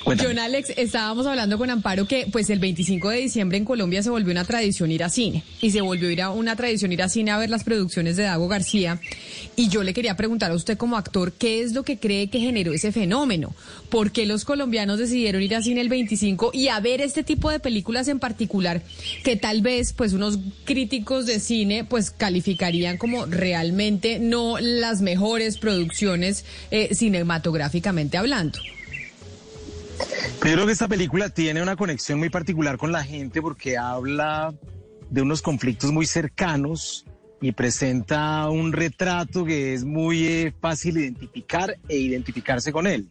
cuéntame. 0.09 0.29
John 0.29 0.39
Alex, 0.39 0.73
estábamos 0.77 1.27
hablando 1.27 1.59
con 1.59 1.71
Amparo 1.71 2.07
que 2.07 2.27
pues 2.33 2.51
el 2.51 2.59
25 2.59 3.11
de 3.11 3.19
diciembre 3.19 3.59
en 3.59 3.65
Colombia 3.65 4.03
se 4.03 4.11
volvió 4.11 4.33
una 4.33 4.45
tradición 4.45 4.91
ir 4.91 5.05
a 5.05 5.09
cine 5.09 5.45
y 5.61 5.71
se 5.71 5.81
volvió 5.81 6.11
ir 6.11 6.23
a 6.23 6.31
una 6.31 6.57
tradición 6.57 6.93
ir 6.93 7.03
a 7.03 7.09
cine 7.09 7.31
a 7.31 7.39
ver 7.39 7.51
las 7.51 7.65
producciones 7.65 8.17
de 8.17 8.23
Dago 8.25 8.49
García 8.49 9.01
y 9.57 9.69
yo 9.69 9.83
le 9.83 9.93
quería 9.93 10.17
preguntar 10.17 10.51
a 10.51 10.55
usted 10.55 10.79
como 10.79 10.97
actor 10.97 11.33
qué 11.33 11.61
es 11.61 11.73
lo 11.73 11.83
que 11.83 11.99
cree 11.99 12.29
que 12.29 12.41
generó 12.41 12.73
ese 12.73 12.93
fenómeno, 12.93 13.55
por 13.91 14.11
qué 14.11 14.25
los 14.25 14.45
colombianos 14.45 14.99
decidieron 14.99 15.43
ir 15.43 15.55
a 15.55 15.63
cine 15.63 15.81
el 15.81 15.89
25 15.89 16.51
y 16.55 16.69
a 16.69 16.81
ver 16.81 17.01
este 17.01 17.23
tipo 17.23 17.51
de 17.51 17.61
películas 17.61 18.09
en 18.09 18.19
particular 18.19 18.83
que 19.25 19.37
tal 19.37 19.61
vez 19.61 19.93
pues 19.93 20.15
unos 20.15 20.39
críticos 20.65 21.27
de 21.27 21.41
cine 21.41 21.85
pues 21.85 22.11
calificarían 22.11 22.97
como 22.97 23.27
realmente 23.27 24.19
no 24.19 24.59
las 24.59 25.03
mejores 25.03 25.59
producciones 25.59 26.45
eh, 26.71 26.95
cinematográficamente 26.95 28.17
hablando. 28.17 28.59
Yo 29.99 30.55
creo 30.55 30.67
que 30.67 30.73
esta 30.73 30.89
película 30.89 31.29
tiene 31.29 31.63
una 31.63 31.77
conexión 31.77 32.19
muy 32.19 32.31
particular 32.31 32.79
con 32.79 32.93
la 32.93 33.05
gente 33.05 33.43
porque 33.43 33.77
habla 33.77 34.55
de 35.11 35.23
unos 35.23 35.43
conflictos 35.43 35.93
muy 35.93 36.07
cercanos 36.07 37.05
y 37.41 37.53
presenta 37.53 38.49
un 38.49 38.73
retrato 38.73 39.45
que 39.45 39.75
es 39.75 39.85
muy 39.85 40.27
eh, 40.27 40.55
fácil 40.61 40.99
identificar 40.99 41.77
e 41.89 41.97
identificarse 41.97 42.73
con 42.73 42.87
él. 42.87 43.09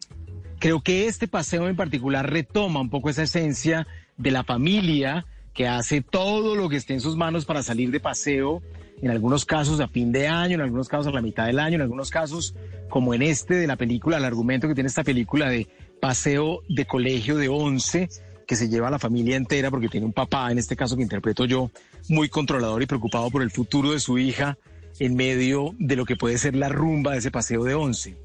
Creo 0.58 0.82
que 0.82 1.06
este 1.06 1.28
paseo 1.28 1.68
en 1.68 1.76
particular 1.76 2.30
retoma 2.30 2.80
un 2.80 2.90
poco 2.90 3.10
esa 3.10 3.22
esencia 3.22 3.86
de 4.16 4.30
la 4.30 4.44
familia 4.44 5.24
que 5.54 5.68
hace 5.68 6.02
todo 6.02 6.54
lo 6.54 6.68
que 6.68 6.76
esté 6.76 6.94
en 6.94 7.00
sus 7.00 7.16
manos 7.16 7.44
para 7.44 7.62
salir 7.62 7.90
de 7.90 8.00
paseo, 8.00 8.62
en 9.00 9.10
algunos 9.10 9.44
casos 9.44 9.80
a 9.80 9.88
fin 9.88 10.12
de 10.12 10.28
año, 10.28 10.56
en 10.56 10.60
algunos 10.60 10.88
casos 10.88 11.06
a 11.06 11.12
la 11.12 11.22
mitad 11.22 11.46
del 11.46 11.58
año, 11.58 11.76
en 11.76 11.82
algunos 11.82 12.10
casos 12.10 12.54
como 12.88 13.14
en 13.14 13.22
este 13.22 13.54
de 13.54 13.66
la 13.66 13.76
película, 13.76 14.16
el 14.16 14.24
argumento 14.24 14.66
que 14.66 14.74
tiene 14.74 14.88
esta 14.88 15.04
película 15.04 15.48
de 15.48 15.68
paseo 16.00 16.62
de 16.68 16.86
colegio 16.86 17.36
de 17.36 17.48
11 17.48 18.08
que 18.46 18.56
se 18.56 18.68
lleva 18.68 18.88
a 18.88 18.90
la 18.90 18.98
familia 18.98 19.36
entera 19.36 19.70
porque 19.70 19.88
tiene 19.88 20.06
un 20.06 20.12
papá, 20.12 20.50
en 20.50 20.58
este 20.58 20.74
caso 20.74 20.96
que 20.96 21.02
interpreto 21.02 21.44
yo, 21.44 21.70
muy 22.08 22.30
controlador 22.30 22.82
y 22.82 22.86
preocupado 22.86 23.30
por 23.30 23.42
el 23.42 23.50
futuro 23.50 23.92
de 23.92 24.00
su 24.00 24.18
hija 24.18 24.56
en 24.98 25.14
medio 25.14 25.74
de 25.78 25.96
lo 25.96 26.06
que 26.06 26.16
puede 26.16 26.38
ser 26.38 26.56
la 26.56 26.70
rumba 26.70 27.12
de 27.12 27.18
ese 27.18 27.30
paseo 27.30 27.62
de 27.64 27.74
11. 27.74 28.16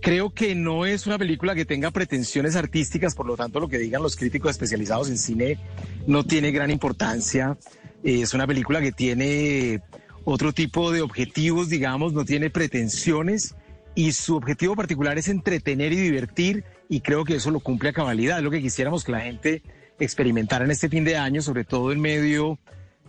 Creo 0.00 0.30
que 0.30 0.54
no 0.54 0.86
es 0.86 1.06
una 1.06 1.18
película 1.18 1.54
que 1.54 1.66
tenga 1.66 1.90
pretensiones 1.90 2.56
artísticas, 2.56 3.14
por 3.14 3.26
lo 3.26 3.36
tanto 3.36 3.60
lo 3.60 3.68
que 3.68 3.78
digan 3.78 4.02
los 4.02 4.16
críticos 4.16 4.52
especializados 4.52 5.10
en 5.10 5.18
cine 5.18 5.58
no 6.06 6.24
tiene 6.24 6.52
gran 6.52 6.70
importancia. 6.70 7.58
Eh, 8.02 8.22
Es 8.22 8.32
una 8.32 8.46
película 8.46 8.80
que 8.80 8.92
tiene 8.92 9.82
otro 10.24 10.52
tipo 10.54 10.90
de 10.90 11.02
objetivos, 11.02 11.68
digamos, 11.68 12.14
no 12.14 12.24
tiene 12.24 12.48
pretensiones 12.48 13.54
y 13.94 14.12
su 14.12 14.36
objetivo 14.36 14.74
particular 14.74 15.18
es 15.18 15.28
entretener 15.28 15.92
y 15.92 15.96
divertir 15.96 16.64
y 16.90 17.00
creo 17.00 17.24
que 17.24 17.36
eso 17.36 17.52
lo 17.52 17.60
cumple 17.60 17.90
a 17.90 17.92
cabalidad. 17.92 18.38
Es 18.38 18.44
lo 18.44 18.50
que 18.50 18.60
quisiéramos 18.60 19.04
que 19.04 19.12
la 19.12 19.20
gente 19.20 19.62
experimentara 20.00 20.64
en 20.64 20.72
este 20.72 20.88
fin 20.88 21.04
de 21.04 21.16
año, 21.16 21.40
sobre 21.40 21.64
todo 21.64 21.92
en 21.92 22.00
medio 22.00 22.58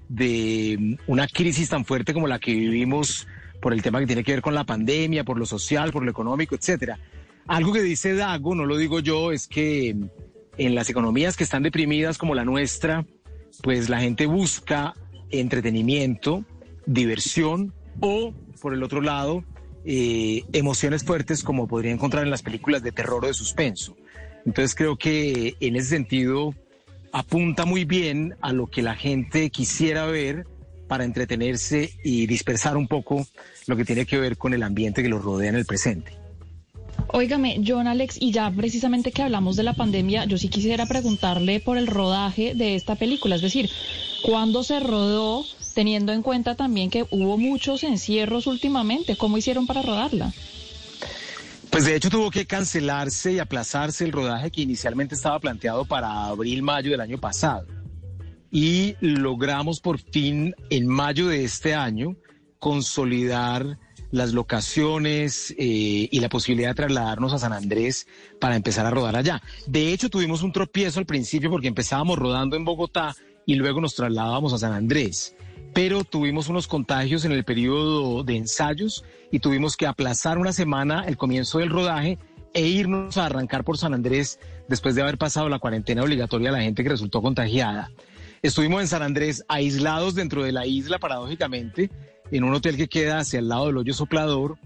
de 0.08 0.78
mm, 0.80 0.96
una 1.08 1.28
crisis 1.28 1.68
tan 1.68 1.84
fuerte 1.84 2.14
como 2.14 2.28
la 2.28 2.38
que 2.38 2.54
vivimos 2.54 3.28
por 3.60 3.74
el 3.74 3.82
tema 3.82 4.00
que 4.00 4.06
tiene 4.06 4.24
que 4.24 4.34
ver 4.34 4.42
con 4.44 4.54
la 4.54 4.66
pandemia, 4.66 5.24
por 5.24 5.40
lo 5.40 5.48
social, 5.48 5.92
por 5.92 6.04
lo 6.04 6.12
económico, 6.12 6.54
etcétera. 6.54 7.00
Algo 7.48 7.74
que 7.74 7.82
dice 7.82 8.14
Dago, 8.14 8.54
no 8.54 8.66
lo 8.66 8.78
digo 8.78 9.00
yo, 9.00 9.32
es 9.32 9.48
que 9.48 9.96
mm, 9.96 10.06
en 10.58 10.76
las 10.76 10.88
economías 10.92 11.36
que 11.36 11.44
están 11.44 11.64
deprimidas 11.64 12.20
como 12.20 12.36
la 12.36 12.46
nuestra, 12.46 13.04
pues 13.64 13.90
la 13.90 14.00
gente 14.00 14.28
busca 14.28 14.94
entretenimiento, 15.32 16.46
diversión 16.86 17.74
o, 18.00 18.32
por 18.62 18.76
el 18.76 18.84
otro 18.84 19.02
lado, 19.02 19.44
eh, 19.86 20.44
emociones 20.54 21.04
fuertes 21.04 21.44
como 21.44 21.68
podría 21.68 21.92
encontrar 21.92 22.24
en 22.24 22.30
las 22.30 22.42
películas 22.42 22.84
de 22.84 22.92
terror 22.92 23.24
o 23.24 23.28
de 23.28 23.34
suspenso. 23.34 23.96
Entonces 24.46 24.76
creo 24.76 24.98
que 24.98 25.56
en 25.60 25.76
ese 25.76 25.90
sentido 25.90 26.54
apunta 27.12 27.66
muy 27.66 27.86
bien 27.86 28.36
a 28.42 28.54
lo 28.54 28.68
que 28.68 28.82
la 28.82 28.96
gente 28.96 29.50
quisiera 29.50 30.06
ver 30.06 30.46
para 30.88 31.06
entretenerse 31.06 31.92
y 32.04 32.28
dispersar 32.28 32.76
un 32.76 32.88
poco 32.88 33.26
lo 33.68 33.78
que 33.78 33.86
tiene 33.86 34.06
que 34.06 34.20
ver 34.20 34.38
con 34.38 34.54
el 34.54 34.64
ambiente 34.64 35.02
que 35.02 35.10
los 35.10 35.24
rodea 35.24 35.50
en 35.50 35.56
el 35.56 35.66
presente. 35.66 36.12
Óigame, 37.14 37.62
John 37.66 37.88
Alex, 37.88 38.18
y 38.20 38.32
ya 38.32 38.50
precisamente 38.52 39.12
que 39.12 39.22
hablamos 39.22 39.56
de 39.56 39.64
la 39.64 39.74
pandemia, 39.74 40.26
yo 40.26 40.38
sí 40.38 40.50
quisiera 40.50 40.86
preguntarle 40.86 41.60
por 41.60 41.78
el 41.78 41.88
rodaje 41.88 42.56
de 42.56 42.76
esta 42.76 42.96
película, 42.96 43.36
es 43.36 43.42
decir, 43.42 43.70
¿cuándo 44.24 44.64
se 44.64 44.80
rodó? 44.80 45.46
Teniendo 45.74 46.12
en 46.12 46.22
cuenta 46.22 46.56
también 46.56 46.90
que 46.90 47.06
hubo 47.12 47.38
muchos 47.38 47.84
encierros 47.84 48.48
últimamente. 48.48 49.16
¿Cómo 49.16 49.38
hicieron 49.38 49.68
para 49.68 49.82
rodarla? 49.82 50.34
Pues 51.70 51.86
de 51.86 51.96
hecho 51.96 52.10
tuvo 52.10 52.30
que 52.32 52.46
cancelarse 52.46 53.32
y 53.32 53.40
aplazarse 53.40 54.04
el 54.04 54.12
rodaje 54.12 54.52
que 54.52 54.62
inicialmente 54.62 55.16
estaba 55.16 55.40
planteado 55.40 55.86
para 55.86 56.26
abril-mayo 56.26 56.92
del 56.92 57.00
año 57.00 57.18
pasado. 57.18 57.66
Y 58.52 58.96
logramos 59.00 59.80
por 59.80 59.98
fin 59.98 60.54
en 60.70 60.88
mayo 60.88 61.28
de 61.28 61.46
este 61.46 61.74
año 61.74 62.18
consolidar 62.60 63.80
las 64.12 64.34
locaciones 64.34 65.52
eh, 65.58 66.10
y 66.12 66.20
la 66.20 66.28
posibilidad 66.28 66.72
de 66.72 66.76
trasladarnos 66.76 67.32
a 67.32 67.40
San 67.40 67.54
Andrés 67.54 68.06
para 68.42 68.58
empezar 68.58 68.86
a 68.86 68.92
rodar 68.92 69.16
allá. 69.16 69.42
De 69.66 69.94
hecho 69.94 70.10
tuvimos 70.10 70.44
un 70.44 70.52
tropiezo 70.52 71.00
al 71.00 71.06
principio 71.06 71.50
porque 71.50 71.70
empezábamos 71.70 72.20
rodando 72.20 72.58
en 72.58 72.66
Bogotá 72.66 73.16
y 73.46 73.56
luego 73.56 73.80
nos 73.80 73.96
trasladábamos 73.96 74.52
a 74.52 74.58
San 74.58 74.74
Andrés 74.74 75.34
pero 75.74 76.04
tuvimos 76.04 76.50
unos 76.50 76.68
contagios 76.68 77.26
en 77.26 77.32
el 77.32 77.44
periodo 77.44 78.24
de 78.24 78.36
ensayos 78.36 79.04
y 79.32 79.40
tuvimos 79.40 79.78
que 79.78 79.88
aplazar 79.88 80.38
una 80.38 80.54
semana 80.54 81.06
el 81.08 81.18
comienzo 81.18 81.60
del 81.60 81.70
rodaje 81.70 82.18
e 82.54 82.68
irnos 82.68 83.18
a 83.18 83.26
arrancar 83.26 83.64
por 83.64 83.78
San 83.78 83.94
Andrés 83.94 84.40
después 84.68 84.96
de 84.96 85.02
haber 85.02 85.18
pasado 85.18 85.48
la 85.50 85.60
cuarentena 85.60 86.04
obligatoria 86.04 86.50
a 86.50 86.54
la 86.54 86.62
gente 86.62 86.84
que 86.84 86.90
resultó 86.90 87.22
contagiada. 87.22 87.92
Estuvimos 88.42 88.82
en 88.82 88.88
San 88.88 89.04
Andrés 89.04 89.46
aislados 89.48 90.16
dentro 90.16 90.44
de 90.44 90.52
la 90.52 90.66
isla, 90.66 90.98
paradójicamente, 90.98 91.90
en 92.32 92.44
un 92.44 92.54
hotel 92.54 92.76
que 92.76 92.88
queda 92.88 93.20
hacia 93.20 93.40
el 93.40 93.48
lado 93.48 93.68
del 93.68 93.78
hoyo 93.78 93.94
soplador 93.94 94.58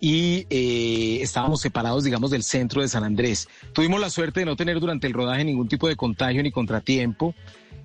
y 0.00 0.46
eh, 0.50 1.20
estábamos 1.22 1.60
separados, 1.60 2.04
digamos, 2.04 2.30
del 2.30 2.42
centro 2.42 2.82
de 2.82 2.88
San 2.88 3.04
Andrés. 3.04 3.48
Tuvimos 3.72 4.00
la 4.00 4.10
suerte 4.10 4.40
de 4.40 4.46
no 4.46 4.56
tener 4.56 4.80
durante 4.80 5.06
el 5.06 5.12
rodaje 5.12 5.44
ningún 5.44 5.68
tipo 5.68 5.88
de 5.88 5.96
contagio 5.96 6.42
ni 6.42 6.50
contratiempo 6.50 7.34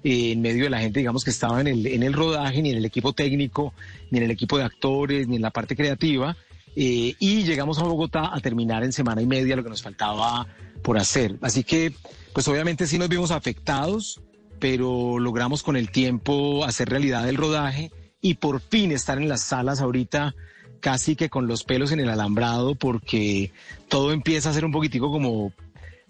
en 0.04 0.42
medio 0.42 0.66
de 0.66 0.70
la 0.70 0.80
gente, 0.80 1.00
digamos, 1.00 1.24
que 1.24 1.32
estaba 1.32 1.62
en 1.62 1.68
el, 1.68 1.88
en 1.88 2.04
el 2.04 2.14
rodaje, 2.14 2.62
ni 2.62 2.72
en 2.72 2.78
el 2.78 2.86
equipo 2.86 3.14
técnico, 3.14 3.74
ni 4.12 4.20
en 4.20 4.26
el 4.26 4.32
equipo 4.32 4.58
de 4.58 4.64
actores, 4.64 5.28
ni 5.28 5.38
en 5.38 5.42
la 5.42 5.52
parte 5.52 5.76
creativa. 5.76 6.36
eh, 6.76 7.16
y 7.20 7.44
llegamos 7.44 7.80
a 7.80 7.84
Bogotá 7.84 8.30
a 8.34 8.40
terminar 8.40 8.84
en 8.84 8.94
semana 8.94 9.22
y 9.22 9.26
media 9.26 9.56
lo 9.56 9.64
que 9.64 9.70
nos 9.70 9.82
faltaba 9.82 10.48
por 10.84 10.98
hacer. 10.98 11.36
Así 11.42 11.64
que, 11.64 11.94
pues 12.34 12.48
obviamente 12.48 12.86
sí 12.86 12.98
nos 12.98 13.10
vimos 13.10 13.32
afectados, 13.32 14.22
pero 14.60 15.20
logramos 15.20 15.64
con 15.64 15.76
el 15.76 15.90
tiempo 15.90 16.66
hacer 16.66 16.90
realidad 16.90 17.28
el 17.28 17.36
rodaje 17.36 17.92
y 18.22 18.36
por 18.36 18.62
fin 18.62 18.92
estar 18.92 19.18
en 19.18 19.30
las 19.30 19.42
salas 19.42 19.82
ahorita 19.82 20.36
casi 20.80 21.16
que 21.16 21.30
con 21.30 21.48
los 21.48 21.64
pelos 21.64 21.92
en 21.92 22.00
el 22.00 22.10
alambrado 22.10 22.76
porque 22.76 23.52
todo 23.88 24.12
empieza 24.12 24.50
a 24.50 24.54
ser 24.54 24.66
un 24.66 24.72
poquitico 24.72 25.12
como 25.12 25.52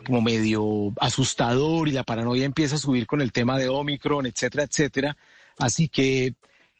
como 0.07 0.21
medio 0.21 0.93
asustador 1.01 1.89
y 1.89 1.91
la 1.91 2.03
paranoia 2.03 2.45
empieza 2.45 2.75
a 2.75 2.79
subir 2.79 3.05
con 3.05 3.21
el 3.21 3.33
tema 3.33 3.57
de 3.59 3.67
Omicron, 3.67 4.25
etcétera, 4.25 4.63
etcétera. 4.63 5.17
Así 5.57 5.89
que 5.89 6.33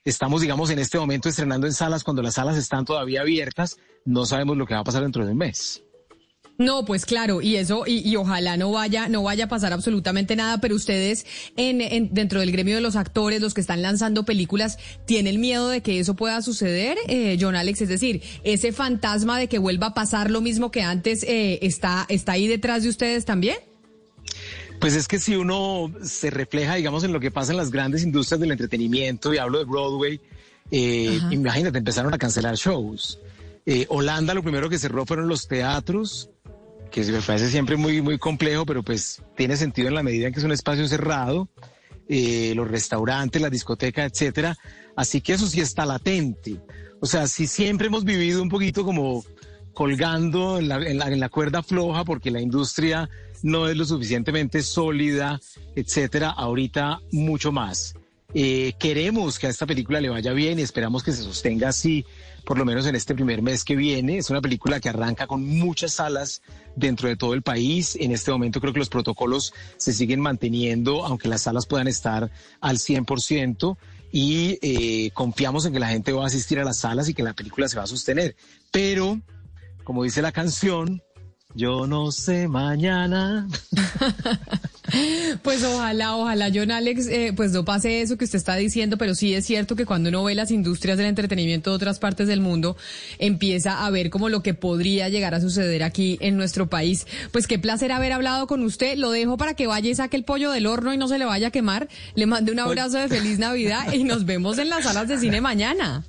estamos, 0.06 0.42
digamos, 0.42 0.70
en 0.70 0.80
este 0.80 0.98
momento 0.98 1.28
estrenando 1.28 1.68
en 1.68 1.74
salas 1.74 2.06
cuando 2.06 2.22
las 2.22 2.36
salas 2.36 2.58
están 2.58 2.86
todavía 2.86 3.22
abiertas. 3.22 3.78
No 4.06 4.26
sabemos 4.26 4.56
lo 4.56 4.66
que 4.66 4.76
va 4.76 4.80
a 4.80 4.86
pasar 4.86 5.04
dentro 5.04 5.26
de 5.26 5.34
un 5.34 5.38
mes. 5.38 5.84
No, 6.60 6.86
pues 6.86 7.06
claro, 7.06 7.42
y 7.42 7.56
eso, 7.58 7.84
y, 7.86 8.00
y 8.08 8.16
ojalá 8.16 8.58
no 8.58 8.72
vaya, 8.72 9.10
no 9.10 9.22
vaya 9.22 9.45
a 9.45 9.48
pasar 9.48 9.74
absolutamente 9.74 10.36
nada, 10.36 10.60
pero 10.60 10.76
ustedes 10.76 11.26
en, 11.56 11.82
en- 11.82 12.14
dentro 12.16 12.40
del 12.40 12.52
gremio 12.52 12.74
de 12.74 12.82
los 12.82 12.95
actores, 12.95 13.42
los 13.42 13.53
que 13.53 13.61
están 13.61 13.84
lanzando 13.84 14.26
películas, 14.26 14.80
¿tienen 15.06 15.40
miedo 15.40 15.69
de 15.69 15.82
que 15.82 16.00
eso 16.00 16.16
pueda 16.16 16.42
suceder, 16.42 16.98
eh, 17.08 17.38
John 17.40 17.56
Alex? 17.56 17.82
Es 17.82 17.90
decir, 17.90 18.24
ese 18.44 18.72
fantasma 18.72 19.38
de 19.38 19.48
que 19.48 19.60
vuelva 19.60 19.88
a 19.88 19.94
pasar 19.94 20.32
lo 20.32 20.42
mismo 20.42 20.72
que 20.72 20.82
antes, 20.82 21.22
eh, 21.24 21.60
está, 21.61 22.08
está 22.10 22.32
ahí 22.32 22.48
detrás 22.48 22.82
de 22.82 22.90
ustedes 22.90 23.24
también. 23.24 23.58
Pues 24.80 24.95
es 24.95 25.08
que 25.08 25.19
si 25.19 25.36
uno 25.36 25.92
se 26.03 26.32
refleja, 26.32 26.74
digamos, 26.76 27.03
en 27.03 27.14
lo 27.14 27.19
que 27.19 27.30
pasa 27.30 27.52
en 27.52 27.58
las 27.58 27.69
grandes 27.69 28.02
industrias 28.03 28.40
del 28.40 28.52
entretenimiento, 28.52 29.32
y 29.34 29.38
hablo 29.38 29.60
de 29.60 29.66
Broadway, 29.66 30.19
eh, 30.72 31.19
imagínate, 31.30 31.77
empezaron 31.77 32.14
a 32.16 32.18
cancelar 32.18 32.56
shows. 32.56 33.19
Eh, 33.69 33.86
Holanda 33.90 34.34
lo 34.34 34.44
primero 34.44 34.69
que 34.69 34.80
cerró 34.80 35.06
fueron 35.06 35.27
los 35.27 35.48
teatros, 35.48 36.30
que 36.91 37.03
me 37.11 37.22
parece 37.22 37.49
siempre 37.49 37.75
muy, 37.77 38.01
muy 38.01 38.17
complejo, 38.17 38.66
pero 38.66 38.83
pues 38.83 39.22
tiene 39.35 39.57
sentido 39.57 39.88
en 39.88 39.95
la 39.95 40.03
medida 40.03 40.27
en 40.27 40.33
que 40.33 40.40
es 40.40 40.45
un 40.45 40.51
espacio 40.51 40.88
cerrado, 40.88 41.48
eh, 42.09 42.53
los 42.56 42.67
restaurantes, 42.69 43.41
las 43.41 43.51
discotecas, 43.51 44.11
etcétera. 44.11 44.57
Así 44.95 45.22
que 45.22 45.33
eso 45.33 45.48
sí 45.48 45.61
está 45.61 45.85
latente. 45.85 46.59
O 47.01 47.06
sea, 47.06 47.27
si 47.27 47.45
siempre 47.48 47.88
hemos 47.88 48.03
vivido 48.03 48.41
un 48.41 48.49
poquito 48.49 48.83
como 48.83 49.24
colgando 49.74 50.57
en 50.57 50.69
la, 50.69 50.77
en 50.77 50.98
la- 50.98 51.07
en 51.07 51.19
la 51.19 51.30
cuerda 51.30 51.61
floja 51.61 52.03
porque 52.03 52.32
la 52.32 52.41
industria 52.41 53.09
no 53.43 53.67
es 53.69 53.77
lo 53.77 53.85
suficientemente 53.85 54.64
sólida, 54.64 55.40
etcétera, 55.75 56.32
ahorita 56.32 56.99
mucho 57.11 57.51
más. 57.51 57.93
Eh, 58.34 58.74
queremos 58.78 59.40
que 59.40 59.48
a 59.48 59.50
esta 59.50 59.66
película 59.66 60.02
le 60.02 60.10
vaya 60.10 60.34
bien 60.34 60.60
y 60.60 60.62
esperamos 60.62 61.02
que 61.02 61.14
se 61.14 61.24
sostenga 61.24 61.70
así, 61.70 62.06
por 62.46 62.58
lo 62.58 62.66
menos 62.66 62.86
en 62.86 62.96
este 62.96 63.16
primer 63.16 63.42
mes 63.42 63.64
que 63.64 63.76
viene. 63.76 64.18
Es 64.18 64.30
una 64.30 64.42
película 64.42 64.80
que 64.82 64.90
arranca 64.90 65.28
con 65.28 65.46
muchas 65.46 65.94
salas 65.94 66.42
dentro 66.76 67.08
de 67.08 67.16
todo 67.16 67.34
el 67.34 67.42
país. 67.42 67.96
En 68.00 68.12
este 68.12 68.32
momento 68.32 68.60
creo 68.60 68.74
que 68.74 68.80
los 68.80 68.90
protocolos 68.90 69.54
se 69.78 69.94
siguen 69.94 70.20
manteniendo, 70.20 71.06
aunque 71.06 71.30
las 71.30 71.44
salas 71.44 71.66
puedan 71.66 71.88
estar 71.88 72.30
al 72.60 72.78
100%. 72.78 73.78
Y 74.12 74.60
eh, 74.62 75.12
confiamos 75.12 75.66
en 75.66 75.74
que 75.74 75.80
la 75.80 75.90
gente 75.90 76.12
va 76.12 76.24
a 76.24 76.28
asistir 76.28 76.60
a 76.60 76.64
las 76.64 76.80
salas 76.80 77.08
y 77.10 77.14
que 77.14 77.24
la 77.24 77.34
película 77.34 77.68
se 77.70 77.78
va 77.78 77.84
a 77.84 77.88
sostener. 77.88 78.36
Pero, 78.72 79.22
como 79.84 80.04
dice 80.04 80.22
la 80.22 80.32
canción, 80.32 81.02
yo 81.53 81.88
no 81.88 82.11
sé 82.11 82.48
mañana. 82.48 83.48
Pues 85.42 85.64
ojalá, 85.64 86.16
ojalá, 86.16 86.50
John 86.53 86.72
Alex, 86.72 87.08
eh, 87.08 87.34
pues 87.35 87.51
no 87.51 87.66
pase 87.66 88.01
eso 88.01 88.17
que 88.17 88.26
usted 88.26 88.38
está 88.38 88.56
diciendo, 88.56 88.98
pero 88.98 89.16
sí 89.16 89.34
es 89.34 89.45
cierto 89.45 89.76
que 89.76 89.85
cuando 89.85 90.09
uno 90.09 90.24
ve 90.24 90.34
las 90.34 90.50
industrias 90.50 90.98
del 90.98 91.08
entretenimiento 91.08 91.72
de 91.72 91.76
otras 91.76 92.00
partes 92.00 92.27
del 92.27 92.40
mundo, 92.40 92.77
empieza 93.19 93.85
a 93.85 93.90
ver 93.90 94.09
como 94.09 94.30
lo 94.30 94.42
que 94.42 94.53
podría 94.53 95.09
llegar 95.09 95.35
a 95.35 95.42
suceder 95.42 95.84
aquí 95.84 96.17
en 96.22 96.38
nuestro 96.38 96.69
país. 96.69 97.06
Pues 97.32 97.48
qué 97.48 97.59
placer 97.59 97.92
haber 97.92 98.14
hablado 98.14 98.48
con 98.48 98.64
usted. 98.64 98.98
Lo 98.98 99.11
dejo 99.11 99.35
para 99.38 99.56
que 99.56 99.67
vaya 99.67 99.90
y 99.90 99.95
saque 99.95 100.16
el 100.16 100.24
pollo 100.24 100.51
del 100.51 100.67
horno 100.67 100.93
y 100.93 100.98
no 100.98 101.09
se 101.09 101.17
le 101.17 101.26
vaya 101.26 101.48
a 101.48 101.51
quemar. 101.51 101.90
Le 102.16 102.26
mando 102.26 102.53
un 102.53 102.59
abrazo 102.59 102.98
de 102.98 103.09
feliz 103.09 103.40
Navidad 103.40 103.92
y 103.93 104.03
nos 104.06 104.26
vemos 104.26 104.58
en 104.58 104.69
las 104.69 104.85
salas 104.85 105.09
de 105.09 105.19
cine 105.19 105.42
mañana. 105.42 106.06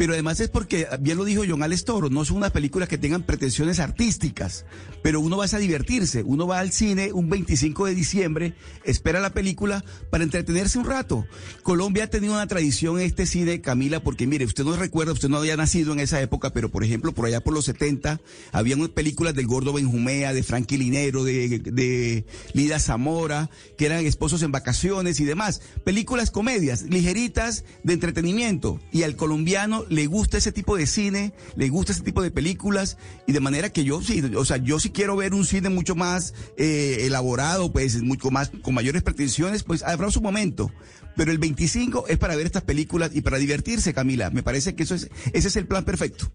Pero 0.00 0.14
además 0.14 0.40
es 0.40 0.48
porque, 0.48 0.88
bien 1.00 1.18
lo 1.18 1.26
dijo 1.26 1.42
John 1.46 1.62
Alex 1.62 1.84
Toro, 1.84 2.08
no 2.08 2.24
son 2.24 2.38
unas 2.38 2.52
películas 2.52 2.88
que 2.88 2.96
tengan 2.96 3.22
pretensiones 3.22 3.80
artísticas, 3.80 4.64
pero 5.02 5.20
uno 5.20 5.36
va 5.36 5.44
a 5.44 5.58
divertirse, 5.58 6.22
uno 6.22 6.46
va 6.46 6.60
al 6.60 6.72
cine 6.72 7.12
un 7.12 7.28
25 7.28 7.84
de 7.84 7.94
diciembre, 7.94 8.54
espera 8.84 9.20
la 9.20 9.34
película 9.34 9.84
para 10.08 10.24
entretenerse 10.24 10.78
un 10.78 10.86
rato. 10.86 11.26
Colombia 11.62 12.04
ha 12.04 12.06
tenido 12.06 12.32
una 12.32 12.46
tradición 12.46 12.98
en 12.98 13.04
este 13.04 13.26
cine, 13.26 13.60
Camila, 13.60 14.02
porque 14.02 14.26
mire, 14.26 14.46
usted 14.46 14.64
no 14.64 14.74
recuerda, 14.74 15.12
usted 15.12 15.28
no 15.28 15.36
había 15.36 15.58
nacido 15.58 15.92
en 15.92 16.00
esa 16.00 16.18
época, 16.22 16.54
pero 16.54 16.70
por 16.70 16.82
ejemplo, 16.82 17.12
por 17.12 17.26
allá 17.26 17.44
por 17.44 17.52
los 17.52 17.66
70, 17.66 18.22
había 18.52 18.76
unas 18.76 18.88
películas 18.88 19.34
del 19.34 19.48
Gordo 19.48 19.74
Benjumea, 19.74 20.32
de 20.32 20.42
Frankie 20.42 20.78
Linero, 20.78 21.24
de, 21.24 21.58
de 21.58 22.24
Lida 22.54 22.78
Zamora, 22.78 23.50
que 23.76 23.84
eran 23.84 24.06
esposos 24.06 24.42
en 24.44 24.50
vacaciones 24.50 25.20
y 25.20 25.26
demás. 25.26 25.60
Películas 25.84 26.30
comedias, 26.30 26.84
ligeritas, 26.84 27.64
de 27.82 27.92
entretenimiento. 27.92 28.80
Y 28.92 29.02
al 29.02 29.16
colombiano 29.16 29.84
le 29.90 30.06
gusta 30.06 30.38
ese 30.38 30.52
tipo 30.52 30.76
de 30.76 30.86
cine, 30.86 31.34
le 31.56 31.68
gusta 31.68 31.92
ese 31.92 32.02
tipo 32.02 32.22
de 32.22 32.30
películas 32.30 32.96
y 33.26 33.32
de 33.32 33.40
manera 33.40 33.70
que 33.70 33.84
yo 33.84 34.00
sí, 34.00 34.22
o 34.36 34.44
sea, 34.44 34.56
yo 34.56 34.78
sí 34.78 34.90
quiero 34.90 35.16
ver 35.16 35.34
un 35.34 35.44
cine 35.44 35.68
mucho 35.68 35.94
más 35.96 36.32
eh, 36.56 36.98
elaborado, 37.00 37.72
pues 37.72 38.00
mucho 38.00 38.30
más 38.30 38.52
con 38.62 38.72
mayores 38.72 39.02
pretensiones, 39.02 39.64
pues 39.64 39.82
habrá 39.82 40.10
su 40.10 40.22
momento. 40.22 40.70
Pero 41.16 41.32
el 41.32 41.38
25 41.38 42.06
es 42.06 42.18
para 42.18 42.36
ver 42.36 42.46
estas 42.46 42.62
películas 42.62 43.10
y 43.12 43.20
para 43.20 43.38
divertirse, 43.38 43.92
Camila. 43.92 44.30
Me 44.30 44.44
parece 44.44 44.74
que 44.74 44.84
eso 44.84 44.94
es 44.94 45.10
ese 45.32 45.48
es 45.48 45.56
el 45.56 45.66
plan 45.66 45.84
perfecto. 45.84 46.32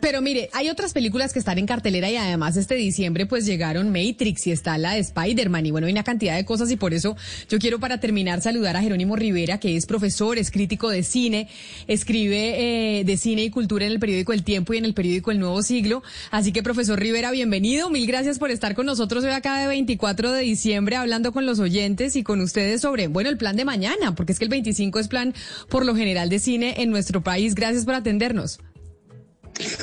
Pero 0.00 0.22
mire, 0.22 0.48
hay 0.52 0.70
otras 0.70 0.92
películas 0.92 1.32
que 1.32 1.38
están 1.38 1.58
en 1.58 1.66
cartelera 1.66 2.10
y 2.10 2.16
además 2.16 2.56
este 2.56 2.74
diciembre 2.74 3.26
pues 3.26 3.44
llegaron 3.44 3.90
Matrix 3.90 4.46
y 4.46 4.52
está 4.52 4.78
la 4.78 4.94
de 4.94 5.00
Spider-Man 5.00 5.66
y 5.66 5.70
bueno, 5.70 5.86
hay 5.86 5.92
una 5.92 6.04
cantidad 6.04 6.36
de 6.36 6.44
cosas 6.44 6.70
y 6.70 6.76
por 6.76 6.94
eso 6.94 7.16
yo 7.48 7.58
quiero 7.58 7.80
para 7.80 7.98
terminar 7.98 8.40
saludar 8.40 8.76
a 8.76 8.82
Jerónimo 8.82 9.16
Rivera, 9.16 9.58
que 9.58 9.76
es 9.76 9.86
profesor, 9.86 10.38
es 10.38 10.50
crítico 10.50 10.88
de 10.90 11.02
cine, 11.02 11.48
escribe 11.86 12.98
eh, 13.00 13.04
de 13.04 13.16
cine 13.16 13.44
y 13.44 13.50
cultura 13.50 13.86
en 13.86 13.92
el 13.92 13.98
periódico 13.98 14.32
El 14.32 14.44
Tiempo 14.44 14.74
y 14.74 14.78
en 14.78 14.84
el 14.84 14.94
periódico 14.94 15.30
El 15.30 15.40
Nuevo 15.40 15.62
Siglo. 15.62 16.02
Así 16.30 16.52
que 16.52 16.62
profesor 16.62 16.98
Rivera, 16.98 17.30
bienvenido, 17.30 17.90
mil 17.90 18.06
gracias 18.06 18.38
por 18.38 18.50
estar 18.50 18.74
con 18.74 18.86
nosotros 18.86 19.24
hoy 19.24 19.30
acá 19.30 19.58
de 19.60 19.66
24 19.66 20.32
de 20.32 20.42
diciembre 20.42 20.96
hablando 20.96 21.32
con 21.32 21.46
los 21.46 21.58
oyentes 21.58 22.16
y 22.16 22.22
con 22.22 22.40
ustedes 22.40 22.80
sobre, 22.82 23.08
bueno, 23.08 23.30
el 23.30 23.36
plan 23.36 23.56
de 23.56 23.64
mañana, 23.64 24.14
porque 24.14 24.32
es 24.32 24.38
que 24.38 24.44
el 24.44 24.50
25 24.50 24.98
es 24.98 25.08
plan 25.08 25.34
por 25.68 25.84
lo 25.84 25.94
general 25.94 26.28
de 26.28 26.38
cine 26.38 26.74
en 26.78 26.90
nuestro 26.90 27.22
país. 27.22 27.54
Gracias 27.54 27.84
por 27.84 27.94
atendernos. 27.94 28.60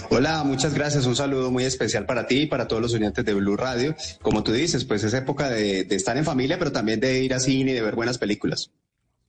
Hola, 0.09 0.43
muchas 0.43 0.73
gracias. 0.73 1.05
Un 1.05 1.15
saludo 1.15 1.51
muy 1.51 1.63
especial 1.63 2.05
para 2.05 2.27
ti 2.27 2.41
y 2.41 2.45
para 2.47 2.67
todos 2.67 2.81
los 2.81 2.93
oyentes 2.93 3.23
de 3.25 3.33
Blue 3.33 3.57
Radio. 3.57 3.95
Como 4.21 4.43
tú 4.43 4.51
dices, 4.53 4.85
pues 4.85 5.03
es 5.03 5.13
época 5.13 5.49
de, 5.49 5.83
de 5.83 5.95
estar 5.95 6.17
en 6.17 6.25
familia, 6.25 6.57
pero 6.59 6.71
también 6.71 6.99
de 6.99 7.23
ir 7.23 7.33
a 7.33 7.39
cine 7.39 7.71
y 7.71 7.73
de 7.75 7.81
ver 7.81 7.95
buenas 7.95 8.17
películas. 8.17 8.71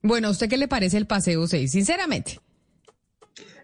Bueno, 0.03 0.29
¿a 0.29 0.31
usted 0.31 0.49
qué 0.49 0.57
le 0.57 0.69
parece 0.69 0.97
el 0.99 1.07
Paseo 1.07 1.47
6? 1.47 1.71
Sinceramente. 1.71 2.41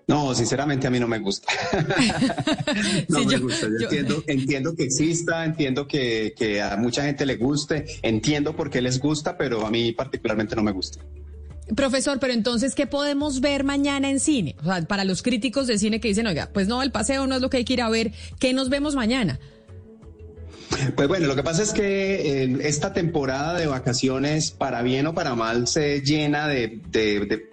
No, 0.09 0.35
sinceramente 0.35 0.89
a 0.89 0.91
mí 0.91 0.99
no 0.99 1.07
me 1.07 1.21
gusta. 1.21 1.53
no 3.09 3.21
Sí, 3.21 3.27
me 3.27 3.33
yo- 3.35 3.41
gusta. 3.41 3.67
Yo 3.69 3.79
yo- 3.79 3.85
entiendo, 3.85 4.25
entiendo 4.27 4.75
que 4.75 4.83
exista, 4.85 5.45
entiendo 5.45 5.87
que, 5.87 6.35
que 6.37 6.61
a 6.61 6.77
mucha 6.77 7.05
gente 7.05 7.25
le 7.25 7.37
guste, 7.37 7.87
entiendo 8.03 8.57
por 8.57 8.69
qué 8.69 8.83
les 8.83 8.99
gusta, 8.99 9.39
pero 9.39 9.65
a 9.65 9.71
mí 9.71 9.93
particularmente 9.93 10.57
no 10.57 10.63
me 10.65 10.73
gusta. 10.73 10.99
Profesor, 11.77 12.19
pero 12.19 12.33
entonces, 12.33 12.75
¿qué 12.75 12.87
podemos 12.87 13.41
ver 13.41 13.65
mañana 13.65 14.11
en 14.11 14.21
cine? 14.21 14.57
O 14.61 14.65
sea, 14.65 14.83
para 14.83 15.05
los 15.05 15.23
críticos 15.23 15.67
de 15.67 15.79
cine 15.79 16.01
que 16.01 16.09
dicen, 16.09 16.27
oiga, 16.27 16.51
pues 16.53 16.69
no, 16.69 16.83
el 16.83 16.91
paseo 16.91 17.27
no 17.27 17.37
es 17.37 17.41
lo 17.41 17.51
que 17.51 17.59
hay 17.59 17.65
que 17.65 17.75
ir 17.75 17.83
a 17.83 17.89
ver, 17.89 18.13
¿qué 18.39 18.53
nos 18.53 18.69
vemos 18.69 18.95
mañana? 18.95 19.39
Pues 20.97 21.09
bueno, 21.09 21.27
lo 21.27 21.37
que 21.37 21.43
pasa 21.43 21.63
es 21.63 21.73
que 21.73 22.43
eh, 22.43 22.59
esta 22.63 22.93
temporada 22.93 23.59
de 23.59 23.67
vacaciones, 23.67 24.51
para 24.51 24.83
bien 24.83 25.07
o 25.07 25.15
para 25.15 25.35
mal, 25.35 25.69
se 25.69 26.01
llena 26.01 26.49
de, 26.49 26.81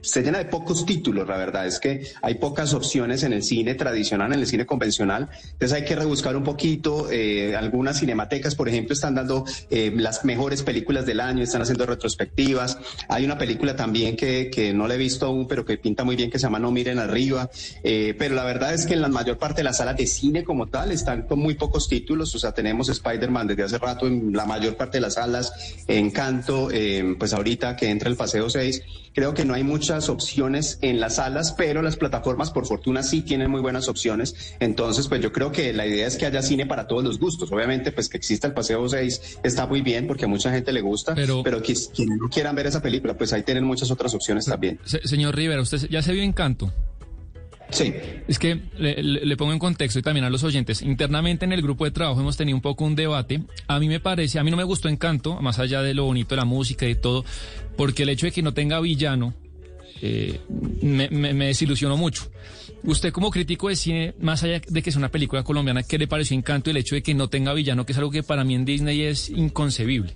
se 0.01 0.23
llena 0.23 0.37
de 0.39 0.45
pocos 0.45 0.85
títulos. 0.85 1.27
La 1.27 1.37
verdad 1.37 1.67
es 1.67 1.79
que 1.79 2.07
hay 2.21 2.35
pocas 2.35 2.73
opciones 2.73 3.23
en 3.23 3.33
el 3.33 3.43
cine 3.43 3.75
tradicional, 3.75 4.33
en 4.33 4.39
el 4.39 4.47
cine 4.47 4.65
convencional. 4.65 5.29
Entonces 5.51 5.73
hay 5.73 5.85
que 5.85 5.95
rebuscar 5.95 6.35
un 6.35 6.43
poquito. 6.43 7.09
eh, 7.11 7.55
algunas 7.55 7.99
cinematecas, 7.99 8.55
por 8.55 8.69
ejemplo, 8.69 8.93
están 8.93 9.15
dando 9.15 9.45
eh, 9.69 9.91
las 9.95 10.25
mejores 10.25 10.63
películas 10.63 11.05
del 11.05 11.19
año, 11.19 11.43
están 11.43 11.61
haciendo 11.61 11.85
retrospectivas. 11.85 12.77
Hay 13.07 13.25
una 13.25 13.37
película 13.37 13.75
también 13.75 14.15
que, 14.15 14.49
que 14.49 14.73
no 14.73 14.87
la 14.87 14.95
he 14.95 14.97
visto 14.97 15.25
aún, 15.25 15.47
pero 15.47 15.65
que 15.65 15.77
pinta 15.77 16.03
muy 16.03 16.15
bien, 16.15 16.29
que 16.29 16.39
se 16.39 16.43
llama 16.43 16.59
No 16.59 16.71
miren 16.71 16.99
arriba. 16.99 17.49
Pero 17.83 18.35
la 18.35 18.43
verdad 18.43 18.73
es 18.73 18.85
que 18.85 18.93
en 18.93 19.01
la 19.01 19.07
mayor 19.07 19.37
parte 19.37 19.57
de 19.57 19.63
las 19.63 19.77
salas 19.77 19.97
de 19.97 20.07
cine 20.07 20.43
como 20.43 20.67
tal 20.67 20.91
están 20.91 21.23
con 21.23 21.39
muy 21.39 21.55
pocos 21.55 21.87
títulos. 21.87 22.33
O 22.35 22.39
sea, 22.39 22.51
tenemos 22.51 22.89
Spider-Man 23.11 23.47
desde 23.47 23.63
hace 23.63 23.77
rato 23.77 24.07
en 24.07 24.33
la 24.33 24.45
mayor 24.45 24.75
parte 24.77 24.97
de 24.97 25.01
las 25.01 25.15
salas, 25.15 25.51
Encanto, 25.87 26.69
eh, 26.71 27.15
pues 27.17 27.33
ahorita 27.33 27.75
que 27.75 27.89
entra 27.89 28.09
el 28.09 28.15
Paseo 28.15 28.49
6. 28.49 28.81
Creo 29.13 29.33
que 29.33 29.43
no 29.43 29.53
hay 29.55 29.63
muchas 29.63 30.07
opciones 30.07 30.77
en 30.81 30.99
las 30.99 31.15
salas, 31.15 31.53
pero 31.57 31.81
las 31.81 31.97
plataformas 31.97 32.51
por 32.51 32.65
fortuna 32.67 33.01
sí 33.03 33.21
tienen 33.21 33.49
muy 33.49 33.59
buenas 33.59 33.87
opciones. 33.89 34.55
Entonces, 34.59 35.07
pues 35.07 35.19
yo 35.21 35.33
creo 35.33 35.51
que 35.51 35.73
la 35.73 35.85
idea 35.87 36.07
es 36.07 36.15
que 36.15 36.25
haya 36.27 36.41
cine 36.41 36.65
para 36.67 36.87
todos 36.87 37.03
los 37.03 37.19
gustos. 37.19 37.51
Obviamente, 37.51 37.91
pues 37.91 38.07
que 38.07 38.17
exista 38.17 38.47
el 38.47 38.53
Paseo 38.53 38.87
6 38.87 39.39
está 39.43 39.65
muy 39.65 39.81
bien 39.81 40.07
porque 40.07 40.25
a 40.25 40.27
mucha 40.27 40.51
gente 40.51 40.71
le 40.71 40.81
gusta, 40.81 41.15
pero, 41.43 41.61
que, 41.61 41.73
quienes 41.93 42.17
no 42.19 42.29
quieran 42.29 42.55
ver 42.55 42.67
esa 42.67 42.81
película, 42.81 43.17
pues 43.17 43.33
ahí 43.33 43.43
tienen 43.43 43.63
muchas 43.63 43.89
otras 43.91 44.13
opciones 44.13 44.45
también. 44.45 44.79
Se- 44.85 45.05
señor 45.07 45.35
Rivera, 45.35 45.61
¿usted 45.61 45.79
ya 45.89 46.01
se 46.01 46.13
vio 46.13 46.21
Encanto? 46.23 46.71
Sí. 47.71 47.93
Es 48.27 48.39
que 48.39 48.59
le, 48.77 49.37
pongo 49.37 49.53
en 49.53 49.59
contexto 49.59 49.99
y 49.99 50.01
también 50.01 50.25
a 50.25 50.29
los 50.29 50.43
oyentes. 50.43 50.81
Internamente 50.81 51.45
en 51.45 51.53
el 51.53 51.61
grupo 51.61 51.85
de 51.85 51.91
trabajo 51.91 52.19
hemos 52.19 52.37
tenido 52.37 52.55
un 52.55 52.61
poco 52.61 52.83
un 52.83 52.95
debate. 52.95 53.41
A 53.67 53.79
mí 53.79 53.87
me 53.87 53.99
parece, 53.99 54.39
a 54.39 54.43
mí 54.43 54.51
no 54.51 54.57
me 54.57 54.63
gustó 54.63 54.89
Encanto, 54.89 55.39
más 55.41 55.59
allá 55.59 55.81
de 55.81 55.93
lo 55.93 56.05
bonito 56.05 56.35
de 56.35 56.37
la 56.37 56.45
música 56.45 56.87
y 56.87 56.95
todo, 56.95 57.23
porque 57.77 58.03
el 58.03 58.09
hecho 58.09 58.25
de 58.25 58.31
que 58.31 58.41
no 58.41 58.53
tenga 58.53 58.79
villano 58.79 59.33
eh, 60.01 60.39
me 60.81 61.45
desilusionó 61.45 61.97
mucho. 61.97 62.29
Usted 62.83 63.11
como 63.11 63.29
crítico 63.29 63.67
de 63.67 63.75
cine, 63.75 64.13
más 64.21 64.43
allá 64.43 64.61
de 64.65 64.81
que 64.81 64.89
es 64.89 64.95
una 64.95 65.09
película 65.09 65.43
colombiana, 65.43 65.83
¿qué 65.83 65.97
le 65.97 66.07
pareció 66.07 66.37
Encanto 66.37 66.69
el 66.69 66.77
hecho 66.77 66.95
de 66.95 67.03
que 67.03 67.13
no 67.13 67.27
tenga 67.27 67.53
villano, 67.53 67.85
que 67.85 67.91
es 67.91 67.97
algo 67.97 68.09
que 68.09 68.23
para 68.23 68.43
mí 68.43 68.55
en 68.55 68.63
Disney 68.63 69.01
es 69.01 69.29
inconcebible? 69.29 70.15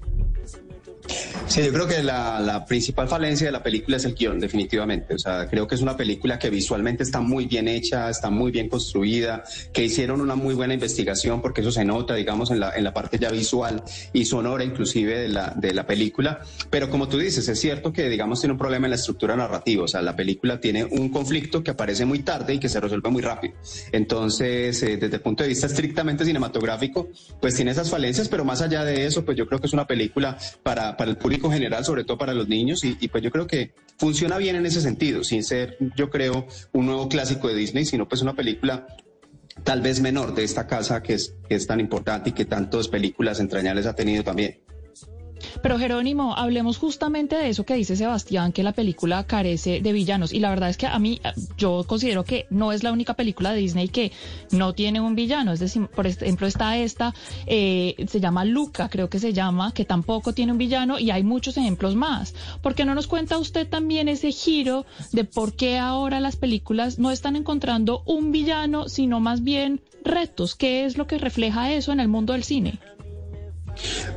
Sí, 1.54 1.62
yo 1.64 1.72
creo 1.72 1.86
que 1.86 2.02
la, 2.02 2.40
la 2.40 2.66
principal 2.66 3.08
falencia 3.08 3.46
de 3.46 3.52
la 3.52 3.62
película 3.62 3.98
es 3.98 4.06
el 4.06 4.16
guion, 4.16 4.40
definitivamente. 4.40 5.14
O 5.14 5.20
sea, 5.20 5.48
creo 5.48 5.68
que 5.68 5.76
es 5.76 5.82
una 5.82 5.96
película 5.96 6.40
que 6.40 6.50
visualmente 6.50 7.04
está 7.04 7.20
muy 7.20 7.46
bien 7.46 7.68
hecha, 7.68 8.10
está 8.10 8.32
muy 8.32 8.52
bien 8.52 8.70
construida, 8.70 9.44
que 9.72 9.84
hicieron 9.84 10.20
una 10.20 10.34
muy 10.34 10.56
buena 10.56 10.74
investigación, 10.74 11.44
porque 11.44 11.62
eso 11.62 11.72
se 11.72 11.86
nota, 11.86 12.16
digamos, 12.16 12.50
en 12.50 12.60
la, 12.60 12.76
en 12.76 12.84
la 12.84 12.92
parte 12.92 13.20
ya 13.20 13.30
visual 13.30 13.84
y 14.14 14.26
sonora 14.26 14.64
inclusive 14.64 15.16
de 15.16 15.28
la, 15.28 15.54
de 15.56 15.76
la 15.76 15.86
película. 15.86 16.42
Pero 16.72 16.90
como 16.90 17.08
tú 17.08 17.20
dices, 17.20 17.48
es 17.48 17.60
cierto 17.60 17.94
que, 17.94 18.10
digamos, 18.10 18.40
tiene 18.42 18.54
un 18.54 18.58
problema 18.58 18.88
en 18.88 18.90
la 18.90 18.96
estructura 18.96 19.36
narrativa. 19.36 19.84
O 19.84 19.88
sea, 19.88 20.02
la 20.02 20.16
película 20.16 20.60
tiene 20.60 20.86
un 20.86 21.10
conflicto 21.10 21.64
que 21.64 21.70
aparece 21.70 22.04
muy 22.04 22.24
tarde 22.24 22.56
y 22.56 22.60
que 22.60 22.68
se 22.68 22.80
resuelve 22.80 23.12
muy 23.12 23.22
rápido. 23.22 23.54
Entonces, 23.92 24.82
eh, 24.82 24.98
desde 24.98 25.18
el 25.18 25.22
punto 25.22 25.44
de 25.44 25.50
vista 25.50 25.68
estrictamente 25.68 26.26
cinematográfico, 26.26 27.10
pues 27.40 27.54
tiene 27.54 27.70
esas 27.70 27.92
falencias, 27.92 28.28
pero 28.28 28.44
más 28.44 28.64
allá 28.64 28.84
de 28.84 29.06
eso, 29.06 29.24
pues 29.24 29.38
yo 29.38 29.46
creo 29.46 29.60
que 29.60 29.68
es 29.68 29.74
una 29.74 29.86
película 29.86 30.36
para, 30.64 30.98
para 30.98 31.12
el 31.12 31.18
público 31.18 31.43
general, 31.52 31.84
sobre 31.86 32.04
todo 32.04 32.18
para 32.18 32.34
los 32.34 32.48
niños, 32.48 32.84
y, 32.84 33.08
pues 33.08 33.24
yo 33.24 33.32
creo 33.32 33.48
que 33.48 33.74
funciona 33.98 34.38
bien 34.38 34.56
en 34.56 34.66
ese 34.66 34.82
sentido, 34.82 35.24
sin 35.24 35.44
ser, 35.44 35.78
yo 35.96 36.10
creo, 36.10 36.48
un 36.72 36.86
nuevo 36.86 37.10
clásico 37.10 37.48
de 37.48 37.56
Disney, 37.56 37.86
sino 37.86 38.08
pues 38.08 38.22
una 38.22 38.34
película 38.34 38.88
tal 39.64 39.82
vez 39.82 40.02
menor 40.02 40.34
de 40.34 40.44
esta 40.44 40.68
casa 40.68 41.04
que 41.04 41.14
es, 41.14 41.36
que 41.48 41.56
es 41.56 41.68
tan 41.68 41.80
importante 41.80 42.32
y 42.32 42.34
que 42.34 42.46
tantas 42.46 42.88
películas 42.88 43.40
entrañables 43.40 43.86
ha 43.86 43.96
tenido 43.96 44.24
también. 44.24 44.60
Pero 45.62 45.80
Jerónimo, 45.80 46.36
hablemos 46.36 46.78
justamente 46.78 47.36
de 47.36 47.50
eso 47.50 47.66
que 47.66 47.76
dice 47.76 47.96
Sebastián, 47.96 48.52
que 48.52 48.64
la 48.64 48.74
película 48.74 49.26
carece 49.26 49.82
de 49.82 49.94
villanos. 49.94 50.34
Y 50.34 50.40
la 50.40 50.50
verdad 50.50 50.70
es 50.70 50.78
que 50.78 50.88
a 50.88 51.00
mí, 51.00 51.22
yo 51.58 51.84
considero 51.88 52.24
que 52.24 52.48
no 52.50 52.72
es 52.72 52.84
la 52.84 52.92
única 52.92 53.14
película 53.14 53.52
de 53.52 53.60
Disney 53.60 53.88
que 53.88 54.12
no 54.52 54.74
tiene 54.74 55.02
un 55.02 55.16
villano. 55.16 55.54
Es 55.54 55.60
decir, 55.60 55.88
por 55.88 56.08
ejemplo, 56.08 56.48
está 56.48 56.78
esta, 56.78 57.14
eh, 57.46 57.96
se 58.08 58.20
llama 58.20 58.46
Luca, 58.46 58.90
creo 58.90 59.10
que 59.10 59.20
se 59.20 59.34
llama, 59.34 59.74
que 59.74 59.86
tampoco 59.86 60.34
tiene 60.34 60.52
un 60.52 60.58
villano 60.58 61.00
y 61.00 61.12
hay 61.12 61.24
muchos 61.24 61.58
ejemplos 61.58 61.96
más. 61.96 62.34
¿Por 62.62 62.76
qué 62.76 62.86
no 62.86 62.96
nos 62.96 63.08
cuenta 63.08 63.38
usted 63.38 63.68
también 63.68 64.08
ese 64.08 64.32
giro 64.32 64.86
de 65.12 65.24
por 65.24 65.54
qué 65.54 65.78
ahora 65.78 66.20
las 66.20 66.36
películas 66.36 67.00
no 67.00 67.12
están 67.12 67.36
encontrando 67.36 68.04
un 68.06 68.32
villano, 68.32 68.90
sino 68.90 69.20
más 69.20 69.44
bien 69.44 69.82
retos? 70.04 70.56
¿Qué 70.56 70.86
es 70.86 70.98
lo 70.98 71.08
que 71.08 71.18
refleja 71.18 71.74
eso 71.74 71.92
en 71.92 72.00
el 72.00 72.08
mundo 72.08 72.34
del 72.34 72.44
cine? 72.44 72.80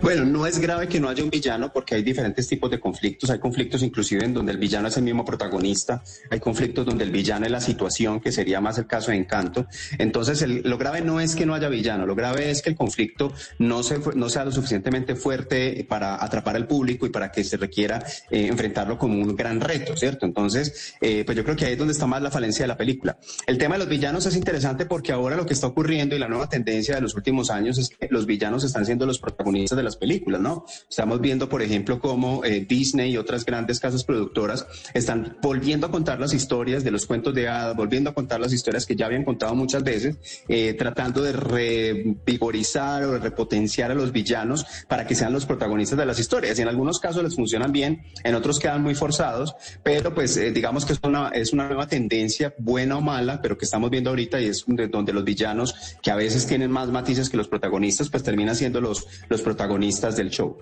Bueno, 0.03 0.25
no 0.25 0.47
es 0.47 0.59
grave 0.59 0.89
que 0.89 1.01
no 1.01 1.09
haya 1.09 1.23
un 1.25 1.31
villano 1.31 1.73
porque 1.73 1.95
hay 1.95 2.03
diferentes 2.03 2.47
tipos 2.47 2.71
de 2.71 2.79
conflictos. 2.79 3.31
Hay 3.31 3.39
conflictos 3.39 3.83
inclusive 3.83 4.25
en 4.25 4.35
donde 4.35 4.53
el 4.53 4.59
villano 4.59 4.89
es 4.89 4.97
el 4.97 5.03
mismo 5.03 5.25
protagonista. 5.25 6.03
Hay 6.31 6.41
conflictos 6.41 6.85
donde 6.85 7.05
el 7.05 7.11
villano 7.11 7.47
es 7.47 7.53
la 7.53 7.61
situación, 7.61 8.21
que 8.21 8.33
sería 8.33 8.61
más 8.61 8.79
el 8.79 8.87
caso 8.87 9.11
de 9.11 9.17
Encanto. 9.17 9.67
Entonces, 9.99 10.45
lo 10.47 10.79
grave 10.79 11.01
no 11.01 11.21
es 11.21 11.35
que 11.35 11.47
no 11.47 11.55
haya 11.55 11.69
villano, 11.69 12.07
lo 12.07 12.15
grave 12.15 12.51
es 12.51 12.63
que 12.63 12.71
el 12.71 12.77
conflicto 12.77 13.33
no, 13.59 13.83
se, 13.83 13.99
no 14.15 14.29
sea 14.29 14.45
lo 14.45 14.53
suficientemente 14.53 15.17
fuerte 15.17 15.87
para 15.89 16.23
atrapar 16.23 16.57
al 16.57 16.67
público 16.67 17.07
y 17.07 17.11
para 17.11 17.33
que 17.33 17.45
se 17.45 17.57
requiera 17.57 18.05
eh, 18.31 18.47
enfrentarlo 18.49 18.99
como 18.99 19.15
un 19.15 19.35
gran 19.35 19.61
reto, 19.61 19.97
¿cierto? 19.97 20.27
Entonces, 20.27 20.95
eh, 21.01 21.23
pues 21.25 21.37
yo 21.37 21.45
creo 21.45 21.57
que 21.57 21.65
ahí 21.65 21.73
es 21.73 21.79
donde 21.79 21.93
está 21.93 22.07
más 22.07 22.23
la 22.23 22.31
falencia 22.31 22.65
de 22.65 22.69
la 22.69 22.77
película. 22.77 23.19
El 23.47 23.59
tema 23.59 23.77
de 23.77 23.81
los 23.81 23.89
villanos 23.89 24.27
es 24.27 24.37
interesante 24.37 24.87
porque 24.87 25.13
ahora 25.13 25.37
lo 25.37 25.47
que 25.47 25.55
está 25.55 25.67
ocurriendo 25.67 26.15
y 26.15 26.19
la 26.19 26.29
nueva 26.29 26.49
tendencia 26.49 26.95
de 26.95 27.01
los 27.01 27.15
últimos 27.15 27.51
años 27.51 27.79
es 27.79 27.89
que 27.89 28.09
los 28.11 28.27
villanos 28.27 28.65
están 28.65 28.85
siendo 28.85 29.07
los 29.07 29.19
protagonistas 29.19 29.46
de 29.53 29.83
las 29.83 29.97
películas, 29.97 30.41
¿no? 30.41 30.65
Estamos 30.91 31.21
viendo, 31.21 31.49
por 31.49 31.63
ejemplo, 31.63 32.01
cómo 32.01 32.45
eh, 32.45 32.67
Disney 32.69 33.13
y 33.13 33.17
otras 33.17 33.45
grandes 33.45 33.79
casas 33.79 34.03
productoras 34.03 34.67
están 34.93 35.37
volviendo 35.41 35.87
a 35.87 35.91
contar 35.93 36.19
las 36.19 36.35
historias 36.35 36.83
de 36.83 36.91
los 36.91 37.07
cuentos 37.07 37.33
de 37.33 37.47
hadas, 37.49 37.77
volviendo 37.77 38.11
a 38.11 38.15
contar 38.15 38.41
las 38.41 38.53
historias 38.53 38.87
que 38.87 38.97
ya 38.97 39.07
habían 39.07 39.25
contado 39.25 39.55
muchas 39.55 39.85
veces, 39.85 40.17
eh, 40.49 40.75
tratando 40.75 41.23
de 41.23 41.33
revigorizar 41.33 43.05
o 43.05 43.13
de 43.13 43.19
repotenciar 43.21 43.91
a 43.93 43.95
los 43.95 44.11
villanos 44.13 44.67
para 44.89 45.07
que 45.07 45.15
sean 45.15 45.33
los 45.33 45.47
protagonistas 45.47 45.99
de 45.99 46.07
las 46.07 46.19
historias. 46.19 46.59
Y 46.59 46.63
en 46.63 46.69
algunos 46.69 46.99
casos 46.99 47.23
les 47.23 47.37
funcionan 47.37 47.71
bien, 47.71 48.03
en 48.25 48.35
otros 48.35 48.59
quedan 48.59 48.83
muy 48.83 48.95
forzados, 48.97 49.55
pero 49.85 50.13
pues 50.13 50.37
eh, 50.37 50.51
digamos 50.51 50.85
que 50.85 50.93
es 50.95 50.99
una, 51.05 51.29
es 51.29 51.53
una 51.53 51.69
nueva 51.69 51.87
tendencia, 51.87 52.53
buena 52.59 52.97
o 52.99 53.01
mala, 53.01 53.41
pero 53.41 53.57
que 53.57 53.65
estamos 53.65 53.91
viendo 53.91 54.11
ahorita 54.11 54.41
y 54.41 54.47
es 54.47 54.65
de- 54.67 54.89
donde 54.89 55.13
los 55.13 55.25
villanos, 55.25 55.75
que 56.03 56.11
a 56.11 56.17
veces 56.17 56.47
tienen 56.47 56.71
más 56.71 56.89
matices 56.89 57.31
que 57.31 57.37
los 57.37 57.47
protagonistas, 57.49 58.09
pues 58.09 58.23
terminan 58.23 58.57
siendo 58.57 58.81
los, 58.81 59.07
los 59.29 59.36
protagonistas 59.43 60.17
del 60.17 60.31
show. 60.31 60.57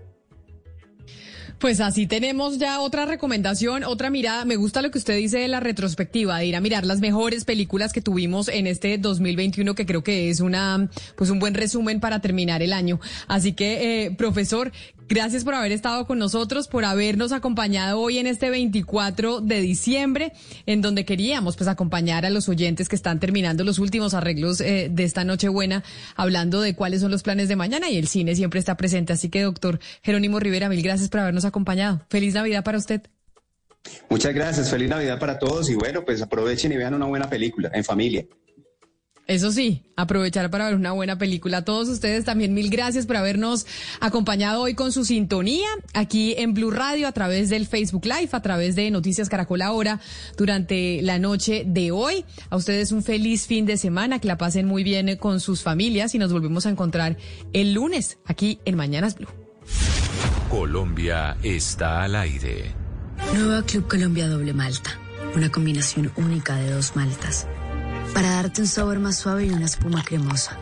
Pues 1.59 1.81
así 1.81 2.07
tenemos 2.07 2.59
ya 2.59 2.81
otra 2.81 3.07
recomendación, 3.07 3.85
otra 3.85 4.11
mirada. 4.11 4.45
Me 4.45 4.57
gusta 4.57 4.83
lo 4.83 4.91
que 4.91 4.99
usted 4.99 5.17
dice 5.17 5.39
de 5.39 5.49
la 5.49 5.61
retrospectiva, 5.61 6.39
de 6.39 6.47
ir 6.47 6.57
a 6.57 6.61
mirar 6.61 6.85
las 6.85 7.01
mejores 7.01 7.45
películas 7.45 7.93
que 7.93 8.03
tuvimos 8.03 8.49
en 8.49 8.67
este 8.67 8.99
2021, 8.99 9.75
que 9.75 9.87
creo 9.87 10.03
que 10.03 10.29
es 10.29 10.41
una, 10.41 10.91
pues 11.17 11.31
un 11.31 11.39
buen 11.39 11.55
resumen 11.55 12.01
para 12.01 12.21
terminar 12.21 12.63
el 12.63 12.73
año. 12.73 13.01
Así 13.29 13.55
que, 13.55 14.05
eh, 14.05 14.11
profesor, 14.11 14.73
Gracias 15.07 15.45
por 15.45 15.55
haber 15.55 15.73
estado 15.73 16.07
con 16.07 16.19
nosotros, 16.19 16.67
por 16.67 16.85
habernos 16.85 17.33
acompañado 17.33 18.01
hoy 18.01 18.19
en 18.19 18.27
este 18.27 18.49
24 18.49 19.43
de 19.43 19.61
diciembre, 19.61 20.33
en 20.65 20.81
donde 20.81 21.05
queríamos 21.05 21.57
pues 21.57 21.69
acompañar 21.69 22.25
a 22.25 22.31
los 22.31 22.49
oyentes 22.49 22.89
que 22.89 22.97
están 22.97 23.21
terminando 23.21 23.65
los 23.65 23.79
últimos 23.79 24.15
arreglos 24.15 24.61
eh, 24.63 24.89
de 24.91 25.05
esta 25.05 25.25
Nochebuena, 25.25 25.85
hablando 26.17 26.63
de 26.63 26.75
cuáles 26.75 27.03
son 27.03 27.11
los 27.11 27.23
planes 27.23 27.49
de 27.49 27.57
mañana 27.57 27.91
y 27.91 27.99
el 27.99 28.09
cine 28.09 28.35
siempre 28.35 28.59
está 28.59 28.77
presente. 28.79 29.13
Así 29.13 29.29
que, 29.29 29.43
doctor 29.43 29.79
Jerónimo 30.03 30.41
Rivera, 30.41 30.71
mil 30.71 30.83
gracias 30.83 31.11
por 31.11 31.21
habernos 31.21 31.45
acompañado. 31.45 32.01
Feliz 32.09 32.33
Navidad 32.33 32.65
para 32.65 32.79
usted. 32.79 33.03
Muchas 34.09 34.35
gracias, 34.35 34.71
feliz 34.71 34.89
Navidad 34.89 35.19
para 35.19 35.39
todos 35.39 35.69
y 35.69 35.75
bueno, 35.75 36.03
pues 36.03 36.23
aprovechen 36.23 36.73
y 36.73 36.77
vean 36.77 36.95
una 36.95 37.05
buena 37.05 37.29
película 37.29 37.71
en 37.75 37.85
familia. 37.85 38.25
Eso 39.27 39.51
sí, 39.53 39.83
aprovechar 39.97 40.51
para 40.51 40.67
ver 40.67 40.75
una 40.75 40.93
buena 40.93 41.17
película. 41.17 41.59
A 41.59 41.65
todos 41.65 41.89
ustedes 41.89 42.27
también 42.27 42.53
mil 42.53 42.69
gracias 42.69 43.07
por 43.07 43.17
habernos 43.17 43.67
acompañado 44.01 44.61
hoy 44.61 44.75
con 44.75 44.93
su 44.93 45.07
sintonía 45.07 45.69
aquí 45.95 46.35
en 46.37 46.53
Blue 46.53 46.71
Radio 46.71 47.09
a 47.09 47.13
través 47.13 47.49
del 47.49 47.67
Facebook 47.67 48.05
Live, 48.05 48.29
a 48.33 48.43
través 48.43 48.77
de 48.77 48.91
Noticias 48.91 49.31
Caracol 49.31 49.63
Ahora 49.63 50.01
durante 50.37 51.01
la 51.01 51.19
noche 51.19 51.65
de 51.67 51.91
hoy. 51.91 52.27
A 52.51 52.57
ustedes 52.57 52.93
un 52.93 53.03
feliz 53.03 53.47
fin 53.47 53.65
de 53.65 53.79
semana, 53.79 54.19
que 54.19 54.29
la 54.29 54.37
pasen 54.37 54.67
muy 54.67 54.85
bien 54.85 55.17
con 55.17 55.41
sus 55.41 55.63
familias 55.63 56.15
y 56.15 56.19
nos 56.19 56.31
volvemos 56.31 56.67
a 56.67 56.71
encontrar 56.71 57.17
el 57.55 57.73
lunes 57.73 58.19
aquí 58.27 58.59
en 58.67 58.77
Mañanas 58.77 59.15
Blue. 59.15 59.29
Colombia 60.51 61.39
está 61.43 62.03
al 62.03 62.15
aire. 62.15 62.75
Nueva 63.35 63.63
Club 63.63 63.89
Colombia 63.89 64.29
Doble 64.29 64.53
Malta. 64.53 64.99
Una 65.35 65.51
combinación 65.51 66.13
única 66.17 66.57
de 66.57 66.71
dos 66.71 66.95
maltas. 66.95 67.47
Para 68.15 68.31
darte 68.31 68.61
un 68.61 68.69
sabor 68.69 69.01
más 69.01 69.19
suave 69.19 69.47
y 69.47 69.51
una 69.51 69.67
espuma 69.67 70.05
cremosa. 70.05 70.57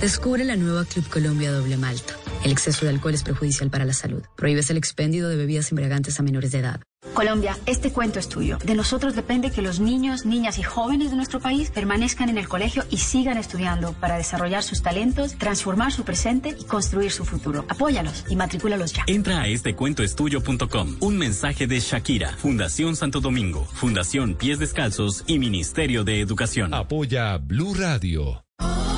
Descubre 0.00 0.44
la 0.44 0.56
nueva 0.56 0.84
Club 0.84 1.08
Colombia 1.08 1.52
Doble 1.52 1.76
Malta. 1.76 2.14
El 2.44 2.50
exceso 2.50 2.84
de 2.84 2.90
alcohol 2.90 3.14
es 3.14 3.22
perjudicial 3.22 3.70
para 3.70 3.84
la 3.84 3.92
salud. 3.92 4.22
Prohíbes 4.36 4.68
el 4.68 4.76
expendio 4.76 5.28
de 5.28 5.36
bebidas 5.36 5.70
embriagantes 5.70 6.18
a 6.18 6.24
menores 6.24 6.50
de 6.50 6.58
edad. 6.58 6.80
Colombia, 7.12 7.56
este 7.66 7.92
cuento 7.92 8.18
es 8.18 8.28
tuyo. 8.28 8.58
De 8.64 8.74
nosotros 8.74 9.14
depende 9.14 9.50
que 9.50 9.62
los 9.62 9.80
niños, 9.80 10.24
niñas 10.24 10.58
y 10.58 10.62
jóvenes 10.62 11.10
de 11.10 11.16
nuestro 11.16 11.40
país 11.40 11.70
permanezcan 11.70 12.28
en 12.28 12.38
el 12.38 12.48
colegio 12.48 12.84
y 12.90 12.98
sigan 12.98 13.38
estudiando 13.38 13.92
para 13.94 14.16
desarrollar 14.16 14.62
sus 14.62 14.82
talentos, 14.82 15.36
transformar 15.36 15.92
su 15.92 16.04
presente 16.04 16.56
y 16.58 16.64
construir 16.64 17.10
su 17.12 17.24
futuro. 17.24 17.64
Apóyalos 17.68 18.24
y 18.28 18.36
matricúlalos 18.36 18.92
ya. 18.92 19.04
Entra 19.06 19.42
a 19.42 19.48
estecuentoestuyo.com. 19.48 20.96
Un 21.00 21.18
mensaje 21.18 21.66
de 21.66 21.80
Shakira, 21.80 22.32
Fundación 22.36 22.96
Santo 22.96 23.20
Domingo, 23.20 23.64
Fundación 23.64 24.34
Pies 24.34 24.58
Descalzos 24.58 25.24
y 25.26 25.38
Ministerio 25.38 26.04
de 26.04 26.20
Educación. 26.20 26.74
Apoya 26.74 27.38
Blue 27.38 27.74
Radio. 27.74 28.42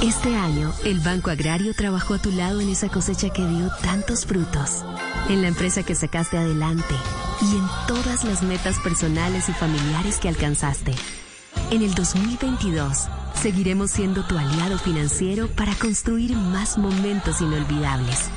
Este 0.03 0.37
año, 0.37 0.73
el 0.85 1.01
Banco 1.01 1.31
Agrario 1.31 1.73
trabajó 1.75 2.15
a 2.15 2.19
tu 2.19 2.31
lado 2.31 2.61
en 2.61 2.69
esa 2.69 2.89
cosecha 2.89 3.31
que 3.31 3.47
dio 3.47 3.71
tantos 3.83 4.27
frutos, 4.27 4.85
en 5.29 5.41
la 5.41 5.49
empresa 5.49 5.83
que 5.83 5.95
sacaste 5.95 6.37
adelante 6.37 6.95
y 7.41 7.57
en 7.57 7.67
todas 7.87 8.25
las 8.25 8.43
metas 8.43 8.79
personales 8.81 9.49
y 9.49 9.53
familiares 9.53 10.19
que 10.19 10.29
alcanzaste. 10.29 10.95
En 11.71 11.83
el 11.83 11.95
2022, 11.95 13.09
seguiremos 13.41 13.91
siendo 13.91 14.27
tu 14.27 14.37
aliado 14.37 14.79
financiero 14.79 15.49
para 15.49 15.75
construir 15.75 16.37
más 16.37 16.77
momentos 16.77 17.41
inolvidables. 17.41 18.29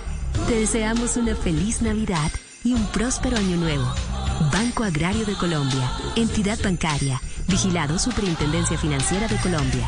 Te 0.47 0.56
deseamos 0.56 1.17
una 1.17 1.35
feliz 1.35 1.81
Navidad 1.81 2.31
y 2.64 2.73
un 2.73 2.85
próspero 2.88 3.38
año 3.38 3.57
nuevo. 3.57 3.85
Banco 4.53 4.83
Agrario 4.83 5.25
de 5.25 5.33
Colombia, 5.33 5.91
entidad 6.15 6.59
bancaria, 6.64 7.22
vigilado 7.47 7.99
Superintendencia 7.99 8.77
Financiera 8.77 9.27
de 9.27 9.35
Colombia. 9.38 9.88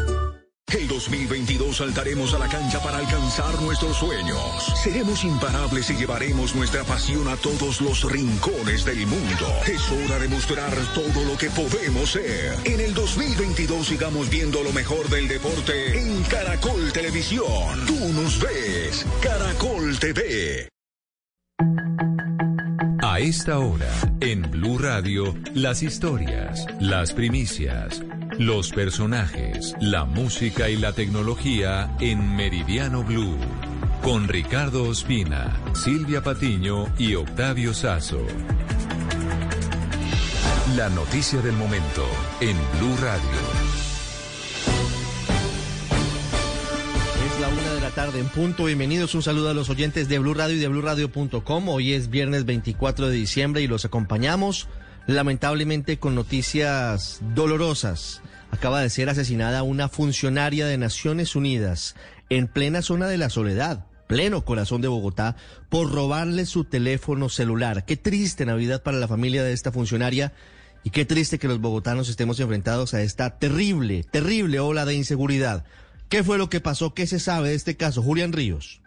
El 0.73 0.87
2022 0.87 1.77
saltaremos 1.77 2.33
a 2.33 2.39
la 2.39 2.47
cancha 2.47 2.81
para 2.81 2.97
alcanzar 2.97 3.61
nuestros 3.61 3.97
sueños. 3.97 4.39
Seremos 4.81 5.25
imparables 5.25 5.89
y 5.89 5.95
llevaremos 5.95 6.55
nuestra 6.55 6.85
pasión 6.85 7.27
a 7.27 7.35
todos 7.35 7.81
los 7.81 8.09
rincones 8.09 8.85
del 8.85 9.05
mundo. 9.05 9.47
Es 9.67 9.91
hora 9.91 10.17
de 10.17 10.29
mostrar 10.29 10.73
todo 10.93 11.25
lo 11.25 11.37
que 11.37 11.49
podemos 11.49 12.11
ser. 12.11 12.55
En 12.63 12.79
el 12.79 12.93
2022 12.93 13.87
sigamos 13.87 14.29
viendo 14.29 14.63
lo 14.63 14.71
mejor 14.71 15.09
del 15.09 15.27
deporte 15.27 15.99
en 15.99 16.23
Caracol 16.23 16.93
Televisión. 16.93 17.85
Tú 17.85 17.97
nos 18.13 18.39
ves, 18.39 19.05
Caracol 19.21 19.99
TV. 19.99 20.69
A 23.03 23.19
esta 23.19 23.59
hora, 23.59 23.91
en 24.21 24.49
Blue 24.49 24.77
Radio, 24.77 25.35
las 25.53 25.83
historias, 25.83 26.65
las 26.79 27.11
primicias, 27.11 28.01
los 28.41 28.71
personajes, 28.71 29.75
la 29.79 30.03
música 30.03 30.67
y 30.67 30.75
la 30.75 30.93
tecnología 30.93 31.95
en 31.99 32.35
Meridiano 32.35 33.03
Blue. 33.03 33.37
Con 34.01 34.27
Ricardo 34.27 34.85
Ospina, 34.85 35.55
Silvia 35.75 36.23
Patiño 36.23 36.87
y 36.97 37.13
Octavio 37.13 37.71
Sazo. 37.71 38.25
La 40.75 40.89
noticia 40.89 41.39
del 41.41 41.53
momento 41.53 42.03
en 42.39 42.57
Blue 42.79 42.97
Radio. 42.99 43.21
Es 47.27 47.39
la 47.41 47.47
una 47.47 47.73
de 47.75 47.81
la 47.81 47.91
tarde 47.91 48.19
en 48.21 48.27
punto. 48.29 48.65
Bienvenidos. 48.65 49.13
Un 49.13 49.21
saludo 49.21 49.51
a 49.51 49.53
los 49.53 49.69
oyentes 49.69 50.09
de 50.09 50.17
Blue 50.17 50.33
Radio 50.33 50.55
y 50.55 50.59
de 50.59 50.67
BlueRadio.com. 50.67 51.69
Hoy 51.69 51.93
es 51.93 52.09
viernes 52.09 52.45
24 52.45 53.07
de 53.07 53.15
diciembre 53.15 53.61
y 53.61 53.67
los 53.67 53.85
acompañamos 53.85 54.67
lamentablemente 55.05 55.97
con 55.99 56.15
noticias 56.15 57.19
dolorosas. 57.35 58.21
Acaba 58.51 58.81
de 58.81 58.89
ser 58.89 59.09
asesinada 59.09 59.63
una 59.63 59.89
funcionaria 59.89 60.67
de 60.67 60.77
Naciones 60.77 61.35
Unidas 61.35 61.95
en 62.29 62.47
plena 62.47 62.81
zona 62.81 63.07
de 63.07 63.17
la 63.17 63.29
soledad, 63.29 63.85
pleno 64.07 64.45
corazón 64.45 64.81
de 64.81 64.87
Bogotá, 64.87 65.35
por 65.69 65.91
robarle 65.91 66.45
su 66.45 66.65
teléfono 66.65 67.29
celular. 67.29 67.85
Qué 67.85 67.97
triste 67.97 68.45
Navidad 68.45 68.83
para 68.83 68.97
la 68.97 69.07
familia 69.07 69.43
de 69.43 69.53
esta 69.53 69.71
funcionaria 69.71 70.33
y 70.83 70.89
qué 70.89 71.05
triste 71.05 71.39
que 71.39 71.47
los 71.47 71.61
bogotanos 71.61 72.09
estemos 72.09 72.39
enfrentados 72.39 72.93
a 72.93 73.01
esta 73.01 73.39
terrible, 73.39 74.03
terrible 74.03 74.59
ola 74.59 74.85
de 74.85 74.95
inseguridad. 74.95 75.63
¿Qué 76.09 76.23
fue 76.23 76.37
lo 76.37 76.49
que 76.49 76.59
pasó? 76.59 76.93
¿Qué 76.93 77.07
se 77.07 77.19
sabe 77.19 77.49
de 77.49 77.55
este 77.55 77.77
caso? 77.77 78.03
Julián 78.03 78.33
Ríos. 78.33 78.80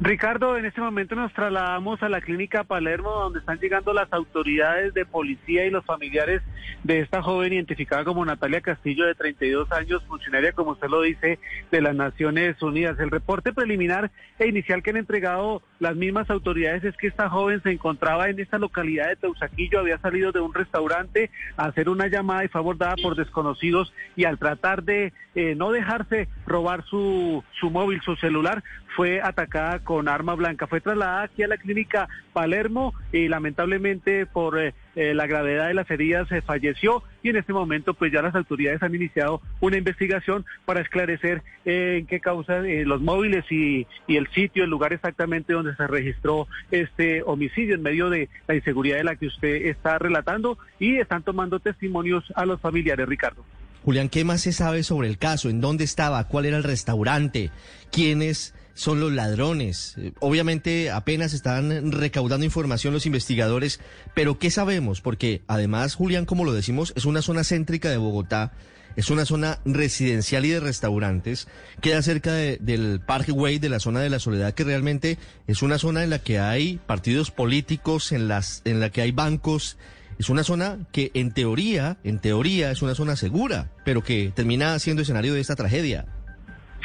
Ricardo, 0.00 0.56
en 0.56 0.64
este 0.64 0.80
momento 0.80 1.16
nos 1.16 1.32
trasladamos 1.32 2.00
a 2.04 2.08
la 2.08 2.20
clínica 2.20 2.62
Palermo, 2.62 3.10
donde 3.10 3.40
están 3.40 3.58
llegando 3.58 3.92
las 3.92 4.12
autoridades 4.12 4.94
de 4.94 5.04
policía 5.04 5.66
y 5.66 5.70
los 5.70 5.84
familiares 5.84 6.40
de 6.84 7.00
esta 7.00 7.20
joven 7.20 7.52
identificada 7.52 8.04
como 8.04 8.24
Natalia 8.24 8.60
Castillo, 8.60 9.06
de 9.06 9.16
32 9.16 9.72
años, 9.72 10.04
funcionaria, 10.04 10.52
como 10.52 10.72
usted 10.72 10.88
lo 10.88 11.02
dice, 11.02 11.40
de 11.72 11.80
las 11.80 11.96
Naciones 11.96 12.62
Unidas. 12.62 12.96
El 13.00 13.10
reporte 13.10 13.52
preliminar 13.52 14.12
e 14.38 14.46
inicial 14.46 14.84
que 14.84 14.90
han 14.90 14.98
entregado 14.98 15.62
las 15.80 15.96
mismas 15.96 16.30
autoridades 16.30 16.84
es 16.84 16.96
que 16.96 17.08
esta 17.08 17.28
joven 17.28 17.60
se 17.64 17.72
encontraba 17.72 18.28
en 18.28 18.38
esta 18.38 18.58
localidad 18.58 19.08
de 19.08 19.16
Teusaquillo, 19.16 19.80
había 19.80 19.98
salido 19.98 20.30
de 20.30 20.40
un 20.40 20.54
restaurante 20.54 21.30
a 21.56 21.64
hacer 21.64 21.88
una 21.88 22.06
llamada 22.06 22.44
y 22.44 22.48
fue 22.48 22.60
abordada 22.60 22.94
por 23.02 23.16
desconocidos 23.16 23.92
y 24.14 24.24
al 24.24 24.38
tratar 24.38 24.84
de 24.84 25.12
eh, 25.34 25.54
no 25.56 25.72
dejarse 25.72 26.28
robar 26.46 26.84
su, 26.84 27.42
su 27.60 27.70
móvil, 27.70 28.00
su 28.02 28.14
celular, 28.16 28.62
fue 28.96 29.20
atacada 29.20 29.80
con 29.80 30.08
arma 30.08 30.34
blanca. 30.34 30.66
Fue 30.66 30.80
trasladada 30.80 31.22
aquí 31.22 31.42
a 31.42 31.48
la 31.48 31.56
clínica 31.56 32.08
Palermo 32.32 32.94
y 33.12 33.28
lamentablemente 33.28 34.26
por 34.26 34.58
eh, 34.58 34.74
eh, 34.96 35.14
la 35.14 35.26
gravedad 35.26 35.68
de 35.68 35.74
las 35.74 35.90
heridas 35.90 36.28
se 36.28 36.42
falleció 36.42 37.02
y 37.22 37.30
en 37.30 37.36
este 37.36 37.52
momento 37.52 37.94
pues 37.94 38.12
ya 38.12 38.22
las 38.22 38.34
autoridades 38.34 38.82
han 38.82 38.94
iniciado 38.94 39.40
una 39.60 39.76
investigación 39.76 40.44
para 40.64 40.80
esclarecer 40.80 41.42
eh, 41.64 41.96
en 41.98 42.06
qué 42.06 42.20
causa 42.20 42.58
los 42.60 43.00
móviles 43.00 43.44
y, 43.50 43.86
y 44.06 44.16
el 44.16 44.28
sitio, 44.32 44.64
el 44.64 44.70
lugar 44.70 44.92
exactamente 44.92 45.52
donde 45.52 45.74
se 45.76 45.86
registró 45.86 46.46
este 46.70 47.22
homicidio 47.22 47.74
en 47.74 47.82
medio 47.82 48.10
de 48.10 48.28
la 48.46 48.54
inseguridad 48.54 48.96
de 48.96 49.04
la 49.04 49.16
que 49.16 49.26
usted 49.26 49.66
está 49.66 49.98
relatando 49.98 50.58
y 50.78 50.96
están 50.96 51.22
tomando 51.22 51.60
testimonios 51.60 52.24
a 52.34 52.46
los 52.46 52.60
familiares, 52.60 53.08
Ricardo. 53.08 53.44
Julián, 53.84 54.08
¿qué 54.08 54.24
más 54.24 54.42
se 54.42 54.52
sabe 54.52 54.82
sobre 54.82 55.08
el 55.08 55.18
caso? 55.18 55.48
¿En 55.48 55.60
dónde 55.60 55.84
estaba? 55.84 56.26
¿Cuál 56.28 56.46
era 56.46 56.56
el 56.56 56.64
restaurante? 56.64 57.50
¿Quiénes 57.90 58.54
son 58.78 59.00
los 59.00 59.12
ladrones? 59.12 59.94
Eh, 59.98 60.12
Obviamente 60.20 60.90
apenas 60.90 61.32
están 61.34 61.90
recaudando 61.92 62.44
información 62.46 62.94
los 62.94 63.06
investigadores, 63.06 63.80
pero 64.14 64.38
¿qué 64.38 64.50
sabemos? 64.50 65.00
Porque 65.00 65.42
además, 65.48 65.94
Julián, 65.96 66.24
como 66.26 66.44
lo 66.44 66.52
decimos, 66.52 66.92
es 66.96 67.04
una 67.04 67.20
zona 67.22 67.42
céntrica 67.42 67.90
de 67.90 67.96
Bogotá, 67.96 68.52
es 68.96 69.10
una 69.10 69.24
zona 69.24 69.58
residencial 69.64 70.44
y 70.44 70.50
de 70.50 70.60
restaurantes, 70.60 71.48
queda 71.80 72.02
cerca 72.02 72.32
de- 72.32 72.58
del 72.60 73.00
Parkway, 73.00 73.58
de 73.58 73.68
la 73.68 73.80
zona 73.80 74.00
de 74.00 74.10
la 74.10 74.18
Soledad, 74.18 74.54
que 74.54 74.64
realmente 74.64 75.18
es 75.46 75.62
una 75.62 75.78
zona 75.78 76.02
en 76.04 76.10
la 76.10 76.20
que 76.20 76.38
hay 76.38 76.80
partidos 76.86 77.30
políticos, 77.30 78.12
en, 78.12 78.28
las, 78.28 78.62
en 78.64 78.80
la 78.80 78.90
que 78.90 79.02
hay 79.02 79.12
bancos, 79.12 79.76
es 80.18 80.28
una 80.30 80.42
zona 80.42 80.78
que 80.92 81.10
en 81.14 81.32
teoría, 81.32 81.98
en 82.02 82.18
teoría 82.18 82.70
es 82.72 82.82
una 82.82 82.94
zona 82.96 83.14
segura, 83.14 83.70
pero 83.84 84.02
que 84.02 84.32
termina 84.34 84.76
siendo 84.80 85.02
escenario 85.02 85.34
de 85.34 85.40
esta 85.40 85.54
tragedia. 85.54 86.06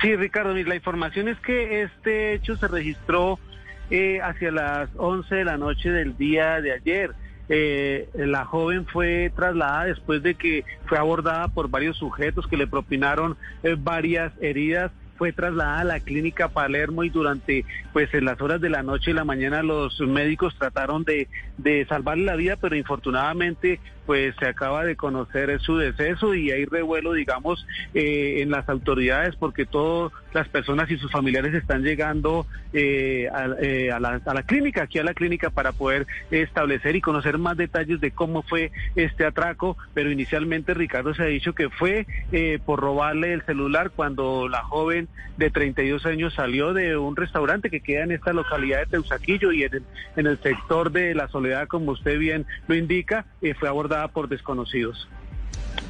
Sí, 0.04 0.18
Ricardo, 0.18 0.54
la 0.54 0.76
información 0.76 1.30
es 1.30 1.40
que 1.40 1.84
este 1.84 2.34
hecho 2.34 2.58
se 2.58 2.68
registró 2.68 3.40
eh, 3.90 4.20
hacia 4.22 4.52
las 4.52 4.90
11 4.98 5.34
de 5.34 5.46
la 5.46 5.56
noche 5.56 5.92
del 5.92 6.18
día 6.18 6.60
de 6.60 6.74
ayer. 6.74 7.12
Eh, 7.48 8.10
la 8.14 8.44
joven 8.44 8.86
fue 8.86 9.32
trasladada 9.34 9.86
después 9.86 10.22
de 10.22 10.36
que 10.36 10.66
fue 10.88 10.98
abordada 10.98 11.48
por 11.48 11.70
varios 11.70 11.96
sujetos 11.96 12.48
que 12.48 12.58
le 12.58 12.68
propinaron 12.68 13.38
eh, 13.64 13.78
varias 13.80 14.34
heridas. 14.42 14.92
Fue 15.16 15.32
trasladada 15.32 15.80
a 15.80 15.86
la 15.86 16.00
clínica 16.02 16.50
Palermo 16.50 17.06
y 17.06 17.10
durante 17.10 17.64
pues 17.94 18.14
en 18.14 18.26
las 18.26 18.42
horas 18.42 18.60
de 18.60 18.70
la 18.70 18.84
noche 18.84 19.12
y 19.12 19.14
la 19.14 19.24
mañana 19.24 19.64
los 19.64 20.02
médicos 20.02 20.54
trataron 20.58 21.06
de, 21.06 21.30
de 21.58 21.86
salvarle 21.86 22.26
la 22.26 22.36
vida, 22.36 22.58
pero 22.58 22.76
infortunadamente 22.76 23.80
pues 24.06 24.36
se 24.40 24.48
acaba 24.48 24.84
de 24.84 24.96
conocer 24.96 25.60
su 25.62 25.78
deceso 25.78 26.34
y 26.36 26.52
hay 26.52 26.66
revuelo, 26.66 27.14
digamos, 27.14 27.66
eh, 27.94 28.42
en 28.42 28.52
las 28.52 28.68
autoridades 28.70 29.36
porque 29.36 29.66
todas 29.66 30.12
las 30.34 30.48
personas 30.50 30.90
y 30.90 30.98
sus 30.98 31.12
familiares 31.12 31.54
están 31.54 31.84
llegando 31.84 32.46
eh, 32.74 33.30
a, 33.32 33.50
eh, 33.62 33.92
a 33.92 34.00
la, 34.00 34.20
a 34.26 34.34
la 34.34 34.44
clínica, 34.44 34.84
aquí 34.84 34.98
a 34.98 35.04
la 35.04 35.14
clínica 35.14 35.52
para 35.52 35.72
poder 35.72 36.08
establecer 36.32 36.96
y 36.96 37.02
conocer 37.02 37.38
más 37.38 37.56
detalles 37.56 38.02
de 38.02 38.12
cómo 38.12 38.42
fue 38.42 38.72
este 38.96 39.26
atraco, 39.26 39.78
pero 39.94 40.12
inicialmente 40.12 40.74
Ricardo 40.74 41.14
se 41.14 41.24
ha 41.24 41.28
dicho 41.28 41.54
que 41.54 41.70
fue 41.70 42.08
eh, 42.32 42.60
por 42.66 42.80
robarle 42.80 43.34
el 43.34 43.44
celular 43.44 43.92
cuando 43.96 44.48
la 44.50 44.64
joven 44.64 45.08
de 45.38 45.50
32 45.50 46.06
años 46.06 46.34
salió 46.34 46.74
de 46.74 46.98
un 46.98 47.16
restaurante 47.16 47.70
que 47.70 47.82
queda 47.82 48.04
en 48.04 48.12
esta 48.12 48.34
localidad 48.34 48.80
de 48.80 48.86
Teusaquillo 48.88 49.52
y 49.52 49.64
en 49.64 49.76
el, 49.76 49.84
en 50.16 50.28
el 50.28 50.40
sector 50.42 50.92
de 50.92 51.14
la 51.14 51.28
Soledad, 51.28 51.68
como 51.68 51.92
usted 51.92 52.18
bien 52.18 52.46
lo 52.68 52.76
indica, 52.76 53.26
eh, 53.42 53.54
fue 53.54 53.70
abordada 53.70 53.93
por 54.14 54.30
desconocidos. 54.30 55.08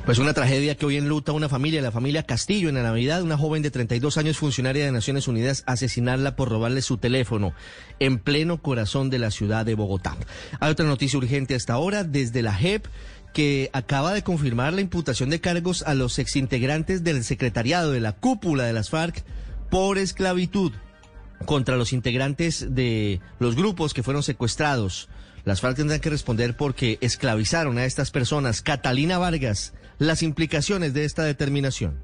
Pues 0.05 0.19
una 0.19 0.33
tragedia 0.33 0.75
que 0.75 0.85
hoy 0.85 0.97
enluta 0.97 1.31
a 1.31 1.35
una 1.35 1.47
familia, 1.47 1.81
la 1.81 1.91
familia 1.91 2.23
Castillo, 2.23 2.67
en 2.67 2.75
la 2.75 2.83
Navidad, 2.83 3.21
una 3.21 3.37
joven 3.37 3.63
de 3.63 3.71
32 3.71 4.17
años, 4.17 4.37
funcionaria 4.37 4.83
de 4.83 4.91
Naciones 4.91 5.29
Unidas, 5.29 5.63
asesinarla 5.65 6.35
por 6.35 6.49
robarle 6.49 6.81
su 6.81 6.97
teléfono 6.97 7.53
en 7.99 8.19
pleno 8.19 8.61
corazón 8.61 9.09
de 9.09 9.19
la 9.19 9.31
ciudad 9.31 9.65
de 9.65 9.75
Bogotá. 9.75 10.17
Hay 10.59 10.71
otra 10.71 10.85
noticia 10.85 11.17
urgente 11.17 11.55
hasta 11.55 11.73
ahora 11.73 12.03
desde 12.03 12.41
la 12.41 12.53
JEP 12.53 12.85
que 13.33 13.69
acaba 13.71 14.13
de 14.13 14.23
confirmar 14.23 14.73
la 14.73 14.81
imputación 14.81 15.29
de 15.29 15.39
cargos 15.39 15.83
a 15.83 15.93
los 15.93 16.19
exintegrantes 16.19 17.03
del 17.03 17.23
secretariado 17.23 17.91
de 17.91 18.01
la 18.01 18.11
cúpula 18.11 18.65
de 18.65 18.73
las 18.73 18.89
FARC 18.89 19.23
por 19.69 19.97
esclavitud 19.97 20.73
contra 21.45 21.77
los 21.77 21.93
integrantes 21.93 22.75
de 22.75 23.21
los 23.39 23.55
grupos 23.55 23.93
que 23.93 24.03
fueron 24.03 24.21
secuestrados. 24.21 25.09
Las 25.45 25.59
FARC 25.59 25.75
tendrán 25.75 25.99
que 25.99 26.09
responder 26.09 26.55
porque 26.55 26.97
esclavizaron 27.01 27.77
a 27.77 27.85
estas 27.85 28.11
personas. 28.11 28.61
Catalina 28.61 29.17
Vargas, 29.17 29.73
las 29.99 30.23
implicaciones 30.23 30.93
de 30.93 31.03
esta 31.03 31.23
determinación. 31.23 31.99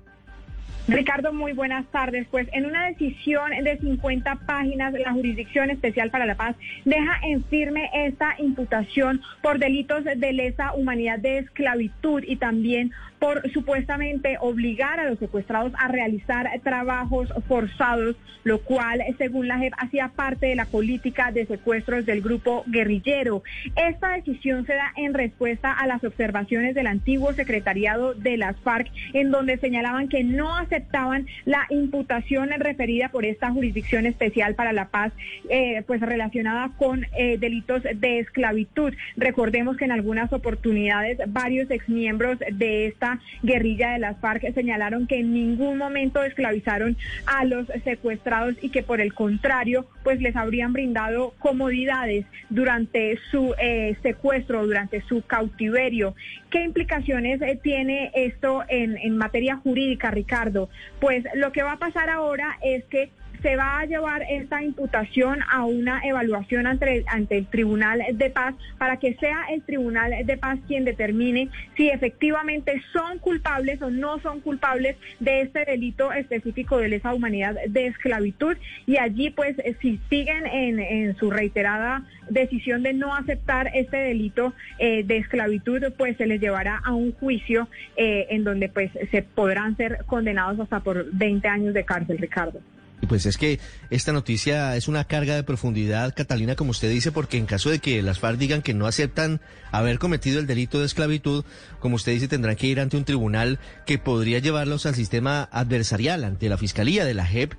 Ricardo, 0.90 1.32
muy 1.32 1.54
buenas 1.54 1.86
tardes. 1.88 2.28
Pues 2.32 2.48
en 2.52 2.66
una 2.66 2.88
decisión 2.88 3.52
de 3.64 3.78
50 3.78 4.36
páginas, 4.48 4.92
la 4.94 5.14
Jurisdicción 5.14 5.70
Especial 5.70 6.10
para 6.10 6.26
la 6.26 6.36
Paz 6.36 6.56
deja 6.84 7.20
en 7.24 7.44
firme 7.46 7.90
esta 7.94 8.36
imputación 8.40 9.22
por 9.42 9.60
delitos 9.60 10.04
de 10.04 10.34
lesa 10.34 10.74
humanidad 10.74 11.20
de 11.20 11.40
esclavitud 11.40 12.24
y 12.26 12.38
también 12.38 12.92
por 13.20 13.50
supuestamente 13.52 14.38
obligar 14.40 15.00
a 15.00 15.10
los 15.10 15.20
secuestrados 15.20 15.74
a 15.78 15.88
realizar 15.90 16.50
trabajos 16.64 17.34
forzados, 17.48 18.16
lo 18.44 18.62
cual, 18.62 19.04
según 19.18 19.48
la 19.48 19.60
JEP, 19.60 19.74
hacía 19.78 20.10
parte 20.10 20.48
de 20.48 20.56
la 20.56 20.66
política 20.66 21.32
de 21.32 21.46
secuestros 21.46 22.06
del 22.06 22.22
grupo 22.22 22.64
guerrillero. 22.68 23.44
Esta 23.76 24.16
decisión 24.16 24.66
se 24.66 24.74
da 24.74 24.94
en 24.96 25.14
respuesta 25.14 25.72
a 25.72 25.86
las 25.86 26.04
observaciones 26.04 26.76
del 26.76 26.88
antiguo 26.88 27.34
secretariado 27.34 28.14
de 28.14 28.38
las 28.38 28.56
FARC, 28.62 28.90
en 29.14 29.32
donde 29.32 29.58
señalaban 29.58 30.08
que 30.08 30.24
no 30.24 30.56
aceptaban 30.56 31.28
la 31.46 31.66
imputación 31.70 32.50
referida 32.58 33.10
por 33.10 33.26
esta 33.26 33.52
Jurisdicción 33.52 34.06
Especial 34.06 34.56
para 34.56 34.74
la 34.74 34.88
Paz, 34.88 35.12
eh, 35.50 35.84
pues 35.86 36.00
relacionada 36.02 36.72
con 36.78 37.06
eh, 37.18 37.38
delitos 37.38 37.84
de 37.84 38.20
esclavitud. 38.20 38.94
Recordemos 39.18 39.76
que 39.78 39.86
en 39.86 39.92
algunas 39.92 40.32
oportunidades 40.32 41.20
varios 41.28 41.70
exmiembros 41.70 42.40
de 42.40 42.88
esta 42.88 43.09
guerrilla 43.42 43.94
de 43.94 44.00
las 44.00 44.18
FARC 44.20 44.54
señalaron 44.54 45.08
que 45.08 45.20
en 45.20 45.34
ningún 45.34 45.78
momento 45.78 46.24
esclavizaron 46.24 46.98
a 47.26 47.46
los 47.46 47.68
secuestrados 47.84 48.56
y 48.62 48.70
que 48.70 48.84
por 48.84 49.02
el 49.02 49.14
contrario, 49.14 49.88
pues 50.04 50.22
les 50.22 50.36
habrían 50.36 50.74
brindado 50.74 51.34
comodidades 51.40 52.26
durante 52.50 53.18
su 53.32 53.56
eh, 53.62 53.96
secuestro, 54.02 54.66
durante 54.66 55.02
su 55.02 55.22
cautiverio. 55.22 56.16
¿Qué 56.50 56.64
implicaciones 56.64 57.42
eh, 57.42 57.60
tiene 57.62 58.12
esto 58.14 58.64
en, 58.68 58.98
en 58.98 59.18
materia 59.18 59.58
jurídica, 59.58 60.12
Ricardo? 60.12 60.70
Pues 61.00 61.26
lo 61.36 61.52
que 61.52 61.64
va 61.64 61.74
a 61.74 61.80
pasar 61.80 62.10
ahora 62.10 62.58
es 62.62 62.84
que 62.86 63.10
se 63.42 63.56
va 63.56 63.80
a 63.80 63.86
llevar 63.86 64.24
esta 64.30 64.62
imputación 64.64 65.40
a 65.50 65.66
una 65.66 66.02
evaluación 66.04 66.68
ante, 66.68 67.06
el 67.30 67.48
Tribunal 67.48 68.02
de 68.14 68.30
Paz 68.30 68.56
para 68.78 68.98
que 68.98 69.16
sea 69.16 69.46
el 69.52 69.62
Tribunal 69.64 70.26
de 70.26 70.38
Paz 70.38 70.60
quien 70.68 70.86
determine 70.86 71.50
si 71.76 71.90
efectivamente 71.90 72.82
son 72.94 73.20
culpables 73.20 73.82
o 73.82 73.90
no 73.90 74.20
son 74.20 74.42
culpables 74.42 74.98
de 75.20 75.42
este 75.42 75.66
delito 75.66 76.12
específico 76.12 76.78
de 76.78 76.90
lesa 76.90 77.14
humanidad 77.14 77.56
de 77.68 77.88
esclavitud 77.88 78.58
y 78.86 78.98
allí 78.98 79.30
pues 79.30 79.58
eh, 79.60 79.76
si 79.82 80.00
siguen 80.10 80.46
en, 80.46 80.80
en 80.80 81.16
su 81.18 81.32
reiterada 81.32 82.04
decisión 82.30 82.84
de 82.84 82.94
no 82.94 83.16
aceptar 83.16 83.72
este 83.74 83.98
delito 83.98 84.54
eh, 84.78 85.04
de 85.04 85.18
esclavitud 85.18 85.84
pues 85.98 86.18
se 86.18 86.28
les 86.28 86.40
llevará 86.40 86.82
a 86.84 86.94
un 86.94 87.12
juicio 87.14 87.68
eh, 87.96 88.28
en 88.30 88.44
donde 88.44 88.70
pues 88.70 88.92
se 89.12 89.22
podrán 89.22 89.76
ser 89.78 90.06
condenados 90.06 90.60
hasta 90.60 90.80
por 90.82 91.12
20 91.12 91.48
años 91.48 91.74
de 91.74 91.86
cárcel, 91.86 92.18
Ricardo. 92.18 92.62
Y 93.02 93.08
Pues 93.08 93.26
es 93.26 93.38
que 93.38 93.60
esta 93.90 94.12
noticia 94.12 94.76
es 94.76 94.88
una 94.88 95.06
carga 95.06 95.36
de 95.36 95.44
profundidad, 95.44 96.14
Catalina, 96.16 96.56
como 96.56 96.72
usted 96.72 96.90
dice, 96.90 97.12
porque 97.12 97.38
en 97.38 97.46
caso 97.46 97.70
de 97.70 97.80
que 97.80 98.02
las 98.02 98.20
FARC 98.20 98.38
digan 98.38 98.62
que 98.62 98.74
no 98.74 98.88
aceptan 98.88 99.40
haber 99.72 100.00
cometido 100.00 100.40
el 100.40 100.48
delito 100.48 100.80
de 100.80 100.86
esclavitud, 100.86 101.46
como 101.80 101.96
usted 101.96 102.12
dice, 102.12 102.28
tendrán 102.28 102.56
que 102.56 102.68
ir 102.68 102.80
ante 102.80 102.98
un 102.98 103.06
tribunal 103.06 103.60
que 103.86 104.00
podría 104.00 104.40
llevarlos 104.40 104.86
al 104.86 104.96
sistema 104.96 105.48
adversarial, 105.52 106.24
ante 106.24 106.50
la 106.50 106.58
Fiscalía 106.58 107.06
de 107.06 107.14
la 107.14 107.26
JEP, 107.26 107.54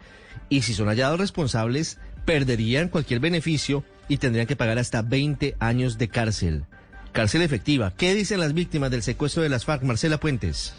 y 0.51 0.63
si 0.63 0.75
son 0.75 0.89
hallados 0.89 1.19
responsables, 1.19 1.99
perderían 2.25 2.89
cualquier 2.89 3.21
beneficio 3.21 3.85
y 4.09 4.19
tendrían 4.19 4.47
que 4.47 4.57
pagar 4.57 4.79
hasta 4.79 5.03
20 5.03 5.57
años 5.59 5.97
de 5.97 6.09
cárcel. 6.09 6.65
Cárcel 7.13 7.43
efectiva. 7.43 7.93
¿Qué 7.97 8.15
dicen 8.15 8.41
las 8.41 8.55
víctimas 8.55 8.91
del 8.91 9.03
secuestro 9.03 9.43
de 9.43 9.49
las 9.49 9.65
FARC? 9.65 9.83
Marcela 9.83 10.19
Puentes. 10.19 10.73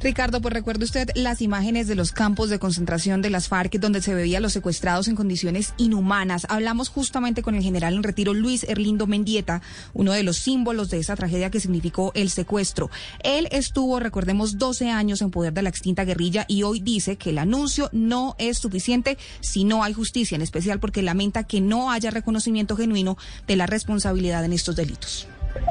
Ricardo, 0.00 0.40
pues 0.40 0.54
recuerde 0.54 0.84
usted 0.84 1.10
las 1.14 1.42
imágenes 1.42 1.88
de 1.88 1.94
los 1.94 2.12
campos 2.12 2.50
de 2.50 2.58
concentración 2.58 3.22
de 3.22 3.30
las 3.30 3.48
FARC 3.48 3.78
donde 3.78 4.02
se 4.02 4.14
veía 4.14 4.38
a 4.38 4.40
los 4.40 4.52
secuestrados 4.52 5.08
en 5.08 5.16
condiciones 5.16 5.74
inhumanas. 5.76 6.46
Hablamos 6.50 6.88
justamente 6.88 7.42
con 7.42 7.54
el 7.54 7.62
general 7.62 7.94
en 7.94 8.02
retiro 8.02 8.34
Luis 8.34 8.64
Erlindo 8.64 9.06
Mendieta, 9.06 9.62
uno 9.94 10.12
de 10.12 10.22
los 10.22 10.36
símbolos 10.36 10.90
de 10.90 10.98
esa 10.98 11.16
tragedia 11.16 11.50
que 11.50 11.60
significó 11.60 12.12
el 12.14 12.30
secuestro. 12.30 12.90
Él 13.24 13.48
estuvo, 13.50 13.98
recordemos, 13.98 14.58
12 14.58 14.90
años 14.90 15.22
en 15.22 15.30
poder 15.30 15.52
de 15.52 15.62
la 15.62 15.70
extinta 15.70 16.04
guerrilla 16.04 16.44
y 16.48 16.62
hoy 16.62 16.80
dice 16.80 17.16
que 17.16 17.30
el 17.30 17.38
anuncio 17.38 17.88
no 17.92 18.36
es 18.38 18.58
suficiente 18.58 19.18
si 19.40 19.64
no 19.64 19.82
hay 19.82 19.94
justicia, 19.94 20.36
en 20.36 20.42
especial 20.42 20.80
porque 20.80 21.02
lamenta 21.02 21.44
que 21.44 21.60
no 21.60 21.90
haya 21.90 22.10
reconocimiento 22.10 22.76
genuino 22.76 23.16
de 23.46 23.56
la 23.56 23.66
responsabilidad 23.66 24.44
en 24.44 24.52
estos 24.52 24.76
delitos. 24.76 25.26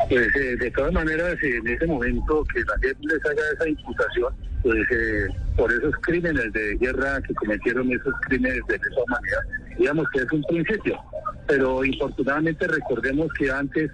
Pues 0.09 0.35
eh, 0.35 0.55
de 0.57 0.71
todas 0.71 0.93
maneras, 0.93 1.35
en 1.41 1.67
ese 1.67 1.85
momento 1.87 2.43
que 2.53 2.61
la 2.61 2.73
gente 2.79 2.99
les 3.01 3.25
haga 3.25 3.41
esa 3.53 3.69
imputación, 3.69 4.33
pues 4.63 4.91
eh, 4.91 5.27
por 5.55 5.71
esos 5.71 5.93
crímenes 6.01 6.51
de 6.53 6.77
guerra 6.77 7.21
que 7.21 7.33
cometieron 7.35 7.91
esos 7.91 8.13
crímenes 8.27 8.61
de 8.67 8.77
lesa 8.77 9.01
humanidad, 9.05 9.39
digamos 9.77 10.07
que 10.11 10.19
es 10.19 10.31
un 10.31 10.43
principio. 10.43 10.99
Pero 11.47 11.83
infortunadamente 11.83 12.67
recordemos 12.67 13.31
que 13.33 13.49
antes 13.51 13.91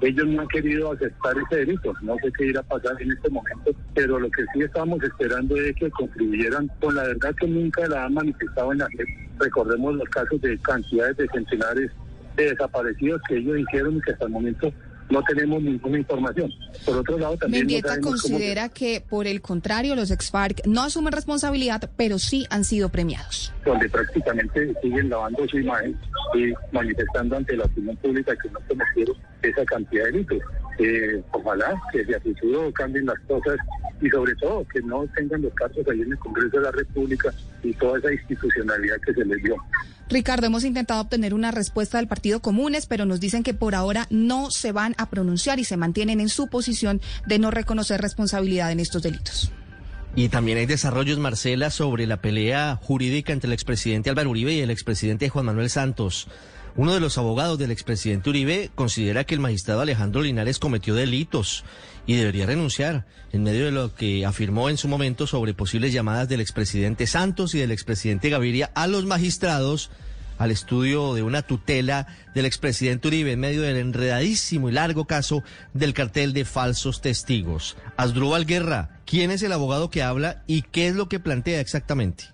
ellos 0.00 0.26
no 0.26 0.42
han 0.42 0.48
querido 0.48 0.92
aceptar 0.92 1.34
ese 1.38 1.64
delito. 1.64 1.92
No 2.02 2.16
sé 2.22 2.30
qué 2.36 2.46
irá 2.46 2.60
a 2.60 2.64
pasar 2.64 3.00
en 3.00 3.12
este 3.12 3.30
momento, 3.30 3.72
pero 3.94 4.18
lo 4.18 4.30
que 4.30 4.44
sí 4.52 4.62
estamos 4.62 5.02
esperando 5.02 5.56
es 5.56 5.74
que 5.76 5.90
contribuyeran 5.90 6.70
con 6.80 6.94
la 6.94 7.04
verdad 7.04 7.34
que 7.38 7.46
nunca 7.46 7.86
la 7.88 8.04
han 8.04 8.14
manifestado 8.14 8.72
en 8.72 8.78
la 8.78 8.88
gente. 8.88 9.30
Recordemos 9.38 9.94
los 9.94 10.08
casos 10.10 10.40
de 10.40 10.58
cantidades 10.58 11.16
de 11.16 11.28
centenares 11.28 11.90
de 12.36 12.50
desaparecidos 12.50 13.20
que 13.28 13.36
ellos 13.36 13.58
hicieron 13.58 13.96
y 13.96 14.00
que 14.00 14.12
hasta 14.12 14.26
el 14.26 14.32
momento 14.32 14.72
no 15.10 15.22
tenemos 15.22 15.62
ninguna 15.62 15.98
información. 15.98 16.50
Por 16.84 16.98
otro 16.98 17.18
lado, 17.18 17.36
también... 17.36 17.66
Mendieta 17.66 18.00
considera 18.00 18.68
que, 18.68 19.02
por 19.06 19.26
el 19.26 19.40
contrario, 19.40 19.94
los 19.94 20.10
ex-FARC 20.10 20.66
no 20.66 20.82
asumen 20.82 21.12
responsabilidad, 21.12 21.90
pero 21.96 22.18
sí 22.18 22.46
han 22.50 22.64
sido 22.64 22.88
premiados. 22.88 23.52
Donde 23.64 23.88
prácticamente 23.88 24.74
siguen 24.82 25.10
lavando 25.10 25.46
su 25.48 25.58
imagen 25.58 25.96
y 26.34 26.52
manifestando 26.72 27.36
ante 27.36 27.56
la 27.56 27.64
opinión 27.64 27.96
pública 27.96 28.34
que 28.42 28.50
no 28.50 28.60
cometieron 28.68 29.16
esa 29.42 29.64
cantidad 29.64 30.04
de 30.04 30.12
delitos. 30.12 30.38
Eh, 30.78 31.22
ojalá 31.30 31.80
que 31.92 32.04
de 32.04 32.18
futuro 32.20 32.72
cambien 32.72 33.06
las 33.06 33.18
cosas 33.20 33.56
y 34.00 34.10
sobre 34.10 34.34
todo 34.36 34.66
que 34.72 34.80
no 34.82 35.06
tengan 35.14 35.42
los 35.42 35.54
casos 35.54 35.86
ahí 35.88 36.02
en 36.02 36.12
el 36.12 36.18
Congreso 36.18 36.56
de 36.56 36.62
la 36.64 36.72
República 36.72 37.32
y 37.62 37.72
toda 37.74 37.98
esa 37.98 38.12
institucionalidad 38.12 38.96
que 39.06 39.14
se 39.14 39.24
les 39.24 39.42
dio. 39.42 39.56
Ricardo, 40.08 40.46
hemos 40.46 40.64
intentado 40.64 41.00
obtener 41.00 41.32
una 41.32 41.50
respuesta 41.50 41.98
del 41.98 42.08
Partido 42.08 42.40
Comunes, 42.40 42.86
pero 42.86 43.06
nos 43.06 43.20
dicen 43.20 43.42
que 43.42 43.54
por 43.54 43.74
ahora 43.74 44.06
no 44.10 44.50
se 44.50 44.72
van 44.72 44.94
a 44.98 45.08
pronunciar 45.08 45.58
y 45.58 45.64
se 45.64 45.76
mantienen 45.76 46.20
en 46.20 46.28
su 46.28 46.48
posición 46.48 47.00
de 47.26 47.38
no 47.38 47.50
reconocer 47.50 48.00
responsabilidad 48.00 48.70
en 48.70 48.80
estos 48.80 49.02
delitos. 49.02 49.50
Y 50.16 50.28
también 50.28 50.58
hay 50.58 50.66
desarrollos, 50.66 51.18
Marcela, 51.18 51.70
sobre 51.70 52.06
la 52.06 52.18
pelea 52.18 52.78
jurídica 52.80 53.32
entre 53.32 53.48
el 53.48 53.52
expresidente 53.54 54.10
Álvaro 54.10 54.30
Uribe 54.30 54.52
y 54.52 54.60
el 54.60 54.70
expresidente 54.70 55.28
Juan 55.28 55.46
Manuel 55.46 55.70
Santos. 55.70 56.28
Uno 56.76 56.92
de 56.92 56.98
los 56.98 57.18
abogados 57.18 57.56
del 57.56 57.70
expresidente 57.70 58.30
Uribe 58.30 58.70
considera 58.74 59.22
que 59.22 59.34
el 59.34 59.40
magistrado 59.40 59.80
Alejandro 59.80 60.22
Linares 60.22 60.58
cometió 60.58 60.96
delitos 60.96 61.64
y 62.04 62.16
debería 62.16 62.46
renunciar 62.46 63.06
en 63.32 63.44
medio 63.44 63.66
de 63.66 63.70
lo 63.70 63.94
que 63.94 64.26
afirmó 64.26 64.68
en 64.68 64.76
su 64.76 64.88
momento 64.88 65.28
sobre 65.28 65.54
posibles 65.54 65.92
llamadas 65.92 66.28
del 66.28 66.40
expresidente 66.40 67.06
Santos 67.06 67.54
y 67.54 67.60
del 67.60 67.70
expresidente 67.70 68.28
Gaviria 68.28 68.72
a 68.74 68.88
los 68.88 69.06
magistrados 69.06 69.92
al 70.36 70.50
estudio 70.50 71.14
de 71.14 71.22
una 71.22 71.42
tutela 71.42 72.08
del 72.34 72.44
expresidente 72.44 73.06
Uribe 73.06 73.30
en 73.30 73.40
medio 73.40 73.62
del 73.62 73.76
enredadísimo 73.76 74.68
y 74.68 74.72
largo 74.72 75.04
caso 75.04 75.44
del 75.74 75.94
cartel 75.94 76.32
de 76.32 76.44
falsos 76.44 77.00
testigos. 77.00 77.76
Asdrúbal 77.96 78.46
Guerra, 78.46 79.00
¿quién 79.06 79.30
es 79.30 79.44
el 79.44 79.52
abogado 79.52 79.90
que 79.90 80.02
habla 80.02 80.42
y 80.48 80.62
qué 80.62 80.88
es 80.88 80.96
lo 80.96 81.08
que 81.08 81.20
plantea 81.20 81.60
exactamente? 81.60 82.33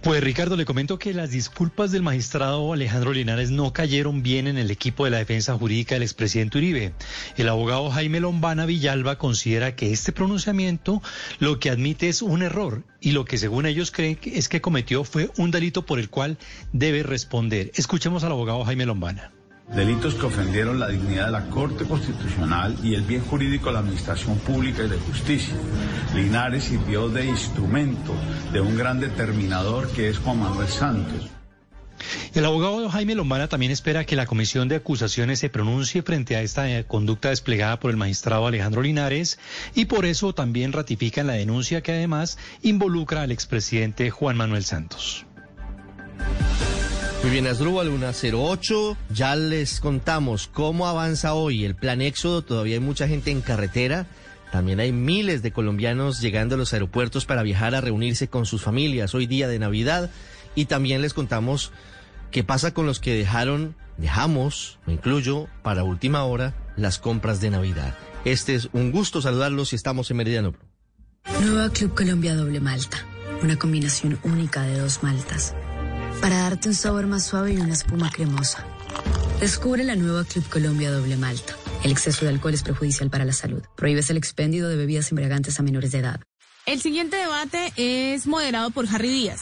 Pues 0.00 0.22
Ricardo, 0.22 0.56
le 0.56 0.64
comento 0.64 0.98
que 0.98 1.12
las 1.12 1.30
disculpas 1.30 1.92
del 1.92 2.02
magistrado 2.02 2.72
Alejandro 2.72 3.12
Linares 3.12 3.50
no 3.50 3.72
cayeron 3.72 4.22
bien 4.22 4.46
en 4.46 4.56
el 4.56 4.70
equipo 4.70 5.04
de 5.04 5.10
la 5.10 5.18
defensa 5.18 5.56
jurídica 5.58 5.94
del 5.94 6.02
expresidente 6.02 6.56
Uribe. 6.58 6.94
El 7.36 7.48
abogado 7.48 7.90
Jaime 7.90 8.20
Lombana 8.20 8.64
Villalba 8.64 9.18
considera 9.18 9.76
que 9.76 9.92
este 9.92 10.12
pronunciamiento 10.12 11.02
lo 11.38 11.58
que 11.58 11.68
admite 11.68 12.08
es 12.08 12.22
un 12.22 12.42
error 12.42 12.84
y 13.00 13.12
lo 13.12 13.26
que 13.26 13.36
según 13.36 13.66
ellos 13.66 13.90
creen 13.90 14.18
es 14.24 14.48
que 14.48 14.62
cometió 14.62 15.04
fue 15.04 15.30
un 15.36 15.50
delito 15.50 15.84
por 15.84 15.98
el 15.98 16.08
cual 16.08 16.38
debe 16.72 17.02
responder. 17.02 17.70
Escuchemos 17.74 18.24
al 18.24 18.32
abogado 18.32 18.64
Jaime 18.64 18.86
Lombana 18.86 19.32
delitos 19.72 20.14
que 20.14 20.26
ofendieron 20.26 20.78
la 20.78 20.88
dignidad 20.88 21.26
de 21.26 21.32
la 21.32 21.46
Corte 21.46 21.84
Constitucional 21.84 22.76
y 22.82 22.94
el 22.94 23.02
bien 23.02 23.22
jurídico 23.22 23.66
de 23.66 23.72
la 23.72 23.78
Administración 23.80 24.38
Pública 24.38 24.82
y 24.84 24.88
de 24.88 24.98
Justicia. 24.98 25.54
Linares 26.14 26.64
sirvió 26.64 27.08
de 27.08 27.26
instrumento 27.26 28.14
de 28.52 28.60
un 28.60 28.76
gran 28.76 29.00
determinador 29.00 29.90
que 29.90 30.08
es 30.08 30.18
Juan 30.18 30.40
Manuel 30.40 30.68
Santos. 30.68 31.30
El 32.34 32.44
abogado 32.44 32.88
Jaime 32.88 33.14
Lombana 33.14 33.48
también 33.48 33.70
espera 33.70 34.04
que 34.04 34.16
la 34.16 34.26
comisión 34.26 34.68
de 34.68 34.76
acusaciones 34.76 35.38
se 35.38 35.48
pronuncie 35.48 36.02
frente 36.02 36.36
a 36.36 36.42
esta 36.42 36.68
eh, 36.68 36.84
conducta 36.84 37.30
desplegada 37.30 37.78
por 37.78 37.90
el 37.90 37.96
magistrado 37.96 38.46
Alejandro 38.46 38.82
Linares 38.82 39.38
y 39.74 39.84
por 39.86 40.04
eso 40.04 40.34
también 40.34 40.72
ratifican 40.72 41.28
la 41.28 41.34
denuncia 41.34 41.82
que 41.82 41.92
además 41.92 42.38
involucra 42.62 43.22
al 43.22 43.30
expresidente 43.30 44.10
Juan 44.10 44.36
Manuel 44.36 44.64
Santos. 44.64 45.26
Muy 47.24 47.30
bien, 47.30 47.46
Asdrúbal, 47.46 47.86
Luna 47.86 48.10
08. 48.12 48.98
Ya 49.08 49.34
les 49.34 49.80
contamos 49.80 50.46
cómo 50.46 50.86
avanza 50.86 51.32
hoy 51.32 51.64
el 51.64 51.74
plan 51.74 52.02
Éxodo. 52.02 52.42
Todavía 52.42 52.74
hay 52.74 52.80
mucha 52.80 53.08
gente 53.08 53.30
en 53.30 53.40
carretera. 53.40 54.06
También 54.52 54.78
hay 54.78 54.92
miles 54.92 55.40
de 55.40 55.50
colombianos 55.50 56.20
llegando 56.20 56.54
a 56.54 56.58
los 56.58 56.74
aeropuertos 56.74 57.24
para 57.24 57.42
viajar 57.42 57.74
a 57.74 57.80
reunirse 57.80 58.28
con 58.28 58.44
sus 58.44 58.60
familias 58.60 59.14
hoy 59.14 59.26
día 59.26 59.48
de 59.48 59.58
Navidad. 59.58 60.10
Y 60.54 60.66
también 60.66 61.00
les 61.00 61.14
contamos 61.14 61.72
qué 62.30 62.44
pasa 62.44 62.74
con 62.74 62.84
los 62.84 63.00
que 63.00 63.16
dejaron, 63.16 63.74
dejamos, 63.96 64.78
me 64.84 64.92
incluyo, 64.92 65.48
para 65.62 65.82
última 65.82 66.24
hora, 66.24 66.54
las 66.76 66.98
compras 66.98 67.40
de 67.40 67.48
Navidad. 67.48 67.94
Este 68.26 68.54
es 68.54 68.68
un 68.74 68.92
gusto 68.92 69.22
saludarlos 69.22 69.72
y 69.72 69.76
estamos 69.76 70.10
en 70.10 70.18
Meridiano. 70.18 70.54
Nueva 71.40 71.70
Club 71.70 71.94
Colombia 71.94 72.34
Doble 72.34 72.60
Malta. 72.60 72.98
Una 73.42 73.56
combinación 73.56 74.18
única 74.24 74.60
de 74.64 74.78
dos 74.78 75.02
maltas 75.02 75.54
para 76.24 76.38
darte 76.38 76.70
un 76.70 76.74
sabor 76.74 77.06
más 77.06 77.26
suave 77.26 77.52
y 77.52 77.58
una 77.58 77.74
espuma 77.74 78.10
cremosa. 78.10 78.64
Descubre 79.40 79.84
la 79.84 79.94
nueva 79.94 80.24
Club 80.24 80.48
Colombia 80.48 80.90
Doble 80.90 81.18
Malta. 81.18 81.54
El 81.82 81.92
exceso 81.92 82.24
de 82.24 82.30
alcohol 82.30 82.54
es 82.54 82.62
perjudicial 82.62 83.10
para 83.10 83.26
la 83.26 83.34
salud. 83.34 83.62
Prohíbes 83.76 84.08
el 84.08 84.16
expendio 84.16 84.66
de 84.66 84.76
bebidas 84.76 85.10
embriagantes 85.10 85.60
a 85.60 85.62
menores 85.62 85.92
de 85.92 85.98
edad. 85.98 86.20
El 86.64 86.80
siguiente 86.80 87.18
debate 87.18 87.74
es 87.76 88.26
moderado 88.26 88.70
por 88.70 88.86
Harry 88.88 89.10
Díaz. 89.10 89.40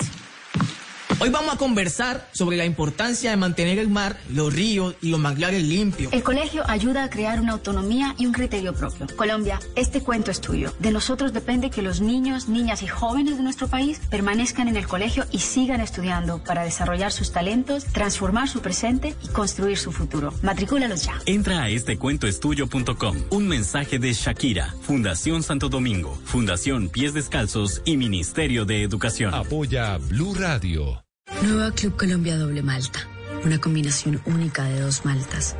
Hoy 1.23 1.31
vamos 1.31 1.55
a 1.55 1.57
conversar 1.57 2.29
sobre 2.33 2.57
la 2.57 2.65
importancia 2.65 3.31
de 3.31 3.37
mantener 3.37 3.79
el 3.79 3.89
mar, 3.89 4.19
los 4.29 4.53
ríos 4.53 4.97
y 5.01 5.11
los 5.11 5.21
manglares 5.21 5.63
limpios. 5.63 6.13
El 6.13 6.25
colegio 6.25 6.65
ayuda 6.69 7.05
a 7.05 7.11
crear 7.11 7.41
una 7.41 7.53
autonomía 7.53 8.17
y 8.19 8.27
un 8.27 8.33
criterio 8.33 8.75
propio. 8.75 9.07
Colombia, 9.15 9.61
este 9.77 10.01
cuento 10.01 10.33
es 10.33 10.41
tuyo. 10.41 10.75
De 10.81 10.91
nosotros 10.91 11.33
depende 11.33 11.71
que 11.71 11.81
los 11.81 12.01
niños, 12.01 12.49
niñas 12.49 12.83
y 12.83 12.89
jóvenes 12.89 13.37
de 13.37 13.45
nuestro 13.45 13.69
país 13.69 14.01
permanezcan 14.11 14.67
en 14.67 14.77
el 14.77 14.89
colegio 14.89 15.25
y 15.31 15.39
sigan 15.39 15.81
estudiando 15.81 16.43
para 16.43 16.65
desarrollar 16.65 17.13
sus 17.13 17.31
talentos, 17.31 17.85
transformar 17.85 18.49
su 18.49 18.61
presente 18.61 19.15
y 19.23 19.29
construir 19.29 19.79
su 19.79 19.93
futuro. 19.93 20.35
Matricúlalos 20.43 21.05
ya. 21.05 21.21
Entra 21.27 21.63
a 21.63 21.69
estecuentoestudio.com. 21.69 23.17
Un 23.31 23.47
mensaje 23.47 24.01
de 24.01 24.13
Shakira, 24.13 24.75
Fundación 24.81 25.45
Santo 25.45 25.69
Domingo, 25.69 26.19
Fundación 26.25 26.89
Pies 26.89 27.15
Descalzos 27.15 27.81
y 27.85 27.97
Ministerio 27.97 28.65
de 28.65 28.83
Educación. 28.83 29.33
Apoya 29.33 29.99
Blue 29.99 30.35
Radio. 30.35 31.01
Nueva 31.41 31.73
Club 31.73 31.97
Colombia 31.97 32.37
Doble 32.37 32.63
Malta. 32.63 33.01
Una 33.45 33.61
combinación 33.61 34.21
única 34.27 34.65
de 34.65 34.81
dos 34.81 35.05
maltas. 35.05 35.57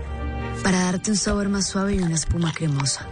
Para 0.63 0.81
darte 0.81 1.11
un 1.11 1.17
sabor 1.17 1.49
más 1.49 1.67
suave 1.67 1.95
y 1.95 1.99
una 1.99 2.15
espuma 2.15 2.53
cremosa. 2.53 3.09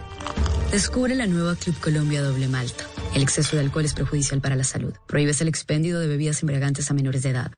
Descubre 0.71 1.15
la 1.15 1.27
nueva 1.27 1.55
Club 1.55 1.77
Colombia 1.81 2.21
Doble 2.21 2.47
Malta. 2.47 2.85
El 3.13 3.23
exceso 3.23 3.57
de 3.57 3.63
alcohol 3.63 3.83
es 3.83 3.93
perjudicial 3.93 4.39
para 4.39 4.55
la 4.55 4.63
salud. 4.63 4.93
Prohíbes 5.07 5.41
el 5.41 5.49
expendio 5.49 5.99
de 5.99 6.07
bebidas 6.07 6.41
embriagantes 6.43 6.89
a 6.89 6.93
menores 6.93 7.23
de 7.23 7.31
edad. 7.31 7.51